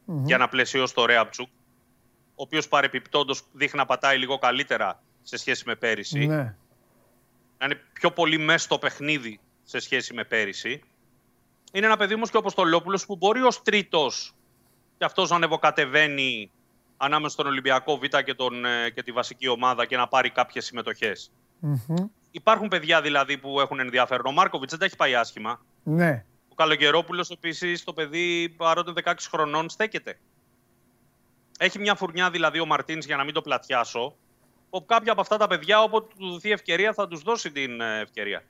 Μμμ. 0.06 0.26
για 0.26 0.38
να 0.38 0.48
πλαισιώσει 0.49 0.94
το 0.94 1.06
Ρέαπτσουκ, 1.06 1.48
ο 2.30 2.41
οποίος 2.44 2.68
παρεπιπτόντως 2.68 3.44
δείχνει 3.52 3.80
να 3.80 3.86
πατάει 3.86 4.18
λίγο 4.18 4.38
καλύτερα 4.38 5.02
σε 5.23 5.38
σχέση 5.38 5.64
με 5.65 5.76
πέρυσι. 5.76 6.26
Ναι. 6.26 6.56
Να 7.57 7.65
είναι 7.65 7.81
πιο 7.94 8.11
πολύ 8.11 8.38
μέσα 8.38 8.65
στο 8.65 8.77
παιχνίδι 8.77 9.40
σε 9.64 9.80
σχέση 9.80 10.14
με 10.14 10.23
πέρυσι. 10.23 10.81
Είναι 11.72 11.86
ένα 11.86 11.98
παιδί 11.98 12.14
όμως 12.14 12.30
και 12.30 12.36
ο 12.36 12.40
Αποστολόπουλος 12.40 13.06
που 13.06 13.16
μπορεί 13.16 13.41
ως 13.41 13.62
τρίτος 13.62 14.34
και 14.98 15.06
αυτός 15.06 15.30
να 15.30 15.36
ανεβοκατεβαίνει 15.36 16.52
ανάμεσα 16.98 17.34
στον 17.34 17.48
Ολυμπιακό 17.48 17.98
Β 17.98 18.04
και, 18.26 18.34
τον, 18.34 18.66
ε, 18.66 18.90
και 18.90 19.04
τη 19.04 19.12
βασική 19.12 19.48
ομάδα 19.48 19.86
και 19.86 19.98
να 19.98 20.08
πάρει 20.08 20.30
κάποιες 20.30 20.66
συμμετοχές. 20.66 21.32
Μμμ. 21.60 22.08
Υπάρχουν 22.32 22.68
παιδιά 22.68 23.02
δηλαδή 23.02 23.38
που 23.38 23.60
έχουν 23.60 23.80
ενδιαφέρον. 23.80 24.26
Ο 24.26 24.32
Μάρκοβιτς 24.32 24.72
δεν 24.72 24.80
τα 24.80 24.86
έχει 24.86 24.96
πάει 24.96 25.16
άσχημα. 25.16 25.62
Ναι. 25.84 26.26
Ο 26.52 26.56
Καλογερόπουλος 26.56 27.30
επίσης, 27.30 27.84
το 27.84 27.94
παιδί 27.94 28.54
παρότι 28.58 28.90
είναι 28.90 29.02
16 29.06 29.14
χρονών, 29.30 29.70
στέκεται. 29.70 30.20
Έχει 31.60 31.80
μια 31.80 31.96
φουρνιά 31.96 32.30
δηλαδή 32.30 32.60
ο 32.60 32.66
Μαρτίνς 32.66 33.06
για 33.06 33.16
να 33.16 33.24
μην 33.24 33.34
το 33.34 33.41
πλατιάσω. 33.41 34.16
Που 34.70 34.86
κάποια 34.86 35.12
από 35.12 35.22
αυτά 35.22 35.38
τα 35.38 35.48
παιδιά, 35.48 35.82
όποτε 35.82 36.14
του 36.18 36.30
δοθεί 36.30 36.52
ευκαιρία, 36.52 36.94
θα 36.94 37.08
τους 37.08 37.22
δώσει 37.22 37.52
την 37.52 37.82
ε, 37.82 38.00
ευκαιρία 38.00 38.44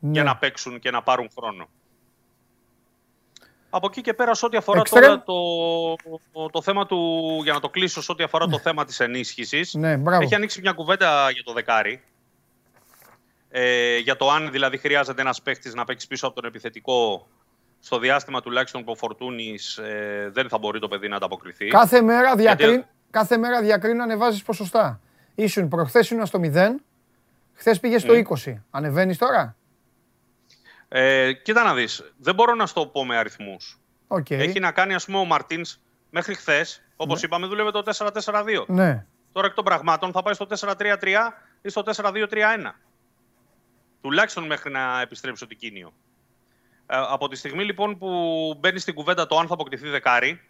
για 0.00 0.22
ναι. 0.22 0.28
να 0.28 0.36
παίξουν 0.36 0.78
και 0.78 0.90
να 0.90 1.02
πάρουν 1.02 1.30
χρόνο. 1.38 1.68
Από 3.70 3.86
εκεί 3.90 4.00
και 4.00 4.14
πέρα, 4.14 4.34
σε 4.34 4.46
ό,τι 4.46 4.56
αφορά 4.56 4.80
Εξτρέμ. 4.80 5.02
τώρα 5.02 5.22
το, 5.22 5.96
το, 6.32 6.50
το 6.50 6.62
θέμα 6.62 6.86
του, 6.86 6.96
για 7.42 7.52
να 7.52 7.60
το 7.60 7.68
κλείσω, 7.68 8.02
σε 8.02 8.12
ό,τι 8.12 8.22
αφορά 8.22 8.46
το 8.46 8.58
θέμα 8.58 8.84
της 8.84 9.00
ενίσχυσης, 9.00 9.74
Ναι, 9.74 9.96
μπράβο. 9.96 10.22
έχει 10.22 10.34
ανοίξει 10.34 10.60
μια 10.60 10.72
κουβέντα 10.72 11.30
για 11.30 11.42
το 11.42 11.52
δεκάρι. 11.52 12.02
Ε, 13.50 13.96
για 13.98 14.16
το 14.16 14.30
αν 14.30 14.50
δηλαδή 14.50 14.78
χρειάζεται 14.78 15.20
ένας 15.20 15.42
παίχτης 15.42 15.74
να 15.74 15.84
παίξει 15.84 16.06
πίσω 16.06 16.26
από 16.26 16.34
τον 16.34 16.44
επιθετικό 16.44 17.26
στο 17.80 17.98
διάστημα 17.98 18.40
τουλάχιστον 18.40 18.84
που 18.84 18.90
ο 18.90 18.94
Φορτούνης 18.94 19.76
ε, 19.76 20.30
δεν 20.32 20.48
θα 20.48 20.58
μπορεί 20.58 20.80
το 20.80 20.88
παιδί 20.88 21.08
να 21.08 21.16
ανταποκριθεί. 21.16 21.66
Κάθε 21.66 22.00
μέρα, 22.02 22.34
διακριν... 22.36 22.68
Γιατί- 22.70 22.86
Κάθε 23.10 23.36
μέρα 23.36 23.60
διακρίνω 23.60 24.02
ανεβάζεις 24.02 24.42
ποσοστά. 24.42 25.00
Ήσουν 25.34 25.68
προχθές 25.68 26.10
ήσουν 26.10 26.26
στο 26.26 26.40
0, 26.42 26.68
χθες 27.54 27.80
πήγες 27.80 28.02
στο 28.02 28.12
Ναι. 28.12 28.22
20. 28.44 28.54
Ανεβαίνεις 28.70 29.18
τώρα; 29.18 29.56
Ε, 30.92 31.32
κοίτα 31.32 31.62
να 31.62 31.74
δεις, 31.74 32.12
δεν 32.16 32.34
μπορώ 32.34 32.54
να 32.54 32.66
στο 32.66 32.86
πω 32.86 33.04
με 33.04 33.16
αριθμούς. 33.16 33.80
Οκ. 34.06 34.30
Έχει 34.30 34.60
να 34.60 34.72
κάνει, 34.72 34.94
ας 34.94 35.04
πούμε, 35.04 35.18
ο 35.18 35.24
Μαρτίνς 35.24 35.78
μέχρι 36.10 36.34
χθες, 36.34 36.82
όπως 36.96 37.22
είπαμε, 37.22 37.46
δούλευε 37.46 37.70
το 37.70 37.82
4-4-2. 37.82 38.64
Ναι. 38.66 39.06
Τώρα 39.32 39.46
εκ 39.46 39.54
των 39.54 39.64
πραγμάτων 39.64 40.12
θα 40.12 40.22
πάει 40.22 40.34
στο 40.34 40.46
4-3-3 40.46 41.32
ή 41.62 41.68
στο 41.68 41.82
4-2-3-1. 41.82 42.74
Τουλάχιστον 44.00 44.46
μέχρι 44.46 44.70
να 44.70 45.00
επιστρέψει 45.00 45.44
ο 45.44 45.46
Τικίνιο. 45.46 45.92
Ε, 46.86 46.96
από 46.96 47.28
τη 47.28 47.36
στιγμή 47.36 47.64
λοιπόν 47.64 47.98
που 47.98 48.08
μπαίνει 48.58 48.78
στην 48.78 48.94
κουβέντα 48.94 49.26
το 49.26 49.38
αν 49.38 49.46
θα 49.46 49.54
αποκτηθεί 49.54 49.88
δεκάρι, 49.88 50.40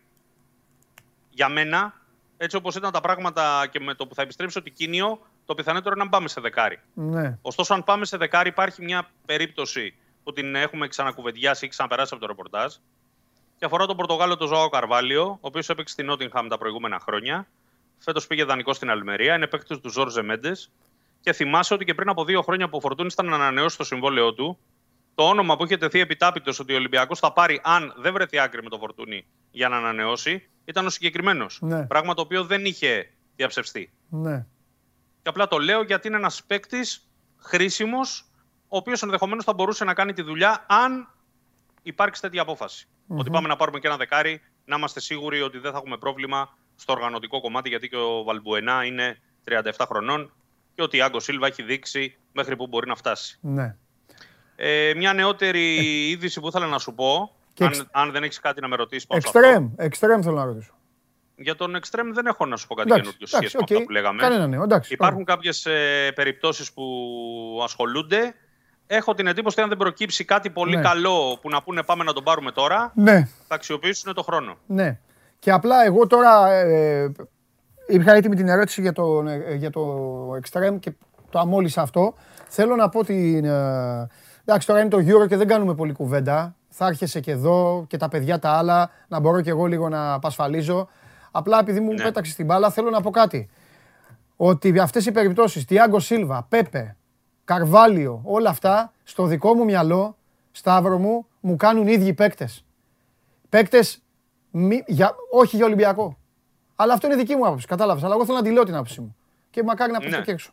για 1.30 1.48
μένα, 1.48 1.94
έτσι 2.36 2.56
όπως 2.56 2.76
ήταν 2.76 2.92
τα 2.92 3.00
πράγματα 3.00 3.66
και 3.70 3.80
με 3.80 3.94
το 3.94 4.06
που 4.06 4.14
θα 4.14 4.22
επιστρέψει 4.22 4.58
ο 4.58 4.62
Τικίνιο, 4.62 5.20
το 5.44 5.54
πιθανότερο 5.54 5.94
είναι 5.94 6.04
να 6.04 6.10
πάμε 6.10 6.28
σε 6.28 6.40
δεκάρι. 6.40 6.80
Ναι. 6.94 7.38
Ωστόσο, 7.42 7.74
αν 7.74 7.84
πάμε 7.84 8.04
σε 8.04 8.16
δεκάρι, 8.16 8.48
υπάρχει 8.48 8.82
μια 8.84 9.10
περίπτωση 9.26 9.94
που 10.22 10.32
την 10.32 10.54
έχουμε 10.54 10.88
ξανακουβεντιάσει 10.88 11.64
ή 11.64 11.68
ξαναπεράσει 11.68 12.10
από 12.12 12.22
το 12.22 12.26
ρεπορτάζ. 12.28 12.74
Και 13.58 13.64
αφορά 13.64 13.86
τον 13.86 13.96
Πορτογάλο 13.96 14.36
τον 14.36 14.48
Ζωάο 14.48 14.68
Καρβάλιο, 14.68 15.24
ο 15.24 15.38
οποίος 15.40 15.68
έπαιξε 15.68 15.92
στην 15.92 16.06
Νότιγχαμ 16.06 16.48
τα 16.48 16.58
προηγούμενα 16.58 17.00
χρόνια. 17.00 17.46
Φέτος 17.98 18.26
πήγε 18.26 18.44
δανεικό 18.44 18.72
στην 18.72 18.90
Αλμερία, 18.90 19.34
είναι 19.34 19.46
παίκτης 19.46 19.78
του 19.78 19.88
Ζόρζε 19.88 20.22
Μέντες. 20.22 20.70
Και 21.20 21.32
θυμάσαι 21.32 21.74
ότι 21.74 21.84
και 21.84 21.94
πριν 21.94 22.08
από 22.08 22.24
δύο 22.24 22.42
χρόνια 22.42 22.68
που 22.68 22.76
ο 22.76 22.80
Φορτούνης 22.80 23.12
ήταν 23.12 23.26
να 23.26 23.34
ανανεώσει 23.34 23.76
το 23.76 23.84
συμβόλαιό 23.84 24.34
του, 24.34 24.58
το 25.14 25.28
όνομα 25.28 25.56
που 25.56 25.64
είχε 25.64 25.76
τεθεί 25.76 26.00
επιτάπητος 26.00 26.58
ότι 26.58 26.72
ο 26.72 26.76
Ολυμπιακός 26.76 27.18
θα 27.18 27.32
πάρει, 27.32 27.60
αν 27.64 27.94
δεν 27.96 28.12
βρεθεί 28.12 28.38
άκρη 28.38 28.62
με 28.62 28.68
το 28.68 28.78
Φορτούνη 28.78 29.26
για 29.50 29.68
να 29.68 29.76
ανανεώσει, 29.76 30.48
ήταν 30.64 30.86
ο 30.86 30.90
συγκεκριμένος. 30.90 31.58
Ναι. 31.60 31.86
Πράγμα 31.86 32.14
το 32.14 32.22
οποίο 32.22 32.44
δεν 32.44 32.64
είχε 32.64 33.10
διαψευστεί. 33.36 33.92
Ναι. 34.08 34.46
Και 35.22 35.28
απλά 35.28 35.48
το 35.48 35.58
λέω 35.58 35.82
γιατί 35.82 36.08
είναι 36.08 36.16
ένας 36.16 36.44
παίκτης 36.44 37.08
χρήσιμος, 37.38 38.24
ο 38.72 38.76
οποίος 38.76 39.02
ενδεχομένως 39.02 39.44
θα 39.44 39.52
μπορούσε 39.52 39.84
να 39.84 39.94
κάνει 39.94 40.12
τη 40.12 40.22
δουλειά 40.22 40.64
αν 40.68 41.08
υπάρξει 41.82 42.20
τέτοια 42.20 42.42
απόφαση. 42.42 42.88
Ότι 43.08 43.30
πάμε 43.30 43.48
να 43.48 43.56
πάρουμε 43.56 43.78
και 43.78 43.86
ένα 43.86 43.96
δεκάρι, 43.96 44.40
να 44.64 44.76
είμαστε 44.76 45.00
σίγουροι 45.00 45.42
ότι 45.42 45.58
δεν 45.58 45.72
θα 45.72 45.76
έχουμε 45.78 45.96
πρόβλημα 45.96 46.56
στο 46.76 46.92
οργανωτικό 46.92 47.40
κομμάτι, 47.40 47.68
γιατί 47.68 47.88
και 47.88 47.96
ο 47.96 48.22
Βαλμπουενά 48.22 48.84
είναι 48.84 49.18
37 49.48 49.70
χρονών 49.86 50.32
και 50.74 50.82
ότι 50.82 50.96
ο 50.96 51.00
Τιάγκο 51.00 51.20
Σίλβα 51.20 51.46
έχει 51.46 51.62
δείξει 51.62 52.16
μέχρι 52.32 52.56
που 52.56 52.66
μπορεί 52.66 52.88
να 52.88 52.94
φτάσει. 52.94 53.38
Ναι. 53.40 53.76
Ε, 54.56 54.92
μια 54.96 55.12
νεότερη 55.12 55.76
είδηση 56.10 56.40
που 56.40 56.48
ήθελα 56.48 56.66
να 56.66 56.78
σου 56.78 56.94
πω, 56.94 57.36
Και 57.54 57.64
αν, 57.64 57.70
εξ- 57.70 57.86
αν 57.90 58.10
δεν 58.10 58.22
έχεις 58.22 58.40
κάτι 58.40 58.60
να 58.60 58.68
με 58.68 58.76
ρωτήσεις 58.76 59.06
πάνω 59.06 59.20
σε 59.20 59.26
αυτό. 59.26 59.38
Εξτρέμ. 59.38 59.70
Εξτρέμ 59.76 60.20
θέλω 60.22 60.36
να 60.36 60.44
ρωτήσω. 60.44 60.74
Για 61.36 61.54
τον 61.56 61.76
εξτρέμ 61.76 62.10
δεν 62.12 62.26
έχω 62.26 62.46
να 62.46 62.56
σου 62.56 62.66
πω 62.66 62.74
κάτι 62.74 62.88
Εντάξει, 62.90 63.08
καινούριο 63.10 63.26
σε 63.26 63.36
σχέση 63.36 63.56
εντάξει, 63.56 63.56
με 63.56 63.62
οκ. 63.62 63.70
αυτά 63.72 63.84
που 63.84 63.90
λέγαμε. 63.92 64.22
Κανένα 64.22 64.46
νέο. 64.46 64.62
Εντάξει. 64.62 64.92
Υπάρχουν 64.92 65.24
κάποιες 65.24 65.66
ε, 65.66 66.12
περιπτώσεις 66.14 66.72
που 66.72 66.84
ασχολούνται. 67.64 68.34
Έχω 68.92 69.14
την 69.14 69.26
εντύπωση 69.26 69.54
ότι 69.54 69.62
αν 69.62 69.68
δεν 69.68 69.78
προκύψει 69.78 70.24
κάτι 70.24 70.50
πολύ 70.50 70.76
Ναι. 70.76 70.82
καλό 70.82 71.38
που 71.40 71.48
να 71.48 71.62
πούνε 71.62 71.82
πάμε 71.82 72.04
να 72.04 72.12
τον 72.12 72.24
πάρουμε 72.24 72.50
τώρα, 72.52 72.92
Ναι. 72.94 73.28
θα 73.48 73.54
αξιοποιήσουν 73.54 74.14
το 74.14 74.22
χρόνο. 74.22 74.56
Ναι. 74.66 74.98
Και 75.38 75.50
απλά 75.52 75.84
εγώ 75.84 76.06
τώρα 76.06 76.50
ε, 76.52 77.12
είχα 77.88 78.12
έτοιμη 78.14 78.36
την 78.36 78.48
ερώτηση 78.48 78.80
για 78.80 78.92
το, 78.92 79.24
ε, 79.28 79.54
για 79.54 79.70
το 79.70 79.80
Extreme 80.42 80.76
και 80.80 80.92
το 81.30 81.38
αμόλυσα 81.38 81.82
αυτό. 81.82 82.14
Θέλω 82.48 82.76
να 82.76 82.88
πω 82.88 83.04
την... 83.04 83.44
Ε, 83.44 84.08
εντάξει, 84.44 84.66
τώρα 84.66 84.80
είναι 84.80 84.88
το 84.88 84.98
Euro 84.98 85.28
και 85.28 85.36
δεν 85.36 85.46
κάνουμε 85.46 85.74
πολύ 85.74 85.92
κουβέντα. 85.92 86.54
Θα 86.68 86.86
έρχεσαι 86.86 87.20
και 87.20 87.30
εδώ 87.30 87.84
και 87.88 87.96
τα 87.96 88.08
παιδιά 88.08 88.38
τα 88.38 88.50
άλλα, 88.50 88.90
να 89.08 89.20
μπορώ 89.20 89.40
και 89.40 89.50
εγώ 89.50 89.66
λίγο 89.66 89.88
να 89.88 90.18
πασφαλίζω. 90.18 90.88
Απλά 91.30 91.58
επειδή 91.58 91.80
μου 91.80 91.92
Ναι. 91.92 92.02
πέταξε 92.02 92.34
την 92.36 92.46
μπάλα, 92.46 92.70
θέλω 92.70 92.90
να 92.90 93.00
πω 93.00 93.10
κάτι. 93.10 93.48
Ότι 94.36 94.78
αυτές 94.78 95.06
οι 95.06 95.12
περιπτώσεις, 95.12 95.64
Τιάγκο 95.64 95.98
Σίλβα, 96.00 96.46
Πέπε, 96.48 96.96
Καρβάλιο, 97.54 98.20
όλα 98.24 98.50
αυτά, 98.50 98.92
στο 99.04 99.24
δικό 99.24 99.54
μου 99.54 99.64
μυαλό, 99.64 100.16
Σταύρο 100.52 100.98
μου, 100.98 101.26
μου 101.40 101.56
κάνουν 101.56 101.86
οι 101.86 101.92
ίδιοι 101.92 102.12
παίκτες. 102.12 102.64
Παίκτες 103.48 104.02
μη- 104.50 104.84
για, 104.86 105.14
όχι 105.30 105.56
για 105.56 105.64
Ολυμπιακό. 105.64 106.18
Αλλά 106.76 106.92
αυτό 106.92 107.06
είναι 107.06 107.16
δική 107.16 107.34
μου 107.36 107.46
άποψη, 107.46 107.66
κατάλαβες. 107.66 108.02
Αλλά 108.04 108.14
εγώ 108.14 108.24
θέλω 108.24 108.36
να 108.36 108.42
τη 108.42 108.50
λέω 108.50 108.64
την 108.64 108.74
άποψη 108.74 109.00
μου. 109.00 109.16
Και 109.50 109.62
μακάρι 109.62 109.92
να 109.92 109.98
πέφτω 110.00 110.16
Ναι. 110.18 110.22
και 110.24 110.30
έξω. 110.30 110.50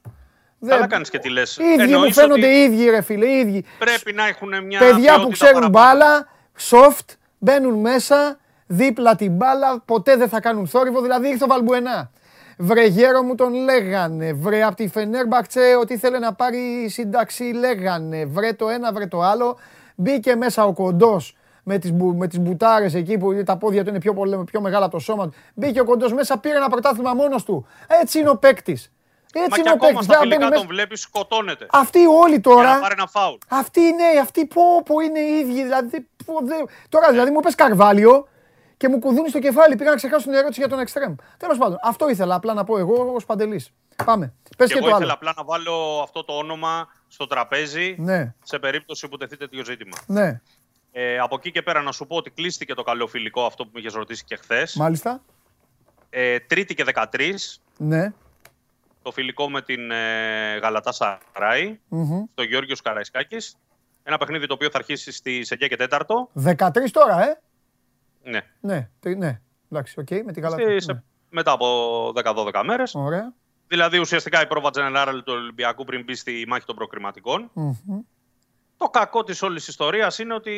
Καλά 0.67 0.87
κάνεις 0.87 1.09
και 1.09 1.19
τι 1.19 1.29
λες. 1.29 1.57
Οι 1.57 1.63
ίδιοι 1.83 1.95
μου 1.95 2.13
φαίνονται 2.13 2.47
οι 2.47 2.63
ίδιοι, 2.63 2.89
ρε 2.89 3.01
φίλε, 3.01 3.25
οι 3.25 3.39
ίδιοι. 3.39 3.65
Πρέπει 3.79 4.13
να 4.13 4.27
έχουν 4.27 4.65
μια. 4.65 4.79
Παιδιά 4.79 5.13
που 5.13 5.19
ποιότητα 5.19 5.29
ξέρουν 5.31 5.71
παραπάνω. 5.71 5.97
μπάλα, 5.99 6.27
soft, 6.69 7.15
μπαίνουν 7.37 7.79
μέσα, 7.79 8.39
δίπλα 8.67 9.15
την 9.15 9.31
μπάλα, 9.35 9.79
ποτέ 9.85 10.15
δεν 10.15 10.29
θα 10.29 10.39
κάνουν 10.39 10.67
θόρυβο. 10.67 11.01
Δηλαδή 11.01 11.27
ήρθε 11.27 11.43
ο 11.43 11.47
Βαλμπουενά. 11.47 12.11
Βρε 12.57 12.85
γέρο 12.85 13.21
μου 13.23 13.35
τον 13.35 13.53
λέγανε. 13.53 14.33
Βρε 14.33 14.63
από 14.63 14.75
τη 14.75 14.87
Φενέρμπαχτσε 14.87 15.77
ότι 15.81 15.93
ήθελε 15.93 16.19
να 16.19 16.33
πάρει 16.33 16.87
σύνταξη 16.89 17.43
λέγανε. 17.43 18.25
Βρε 18.25 18.53
το 18.53 18.69
ένα, 18.69 18.91
βρε 18.93 19.07
το 19.07 19.21
άλλο. 19.21 19.57
Μπήκε 19.95 20.35
μέσα 20.35 20.63
ο 20.65 20.73
κοντός 20.73 21.35
με 21.63 21.77
τις, 21.77 21.91
μπου, 21.91 22.15
με 22.15 22.27
τις 22.27 22.39
μπουτάρες 22.39 22.93
εκεί 22.93 23.17
που 23.17 23.43
τα 23.45 23.57
πόδια 23.57 23.83
του 23.83 23.89
είναι 23.89 23.99
πιο, 23.99 24.13
πολύ- 24.13 24.43
πιο 24.43 24.61
μεγάλα 24.61 24.85
από 24.85 24.93
το 24.93 24.99
σώμα 24.99 25.23
του. 25.25 25.33
Μπήκε 25.53 25.79
ο 25.79 25.83
κοντός 25.85 26.13
μέσα, 26.13 26.37
πήρε 26.37 26.55
ένα 26.55 26.69
πρωτάθλημα 26.69 27.13
μόνος 27.13 27.43
του. 27.43 27.67
Έτσι 28.01 28.19
είναι 28.19 28.29
ο 28.29 28.35
παίκτης. 28.37 28.91
Μα 29.35 29.41
Έτσι 29.43 29.53
και 29.55 29.59
είναι 29.59 29.69
ο 29.69 29.73
ακόμα 29.73 29.89
παίκτης. 29.91 30.05
στα 30.05 30.19
φιλικά 30.19 30.49
τον 30.49 30.67
βλέπεις, 30.67 31.01
σκοτώνεται. 31.01 31.65
Αυτοί 31.71 31.99
όλοι 32.05 32.31
Για 32.31 32.41
τώρα. 32.41 32.73
να 32.73 32.79
πάρει 32.79 32.93
ένα 32.97 33.07
φάουλ. 33.07 33.35
Αυτοί 33.47 33.79
οι 33.81 33.91
νέοι, 33.93 34.19
αυτοί 34.21 34.45
πω, 34.45 34.61
πω 34.85 34.99
είναι 34.99 35.19
οι 35.19 35.39
ίδιοι. 35.39 35.63
Δηλαδή, 35.63 36.07
πω, 36.25 36.33
δε- 36.43 36.63
Τώρα 36.89 37.09
δηλαδή 37.11 37.31
μου 37.31 37.39
πες 37.39 37.55
Καρβάλιο 37.55 38.27
και 38.77 38.87
μου 38.87 38.99
κουδούνει 38.99 39.29
στο 39.29 39.39
κεφάλι. 39.39 39.75
Πήγα 39.75 39.89
να 39.89 39.95
ξεχάσω 39.95 40.23
την 40.25 40.33
ερώτηση 40.33 40.59
για 40.59 40.69
τον 40.69 40.79
Εκστρέμ. 40.79 41.15
Τέλος 41.37 41.57
πάντων, 41.57 41.77
αυτό 41.83 42.09
ήθελα 42.09 42.35
απλά 42.35 42.53
να 42.53 42.63
πω 42.63 42.77
εγώ 42.77 43.11
ως 43.13 43.25
Παντελής. 43.25 43.71
Πάμε. 44.05 44.33
Πες 44.57 44.67
Και 44.67 44.73
και, 44.73 44.79
εγώ 44.79 44.89
το 44.89 44.95
ήθελα 44.95 45.03
άλλο. 45.05 45.13
απλά 45.13 45.33
να 45.37 45.43
βάλω 45.43 45.99
αυτό 46.03 46.23
το 46.23 46.33
όνομα 46.33 46.87
στο 47.07 47.27
τραπέζι 47.27 47.95
Ναι, 47.99 48.33
σε 48.43 48.59
περίπτωση 48.59 49.07
που 49.07 49.17
τεθεί 49.17 49.37
τέτοιο 49.37 49.63
ζήτημα. 49.65 49.97
ναι, 50.07 50.41
Ε, 50.91 51.19
από 51.19 51.35
εκεί 51.35 51.51
και 51.51 51.61
πέρα 51.61 51.81
να 51.81 51.91
σου 51.91 52.07
πω 52.07 52.15
ότι 52.15 52.29
κλείστηκε 52.29 52.73
το 52.73 52.83
καλό 52.83 53.07
φιλικό 53.07 53.45
αυτό 53.45 53.63
που 53.63 53.69
με 53.73 53.79
είχες 53.79 53.93
ρωτήσει 53.93 54.23
και 54.23 54.35
χθες. 54.35 54.75
μάλιστα. 54.75 55.21
Ε, 56.09 56.39
τρίτη 56.39 56.73
και 56.75 56.83
13, 56.83 57.59
Ναι. 57.77 58.13
το 59.01 59.11
φιλικό 59.11 59.49
με 59.49 59.61
την 59.61 59.91
ε, 59.91 60.57
Γαλατασαράι, 60.61 61.79
μμμ. 61.87 62.23
στο 62.33 62.43
Γεώργιος 62.43 62.81
Καραϊσκάκης. 62.81 63.55
Ένα 64.03 64.17
παιχνίδι 64.17 64.47
το 64.47 64.53
οποίο 64.53 64.69
θα 64.69 64.77
αρχίσει 64.77 65.11
στις 65.11 65.45
9 65.49 65.67
και 65.67 65.75
4. 65.89 66.29
13 66.43 66.91
τώρα, 66.91 67.29
ε. 67.29 67.41
Ναι. 68.29 68.41
Ναι, 68.61 68.89
τρι- 68.99 69.17
ναι. 69.17 69.41
Εντάξει, 69.71 69.99
οκ, 69.99 70.09
με 70.25 70.31
τη 70.31 70.39
Γαλατά. 70.39 70.61
Στις- 70.61 70.87
Ναι. 70.87 71.01
Μετά 71.29 71.51
από 71.51 72.11
10-12 72.15 72.63
μέρες. 72.63 72.95
Ωραία. 72.95 73.33
Δηλαδή 73.67 73.97
ουσιαστικά 73.99 74.41
η 74.41 74.47
πρόβα 74.47 74.69
General 74.73 75.13
του 75.25 75.33
Ολυμπιακού 75.33 75.83
πριν 75.83 76.03
μπει 76.03 76.15
στη 76.15 76.45
μάχη 76.47 76.65
των 76.65 76.75
προκριματικών. 76.75 77.49
Μμμ. 77.53 77.99
Το 78.77 78.85
κακό 78.89 79.23
της 79.23 79.41
όλης 79.41 79.67
ιστορίας 79.67 80.19
είναι 80.19 80.33
ότι 80.33 80.53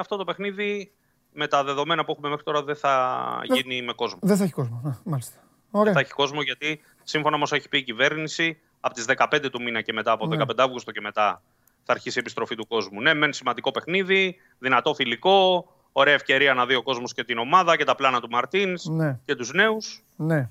αυτό 0.00 0.16
το 0.16 0.24
παιχνίδι 0.24 0.92
με 1.32 1.46
τα 1.46 1.64
δεδομένα 1.64 2.04
που 2.04 2.10
έχουμε 2.12 2.28
μέχρι 2.28 2.44
τώρα 2.44 2.62
δεν 2.62 2.76
θα 2.76 3.24
γίνει 3.44 3.82
με 3.82 3.92
κόσμο. 3.92 4.18
Δεν 4.22 4.36
θα 4.36 4.44
έχει 4.44 4.52
κόσμο. 4.52 4.82
Α, 4.86 4.90
Μάλιστα. 5.04 5.36
Δεν 5.70 5.80
Ωραία. 5.80 5.92
θα 5.92 6.00
έχει 6.00 6.12
κόσμο 6.12 6.42
γιατί 6.42 6.80
σύμφωνα 7.02 7.36
με 7.36 7.42
όσα 7.42 7.56
έχει 7.56 7.68
πει 7.68 7.78
η 7.78 7.82
κυβέρνηση, 7.82 8.58
από 8.80 8.94
τις 8.94 9.04
15 9.04 9.50
του 9.50 9.62
μήνα 9.62 9.80
και 9.80 9.92
μετά, 9.92 10.12
από 10.12 10.26
Ναι. 10.26 10.36
15 10.36 10.62
Αύγουστο 10.62 10.92
και 10.92 11.00
μετά, 11.00 11.42
θα 11.84 11.92
αρχίσει 11.92 12.16
η 12.18 12.20
επιστροφή 12.20 12.54
του 12.54 12.66
κόσμου. 12.66 13.00
Ναι, 13.00 13.14
μεν 13.14 13.32
σημαντικό 13.32 13.70
παιχνίδι, 13.70 14.36
δυνατό 14.58 14.94
φιλικό, 14.94 15.66
ωραία 15.98 16.14
ευκαιρία 16.14 16.54
να 16.54 16.66
δει 16.66 16.74
ο 16.74 16.82
κόσμος 16.82 17.14
και 17.14 17.24
την 17.24 17.38
ομάδα 17.38 17.76
και 17.76 17.84
τα 17.84 17.94
πλάνα 17.94 18.20
του 18.20 18.28
Μαρτίνς 18.30 18.84
Ναι, 18.84 19.18
και 19.24 19.34
τους 19.34 19.52
νέους. 19.52 20.02
ναι. 20.16 20.50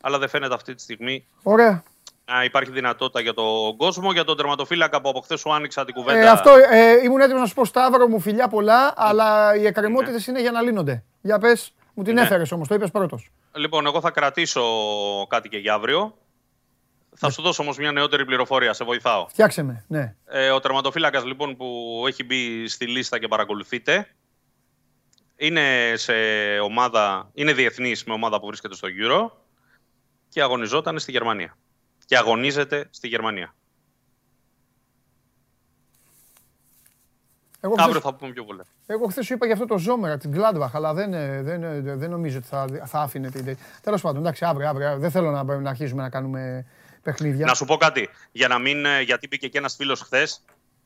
Αλλά 0.00 0.18
δεν 0.18 0.28
φαίνεται 0.28 0.54
αυτή 0.54 0.74
τη 0.74 0.82
στιγμή 0.82 1.26
Ωραία. 1.42 1.82
να 2.24 2.44
υπάρχει 2.44 2.70
δυνατότητα 2.70 3.20
για 3.20 3.34
τον 3.34 3.76
κόσμο. 3.76 4.12
Για 4.12 4.24
τον 4.24 4.36
τερματοφύλακα 4.36 5.00
που 5.00 5.08
από 5.08 5.20
χθες 5.20 5.40
σου 5.40 5.52
άνοιξα 5.54 5.84
την 5.84 5.94
κουβέντα. 5.94 6.18
Ε, 6.18 6.28
αυτό 6.28 6.50
ε, 6.70 7.02
ήμουν 7.04 7.20
έτοιμος 7.20 7.40
να 7.40 7.46
σου 7.46 7.54
πω 7.54 7.64
Σταύρο 7.64 8.08
μου 8.08 8.20
φιλιά 8.20 8.48
πολλά, 8.48 8.92
αλλά 8.96 9.56
οι 9.56 9.66
εκκρεμότητες 9.66 10.26
είναι 10.26 10.40
για 10.40 10.50
να 10.50 10.60
λύνονται. 10.62 11.04
Για 11.22 11.38
πες, 11.38 11.72
μου 11.94 12.02
την 12.04 12.14
Ναι. 12.14 12.20
έφερες 12.20 12.52
όμως, 12.52 12.68
το 12.68 12.74
είπες 12.74 12.90
πρώτος. 12.90 13.30
Λοιπόν, 13.54 13.86
εγώ 13.86 14.00
θα 14.00 14.10
κρατήσω 14.10 14.62
κάτι 15.28 15.48
και 15.48 15.58
για 15.58 15.74
αύριο. 15.74 16.16
Θα 17.16 17.26
Ναι. 17.26 17.32
σου 17.32 17.42
δώσω 17.42 17.62
όμως 17.62 17.76
μια 17.76 17.92
νεότερη 17.92 18.24
πληροφορία, 18.24 18.72
σε 18.72 18.84
βοηθάω. 18.84 19.26
Φτιάξε 19.28 19.62
με, 19.62 19.84
ναι. 19.88 20.14
Ε, 20.26 20.50
ο 20.50 20.60
τερματοφύλακας 20.60 21.24
λοιπόν 21.24 21.56
που 21.56 21.66
έχει 22.06 22.24
μπει 22.24 22.68
στη 22.68 22.86
λίστα 22.86 23.18
και 23.18 23.28
παρακολουθείτε 23.28 24.08
είναι 25.46 25.92
σε 25.96 26.12
ομάδα, 26.58 27.30
είναι 27.34 27.52
διεθνής 27.52 28.04
με 28.04 28.12
ομάδα 28.12 28.40
που 28.40 28.46
βρίσκεται 28.46 28.74
στο 28.74 28.88
Euro 29.02 29.30
και 30.28 30.42
αγωνιζόταν 30.42 30.98
στη 30.98 31.10
Γερμανία. 31.10 31.56
Και 32.04 32.16
αγωνίζεται 32.16 32.88
στη 32.90 33.08
Γερμανία. 33.08 33.54
Εγώ 37.60 37.74
Αύριο 37.78 38.00
χθες, 38.00 38.10
θα 38.10 38.14
πούμε 38.14 38.32
πιο 38.32 38.44
πολλά. 38.44 38.64
εγώ 38.86 39.06
χθες 39.06 39.26
σου 39.26 39.32
είπα 39.32 39.44
για 39.46 39.54
αυτό 39.54 39.66
το 39.66 39.78
Ζόμερα, 39.78 40.18
την 40.18 40.32
Gladbach, 40.34 40.70
αλλά 40.72 40.94
δεν, 40.94 41.14
ε, 41.14 41.42
δεν, 41.42 41.62
ε, 41.62 41.80
δεν 41.80 42.10
νομίζω 42.10 42.38
ότι 42.38 42.46
θα, 42.46 42.66
θα 42.84 43.00
άφηνε 43.00 43.30
την. 43.30 43.56
Τέλος 43.82 44.00
πάντων, 44.00 44.20
εντάξει, 44.20 44.44
αύριο, 44.44 44.68
αύριο. 44.68 44.98
Δεν 44.98 45.10
θέλω 45.10 45.30
να, 45.30 45.42
να 45.42 45.70
αρχίσουμε 45.70 46.02
να 46.02 46.10
κάνουμε 46.10 46.66
παιχνίδια. 47.02 47.46
Να 47.46 47.54
σου 47.54 47.64
πω 47.64 47.76
κάτι. 47.76 48.08
Για 48.32 48.48
να 48.48 48.58
μην, 48.58 48.84
ε, 48.84 49.00
γιατί 49.00 49.26
μπήκε 49.26 49.48
και 49.48 49.58
ένας 49.58 49.74
φίλος 49.74 50.00
χθες, 50.00 50.44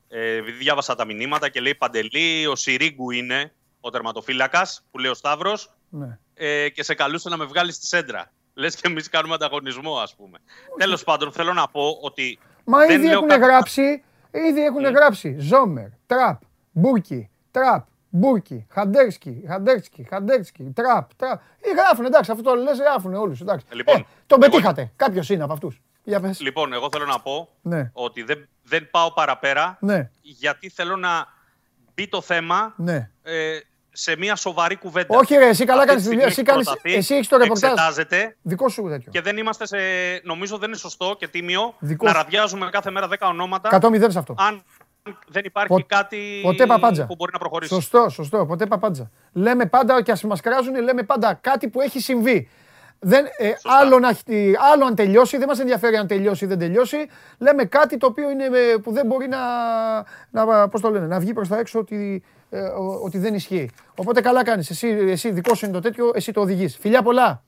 ε, 0.09 0.37
επειδή 0.37 0.59
διάβασα 0.59 0.95
τα 0.95 1.05
μηνύματα 1.05 1.49
και 1.49 1.61
λέει 1.61 1.75
Παντελή, 1.75 2.47
ο 2.47 2.57
Σιρίγκου 2.57 3.11
είναι 3.11 3.53
ο 3.81 3.91
τερματοφύλακας, 3.91 4.83
που 4.91 4.99
λέει 4.99 5.11
ο 5.11 5.15
Σταύρος, 5.15 5.71
Ναι. 5.89 6.19
ε, 6.35 6.69
και 6.69 6.83
σε 6.83 6.95
καλούσε 6.95 7.29
να 7.29 7.37
με 7.37 7.45
βγάλει 7.45 7.73
στη 7.73 7.87
σέντρα. 7.87 8.31
Λες 8.55 8.75
και 8.77 8.89
εμείς 8.89 9.09
κάνουμε 9.09 9.35
ανταγωνισμό, 9.35 9.97
ας 9.99 10.15
πούμε. 10.15 10.39
Τέλος 10.79 11.05
πάντων, 11.05 11.33
θέλω 11.33 11.53
να 11.53 11.69
πω 11.69 11.99
ότι. 12.03 12.39
Μα 12.65 12.79
δεν 12.79 12.91
ήδη 12.91 13.05
λέω 13.07 13.13
έχουν 13.13 13.29
κάτι- 13.29 13.41
γράψει, 13.45 14.03
Ήδη 14.31 14.65
έχουν 14.65 14.85
γράψει 14.85 15.37
Ζόμερ, 15.39 15.87
Τραπ, 16.07 16.41
Μπούρκι, 16.73 17.31
Τραπ, 17.51 17.87
Μπούρκι, 18.09 18.67
Χαντέρσκι, 18.71 19.45
Χαντέρσκι, 19.49 20.07
Χαντέρσκι, 20.11 20.63
Τραπ, 20.75 21.15
Τραπ. 21.15 21.41
Ή 21.61 21.69
γράφουν, 21.77 22.05
εντάξει, 22.05 22.31
αυτό 22.31 22.43
το 22.43 22.55
λες, 22.55 22.79
γράφουν 22.79 23.15
όλους, 23.15 23.41
εντάξει. 23.41 23.67
Λοιπόν, 23.73 23.97
ε, 23.97 24.07
τον 24.27 24.43
εγώ- 24.43 24.51
πετύχατε, 24.53 24.93
κάποιος 24.97 25.29
είναι 25.31 25.43
από 25.43 25.53
αυτούς. 25.53 25.81
Για 26.05 26.21
πες. 26.21 26.41
Λοιπόν, 26.41 26.73
εγώ 26.73 26.89
θέλω 26.93 27.05
να 27.05 27.21
πω 27.21 27.49
Ναι, 27.63 27.91
ότι 27.93 28.23
δεν, 28.23 28.49
δεν 28.63 28.91
πάω 28.91 29.13
παραπέρα 29.13 29.77
ναι, 29.81 30.11
γιατί 30.23 30.69
θέλω 30.71 30.97
να 30.97 31.27
μπει 31.97 32.09
το 32.09 32.21
θέμα 32.21 32.75
ναι. 32.77 33.11
ε, 33.23 33.59
σε 33.93 34.17
μια 34.17 34.37
σοβαρή 34.37 34.77
κουβέντα. 34.77 35.19
Όχι 35.19 35.35
ρε, 35.35 35.49
εσύ 35.49 35.65
καλά 35.65 35.79
Αυτή 35.83 35.89
κάνεις 35.89 36.03
τη 36.03 36.09
τη 36.09 36.15
δουλειά, 36.15 36.27
εσύ, 36.27 36.35
στιγμή 36.35 36.51
κάνεις, 36.51 36.67
έχει 36.67 36.77
προταθεί, 36.81 36.99
εσύ 36.99 37.15
έχεις 37.15 37.29
το 37.29 37.37
ρεπορτάζ. 37.37 37.71
Εξετάζεται 37.71 38.37
Δικό 38.43 38.69
σου 38.69 38.89
τέτοιο. 38.89 39.11
και 39.13 39.21
δεν 39.21 39.37
είμαστε 39.37 39.67
σε. 39.67 39.77
Νομίζω 40.25 40.59
δεν 40.59 40.69
είναι 40.69 40.79
σωστό 40.79 41.17
και 41.19 41.29
τίμιο 41.29 41.75
Δικό 41.79 42.05
να 42.05 42.11
σου. 42.11 42.17
ραδιάζουμε 42.17 42.69
κάθε 42.71 42.91
μέρα 42.91 43.09
10 43.09 43.15
ονόματα. 43.29 43.79
100 43.83 44.07
σε 44.11 44.19
αυτό. 44.19 44.35
Αν 44.39 44.63
δεν 45.29 45.45
υπάρχει 45.45 45.69
Πο- 45.69 45.85
κάτι 45.87 46.41
ποτέ 46.43 46.67
παπάντζα. 46.67 47.07
που 47.07 47.15
μπορεί 47.15 47.33
να 47.33 47.39
προχωρήσει. 47.39 47.75
Σωστό, 47.75 48.09
σωστό. 48.09 48.47
Ποτέ 48.47 48.67
παπάντζα. 48.67 49.11
Λέμε 49.33 49.67
πάντα 49.67 50.03
και 50.03 50.11
ας 50.13 50.23
μας 50.23 50.41
κράζουν, 50.41 50.83
λέμε 50.83 51.03
πάντα 51.03 51.35
κάτι 51.35 51.69
που 51.69 51.81
έχει 51.81 52.01
συμβεί. 52.01 52.49
Δεν, 53.01 53.25
ε, 53.39 53.51
άλλο, 53.81 53.99
να, 53.99 54.09
έχει- 54.09 54.55
άλλο 54.73 54.85
αν 54.85 54.95
τελειώσει, 54.95 55.37
δεν 55.39 55.49
μας 55.49 55.59
ενδιαφέρει 55.61 55.97
αν 55.97 56.07
τελειώσει 56.07 56.45
ή 56.45 56.49
δεν 56.49 56.59
τελειώσει. 56.59 56.97
Λέμε 57.39 57.65
κάτι 57.65 57.97
το 57.97 58.07
οποίο 58.07 58.31
είναι, 58.31 58.45
ε, 58.45 58.77
που 58.83 58.93
δεν 58.93 59.07
μπορεί 59.07 59.29
να, 59.29 59.39
να, 60.31 60.69
πώς 60.69 60.81
το 60.81 60.91
λένε, 60.91 61.07
να 61.07 61.19
βγει 61.19 61.33
προς 61.33 61.49
τα 61.49 61.59
έξω 61.59 61.79
ότι, 61.79 62.23
ε, 62.51 62.61
ο- 62.61 63.01
ότι 63.05 63.19
δεν 63.19 63.35
ισχύει. 63.35 63.71
Οπότε 63.97 64.21
καλά 64.21 64.45
κάνεις. 64.45 64.71
Εσύ, 64.71 64.89
εσύ 64.89 65.31
δικό 65.31 65.55
σου 65.55 65.65
είναι 65.65 65.75
το 65.75 65.81
τέτοιο, 65.81 66.11
εσύ 66.15 66.33
το 66.33 66.41
οδηγείς. 66.41 66.77
Φιλιά 66.77 67.03
πολλά. 67.03 67.43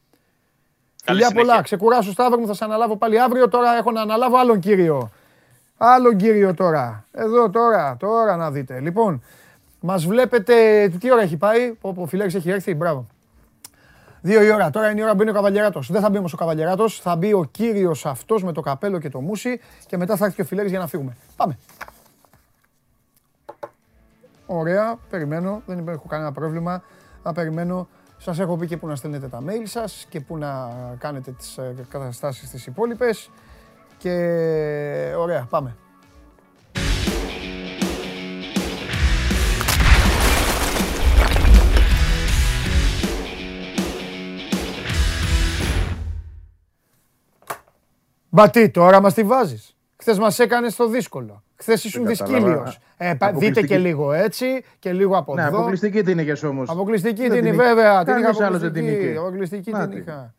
Καλή 1.05 1.19
Φιλιά 1.19 1.27
συνέχεια. 1.29 1.51
πολλά. 1.51 1.63
Ξεκουράσου, 1.63 2.11
Σταύρο 2.13 2.39
μου, 2.39 2.47
θα 2.47 2.55
σε 2.55 2.65
αναλάβω 2.65 2.97
πάλι 2.97 3.21
αύριο. 3.21 3.49
Τώρα 3.49 3.77
έχω 3.77 3.91
να 3.93 4.01
αναλάβω 4.01 4.39
άλλον 4.39 4.61
κύριο. 4.61 5.11
Άλλον 5.77 6.17
κύριο 6.17 6.55
τώρα. 6.55 7.05
Εδώ 7.13 7.51
τώρα, 7.51 7.97
τώρα 7.99 8.37
να 8.37 8.51
δείτε. 8.51 8.81
Λοιπόν, 8.81 9.23
μας 9.81 10.07
βλέπετε. 10.07 10.89
Τι 11.01 11.13
ώρα 11.13 11.23
έχει 11.23 11.37
πάει, 11.37 11.73
πω, 11.73 11.93
πω, 11.93 12.07
φιλέξ 12.07 12.35
έχει 12.35 12.51
έρθει, 12.51 12.75
μπράβο. 12.75 13.07
Δύο 14.21 14.43
η 14.43 14.51
ώρα. 14.51 14.71
Τώρα 14.71 14.91
είναι 14.91 15.01
η 15.01 15.03
ώρα 15.03 15.11
που 15.11 15.17
μπαίνει 15.17 15.31
ο 15.31 15.33
Καβαλιεράτος. 15.33 15.91
Δεν 15.91 16.01
θα 16.01 16.11
μπει 16.11 16.19
όμως 16.19 16.33
ο 16.33 16.37
Καβαλιεράτος, 16.37 17.01
θα 17.01 17.17
μπει 17.17 17.33
ο 17.33 17.45
κύριος 17.51 18.07
αυτός 18.07 18.43
με 18.43 18.53
το 18.53 18.61
καπέλο 18.61 18.99
και 18.99 19.09
το 19.09 19.21
μουσι 19.21 19.61
και 19.87 19.97
μετά 19.97 20.17
θα 20.17 20.25
έρθει 20.25 20.37
και 20.37 20.43
ο 20.43 20.45
φιλέξ 20.45 20.71
για 20.71 20.79
να 20.79 20.87
φύγουμε. 20.87 21.17
Πάμε. 21.37 21.59
Ωραία, 24.47 24.99
περιμένω, 25.11 25.63
δεν 25.67 25.89
έχω 25.89 26.07
κανένα 26.09 26.33
πρόβλημα. 26.33 26.83
Θα 27.23 27.33
περιμένω. 27.33 27.89
Σας 28.21 28.39
έχω 28.39 28.57
πει 28.57 28.67
και 28.67 28.77
πού 28.77 28.87
να 28.87 28.97
στέλνετε 28.97 29.29
τα 29.29 29.43
mail 29.47 29.63
σας 29.65 30.07
και 30.09 30.21
πού 30.21 30.37
να 30.37 30.71
κάνετε 30.99 31.31
τις 31.31 31.59
ε, 31.59 31.75
καταστάσεις 31.89 32.51
τις 32.51 32.67
υπόλοιπες. 32.67 33.31
Και 33.99 34.15
ωραία, 35.17 35.47
πάμε. 35.51 35.77
Μπατί, 48.29 48.71
τώρα 48.71 49.01
μας 49.01 49.15
τη 49.15 49.23
βάζεις. 49.23 49.77
Χθες 49.97 50.19
μας 50.19 50.39
έκανες 50.39 50.77
το 50.77 50.89
δύσκολο. 50.89 51.43
Χθες 51.57 51.85
ήσουν 51.85 52.05
Δεν 52.05 52.17
κατάλαβα. 52.17 52.45
δυσκύλιος. 52.47 52.79
Ε, 52.97 53.05
πα- 53.07 53.13
δείτε 53.15 53.27
Αποκλειστική. 53.27 53.67
και 53.67 53.79
λίγο 53.79 54.13
έτσι 54.13 54.65
και 54.79 54.93
λίγο 54.93 55.17
από 55.17 55.35
Ναι, 55.35 55.43
εδώ. 55.43 55.57
αποκλειστική 55.57 56.03
την 56.03 56.19
είχες 56.19 56.43
όμως. 56.43 56.71
Αποκλειστική 56.71 57.21
Δεν 57.23 57.31
την 57.31 57.41
την 57.43 57.47
είναι 57.47 57.55
είχες. 57.63 57.67
βέβαια. 57.75 58.05
Την 58.05 58.13
Κανείς 58.15 58.29
είχα 58.39 58.47
άλλος 58.47 58.61
δεν 58.61 58.73
την 58.73 58.81
αποκλειστική. 58.83 59.11
είχε. 59.11 59.19
Αποκλειστική 59.19 59.71
Να 59.71 59.81
την 59.81 59.91
τη. 59.91 59.97
είχα. 59.97 60.35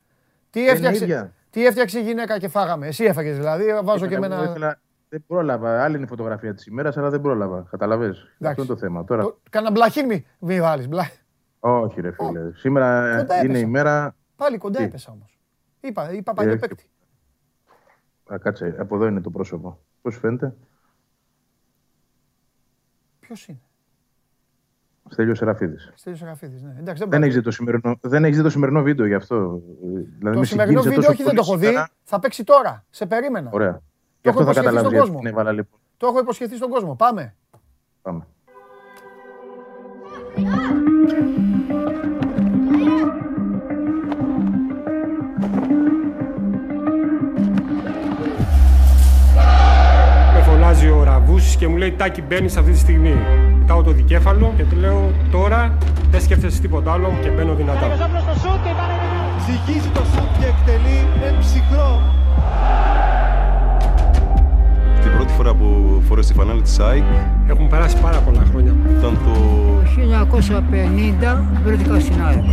Τι 0.49 0.59
Είναι 0.59 0.69
έφτιαξε, 0.69 1.03
ίδια. 1.03 1.33
τι 1.49 1.65
έφτιαξε 1.65 1.99
η 1.99 2.01
γυναίκα 2.01 2.37
και 2.39 2.47
φάγαμε. 2.47 2.87
Εσύ 2.87 3.03
έφαγες 3.03 3.37
δηλαδή. 3.37 3.63
Βάζω 3.83 4.07
και 4.07 4.13
Ήθελα- 4.13 4.25
εμένα. 4.35 4.49
ήθελα- 4.49 4.79
Δεν 5.09 5.23
πρόλαβα. 5.27 5.83
Άλλη 5.83 5.95
είναι 5.95 6.03
η 6.05 6.07
φωτογραφία 6.07 6.53
της 6.53 6.65
ημέρας, 6.65 6.97
αλλά 6.97 7.09
δεν 7.09 7.21
πρόλαβα. 7.21 7.67
Καταλαβες; 7.69 8.17
Αυτό 8.41 8.61
είναι 8.61 8.71
το 8.73 8.77
θέμα. 8.77 9.03
Τώρα... 9.03 9.21
Το- 9.23 9.39
Κάνα 9.49 9.71
μπλαχίν 9.71 10.05
μη, 10.05 10.25
μη 10.39 10.61
βάλεις. 10.61 10.87
Μπλα... 10.87 11.09
Όχι, 11.59 12.01
ρε 12.01 12.11
φίλε. 12.11 12.39
Σήμερα 12.53 13.15
Κοντά 13.17 13.35
είναι 13.35 13.43
έπεσα. 13.45 13.59
η 13.65 13.65
μέρα. 13.65 14.15
Πάλι 14.35 14.57
κοντά 14.57 14.77
Τι; 14.77 14.83
έπεσα 14.83 15.11
όμως. 15.11 15.39
Είπα, 15.79 16.11
είπα 16.13 16.33
παλιό 16.33 16.51
Ε, 16.51 16.55
παίκτη. 16.55 16.89
Α, 18.33 18.37
κάτσε, 18.37 18.75
από 18.79 18.95
εδώ 18.95 19.05
είναι 19.07 19.21
το 19.21 19.29
πρόσωπο. 19.29 19.79
Πώς 20.01 20.17
φαίνεται, 20.17 20.55
Ποιος 23.19 23.47
είναι; 23.47 23.59
Στέλιος 25.09 25.37
Σεραφίδης. 25.37 25.91
Στέλιος 25.95 26.19
Σεραφίδης, 26.21 26.61
ναι. 26.61 26.69
Εντάξει, 26.79 26.83
δεν 26.85 27.09
Δεν 27.09 27.09
πάω. 27.09 27.21
έχεις 27.21 27.35
δει 27.35 27.41
το 27.41 27.51
σημερινό, 27.51 27.97
δεν 28.01 28.23
έχεις 28.23 28.37
δει 28.37 28.43
το 28.43 28.49
σημερινό 28.49 28.81
βίντεο 28.81 29.05
γι' 29.05 29.13
αυτό. 29.13 29.35
Ε, 29.35 29.87
Δηλαδή 30.17 30.33
Το 30.33 30.39
με 30.39 30.45
σημερινό 30.45 30.81
συγκίνησε 30.81 30.89
βίντεο 30.89 30.95
τόσο 30.95 31.11
όχι 31.11 31.23
δεν 31.23 31.35
το 31.35 31.41
έχω 31.41 31.49
πολύ 31.49 31.59
δει. 31.61 31.65
σήμερα. 31.67 31.89
Θα 32.03 32.19
παίξει 32.19 32.43
τώρα. 32.43 32.85
Σε 32.89 33.05
περίμενα. 33.05 33.49
Ωραία. 33.53 33.73
Το 33.73 33.81
Γι' 34.21 34.29
έχω 34.29 34.39
αυτό 34.39 34.53
θα 34.53 34.59
υποσχεθεί 34.59 34.65
καταλάβεις 34.65 34.79
στον 34.79 34.91
γιατί 34.91 35.05
κόσμο. 35.05 35.17
την 35.19 35.27
έβαλα 35.27 35.51
λοιπόν. 35.51 35.79
Το 35.97 36.07
έχω 36.07 36.19
υποσχεθεί 36.19 36.55
στον 36.55 36.69
κόσμο. 36.69 36.95
Πάμε. 36.95 37.35
Πάμε. 38.01 38.25
Και 51.59 51.67
μου 51.67 51.75
λέει 51.75 51.91
Τάκη 51.91 52.21
μπαίνεις 52.21 52.57
αυτή 52.57 52.71
τη 52.71 52.77
στιγμή. 52.77 53.15
Κοιτάω 53.59 53.83
το 53.83 53.91
δικέφαλο 53.91 54.53
και 54.57 54.63
του 54.63 54.75
λέω 54.75 55.11
τώρα 55.31 55.77
δεν 56.11 56.21
σκέφτεσαι 56.21 56.61
τίποτα 56.61 56.91
άλλο 56.91 57.13
και 57.21 57.29
μπαίνω 57.29 57.53
δυνατά. 57.53 57.87
Ζυγίζει 59.45 59.87
το 59.89 59.99
σουτ 60.13 60.39
και 60.39 60.45
εκτελεί 60.45 61.07
εμψυχρό. 61.27 62.01
Την 65.01 65.11
πρώτη 65.15 65.33
φορά 65.33 65.53
που 65.53 66.01
φόρεσε 66.07 66.31
τη 66.31 66.37
φανέλα 66.39 66.61
της 66.61 66.79
ΑΕΚ 66.79 67.03
Έχουν 67.49 67.67
περάσει 67.67 67.97
πάρα 68.01 68.17
πολλά 68.17 68.41
χρόνια. 68.51 68.75
ήταν 68.97 69.17
το 69.25 69.31
1950 71.29 71.43
βρέθηκα 71.63 71.99
στην 71.99 72.21
ΑΕΚ. 72.27 72.43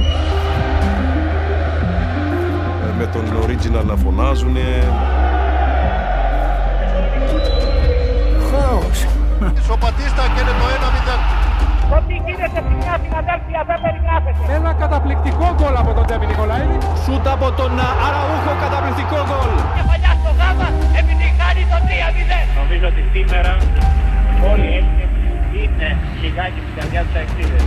ε, 2.82 2.98
με 2.98 3.06
τον 3.06 3.22
original 3.44 3.84
να 3.86 3.96
φωνάζουνε. 3.96 4.60
Χάος. 8.56 8.98
Σοπατίστα 9.66 10.22
και 10.32 10.40
είναι 10.42 10.54
το 10.60 10.66
1-0. 10.76 11.16
Ό,τι 11.96 12.14
γίνεται 12.26 12.58
συχνά 12.66 12.94
στην 13.02 13.12
αδέρφια 13.22 13.60
δεν 13.68 13.78
περιγράφεται. 13.84 14.40
Ένα 14.58 14.70
καταπληκτικό 14.82 15.46
γκολ 15.56 15.74
από 15.82 15.90
τον 15.96 16.04
Τζέμι 16.06 16.26
Νικολαίδη. 16.32 16.76
Σούτ 17.04 17.26
από 17.36 17.46
τον 17.58 17.72
Αραούχο, 18.06 18.52
καταπληκτικό 18.64 19.18
γκολ. 19.28 19.50
Και 19.76 19.84
παλιά 19.90 20.12
στο 20.20 20.30
γάμα 20.40 20.68
επιτυχάνει 21.00 21.62
το 21.72 21.78
3-0. 21.88 22.38
Νομίζω 22.60 22.86
ότι 22.92 23.02
σήμερα 23.14 23.52
όλοι 24.50 24.66
οι 24.70 24.74
Έλληνες 24.78 25.10
είναι 25.60 25.88
λιγάκι 26.22 26.60
στην 26.64 26.74
καρδιά 26.78 27.00
τους 27.06 27.14
αεξίδες. 27.18 27.64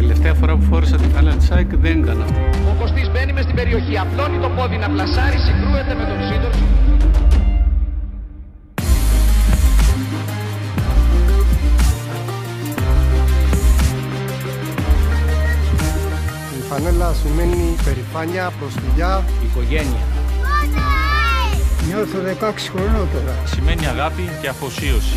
Τελευταία 0.00 0.34
φορά 0.40 0.52
που 0.56 0.64
φόρεσα 0.70 0.96
τη 1.02 1.08
φανέλα 1.14 1.36
της 1.40 1.50
ΑΕΚ 1.54 1.70
δεν 1.84 1.94
ήταν 2.02 2.18
αυτό. 2.26 2.40
Ο 2.70 2.72
Κωστής 2.80 3.06
μπαίνει 3.12 3.32
μες 3.36 3.44
στην 3.48 3.56
περιοχή, 3.60 3.94
απλώνει 4.04 4.38
το 4.44 4.48
πόδι 4.56 4.76
να 4.84 4.88
πλασάρει, 4.94 5.38
συγκρούεται 5.46 5.92
με 6.00 6.04
τον 6.10 6.18
σύντροφο. 6.28 6.64
Φανέλα 16.68 17.12
σημαίνει 17.22 17.76
περηφάνεια, 17.84 18.52
προσφυγιά, 18.58 19.24
Οικογένεια. 19.44 20.04
Νιώθω 21.86 22.18
16 22.18 22.70
χρονών 22.72 23.08
τώρα. 23.12 23.34
Σημαίνει 23.44 23.86
αγάπη 23.86 24.28
και 24.40 24.48
αφοσίωση. 24.48 25.16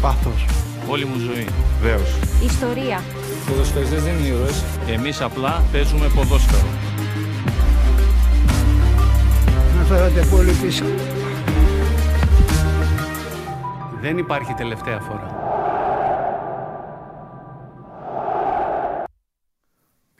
πάθος. 0.00 0.44
Όλη 0.88 1.04
μου 1.04 1.18
ζωή. 1.18 1.46
Βεβαίως. 1.82 2.14
Ιστορία. 2.44 3.02
Ποδοσφαιριστές 3.48 4.02
δεν 4.02 4.14
είναι 4.16 4.26
ήρωες. 4.26 4.64
Εμείς 4.88 5.20
απλά 5.20 5.62
παίζουμε 5.72 6.06
ποδόσφαιρο. 6.14 6.68
Να 9.78 9.84
φέρατε 9.84 10.26
πολύ 10.30 10.52
πίσω. 10.52 10.84
Δεν 14.00 14.18
υπάρχει 14.18 14.54
τελευταία 14.54 15.00
φορά. 15.00 15.57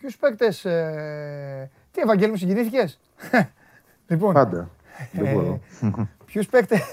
Ποιους 0.09 0.21
παίκτες... 0.21 0.65
Ε... 0.65 1.71
Τι, 1.91 2.01
Ευαγγέλη 2.01 2.31
μου, 2.31 2.37
συγκινήθηκες; 2.37 3.01
λοιπόν, 4.09 4.35
Πάντα. 4.35 4.71
Δεν 5.13 5.33
μπορώ. 5.33 5.61
ποιους 6.27 6.47
παίκτες... 6.47 6.81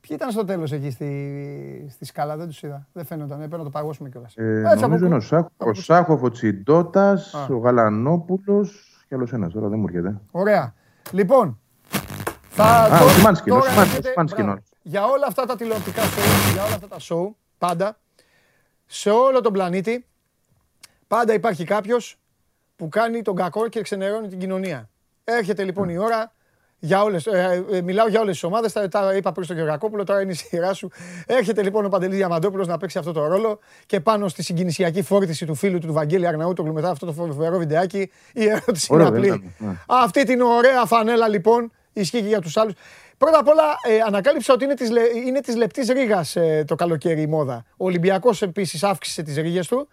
Ποιοι 0.00 0.10
ήταν 0.20 0.30
στο 0.30 0.44
τέλος 0.44 0.72
εκεί 0.72 0.90
στη, 0.90 1.86
στη 1.90 2.04
σκάλα, 2.04 2.36
δεν 2.36 2.46
τους 2.46 2.62
είδα. 2.62 2.86
Δεν 2.92 3.04
φαίνονταν, 3.04 3.36
έπρεπε 3.38 3.56
να 3.56 3.62
το 3.62 3.70
παγώσουμε 3.70 4.08
κιόλας. 4.08 4.36
Ε, 4.36 4.58
Έτσι, 4.60 4.66
από 4.72 4.80
νομίζω 4.80 5.06
είναι 5.06 5.14
ο, 5.14 5.18
πού- 5.18 5.24
Σάχ, 5.24 5.44
ο 5.58 5.74
Σάχοφ, 5.74 6.22
ο 6.22 6.30
Τσιντότας, 6.30 7.34
Α. 7.34 7.46
ο 7.50 7.56
Γαλανόπουλος 7.56 8.98
και 9.08 9.14
άλλος 9.14 9.32
ένας. 9.32 9.52
Τώρα 9.52 9.68
δεν 9.68 9.78
μου 9.78 9.86
έρχεται. 9.88 10.20
Ωραία. 10.30 10.74
Λοιπόν, 11.10 11.58
θα... 12.50 12.64
Α, 12.64 12.98
το- 12.98 13.04
ο 13.04 13.08
Σιμάνσκι, 13.08 13.50
ο 13.50 13.54
τώρα 13.54 13.70
Σιμάνσκι, 13.70 13.96
έρχεται- 13.96 14.06
ο 14.08 14.10
Σιμάνσκι 14.10 14.40
είναι 14.40 14.50
μπράβο. 14.50 14.66
Για 14.82 15.04
όλα 15.04 15.26
αυτά 15.28 15.46
τα 15.46 15.56
τηλεοπτικά 15.56 16.02
show, 16.02 16.52
για 16.52 16.64
όλα 16.64 16.74
αυτά 16.74 16.88
τα 16.88 16.96
show, 17.00 17.34
πάντα, 17.58 17.98
σε 18.86 19.10
όλο 19.10 19.40
τον 19.40 19.52
πλανήτη, 19.52 20.04
πάντα 21.10 21.32
υπάρχει 21.34 21.64
κάποιος 21.64 22.16
που 22.76 22.88
κάνει 22.88 23.22
τον 23.22 23.34
κακό 23.36 23.68
και 23.68 23.80
ξενερώνει 23.82 24.28
την 24.28 24.38
κοινωνία. 24.38 24.90
Έρχεται 25.24 25.64
λοιπόν 25.64 25.88
η 25.88 25.98
ώρα, 25.98 26.32
Για 26.82 27.02
όλες, 27.02 27.26
ε, 27.26 27.64
ε, 27.70 27.80
μιλάω 27.82 28.08
για 28.08 28.20
όλες 28.20 28.32
τις 28.32 28.42
ομάδες. 28.42 28.72
Τα, 28.72 28.88
τα 28.88 29.14
είπα 29.16 29.32
πριν 29.32 29.44
στον 29.44 29.56
Γεωργακόπουλο, 29.56 30.04
τώρα 30.04 30.20
είναι 30.20 30.32
η 30.32 30.34
σειρά 30.34 30.72
σου. 30.74 30.90
Έρχεται 31.26 31.62
λοιπόν 31.62 31.84
ο 31.84 31.88
Παντελής 31.88 32.16
Διαμαντόπουλος 32.16 32.66
να 32.66 32.76
παίξει 32.78 32.98
αυτό 32.98 33.12
το 33.12 33.26
ρόλο 33.26 33.58
και 33.86 34.00
πάνω 34.00 34.28
στη 34.28 34.42
συγκινησιακή 34.42 35.02
φόρτιση 35.02 35.46
του 35.46 35.54
φίλου 35.54 35.78
του, 35.78 35.86
του 35.86 35.92
Βαγγέλη 35.92 36.26
Αρναούτογλου 36.26 36.72
μετά 36.72 36.90
αυτό 36.90 37.06
το 37.06 37.12
φοβερό 37.12 37.58
βιντεάκι. 37.58 38.10
Η 38.32 38.48
ερώτηση 38.48 38.86
είναι 38.90 39.02
Ωραίο, 39.02 39.10
δεν 39.10 39.18
απλή. 39.20 39.26
ήταν, 39.26 39.54
ναι. 39.58 39.76
Αυτή 39.86 40.24
την 40.24 40.40
ωραία 40.40 40.84
φανέλα 40.84 41.28
λοιπόν 41.28 41.72
ισχύει 41.92 42.20
και 42.20 42.28
για 42.28 42.40
τους 42.40 42.56
άλλους. 42.56 42.74
Πρώτα 43.18 43.38
απ' 43.38 43.48
όλα, 43.48 43.62
ε, 43.88 44.00
ανακάλυψα 44.06 44.52
ότι 44.54 44.64
είναι 44.64 44.74
της, 44.74 44.90
λε- 44.90 45.14
είναι 45.26 45.40
της 45.40 45.56
λεπτής 45.56 45.88
ρίγας 45.88 46.36
ε, 46.36 46.64
το 46.66 46.74
καλοκαίρι 46.74 47.20
η 47.22 47.26
μόδα. 47.26 47.64
Ο 47.76 47.84
Ολυμπιακός 47.84 48.42
επίσης 48.42 48.82
αύξησε 48.82 49.22
τις 49.22 49.36
ρίγες 49.36 49.66
του. 49.68 49.88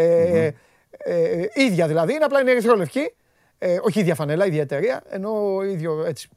Ε, 0.00 0.44
ε, 0.44 0.52
ε, 0.98 1.48
ίδια 1.54 1.86
δηλαδή, 1.86 2.14
είναι 2.14 2.24
απλά 2.24 2.40
είναι 2.40 2.50
ερυθρόλευκή. 2.50 3.14
Ε, 3.58 3.78
όχι 3.82 4.00
ίδια 4.00 4.14
φανέλα, 4.14 4.46
ίδια 4.46 4.60
εταιρεία, 4.62 5.02
ενώ 5.08 5.30
ίδιο 5.72 6.04
έτσι. 6.06 6.28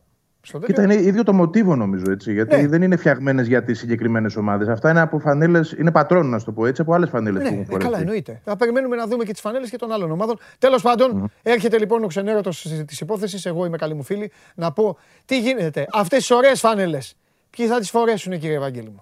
Στο 0.41 0.59
τέτοιο. 0.59 0.75
Κοίτα, 0.75 0.93
είναι 0.93 1.03
ίδιο 1.07 1.23
το 1.23 1.33
μοτίβο 1.33 1.75
νομίζω 1.75 2.11
έτσι. 2.11 2.33
Γιατί 2.33 2.55
Ναι. 2.55 2.67
δεν 2.67 2.81
είναι 2.81 2.95
φτιαγμένες 2.95 3.47
για 3.47 3.63
τις 3.63 3.79
συγκεκριμένες 3.79 4.35
ομάδες. 4.35 4.67
Αυτά 4.67 4.89
είναι 4.89 4.99
από 4.99 5.19
φανέλες, 5.19 5.71
είναι 5.71 5.91
πατρόν, 5.91 6.29
να 6.29 6.39
σου 6.39 6.45
το 6.45 6.51
πω 6.51 6.65
έτσι, 6.65 6.81
από 6.81 6.93
άλλες 6.93 7.09
φανέλες 7.09 7.41
Ναι, 7.43 7.47
που 7.47 7.53
έχουν 7.53 7.59
ναι, 7.59 7.65
φορέσει. 7.65 7.87
καλά, 7.89 7.99
εννοείται. 7.99 8.41
Θα 8.43 8.55
περιμένουμε 8.55 8.95
να 8.95 9.07
δούμε 9.07 9.23
και 9.23 9.31
τις 9.31 9.41
φανέλες 9.41 9.69
και 9.69 9.77
των 9.77 9.91
άλλων 9.91 10.11
ομάδων. 10.11 10.39
Τέλος 10.59 10.81
πάντων, 10.81 11.31
έρχεται 11.43 11.77
λοιπόν 11.77 12.03
ο 12.03 12.07
ξενέρωτος 12.07 12.61
της 12.87 12.99
υπόθεσης. 12.99 13.45
Εγώ 13.45 13.65
είμαι 13.65 13.77
καλή 13.77 13.93
μου 13.93 14.03
φίλη. 14.03 14.31
Να 14.55 14.71
πω 14.71 14.97
τι 15.25 15.39
γίνεται; 15.39 15.87
Αυτές 15.93 16.17
τις 16.19 16.31
ωραίες 16.31 16.59
φανέλες, 16.59 17.15
ποιοι 17.49 17.67
θα 17.67 17.79
τις 17.79 17.89
φορέσουν, 17.89 18.39
κύριε 18.39 18.55
Ευαγγέλη 18.55 18.89
μου; 18.89 19.01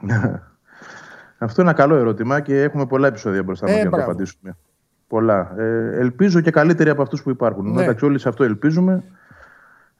Αυτό 1.38 1.60
είναι 1.60 1.70
ένα 1.70 1.78
καλό 1.78 1.94
ερώτημα 1.94 2.40
και 2.40 2.62
έχουμε 2.62 2.86
πολλά 2.86 3.06
επεισόδια 3.06 3.42
μπροστά 3.42 3.64
μας 3.66 3.74
Ε, 3.74 3.76
για 3.76 3.84
να 3.84 3.90
το 3.90 3.96
μπράβο. 3.96 4.10
απαντήσουμε. 4.12 4.56
Πολλά. 5.08 5.54
Ε, 5.58 5.98
ελπίζω 6.00 6.40
και 6.40 6.50
καλύτεροι 6.50 6.90
από 6.90 7.02
αυτούς 7.02 7.22
που 7.22 7.30
υπάρχουν. 7.30 7.64
Ναι. 7.64 7.72
Μεταξύ 7.72 8.04
όλοι 8.04 8.18
σε 8.18 8.28
αυτό 8.28 8.44
ελπίζουμε. 8.44 9.02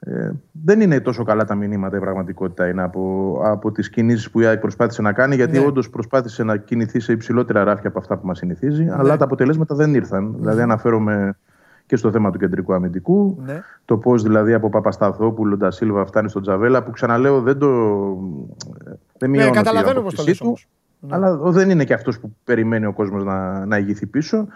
Ε, 0.01 0.31
δεν 0.65 0.81
είναι 0.81 1.01
τόσο 1.01 1.25
καλά 1.25 1.45
τα 1.45 1.55
μηνύματα 1.55 1.97
η 1.97 2.01
πραγματικότητα 2.01 2.69
είναι 2.69 2.83
από, 2.83 3.37
από 3.45 3.73
τις 3.73 3.91
κινήσεις 3.91 4.31
που 4.31 4.41
η 4.41 4.47
ΑΕΚ 4.47 4.61
προσπάθησε 4.61 5.03
να 5.03 5.13
κάνει, 5.13 5.35
γιατί 5.35 5.59
Ναι. 5.59 5.67
όντως 5.67 5.91
προσπάθησε 5.91 6.43
να 6.43 6.57
κινηθεί 6.57 7.01
σε 7.01 7.13
υψηλότερα 7.13 7.65
ράφια 7.65 7.89
από 7.89 7.99
αυτά 7.99 8.17
που 8.17 8.27
μας 8.27 8.39
συνηθίζει, 8.39 8.89
αλλά 8.91 9.17
τα 9.17 9.25
αποτελέσματα 9.25 9.75
δεν 9.75 9.95
ήρθαν. 9.95 10.35
Δηλαδή, 10.39 10.61
αναφέρομαι 10.61 11.37
και 11.87 11.97
στο 11.97 12.11
θέμα 12.11 12.31
του 12.31 12.39
κεντρικού 12.39 12.75
αμυντικού, 12.75 13.43
Ναι. 13.47 13.63
το 13.85 13.97
πώς 13.97 14.23
δηλαδή 14.23 14.53
από 14.55 14.69
Παπασταθόπουλο, 14.71 15.57
Ντασίλβα 15.57 16.05
φτάνει 16.07 16.29
στον 16.29 16.43
Τζαβέλα, 16.43 16.83
που 16.83 16.91
ξαναλέω 16.91 17.41
δεν 17.41 17.59
το. 17.59 17.69
Δεν 19.19 19.31
μειώνω 19.31 19.47
Ναι, 19.47 19.53
την 19.53 19.63
καταλαβαίνω 19.63 20.01
πώς 20.01 20.15
το 20.15 20.23
απόκτησή 20.23 20.29
λες 20.29 20.39
του, 20.39 20.69
όμως. 21.01 21.17
Αλλά 21.17 21.33
ο- 21.33 21.53
δεν 21.53 21.71
είναι 21.71 21.85
και 21.85 21.95
αυτός 21.95 22.19
που 22.21 22.37
περιμένει 22.45 22.87
ο 22.87 22.93
κόσμος 22.93 23.25
να, 23.25 23.67
να 23.67 23.79
ηγηθεί 23.79 24.07
πίσω. 24.07 24.47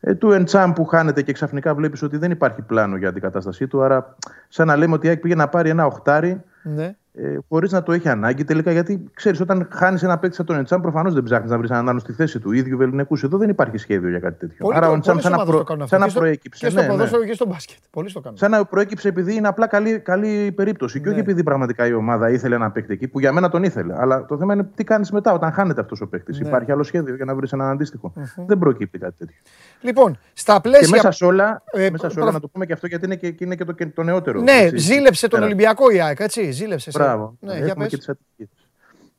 Ε, 0.00 0.14
του 0.14 0.30
Εντσάμ 0.32 0.72
που 0.72 0.84
χάνεται 0.84 1.22
και 1.22 1.32
ξαφνικά 1.32 1.74
βλέπεις 1.74 2.02
ότι 2.02 2.16
δεν 2.16 2.30
υπάρχει 2.30 2.62
πλάνο 2.62 2.96
για 2.96 3.12
την 3.12 3.22
κατάστασή 3.22 3.66
του. 3.66 3.82
Άρα, 3.82 4.16
σαν 4.48 4.66
να 4.66 4.76
λέμε 4.76 4.94
ότι 4.94 5.06
η 5.06 5.08
ΑΕΚ 5.08 5.18
πήγε 5.20 5.34
να 5.34 5.48
πάρει 5.48 5.70
ένα 5.70 5.86
οχτάρι 5.86 6.40
Ναι. 6.62 6.94
Ε, 7.18 7.36
χωρίς 7.48 7.72
να 7.72 7.82
το 7.82 7.92
έχει 7.92 8.08
ανάγκη 8.08 8.44
τελικά. 8.44 8.72
Γιατί 8.72 9.04
ξέρεις, 9.14 9.40
όταν 9.40 9.68
χάνεις 9.72 10.02
ένα 10.02 10.18
παίκτη 10.18 10.36
σαν 10.36 10.46
τον 10.46 10.56
Εντσάμ, 10.56 10.80
προφανώς 10.80 11.14
δεν 11.14 11.22
ψάχνεις 11.22 11.50
να 11.50 11.58
βρεις 11.58 11.70
έναν 11.70 11.88
άλλον 11.88 12.00
στη 12.00 12.12
θέση 12.12 12.38
του. 12.40 12.52
ίδιου 12.52 12.76
Βεληνικούς. 12.76 13.22
Εδώ 13.22 13.38
δεν 13.38 13.48
υπάρχει 13.48 13.76
σχέδιο 13.78 14.08
για 14.08 14.18
κάτι 14.18 14.38
τέτοιο. 14.38 14.56
Πολλοί 14.58 14.76
Άρα 14.76 14.86
το- 14.86 14.92
ο 14.92 14.94
Εντσάμ 14.94 15.16
πολλές 15.16 15.22
σαν 15.28 15.32
να, 15.32 15.42
ομάδες 15.42 15.54
προ... 15.54 15.64
το 15.64 15.68
κάνουν 15.68 15.82
αυτό. 15.82 15.94
σαν 15.94 16.00
να 16.00 16.06
Και 16.06 16.10
στο- 16.12 16.20
προέκυψε. 16.20 16.64
Και 16.64 16.70
στο 16.70 16.80
ναι, 16.80 16.86
ναι. 16.86 16.92
ποδόσφαιρο 16.92 17.24
και 17.24 17.32
στο 17.32 17.46
μπάσκετ. 17.46 17.76
Πολλοί 17.90 18.12
το 18.12 18.20
κάνουν. 18.20 18.38
Σαν 18.38 18.50
να 18.50 18.64
προέκυψε 18.64 19.08
επειδή 19.08 19.34
είναι 19.34 19.48
απλά 19.48 19.66
καλή, 19.66 19.98
καλή 19.98 20.52
περίπτωση. 20.52 21.00
Και 21.00 21.06
όχι 21.08 21.16
Ναι. 21.16 21.22
επειδή 21.22 21.42
πραγματικά 21.42 21.86
η 21.86 21.92
ομάδα 21.92 22.30
ήθελε 22.30 22.54
ένα 22.54 22.70
παίκτη 22.70 22.92
εκεί, 22.92 23.08
που 23.08 23.20
για 23.20 23.32
μένα 23.32 23.48
τον 23.48 23.62
ήθελε. 23.62 23.94
Αλλά 23.98 24.24
το 24.26 24.38
θέμα 24.38 24.54
είναι 24.54 24.68
τι 24.74 24.84
κάνεις 24.84 25.10
μετά, 25.10 25.32
όταν 25.32 25.52
χάνεται 25.52 25.80
αυτός 25.80 26.00
ο 26.00 26.06
παίκτης. 26.08 26.40
Ναι. 26.40 26.48
Υπάρχει 26.48 26.72
άλλο 26.72 26.82
σχέδιο 26.82 27.14
για 27.14 27.24
να 27.24 27.34
βρεις 27.34 27.52
έναν 27.52 27.68
αντίστοιχο. 27.70 28.12
Δεν 28.46 28.58
προκύπτει 28.58 28.98
κάτι 28.98 29.14
τέτοιο. 29.18 29.36
Λοιπόν, 29.80 30.18
στα 30.32 30.54
Και 30.54 30.60
πλαίσια. 30.60 30.88
μέσα 30.90 31.10
σε 31.10 31.24
όλα, 31.24 31.62
Ε, 31.72 31.90
μέσα 31.90 32.08
σε 32.08 32.14
προ- 32.14 32.22
όλα 32.24 32.32
να 32.32 32.40
το 32.40 32.48
πούμε 32.48 32.66
και 32.66 32.72
αυτό 32.72 32.86
γιατί 32.86 33.04
είναι 33.04 33.16
και, 33.16 33.30
και 33.30 33.44
είναι 33.44 33.54
και 33.54 33.64
το, 33.64 33.72
και 33.72 33.86
το 33.86 34.02
νεότερο. 34.02 34.40
Ναι, 34.40 34.52
έτσι. 34.52 34.76
ζήλεψε 34.78 35.28
τον 35.28 35.38
Πέρα. 35.38 35.44
Ολυμπιακό 35.50 35.90
η 35.90 36.00
ΑΕΚ, 36.00 36.20
έτσι. 36.20 36.50
Ζήλεψε. 36.50 36.90
Σε- 37.06 37.14
Μπράβο. 37.14 37.36
Ναι, 37.40 37.56
για 37.56 37.64
Έχουμε 37.66 37.74
πες. 37.84 37.88
και 37.88 37.96
τις 37.96 38.08
ατυχίες. 38.08 38.48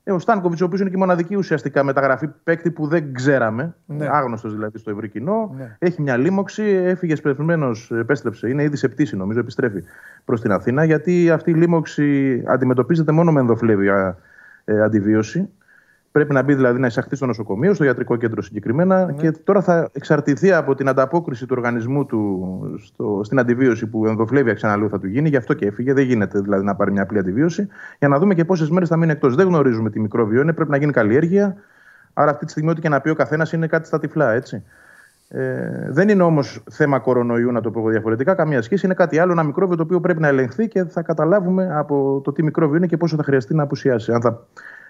Ε, 0.04 0.12
ο 0.12 0.20
Στάνκοβιτς, 0.20 0.62
ο 0.62 0.66
οποίος 0.66 0.80
είναι 0.82 0.90
και 0.90 0.96
η 0.96 1.00
μοναδική 1.00 1.36
ουσιαστικά 1.36 1.84
μεταγραφή 1.84 2.28
παίκτη 2.44 2.72
που 2.72 2.88
δεν 2.88 3.14
ξέραμε, 3.14 3.76
Ναι. 3.86 4.08
άγνωστος 4.12 4.54
δηλαδή 4.54 4.78
στο 4.78 4.92
ευρύ 4.92 5.10
κοινό, 5.10 5.54
Ναι. 5.58 5.76
έχει 5.80 6.02
μια 6.02 6.18
λίμωξη, 6.18 6.64
έφυγε 6.64 7.16
σπεσμένο, 7.16 7.72
επέστρεψε, 8.00 8.50
είναι 8.50 8.64
ήδη 8.64 8.76
σε 8.76 8.88
πτήση 8.88 9.16
νομίζω, 9.16 9.40
επιστρέφει 9.40 9.84
προς 10.26 10.42
την 10.42 10.52
Αθήνα, 10.52 10.84
γιατί 10.84 11.30
αυτή 11.32 11.52
η 11.52 11.54
λίμωξη 11.54 12.44
αντιμετωπίζεται 12.48 13.12
μόνο 13.12 13.32
με 13.32 13.40
ενδοφλέβια 13.40 14.18
ε, 14.66 14.82
αντιβίωση. 14.82 15.50
Πρέπει 16.12 16.34
να 16.34 16.42
μπει 16.42 16.54
δηλαδή 16.54 16.80
να 16.80 16.88
εισαχθεί 16.88 17.16
στο 17.16 17.26
νοσοκομείο, 17.26 17.74
στο 17.74 17.84
ιατρικό 17.84 18.16
κέντρο 18.16 18.42
συγκεκριμένα 18.42 19.06
Ναι. 19.06 19.12
και 19.14 19.32
τώρα 19.32 19.62
θα 19.62 19.90
εξαρτηθεί 19.94 20.52
από 20.52 20.76
την 20.76 20.90
ανταπόκριση 20.90 21.46
του 21.46 21.54
οργανισμού 21.58 22.06
του 22.06 22.80
στο, 22.84 23.22
στην 23.24 23.40
αντιβίωση 23.40 23.88
που 23.88 24.08
ενδοφλέβεια 24.08 24.54
ξαναλέω 24.54 24.90
θα 24.90 25.00
του 25.00 25.08
γίνει. 25.08 25.30
Γι' 25.30 25.38
αυτό 25.38 25.54
και 25.54 25.66
έφυγε. 25.66 25.94
Δεν 25.94 26.06
γίνεται 26.06 26.40
δηλαδή 26.40 26.66
να 26.66 26.76
πάρει 26.76 26.92
μια 26.92 27.02
απλή 27.02 27.18
αντιβίωση. 27.18 27.68
Για 28.00 28.08
να 28.08 28.20
δούμε 28.20 28.34
και 28.34 28.46
πόσες 28.46 28.70
μέρες 28.70 28.88
θα 28.90 28.98
μείνει 28.98 29.12
εκτός. 29.12 29.36
Δεν 29.36 29.48
γνωρίζουμε 29.48 29.90
τι 29.90 30.00
μικρόβιο 30.00 30.42
είναι, 30.42 30.54
πρέπει 30.54 30.70
να 30.72 30.78
γίνει 30.78 30.92
καλλιέργεια. 30.92 31.56
Άρα 32.14 32.32
αυτή 32.32 32.46
τη 32.46 32.52
στιγμή, 32.52 32.70
ό,τι 32.70 32.82
και 32.82 32.90
να 32.90 33.02
πει 33.02 33.10
ο 33.10 33.16
καθένας 33.16 33.52
είναι 33.52 33.68
κάτι 33.68 33.88
στα 33.88 34.00
τυφλά, 34.00 34.32
έτσι. 34.32 34.64
Ε, 35.30 35.88
δεν 35.90 36.10
είναι 36.10 36.24
όμως 36.24 36.64
θέμα 36.70 37.00
κορονοϊού, 37.00 37.52
να 37.52 37.62
το 37.62 37.72
πω 37.72 37.80
εγώ 37.80 37.90
διαφορετικά, 37.90 38.36
καμία 38.36 38.62
σχέση. 38.62 38.86
Είναι 38.86 38.96
κάτι 38.96 39.20
άλλο, 39.20 39.32
ένα 39.32 39.44
μικρόβιο 39.44 39.76
το 39.76 39.84
οποίο 39.84 40.00
πρέπει 40.00 40.22
να 40.22 40.28
ελεγχθεί 40.28 40.68
και 40.68 40.84
θα 40.84 41.02
καταλάβουμε 41.02 41.70
από 41.74 42.22
το 42.24 42.32
τι 42.32 42.44
μικρόβιο 42.44 42.78
είναι 42.78 42.88
και 42.88 42.98
πόσο 42.98 43.16
θα 43.16 43.24
χρειαστεί 43.24 43.56
να 43.56 43.64
απουσιάσει. 43.64 44.12
Αν 44.12 44.22
θα 44.22 44.46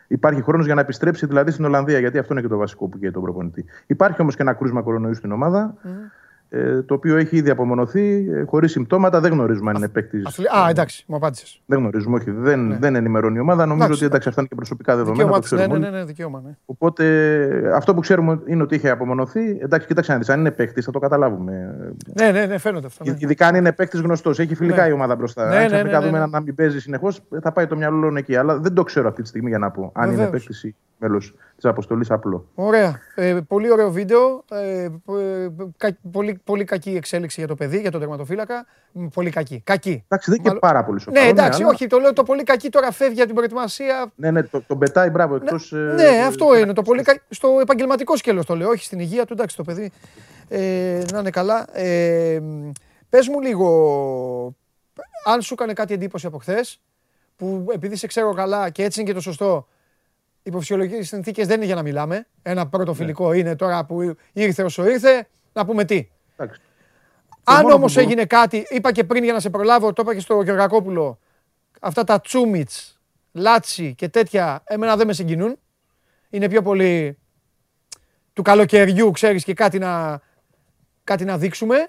υπάρχει 0.08 0.42
χρόνος 0.42 0.66
για 0.66 0.76
να 0.76 0.82
επιστρέψει 0.82 1.26
δηλαδή 1.26 1.52
στην 1.52 1.66
Ολλανδία, 1.66 2.00
γιατί 2.00 2.18
αυτό 2.18 2.34
είναι 2.34 2.42
και 2.42 2.48
το 2.48 2.58
βασικό 2.58 2.88
που 2.88 3.00
καίει 3.00 3.12
τον 3.12 3.22
προπονητή. 3.22 3.66
Υπάρχει 3.88 4.22
όμως 4.22 4.36
και 4.36 4.42
ένα 4.42 4.54
κρούσμα 4.54 4.82
κορονοϊού 4.82 5.14
στην 5.14 5.32
ομάδα, 5.32 5.76
ε, 5.84 5.90
το 6.86 6.94
οποίο 6.94 7.16
έχει 7.18 7.36
ήδη 7.38 7.50
απομονωθεί 7.50 8.28
ε, 8.32 8.44
χωρίς 8.44 8.72
συμπτώματα. 8.72 9.20
Δεν 9.20 9.32
γνωρίζουμε 9.32 9.70
αν 9.70 9.76
είναι 9.76 9.88
παίκτης. 9.88 10.26
Αφού 10.26 10.42
λέει- 10.42 10.64
Α, 10.66 10.70
εντάξει, 10.70 11.04
μου 11.08 11.16
απάντησες. 11.16 11.62
Δεν 11.66 11.80
γνωρίζουμε, 11.80 12.16
όχι. 12.16 12.32
Δεν, 12.32 12.78
δεν 12.80 12.96
ενημερώνει 12.96 13.38
η 13.38 13.40
ομάδα. 13.40 13.66
Νομίζω 13.66 13.84
Εντάξει, 13.86 14.04
ότι 14.04 14.06
εντάξει, 14.06 14.28
αυτά 14.30 14.42
είναι 14.42 14.50
και 14.50 14.56
προσωπικά 14.56 14.96
δεδομένα. 14.96 15.16
Δικαίωμα 15.24 15.36
το 15.36 15.42
της. 15.42 15.52
Ναι, 15.52 15.58
ξέρουμε 15.58 15.80
ναι, 15.80 15.86
όλοι. 15.86 15.94
ναι, 15.96 16.00
ναι, 16.02 16.06
δικαίωμα. 16.06 16.42
Ναι. 16.46 16.52
Οπότε 16.66 17.04
αυτό 17.76 17.94
που 17.94 18.00
ξέρουμε 18.00 18.40
είναι 18.46 18.64
ότι 18.64 18.76
είχε 18.76 18.90
απομονωθεί. 18.90 19.58
Εντάξει, 19.62 19.88
κοίταξε 19.88 20.12
να 20.12 20.18
δεις. 20.18 20.30
Αν 20.30 20.40
είναι 20.40 20.52
παίκτης, 20.52 20.86
θα 20.86 20.92
το 20.92 21.00
καταλάβουμε. 21.00 21.76
Ναι, 22.20 22.32
ναι, 22.32 22.46
ναι, 22.46 22.58
φαίνεται 22.58 22.86
αυτό. 22.88 23.04
ναι. 23.04 23.16
Ειδικά 23.20 23.48
αν 23.48 23.56
είναι 23.56 23.72
παίκτης 23.72 24.00
γνωστός. 24.00 24.40
Έχει 24.40 24.56
φιλικά 24.56 24.82
Ναι. 24.84 24.90
η 24.90 24.92
ομάδα 24.92 25.16
μπροστά. 25.16 25.48
Ναι, 25.50 25.56
αν 25.56 25.62
ναι, 25.62 25.66
ξαφνικά 25.68 25.90
ναι, 25.92 25.98
ναι, 25.98 26.06
δούμε 26.06 26.12
ναι. 26.12 26.18
έναν 26.18 26.30
να 26.30 26.40
μην 26.42 26.56
παίζει 26.56 26.80
συνεχώς, 26.80 27.22
θα 27.42 27.52
πάει 27.52 27.68
το 27.68 27.76
μυαλό 27.76 28.14
εκεί. 28.18 28.36
Αλλά 28.36 28.58
δεν 28.60 28.74
το 28.74 28.84
ξέρω 28.84 29.08
αυτή 29.08 29.22
τη 29.22 29.28
στιγμή 29.28 29.50
για 29.50 29.58
να 29.60 29.72
πω. 29.72 29.92
Αν 29.94 30.04
είναι 30.08 30.16
Βεβαίως. 30.16 30.32
παίκτης 30.32 30.64
ή 30.64 30.76
μέλος 31.00 31.36
της 31.58 31.66
αποστολής 31.66 32.12
απλό. 32.12 32.48
Ωραία. 32.56 33.00
Ε, 33.16 33.38
πολύ 33.48 33.72
ωραίο 33.72 33.92
βίντεο. 33.92 34.44
Ε, 34.52 34.84
ε, 34.84 34.90
κα- 35.78 35.98
πολύ, 36.12 36.42
πολύ 36.44 36.64
κακή 36.64 36.90
εξέλιξη 36.96 37.40
για 37.40 37.48
το 37.48 37.56
παιδί, 37.56 37.80
για 37.80 37.92
τον 37.92 38.00
τερματοφύλακα. 38.00 38.66
Μ, 38.92 39.06
Πολύ 39.08 39.30
κακή. 39.30 39.62
Κακή. 39.64 40.04
Εντάξει, 40.08 40.32
δεν 40.32 40.40
είναι 40.40 40.50
και 40.50 40.56
Μάλλον- 40.56 40.60
πάρα 40.60 40.84
πολύ 40.86 41.00
σοβαρό. 41.00 41.24
Ναι, 41.24 41.30
εντάξει, 41.30 41.62
αλλά- 41.62 41.72
όχι, 41.72 41.88
το 41.88 41.98
λέω 42.00 42.14
το 42.14 42.24
πολύ 42.24 42.44
κακή 42.44 42.70
τώρα 42.70 42.92
φεύγει 42.92 43.14
για 43.14 43.26
την 43.26 43.36
προετοιμασία. 43.36 44.12
Ναι, 44.16 44.32
ναι, 44.32 44.44
το, 44.44 44.62
τον 44.68 44.78
πετάει 44.78 45.10
μπράβο 45.10 45.36
εκτός. 45.36 45.72
Ναι, 45.72 46.08
αυτό 46.28 46.58
είναι. 46.58 46.74
Το 46.74 46.82
πολύ 46.82 47.02
κα... 47.02 47.20
Στο 47.30 47.58
επαγγελματικό 47.62 48.18
σκέλος 48.18 48.46
το 48.46 48.56
λέω, 48.56 48.70
όχι 48.70 48.84
στην 48.84 49.00
υγεία 49.00 49.26
του. 49.26 49.34
Εντάξει, 49.34 49.56
το 49.56 49.64
παιδί 49.64 49.92
ε, 50.48 51.02
να 51.12 51.20
είναι 51.20 51.30
καλά. 51.30 51.78
Ε, 51.78 52.40
Πες 53.10 53.28
μου 53.28 53.42
λίγο, 53.42 54.56
αν 55.26 55.42
σου 55.42 55.54
έκανε 55.54 55.74
κάτι 55.74 55.94
εντύπωση 55.94 56.26
από 56.28 56.38
χθες, 56.38 56.82
που 57.36 57.66
επειδή 57.74 57.96
σε 57.96 58.08
ξέρω 58.08 58.34
καλά 58.34 58.70
και 58.70 58.84
έτσι 58.84 59.00
είναι 59.00 59.10
και 59.10 59.16
το 59.16 59.22
σωστό, 59.22 59.68
οι 60.48 60.52
φυσιολογικέ 60.60 61.04
συνθήκες 61.04 61.48
δεν 61.48 61.56
είναι 61.56 61.66
για 61.66 61.76
να 61.76 61.82
μιλάμε. 61.82 62.28
Ένα 62.42 62.68
πρώτο 62.68 62.94
φιλικό 62.94 63.34
είναι 63.34 63.56
τώρα 63.56 63.86
που 63.86 64.16
ήρθε 64.34 64.64
όσο 64.64 64.88
ήρθε, 64.90 65.28
να 65.54 65.66
πούμε 65.66 65.86
τι. 65.86 66.08
Εντάξει. 66.38 66.62
Αν 67.44 67.62
μόνο 67.62 67.74
όμως 67.76 67.94
που 67.94 68.00
μπορώ- 68.00 68.10
έγινε 68.10 68.26
κάτι, 68.28 68.66
είπα 68.70 68.92
και 68.92 69.04
πριν 69.04 69.24
για 69.24 69.34
να 69.34 69.40
σε 69.40 69.50
προλάβω, 69.50 69.94
το 69.94 70.02
είπα 70.02 70.14
και 70.14 70.20
στο 70.20 70.42
Γεωργακόπουλο, 70.42 71.20
αυτά 71.82 72.04
τα 72.04 72.22
Τζούμιτς, 72.22 73.00
Λάτσι 73.32 73.94
και 73.98 74.10
τέτοια, 74.10 74.62
εμένα 74.66 74.96
δεν 74.96 75.08
με 75.08 75.14
συγκινούν. 75.14 75.56
Είναι 76.30 76.50
πιο 76.50 76.62
πολύ 76.62 77.18
του 78.34 78.42
καλοκαιριού, 78.42 79.12
ξέρεις, 79.12 79.44
και 79.44 79.54
κάτι 79.54 79.80
να, 79.80 80.22
κάτι 81.04 81.26
να 81.26 81.38
δείξουμε. 81.38 81.88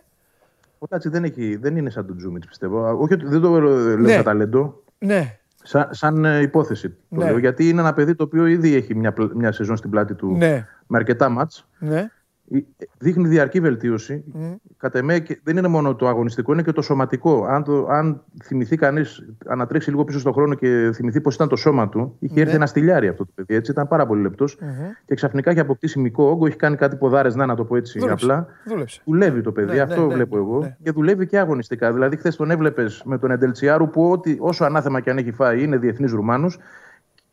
Ο 0.78 0.86
Λάτσι 0.86 1.08
δεν, 1.08 1.24
έχει, 1.24 1.56
δεν 1.56 1.76
είναι 1.76 1.90
σαν 1.90 2.06
τον 2.06 2.16
Τζούμιτς, 2.16 2.44
πιστεύω. 2.48 2.98
Όχι 2.98 3.12
ότι 3.14 3.26
δεν 3.26 3.40
το 3.40 3.60
λέω 3.60 3.96
Ναι. 3.96 4.12
σαν 4.12 4.24
ταλέντο. 4.24 4.82
Ναι, 4.98 5.37
Σαν, 5.68 5.88
σαν 5.90 6.24
ε, 6.24 6.40
υπόθεση 6.40 6.88
το 6.88 6.94
Ναι. 7.08 7.24
λέω. 7.24 7.38
Γιατί 7.38 7.68
είναι 7.68 7.80
ένα 7.80 7.92
παιδί 7.92 8.14
το 8.14 8.22
οποίο 8.24 8.46
ήδη 8.46 8.74
έχει 8.74 8.94
μια, 8.94 9.12
πλ- 9.12 9.32
μια 9.34 9.52
σεζόν 9.52 9.76
στην 9.76 9.90
πλάτη 9.90 10.14
του 10.14 10.36
ναι, 10.36 10.66
με 10.86 10.96
αρκετά 10.98 11.28
ματς. 11.28 11.68
ναι. 11.78 12.10
Ε, 12.52 12.58
Δείχνει 12.98 13.28
διαρκή 13.28 13.60
βελτίωση. 13.60 14.24
Μμ. 14.32 14.52
Κατ' 14.76 14.94
εμέ 14.96 15.18
και 15.18 15.40
δεν 15.42 15.56
είναι 15.56 15.68
μόνο 15.68 15.94
το 15.94 16.08
αγωνιστικό, 16.08 16.52
είναι 16.52 16.62
και 16.62 16.72
το 16.72 16.82
σωματικό. 16.82 17.44
Αν, 17.48 17.62
το, 17.64 17.86
αν 17.90 18.22
θυμηθεί 18.44 18.76
κανείς, 18.76 19.28
ανατρέξει 19.46 19.90
λίγο 19.90 20.04
πίσω 20.04 20.18
στον 20.18 20.32
χρόνο 20.32 20.54
και 20.54 20.90
θυμηθεί 20.94 21.20
πώς 21.20 21.34
ήταν 21.34 21.48
το 21.48 21.56
σώμα 21.56 21.88
του, 21.88 22.16
είχε 22.18 22.34
Ναι. 22.34 22.40
έρθει 22.40 22.54
ένα 22.54 22.66
στυλιάρι 22.66 23.08
αυτό 23.08 23.24
το 23.24 23.30
παιδί. 23.34 23.54
Έτσι, 23.54 23.70
ήταν 23.70 23.88
πάρα 23.88 24.06
πολύ 24.06 24.22
λεπτός 24.22 24.58
Μμμ. 24.60 24.68
και 25.04 25.14
ξαφνικά 25.14 25.50
έχει 25.50 25.60
αποκτήσει 25.60 25.98
μικρό 26.00 26.30
όγκο, 26.30 26.46
έχει 26.46 26.56
κάνει 26.56 26.76
κάτι 26.76 26.96
ποδάρες, 26.96 27.34
να, 27.34 27.46
να 27.46 27.54
το 27.54 27.64
πω 27.64 27.76
έτσι 27.76 27.98
Δούλεψε. 27.98 28.24
απλά. 28.24 28.46
Δούλεψε. 28.66 29.00
Δουλεύει 29.04 29.40
το 29.40 29.52
παιδί, 29.52 29.74
Ναι, 29.74 29.80
αυτό 29.80 30.00
ναι, 30.00 30.06
ναι, 30.06 30.14
βλέπω 30.14 30.36
εγώ. 30.36 30.58
ναι. 30.58 30.76
Και 30.82 30.90
δουλεύει 30.90 31.26
και 31.26 31.38
αγωνιστικά. 31.38 31.92
Δηλαδή, 31.92 32.16
χθες 32.16 32.36
τον 32.36 32.50
έβλεπες 32.50 33.02
με 33.04 33.18
τον 33.18 33.30
Εντελτσιάρου 33.30 33.90
που 33.90 34.10
ό,τι, 34.10 34.36
όσο 34.40 34.64
ανάθεμα 34.64 35.00
και 35.00 35.10
αν 35.10 35.18
έχει 35.18 35.32
φάει 35.32 35.62
είναι 35.62 35.76
διεθνεί 35.76 36.06
Ρουμάνου. 36.10 36.48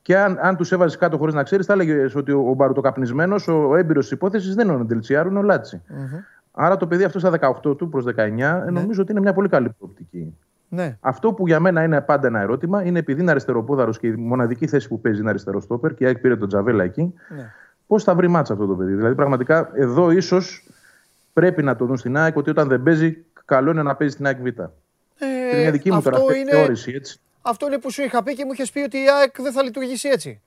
Και 0.05 0.17
αν, 0.17 0.37
αν 0.41 0.55
τους 0.55 0.71
έβαζες 0.71 0.97
κάτω 0.97 1.17
χωρίς 1.17 1.33
να 1.33 1.43
ξέρεις, 1.43 1.65
θα 1.65 1.73
έλεγε 1.73 2.07
ότι 2.15 2.31
ο, 2.31 2.49
ο 2.49 2.53
μπαρουτοκαπνισμένο, 2.53 3.35
ο 3.47 3.75
έμπειρος 3.75 4.03
της 4.03 4.13
υπόθεσης 4.13 4.55
δεν 4.55 4.67
είναι 4.67 4.77
ο 4.77 4.79
Εντελτσιάρου, 4.79 5.29
είναι 5.29 5.39
ο 5.39 5.41
Λάτσι. 5.41 5.81
Άρα 6.51 6.77
το 6.77 6.87
παιδί 6.87 7.03
αυτό 7.03 7.19
στα 7.19 7.31
18 7.63 7.77
του 7.77 7.89
προς 7.89 8.05
19 8.05 8.15
ε, 8.17 8.69
νομίζω 8.71 9.01
ότι 9.01 9.11
είναι 9.11 9.19
μια 9.21 9.33
πολύ 9.33 9.49
καλή 9.49 9.69
προοπτική. 9.77 10.37
Ναι. 10.69 10.97
Αυτό 10.99 11.33
που 11.33 11.47
για 11.47 11.59
μένα 11.59 11.83
είναι 11.83 12.01
πάντα 12.01 12.27
ένα 12.27 12.39
ερώτημα 12.39 12.83
είναι 12.83 12.99
επειδή 12.99 13.21
είναι 13.21 13.31
αριστεροπόδαρος 13.31 13.99
και 13.99 14.07
η 14.07 14.11
μοναδική 14.15 14.67
θέση 14.67 14.87
που 14.87 15.01
παίζει 15.01 15.19
είναι 15.19 15.29
αριστερό 15.29 15.61
στόπερ 15.61 15.93
και 15.93 16.03
η 16.03 16.07
ΑΕΚ 16.07 16.17
πήρε 16.17 16.35
τον 16.35 16.47
Τζαβέλα 16.47 16.83
εκεί. 16.83 17.13
Ναι. 17.35 17.51
Πώς 17.87 18.03
θα 18.03 18.15
βρει 18.15 18.27
μάτσα 18.27 18.53
αυτό 18.53 18.65
το 18.65 18.73
παιδί. 18.73 18.93
Δηλαδή, 18.93 19.15
πραγματικά 19.15 19.69
εδώ 19.73 20.11
ίσως 20.11 20.69
πρέπει 21.33 21.63
να 21.63 21.75
το 21.75 21.85
δουν 21.85 21.97
στην 21.97 22.17
ΑΕΚ 22.17 22.35
ότι 22.37 22.49
όταν 22.49 22.67
δεν 22.67 22.83
παίζει, 22.83 23.17
καλό 23.45 23.71
είναι 23.71 23.83
να 23.83 23.95
παίζει 23.95 24.13
στην 24.13 24.25
ΑΕΚ 24.25 24.37
Β. 24.41 24.45
Είναι 24.45 25.59
μια 25.59 25.71
δική 25.71 25.91
μου 25.91 25.97
αυτό 25.97 26.09
τώρα 26.09 26.23
αυτή 26.23 26.39
είναι- 26.39 26.51
θεώρηση. 26.51 26.91
Έτσι. 26.91 27.19
Αυτό 27.47 27.65
είναι 27.65 27.77
που 27.79 27.91
σου 27.91 28.01
είχα 28.03 28.23
πει 28.23 28.35
και 28.35 28.45
μου 28.45 28.51
είχες 28.51 28.71
πει 28.71 28.79
ότι 28.79 28.97
η 28.97 29.09
ΑΕΚ 29.09 29.41
δεν 29.41 29.51
θα 29.51 29.63
λειτουργήσει 29.63 30.07
έτσι. 30.09 30.41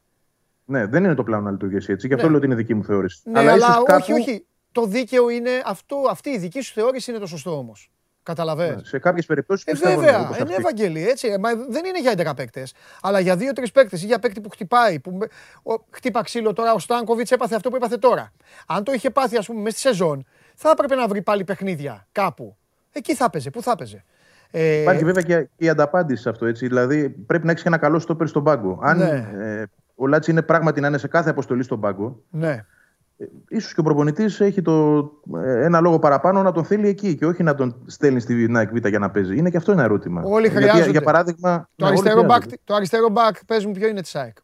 Ναι, 0.64 0.86
δεν 0.86 1.04
είναι 1.04 1.14
το 1.14 1.22
πλάνο 1.22 1.42
να 1.44 1.50
λειτουργήσει 1.50 1.92
έτσι. 1.92 2.06
Γι' 2.06 2.12
αυτό 2.14 2.24
Ναι. 2.26 2.30
λέω 2.32 2.40
ότι 2.40 2.46
είναι 2.50 2.56
δική 2.60 2.74
μου 2.74 2.84
θεώρηση. 2.84 3.20
Ναι, 3.24 3.38
αλλά, 3.38 3.54
ίσως 3.56 3.76
όχι, 4.00 4.12
όχι. 4.12 4.46
Το 4.72 4.84
δίκαιο 4.86 5.28
είναι 5.30 5.50
αυτό, 5.64 5.96
αυτή 6.10 6.30
η 6.30 6.38
δική 6.38 6.60
σου 6.60 6.72
θεώρηση 6.72 7.10
είναι 7.10 7.20
το 7.20 7.26
σωστό 7.26 7.58
όμως. 7.58 7.90
Καταλαβαίνεις. 8.22 8.76
Ναι, 8.76 8.82
σε 8.84 8.98
κάποιες 8.98 9.26
περιπτώσεις 9.26 9.66
Ε, 9.66 9.70
πιστεύω. 9.72 10.00
ναι, 10.00 10.06
βέβαια, 10.06 10.20
όπως 10.20 10.36
ε, 10.36 10.42
αυτή. 10.42 10.52
ναι, 10.52 10.58
Ευαγγέλη, 10.58 11.08
έτσι. 11.08 11.28
ε, 11.28 11.38
Μα 11.38 11.54
δεν 11.54 11.84
είναι 11.84 12.00
για 12.00 12.10
11 12.10 12.34
παίκτες. 12.36 12.72
Αλλά 13.02 13.20
για 13.20 13.36
2-3 13.36 13.72
παίκτες 13.72 14.02
ή 14.02 14.06
για 14.06 14.18
παίκτη 14.18 14.40
που 14.40 14.48
χτυπάει. 14.48 15.00
Που, 15.00 15.10
με- 15.10 15.26
ο, 15.74 15.84
χτύπα 15.90 16.22
ξύλο 16.22 16.52
τώρα, 16.52 16.72
ο 16.72 16.78
Στάνκοβιτς 16.78 17.30
έπαθε 17.30 17.54
αυτό 17.54 17.70
που 17.70 17.76
έπαθε 17.76 17.96
τώρα. 17.96 18.32
Αν 18.66 18.84
το 18.84 18.92
είχε 18.92 19.10
πάθει, 19.10 19.36
ας 19.36 19.46
πούμε, 19.46 19.60
μέσα 19.60 19.78
στη 19.78 19.88
σεζόν, 19.88 20.26
θα 20.54 20.70
έπρεπε 20.70 20.94
να 20.94 21.08
βρει 21.08 21.22
πάλι 21.22 21.44
παιχνίδια 21.44 22.06
κάπου. 22.12 22.56
Εκεί 22.92 23.14
θα 23.14 23.24
έπαιζε. 23.24 23.50
Πού 23.50 23.62
θα 23.62 23.70
έπαιζε. 23.70 24.04
Ε, 24.50 24.80
Υπάρχει 24.80 25.04
βέβαια 25.04 25.22
και 25.22 25.48
η 25.56 25.68
ανταπάντηση 25.68 26.22
σε 26.22 26.28
αυτό. 26.28 26.46
Έτσι. 26.46 26.66
Δηλαδή 26.66 27.08
πρέπει 27.08 27.44
να 27.44 27.50
έχεις 27.50 27.62
και 27.62 27.68
ένα 27.68 27.78
καλό 27.78 27.98
στόπερ 27.98 28.26
στον 28.26 28.44
πάγκο. 28.44 28.78
Αν 28.82 28.98
Ναι. 28.98 29.28
ε, 29.38 29.64
ο 29.94 30.06
Λάτσι 30.06 30.30
είναι 30.30 30.42
πράγματι 30.42 30.80
να 30.80 30.86
είναι 30.88 30.98
σε 30.98 31.08
κάθε 31.08 31.30
αποστολή 31.30 31.62
στον 31.62 31.80
πάγκο, 31.80 32.22
ναι. 32.30 32.64
ίσως 33.48 33.74
και 33.74 33.80
ο 33.80 33.82
προπονητής 33.82 34.40
έχει 34.40 34.62
το, 34.62 34.98
ε, 35.44 35.64
ένα 35.64 35.80
λόγο 35.80 35.98
παραπάνω 35.98 36.42
να 36.42 36.52
τον 36.52 36.64
θέλει 36.64 36.88
εκεί 36.88 37.14
και 37.16 37.26
όχι 37.26 37.42
να 37.42 37.54
τον 37.54 37.82
στέλνει 37.86 38.20
στην 38.20 38.34
ΑΕΚ 38.48 38.70
Β 38.72 38.86
για 38.86 38.98
να 38.98 39.10
παίζει. 39.10 39.36
Είναι 39.36 39.50
και 39.50 39.56
αυτό 39.56 39.72
ένα 39.72 39.82
ερώτημα. 39.82 40.22
Όλοι 40.24 40.48
Γιατί, 40.48 40.62
χρειάζονται. 40.64 40.90
για 40.90 41.02
παράδειγμα. 41.02 41.68
Το, 41.76 41.84
ναι, 41.84 41.90
όλοι 41.90 41.98
αριστερό 41.98 42.20
μπακ, 42.22 42.26
χρειάζονται. 42.30 42.56
το 42.64 42.74
αριστερό 42.74 43.06
μπακ, 43.14 43.32
πες 43.46 43.64
μου 43.66 43.72
ποιο 43.72 43.88
είναι 43.88 44.00
της 44.02 44.14
ΑΕΚ; 44.14 44.36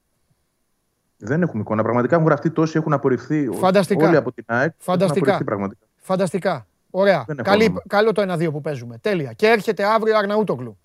Δεν 1.16 1.43
έχουμε 1.43 1.60
εικόνα. 1.62 1.82
Πραγματικά 1.82 2.14
έχουν 2.14 2.26
γραφτεί 2.26 2.51
τόσοι, 2.51 2.78
έχουν 2.78 2.93
απορριφθεί 2.93 3.48
Φανταστικά. 3.52 4.06
όλοι 4.06 4.16
από 4.16 4.32
την 4.32 4.44
ΑΕΚ. 4.47 4.62
Έχουν 4.64 4.76
Φανταστικά. 4.78 5.18
απορριφθεί 5.18 5.44
πραγματικά. 5.44 5.86
Φανταστικά. 5.97 6.66
Ωραία. 6.96 7.24
Δεν 7.26 7.38
έχω 7.38 7.50
Καλή, 7.50 7.64
όνομα. 7.64 7.82
καλό 7.88 8.12
το 8.12 8.22
1-2 8.32 8.50
που 8.52 8.60
παίζουμε. 8.60 8.98
Τέλεια. 8.98 9.32
Και 9.32 9.46
έρχεται 9.46 9.84
αύριο 9.84 10.16
Αρναούτογλου. 10.18 10.78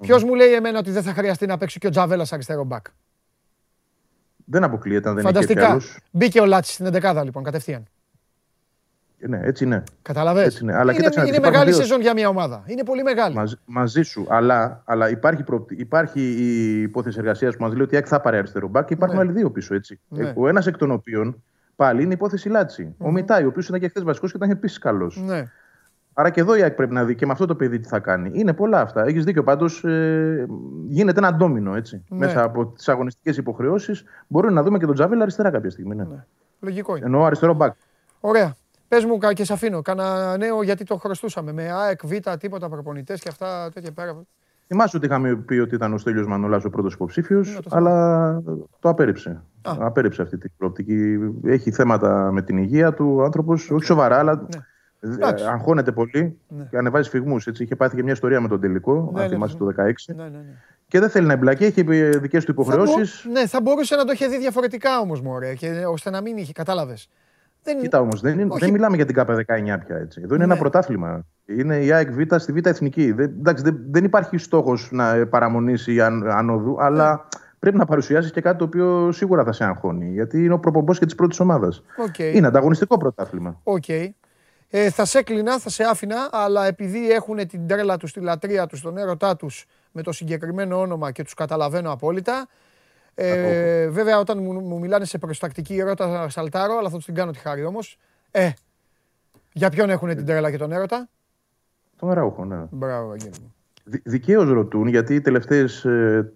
Ποιος 0.00 0.24
μου 0.24 0.34
λέει 0.34 0.52
εμένα 0.52 0.78
ότι 0.78 0.90
δεν 0.90 1.02
θα 1.02 1.12
χρειαστεί 1.12 1.46
να 1.46 1.58
παίξει 1.58 1.78
και 1.78 1.86
ο 1.86 1.90
Τζαβέλλας 1.90 2.26
αριστερό 2.30 2.64
μπακ; 2.64 2.86
Δεν 4.44 4.64
αποκλείεται 4.64 5.08
αν 5.08 5.14
δεν 5.14 5.24
έχει 5.24 5.34
και 5.34 5.40
Φανταστικά. 5.40 5.70
άλλους. 5.70 5.98
Μπήκε 6.10 6.40
ο 6.40 6.46
Λάτσι 6.46 6.72
στην 6.72 6.86
11 6.86 7.20
λοιπόν, 7.24 7.42
κατευθείαν. 7.42 7.84
Ναι, 9.18 9.40
έτσι 9.42 9.64
είναι. 9.64 9.82
Κατάλαβες. 10.02 10.44
Έτσι 10.46 10.62
είναι. 10.62 10.72
Αλλά 10.72 10.82
είναι 10.82 10.92
κοίταξε 10.92 11.18
να 11.18 11.24
είναι 11.24 11.30
δεις, 11.30 11.38
υπάρχουν 11.38 11.58
μεγάλη 11.60 11.70
δύο- 11.76 11.80
σεζόν 11.86 12.00
για 12.00 12.12
μια 12.12 12.28
ομάδα. 12.28 12.62
Είναι 12.66 12.84
πολύ 12.84 13.02
μεγάλη. 13.02 13.34
Μαζί, 13.34 13.54
μαζί 13.64 14.02
σου, 14.02 14.26
αλλά, 14.28 14.82
αλλά 14.84 15.10
υπάρχει, 15.10 15.42
προοπτ- 15.42 15.78
υπάρχει 15.80 16.20
η 16.20 16.80
υπόθεση 16.82 17.18
εργασίας 17.18 17.56
που 17.56 17.62
μας 17.62 17.72
λέει 17.72 17.82
ότι 17.82 17.94
η 17.94 17.96
ΑΕΚ 17.96 18.06
θα 18.08 18.20
πάρει 18.20 18.36
αριστερό 18.36 18.68
μπακ 18.68 18.86
και 18.86 18.94
υπάρχουν 18.94 19.16
Ναι. 19.18 19.22
άλλοι 19.24 19.32
δύο 19.32 19.50
πίσω. 19.50 19.74
Έτσι. 19.74 20.00
Ναι. 20.08 20.28
Ε, 20.28 20.32
Ο 20.36 20.48
ένας 20.48 20.66
εκ 20.66 20.76
των 20.76 20.90
οποίων 20.90 21.42
πάλι 21.78 22.02
είναι 22.02 22.10
η 22.10 22.14
υπόθεση 22.14 22.48
Λάτσι. 22.48 22.94
Ο 22.98 23.10
Μιτάη, 23.10 23.44
ο 23.44 23.48
οποίος 23.48 23.68
ήταν 23.68 23.80
και 23.80 23.88
χθες 23.88 24.02
βασικός 24.02 24.30
και 24.30 24.36
ήταν 24.36 24.50
επίση 24.50 24.78
καλό. 24.78 25.12
Ναι. 25.26 25.44
Άρα 26.12 26.30
και 26.30 26.40
εδώ 26.40 26.56
η 26.56 26.62
ΑΕΚ 26.62 26.74
πρέπει 26.74 26.92
να 26.94 27.04
δει 27.04 27.14
και 27.14 27.26
με 27.26 27.32
αυτό 27.32 27.46
το 27.46 27.54
παιδί 27.54 27.78
τι 27.78 27.88
θα 27.88 27.98
κάνει. 27.98 28.30
Είναι 28.34 28.52
πολλά 28.52 28.80
αυτά. 28.80 29.04
Έχεις 29.04 29.24
δίκιο 29.24 29.42
πάντως. 29.42 29.84
Ε, 29.84 30.46
γίνεται 30.88 31.18
ένα 31.18 31.34
ντόμινο 31.34 31.74
έτσι. 31.74 32.04
Ναι. 32.08 32.18
Μέσα 32.18 32.42
από 32.42 32.66
τις 32.66 32.88
αγωνιστικές 32.88 33.36
υποχρεώσεις 33.36 34.04
μπορούμε 34.26 34.52
να 34.52 34.62
δούμε 34.62 34.78
και 34.78 34.86
τον 34.86 34.94
Τζάβελ 34.94 35.22
αριστερά 35.22 35.50
κάποια 35.50 35.70
στιγμή. 35.70 35.94
Ναι. 35.94 36.24
Λογικό 36.60 36.96
είναι. 36.96 37.04
Εννοώ 37.04 37.24
αριστερό 37.24 37.54
μπακ. 37.54 37.74
Ωραία. 38.20 38.56
Πες 38.88 39.04
μου 39.04 39.18
κα- 39.18 39.32
και 39.32 39.44
σε 39.44 39.52
αφήνω. 39.52 39.82
Κάνα 39.82 40.36
νέο 40.36 40.62
γιατί 40.62 40.84
το 40.84 40.96
χρωστούσαμε. 40.96 41.52
Με 41.52 41.70
ΑΕΚ, 41.70 42.06
Β, 42.06 42.12
τίποτα 42.38 42.68
προπονητές 42.68 43.20
και 43.20 43.28
αυτά 43.28 43.70
τέτοια 43.74 43.92
πέρα. 43.92 44.22
Θυμάσαι 44.68 44.96
ότι 44.96 45.06
είχαμε 45.06 45.34
πει 45.36 45.54
ότι 45.58 45.74
ήταν 45.74 45.92
ο 45.94 45.98
Στέλιος 45.98 46.26
Μανολάς 46.26 46.64
ο 46.64 46.70
πρώτος 46.70 46.92
υποψήφιος, 46.94 47.54
Ναι, 47.54 47.60
το 47.60 47.70
αλλά 47.72 48.42
το 48.80 48.88
απέρριψε. 48.88 49.42
Α. 49.62 49.72
Απέρριψε 49.78 50.22
αυτή 50.22 50.38
την 50.38 50.50
προοπτική. 50.56 51.18
Έχει 51.44 51.70
θέματα 51.70 52.30
με 52.32 52.42
την 52.42 52.56
υγεία 52.58 52.92
του 52.94 53.14
ο 53.16 53.22
άνθρωπος, 53.24 53.70
όχι 53.70 53.84
σοβαρά, 53.84 54.18
αλλά 54.18 54.32
ε, 55.00 55.06
Ναι. 55.06 55.14
Εντάξει. 55.14 55.44
αγχώνεται 55.44 55.92
πολύ 55.92 56.38
Ναι. 56.48 56.64
και 56.70 56.76
ανεβάζει 56.78 57.08
φυγμούς. 57.10 57.46
Έτσι. 57.46 57.62
Είχε 57.62 57.76
πάθει 57.76 57.96
και 57.96 58.02
μια 58.02 58.12
ιστορία 58.12 58.40
με 58.40 58.48
τον 58.48 58.60
τελικό, 58.60 59.10
Ναι, 59.14 59.20
αν 59.22 59.28
ναι, 59.28 59.34
θυμάσαι 59.34 59.56
ναι. 59.58 59.58
το 59.58 59.82
16. 59.82 59.92
Ναι, 60.16 60.22
ναι, 60.22 60.28
ναι. 60.28 60.38
Και 60.88 61.00
δεν 61.00 61.10
θέλει 61.10 61.26
να 61.26 61.32
εμπλακεί, 61.32 61.64
έχει 61.64 61.84
ε, 61.88 62.08
δικές 62.10 62.44
του 62.44 62.50
υποχρεώσεις. 62.50 63.20
Θα 63.20 63.28
μπο- 63.28 63.32
ναι, 63.40 63.46
θα 63.46 63.60
μπορούσε 63.60 63.96
να 63.96 64.04
το 64.04 64.12
είχε 64.12 64.26
δει 64.28 64.38
διαφορετικά 64.38 64.98
όμως, 65.00 65.20
Μωρέ, 65.20 65.54
και 65.54 65.84
ώστε 65.90 66.10
να 66.10 66.20
μην 66.20 66.36
είχε. 66.36 66.52
Κατάλαβες. 66.52 67.08
Δεν... 67.72 67.80
Κοίτα 67.82 68.00
όμως, 68.00 68.20
δεν, 68.20 68.38
είναι- 68.38 68.48
Όχι. 68.52 68.64
δεν 68.64 68.70
μιλάμε 68.72 68.96
για 68.96 69.04
την 69.06 69.14
ΚΑΠΑ 69.14 69.34
19 69.34 69.44
πια. 69.86 69.96
Έτσι. 69.96 70.20
Εδώ 70.24 70.34
είναι 70.34 70.46
Ναι. 70.46 70.52
ένα 70.52 70.60
πρωτάθλημα. 70.60 71.24
Είναι 71.46 71.76
η 71.76 71.92
ΑΕΚ 71.92 72.10
Β 72.12 72.34
στη 72.36 72.52
Β 72.52 72.66
Εθνική. 72.66 73.12
Δεν, 73.12 73.24
εντάξει, 73.38 73.62
δεν, 73.62 73.78
δεν 73.90 74.04
υπάρχει 74.04 74.36
στόχος 74.38 74.88
να 74.92 75.10
ε, 75.14 75.24
παραμονήσει 75.24 76.00
αν, 76.00 76.30
ανόδου, 76.30 76.76
αλλά 76.80 77.10
Ναι. 77.12 77.40
πρέπει 77.58 77.76
να 77.76 77.84
παρουσιάσεις 77.84 78.30
και 78.30 78.40
κάτι 78.40 78.58
το 78.58 78.64
οποίο 78.64 79.12
σίγουρα 79.12 79.44
θα 79.44 79.52
σε 79.52 79.64
αγχώνει. 79.64 80.10
Γιατί 80.12 80.44
είναι 80.44 80.52
ο 80.54 80.58
προπομπός 80.58 80.98
και 80.98 81.04
της 81.04 81.14
πρώτης 81.14 81.40
ομάδας. 81.40 81.82
Οκ. 81.96 82.18
Είναι 82.18 82.46
ανταγωνιστικό 82.46 82.96
πρωτάθλημα. 82.96 83.60
Οκ. 83.62 83.88
Ε, 84.70 84.90
θα 84.90 85.04
σε 85.04 85.18
έκλεινα, 85.18 85.58
θα 85.58 85.70
σε 85.70 85.84
άφηνα, 85.84 86.16
αλλά 86.32 86.66
επειδή 86.66 87.10
έχουν 87.10 87.46
την 87.48 87.66
τρέλα 87.66 87.96
τους, 87.96 88.12
τη 88.12 88.20
λατρεία 88.20 88.66
τους, 88.66 88.80
τον 88.80 88.96
έρωτά 88.96 89.36
τους 89.36 89.64
με 89.92 90.02
το 90.02 90.12
συγκεκριμένο 90.12 90.80
όνομα 90.80 91.10
και 91.10 91.22
τους 91.22 91.34
καταλαβαίνω 91.34 91.92
απόλυτα. 91.92 92.46
Ε, 93.20 93.88
βέβαια, 93.88 94.18
όταν 94.18 94.42
μου, 94.42 94.52
μου 94.52 94.78
μιλάνε 94.78 95.04
σε 95.04 95.18
προστακτική 95.18 95.78
ερώτα, 95.78 96.28
σαλτάρω, 96.28 96.76
αλλά 96.78 96.88
θα 96.88 96.96
τους 96.96 97.04
την 97.04 97.14
κάνω 97.14 97.30
τη 97.30 97.38
χάρη 97.38 97.64
όμως. 97.64 97.98
Ε, 98.30 98.50
για 99.52 99.70
ποιον 99.70 99.90
έχουν 99.90 100.08
την 100.08 100.26
τρέλα 100.26 100.50
και 100.50 100.56
τον 100.56 100.72
έρωτα; 100.72 101.08
Τον 101.98 102.12
Ραούχο, 102.12 102.44
ναι. 102.44 102.56
Μπράβο, 102.70 103.10
Αγγέλη 103.10 103.34
μου. 103.42 103.54
Δικαίως 104.04 104.48
ρωτούν, 104.48 104.88
γιατί 104.88 105.14
οι 105.14 105.20
τελευταίες. 105.20 105.84
Ε, 105.84 106.32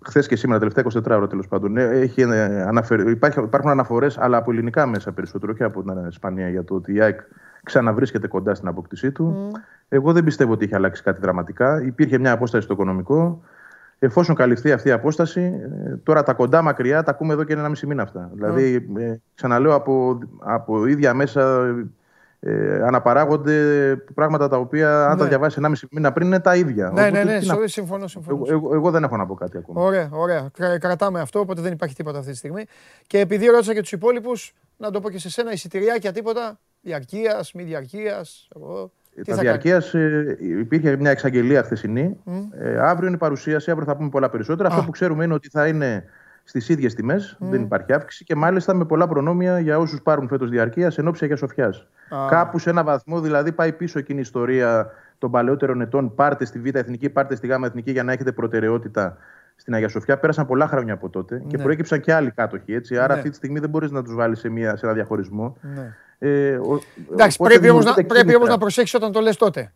Χθες 0.00 0.26
και 0.26 0.36
σήμερα, 0.36 0.58
τελευταία 0.58 0.84
24 0.84 1.16
ώρα 1.16 1.26
τέλος 1.26 1.48
πάντων, 1.48 1.76
ε, 1.76 1.84
έχει, 1.84 2.20
ε, 2.20 2.62
αναφερ... 2.62 3.00
υπάρχει, 3.08 3.40
υπάρχουν 3.40 3.70
αναφορές, 3.70 4.18
αλλά 4.18 4.36
από 4.36 4.50
ελληνικά 4.50 4.86
μέσα 4.86 5.12
περισσότερο 5.12 5.52
και 5.52 5.64
από 5.64 5.82
την 5.82 6.06
Ισπανία 6.08 6.48
για 6.48 6.64
το 6.64 6.74
ότι 6.74 6.94
η 6.94 7.00
ΑΕΚ 7.00 7.20
ξαναβρίσκεται 7.62 8.26
κοντά 8.26 8.54
στην 8.54 8.68
απόκτησή 8.68 9.12
του. 9.12 9.52
Εγώ 9.88 10.12
δεν 10.12 10.24
πιστεύω 10.24 10.52
ότι 10.52 10.64
έχει 10.64 10.74
αλλάξει 10.74 11.02
κάτι 11.02 11.20
δραματικά. 11.20 11.82
Υπήρχε 11.82 12.18
μια 12.18 12.32
απόσταση 12.32 12.64
στο 12.64 12.72
οικονομικό. 12.72 13.42
Εφόσον 13.98 14.34
καλυφθεί 14.34 14.72
αυτή 14.72 14.88
η 14.88 14.92
απόσταση, 14.92 15.40
ε, 15.40 15.96
τώρα 16.02 16.22
τα 16.22 16.32
κοντά 16.32 16.62
μακριά 16.62 17.02
τα 17.02 17.10
ακούμε 17.10 17.32
εδώ 17.32 17.44
και 17.44 17.52
ένα 17.52 17.68
μισή 17.68 17.86
μήνα 17.86 18.02
αυτά. 18.02 18.30
Δηλαδή, 18.34 18.88
ε, 18.98 19.14
ξαναλέω, 19.34 19.74
από, 19.74 20.18
από 20.38 20.86
ίδια 20.86 21.14
μέσα 21.14 21.66
ε, 22.40 22.82
αναπαράγονται 22.82 23.96
πράγματα 24.14 24.48
τα 24.48 24.56
οποία, 24.56 25.06
αν 25.06 25.16
τα 25.16 25.22
Ναι. 25.22 25.28
διαβάσεις 25.28 25.56
ένα 25.58 25.68
μισή 25.68 25.86
μήνα 25.90 26.12
πριν, 26.12 26.26
είναι 26.26 26.40
τα 26.40 26.56
ίδια. 26.56 26.90
Ναι, 26.94 27.00
ναι, 27.00 27.06
Οπότε, 27.18 27.24
ναι, 27.24 27.38
τι 27.38 27.46
να- 27.46 27.56
sorry, 27.56 27.64
συμφωνώ, 27.64 28.06
συμφωνώ. 28.06 28.42
εγώ, 28.48 28.54
εγώ, 28.66 28.74
εγώ 28.74 28.90
δεν 28.90 29.02
έχω 29.04 29.16
να 29.16 29.26
πω 29.26 29.34
κάτι 29.34 29.56
ακόμα. 29.56 29.82
Ωραία, 29.82 30.08
ωραία. 30.12 30.48
Κρα- 30.58 30.78
Κρατάμε 30.78 31.20
αυτό, 31.20 31.40
οπότε 31.40 31.60
δεν 31.60 31.72
υπάρχει 31.72 31.94
τίποτα 31.94 32.18
αυτή 32.18 32.30
τη 32.30 32.36
στιγμή. 32.36 32.64
Και 33.06 33.18
επειδή 33.18 33.46
ρώτησα 33.46 33.74
και 33.74 33.80
τους 33.80 33.92
υπόλοιπους, 33.92 34.54
να 34.76 34.90
το 34.90 35.00
πω 35.00 35.10
και 35.10 35.18
σε 35.18 35.30
σένα, 35.30 35.52
εισιτηριάκια 35.52 36.12
τίποτα. 36.12 36.58
Διαρκείας, 36.80 37.52
μη 37.52 37.62
διαρκείας. 37.62 38.48
Τι 38.54 38.60
Τα 39.24 39.34
θα 39.34 39.40
διαρκείας 39.40 39.94
ε, 39.94 40.36
υπήρχε 40.40 40.96
μια 40.96 41.10
εξαγγελία 41.10 41.62
χθεσινή. 41.62 42.16
Μμ. 42.24 42.36
Ε, 42.58 42.78
αύριο 42.78 43.06
είναι 43.06 43.16
η 43.16 43.18
παρουσίαση, 43.18 43.70
αύριο 43.70 43.86
θα 43.86 43.96
πούμε 43.96 44.08
πολλά 44.08 44.30
περισσότερα. 44.30 44.68
Α. 44.68 44.72
Αυτό 44.72 44.84
που 44.84 44.90
ξέρουμε 44.90 45.24
είναι 45.24 45.34
ότι 45.34 45.48
θα 45.48 45.66
είναι 45.66 46.04
στις 46.44 46.68
ίδιες 46.68 46.94
τιμές, 46.94 47.36
δεν 47.40 47.62
υπάρχει 47.62 47.92
αύξηση 47.92 48.24
και 48.24 48.34
μάλιστα 48.34 48.74
με 48.74 48.84
πολλά 48.84 49.08
προνόμια 49.08 49.58
για 49.58 49.78
όσους 49.78 50.02
πάρουν 50.02 50.28
φέτος 50.28 50.50
διαρκείας 50.50 50.98
εν 50.98 51.08
ώψη 51.08 51.24
Αγίας 51.24 51.38
Σοφιάς. 51.38 51.86
Α. 52.10 52.26
Κάπου 52.28 52.58
σε 52.58 52.70
ένα 52.70 52.84
βαθμό 52.84 53.20
δηλαδή 53.20 53.52
πάει 53.52 53.72
πίσω 53.72 53.98
εκείνη 53.98 54.18
η 54.18 54.22
ιστορία 54.22 54.90
των 55.18 55.30
παλαιότερων 55.30 55.80
ετών. 55.80 56.14
Πάρτε 56.14 56.44
στη 56.44 56.58
Β' 56.58 56.76
Εθνική, 56.76 57.08
πάρτε 57.10 57.34
στη 57.36 57.46
Γ' 57.46 57.64
Εθνική 57.64 57.90
για 57.90 58.02
να 58.02 58.12
έχετε 58.12 58.32
προτεραιότητα 58.32 59.16
στην 59.56 59.74
Αγία 59.74 59.88
Σοφιά. 59.88 60.18
Πέρασαν 60.18 60.46
πολλά 60.46 60.66
χρόνια 60.66 60.92
από 60.94 61.08
τότε 61.08 61.42
και 61.46 61.56
Ναι. 61.56 61.62
προέκυψαν 61.62 62.00
και 62.00 62.12
άλλοι 62.14 62.30
κάτοχοι. 62.30 62.74
Έτσι. 62.74 62.96
Άρα 62.98 63.06
Ναι. 63.06 63.12
αυτή 63.14 63.28
τη 63.30 63.36
στιγμή 63.36 63.58
δεν 63.58 63.68
μπορείς 63.70 63.90
να 63.90 64.02
τους 64.02 64.14
βάλεις 64.14 64.38
σε, 64.38 64.48
μια- 64.48 64.76
σε 64.76 64.86
ένα 64.86 64.94
διαχωρισμό. 64.94 65.56
Ναι. 65.74 65.94
Ε, 66.18 66.56
ο- 66.56 66.80
Εντάξει, 67.12 67.36
οπότε 67.40 67.54
πρέπει 67.54 67.68
όμως 67.70 67.84
να, 67.84 67.92
δημιουργούνται 67.92 67.92
πρέπει 67.92 68.18
όμως 68.18 68.24
κίνητρα. 68.32 68.50
να 68.50 68.58
προσέξεις 68.58 68.94
όταν 68.94 69.12
το 69.12 69.20
λες 69.20 69.36
τότε. 69.36 69.72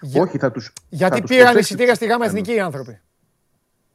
Για- 0.00 0.22
Όχι, 0.22 0.38
θα 0.38 0.50
τους, 0.50 0.72
Γιατί 0.88 1.14
θα 1.14 1.20
τους 1.20 1.28
πήραν 1.30 1.42
προσέξεις. 1.44 1.68
εισιτήρια 1.70 1.94
στη 1.94 2.06
γάμα 2.06 2.24
εθνική 2.24 2.52
οι 2.54 2.60
άνθρωποι. 2.60 3.00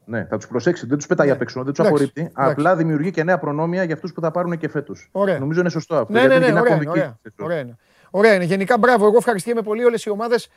Ναι, 0.05 0.25
θα 0.29 0.37
τους 0.37 0.47
προσέξεις. 0.47 0.87
Δεν 0.87 0.97
τους 0.97 1.07
πετάει 1.07 1.29
απ' 1.29 1.41
έξω, 1.41 1.63
δεν 1.63 1.73
τους 1.73 1.79
Εντάξει, 1.85 2.03
απορρίπτει. 2.03 2.21
εντάξει. 2.35 2.51
Απλά 2.51 2.75
δημιουργεί 2.75 3.11
και 3.11 3.23
νέα 3.23 3.37
προνόμια 3.37 3.83
για 3.83 3.93
αυτούς 3.95 4.13
που 4.13 4.21
θα 4.21 4.31
πάρουν 4.31 4.57
και 4.57 4.67
φέτος. 4.69 5.09
Ωραία. 5.11 5.39
Νομίζω 5.39 5.59
είναι 5.59 5.69
σωστό 5.69 5.95
αυτό. 5.95 6.13
Ναι, 6.13 6.19
γιατί 6.19 6.33
ναι, 6.39 6.45
είναι 6.45 6.53
ναι, 6.53 6.59
και 6.59 6.61
μια 6.61 6.61
ωραία, 6.61 6.73
κομβική 6.85 6.99
ωραία, 6.99 7.17
θέση. 7.21 7.35
ωραία, 7.39 7.59
είναι. 7.59 7.77
Ωραία 8.11 8.33
είναι. 8.33 8.43
Γενικά, 8.43 8.77
μπράβο. 8.77 9.05
Εγώ 9.05 9.17
ευχαριστούμε 9.17 9.61
πολύ 9.61 9.83
όλες 9.83 10.03
οι 10.05 10.09
ομάδες. 10.09 10.49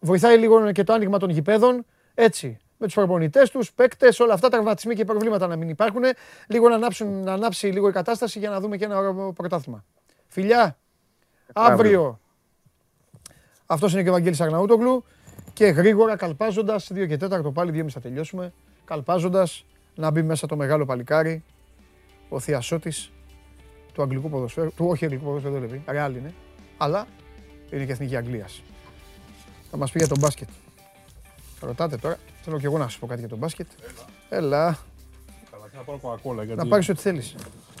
Βοηθάει 0.00 0.38
λίγο 0.38 0.72
και 0.72 0.84
το 0.84 0.92
άνοιγμα 0.92 1.18
των 1.18 1.30
γηπέδων. 1.30 1.84
Έτσι. 2.14 2.58
Με 2.76 2.86
τους 2.86 2.94
προπονητές 2.94 3.50
τους, 3.50 3.72
παίκτες, 3.72 4.20
όλα 4.20 4.32
αυτά, 4.34 4.48
τραυματισμοί 4.48 4.94
και 4.94 5.04
προβλήματα 5.04 5.46
να 5.46 5.56
μην 5.56 5.68
υπάρχουν. 5.68 6.02
Λίγο 6.46 6.68
να, 6.68 6.74
ανάψουν, 6.74 7.22
να 7.22 7.32
ανάψει 7.32 7.66
λίγο 7.66 7.88
η 7.88 7.92
κατάσταση 7.92 8.38
για 8.38 8.50
να 8.50 8.60
δούμε 8.60 8.76
και 8.76 8.84
ένα 8.84 8.98
ωραίο 8.98 9.32
πρωτάθλημα. 9.32 9.84
Φιλιά, 10.38 10.78
αύριο. 11.52 12.20
Αυτός 13.66 13.92
είναι 13.92 14.02
και 14.02 14.08
ο 14.08 14.12
Βαγγέλης 14.12 14.40
Αγναούτογλου. 14.40 15.04
Και 15.52 15.66
γρήγορα 15.66 16.16
καλπάζοντας, 16.16 16.90
2 16.92 17.06
και 17.06 17.16
4 17.16 17.52
πάλι, 17.52 17.70
2,5 17.70 17.88
θα 17.88 18.00
τελειώσουμε. 18.00 18.52
Καλπάζοντας 18.84 19.64
να 19.94 20.10
μπει 20.10 20.22
μέσα 20.22 20.46
το 20.46 20.56
μεγάλο 20.56 20.84
παλικάρι, 20.84 21.44
ο 22.28 22.40
Θειασότης 22.40 23.12
του 23.92 24.02
αγγλικού 24.02 24.30
ποδοσφαίρου, 24.30 24.72
του 24.74 24.86
όχι 24.86 25.04
αγγλικού 25.04 25.24
ποδοσφαίρου 25.24 25.58
δεν 25.58 25.68
λέει, 25.68 25.82
ρεάλ 25.86 26.16
είναι, 26.16 26.34
αλλά 26.76 27.06
είναι 27.70 27.84
και 27.84 27.92
εθνική 27.92 28.16
Αγγλίας. 28.16 28.62
Θα 29.70 29.76
μας 29.76 29.92
πει 29.92 29.98
για 29.98 30.08
τον 30.08 30.18
μπάσκετ. 30.18 30.48
Ρωτάτε 31.60 31.96
τώρα. 31.96 32.16
Θέλω 32.42 32.58
και 32.58 32.66
εγώ 32.66 32.78
να 32.78 32.84
σας 32.84 32.98
πω 32.98 33.06
κάτι 33.06 33.20
για 33.20 33.28
τον 33.28 33.38
μπάσκετ. 33.38 33.66
Έλα. 34.28 34.78
Να 35.74 35.82
πάρω 35.82 35.98
κοκακόλα. 35.98 36.42
Γιατί... 36.42 36.62
Να 36.62 36.68
πάρεις 36.68 36.88
ό,τι 36.88 37.00
θέλεις. 37.00 37.34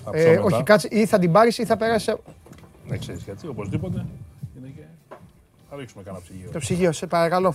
Θα 0.04 0.10
Ε, 0.14 0.18
ψώ 0.22 0.30
μετά. 0.42 0.42
όχι, 0.56 0.62
κάτσε, 0.62 0.88
ή 0.90 1.06
θα 1.06 1.18
την 1.18 1.32
πάρεις 1.32 1.58
ή 1.58 1.64
θα 1.64 1.76
περάσει. 1.76 2.12
Δεν 2.88 2.98
ξέρεις 2.98 3.22
γιατί, 3.22 3.46
οπωσδήποτε. 3.46 4.06
Είναι 4.58 4.72
και... 4.76 4.82
Θα 5.70 5.76
ρίξουμε 5.76 6.02
κανένα 6.02 6.22
ψυγείο. 6.24 6.50
Το 6.52 6.58
ψυγείο, 6.58 6.92
σε 6.92 7.06
παρακαλώ. 7.06 7.54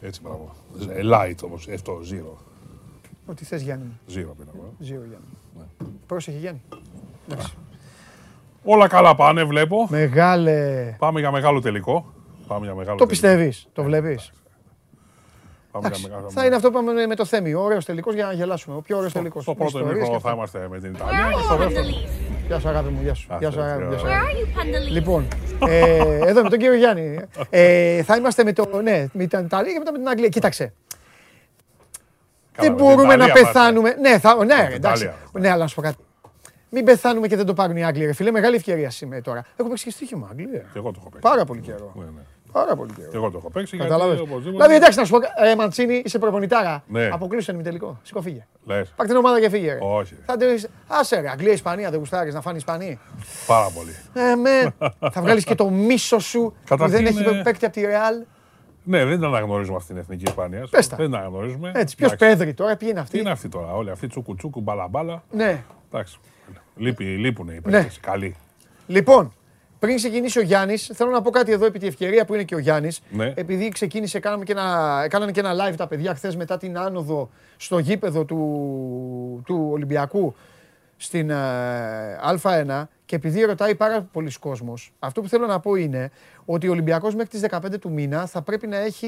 Έτσι, 0.00 0.20
μπράβο. 0.22 0.54
Ε, 0.88 1.00
Light 1.04 1.34
όμω, 1.44 1.54
αυτό, 1.74 2.00
zero. 2.10 2.36
Ό,τι 3.26 3.44
θες, 3.44 3.62
Γιάννη. 3.62 3.84
μου. 3.84 3.98
Zero 4.08 4.12
πήρα 4.38 4.50
εγώ. 4.54 4.72
Ζήρο, 4.78 5.00
Γιάννη. 5.08 5.26
Ναι. 5.58 5.86
Πρόσεχε, 6.06 6.38
Γιάννη. 6.38 6.60
Εντάξει. 7.30 7.52
Όλα 8.64 8.86
καλά 8.88 9.14
πάνε, 9.14 9.44
βλέπω. 9.44 9.86
Μεγάλε. 9.90 10.84
Πάμε 10.98 11.20
για 11.20 11.30
μεγάλο 11.30 11.60
τελικό. 11.60 12.12
Πάμε 12.46 12.64
για 12.66 12.74
μεγάλο 12.74 12.96
Το 12.98 13.06
τελικό. 13.06 13.06
πιστεύεις, 13.06 13.68
το 13.72 13.82
βλέπεις; 13.82 14.32
Πάμε 15.80 15.94
για 15.96 16.08
μεγάλο 16.08 16.30
Θα 16.30 16.44
είναι 16.46 16.54
αυτό 16.54 16.70
που 16.70 16.78
είπαμε 16.82 17.06
με 17.06 17.14
το 17.14 17.24
Θέμη. 17.24 17.54
Ο 17.54 17.60
ωραίος 17.60 17.84
τελικός 17.84 18.14
για 18.14 18.26
να 18.26 18.32
γελάσουμε. 18.32 18.76
Ο 18.76 18.80
πιο 18.80 18.96
ωραίος 18.96 19.12
τελικός. 19.12 19.42
Στο 19.42 19.54
πρώτο 19.54 19.78
ημίχρονο 19.78 20.20
θα 20.20 20.30
είμαστε 20.32 20.66
με 20.70 20.78
την 20.80 20.94
Ιταλία 20.94 21.30
και 21.36 21.42
στο 21.42 21.56
δεύτερο. 21.56 21.86
Γεια 22.46 22.58
σου, 22.58 22.68
αγάπη 22.68 22.88
μου. 22.88 23.00
Γεια 23.02 23.14
σου. 23.14 23.32
Α, 23.32 23.36
Γεια 23.40 23.50
σου, 23.50 23.60
αγάπη 23.60 23.82
μου. 23.82 23.88
Γεια 23.90 23.98
σου, 23.98 24.06
Where 24.06 24.08
αγάπη 24.08 24.32
are 24.32 24.58
you, 24.58 24.60
Pandalise? 24.60 24.90
Λοιπόν, 24.92 25.28
ε, 25.68 25.96
εδώ 26.28 26.42
με 26.42 26.48
τον 26.48 26.58
κύριο 26.58 26.74
Γιάννη. 26.74 27.18
Ε, 27.50 28.02
θα 28.02 28.16
είμαστε 28.16 28.44
με, 28.44 28.52
το, 28.52 28.80
ναι, 28.82 29.06
με 29.12 29.26
την 29.26 29.38
Ιταλία 29.38 29.72
και 29.72 29.78
μετά 29.78 29.92
με 29.92 29.98
την 29.98 30.08
Αγγλία. 30.08 30.28
Κοίταξε. 30.28 30.72
Καλά, 32.52 32.68
δεν 32.68 32.70
με 32.70 32.76
την 32.76 32.86
μπορούμε 32.86 33.16
να 33.16 33.24
Ιταλία 33.24 33.34
πάτε. 33.34 33.46
πεθάνουμε. 33.46 33.94
Ναι, 34.00 34.18
θα, 34.18 34.44
ναι, 34.44 34.44
την 34.44 34.74
εντάξει. 34.74 35.04
Ιταλία. 35.04 35.14
Ναι, 35.32 35.48
αλλά 35.50 35.62
να 35.62 35.66
σου 35.66 35.74
πω 35.74 35.82
κάτι. 35.82 35.96
Μην 36.70 36.84
πεθάνουμε 36.84 37.26
και 37.26 37.36
δεν 37.36 37.46
το 37.46 37.54
πάρουν 37.54 37.76
οι 37.76 37.84
Άγγλοι. 37.84 38.06
Ρε 38.06 38.12
φίλε, 38.12 38.30
μεγάλη 38.30 38.56
ευκαιρία 38.56 38.90
σήμερα 38.90 39.22
τώρα. 39.22 39.44
Έχω 39.56 39.68
παίξει 39.68 39.84
και 39.84 39.90
στοίχημα 39.90 40.28
Αγγλία. 40.30 40.60
Και 40.72 40.78
εγώ 40.78 40.90
το 40.90 40.96
έχω 41.00 41.08
παίξει. 41.10 41.28
Πάρα 41.30 41.44
πολύ 41.44 41.60
καιρό. 41.60 41.92
Ναι, 42.56 42.60
ναι. 42.60 42.66
Πάρα 42.66 42.76
πολύ 42.76 42.92
καιρό. 42.92 43.10
Και 43.10 43.16
εγώ 43.16 43.30
το 43.30 43.38
έχω 43.38 43.50
παίξει. 43.50 43.76
γιατί 43.76 43.90
Κατάλαβες. 43.90 44.20
οπωσδήποτε- 44.20 44.50
Δηλαδή, 44.52 44.74
εντάξει, 44.74 44.98
να 44.98 45.04
σου 45.04 45.10
πω, 45.12 45.18
ε, 45.46 45.54
Μαντσίνη, 45.56 46.02
είσαι 46.04 46.18
προπονητάρα. 46.18 46.82
Ναι. 46.86 47.08
Αποκλείσου 47.12 47.52
τον 47.52 47.62
τελικό. 47.62 47.98
Σηκώ 48.02 48.20
φύγε. 48.22 48.46
Λες. 48.64 48.92
Πάρ' 48.96 49.06
την 49.06 49.16
ομάδα 49.16 49.40
και 49.40 49.48
φύγε. 49.50 49.72
Ρε. 49.72 49.78
Όχι. 49.82 50.14
Θα 50.26 50.36
την... 50.36 50.46
Άσε 50.86 51.20
ρε, 51.20 51.30
Αγγλία, 51.30 51.52
Ισπανία, 51.52 51.90
δεν 51.90 51.98
γουστάρεις 51.98 52.34
να 52.34 52.40
φάνεις 52.40 52.58
Ισπανία. 52.60 52.98
Πάρα 53.46 53.68
πολύ. 53.70 53.90
Ε, 54.30 54.34
με. 54.34 54.74
θα 55.12 55.20
βγάλεις 55.22 55.44
και 55.44 55.54
το 55.54 55.70
μίσο 55.70 56.18
σου 56.18 56.40
που 56.40 56.54
Καταρχήν, 56.64 56.96
δεν 56.96 57.06
έχει 57.06 57.36
ε, 57.38 57.40
παίκτη 57.42 57.64
από 57.64 57.74
τη 57.74 57.80
Ρεάλ. 57.80 58.14
Ναι, 58.88 59.04
δεν 59.04 59.14
την 59.16 59.24
αναγνωρίζουμε 59.24 59.76
αυτή 59.76 59.88
την 59.88 59.96
εθνική 59.98 60.22
Ισπανία. 60.26 60.66
Πες 60.70 60.88
τα. 60.88 60.96
Δεν 60.96 61.06
την 61.06 61.14
αναγνωρίζουμε. 61.14 61.72
Έτσι, 61.74 61.96
ποιος 61.96 62.12
Εντάξει. 62.12 62.36
Πέδρη 62.36 62.54
τώρα, 62.54 62.76
ποιοι 62.76 62.88
είναι 62.90 62.98
Τι 63.00 63.04
αυτοί; 63.04 63.18
είναι 63.18 63.30
αυτή 63.30 63.48
τώρα, 63.48 63.72
όλοι 63.74 63.90
αυτοί 63.90 64.06
τσούκου 64.06 64.34
τσούκου, 64.34 64.60
μπαλαμπάλα. 64.60 65.22
Ναι. 65.30 65.62
Εντάξει. 65.92 66.18
Λείπει, 66.76 67.04
λείπουν 67.04 67.48
οι 67.48 67.52
Ναι. 67.52 67.60
παίκτες. 67.60 68.00
Καλοί. 68.00 68.36
Λοιπόν, 68.86 69.32
πριν 69.86 69.98
ξεκινήσει 69.98 70.38
ο 70.38 70.42
Γιάννης, 70.42 70.90
θέλω 70.94 71.10
να 71.10 71.22
πω 71.22 71.30
κάτι 71.30 71.52
εδώ 71.52 71.64
επί 71.66 71.78
τη 71.78 71.86
ευκαιρία 71.86 72.24
που 72.24 72.34
είναι 72.34 72.42
και 72.42 72.54
ο 72.54 72.58
Γιάννης. 72.58 73.00
Ναι. 73.10 73.32
Επειδή 73.36 73.68
ξεκίνησε, 73.68 74.18
κάναμε 74.20 74.44
και 74.44 74.52
ένα, 74.52 75.06
κάνανε 75.10 75.30
και 75.32 75.40
ένα 75.40 75.52
live 75.54 75.74
τα 75.76 75.86
παιδιά 75.86 76.14
χθες 76.14 76.36
μετά 76.36 76.56
την 76.56 76.78
άνοδο 76.78 77.30
στο 77.56 77.78
γήπεδο 77.78 78.24
του, 78.24 79.42
του 79.46 79.68
Ολυμπιακού 79.72 80.34
στην 80.96 81.30
ε, 81.30 81.34
Α1 82.42 82.84
και 83.04 83.16
επειδή 83.16 83.42
ρωτάει 83.44 83.74
πάρα 83.74 84.02
πολλοί 84.12 84.30
κόσμος, 84.40 84.92
αυτό 84.98 85.20
που 85.22 85.28
θέλω 85.28 85.46
να 85.46 85.60
πω 85.60 85.74
είναι 85.74 86.10
ότι 86.44 86.68
ο 86.68 86.70
Ολυμπιακός 86.70 87.14
μέχρι 87.14 87.30
τις 87.30 87.44
15 87.50 87.78
του 87.80 87.90
μήνα 87.92 88.26
θα 88.26 88.42
πρέπει 88.42 88.66
να 88.66 88.76
έχει 88.78 89.06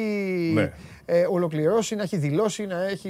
Ναι. 0.55 0.73
ε, 1.05 1.27
ολοκληρώσει, 1.31 1.95
να 1.95 2.03
έχει 2.03 2.17
δηλώσει, 2.17 2.67
να 2.67 2.83
έχει 2.89 3.09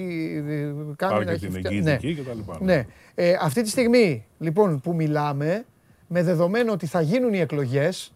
ε, 0.49 0.53
κάνει... 0.97 1.13
Πάρει 1.13 1.25
να 1.25 1.31
και 1.31 1.31
έχει 1.31 1.41
την 1.47 1.51
φτια- 1.51 1.71
εγγύηση 1.71 1.91
εκεί 1.93 2.15
και 2.15 2.23
τα 2.23 2.35
λοιπά. 2.35 2.59
ναι. 2.61 2.87
Ε, 3.15 3.37
αυτή 3.41 3.63
τη 3.63 3.69
στιγμή 3.69 4.27
λοιπόν 4.39 4.81
που 4.81 4.95
μιλάμε, 4.95 5.65
με 6.09 6.23
δεδομένο 6.23 6.73
ότι 6.73 6.87
θα 6.87 7.01
γίνουν 7.01 7.33
οι 7.33 7.39
εκλογές 7.39 8.13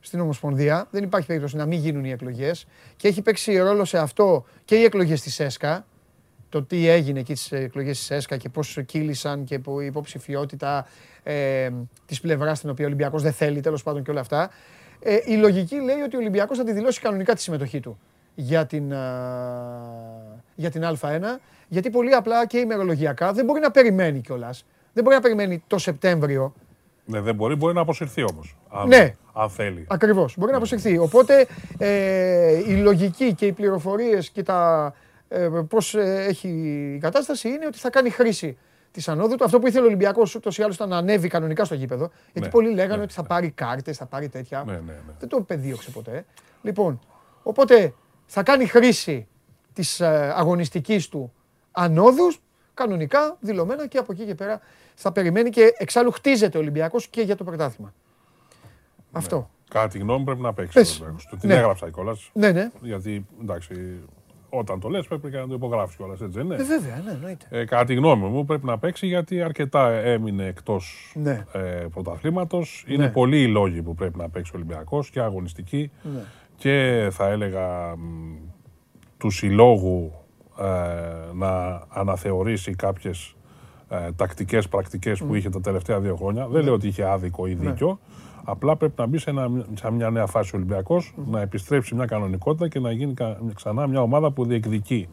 στην 0.00 0.20
Ομοσπονδία, 0.20 0.86
δεν 0.90 1.02
υπάρχει 1.02 1.26
περίπτωση 1.26 1.56
να 1.56 1.66
μην 1.66 1.78
γίνουν 1.78 2.04
οι 2.04 2.10
εκλογές 2.10 2.66
και 2.96 3.08
έχει 3.08 3.22
παίξει 3.22 3.56
ρόλο 3.58 3.84
σε 3.84 3.98
αυτό 3.98 4.44
και 4.64 4.76
οι 4.76 4.84
εκλογές 4.84 5.20
της 5.20 5.40
ΕΣΚΑ, 5.40 5.86
το 6.48 6.62
τι 6.62 6.88
έγινε 6.88 7.20
εκεί 7.20 7.34
στις 7.34 7.52
εκλογές 7.52 7.98
της 7.98 8.10
ΕΣΚΑ 8.10 8.36
και 8.36 8.48
πώς 8.48 8.78
κύλησαν 8.86 9.44
και 9.44 9.58
που 9.58 9.80
η 9.80 9.86
υποψηφιότητα 9.86 10.86
ε, 11.22 11.70
της 12.06 12.20
πλευράς 12.20 12.58
στην 12.58 12.70
οποία 12.70 12.84
ο 12.84 12.88
Ολυμπιακός 12.88 13.22
δεν 13.22 13.32
θέλει 13.32 13.60
τέλος 13.60 13.82
πάντων 13.82 14.02
και 14.02 14.10
όλα 14.10 14.20
αυτά. 14.20 14.50
Ε, 15.00 15.16
η 15.24 15.36
λογική 15.36 15.74
λέει 15.74 16.00
ότι 16.00 16.16
ο 16.16 16.18
Ολυμπιακός 16.18 16.58
θα 16.58 16.64
τη 16.64 16.72
δηλώσει 16.72 17.00
κανονικά 17.00 17.34
τη 17.34 17.40
συμμετοχή 17.40 17.80
του 17.80 17.98
για 18.34 18.66
την, 18.66 18.94
α, 18.94 19.02
για 20.54 20.70
την 20.70 20.82
Α1, 20.84 21.20
γιατί 21.68 21.90
πολύ 21.90 22.14
απλά 22.14 22.46
και 22.46 22.58
ημερολογιακά 22.58 23.32
δεν 23.32 23.44
μπορεί 23.44 23.60
να 23.60 23.70
περιμένει 23.70 24.20
κιόλας. 24.20 24.64
Δεν 24.92 25.04
μπορεί 25.04 25.16
να 25.16 25.22
περιμένει 25.22 25.62
το 25.66 25.78
Σεπτέμβριο. 25.78 26.54
Ναι, 27.04 27.20
δεν 27.20 27.34
μπορεί, 27.34 27.54
μπορεί 27.54 27.74
να 27.74 27.80
αποσυρθεί 27.80 28.24
όμως. 28.32 28.56
Αν, 28.70 28.88
Ναι. 28.88 29.14
αν 29.32 29.50
θέλει. 29.50 29.86
Ακριβώς. 29.88 30.34
Μπορεί 30.38 30.50
να 30.50 30.56
αποσυρθεί. 30.56 30.98
Οπότε 30.98 31.46
ε, 31.78 32.70
η 32.72 32.76
λογική 32.76 33.34
και 33.34 33.46
οι 33.46 33.52
πληροφορίες 33.52 34.30
και 34.30 34.42
τα 34.42 34.92
ε, 35.28 35.48
πώς 35.68 35.94
έχει 35.94 36.48
η 36.96 36.98
κατάσταση 36.98 37.48
είναι 37.48 37.66
ότι 37.66 37.78
θα 37.78 37.90
κάνει 37.90 38.10
χρήση 38.10 38.58
της 38.90 39.08
ανόδου 39.08 39.34
του. 39.36 39.44
Αυτό 39.44 39.58
που 39.58 39.66
ήθελε 39.66 39.84
ο 39.84 39.86
Ολυμπιακός 39.86 40.34
ούτως 40.34 40.58
ή 40.58 40.62
άλλως 40.62 40.74
ήταν 40.74 40.88
να 40.88 40.96
ανέβει 40.96 41.28
κανονικά 41.28 41.64
στο 41.64 41.74
γήπεδο. 41.74 42.10
Γιατί 42.24 42.40
Ναι, 42.40 42.48
πολλοί 42.48 42.74
λέγανε 42.74 42.96
ναι, 42.96 43.02
ότι 43.02 43.12
θα 43.12 43.22
πάρει 43.22 43.50
κάρτες, 43.50 43.96
θα 43.96 44.06
πάρει 44.06 44.28
τέτοια. 44.28 44.62
Ναι, 44.66 44.72
ναι, 44.72 44.78
ναι. 44.80 45.12
Δεν 45.18 45.28
το 45.28 45.40
πεδίωξε 45.40 45.90
ποτέ. 45.90 46.24
Λοιπόν, 46.62 47.00
οπότε 47.42 47.94
θα 48.26 48.42
κάνει 48.42 48.66
χρήση 48.66 49.26
της 49.72 50.00
αγωνιστικής 50.34 51.08
του 51.08 51.32
ανόδους 51.72 52.40
κανονικά, 52.74 53.36
δηλωμένα 53.40 53.86
και 53.86 53.98
από 53.98 54.12
εκεί 54.12 54.24
και 54.24 54.34
πέρα 54.34 54.60
θα 54.94 55.12
περιμένει 55.12 55.50
και 55.50 55.74
εξάλλου 55.78 56.10
χτίζεται 56.10 56.58
ο 56.58 56.60
Ολυμπιακός 56.60 57.06
και 57.08 57.20
για 57.20 57.36
το 57.36 57.44
πρωτάθλημα. 57.44 57.92
Αυτό. 59.12 59.50
Κατά 59.70 59.88
τη 59.88 59.98
γνώμη 59.98 60.18
μου 60.18 60.24
πρέπει 60.24 60.40
να 60.40 60.52
παίξει. 60.52 60.72
Πες. 60.78 60.90
ο 60.90 60.94
Ολυμπιακός. 61.02 61.26
Το 61.30 61.36
την 61.36 61.48
Ναι. 61.48 61.54
έγραψα 61.54 61.90
κιόλας. 61.90 62.30
Ναι, 62.32 62.52
ναι. 62.52 62.70
Γιατί 62.80 63.26
εντάξει, 63.42 63.98
όταν 64.48 64.80
το 64.80 64.88
λες 64.88 65.06
πρέπει 65.06 65.30
και 65.30 65.36
να 65.36 65.46
το 65.48 65.54
υπογράψει 65.54 65.96
κιόλας, 65.96 66.20
έτσι 66.20 66.36
δεν 66.38 66.44
είναι; 66.46 66.54
Ε, 66.54 66.64
βέβαια, 66.64 67.02
ναι, 67.04 67.10
εννοείται. 67.10 67.46
Ε, 67.50 67.64
κατά 67.64 67.84
τη 67.84 67.94
γνώμη 67.94 68.26
μου 68.28 68.44
πρέπει 68.44 68.66
να 68.66 68.78
παίξει 68.78 69.06
γιατί 69.06 69.42
αρκετά 69.42 69.88
έμεινε 69.90 70.46
εκτός 70.46 71.12
Ναι. 71.16 71.44
ε, 71.52 71.58
πρωταθλήματος. 71.92 72.84
Είναι 72.88 73.04
Ναι. 73.04 73.10
πολλοί 73.10 73.40
οι 73.42 73.46
λόγοι 73.48 73.82
που 73.82 73.94
πρέπει 73.94 74.18
να 74.18 74.28
παίξει 74.28 74.50
ο 74.54 74.56
Ολυμπιακός 74.56 75.10
και 75.10 75.20
αγωνιστική 75.20 75.90
Ναι. 76.02 76.20
και 76.56 77.08
θα 77.12 77.26
έλεγα 77.28 77.96
μ, 77.96 78.36
του 79.18 79.30
συλλόγου 79.30 80.12
ε, 80.14 80.21
να 81.34 81.82
αναθεωρήσει 81.88 82.74
κάποιες 82.74 83.34
ε, 83.88 84.12
τακτικές 84.16 84.68
πρακτικές 84.68 85.22
που 85.22 85.34
είχε 85.34 85.48
τα 85.50 85.60
τελευταία 85.60 86.00
δύο 86.00 86.16
χρόνια. 86.16 86.46
Δεν 86.48 86.64
λέω 86.64 86.72
ότι 86.74 86.86
είχε 86.88 87.04
άδικο 87.04 87.46
ή 87.46 87.54
Ναι. 87.54 87.70
δίκιο. 87.70 87.98
Απλά 88.44 88.76
πρέπει 88.76 88.94
να 88.96 89.06
μπει 89.06 89.18
σε, 89.18 89.30
ένα, 89.30 89.50
σε 89.74 89.90
μια 89.92 90.10
νέα 90.10 90.26
φάση 90.26 90.50
ο 90.54 90.56
Ολυμπιακός, 90.58 91.14
να 91.30 91.40
επιστρέψει 91.40 91.94
μια 91.94 92.06
κανονικότητα 92.06 92.68
και 92.68 92.80
να 92.80 92.92
γίνει 92.92 93.14
κα- 93.14 93.38
ξανά 93.54 93.86
μια 93.86 94.00
ομάδα 94.02 94.30
που 94.30 94.44
διεκδικεί 94.44 95.08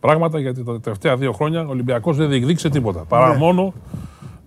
πράγματα 0.00 0.38
γιατί 0.40 0.64
τα 0.64 0.80
τελευταία 0.80 1.16
δύο 1.16 1.32
χρόνια 1.32 1.66
ο 1.66 1.68
Ολυμπιακός 1.70 2.16
δεν 2.16 2.28
διεκδίκησε 2.28 2.68
τίποτα. 2.68 3.04
Παρά 3.04 3.28
Ναι. 3.28 3.36
μόνο 3.36 3.72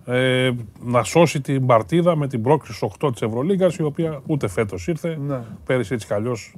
ε, 0.04 0.50
να 0.84 1.02
σώσει 1.02 1.40
την 1.40 1.66
παρτίδα 1.66 2.16
με 2.16 2.26
την 2.28 2.42
πρόκληση 2.42 2.72
στους 2.76 2.92
8 3.00 3.10
της 3.12 3.22
Ευρωλίγκας 3.22 3.76
η 3.76 3.82
οποία 3.82 4.20
ούτε 4.26 4.48
φέτος 4.48 4.86
ήρθε. 4.88 5.18
Ναι. 5.26 5.40
Πέρυσι 5.66 5.94
έτσι 5.94 6.06
κι 6.06 6.14
αλλιώς 6.14 6.54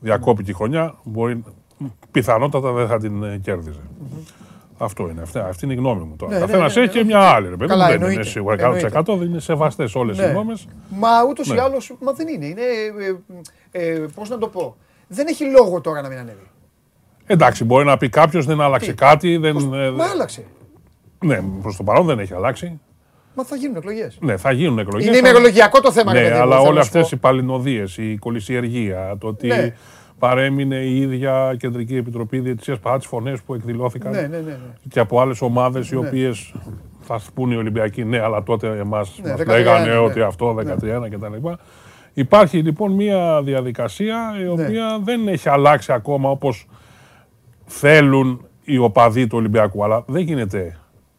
διακόπηκε 0.00 0.50
η 0.50 0.54
χρονιά. 0.54 0.94
Μπορεί, 1.04 1.44
πιθανότατα 2.10 2.72
δεν 2.72 2.86
θα 2.86 2.98
την 2.98 3.22
ε, 3.22 3.38
κέρδιζε. 3.42 3.80
Αυτό 4.78 5.08
είναι. 5.08 5.22
Αυτή, 5.22 5.38
αυτή 5.38 5.64
είναι 5.64 5.74
η 5.74 5.76
γνώμη 5.76 6.02
μου 6.04 6.16
τώρα. 6.16 6.32
Ναι, 6.32 6.38
ναι, 6.38 6.44
Καθένας 6.46 6.74
ναι, 6.74 6.80
ναι, 6.80 6.86
έχει 6.86 6.96
και 6.98 7.04
ναι. 7.04 7.04
μια 7.04 7.20
άλλη. 7.20 7.48
Ρε, 7.48 7.56
παιδί, 7.56 7.68
Καλά, 7.70 7.84
μου, 7.84 7.90
δεν 7.90 7.96
είναι 8.00 8.06
εννοείται, 8.08 8.28
σίγουρα 8.30 8.54
100%. 8.54 8.58
εννοείται. 8.58 9.02
Δεν 9.16 9.20
είναι 9.28 9.40
σεβαστές 9.40 9.94
όλες 9.94 10.18
οι 10.18 10.22
γνώμες. 10.26 10.66
Μα 10.88 11.08
ούτως 11.28 11.48
ή 11.48 11.52
Ναι. 11.52 11.60
άλλως, 11.60 11.92
μα 12.00 12.12
δεν 12.12 12.28
είναι. 12.28 12.46
Είναι. 12.46 12.60
Ε, 13.70 13.86
ε, 13.86 14.06
Πώς 14.14 14.28
να 14.28 14.38
το 14.38 14.48
πω. 14.48 14.76
Δεν 15.08 15.26
έχει 15.26 15.44
λόγο 15.44 15.80
τώρα 15.80 16.02
να 16.02 16.08
μην 16.08 16.18
ανέβει. 16.18 16.46
Εντάξει, 17.26 17.64
μπορεί 17.64 17.84
να 17.84 17.96
πει 17.96 18.08
κάποιος 18.08 18.46
δεν 18.46 18.60
άλλαξε 18.60 18.90
Τι; 18.90 18.96
κάτι. 18.96 19.36
Δεν, 19.36 19.56
ε, 19.74 19.90
Μα 19.90 20.04
άλλαξε. 20.04 20.44
ναι, 21.24 21.42
προς 21.62 21.76
το 21.76 21.82
παρόν 21.82 22.06
δεν 22.06 22.18
έχει 22.18 22.34
αλλάξει. 22.34 22.80
Μα 23.34 23.44
θα 23.44 23.56
γίνουν 23.56 23.76
εκλογές. 23.76 24.18
Ναι, 24.20 24.36
θα 24.36 24.52
γίνουν 24.52 24.78
εκλογές. 24.78 25.06
Είναι 25.06 25.16
ημερολογιακό 25.16 25.80
το 25.80 25.92
θέμα, 25.92 26.12
ρε 26.12 26.18
Ναι, 26.18 26.24
παιδί 26.24 26.36
μου, 26.36 26.42
αλλά 26.42 26.56
θέλω 26.56 26.68
όλες 26.68 26.76
να 26.76 26.82
σου 26.82 26.88
αυτές 26.98 27.02
πω. 27.02 27.08
οι 27.12 27.18
παλινοδίες, 27.18 27.96
η 27.96 28.16
κολυσιεργία, 28.20 29.16
το 29.20 29.26
ότι 29.26 29.46
Ναι. 29.46 29.74
Παρέμεινε 30.18 30.76
η 30.76 31.00
ίδια 31.00 31.54
Κεντρική 31.58 31.96
Επιτροπή 31.96 32.38
Διαιτησίας 32.40 32.78
παρά 32.78 32.98
τις 32.98 33.06
φωνές 33.06 33.42
που 33.42 33.54
εκδηλώθηκαν 33.54 34.12
Ναι, 34.12 34.20
ναι, 34.20 34.26
ναι. 34.26 34.40
ναι. 34.40 34.56
και 34.88 35.00
από 35.00 35.20
άλλες 35.20 35.40
ομάδες 35.42 35.90
οι 35.90 35.98
Ναι. 35.98 36.06
οποίες 36.06 36.54
θα 37.00 37.20
πούνε 37.34 37.54
οι 37.54 37.56
Ολυμπιακοί, 37.56 38.04
ναι, 38.04 38.20
αλλά 38.20 38.42
τότε 38.42 38.78
εμάς 38.78 39.20
Ναι, 39.22 39.30
μας 39.30 39.40
13, 39.40 39.46
λέγανε 39.46 39.86
ναι. 39.90 39.96
ότι 39.96 40.20
αυτό 40.20 40.54
13 40.54 41.08
κτλ. 41.10 41.48
Υπάρχει 42.14 42.58
λοιπόν 42.58 42.92
μια 42.92 43.42
διαδικασία 43.42 44.34
η 44.40 44.42
Ναι. 44.42 44.48
οποία 44.48 44.98
δεν 45.04 45.28
έχει 45.28 45.48
αλλάξει 45.48 45.92
ακόμα 45.92 46.30
όπως 46.30 46.66
θέλουν 47.64 48.46
οι 48.64 48.78
οπαδοί 48.78 49.26
του 49.26 49.38
Ολυμπιακού. 49.38 49.84
Αλλά 49.84 50.04
δεν 50.06 50.22
γίνεται 50.22 50.78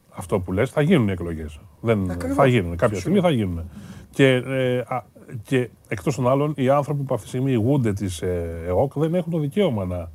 αυτό 0.09 0.39
που 0.39 0.51
λες, 0.53 0.69
θα 0.69 0.81
γίνουν 0.81 1.07
οι 1.07 1.11
εκλογές. 1.11 1.59
Δεν, 1.81 2.11
Ακριβώς. 2.11 2.35
θα 2.37 2.45
γίνουν, 2.45 2.75
κάποια 2.75 2.99
στιγμή 2.99 3.19
θα 3.19 3.29
γίνουν. 3.29 3.69
Και, 4.09 4.27
ε, 4.27 4.77
α, 4.87 5.03
και 5.43 5.69
εκτός 5.87 6.15
των 6.15 6.27
άλλων, 6.29 6.53
οι 6.55 6.69
άνθρωποι 6.69 7.03
που 7.03 7.13
αυτή 7.13 7.23
τη 7.23 7.29
στιγμή 7.29 7.51
ηγούνται 7.51 7.93
της 7.93 8.21
ε, 8.21 8.63
ΕΟΚ 8.67 8.91
δεν 8.95 9.15
έχουν 9.15 9.31
το 9.31 9.39
δικαίωμα 9.39 9.85
να, 9.85 10.09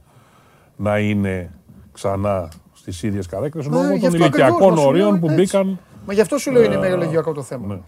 να 0.76 0.98
είναι 0.98 1.50
ξανά 1.92 2.48
στις 2.72 3.02
ίδιες 3.02 3.26
καρέκλες 3.26 3.66
Ε, 3.66 3.68
λόγω 3.70 3.82
γι' 3.82 3.88
των 3.88 3.94
αυτό 3.94 4.06
ακριβώς, 4.24 4.28
ηλικιακών 4.28 4.70
μας 4.72 4.80
σου 4.80 4.86
ορίων 4.88 5.10
λέω, 5.10 5.18
που 5.18 5.26
έτσι. 5.26 5.36
μπήκαν 5.36 5.78
Μα 6.06 6.12
γι' 6.12 6.20
αυτό 6.20 6.38
σου 6.38 6.50
λέω 6.52 6.62
είναι 6.62 6.74
Ε, 6.74 6.76
ημερολογιακό 6.76 7.32
το 7.32 7.42
θέμα. 7.42 7.66
ναι. 7.66 7.80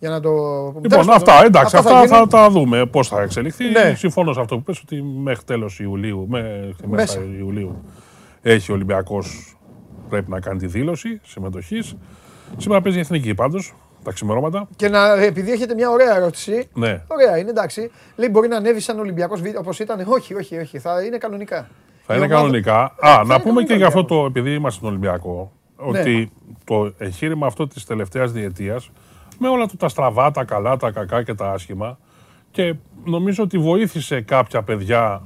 Για 0.00 0.10
να 0.10 0.20
το. 0.20 0.30
Λοιπόν, 0.30 0.82
Τέλος 0.88 1.06
πάντων, 1.06 1.14
αυτά 1.14 1.44
εντάξει, 1.44 1.76
αυτά, 1.76 1.96
γίνει. 1.96 2.06
θα 2.08 2.26
τα 2.26 2.50
δούμε 2.50 2.86
πώς 2.86 3.08
θα 3.08 3.22
εξελιχθεί. 3.22 3.64
Ναι. 3.70 3.94
Συμφωνώ 3.96 4.32
σε 4.32 4.40
αυτό 4.40 4.56
που 4.56 4.62
πες 4.62 4.80
ότι 4.80 5.02
μέχρι 5.02 5.44
τέλος 5.44 5.80
Ιουλίου, 5.80 6.26
μέχρι 6.28 6.74
Μέσα. 6.86 7.18
μέσα 7.20 7.20
Ιουλίου, 7.38 7.82
έχει 8.42 8.70
ο 8.70 8.74
Ολυμπιακός 8.74 9.56
πρέπει 10.08 10.30
να 10.30 10.40
κάνει 10.40 10.58
τη 10.58 10.66
δήλωση 10.66 11.20
συμμετοχής. 11.24 11.94
Σήμερα 12.56 12.80
παίζει 12.80 12.98
η 12.98 13.00
εθνική 13.00 13.34
πάντως, 13.34 13.74
τα 14.08 14.14
ξημερώματα. 14.14 14.68
Και 14.76 14.88
να, 14.88 15.12
επειδή 15.22 15.52
έχετε 15.52 15.74
μια 15.74 15.90
ωραία 15.90 16.16
ερώτηση. 16.16 16.68
Ναι. 16.74 17.02
Ωραία, 17.06 17.38
είναι 17.38 17.50
εντάξει. 17.50 17.90
Λέει 18.16 18.28
μπορεί 18.32 18.48
να 18.48 18.56
ανέβει 18.56 18.80
σαν 18.80 18.98
Ολυμπιακός 18.98 19.40
όπως 19.58 19.78
ήταν. 19.78 20.04
Όχι, 20.08 20.34
όχι, 20.34 20.58
όχι. 20.58 20.78
Θα 20.78 21.02
είναι 21.02 21.18
κανονικά. 21.18 21.68
Θα 22.06 22.14
Η 22.14 22.16
είναι 22.16 22.24
ομάδα- 22.26 22.40
κανονικά. 22.40 22.94
Ε, 23.02 23.08
Α, 23.08 23.12
θα 23.14 23.24
να 23.24 23.34
είναι 23.34 23.42
πούμε 23.42 23.62
και 23.62 23.66
κανονικά 23.66 23.74
για 23.76 23.86
αυτό 23.86 23.98
Ολυμπιακός. 23.98 24.32
το, 24.32 24.38
επειδή 24.40 24.54
είμαστε 24.54 24.78
στον 24.78 24.88
Ολυμπιακό, 24.88 25.52
Ναι. 25.76 25.98
ότι 25.98 26.32
το 26.64 26.92
εγχείρημα 26.98 27.46
αυτό 27.46 27.66
της 27.66 27.84
τελευταίας 27.84 28.32
διετίας, 28.32 28.90
με 29.38 29.48
όλα 29.48 29.66
του 29.66 29.76
τα 29.76 29.88
στραβά, 29.88 30.30
τα 30.30 30.44
καλά, 30.44 30.76
τα 30.76 30.90
κακά 30.90 31.22
και 31.22 31.34
τα 31.34 31.50
άσχημα, 31.52 31.98
και 32.50 32.74
νομίζω 33.04 33.42
ότι 33.42 33.58
βοήθησε 33.58 34.20
κάποια 34.20 34.62
παιδιά 34.62 35.22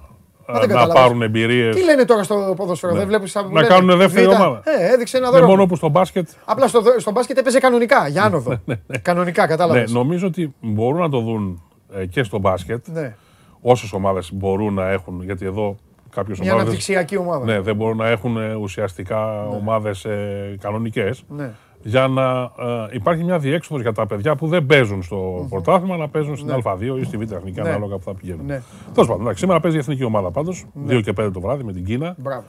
Μα 0.52 0.58
ε, 0.58 0.60
δεν 0.60 0.68
να 0.68 0.74
καταλάβες. 0.74 1.02
πάρουν 1.02 1.22
εμπειρίες. 1.22 1.76
Τι 1.76 1.84
λένε 1.84 2.04
τώρα 2.04 2.22
στο 2.22 2.52
ποδόσφαιρο, 2.56 2.92
Ναι. 2.92 2.98
δεν 2.98 3.08
βλέπεις 3.08 3.30
σαν 3.30 3.52
Να 3.52 3.62
κάνουν 3.62 3.98
δεύτερη 3.98 4.26
ομάδα. 4.26 4.62
Ε, 4.64 4.92
έδειξε 4.92 5.16
ένα 5.16 5.26
Δεν 5.30 5.36
δρόμο. 5.38 5.52
μόνο 5.54 5.66
που 5.66 5.76
στο 5.76 5.88
μπάσκετ. 5.88 6.28
Απλά 6.44 6.68
στο, 6.68 6.82
στο 6.98 7.10
μπάσκετ 7.10 7.38
έπαιζε 7.38 7.58
κανονικά, 7.58 8.08
για 8.08 8.22
άνοδο. 8.22 8.60
κανονικά, 9.02 9.42
Ναι, 9.42 9.48
κατάλαβες. 9.48 9.92
νομίζω 9.92 10.26
ότι 10.26 10.54
μπορούν 10.60 11.00
να 11.00 11.08
το 11.08 11.20
δουν 11.20 11.62
ε, 11.96 12.06
και 12.06 12.22
στο 12.22 12.38
μπάσκετ. 12.38 12.86
Ναι. 12.88 13.14
Όσες 13.60 13.92
ομάδες 13.92 14.32
μπορούν 14.32 14.74
να 14.74 14.88
έχουν, 14.90 15.22
γιατί 15.24 15.46
εδώ 15.46 15.76
κάποιες 16.14 16.38
Μια 16.38 16.48
ομάδε. 16.50 16.62
αναπτυξιακή 16.64 17.16
ομάδα. 17.16 17.44
Ναι, 17.44 17.60
δεν 17.60 17.76
μπορούν 17.76 17.96
να 17.96 18.08
έχουν 18.08 18.36
ε, 18.36 18.54
ουσιαστικά 18.54 19.46
ομάδες 19.46 20.04
ε, 20.04 20.56
κανονικές 20.60 21.24
Ναι. 21.28 21.50
Για 21.82 22.06
να 22.06 22.40
ε, 22.40 22.86
υπάρχει 22.92 23.24
μια 23.24 23.38
διέξοδος 23.38 23.82
για 23.82 23.92
τα 23.92 24.06
παιδιά 24.06 24.36
που 24.36 24.46
δεν 24.48 24.66
παίζουν 24.66 25.02
στο 25.02 25.46
πρωτάθλημα, 25.50 25.96
να 25.96 26.08
παίζουν 26.08 26.36
στην 26.36 26.48
Ναι. 26.48 26.56
Α2 26.64 26.98
ή 27.00 27.04
στη 27.04 27.16
Β' 27.16 27.32
Εθνική, 27.32 27.60
Ναι. 27.60 27.68
ανάλογα 27.68 27.96
που 27.96 28.02
θα 28.04 28.14
πηγαίνουν. 28.14 28.46
Ναι. 28.46 28.62
Τέλος 28.92 29.08
πάντων, 29.08 29.20
εντάξει, 29.22 29.40
σήμερα 29.40 29.60
παίζει 29.60 29.76
η 29.76 29.80
εθνική 29.80 30.04
ομάδα 30.04 30.30
πάντως, 30.30 30.66
Ναι. 30.72 30.94
2 30.94 31.00
και 31.00 31.12
5 31.12 31.30
το 31.32 31.40
βράδυ 31.40 31.64
με 31.64 31.72
την 31.72 31.84
Κίνα. 31.84 32.14
Μπράβο. 32.18 32.44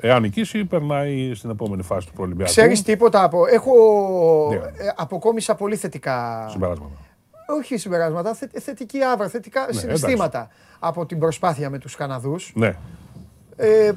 Εάν 0.00 0.22
νικήσει, 0.22 0.64
περνάει 0.64 1.34
στην 1.34 1.50
επόμενη 1.50 1.82
φάση 1.82 2.06
του 2.06 2.12
προολυμπιακού. 2.12 2.50
Ξέρεις 2.50 2.82
τίποτα 2.82 3.24
από. 3.24 3.46
Έχω. 3.46 3.72
Ναι. 4.50 4.56
ε, 4.56 4.92
αποκόμισα 4.96 5.54
πολύ 5.54 5.76
θετικά. 5.76 6.46
Συμπεράσματα. 6.50 6.90
Όχι 7.58 7.76
συμπεράσματα, 7.76 8.34
θε, 8.34 8.46
θετική 8.60 8.98
άβρα, 9.02 9.28
θετικά 9.28 9.66
Ναι, 9.66 9.72
συναισθήματα 9.78 10.48
από 10.78 11.06
την 11.06 11.18
προσπάθεια 11.18 11.70
με 11.70 11.78
τους 11.78 11.96
Καναδούς. 11.96 12.52
Ναι. 12.54 12.76
Ε, 13.56 13.86
ε, 13.86 13.92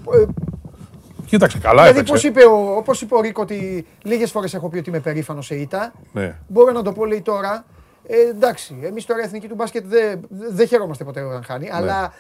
Κοίταξε, 1.34 1.58
καλά 1.60 1.82
δηλαδή, 1.82 1.90
έπαιξε. 2.00 2.14
πώς 2.14 2.24
είπε, 2.24 2.44
ο, 2.46 2.76
όπως 2.78 3.02
είπε 3.02 3.16
ο 3.16 3.22
Ρίκο, 3.22 3.42
ότι 3.42 3.86
λίγες 4.04 4.32
φορές 4.32 4.54
έχω 4.54 4.70
πει 4.70 4.78
ότι 4.78 4.90
είμαι 4.90 5.00
περήφανος 5.00 5.46
σε 5.46 5.56
ήττα. 5.56 5.94
Ναι. 6.14 6.36
Μπορώ 6.48 6.72
να 6.72 6.82
το 6.82 6.92
πω, 6.92 7.06
λέει 7.06 7.22
τώρα. 7.22 7.66
Ε, 8.08 8.16
εντάξει, 8.30 8.76
εμείς 8.84 9.06
τώρα 9.06 9.22
η 9.22 9.24
εθνική 9.24 9.48
του 9.48 9.56
μπάσκετ 9.56 9.86
δεν 9.86 10.20
δεν 10.30 10.68
χαιρόμαστε 10.68 11.04
ποτέ 11.04 11.22
όταν 11.22 11.44
χάνει, 11.44 11.64
Ναι. 11.66 11.70
αλλά 11.74 12.14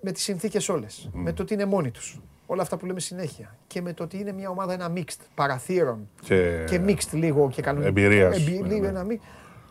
με 0.00 0.12
τις 0.12 0.22
συνθήκες 0.22 0.68
όλες, 0.68 1.08
με 1.12 1.32
το 1.32 1.42
ότι 1.42 1.54
είναι 1.54 1.64
μόνοι 1.64 1.90
τους, 1.90 2.20
όλα 2.46 2.62
αυτά 2.62 2.76
που 2.76 2.86
λέμε 2.86 3.00
συνέχεια 3.00 3.56
και 3.66 3.80
με 3.82 3.92
το 3.92 4.02
ότι 4.02 4.18
είναι 4.18 4.32
μια 4.32 4.48
ομάδα 4.48 4.72
ένα 4.72 4.92
mixed 4.96 5.20
παραθύρων 5.34 6.08
Και- 6.22 6.64
και 6.68 6.80
mixed 6.86 7.10
λίγο 7.12 7.50
και 7.54 7.62
κανονικά. 7.62 7.88
Εμπειρίας. 7.88 8.36
Εμπει- 8.36 8.60
Ναι, 8.62 8.68
λίγο 8.68 8.82
ναι. 8.82 8.88
ένα 8.88 9.06
mix. 9.10 9.18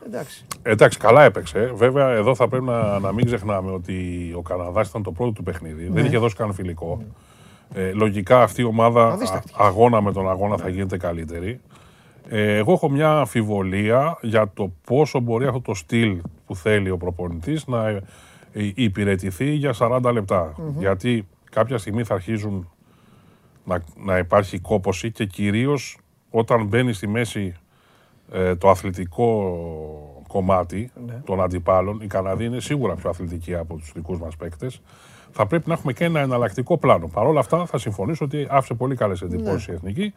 Εντάξει. 0.05 0.45
Εντάξει, 0.63 0.97
καλά 0.97 1.23
έπαιξε. 1.23 1.71
Βέβαια, 1.75 2.09
εδώ 2.09 2.35
θα 2.35 2.47
πρέπει 2.47 2.65
να, 2.65 2.99
να 2.99 3.11
μην 3.13 3.25
ξεχνάμε 3.25 3.71
ότι 3.71 3.95
ο 4.37 4.41
Καναδάς 4.41 4.87
ήταν 4.89 5.03
το 5.03 5.11
πρώτο 5.11 5.31
του 5.31 5.43
παιχνίδι. 5.43 5.83
Δεν 5.83 6.01
Ναι. 6.01 6.07
είχε 6.07 6.17
δώσει 6.17 6.35
καν 6.35 6.53
φιλικό. 6.53 7.03
Ε, 7.73 7.91
λογικά 7.91 8.41
αυτή 8.43 8.61
η 8.61 8.63
ομάδα 8.65 9.11
Αδίστακτη. 9.11 9.51
α- 9.57 9.65
αγώνα 9.65 10.01
με 10.01 10.11
τον 10.11 10.29
αγώνα 10.29 10.57
θα 10.57 10.69
γίνεται 10.69 10.97
καλύτερη. 10.97 11.59
Ε, 12.29 12.55
εγώ 12.57 12.71
έχω 12.73 12.89
μια 12.89 13.11
αμφιβολία 13.19 14.17
για 14.21 14.51
το 14.53 14.71
πόσο 14.85 15.19
μπορεί 15.19 15.45
αυτό 15.45 15.61
το 15.61 15.73
στυλ 15.73 16.21
που 16.45 16.55
θέλει 16.55 16.89
ο 16.89 16.97
προπονητής 16.97 17.67
να 17.67 17.87
ε, 17.87 18.03
ε, 18.53 18.71
υπηρετηθεί 18.75 19.51
για 19.51 19.73
40 19.79 20.09
λεπτά. 20.13 20.53
Μμμ. 20.57 20.79
Γιατί 20.79 21.27
κάποια 21.51 21.77
στιγμή 21.77 22.03
θα 22.03 22.13
αρχίζουν 22.13 22.69
να, 23.65 23.81
να 24.03 24.17
υπάρχει 24.17 24.59
κόποση 24.59 25.11
και 25.11 25.25
κυρίως 25.25 25.97
όταν 26.29 26.65
μπαίνει 26.65 26.93
στη 26.93 27.07
μέση 27.07 27.53
ε, 28.31 28.55
το 28.55 28.69
αθλητικό 28.69 29.55
κομμάτι 30.27 30.91
Ναι. 31.05 31.21
των 31.25 31.41
αντιπάλων, 31.41 31.99
οι 32.01 32.07
Καναδοί 32.07 32.45
είναι 32.45 32.59
σίγουρα 32.59 32.95
πιο 32.95 33.09
αθλητικοί 33.09 33.55
από 33.55 33.75
τους 33.77 33.91
δικούς 33.95 34.19
μας 34.19 34.35
παίκτες, 34.35 34.81
θα 35.31 35.45
πρέπει 35.47 35.67
να 35.67 35.73
έχουμε 35.73 35.93
και 35.93 36.03
ένα 36.03 36.19
εναλλακτικό 36.19 36.77
πλάνο. 36.77 37.07
Παρ' 37.07 37.25
όλα 37.25 37.39
αυτά 37.39 37.65
θα 37.65 37.77
συμφωνήσω 37.77 38.25
ότι 38.25 38.47
άφησε 38.49 38.73
πολύ 38.73 38.95
καλές 38.95 39.21
εντυπώσεις 39.21 39.67
η 39.67 39.71
Εθνική. 39.71 40.13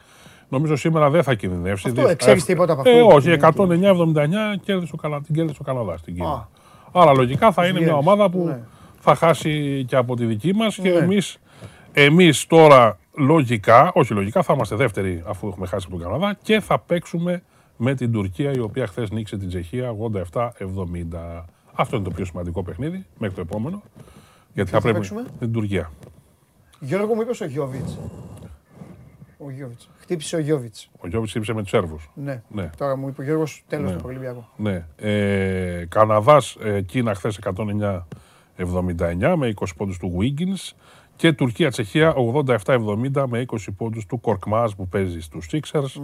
Νομίζω 0.48 0.76
σήμερα 0.76 1.10
δεν 1.10 1.22
θα 1.22 1.34
κινδυνεύσει. 1.34 1.88
Αυτό, 1.88 2.00
Δι- 2.02 2.10
ε, 2.10 2.14
ξέρεις 2.14 2.42
ε, 2.42 2.46
τίποτα 2.46 2.72
από 2.72 2.82
Ε, 2.88 2.92
αυτό; 3.00 3.06
όχι, 3.14 3.30
109-79 3.30 4.56
κέρδισε 4.62 4.92
ο 4.94 4.96
Κανα- 4.96 5.22
την 5.22 5.34
κέρδισε 5.34 5.58
ο 5.60 5.64
Καναδάς 5.64 6.00
στην 6.00 6.14
Κίνα. 6.14 6.48
Άρα 6.92 7.12
λογικά 7.12 7.52
θα 7.52 7.62
είναι 7.66 7.72
μια 7.80 7.82
Βγαίνεις. 7.88 8.06
ομάδα 8.06 8.30
που 8.30 8.44
Ναι. 8.44 8.60
θα 9.00 9.14
χάσει 9.14 9.84
και 9.88 9.96
από 9.96 10.16
τη 10.16 10.24
δική 10.24 10.54
μας 10.54 10.76
και 10.76 10.88
Ναι. 10.90 10.94
εμείς, 10.98 11.38
εμείς 11.92 12.46
τώρα 12.46 12.98
λογικά, 13.16 13.90
όχι 13.94 14.12
λογικά, 14.14 14.42
θα 14.42 14.52
είμαστε 14.54 14.76
δεύτεροι 14.76 15.22
αφού 15.26 15.48
έχουμε 15.48 15.66
χάσει 15.66 15.86
από 15.90 15.98
τον 15.98 16.06
Καναδά 16.06 16.36
και 16.42 16.60
θα 16.60 16.78
παίξουμε 16.78 17.42
με 17.76 17.94
την 17.94 18.12
Τουρκία 18.12 18.50
η 18.52 18.58
οποία 18.60 18.86
χθες 18.86 19.10
νίκησε 19.10 19.36
την 19.36 19.48
Τσεχία 19.48 19.90
87-70. 19.90 21.44
Αυτό 21.74 21.96
είναι 21.96 22.04
το 22.04 22.10
πιο 22.10 22.24
σημαντικό 22.24 22.62
παιχνίδι 22.62 23.06
μέχρι 23.18 23.34
το 23.34 23.40
επόμενο. 23.40 23.82
Γιατί 24.54 24.70
θα 24.70 24.76
θα 24.76 24.82
πρέπει 24.82 24.98
παίξουμε; 24.98 25.22
με 25.22 25.28
την 25.38 25.52
Τουρκία. 25.52 25.90
Γιώργο 26.80 27.14
μου 27.14 27.22
είπες 27.22 27.40
ο 27.40 27.44
Γιώβιτς. 27.44 27.98
Ο 29.38 29.50
Γιώβιτς. 29.50 29.88
Χτύπησε 29.98 30.36
ο 30.36 30.38
Γιώβιτς. 30.38 30.90
Ο 31.00 31.08
Γιώβιτς 31.08 31.34
ύψε 31.34 31.52
με 31.52 31.60
τους 31.60 31.70
Σέρβους. 31.70 32.10
Ναι. 32.14 32.42
Ναι. 32.48 32.70
Τώρα 32.76 32.96
μου 32.96 33.08
είπε 33.08 33.20
ο 33.20 33.24
Γιώργος 33.24 33.64
τέλος 33.68 33.90
Ναι. 33.90 33.96
του 33.96 34.02
Ολυμπιακού. 34.06 34.44
Ναι. 34.56 34.86
Ε, 34.96 35.84
Καναδάς, 35.88 36.56
ε, 36.62 36.80
Κίνα 36.80 37.14
χθες 37.14 37.36
109-79 37.36 39.36
με 39.36 39.46
20 39.48 39.74
πόντους 39.76 39.98
του 39.98 40.16
Wiggins 40.20 40.72
και 41.16 41.32
Τουρκία-Τσεχία 41.32 42.14
87-70 42.14 43.26
με 43.28 43.40
20 43.40 43.70
πόντους 43.76 44.06
του 44.06 44.20
Κορκμάζ 44.20 44.72
που 44.72 44.88
παίζει 44.88 45.20
στους 45.20 45.48
Sixers, 45.52 46.00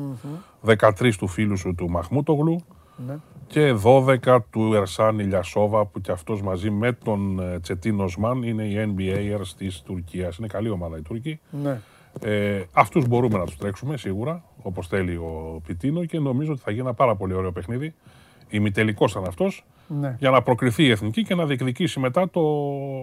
13 0.60 1.18
του 1.18 1.26
φίλου 1.26 1.56
σου 1.56 1.74
του 1.74 1.90
Μαχμούτογλου 1.90 2.60
Ναι. 3.06 3.16
Και 3.50 3.74
12 3.84 4.38
του 4.50 4.72
Ερσάν 4.74 5.18
Ηλιασόβα 5.18 5.86
που 5.86 6.00
και 6.00 6.12
αυτός 6.12 6.42
μαζί 6.42 6.70
με 6.70 6.92
τον 6.92 7.40
ε, 7.40 7.60
Τσετίν 7.60 8.00
Οσμάν 8.00 8.42
είναι 8.42 8.62
οι 8.64 8.94
NBAers 8.96 9.46
της 9.56 9.82
Τουρκίας. 9.82 10.36
Είναι 10.36 10.46
καλή 10.46 10.70
ομάδα 10.70 10.96
η 10.98 11.02
Τούρκη. 11.02 11.40
Ναι. 11.62 11.80
Ε, 12.20 12.62
αυτούς 12.72 13.06
μπορούμε 13.08 13.38
να 13.38 13.44
τους 13.44 13.56
τρέξουμε 13.56 13.96
σίγουρα, 13.96 14.42
όπως 14.62 14.86
θέλει 14.86 15.14
ο 15.16 15.60
Πιτίνο 15.66 16.04
και 16.04 16.18
νομίζω 16.18 16.52
ότι 16.52 16.60
θα 16.60 16.70
γίνει 16.70 16.82
ένα 16.82 16.94
πάρα 16.94 17.16
πολύ 17.16 17.34
ωραίο 17.34 17.52
παιχνίδι. 17.52 17.94
Ημιτελικός 18.48 19.10
ήταν 19.12 19.24
αυτός, 19.26 19.64
Ναι. 20.00 20.16
για 20.18 20.30
να 20.30 20.42
προκριθεί 20.42 20.84
η 20.84 20.90
Εθνική 20.90 21.22
και 21.22 21.34
να 21.34 21.46
διεκδικήσει 21.46 22.00
μετά 22.00 22.30
το... 22.30 22.40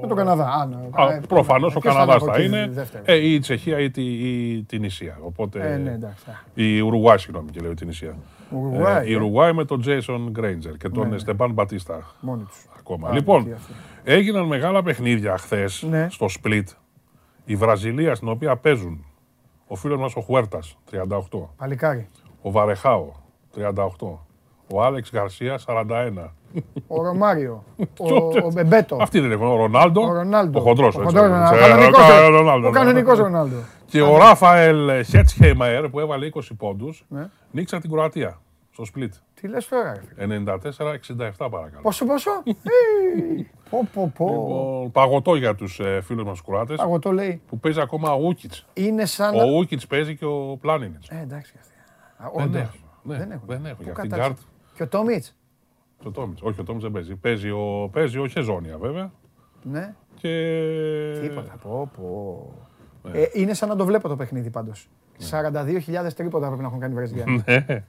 Με 0.02 0.08
τον 0.08 0.18
Καναδά. 0.18 0.46
Α, 0.48 0.66
ναι. 0.66 0.76
Α, 0.92 1.14
Ε, 1.14 1.22
προφανώς 1.28 1.76
ο 1.76 1.80
ποιος 1.80 1.94
Καναδάς 1.94 2.22
είναι 2.22 2.26
θα 2.26 2.32
από 2.32 2.42
εκεί 2.42 2.48
είναι, 2.56 2.68
δεύτερη. 2.74 3.04
ε, 3.08 3.16
ή 3.16 3.34
η 3.34 3.40
Τσεχία 3.40 3.80
ή, 3.80 3.90
τη, 3.92 4.02
ή 4.04 4.64
την 4.64 4.84
Ισία. 4.84 5.18
Οπότε, 5.22 5.74
Ε, 5.74 5.78
ναι, 5.78 5.92
εντάξει. 5.92 6.24
η 6.54 6.80
Ουρουγουάη, 6.80 7.18
συγγνώμη 7.18 7.50
και 7.52 7.60
λέω 7.60 7.74
την 7.74 7.90
Ισία. 7.90 8.16
Ουρουγουάη, 8.52 9.06
Ε, 9.06 9.10
η 9.10 9.14
ε. 9.14 9.16
Ουρουγουάη 9.16 9.54
με 9.54 9.66
τον 9.66 9.82
Τζέισον 9.82 10.30
Γκρέιντζερ 10.32 10.78
και 10.78 10.90
τον 10.90 11.04
Ναι, 11.04 11.10
ναι. 11.14 11.18
Στεμπάν 11.18 11.52
Μπατίστα. 11.52 12.00
Μόνοι 12.20 12.44
τους. 12.44 12.66
Ακόμα. 12.80 13.10
Α, 13.10 13.14
λοιπόν, 13.14 13.44
τι 13.46 13.52
αυτή. 13.52 13.74
έγιναν 14.04 14.46
μεγάλα 14.46 14.84
παιχνίδια 14.84 15.38
χθες 15.38 15.86
Ναι. 15.90 16.08
στο 16.10 16.26
Split. 16.42 16.64
Η 17.46 17.56
Βραζιλία 17.56 18.16
στην 18.16 18.30
οποία 18.30 18.56
παίζουν 18.58 19.06
ο 19.68 19.76
φίλος 19.76 20.00
μας 20.00 20.16
ο 20.16 20.22
Χουέρτας, 20.22 20.78
38. 20.92 21.50
Παλικάρι. 21.58 22.08
Ο 22.42 22.52
Βαρεχάο, 22.52 23.12
38. 23.56 24.26
Ο 24.74 24.84
Άλεξ 24.84 25.12
Γκαρσία, 25.12 25.58
41. 25.58 26.34
Ο 26.88 27.04
Ρωμάριο. 27.04 27.64
ο, 28.00 28.14
ο 28.44 28.52
Μπεμπέτο. 28.54 28.98
Αυτή 29.02 29.20
δεν 29.20 29.32
είναι 29.32 29.46
ο 29.46 29.56
Ρονάλντο. 29.56 30.02
Ο 30.02 30.14
Ρονάλντο. 30.14 30.60
Ο 30.60 30.62
χοντρός. 30.62 30.96
Ο 30.96 31.02
έτσι, 31.02 31.16
χοντρός, 31.18 31.52
έτσι, 31.52 31.54
ο 31.54 31.66
ε, 32.68 32.72
κανονικός, 32.72 33.18
ο 33.20 33.22
ε, 33.22 33.24
Ρονάλντο, 33.24 33.58
ο 33.94 34.06
ναι. 34.06 34.12
κανονικός 34.12 34.14
Ρονάλντο. 34.14 34.16
Και 34.16 34.16
ο 34.16 34.18
Ράφαελ 34.18 35.04
Χέτσχεϊμαερ 35.06 35.90
που 35.90 36.00
έβαλε 36.00 36.30
20 36.34 36.40
πόντους, 36.58 37.06
Ναι. 37.08 37.30
νίξαν 37.52 37.82
την 37.82 37.92
Κροατία 37.92 38.40
στο 38.72 38.84
Split. 38.96 39.10
Τι 39.34 39.48
λες 39.48 39.68
τώρα, 39.68 39.94
ρε 39.94 40.02
φίλε. 40.08 40.44
94-67 41.38 41.48
παρακαλώ. 41.50 41.82
Πόσο, 41.82 42.06
πόσο; 42.06 42.32
Ε, 42.46 43.42
Πω, 43.70 43.88
πω, 43.94 44.12
πω. 44.18 44.26
Λοιπόν, 44.30 44.92
παγωτό 44.92 45.36
για 45.36 45.56
τους 45.56 45.80
ε, 45.80 46.02
φίλους 46.02 46.24
μας 46.24 46.42
Κροάτες. 46.42 46.76
Παγωτό 46.78 47.12
λέει. 47.12 47.42
Που 47.48 47.60
παίζει 47.60 47.82
ακόμα 47.82 48.14
ο 48.14 48.22
Ούκιτς. 48.28 48.66
Είναι 48.74 49.06
σαν. 49.06 49.36
Ο 49.36 49.58
Ούκιτς 49.58 49.88
παίζει 49.88 50.16
και 50.16 50.26
ο 50.26 50.58
Πλάνινιτς. 50.62 51.08
Ε, 51.10 51.20
εντάξει. 51.22 51.52
και 51.52 51.58
αυτοί. 51.62 51.74
Α, 52.24 52.32
Δεν 52.36 52.46
όντως. 52.46 52.62
έχουν. 52.62 52.80
Ναι, 53.04 53.18
Δεν 53.18 53.32
έχουν. 53.32 53.44
δεν 53.48 53.66
έχουν. 53.66 53.78
Πού 53.78 53.84
Για 53.84 53.92
αυτήν 53.92 54.10
την 54.10 54.18
κατάξαν. 54.20 54.34
κάρτ. 54.36 54.38
Και 54.76 54.84
ο 54.84 54.88
Τόμιτς; 54.88 55.36
Ο 56.06 56.12
Τόμιτς. 56.12 56.42
Όχι, 56.42 56.60
ο 56.60 56.64
Τόμιτς 56.64 56.84
δεν 56.84 56.92
παίζει. 56.92 57.16
Παίζει 57.16 57.50
ο, 57.50 57.90
παίζει 57.92 58.18
ο 58.18 58.28
Χεζόνια 58.28 58.78
βέβαια. 58.78 59.12
Ναι. 59.64 59.94
Και... 60.16 60.32
Τίποτα. 61.22 61.56
Πω, 61.64 61.92
πω. 61.98 62.67
Ναι. 63.12 63.18
Ε, 63.20 63.30
είναι 63.34 63.54
σαν 63.54 63.70
να 63.70 63.76
το 63.76 63.86
βλέπω 63.86 64.08
το 64.08 64.16
παιχνίδι 64.16 64.50
πάντως. 64.50 64.90
42.000 65.30 66.14
τρίποτα 66.16 66.46
πρέπει 66.48 66.62
να 66.62 66.68
έχουν 66.68 66.80
κάνει 66.80 66.94
οι 66.94 66.96
Βραζιλιάνοι. 66.96 67.44
Ναι. 67.48 67.84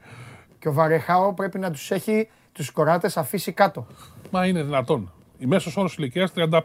Και 0.59 0.69
ο 0.69 0.73
Βαρεχάο 0.73 1.33
πρέπει 1.35 1.59
να 1.59 1.71
τους 1.71 1.91
έχει 1.91 2.29
τους 2.53 2.71
κοράτες 2.71 3.17
αφήσει 3.17 3.53
κάτω. 3.53 3.87
Μα 4.31 4.47
είναι 4.47 4.63
δυνατόν. 4.63 5.13
Η 5.39 5.47
μέσος 5.47 5.77
όρος 5.77 5.97
ηλικίας 5.97 6.33
35. 6.37 6.61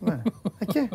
Ναι. 0.00 0.22
Ε, 0.58 0.64
και. 0.64 0.88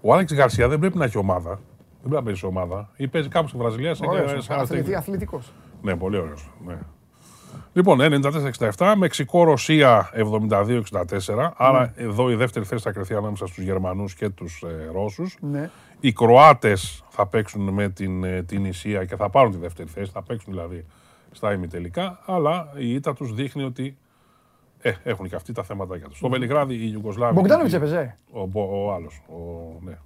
Ο 0.00 0.14
Άλεξ 0.14 0.34
Γκαρσία 0.34 0.68
δεν 0.68 0.78
πρέπει 0.78 0.98
να 0.98 1.04
έχει 1.04 1.18
ομάδα. 1.18 1.50
Δεν 1.50 1.60
πρέπει 2.00 2.14
να 2.14 2.22
παίζει 2.22 2.38
σε 2.40 2.46
ομάδα. 2.46 2.90
Ή 2.96 3.08
παίζει 3.08 3.28
κάπου 3.28 3.48
στη 3.48 3.56
Βραζιλία 3.58 3.94
σε 3.94 4.02
Ωραίος, 4.06 4.44
σε 4.44 4.52
ένα 4.52 4.62
αθλητή- 4.62 4.84
τέτοιο. 4.84 4.98
αθλητικός. 4.98 5.52
Ναι, 5.82 5.96
πολύ 5.96 6.16
ωραίος. 6.18 6.50
Ναι. 6.66 6.78
Λοιπόν, 7.72 7.98
94-67, 8.76 8.94
Μεξικό-Ρωσία 8.96 10.10
72-64. 10.48 10.82
Άρα 11.56 11.92
εδώ 11.96 12.30
η 12.30 12.34
δεύτερη 12.34 12.64
θέση 12.64 12.82
θα 12.82 12.92
κρυθεί 12.92 13.14
ανάμεσα 13.14 13.46
στους 13.46 13.64
Γερμανούς 13.64 14.14
και 14.14 14.28
τους 14.28 14.62
ε, 14.62 14.90
Ρώσους. 14.92 15.36
Ναι. 15.40 15.70
Οι 16.00 16.12
Κροάτες 16.12 17.04
θα 17.08 17.26
παίξουν 17.26 17.68
με 17.68 17.88
την, 17.88 18.24
ε, 18.24 18.42
την 18.42 18.64
Ισία 18.64 19.04
και 19.04 19.16
θα 19.16 19.30
πάρουν 19.30 19.52
τη 19.52 19.58
δεύτερη 19.58 19.88
θέση, 19.88 20.10
θα 20.10 20.22
παίξουν 20.22 20.52
δηλαδή 20.52 20.84
στα 21.30 21.52
ημιτελικά, 21.52 22.20
αλλά 22.26 22.72
η 22.76 22.94
ήττα 22.94 23.14
τους 23.14 23.34
δείχνει 23.34 23.62
ότι 23.62 23.96
ε, 24.80 24.92
έχουν 25.02 25.28
και 25.28 25.36
αυτοί 25.36 25.52
τα 25.52 25.62
θέματα 25.62 25.96
για 25.96 26.08
τους. 26.08 26.18
Στο 26.18 26.28
Βελιγράδι 26.28 26.74
η 26.74 26.90
Ιουγκοσλάβη... 26.92 27.34
Μπογκδάνοβιτς 27.34 27.74
έπαιζε. 27.74 28.18
Ο, 28.30 28.46
Μπο- 28.46 28.86
ο 28.86 28.92
άλλος, 28.92 29.22
ο, 29.28 29.34
ναι. 29.80 29.98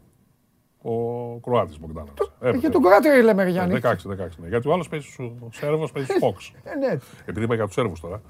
Ο 0.83 0.93
Κροάτης 1.39 1.81
Μπογκδάνοβιτς. 1.81 2.33
Ε, 2.41 2.51
Για 2.51 2.71
τον 2.71 2.83
Κροάτι 2.83 3.23
λέμε, 3.23 3.45
ρε 3.45 3.51
Γιάννη. 3.51 3.81
16, 3.83 3.89
16, 3.89 4.17
ναι. 4.37 4.49
Γιατί 4.49 4.69
ο 4.69 4.73
άλλος 4.73 4.89
παίζει 4.89 5.07
στους 5.07 5.19
ο 5.41 5.49
Σέρβος, 5.51 5.93
παίζει 5.93 6.09
στους 6.09 6.23
Fox. 6.23 6.55
Ε, 6.65 6.75
ναι. 6.77 6.99
Επειδή 7.27 7.45
είπα 7.45 7.55
για 7.55 7.65
τους 7.65 7.75
Σέρβους 7.75 8.01
τώρα. 8.01 8.21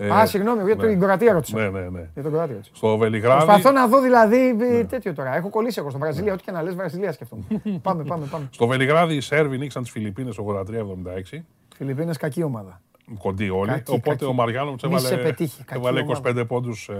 Ε, 0.00 0.10
Α, 0.10 0.26
συγγνώμη, 0.26 0.62
για 0.64 0.74
ναι. 0.74 0.86
την 0.88 1.00
Κροατία 1.00 1.32
ρώτησα. 1.32 1.56
Ναι, 1.56 1.68
ναι, 1.68 1.88
ναι. 1.88 2.08
Για 2.14 2.22
τον 2.22 2.32
Κροάτι 2.32 2.52
ρώτησα. 2.52 2.70
Στο 2.74 2.96
Βελιγράδι. 2.96 3.44
Προσπαθώ 3.44 3.70
να 3.70 3.86
δω 3.86 4.00
δηλαδή 4.00 4.56
ε, 4.60 4.84
τέτοιο 4.84 5.14
τώρα. 5.14 5.36
Έχω 5.36 5.48
κολλήσει 5.50 5.80
εγώ 5.80 5.90
στο 5.90 5.98
Βραζιλία. 5.98 6.32
Ό,τι 6.32 6.42
και 6.42 6.50
να 6.50 6.62
λες 6.62 6.74
Βραζιλία 6.74 7.12
σκεφτόμουν. 7.12 7.46
πάμε, 7.82 8.04
πάμε, 8.04 8.26
πάμε. 8.30 8.48
Στο 8.50 8.66
Βελιγράδι 8.66 9.14
οι 9.14 9.20
Σέρβοι 9.20 9.58
νίξαν 9.58 9.82
τις 9.82 9.90
Φιλιππίνες 9.90 10.38
83-76. 11.34 11.40
Φιλιππίνες 11.76 12.16
κακή 12.16 12.42
ομάδα. 12.42 12.80
Κοντοί 13.18 13.50
όλοι. 13.50 13.70
Κακή, 13.70 13.90
Οπότε 13.92 14.08
κακή. 14.10 14.24
ο 14.24 14.32
Μαριάνοβιτς 14.32 14.82
Μη 14.82 14.98
σε 15.00 15.06
έβαλε, 15.06 15.22
πετύχει, 15.22 15.64
κακή 15.64 15.80
έβαλε 15.80 16.00
25 16.00 16.06
ομάδα. 16.18 16.46
πόντους. 16.46 16.88
Ε, 16.88 16.92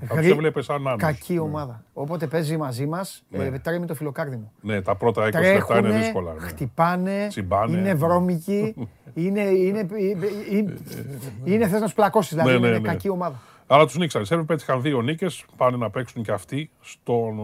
θα 0.00 0.06
τους 0.06 0.16
Γρή- 0.16 0.30
έβλεπε 0.30 0.62
σαν 0.62 0.82
νάνους. 0.82 1.02
Κακή 1.02 1.38
ομάδα. 1.38 1.84
Όποτε 1.92 2.26
παίζει 2.26 2.56
μαζί 2.56 2.86
μας, 2.86 3.24
Ναι. 3.28 3.58
τρέμει 3.58 3.86
το 3.86 3.94
φιλοκάρδινο. 3.94 4.52
Ναι, 4.60 4.82
τα 4.82 4.96
πρώτα 4.96 5.22
20 5.22 5.24
λεπτά 5.24 5.48
είναι 5.48 5.58
Τρέχουνε, 5.66 5.98
δύσκολα. 5.98 6.32
ναι. 6.32 6.40
χτυπάνε, 6.40 7.26
Τσιμπάνε. 7.28 7.76
είναι 7.78 7.94
βρώμικοι, 7.94 8.74
είναι, 9.14 9.40
είναι, 9.40 9.86
είναι, 10.50 10.74
είναι 11.44 11.66
θες 11.68 11.78
να 11.80 11.84
τους 11.84 11.94
πλακώσεις, 11.94 12.30
δηλαδή 12.30 12.52
Ναι, 12.52 12.58
ναι, 12.58 12.66
είναι 12.66 12.78
ναι. 12.78 12.88
κακή 12.88 13.08
ομάδα. 13.08 13.40
Αλλά 13.66 13.84
τους 13.86 13.96
νίξαν. 13.96 14.22
Οι 14.22 14.26
Σέρβοι 14.26 14.44
πέτυχαν 14.44 14.82
δύο 14.82 15.00
νίκες. 15.02 15.44
Πάνε 15.56 15.76
να 15.76 15.90
παίξουν 15.90 16.22
και 16.22 16.32
αυτοί. 16.32 16.70
Στον, 16.80 17.38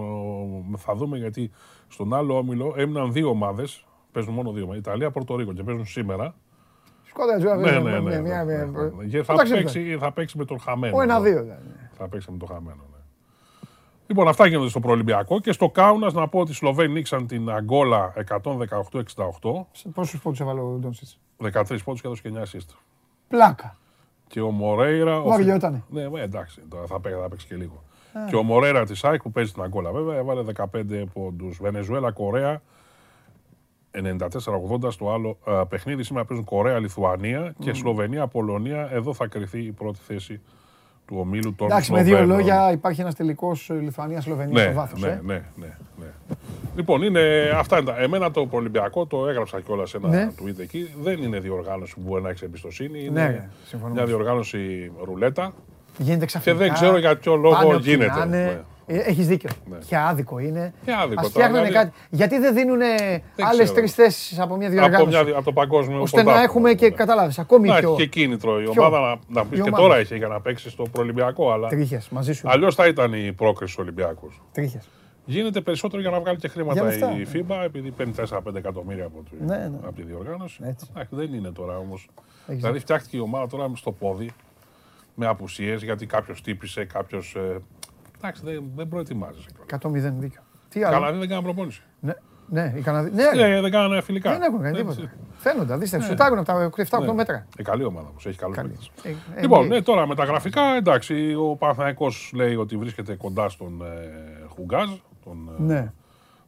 ε, 0.74 0.76
θα 0.76 0.94
δούμε 0.94 1.16
γιατί 1.18 1.50
στον 1.88 2.14
άλλο 2.14 2.36
όμιλο 2.36 2.74
έμειναν 2.76 3.12
δύο 3.12 3.28
ομάδες. 3.28 3.84
Παίζουν 4.12 4.34
μόνο 4.34 4.52
δύο. 4.52 4.74
Ιταλία, 4.76 5.10
Πορτορίκο 5.10 5.52
και 5.52 5.62
παίζουν 5.62 5.86
σήμερα. 5.86 6.34
Θα 9.24 9.32
Εντάξει, 9.32 9.52
παίξει, 9.52 9.96
θα 10.00 10.12
παίξει 10.12 10.38
με 10.38 10.44
τον 10.44 10.60
χαμένο. 10.60 10.96
Ο 10.96 11.00
ένα-δύο, 11.00 11.42
δηλαδή. 11.42 11.62
Θα 11.92 12.08
παίξει 12.08 12.30
με 12.30 12.38
τον 12.38 12.48
χαμένο. 12.48 12.82
Ναι. 12.92 12.98
Λοιπόν, 14.06 14.28
αυτά 14.28 14.46
γίνονται 14.46 14.68
στο 14.68 14.80
προολυμπιακό. 14.80 15.40
Και 15.40 15.52
στο 15.52 15.68
Κάουνας 15.68 16.12
να 16.12 16.28
πω 16.28 16.38
ότι 16.40 16.50
οι 16.50 16.54
Σλοβαίνοι 16.54 16.92
νίξαν 16.92 17.26
την 17.26 17.50
Αγκόλα 17.50 18.12
118-68. 18.16 19.66
Σε 19.72 19.88
Πόσους 19.88 20.20
πόντους 20.20 20.40
έβαλε 20.40 20.60
ο 20.60 20.76
Ντόνσιτς; 20.80 21.18
13 21.42 21.82
πόντους 21.84 22.00
και 22.00 22.06
έδωσε 22.06 22.22
και 22.22 22.28
9 22.28 22.42
assist. 22.42 22.74
Πλάκα. 23.28 23.76
Και 24.26 24.40
ο 24.40 24.50
Μορέιρα. 24.50 25.16
ο 25.18 25.20
Φι- 25.20 25.28
Βαριότανε. 25.30 25.82
Ναι, 25.88 26.02
ε, 26.02 26.22
εντάξει, 26.22 26.60
τώρα 26.68 26.86
θα, 26.86 27.00
παίξει, 27.00 27.20
θα 27.20 27.28
παίξει 27.28 27.46
και 27.46 27.54
λίγο. 27.54 27.82
Α. 28.12 28.24
Και 28.28 28.36
ο 28.36 28.42
Μορέιρα 28.42 28.84
της 28.84 29.04
ΑΕΚ 29.04 29.22
που 29.22 29.30
παίζει 29.30 29.52
την 29.52 29.62
Αγκόλα 29.62 29.90
βέβαια 29.92 30.16
έβαλε 30.16 30.42
15 30.42 31.04
πόντους. 31.12 31.58
Βενεζουέλα, 31.60 32.10
Κορέα 32.12 32.62
94-80 33.94 34.92
στο 34.92 35.10
άλλο 35.12 35.38
ε, 35.46 35.52
παιχνίδι. 35.68 36.02
Σήμερα 36.02 36.24
παίζουν 36.24 36.44
Κορέα-Λιθουανία 36.46 37.54
και 37.58 37.68
Μμμ. 37.70 37.74
Σλοβενία-Πολωνία. 37.76 38.88
Εδώ 38.92 39.14
θα 39.14 39.26
κρυθεί 39.26 39.58
η 39.62 39.72
πρώτη 39.72 39.98
θέση 40.06 40.40
του 41.06 41.16
ομίλου 41.20 41.54
των 41.54 41.66
Εντάξει, 41.66 41.92
με 41.92 42.02
δύο 42.02 42.16
Σλοβαίνων. 42.16 42.36
λόγια 42.38 42.72
υπάρχει 42.72 43.00
ένας 43.00 43.14
τελικός 43.14 43.70
ε, 43.70 43.74
Λιθουανία-Σλοβενία 43.74 44.52
Ναι, 44.54 44.62
στο 44.62 44.72
βάθος. 44.72 45.00
ναι, 45.00 45.08
ε. 45.08 45.20
ναι, 45.24 45.42
ναι, 45.56 45.76
ναι. 45.98 46.06
Λοιπόν, 46.76 47.02
είναι, 47.02 47.50
αυτά 47.56 47.78
είναι 47.78 47.90
τα. 47.90 48.00
Εμένα 48.00 48.30
το 48.30 48.46
Ολυμπιακό 48.50 49.06
το 49.06 49.28
έγραψα 49.28 49.60
κιόλας 49.60 49.90
σε 49.90 49.96
ένα 49.96 50.08
Ναι. 50.08 50.30
tweet 50.42 50.58
εκεί. 50.58 50.90
Δεν 51.02 51.22
είναι 51.22 51.38
διοργάνωση 51.38 51.94
που 51.94 52.00
μπορεί 52.06 52.22
να 52.22 52.28
έχεις 52.28 52.42
εμπιστοσύνη. 52.42 52.98
Ναι, 52.98 53.04
Είναι 53.22 53.50
συμφωνούμε. 53.64 54.00
μια 54.00 54.08
διοργάνωση 54.08 54.92
ρουλέτα. 55.04 55.52
Γίνεται 55.98 56.20
Και 56.20 56.26
ξαφνικά. 56.26 56.58
δεν 56.58 56.72
ξέρω 56.72 56.98
για 56.98 57.16
ποιο 57.16 57.32
πάνε 57.32 57.42
λόγο 57.42 57.74
όποιοι 57.76 57.82
γίνεται. 57.96 58.64
Να 58.90 58.94
είναι. 58.94 59.02
Ναι. 59.02 59.08
Ε, 59.08 59.10
Έχεις 59.10 59.26
δίκιο. 59.26 59.50
Ναι. 59.70 59.78
Και 59.86 59.96
άδικο 59.96 60.38
είναι. 60.38 60.72
Και 60.84 60.92
άδικο 60.92 61.20
Ας 61.20 61.32
τώρα, 61.32 61.44
φτιάχνανε 61.46 61.66
δηλαδή. 61.68 61.86
κάτι. 61.90 61.98
Γιατί 62.10 62.38
δεν 62.38 62.54
δίνουν 62.54 62.78
Δεν 62.78 63.46
άλλες 63.46 63.62
ξέρω. 63.62 63.72
τρεις 63.78 63.92
θέσεις 63.94 64.38
από 64.38 64.56
μια 64.56 64.66
Από, 64.68 64.76
διοργάνωση; 64.76 65.24
μια, 65.24 65.34
από 65.36 65.44
το 65.44 65.52
παγκόσμιο 65.52 66.00
ώστε 66.00 66.16
να 66.16 66.22
πρωτάθλημα. 66.22 66.50
έχουμε 66.52 66.74
και 66.74 66.90
καταλάβεις 66.90 67.38
ακόμη 67.38 67.68
Να 67.68 67.78
πιο. 67.78 67.88
έχει 67.88 67.96
και 67.96 68.06
κίνητρο 68.06 68.60
η 68.60 68.62
πιο- 68.70 68.82
ομάδα 68.82 69.00
να, 69.00 69.40
να 69.40 69.46
πει 69.46 69.56
η 69.56 69.60
και 69.60 69.68
ομάδα. 69.68 69.76
τώρα 69.82 69.96
έχει 69.96 70.16
για 70.16 70.28
να 70.28 70.40
παίξει 70.40 70.70
στο 70.70 70.82
προολυμπιακό. 70.92 71.52
Αλλά 71.52 71.68
Τρίχες, 71.68 72.08
μαζί 72.08 72.32
σου. 72.32 72.48
αλλιώς 72.50 72.74
θα 72.74 72.86
ήταν 72.86 73.12
η 73.12 73.32
πρόκριση 73.32 73.74
του 73.76 73.80
Ολυμπιακού. 73.82 74.30
Τρίχες. 74.52 74.88
Γίνεται 75.24 75.60
περισσότερο 75.60 76.02
για 76.02 76.10
να 76.10 76.20
βγάλει 76.20 76.36
και 76.38 76.46
Για 76.46 76.54
χρήματα 76.54 76.84
λεφτά, 76.84 77.12
η 77.12 77.16
ναι. 77.18 77.24
FIBA 77.32 77.64
επειδή 77.64 77.90
παίρνει 77.90 78.12
4-5 78.12 78.54
εκατομμύρια 78.54 79.04
από, 79.04 79.22
τη, 79.30 79.44
Ναι, 79.44 79.56
ναι. 79.56 79.70
από 79.86 79.92
τη 79.94 80.02
διοργάνωση. 80.02 80.60
Έτσι. 80.64 80.86
Εντάξει, 80.90 81.14
δεν 81.16 81.34
είναι 81.34 81.50
τώρα 81.50 81.76
όμως. 81.78 82.08
Έχεις 82.46 82.60
Δηλαδή 82.60 82.62
δίκιο. 82.78 82.80
φτιάχτηκε 82.80 83.16
η 83.16 83.20
ομάδα 83.20 83.46
τώρα 83.46 83.70
στο 83.74 83.92
πόδι 83.92 84.30
με 85.14 85.26
απουσίες 85.26 85.82
γιατί 85.82 86.06
κάποιος 86.06 86.42
τύπησε, 86.42 86.84
κάποιος. 86.84 87.36
Ε, 88.22 88.26
εντάξει, 88.26 88.42
δεν, 88.44 88.64
δεν 88.76 88.88
προετοιμάζεσαι. 88.88 89.48
100-0 89.80 89.90
δίκιο. 90.18 90.40
Τι 90.68 90.82
άλλο; 90.84 90.94
Καλά, 90.94 91.12
δεν 91.12 91.22
έκανα 91.22 91.42
προπόνηση. 91.42 91.82
Ναι, 92.00 92.12
ναι, 92.48 92.72
οι 92.76 92.80
Καναδί- 92.80 93.14
ναι, 93.14 93.30
Ναι, 93.46 93.60
δεν 93.60 93.70
κάνανε 93.70 94.00
φιλικά. 94.00 94.30
δεν 94.30 94.42
έχουν 94.42 94.60
κάνει 94.60 94.70
Ναι, 94.72 94.78
τίποτα. 94.78 95.00
ναι. 95.00 95.10
Φαίνονταν, 95.36 95.78
δείστε, 95.80 95.96
Ναι. 95.96 96.04
σουτάρουν 96.04 96.38
από 96.38 96.46
τα 96.46 96.70
7-8 96.76 97.04
Ναι. 97.06 97.12
μέτρα. 97.12 97.46
Ε, 97.56 97.62
καλή 97.62 97.84
ομάδα 97.84 98.08
όμως, 98.08 98.26
έχει 98.26 98.38
καλούς 98.38 98.56
παίκτες. 98.56 98.90
Ε, 99.02 99.08
ε, 99.34 99.40
Λοιπόν, 99.40 99.64
ε, 99.64 99.68
ναι, 99.68 99.82
τώρα 99.82 100.06
με 100.06 100.14
τα 100.14 100.24
γραφικά, 100.24 100.62
εντάξει, 100.76 101.34
ο 101.34 101.56
Παναθηναϊκός 101.56 102.32
λέει 102.34 102.54
ότι 102.54 102.76
βρίσκεται 102.76 103.14
κοντά 103.16 103.48
στον 103.48 103.82
ε, 103.82 104.46
Χουγκάζ, 104.54 104.90
τον 105.24 105.50
ε, 105.58 105.62
Ναι, 105.62 105.92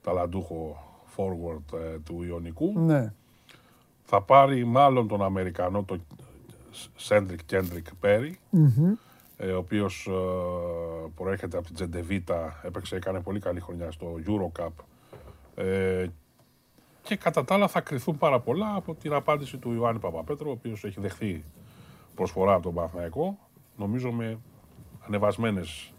ταλαντούχο 0.02 0.76
forward 1.16 1.78
ε, 1.78 1.98
του 2.04 2.22
Ιωνικού. 2.22 2.72
ναι. 2.80 3.12
Θα 4.04 4.22
πάρει 4.22 4.64
μάλλον 4.64 5.08
τον 5.08 5.22
Αμερικανό, 5.22 5.82
τον 5.82 6.04
Σέντρικ 6.96 7.40
Κέντρικ 7.46 7.86
Πέρι, 8.00 8.38
Μμμ. 8.50 8.92
Ε, 9.42 9.52
ο 9.52 9.58
οποίος 9.58 10.06
ε, 10.06 10.12
προέρχεται 11.14 11.56
από 11.56 11.66
την 11.66 11.74
Τζεντεβίτα, 11.74 12.60
έπαιξε, 12.62 12.96
έκανε 12.96 13.20
πολύ 13.20 13.40
καλή 13.40 13.60
χρονιά 13.60 13.90
στο 13.90 14.14
Eurocup. 14.26 14.70
Ε, 15.54 16.06
και 17.02 17.16
κατά 17.16 17.44
τα 17.44 17.54
άλλα 17.54 17.68
θα 17.68 17.80
κρυθούν 17.80 18.18
πάρα 18.18 18.40
πολλά 18.40 18.74
από 18.74 18.94
την 18.94 19.12
απάντηση 19.12 19.56
του 19.56 19.72
Ιωάννη 19.72 20.00
Παπαπέτρου, 20.00 20.48
ο 20.48 20.52
οποίος 20.52 20.84
έχει 20.84 21.00
δεχθεί 21.00 21.44
προσφορά 22.14 22.54
από 22.54 22.62
τον 22.62 22.74
Παναθηναϊκό, 22.74 23.38
νομίζω 23.76 24.12
με 24.12 24.38
ανεβασμένες 25.06 25.92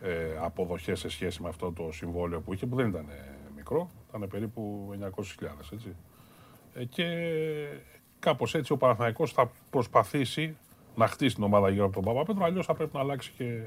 ε, 0.00 0.36
αποδοχές 0.40 0.98
σε 0.98 1.08
σχέση 1.08 1.42
με 1.42 1.48
αυτό 1.48 1.72
το 1.72 1.88
συμβόλαιο 1.92 2.40
που 2.40 2.52
είχε, 2.52 2.66
που 2.66 2.76
δεν 2.76 2.88
ήταν 2.88 3.06
ε, 3.10 3.36
μικρό, 3.56 3.90
ήταν 4.08 4.28
περίπου 4.28 4.92
900.000, 5.00 5.46
έτσι. 5.72 5.96
Ε, 6.74 6.84
και 6.84 7.06
κάπως 8.18 8.54
έτσι 8.54 8.72
ο 8.72 8.76
Παναθηναϊκός 8.76 9.32
θα 9.32 9.50
προσπαθήσει 9.70 10.56
να 10.96 11.06
χτίσει 11.06 11.34
την 11.34 11.44
ομάδα 11.44 11.68
γύρω 11.70 11.84
από 11.84 11.94
τον 11.94 12.02
Παπαπέτρο, 12.04 12.44
αλλιώς 12.44 12.66
θα 12.66 12.74
πρέπει 12.74 12.90
να 12.94 13.00
αλλάξει 13.00 13.32
και... 13.36 13.60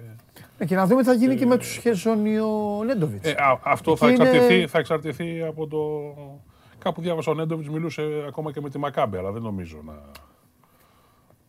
Ε, 0.58 0.66
Και 0.66 0.76
να 0.76 0.86
δούμε 0.86 1.02
τι 1.02 1.08
θα 1.08 1.14
γίνει 1.14 1.36
και 1.36 1.46
με 1.46 1.58
τους 1.58 1.76
Χεζονιονέντοβιτς. 1.78 3.28
Ε, 3.30 3.32
α, 3.38 3.60
αυτό 3.64 3.92
Εκεί 3.92 4.00
θα 4.00 4.10
είναι- 4.12 4.24
εξαρτηθεί, 4.30 4.68
θα 4.68 4.80
εξαρτηθεί 4.80 5.42
από 5.44 5.68
το... 5.68 5.80
Κάπου 6.80 7.02
διάβασα 7.02 7.32
ο 7.32 7.34
Νέντοβιτς 7.34 7.70
μιλούσε 7.70 8.02
ακόμα 8.28 8.52
και 8.52 8.62
με 8.62 8.70
τη 8.70 8.78
Μακάμπε, 8.78 9.18
αλλά 9.18 9.32
δεν 9.32 9.42
νομίζω 9.42 9.78
να, 9.86 9.94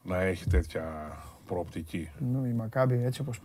να 0.03 0.23
έχει 0.23 0.47
τέτοια 0.47 0.85
προοπτική. 1.47 2.11
Ναι, 2.19 2.49
Η 2.49 2.53
Μακάμπη 2.53 3.03
έτσι 3.05 3.21
όπως 3.21 3.41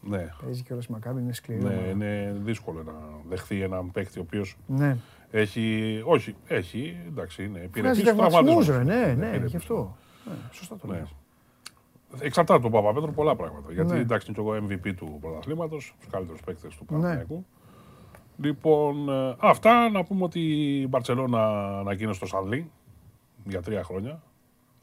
Ναι. 0.00 0.28
παίζει 0.44 0.62
και 0.62 0.72
όλος 0.72 0.84
η 0.86 0.92
Μακάμπη 0.92 1.20
είναι 1.20 1.32
σκληρή. 1.32 1.62
Ναι, 1.62 1.68
ομάδα. 1.72 1.88
είναι 1.88 2.36
δύσκολο 2.44 2.82
να 2.82 2.92
δεχθεί 3.28 3.62
έναν 3.62 3.90
παίκτη 3.90 4.18
ο 4.18 4.22
οποίος 4.22 4.56
Ναι. 4.66 4.96
έχει, 5.30 6.00
όχι, 6.04 6.34
έχει, 6.46 6.96
εντάξει, 7.08 7.42
είναι 7.44 7.50
Βγάζει 7.58 7.66
υπηρετής 7.66 8.02
τερματισμούς, 8.02 8.66
τραυματισμούς. 8.66 8.76
ρε, 8.76 8.82
ναι, 8.84 8.94
Είναι 9.10 9.14
ναι, 9.14 9.26
υπηρετής. 9.26 9.50
γι' 9.50 9.56
αυτό. 9.56 9.96
Ναι, 10.24 10.32
Σωστά 10.52 10.76
το 10.76 10.86
Ναι. 10.86 11.02
Λες. 12.12 12.20
Εξαρτάται 12.20 12.58
από 12.66 12.70
τον 12.70 12.82
Παπαπέτρο 12.82 13.12
πολλά 13.12 13.36
πράγματα. 13.36 13.72
Γιατί 13.72 13.92
Ναι. 13.92 13.98
εντάξει 14.00 14.26
είναι 14.30 14.42
και 14.42 14.56
εγώ 14.58 14.66
MVP 14.68 14.94
του 14.96 15.18
πρωταθλήματος, 15.20 15.94
τους 16.00 16.08
καλύτερους 16.10 16.40
παίκτες 16.40 16.74
του 16.76 16.84
Ναι. 16.88 16.96
Παναθηναϊκού. 16.98 17.44
Λοιπόν, 18.36 19.08
ε, 19.08 19.36
αυτά 19.40 19.90
να 19.90 20.04
πούμε 20.04 20.24
ότι 20.24 20.40
η 20.80 20.86
Μπαρσελόνα 20.88 21.68
ανακοίνωσε 21.78 22.20
το 22.20 22.26
Σανλή 22.26 22.70
για 23.44 23.62
τρία 23.62 23.84
χρόνια. 23.84 24.22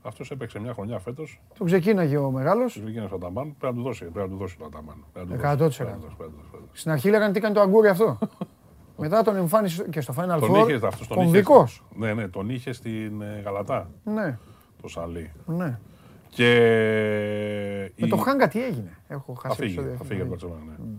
Αυτός 0.01 0.31
έπαιξε 0.31 0.59
μια 0.59 0.73
χρονιά 0.73 0.99
φέτος. 0.99 1.41
Το 1.57 1.63
ξεκίναγε 1.63 2.17
ο 2.17 2.31
μεγάλος. 2.31 2.73
Του 2.73 2.81
βγήκε 2.85 3.03
στον 3.07 3.17
Αταμάν. 3.23 3.55
Πρέπει 3.59 3.73
να 3.75 3.79
του 3.81 3.87
δώσει, 3.87 4.05
πρέπει 4.05 4.19
να 4.29 4.33
του 4.33 4.37
δώσει 4.37 4.57
τον 4.57 4.67
Αταμάν. 4.67 5.05
Πρέπει 5.13 5.27
να 5.29 5.35
του 5.35 5.41
100%. 5.41 5.57
δώσει, 5.57 5.77
πρέπει 5.83 5.91
να 5.91 5.97
του 5.97 6.03
δώσει, 6.03 6.15
πρέπει 6.17 6.31
να 6.37 6.41
του 6.43 6.49
δώσει. 6.51 6.79
Στην 6.79 6.91
αρχή 6.91 7.09
λέγανε 7.09 7.33
τι 7.33 7.39
κάνει 7.39 7.53
το 7.53 7.61
αγκούρι 7.61 7.87
αυτό. 7.87 8.17
Μετά 9.01 9.21
τον 9.23 9.35
εμφάνισε 9.35 9.87
και 9.89 10.01
στο 10.01 10.13
Final 10.17 10.39
Τον 10.39 10.51
Four. 10.53 10.67
είχε 10.69 10.73
αυτός 10.87 11.07
τον 11.07 11.17
είχε. 11.17 11.25
κομβικός. 11.25 11.83
Ναι, 11.95 12.13
ναι, 12.13 12.27
τον 12.27 12.49
είχε 12.49 12.71
στην 12.73 13.21
ε, 13.21 13.41
Γαλατά 13.45 13.89
Ναι, 14.03 14.37
το 14.81 14.87
Σανλή. 14.87 15.31
ναι. 15.45 15.79
Και. 16.29 17.91
Με 17.97 18.05
η- 18.05 18.09
το 18.09 18.15
Χάγκα 18.17 18.47
τι 18.47 18.63
έγινε; 18.63 18.97
Έχω 19.07 19.35
Θα 19.41 19.47
χάσει 19.47 19.61
φύγει, 19.61 19.73
επεισόδιο. 19.73 19.97
θα 19.97 20.03
φύγει 20.03 20.21
από 20.21 20.35
την 20.35 20.47
Μπαρσελόνα. 20.49 20.77
Ναι. 20.79 20.95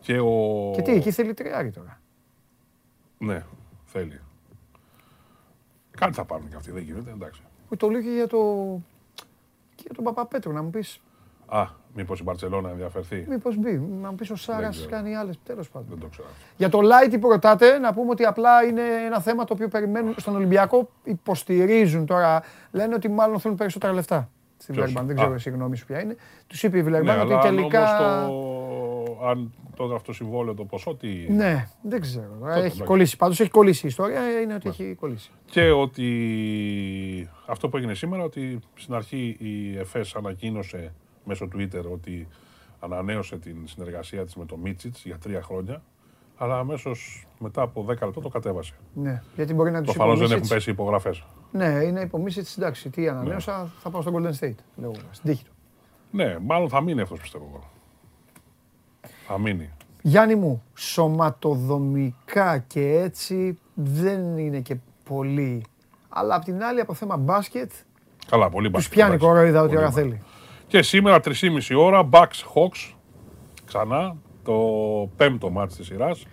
Και 0.00 0.18
ο. 0.18 0.70
Και 0.74 0.82
τι, 0.82 0.92
εκεί 0.92 1.10
θέλει 1.10 1.34
τριάρι 1.34 1.70
τώρα. 1.70 2.00
Ναι, 3.18 3.44
θέλει. 3.84 4.20
Κάτι 5.90 6.12
θα 6.12 6.24
πάρουν 6.24 6.48
και 6.48 6.56
αυτοί, 6.56 6.70
δεν 6.70 6.82
γίνεται, 6.82 7.10
εντάξει. 7.10 7.42
Που 7.68 7.76
το 7.76 7.88
λέω 7.88 8.00
και 8.02 8.10
για, 8.10 8.26
το... 8.26 8.38
και 9.74 9.82
για 9.86 9.94
τον 9.94 10.04
Παπαπέτρο, 10.04 10.52
να 10.52 10.62
μου 10.62 10.70
πεις 10.70 11.00
Α, 11.46 11.66
μήπως 11.94 12.20
η 12.20 12.22
Μπαρσελόνα 12.22 12.70
ενδιαφερθεί; 12.70 13.24
μήπως 13.28 13.56
μπει, 13.56 13.78
να 13.78 14.08
μου 14.10 14.14
πεις 14.14 14.30
ο 14.30 14.36
Σάρας 14.36 14.76
ξέρω. 14.76 14.90
κάνει 14.90 15.16
άλλες, 15.16 15.38
τέλος 15.44 15.70
πάντων. 15.70 15.88
Δεν 15.88 15.98
το 15.98 16.06
ξέρω. 16.06 16.28
Για 16.56 16.68
το 16.68 16.78
light 16.82 17.20
που 17.20 17.28
ρωτάτε, 17.30 17.78
να 17.78 17.92
πούμε 17.94 18.10
ότι 18.10 18.24
απλά 18.24 18.64
είναι 18.64 18.82
ένα 19.06 19.20
θέμα 19.20 19.44
το 19.44 19.52
οποίο 19.54 19.68
περιμένουν 19.68 20.14
στον 20.16 20.34
Ολυμπιακό, 20.36 20.90
υποστηρίζουν 21.04 22.06
τώρα, 22.06 22.42
λένε 22.70 22.94
ότι 22.94 23.08
μάλλον 23.08 23.40
θέλουν 23.40 23.56
περισσότερα 23.56 23.92
λεφτά. 23.92 24.30
Στη 24.62 24.72
Ποιος; 24.72 24.84
Βιλερμπάν, 24.86 25.06
δεν 25.06 25.16
Α. 25.16 25.20
ξέρω 25.20 25.34
εσύ 25.34 25.48
η 25.48 25.52
γνώμη 25.52 25.76
σου 25.76 25.86
ποια 25.86 26.02
είναι. 26.02 26.16
Τους 26.46 26.62
είπε 26.62 26.76
η 26.76 26.80
Ναι, 26.80 26.84
Βιλερμπάν 26.86 27.18
αλλά 27.20 27.36
ότι 27.38 27.48
αν 27.48 27.56
τελικά. 27.56 28.26
όμως 28.26 29.06
το, 29.06 29.26
αν 29.28 29.52
το 29.76 29.94
αυτό 29.94 30.12
συμβόλαιο 30.12 30.54
το 30.54 30.64
ποσό, 30.64 30.94
τι... 30.94 31.08
Ναι, 31.28 31.68
δεν 31.82 32.00
ξέρω. 32.00 32.36
Τότε, 32.40 32.52
Έχει 32.52 32.60
εντάξει. 32.60 32.82
κολλήσει. 32.82 33.16
Πάντως 33.16 33.40
έχει 33.40 33.50
κολλήσει 33.50 33.86
η 33.86 33.88
ιστορία, 33.88 34.40
είναι 34.40 34.54
ότι 34.54 34.68
έχει 34.68 34.94
κολλήσει. 34.94 35.30
Και 35.44 35.70
ότι 35.70 36.08
αυτό 37.46 37.68
που 37.68 37.76
έγινε 37.76 37.94
σήμερα, 37.94 38.22
ότι 38.22 38.58
στην 38.74 38.94
αρχή 38.94 39.36
η 39.38 39.78
ΕΦΕΣ 39.78 40.14
ανακοίνωσε 40.14 40.92
μέσω 41.24 41.48
Twitter 41.56 41.82
ότι 41.92 42.28
ανανέωσε 42.80 43.36
την 43.36 43.56
συνεργασία 43.64 44.24
της 44.24 44.34
με 44.36 44.44
το 44.44 44.56
Μίτσιτς 44.56 45.04
για 45.04 45.18
τρία 45.18 45.42
χρόνια, 45.42 45.82
αλλά 46.36 46.58
αμέσως 46.58 47.26
μετά 47.38 47.62
από 47.62 47.82
10 47.84 47.86
λεπτά 47.86 48.20
το 48.20 48.28
κατέβασε. 48.28 48.74
Ναι, 48.94 49.22
γιατί 49.36 49.54
μπορεί 49.54 49.70
να 49.70 49.82
τους 49.82 49.94
Προφανώς 49.94 50.18
δεν 50.28 50.36
έχουν 50.36 50.48
πέσει 50.48 50.70
υπογραφές. 50.70 51.24
Ναι, 51.52 51.66
είναι 51.66 52.00
υπομίση 52.00 52.42
της 52.42 52.56
εντάξει. 52.56 52.90
Τι 52.90 53.08
ανανέωσα, 53.08 53.70
θα 53.82 53.90
πάω 53.90 54.02
στο 54.02 54.12
Golden 54.14 54.44
State. 54.44 54.54
Λέω, 54.76 54.90
εγώ, 54.90 54.94
στην 55.10 55.30
τύχη 55.30 55.44
του. 55.44 55.50
Ναι, 56.10 56.36
μάλλον 56.38 56.68
θα 56.68 56.80
μείνει 56.80 57.00
αυτός 57.00 57.20
πιστεύω 57.20 57.46
εγώ. 57.52 57.62
Θα 59.26 59.38
μείνει. 59.38 59.70
Γιάννη 60.02 60.34
μου, 60.34 60.62
σωματοδομικά 60.74 62.58
και 62.58 62.98
έτσι 62.98 63.58
δεν 63.74 64.38
είναι 64.38 64.60
και 64.60 64.76
πολύ. 65.04 65.64
Αλλά 66.08 66.34
απ' 66.34 66.44
την 66.44 66.62
άλλη, 66.62 66.80
από 66.80 66.94
θέμα 66.94 67.16
μπάσκετ, 67.16 67.70
Καλά, 68.26 68.48
πολύ 68.50 68.64
τους 68.64 68.72
μπάσκετ, 68.74 68.92
πιάνει 68.94 69.14
εντάξει. 69.14 69.32
κοροϊδά 69.32 69.58
ό,τι 69.60 69.66
Πολύ 69.68 69.78
ώρα 69.78 69.86
μπάσκετ. 69.86 70.04
θέλει. 70.08 70.22
Και 70.66 70.82
σήμερα 70.82 71.20
3,5 71.20 71.74
ώρα, 71.76 72.08
Bucks 72.12 72.42
Hawks, 72.54 72.94
ξανά, 73.66 74.16
το 74.44 74.54
πέμπτο 75.16 75.50
μάτς 75.50 75.76
της 75.76 75.86
σειράς. 75.86 76.26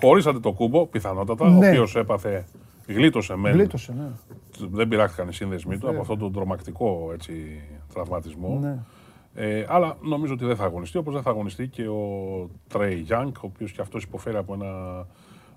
Χωρίς 0.00 0.26
αντιτοκούμπο, 0.26 0.86
πιθανότατα, 0.86 1.48
Ναι. 1.48 1.54
ο 1.66 1.68
οποίος 1.68 1.96
έπαθε, 1.96 2.46
γλίτωσε 2.86 3.36
μεν. 3.36 3.52
Γλίτωσε, 3.52 3.92
ναι. 3.92 4.08
Δεν 4.58 4.88
πειράχτηκαν 4.88 5.28
οι 5.28 5.32
σύνδεσμοί 5.32 5.72
του 5.72 5.76
από 5.78 5.86
Βέβαια. 5.86 6.00
αυτόν 6.00 6.18
τον 6.18 6.32
τρομακτικό 6.32 7.10
έτσι, 7.12 7.62
τραυματισμό. 7.92 8.58
Ναι. 8.60 8.78
Ε, 9.34 9.64
αλλά 9.68 9.96
νομίζω 10.02 10.32
ότι 10.32 10.44
δεν 10.44 10.56
θα 10.56 10.64
αγωνιστεί, 10.64 10.98
όπως 10.98 11.14
δεν 11.14 11.22
θα 11.22 11.30
αγωνιστεί 11.30 11.68
και 11.68 11.88
ο 11.88 12.02
Τρέι 12.68 12.94
Γιάνγκ, 12.94 13.32
ο 13.36 13.40
οποίος 13.40 13.72
και 13.72 13.80
αυτός 13.80 14.02
υποφέρει 14.02 14.36
από 14.36 14.54
ένα 14.54 15.06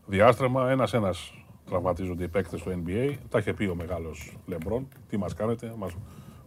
διάστρεμα. 0.05 0.69
Ένας-ένας 0.69 1.33
τραυματίζονται 1.65 2.23
οι 2.23 2.27
παίκτες 2.27 2.59
στο 2.59 2.71
NBA. 2.71 3.13
Τα 3.29 3.39
είχε 3.39 3.53
πει 3.53 3.65
ο 3.65 3.75
μεγάλος 3.75 4.37
Λεμπρόν. 4.45 4.87
Τι 5.09 5.17
μας 5.17 5.33
κάνετε, 5.33 5.73
μας, 5.77 5.95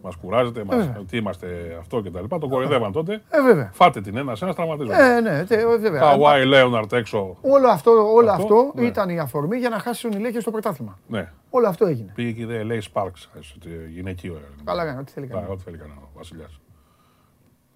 μας 0.01 0.15
κουράζετε, 0.15 0.63
μας, 0.63 0.75
Βέβαια. 0.75 1.01
τι 1.09 1.17
είμαστε 1.17 1.75
αυτό 1.79 2.01
κτλ. 2.01 2.25
Τον 2.39 2.49
κοροϊδεύαν 2.49 2.91
τότε. 2.91 3.21
Ε, 3.29 3.41
βέβαια. 3.41 3.69
Φάτε 3.73 4.01
την 4.01 4.17
ένα-ένας 4.17 4.55
τραυματίζονται. 4.55 5.15
Ε, 5.15 5.19
ναι, 5.21 5.45
τε- 5.45 5.59
ε, 5.61 5.77
βέβαια. 5.77 5.99
Καουάι 5.99 6.45
Λέοναρτ 6.45 6.93
έξω. 6.93 7.37
Όλο 7.41 7.67
αυτό, 7.67 7.91
όλο 8.13 8.31
Αυτό, 8.31 8.43
αυτό 8.55 8.71
ναι. 8.75 8.85
ήταν 8.85 9.09
η 9.09 9.19
αφορμή 9.19 9.57
για 9.57 9.69
να 9.69 9.79
χάσουν 9.79 10.11
οι 10.11 10.17
Λέκες 10.17 10.41
στο 10.41 10.51
πρωτάθλημα. 10.51 10.99
Ναι. 11.07 11.31
Όλο 11.49 11.67
αυτό 11.67 11.85
έγινε. 11.85 12.11
Πήγε 12.15 12.31
και 12.31 12.41
είδε 12.41 12.63
λέει 12.63 12.81
Sparks, 12.93 13.27
έτσι, 13.37 13.55
γυναικείο. 13.93 14.33
ε. 14.33 14.61
Καλά 14.63 14.83
έκανε, 14.83 14.99
ό,τι 14.99 15.11
θέλει 15.11 15.25
Α, 15.25 15.29
κάνει. 15.29 15.45
Ό,τι 15.49 15.63
θέλει 15.63 15.77
κανένα 15.77 15.99
ο 16.03 16.07
Βασιλιάς. 16.17 16.59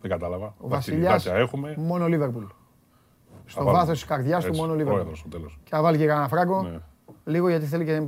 Δεν 0.01 0.11
κατάλαβα. 0.11 0.45
Ο 0.45 0.67
Βασιλιάς, 0.67 1.03
Δαχτυλιδάκια 1.03 1.33
έχουμε. 1.43 1.73
μόνο 1.77 2.07
Λίβερπουλ. 2.07 2.43
Στο 3.45 3.63
βάλουμε. 3.63 3.77
βάθος 3.79 3.97
της 3.99 4.07
καρδιάς 4.07 4.41
του 4.43 4.47
Έτσι, 4.49 4.59
μόνο 4.61 4.71
Λίβερπουλ. 4.71 4.93
πρόεδρος 4.93 5.19
στο 5.19 5.29
τέλος. 5.29 5.59
Και 5.63 5.69
να 5.75 5.81
βάλει 5.81 5.97
και 5.97 6.05
κανένα 6.05 6.27
φράγκο, 6.27 6.61
Ναι. 6.61 6.77
λίγο 7.25 7.49
γιατί 7.49 7.65
θέλει 7.65 7.85
και 7.85 7.95
τον 7.95 8.05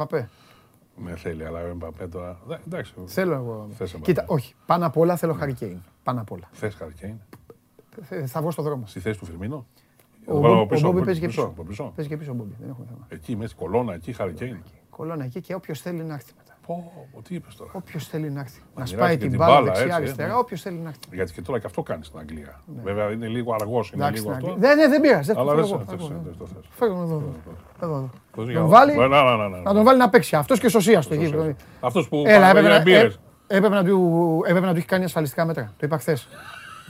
Εμπαπέ. 0.98 1.12
Ναι, 1.12 1.18
θέλει, 1.18 1.46
αλλά 1.46 1.64
ο 1.64 1.68
Εμπαπέ 1.68 2.08
τώρα. 2.08 2.40
Δε- 2.48 2.58
Εντάξει. 2.68 2.94
Θέλω 3.06 3.34
εγώ. 3.34 3.68
Θες 3.78 3.94
Εμπαπέ. 3.94 4.12
Κοίτα, 4.12 4.26
όχι. 4.28 4.54
Πάνω 4.66 4.86
απ' 4.86 4.98
όλα 4.98 5.16
θέλω 5.16 5.38
Harry 5.42 5.54
Kane. 5.64 5.78
Πάνω 6.04 6.22
απ' 6.22 6.32
όλα. 6.32 6.50
Θες 6.52 6.76
Χαρκέιν. 6.76 7.16
Ε, 8.10 8.26
Θα 8.26 8.42
βγω 8.42 8.52
στο 8.52 8.62
δρόμο. 8.62 8.86
Στη 8.88 9.00
θέση 9.00 9.20
του 9.20 9.26
Φιρμίνο; 9.26 9.66
Ο 10.26 10.34
Το 10.34 10.42
βάλω 10.42 10.54
Μπο- 10.54 10.62
από 10.62 10.70
πίσω, 10.70 10.82
ο 10.88 10.90
Μπόμπι 10.90 10.98
από 10.98 11.06
παίζει 11.06 11.20
και 11.20 11.28
πίσω, 11.28 11.42
πίσω. 11.42 11.52
από 11.54 11.64
πίσω. 11.64 11.92
Παίζει 11.96 12.10
και 12.12 12.18
πίσω 12.18 12.32
ο 12.32 12.34
Μπόμπι. 12.34 12.56
Δεν 12.60 12.70
έχουμε 12.70 12.86
θέμα. 12.90 13.06
Εκεί 13.10 13.36
μέσα, 13.36 13.56
κολόνα, 13.58 13.94
εκεί 13.94 14.14
Χαρκέιν. 14.14 14.58
Κολώνα 14.90 15.24
εκεί 15.24 15.42
και 15.42 15.54
όποιος 15.56 15.82
θέλει 15.82 16.04
να 16.04 16.14
έρθει 16.14 16.34
μετά. 16.38 16.47
Πω, 16.68 16.92
πω, 17.14 17.22
τι 17.22 17.36
είπες 17.36 17.56
τώρα. 17.56 17.72
Όποιος 17.74 18.08
θέλει 18.08 18.30
να 18.32 18.40
έρθει. 18.40 18.60
Να 18.60 18.66
μοιράσει 18.74 18.94
σπάει 18.94 19.12
και 19.12 19.18
την 19.18 19.30
την 19.30 19.38
μπάλα 19.38 19.54
μπάλα, 19.54 19.68
έτσι, 19.70 19.82
δεξιά-αριστερά, 19.82 20.28
ε, 20.30 20.32
ναι. 20.32 20.38
όποιος 20.40 20.62
θέλει 20.62 20.78
να 20.78 20.88
έρθει. 20.90 21.00
Γιατί 21.14 21.34
και 21.34 21.42
τώρα 21.42 21.60
και 21.60 21.66
αυτό 21.66 21.82
κάνει 21.84 22.04
στην 22.04 22.20
Αγγλία. 22.20 22.62
Βέβαια 22.84 23.12
είναι 23.12 23.28
λίγο 23.28 23.54
αργός, 23.62 23.92
είναι 23.92 24.04
Εντάξει, 24.04 24.22
λίγο 24.22 24.34
στην 24.34 24.46
αυτό. 24.46 24.54
Αγγλία. 24.56 24.70
Δεν, 24.76 24.78
ναι, 24.78 24.88
δεν 24.88 25.02
πειράζει. 25.02 25.28
Δεν 25.28 25.38
Αλλά 25.38 25.50
το 25.52 25.56
δεν 25.56 25.66
θέλω 25.66 25.78
σε- 25.80 25.86
εγώ. 25.90 25.98
δεν 25.98 26.00
Εγώ, 26.00 26.08
σε- 26.08 26.14
ε. 26.14 26.22
δεν 26.24 26.36
το 26.38 26.46
θες. 26.46 26.66
Φέρω 26.70 26.92
εδώ. 26.92 27.04
εδώ. 27.04 27.34
Εδώ, 27.82 27.96
εδώ. 27.96 28.10
Πώς 28.32 28.46
Να 28.46 28.52
για- 28.52 28.60
τον 28.62 28.70
βάλει, 28.70 28.96
Ναι, 28.96 29.08
ναι, 29.08 29.22
ναι, 29.22 29.36
ναι, 29.36 29.48
ναι. 29.48 29.58
να 29.62 29.74
τον 29.74 29.84
βάλει 29.84 29.98
να 30.00 30.10
παίξει. 30.10 30.36
Αυτός 30.36 30.60
και 30.60 30.70
σωσίας 30.70 31.08
του 31.08 31.14
εκεί. 31.14 31.26
Σωσίας. 31.26 31.56
Αυτός 31.80 32.08
που 32.10 32.24
Έλα, 32.28 32.40
πάει 32.40 32.50
έπρεπε 32.50 32.60
για 32.68 32.70
να, 32.70 32.76
εμπειρίες. 32.76 33.20
ε, 33.48 33.56
έπρεπε, 33.58 33.76
να 33.76 33.84
του, 33.84 34.42
έπρεπε 34.48 34.66
να 34.66 34.72
του 34.72 34.78
έχει 34.78 34.88
κάνει 34.88 35.04
ασφαλιστικά 35.04 35.46
μέτρα. 35.46 35.64
Το 35.78 35.86
είπα 35.86 35.98
χθες. 35.98 36.28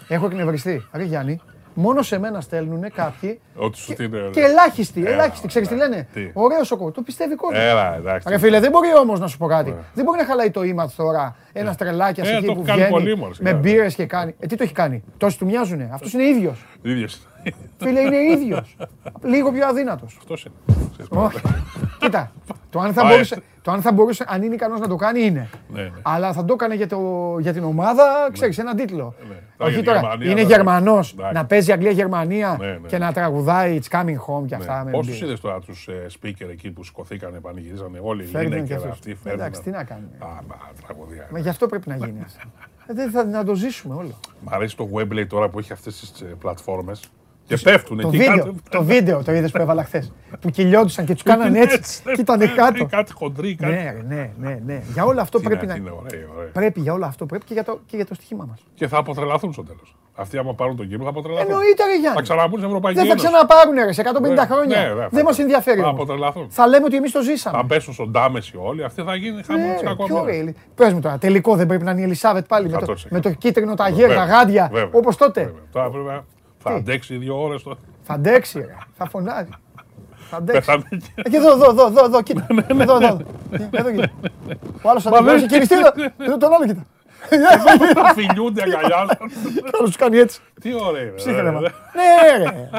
Έχω 0.07 0.25
εκνευριστεί. 0.25 0.85
Ρε 0.93 1.03
Γιάννη, 1.03 1.39
μόνο 1.79 2.01
σε 2.01 2.19
μένα 2.19 2.41
στέλνουν 2.41 2.91
κάποιοι 2.95 3.39
Ότι 3.55 3.77
σου 3.77 3.93
τι 3.93 4.03
είναι. 4.03 4.29
και 4.31 4.39
ελάχιστοι. 4.39 4.99
Έλα, 5.01 5.09
ελάχιστοι. 5.09 5.47
Ξέρεις 5.47 5.67
τι 5.67 5.75
λένε; 5.75 6.07
Τι; 6.13 6.29
Ωραίος 6.33 6.71
ο 6.71 6.75
κόσμο. 6.77 6.91
Το 6.91 7.01
πιστεύει 7.01 7.35
κόσμο. 7.35 7.57
Έλα, 7.61 7.95
εντάξει. 7.95 8.29
Ρε 8.29 8.37
φίλε, 8.37 8.59
δεν 8.59 8.71
μπορεί 8.71 8.87
όμως 9.01 9.19
να 9.19 9.27
σου 9.27 9.37
πω 9.37 9.47
κάτι. 9.47 9.75
Δεν 9.93 10.03
μπορεί 10.03 10.19
να 10.19 10.25
χαλάει 10.25 10.51
το 10.51 10.63
ύμα 10.63 10.87
του 10.87 10.93
τώρα 10.97 11.35
ένας 11.53 11.75
τρελάκιας 11.77 12.27
Ε, 12.29 12.35
εκεί 12.35 12.45
το 12.45 12.53
που 12.53 12.63
κάνει 12.65 12.87
πολύ, 12.89 13.03
βγαίνει 13.03 13.19
μωρέ, 13.19 13.31
με 13.39 13.49
σιγά. 13.49 13.59
μπύρες 13.59 13.95
και 13.95 14.05
κάνει. 14.05 14.35
Ε, 14.39 14.45
τι 14.47 14.55
το 14.55 14.63
έχει 14.63 14.73
κάνει; 14.73 15.03
Τόσοι 15.17 15.37
του 15.37 15.45
μοιάζουνε; 15.45 15.89
Αυτός 15.93 16.13
είναι 16.13 16.23
ίδιος. 16.23 16.65
Ίδιος. 17.47 17.67
Φίλε, 17.77 17.99
είναι 17.99 18.17
ίδιος. 18.31 18.75
Λίγο 19.23 19.51
πιο 19.51 19.67
αδύνατος. 19.67 20.15
Αυτός 20.19 20.45
είναι. 20.45 20.55
Όχι. 21.09 21.39
Κοίτα. 21.99 22.31
Το 22.69 22.79
αν, 22.79 22.93
θα 22.93 23.01
Α, 23.01 23.07
μπορούσε, 23.07 23.35
ε. 23.35 23.37
το 23.61 23.71
αν 23.71 23.81
θα 23.81 23.91
μπορούσε, 23.91 24.25
αν 24.27 24.43
είναι 24.43 24.53
ικανός 24.53 24.79
να 24.79 24.87
το 24.87 24.95
κάνει, 24.95 25.21
είναι. 25.25 25.49
Ναι, 25.73 25.81
ναι. 25.81 25.91
Αλλά 26.01 26.33
θα 26.33 26.45
το 26.45 26.53
έκανε 26.53 26.75
για, 26.75 26.87
το, 26.87 27.35
για 27.39 27.53
την 27.53 27.63
ομάδα, 27.63 28.03
ξέρεις, 28.31 28.57
ένα 28.57 28.75
τίτλο. 28.75 28.97
Τώρα 28.97 29.33
Όχι 29.57 29.69
για 29.71 29.79
τη 29.79 29.85
τώρα. 29.85 29.99
Γερμανία, 29.99 30.31
είναι 30.31 30.41
ναι. 30.41 30.47
Γερμανός 30.47 31.13
Εντάξει. 31.13 31.33
να 31.33 31.45
παίζει 31.45 31.71
Αγγλία-Γερμανία 31.71 32.55
Ναι, 32.59 32.65
ναι. 32.65 32.77
και 32.87 32.97
να 32.97 33.13
τραγουδάει 33.13 33.79
It's 33.81 33.97
coming 33.99 34.15
home 34.27 34.45
και 34.47 34.55
αυτά. 34.55 34.83
με 34.85 34.91
Πόσους 34.91 35.05
μπύρες. 35.05 35.21
είδες 35.21 35.39
τώρα 35.39 35.59
τους 35.59 35.89
speaker 36.21 36.47
εκεί 36.51 36.71
που 36.71 36.83
σηκωθήκανε, 36.83 37.39
πανηγυρίζανε 37.39 37.99
όλοι 38.01 38.23
οι 38.23 38.25
Φέρνουν 38.25 38.49
και 38.51 38.55
Λίνεκερ 38.55 38.77
αυτούς. 38.77 38.91
αυτοί. 38.91 39.15
φέρνουν. 39.15 39.39
Εντάξει, 39.39 39.61
τι 39.61 39.69
να 39.69 39.83
κάνουμε. 39.83 40.09
Α, 40.19 40.25
μα, 40.27 40.55
τραγωδία. 40.85 41.27
Μα 41.31 41.39
γι' 41.39 41.49
αυτό 41.49 41.67
πρέπει 41.67 41.89
να 41.89 41.95
γίνει 41.95 42.19
αυτό. 42.25 42.39
Ε, 42.87 42.93
Δεν 42.93 43.11
θα 43.11 43.23
να 43.25 43.43
το 43.43 43.55
ζήσουμε 43.55 43.95
όλο. 43.95 44.19
Μ' 44.41 44.53
αρέσει 44.53 44.77
το 44.77 44.89
Webley 44.93 45.25
τώρα 45.27 45.49
που 45.49 45.59
έχει 45.59 45.73
αυτές 45.73 45.99
τις 45.99 46.23
πλατφόρμες 46.39 46.99
και 47.47 47.57
πέφτουν 47.57 47.97
Το 48.01 48.07
εκεί 48.07 48.17
βίντεο, 48.17 48.37
κάτω. 48.37 48.53
το 48.69 48.83
βίντεο 48.83 49.23
το 49.23 49.31
είδες 49.33 49.51
που 49.51 49.61
έβαλα 49.61 49.83
χθες. 49.83 50.11
Που 50.39 50.49
κυλιόντουσαν 50.49 51.05
και 51.05 51.13
τους 51.13 51.23
κάνανε 51.23 51.59
έτσι 51.59 52.01
και 52.15 52.21
ήταν 52.21 52.39
κάτω. 52.55 52.85
Κάτι 52.85 53.11
χοντρή, 53.13 53.55
κάτι. 53.55 53.71
Ναι, 53.73 53.83
ρε, 53.83 54.03
ναι, 54.15 54.29
ναι, 54.39 54.59
ναι. 54.65 54.81
Για 54.93 55.03
όλο 55.05 55.21
αυτό 55.21 55.37
Τι 55.39 55.43
πρέπει 55.45 55.65
να- 55.65 55.71
να. 55.73 55.79
τι 55.79 55.85
είναι, 55.85 55.89
ωραία, 56.05 56.27
ωραία. 56.37 56.49
Πρέπει 56.51 56.79
για 56.79 56.93
όλο 56.93 57.05
αυτό 57.05 57.25
πρέπει 57.25 57.45
και 57.45 57.53
για 57.53 57.63
το, 57.63 57.79
και 57.85 57.95
για 57.95 58.05
το 58.05 58.13
στοίχημα 58.13 58.45
μας. 58.49 58.59
Και 58.75 58.87
θα 58.87 58.97
αποτρελαθούν 58.97 59.53
στο 59.53 59.63
τέλος. 59.63 59.95
Αυτοί, 60.15 60.37
άμα 60.37 60.53
πάρουν 60.53 60.75
τον 60.75 60.87
κύριο, 60.87 61.03
θα 61.03 61.09
αποτρελαθούν. 61.09 61.49
Εννοείται, 61.51 61.83
ρε 61.85 61.95
Γιάννη. 61.99 62.15
Θα 62.17 62.21
ξαναμπούν 62.21 62.57
στην 62.57 62.67
Ευρωπαϊκή 62.67 62.97
Δεν 62.99 63.07
θα 63.07 63.11
Ένωση. 63.13 63.27
ξαναπάρουν 63.27 63.73
ρε, 63.85 63.91
σε 63.91 64.01
150 64.01 64.41
Ναι, 64.41 64.45
χρόνια. 64.55 64.77
ναι, 64.81 64.87
ναι, 64.87 64.93
δεν 64.93 65.09
θα- 65.09 65.23
μας 65.23 65.39
ενδιαφέρει. 65.39 65.79
Θα 65.81 65.87
όμως. 65.87 65.99
αποτρελαθούν. 66.01 66.47
Θα 66.49 66.67
λέμε 66.67 66.85
ότι 66.85 66.95
εμείς 66.95 67.11
το 67.11 67.21
ζήσαμε. 67.21 67.57
Θα 67.57 67.65
πέσουν 67.65 67.93
στον 67.93 68.11
Τάμεση 68.11 68.53
όλοι. 68.57 68.83
Αυτοί 68.83 69.01
θα 69.03 69.15
γίνει 69.15 69.43
χαμός 69.43 69.65
Ναι, 69.65 69.73
τη 69.75 69.85
ρε, 69.85 69.93
ποιο 69.93 70.05
κακομοίρα. 70.05 70.43
ρε, 70.45 70.53
Πες 70.75 70.93
μου 70.93 70.99
τώρα, 70.99 71.17
τελικό 71.17 71.55
δεν 71.55 71.67
πρέπει 71.67 71.83
να 71.83 71.91
είναι 71.91 71.99
η 71.99 72.03
Ελισάβετ 72.03 72.45
πάλι 72.47 72.69
με 72.69 72.77
το, 72.77 72.85
100%. 72.91 72.95
με 73.09 73.19
το 73.19 73.29
κίτρινο 73.31 73.73
ταγέρ, 73.75 74.07
τα 74.13 74.19
Βέβαια, 74.19 74.25
γάντια, 74.37 74.69
βέβαια, 74.73 74.89
όπως 74.91 75.15
τότε. 75.17 75.53
Βέβαια. 76.67 76.83
Τώρα 76.83 76.83
πρέπει 76.83 76.83
να- 76.83 76.83
θα 76.83 76.91
αντέξει 76.91 77.17
δύο 77.17 77.41
ώρες 77.43 77.63
τώρα. 77.63 77.77
Θα 78.03 78.13
αντέξει, 78.13 78.59
ρε. 78.59 78.75
θα 78.97 79.05
φωνάζει. 79.09 79.49
Θα 80.29 80.37
αντέξει. 80.37 80.59
Πεθάνε 80.59 80.83
Ε, 81.15 81.29
Και 81.29 81.37
εδώ, 81.37 81.51
εδώ, 81.51 81.69
εδώ, 81.69 81.87
εδώ, 81.87 82.05
εδώ, 82.05 82.21
κοίτα. 82.21 82.47
Εδώ, 82.67 82.95
εδώ. 82.95 83.19
Εδώ, 83.71 83.91
κοίτα. 83.91 84.09
Ο 84.81 84.89
άλλος 84.89 85.03
θα 85.03 85.09
Μα 85.09 85.17
την 85.17 85.25
δεν- 85.25 85.35
έχει 85.35 85.45
κυριστεί, 85.47 85.75
εδώ, 85.75 85.91
εδώ 86.17 86.37
τον 86.37 86.53
άλλο 86.53 86.65
κοίτα. 86.65 86.85
Θα 87.93 88.13
φιλιούνται, 88.13 88.61
αγκαλιάζουν. 88.61 89.17
Καλώς 89.71 89.87
τους 89.89 89.95
κάνει 89.95 90.17
έτσι. 90.17 90.39
Τι 90.61 90.73
ωραία 90.87 91.01
είναι. 91.01 91.11
Ψύχρεμα. 91.11 91.59
ρε. 91.59 91.67
Ναι, 91.67 92.45
ρε. 92.49 92.69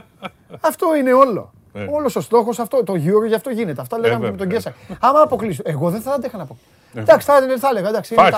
Αυτό 0.60 0.96
είναι 0.96 1.12
όλο. 1.12 1.52
Ε. 1.72 1.86
Όλος 1.90 2.16
ο 2.16 2.20
στόχος 2.20 2.58
αυτό. 2.58 2.84
Το 2.84 2.92
Euro 2.92 3.26
γι' 3.26 3.34
αυτό 3.34 3.50
γίνεται. 3.50 3.80
Αυτά 3.80 3.98
λέγαμε 3.98 4.14
βέβαια, 4.14 4.30
με 4.30 4.36
τον 4.36 4.48
ε. 4.50 4.52
Κέσσαρ. 4.52 4.72
Άμα 5.00 5.20
αποκλείσω. 5.20 5.62
Εγώ 5.64 5.90
δεν 5.90 6.00
θα 6.00 6.12
άντεχα 6.12 6.36
να 6.36 6.44
πω. 6.46 6.58
Εντάξει, 6.94 7.26
θα, 7.26 7.32
θα 7.58 7.68
έλεγα. 7.70 7.88
Εντάξει, 7.88 8.14
Θα 8.14 8.28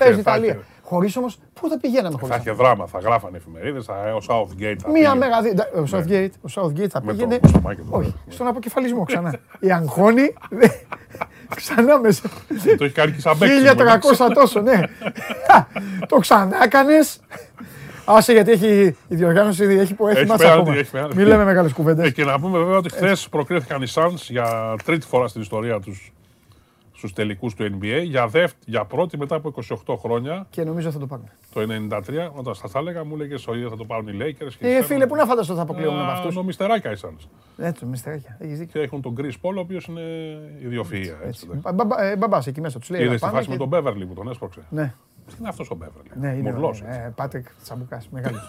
είναι 0.00 0.08
είχε 0.10 0.20
Ιταλία. 0.20 0.58
Πάλι, 0.90 1.08
θα 1.10 1.14
είχε, 1.14 1.14
Παίζει 1.14 1.14
θα 1.14 1.14
Ιταλία. 1.14 1.14
είχε. 1.14 1.14
Χωρίς 1.14 1.16
όμως, 1.16 1.38
πού 1.60 1.68
θα 1.68 1.78
πηγαίναμε 1.80 2.14
χωρίς 2.20 2.28
Θα 2.28 2.40
είχε 2.40 2.50
δράμα, 2.52 2.86
θα 2.86 2.98
γράφανε 2.98 3.36
εφημερίδες, 3.36 3.88
ο 3.88 4.18
Southgate 4.28 4.76
θα 4.82 4.90
Μία 4.90 4.92
πήγαινε. 4.92 5.14
μέρα. 5.16 5.42
δι- 5.42 5.60
Ο 5.60 5.84
Southgate, 5.92 6.30
ο 6.40 6.48
Southgate 6.54 6.88
θα 6.88 7.00
Με 7.02 7.12
το- 7.12 7.26
πήγαινε. 7.26 7.38
στο 7.48 7.60
μάκι 7.60 7.80
του, 7.80 7.88
Όχι, 7.90 8.14
στον 8.28 8.46
αποκεφαλισμό 8.46 9.04
ξανά. 9.04 9.34
Η 9.60 9.72
Αγχώνη. 9.72 10.34
δε- 10.50 10.68
Ξανά 11.54 11.98
μέσα. 11.98 12.22
Το 12.78 12.84
έχει 12.84 12.94
κάνει 12.94 13.12
και 13.12 13.20
σαν 13.20 13.38
παίκτη. 13.38 13.54
1300 13.60 14.28
τόσο, 14.34 14.60
ναι. 14.60 14.80
Το 16.08 16.16
ξανά 16.18 16.62
έκανες. 16.64 17.20
Άσε 18.04 18.32
γιατί 18.32 18.50
έχει 18.50 18.96
η 19.08 19.14
διοργάνωση 19.14 19.64
έχει, 19.64 19.72
έχει 19.72 19.80
Έχει 19.80 19.94
μάτσα 19.98 20.24
πέναλτι, 20.36 20.46
ακόμα. 20.46 20.76
έχει 20.76 20.90
πέναλτι. 20.90 21.16
Μην 21.16 21.26
λέμε 21.26 21.44
μεγάλες 21.44 21.70
Ε, 21.70 21.74
κουβέντες. 21.74 22.12
Και 22.12 22.24
να 22.24 22.40
πούμε 22.40 22.58
βέβαια 22.58 22.76
ότι 22.76 22.90
χθες 22.90 23.28
προκρίθηκαν 23.30 23.82
οι 23.82 23.86
Suns 23.94 24.14
για 24.28 24.74
τρίτη 24.84 25.06
φορά 25.06 25.28
στην 25.28 25.40
ιστορία 25.40 25.80
τους 25.80 26.12
στους 26.98 27.12
τελικούς 27.12 27.54
του 27.54 27.64
NBA 27.80 28.02
για, 28.04 28.26
δεύ, 28.28 28.52
για 28.66 28.84
πρώτη 28.84 29.18
μετά 29.18 29.34
από 29.36 29.52
28 29.86 29.94
χρόνια. 29.98 30.46
Και 30.50 30.64
νομίζω 30.64 30.90
θα 30.90 30.98
το 30.98 31.06
πάρουμε. 31.06 31.28
Το 31.52 31.60
93, 31.60 32.30
όταν 32.34 32.54
σα 32.54 32.68
τα 32.70 32.78
έλεγα, 32.78 33.04
μου 33.04 33.14
έλεγε 33.14 33.34
ο 33.48 33.54
ίδιο 33.54 33.68
θα 33.68 33.76
το 33.76 33.84
πάρουν 33.84 34.08
οι 34.08 34.16
Lakers. 34.20 34.52
και 34.58 34.66
Ε, 34.66 34.78
οι 34.78 34.82
φίλε, 34.82 35.04
Suns. 35.04 35.08
πού 35.08 35.16
να 35.16 35.24
φανταστώ 35.24 35.54
θα 35.54 35.62
αποκλείουμε 35.62 36.00
από 36.00 36.10
Α, 36.10 36.12
αυτούς. 36.12 36.34
Νομιστεράκια 36.34 36.90
οι 36.90 36.94
Suns. 37.02 37.26
Έτσι, 37.56 37.84
μιστεράκια. 37.86 38.36
Έχεις 38.40 38.58
δίκιο. 38.58 38.80
Και 38.80 38.86
έχουν 38.86 39.02
τον 39.02 39.14
Chris 39.18 39.32
Paul, 39.42 39.54
ο 39.56 39.60
οποίος 39.60 39.86
είναι 39.86 40.00
ιδιοφυΐα. 40.62 41.26
Έτσι, 41.26 41.46
εντάξει. 41.48 41.72
Μπα- 41.74 41.84
μπα- 41.84 42.02
ε, 42.04 42.16
Μπαμπάς 42.16 42.46
εκεί 42.46 42.60
μέσα 42.60 42.78
τους 42.78 42.90
λέει. 42.90 43.00
Είδες 43.00 43.10
«Έλα, 43.10 43.18
τη 43.20 43.26
πάμε» 43.26 43.36
φάση 43.36 43.48
με 43.48 43.56
και- 43.56 43.66
τον 43.68 44.02
Beverly 44.02 44.06
που 44.08 44.14
τον 44.14 44.28
έσπρωξε. 44.28 44.60
Ναι, 44.70 44.94
Τι 45.26 45.34
είναι 45.38 45.48
αυτός 45.48 45.70
ο 45.70 45.76
Beverly; 45.82 46.10
ναι, 46.20 46.28
είναι. 46.28 46.50
Μουρλός, 46.50 46.80
ο- 46.80 46.84
έτσι. 46.86 47.00
ε, 47.00 47.12
Πάτρικ 47.16 47.46
Τσαμπουκάς, 47.62 48.08
μεγάλος. 48.08 48.40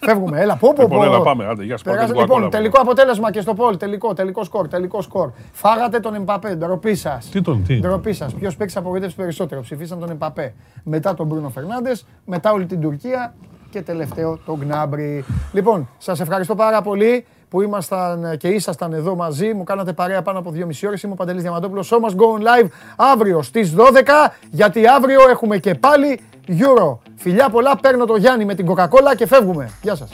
Φεύγουμε, 0.00 0.40
έλα. 0.40 0.56
Πω, 0.56 0.72
πω, 0.72 0.82
Λοιπόν, 0.82 0.98
πω. 0.98 1.04
έλα, 1.04 1.20
πάμε. 1.22 1.46
Άντε, 1.46 1.64
γεια 1.64 1.72
σας. 1.76 1.82
Πάτε 1.82 1.96
Περάσα- 1.96 2.14
την 2.14 2.22
Coca-Cola. 2.22 2.34
λοιπόν, 2.36 2.50
τελικό 2.50 2.80
αποτέλεσμα 2.80 3.30
και 3.30 3.40
στο 3.40 3.54
πόλ. 3.54 3.76
Τελικό, 3.76 4.12
τελικό 4.14 4.44
σκορ, 4.44 4.68
τελικό 4.68 5.02
σκορ. 5.02 5.30
Φάγατε 5.52 6.00
τον 6.00 6.14
Εμπαπέ, 6.14 6.54
ντροπή 6.54 6.94
σας. 6.94 7.28
Τι 7.28 7.42
τον, 7.42 7.62
τι; 7.66 7.80
Ντροπή 7.80 8.12
σας. 8.12 8.34
Ποιος 8.34 8.56
παίξει 8.56 8.78
απογοήτευση 8.78 9.16
περισσότερο. 9.16 9.60
Ψηφίσαν 9.60 9.98
τον 9.98 10.10
Εμπαπέ. 10.10 10.54
Μετά 10.84 11.14
τον 11.14 11.26
Μπρούνο 11.26 11.48
Φερνάντες, 11.48 12.06
μετά 12.24 12.52
όλη 12.52 12.66
την 12.66 12.80
Τουρκία 12.80 13.34
και 13.70 13.82
τελευταίο 13.82 14.38
τον 14.46 14.56
Γκνάμπρι. 14.64 15.24
Λοιπόν, 15.52 15.88
σας 15.98 16.20
ευχαριστώ 16.20 16.54
πάρα 16.54 16.82
πολύ 16.82 17.24
που 17.48 17.62
ήμασταν 17.62 18.36
και 18.36 18.48
ήσασταν 18.48 18.92
εδώ 18.92 19.14
μαζί. 19.14 19.54
Μου 19.54 19.64
κάνατε 19.64 19.92
παρέα 19.92 20.22
πάνω 20.22 20.38
από 20.38 20.52
2,5 20.54 20.86
ώρες. 20.86 21.02
Είμαι 21.02 21.12
ο 21.12 21.16
Παντελής 21.16 21.42
Διαμαντόπουλος. 21.42 21.92
So 21.92 21.96
must 21.96 22.14
go 22.14 22.38
on 22.38 22.62
live 22.62 22.68
αύριο 22.96 23.42
στις 23.42 23.74
12, 23.76 24.32
γιατί 24.50 24.86
αύριο 24.86 25.28
έχουμε 25.28 25.58
και 25.58 25.74
πάλι 25.74 26.20
Euro. 26.48 26.98
Φιλιά 27.16 27.48
πολλά, 27.48 27.76
παίρνω 27.76 28.04
το 28.04 28.16
Γιάννη 28.16 28.44
με 28.44 28.54
την 28.54 28.66
Coca-Cola 28.70 29.16
και 29.16 29.26
φεύγουμε. 29.26 29.70
Γεια 29.82 29.94
σας. 29.94 30.10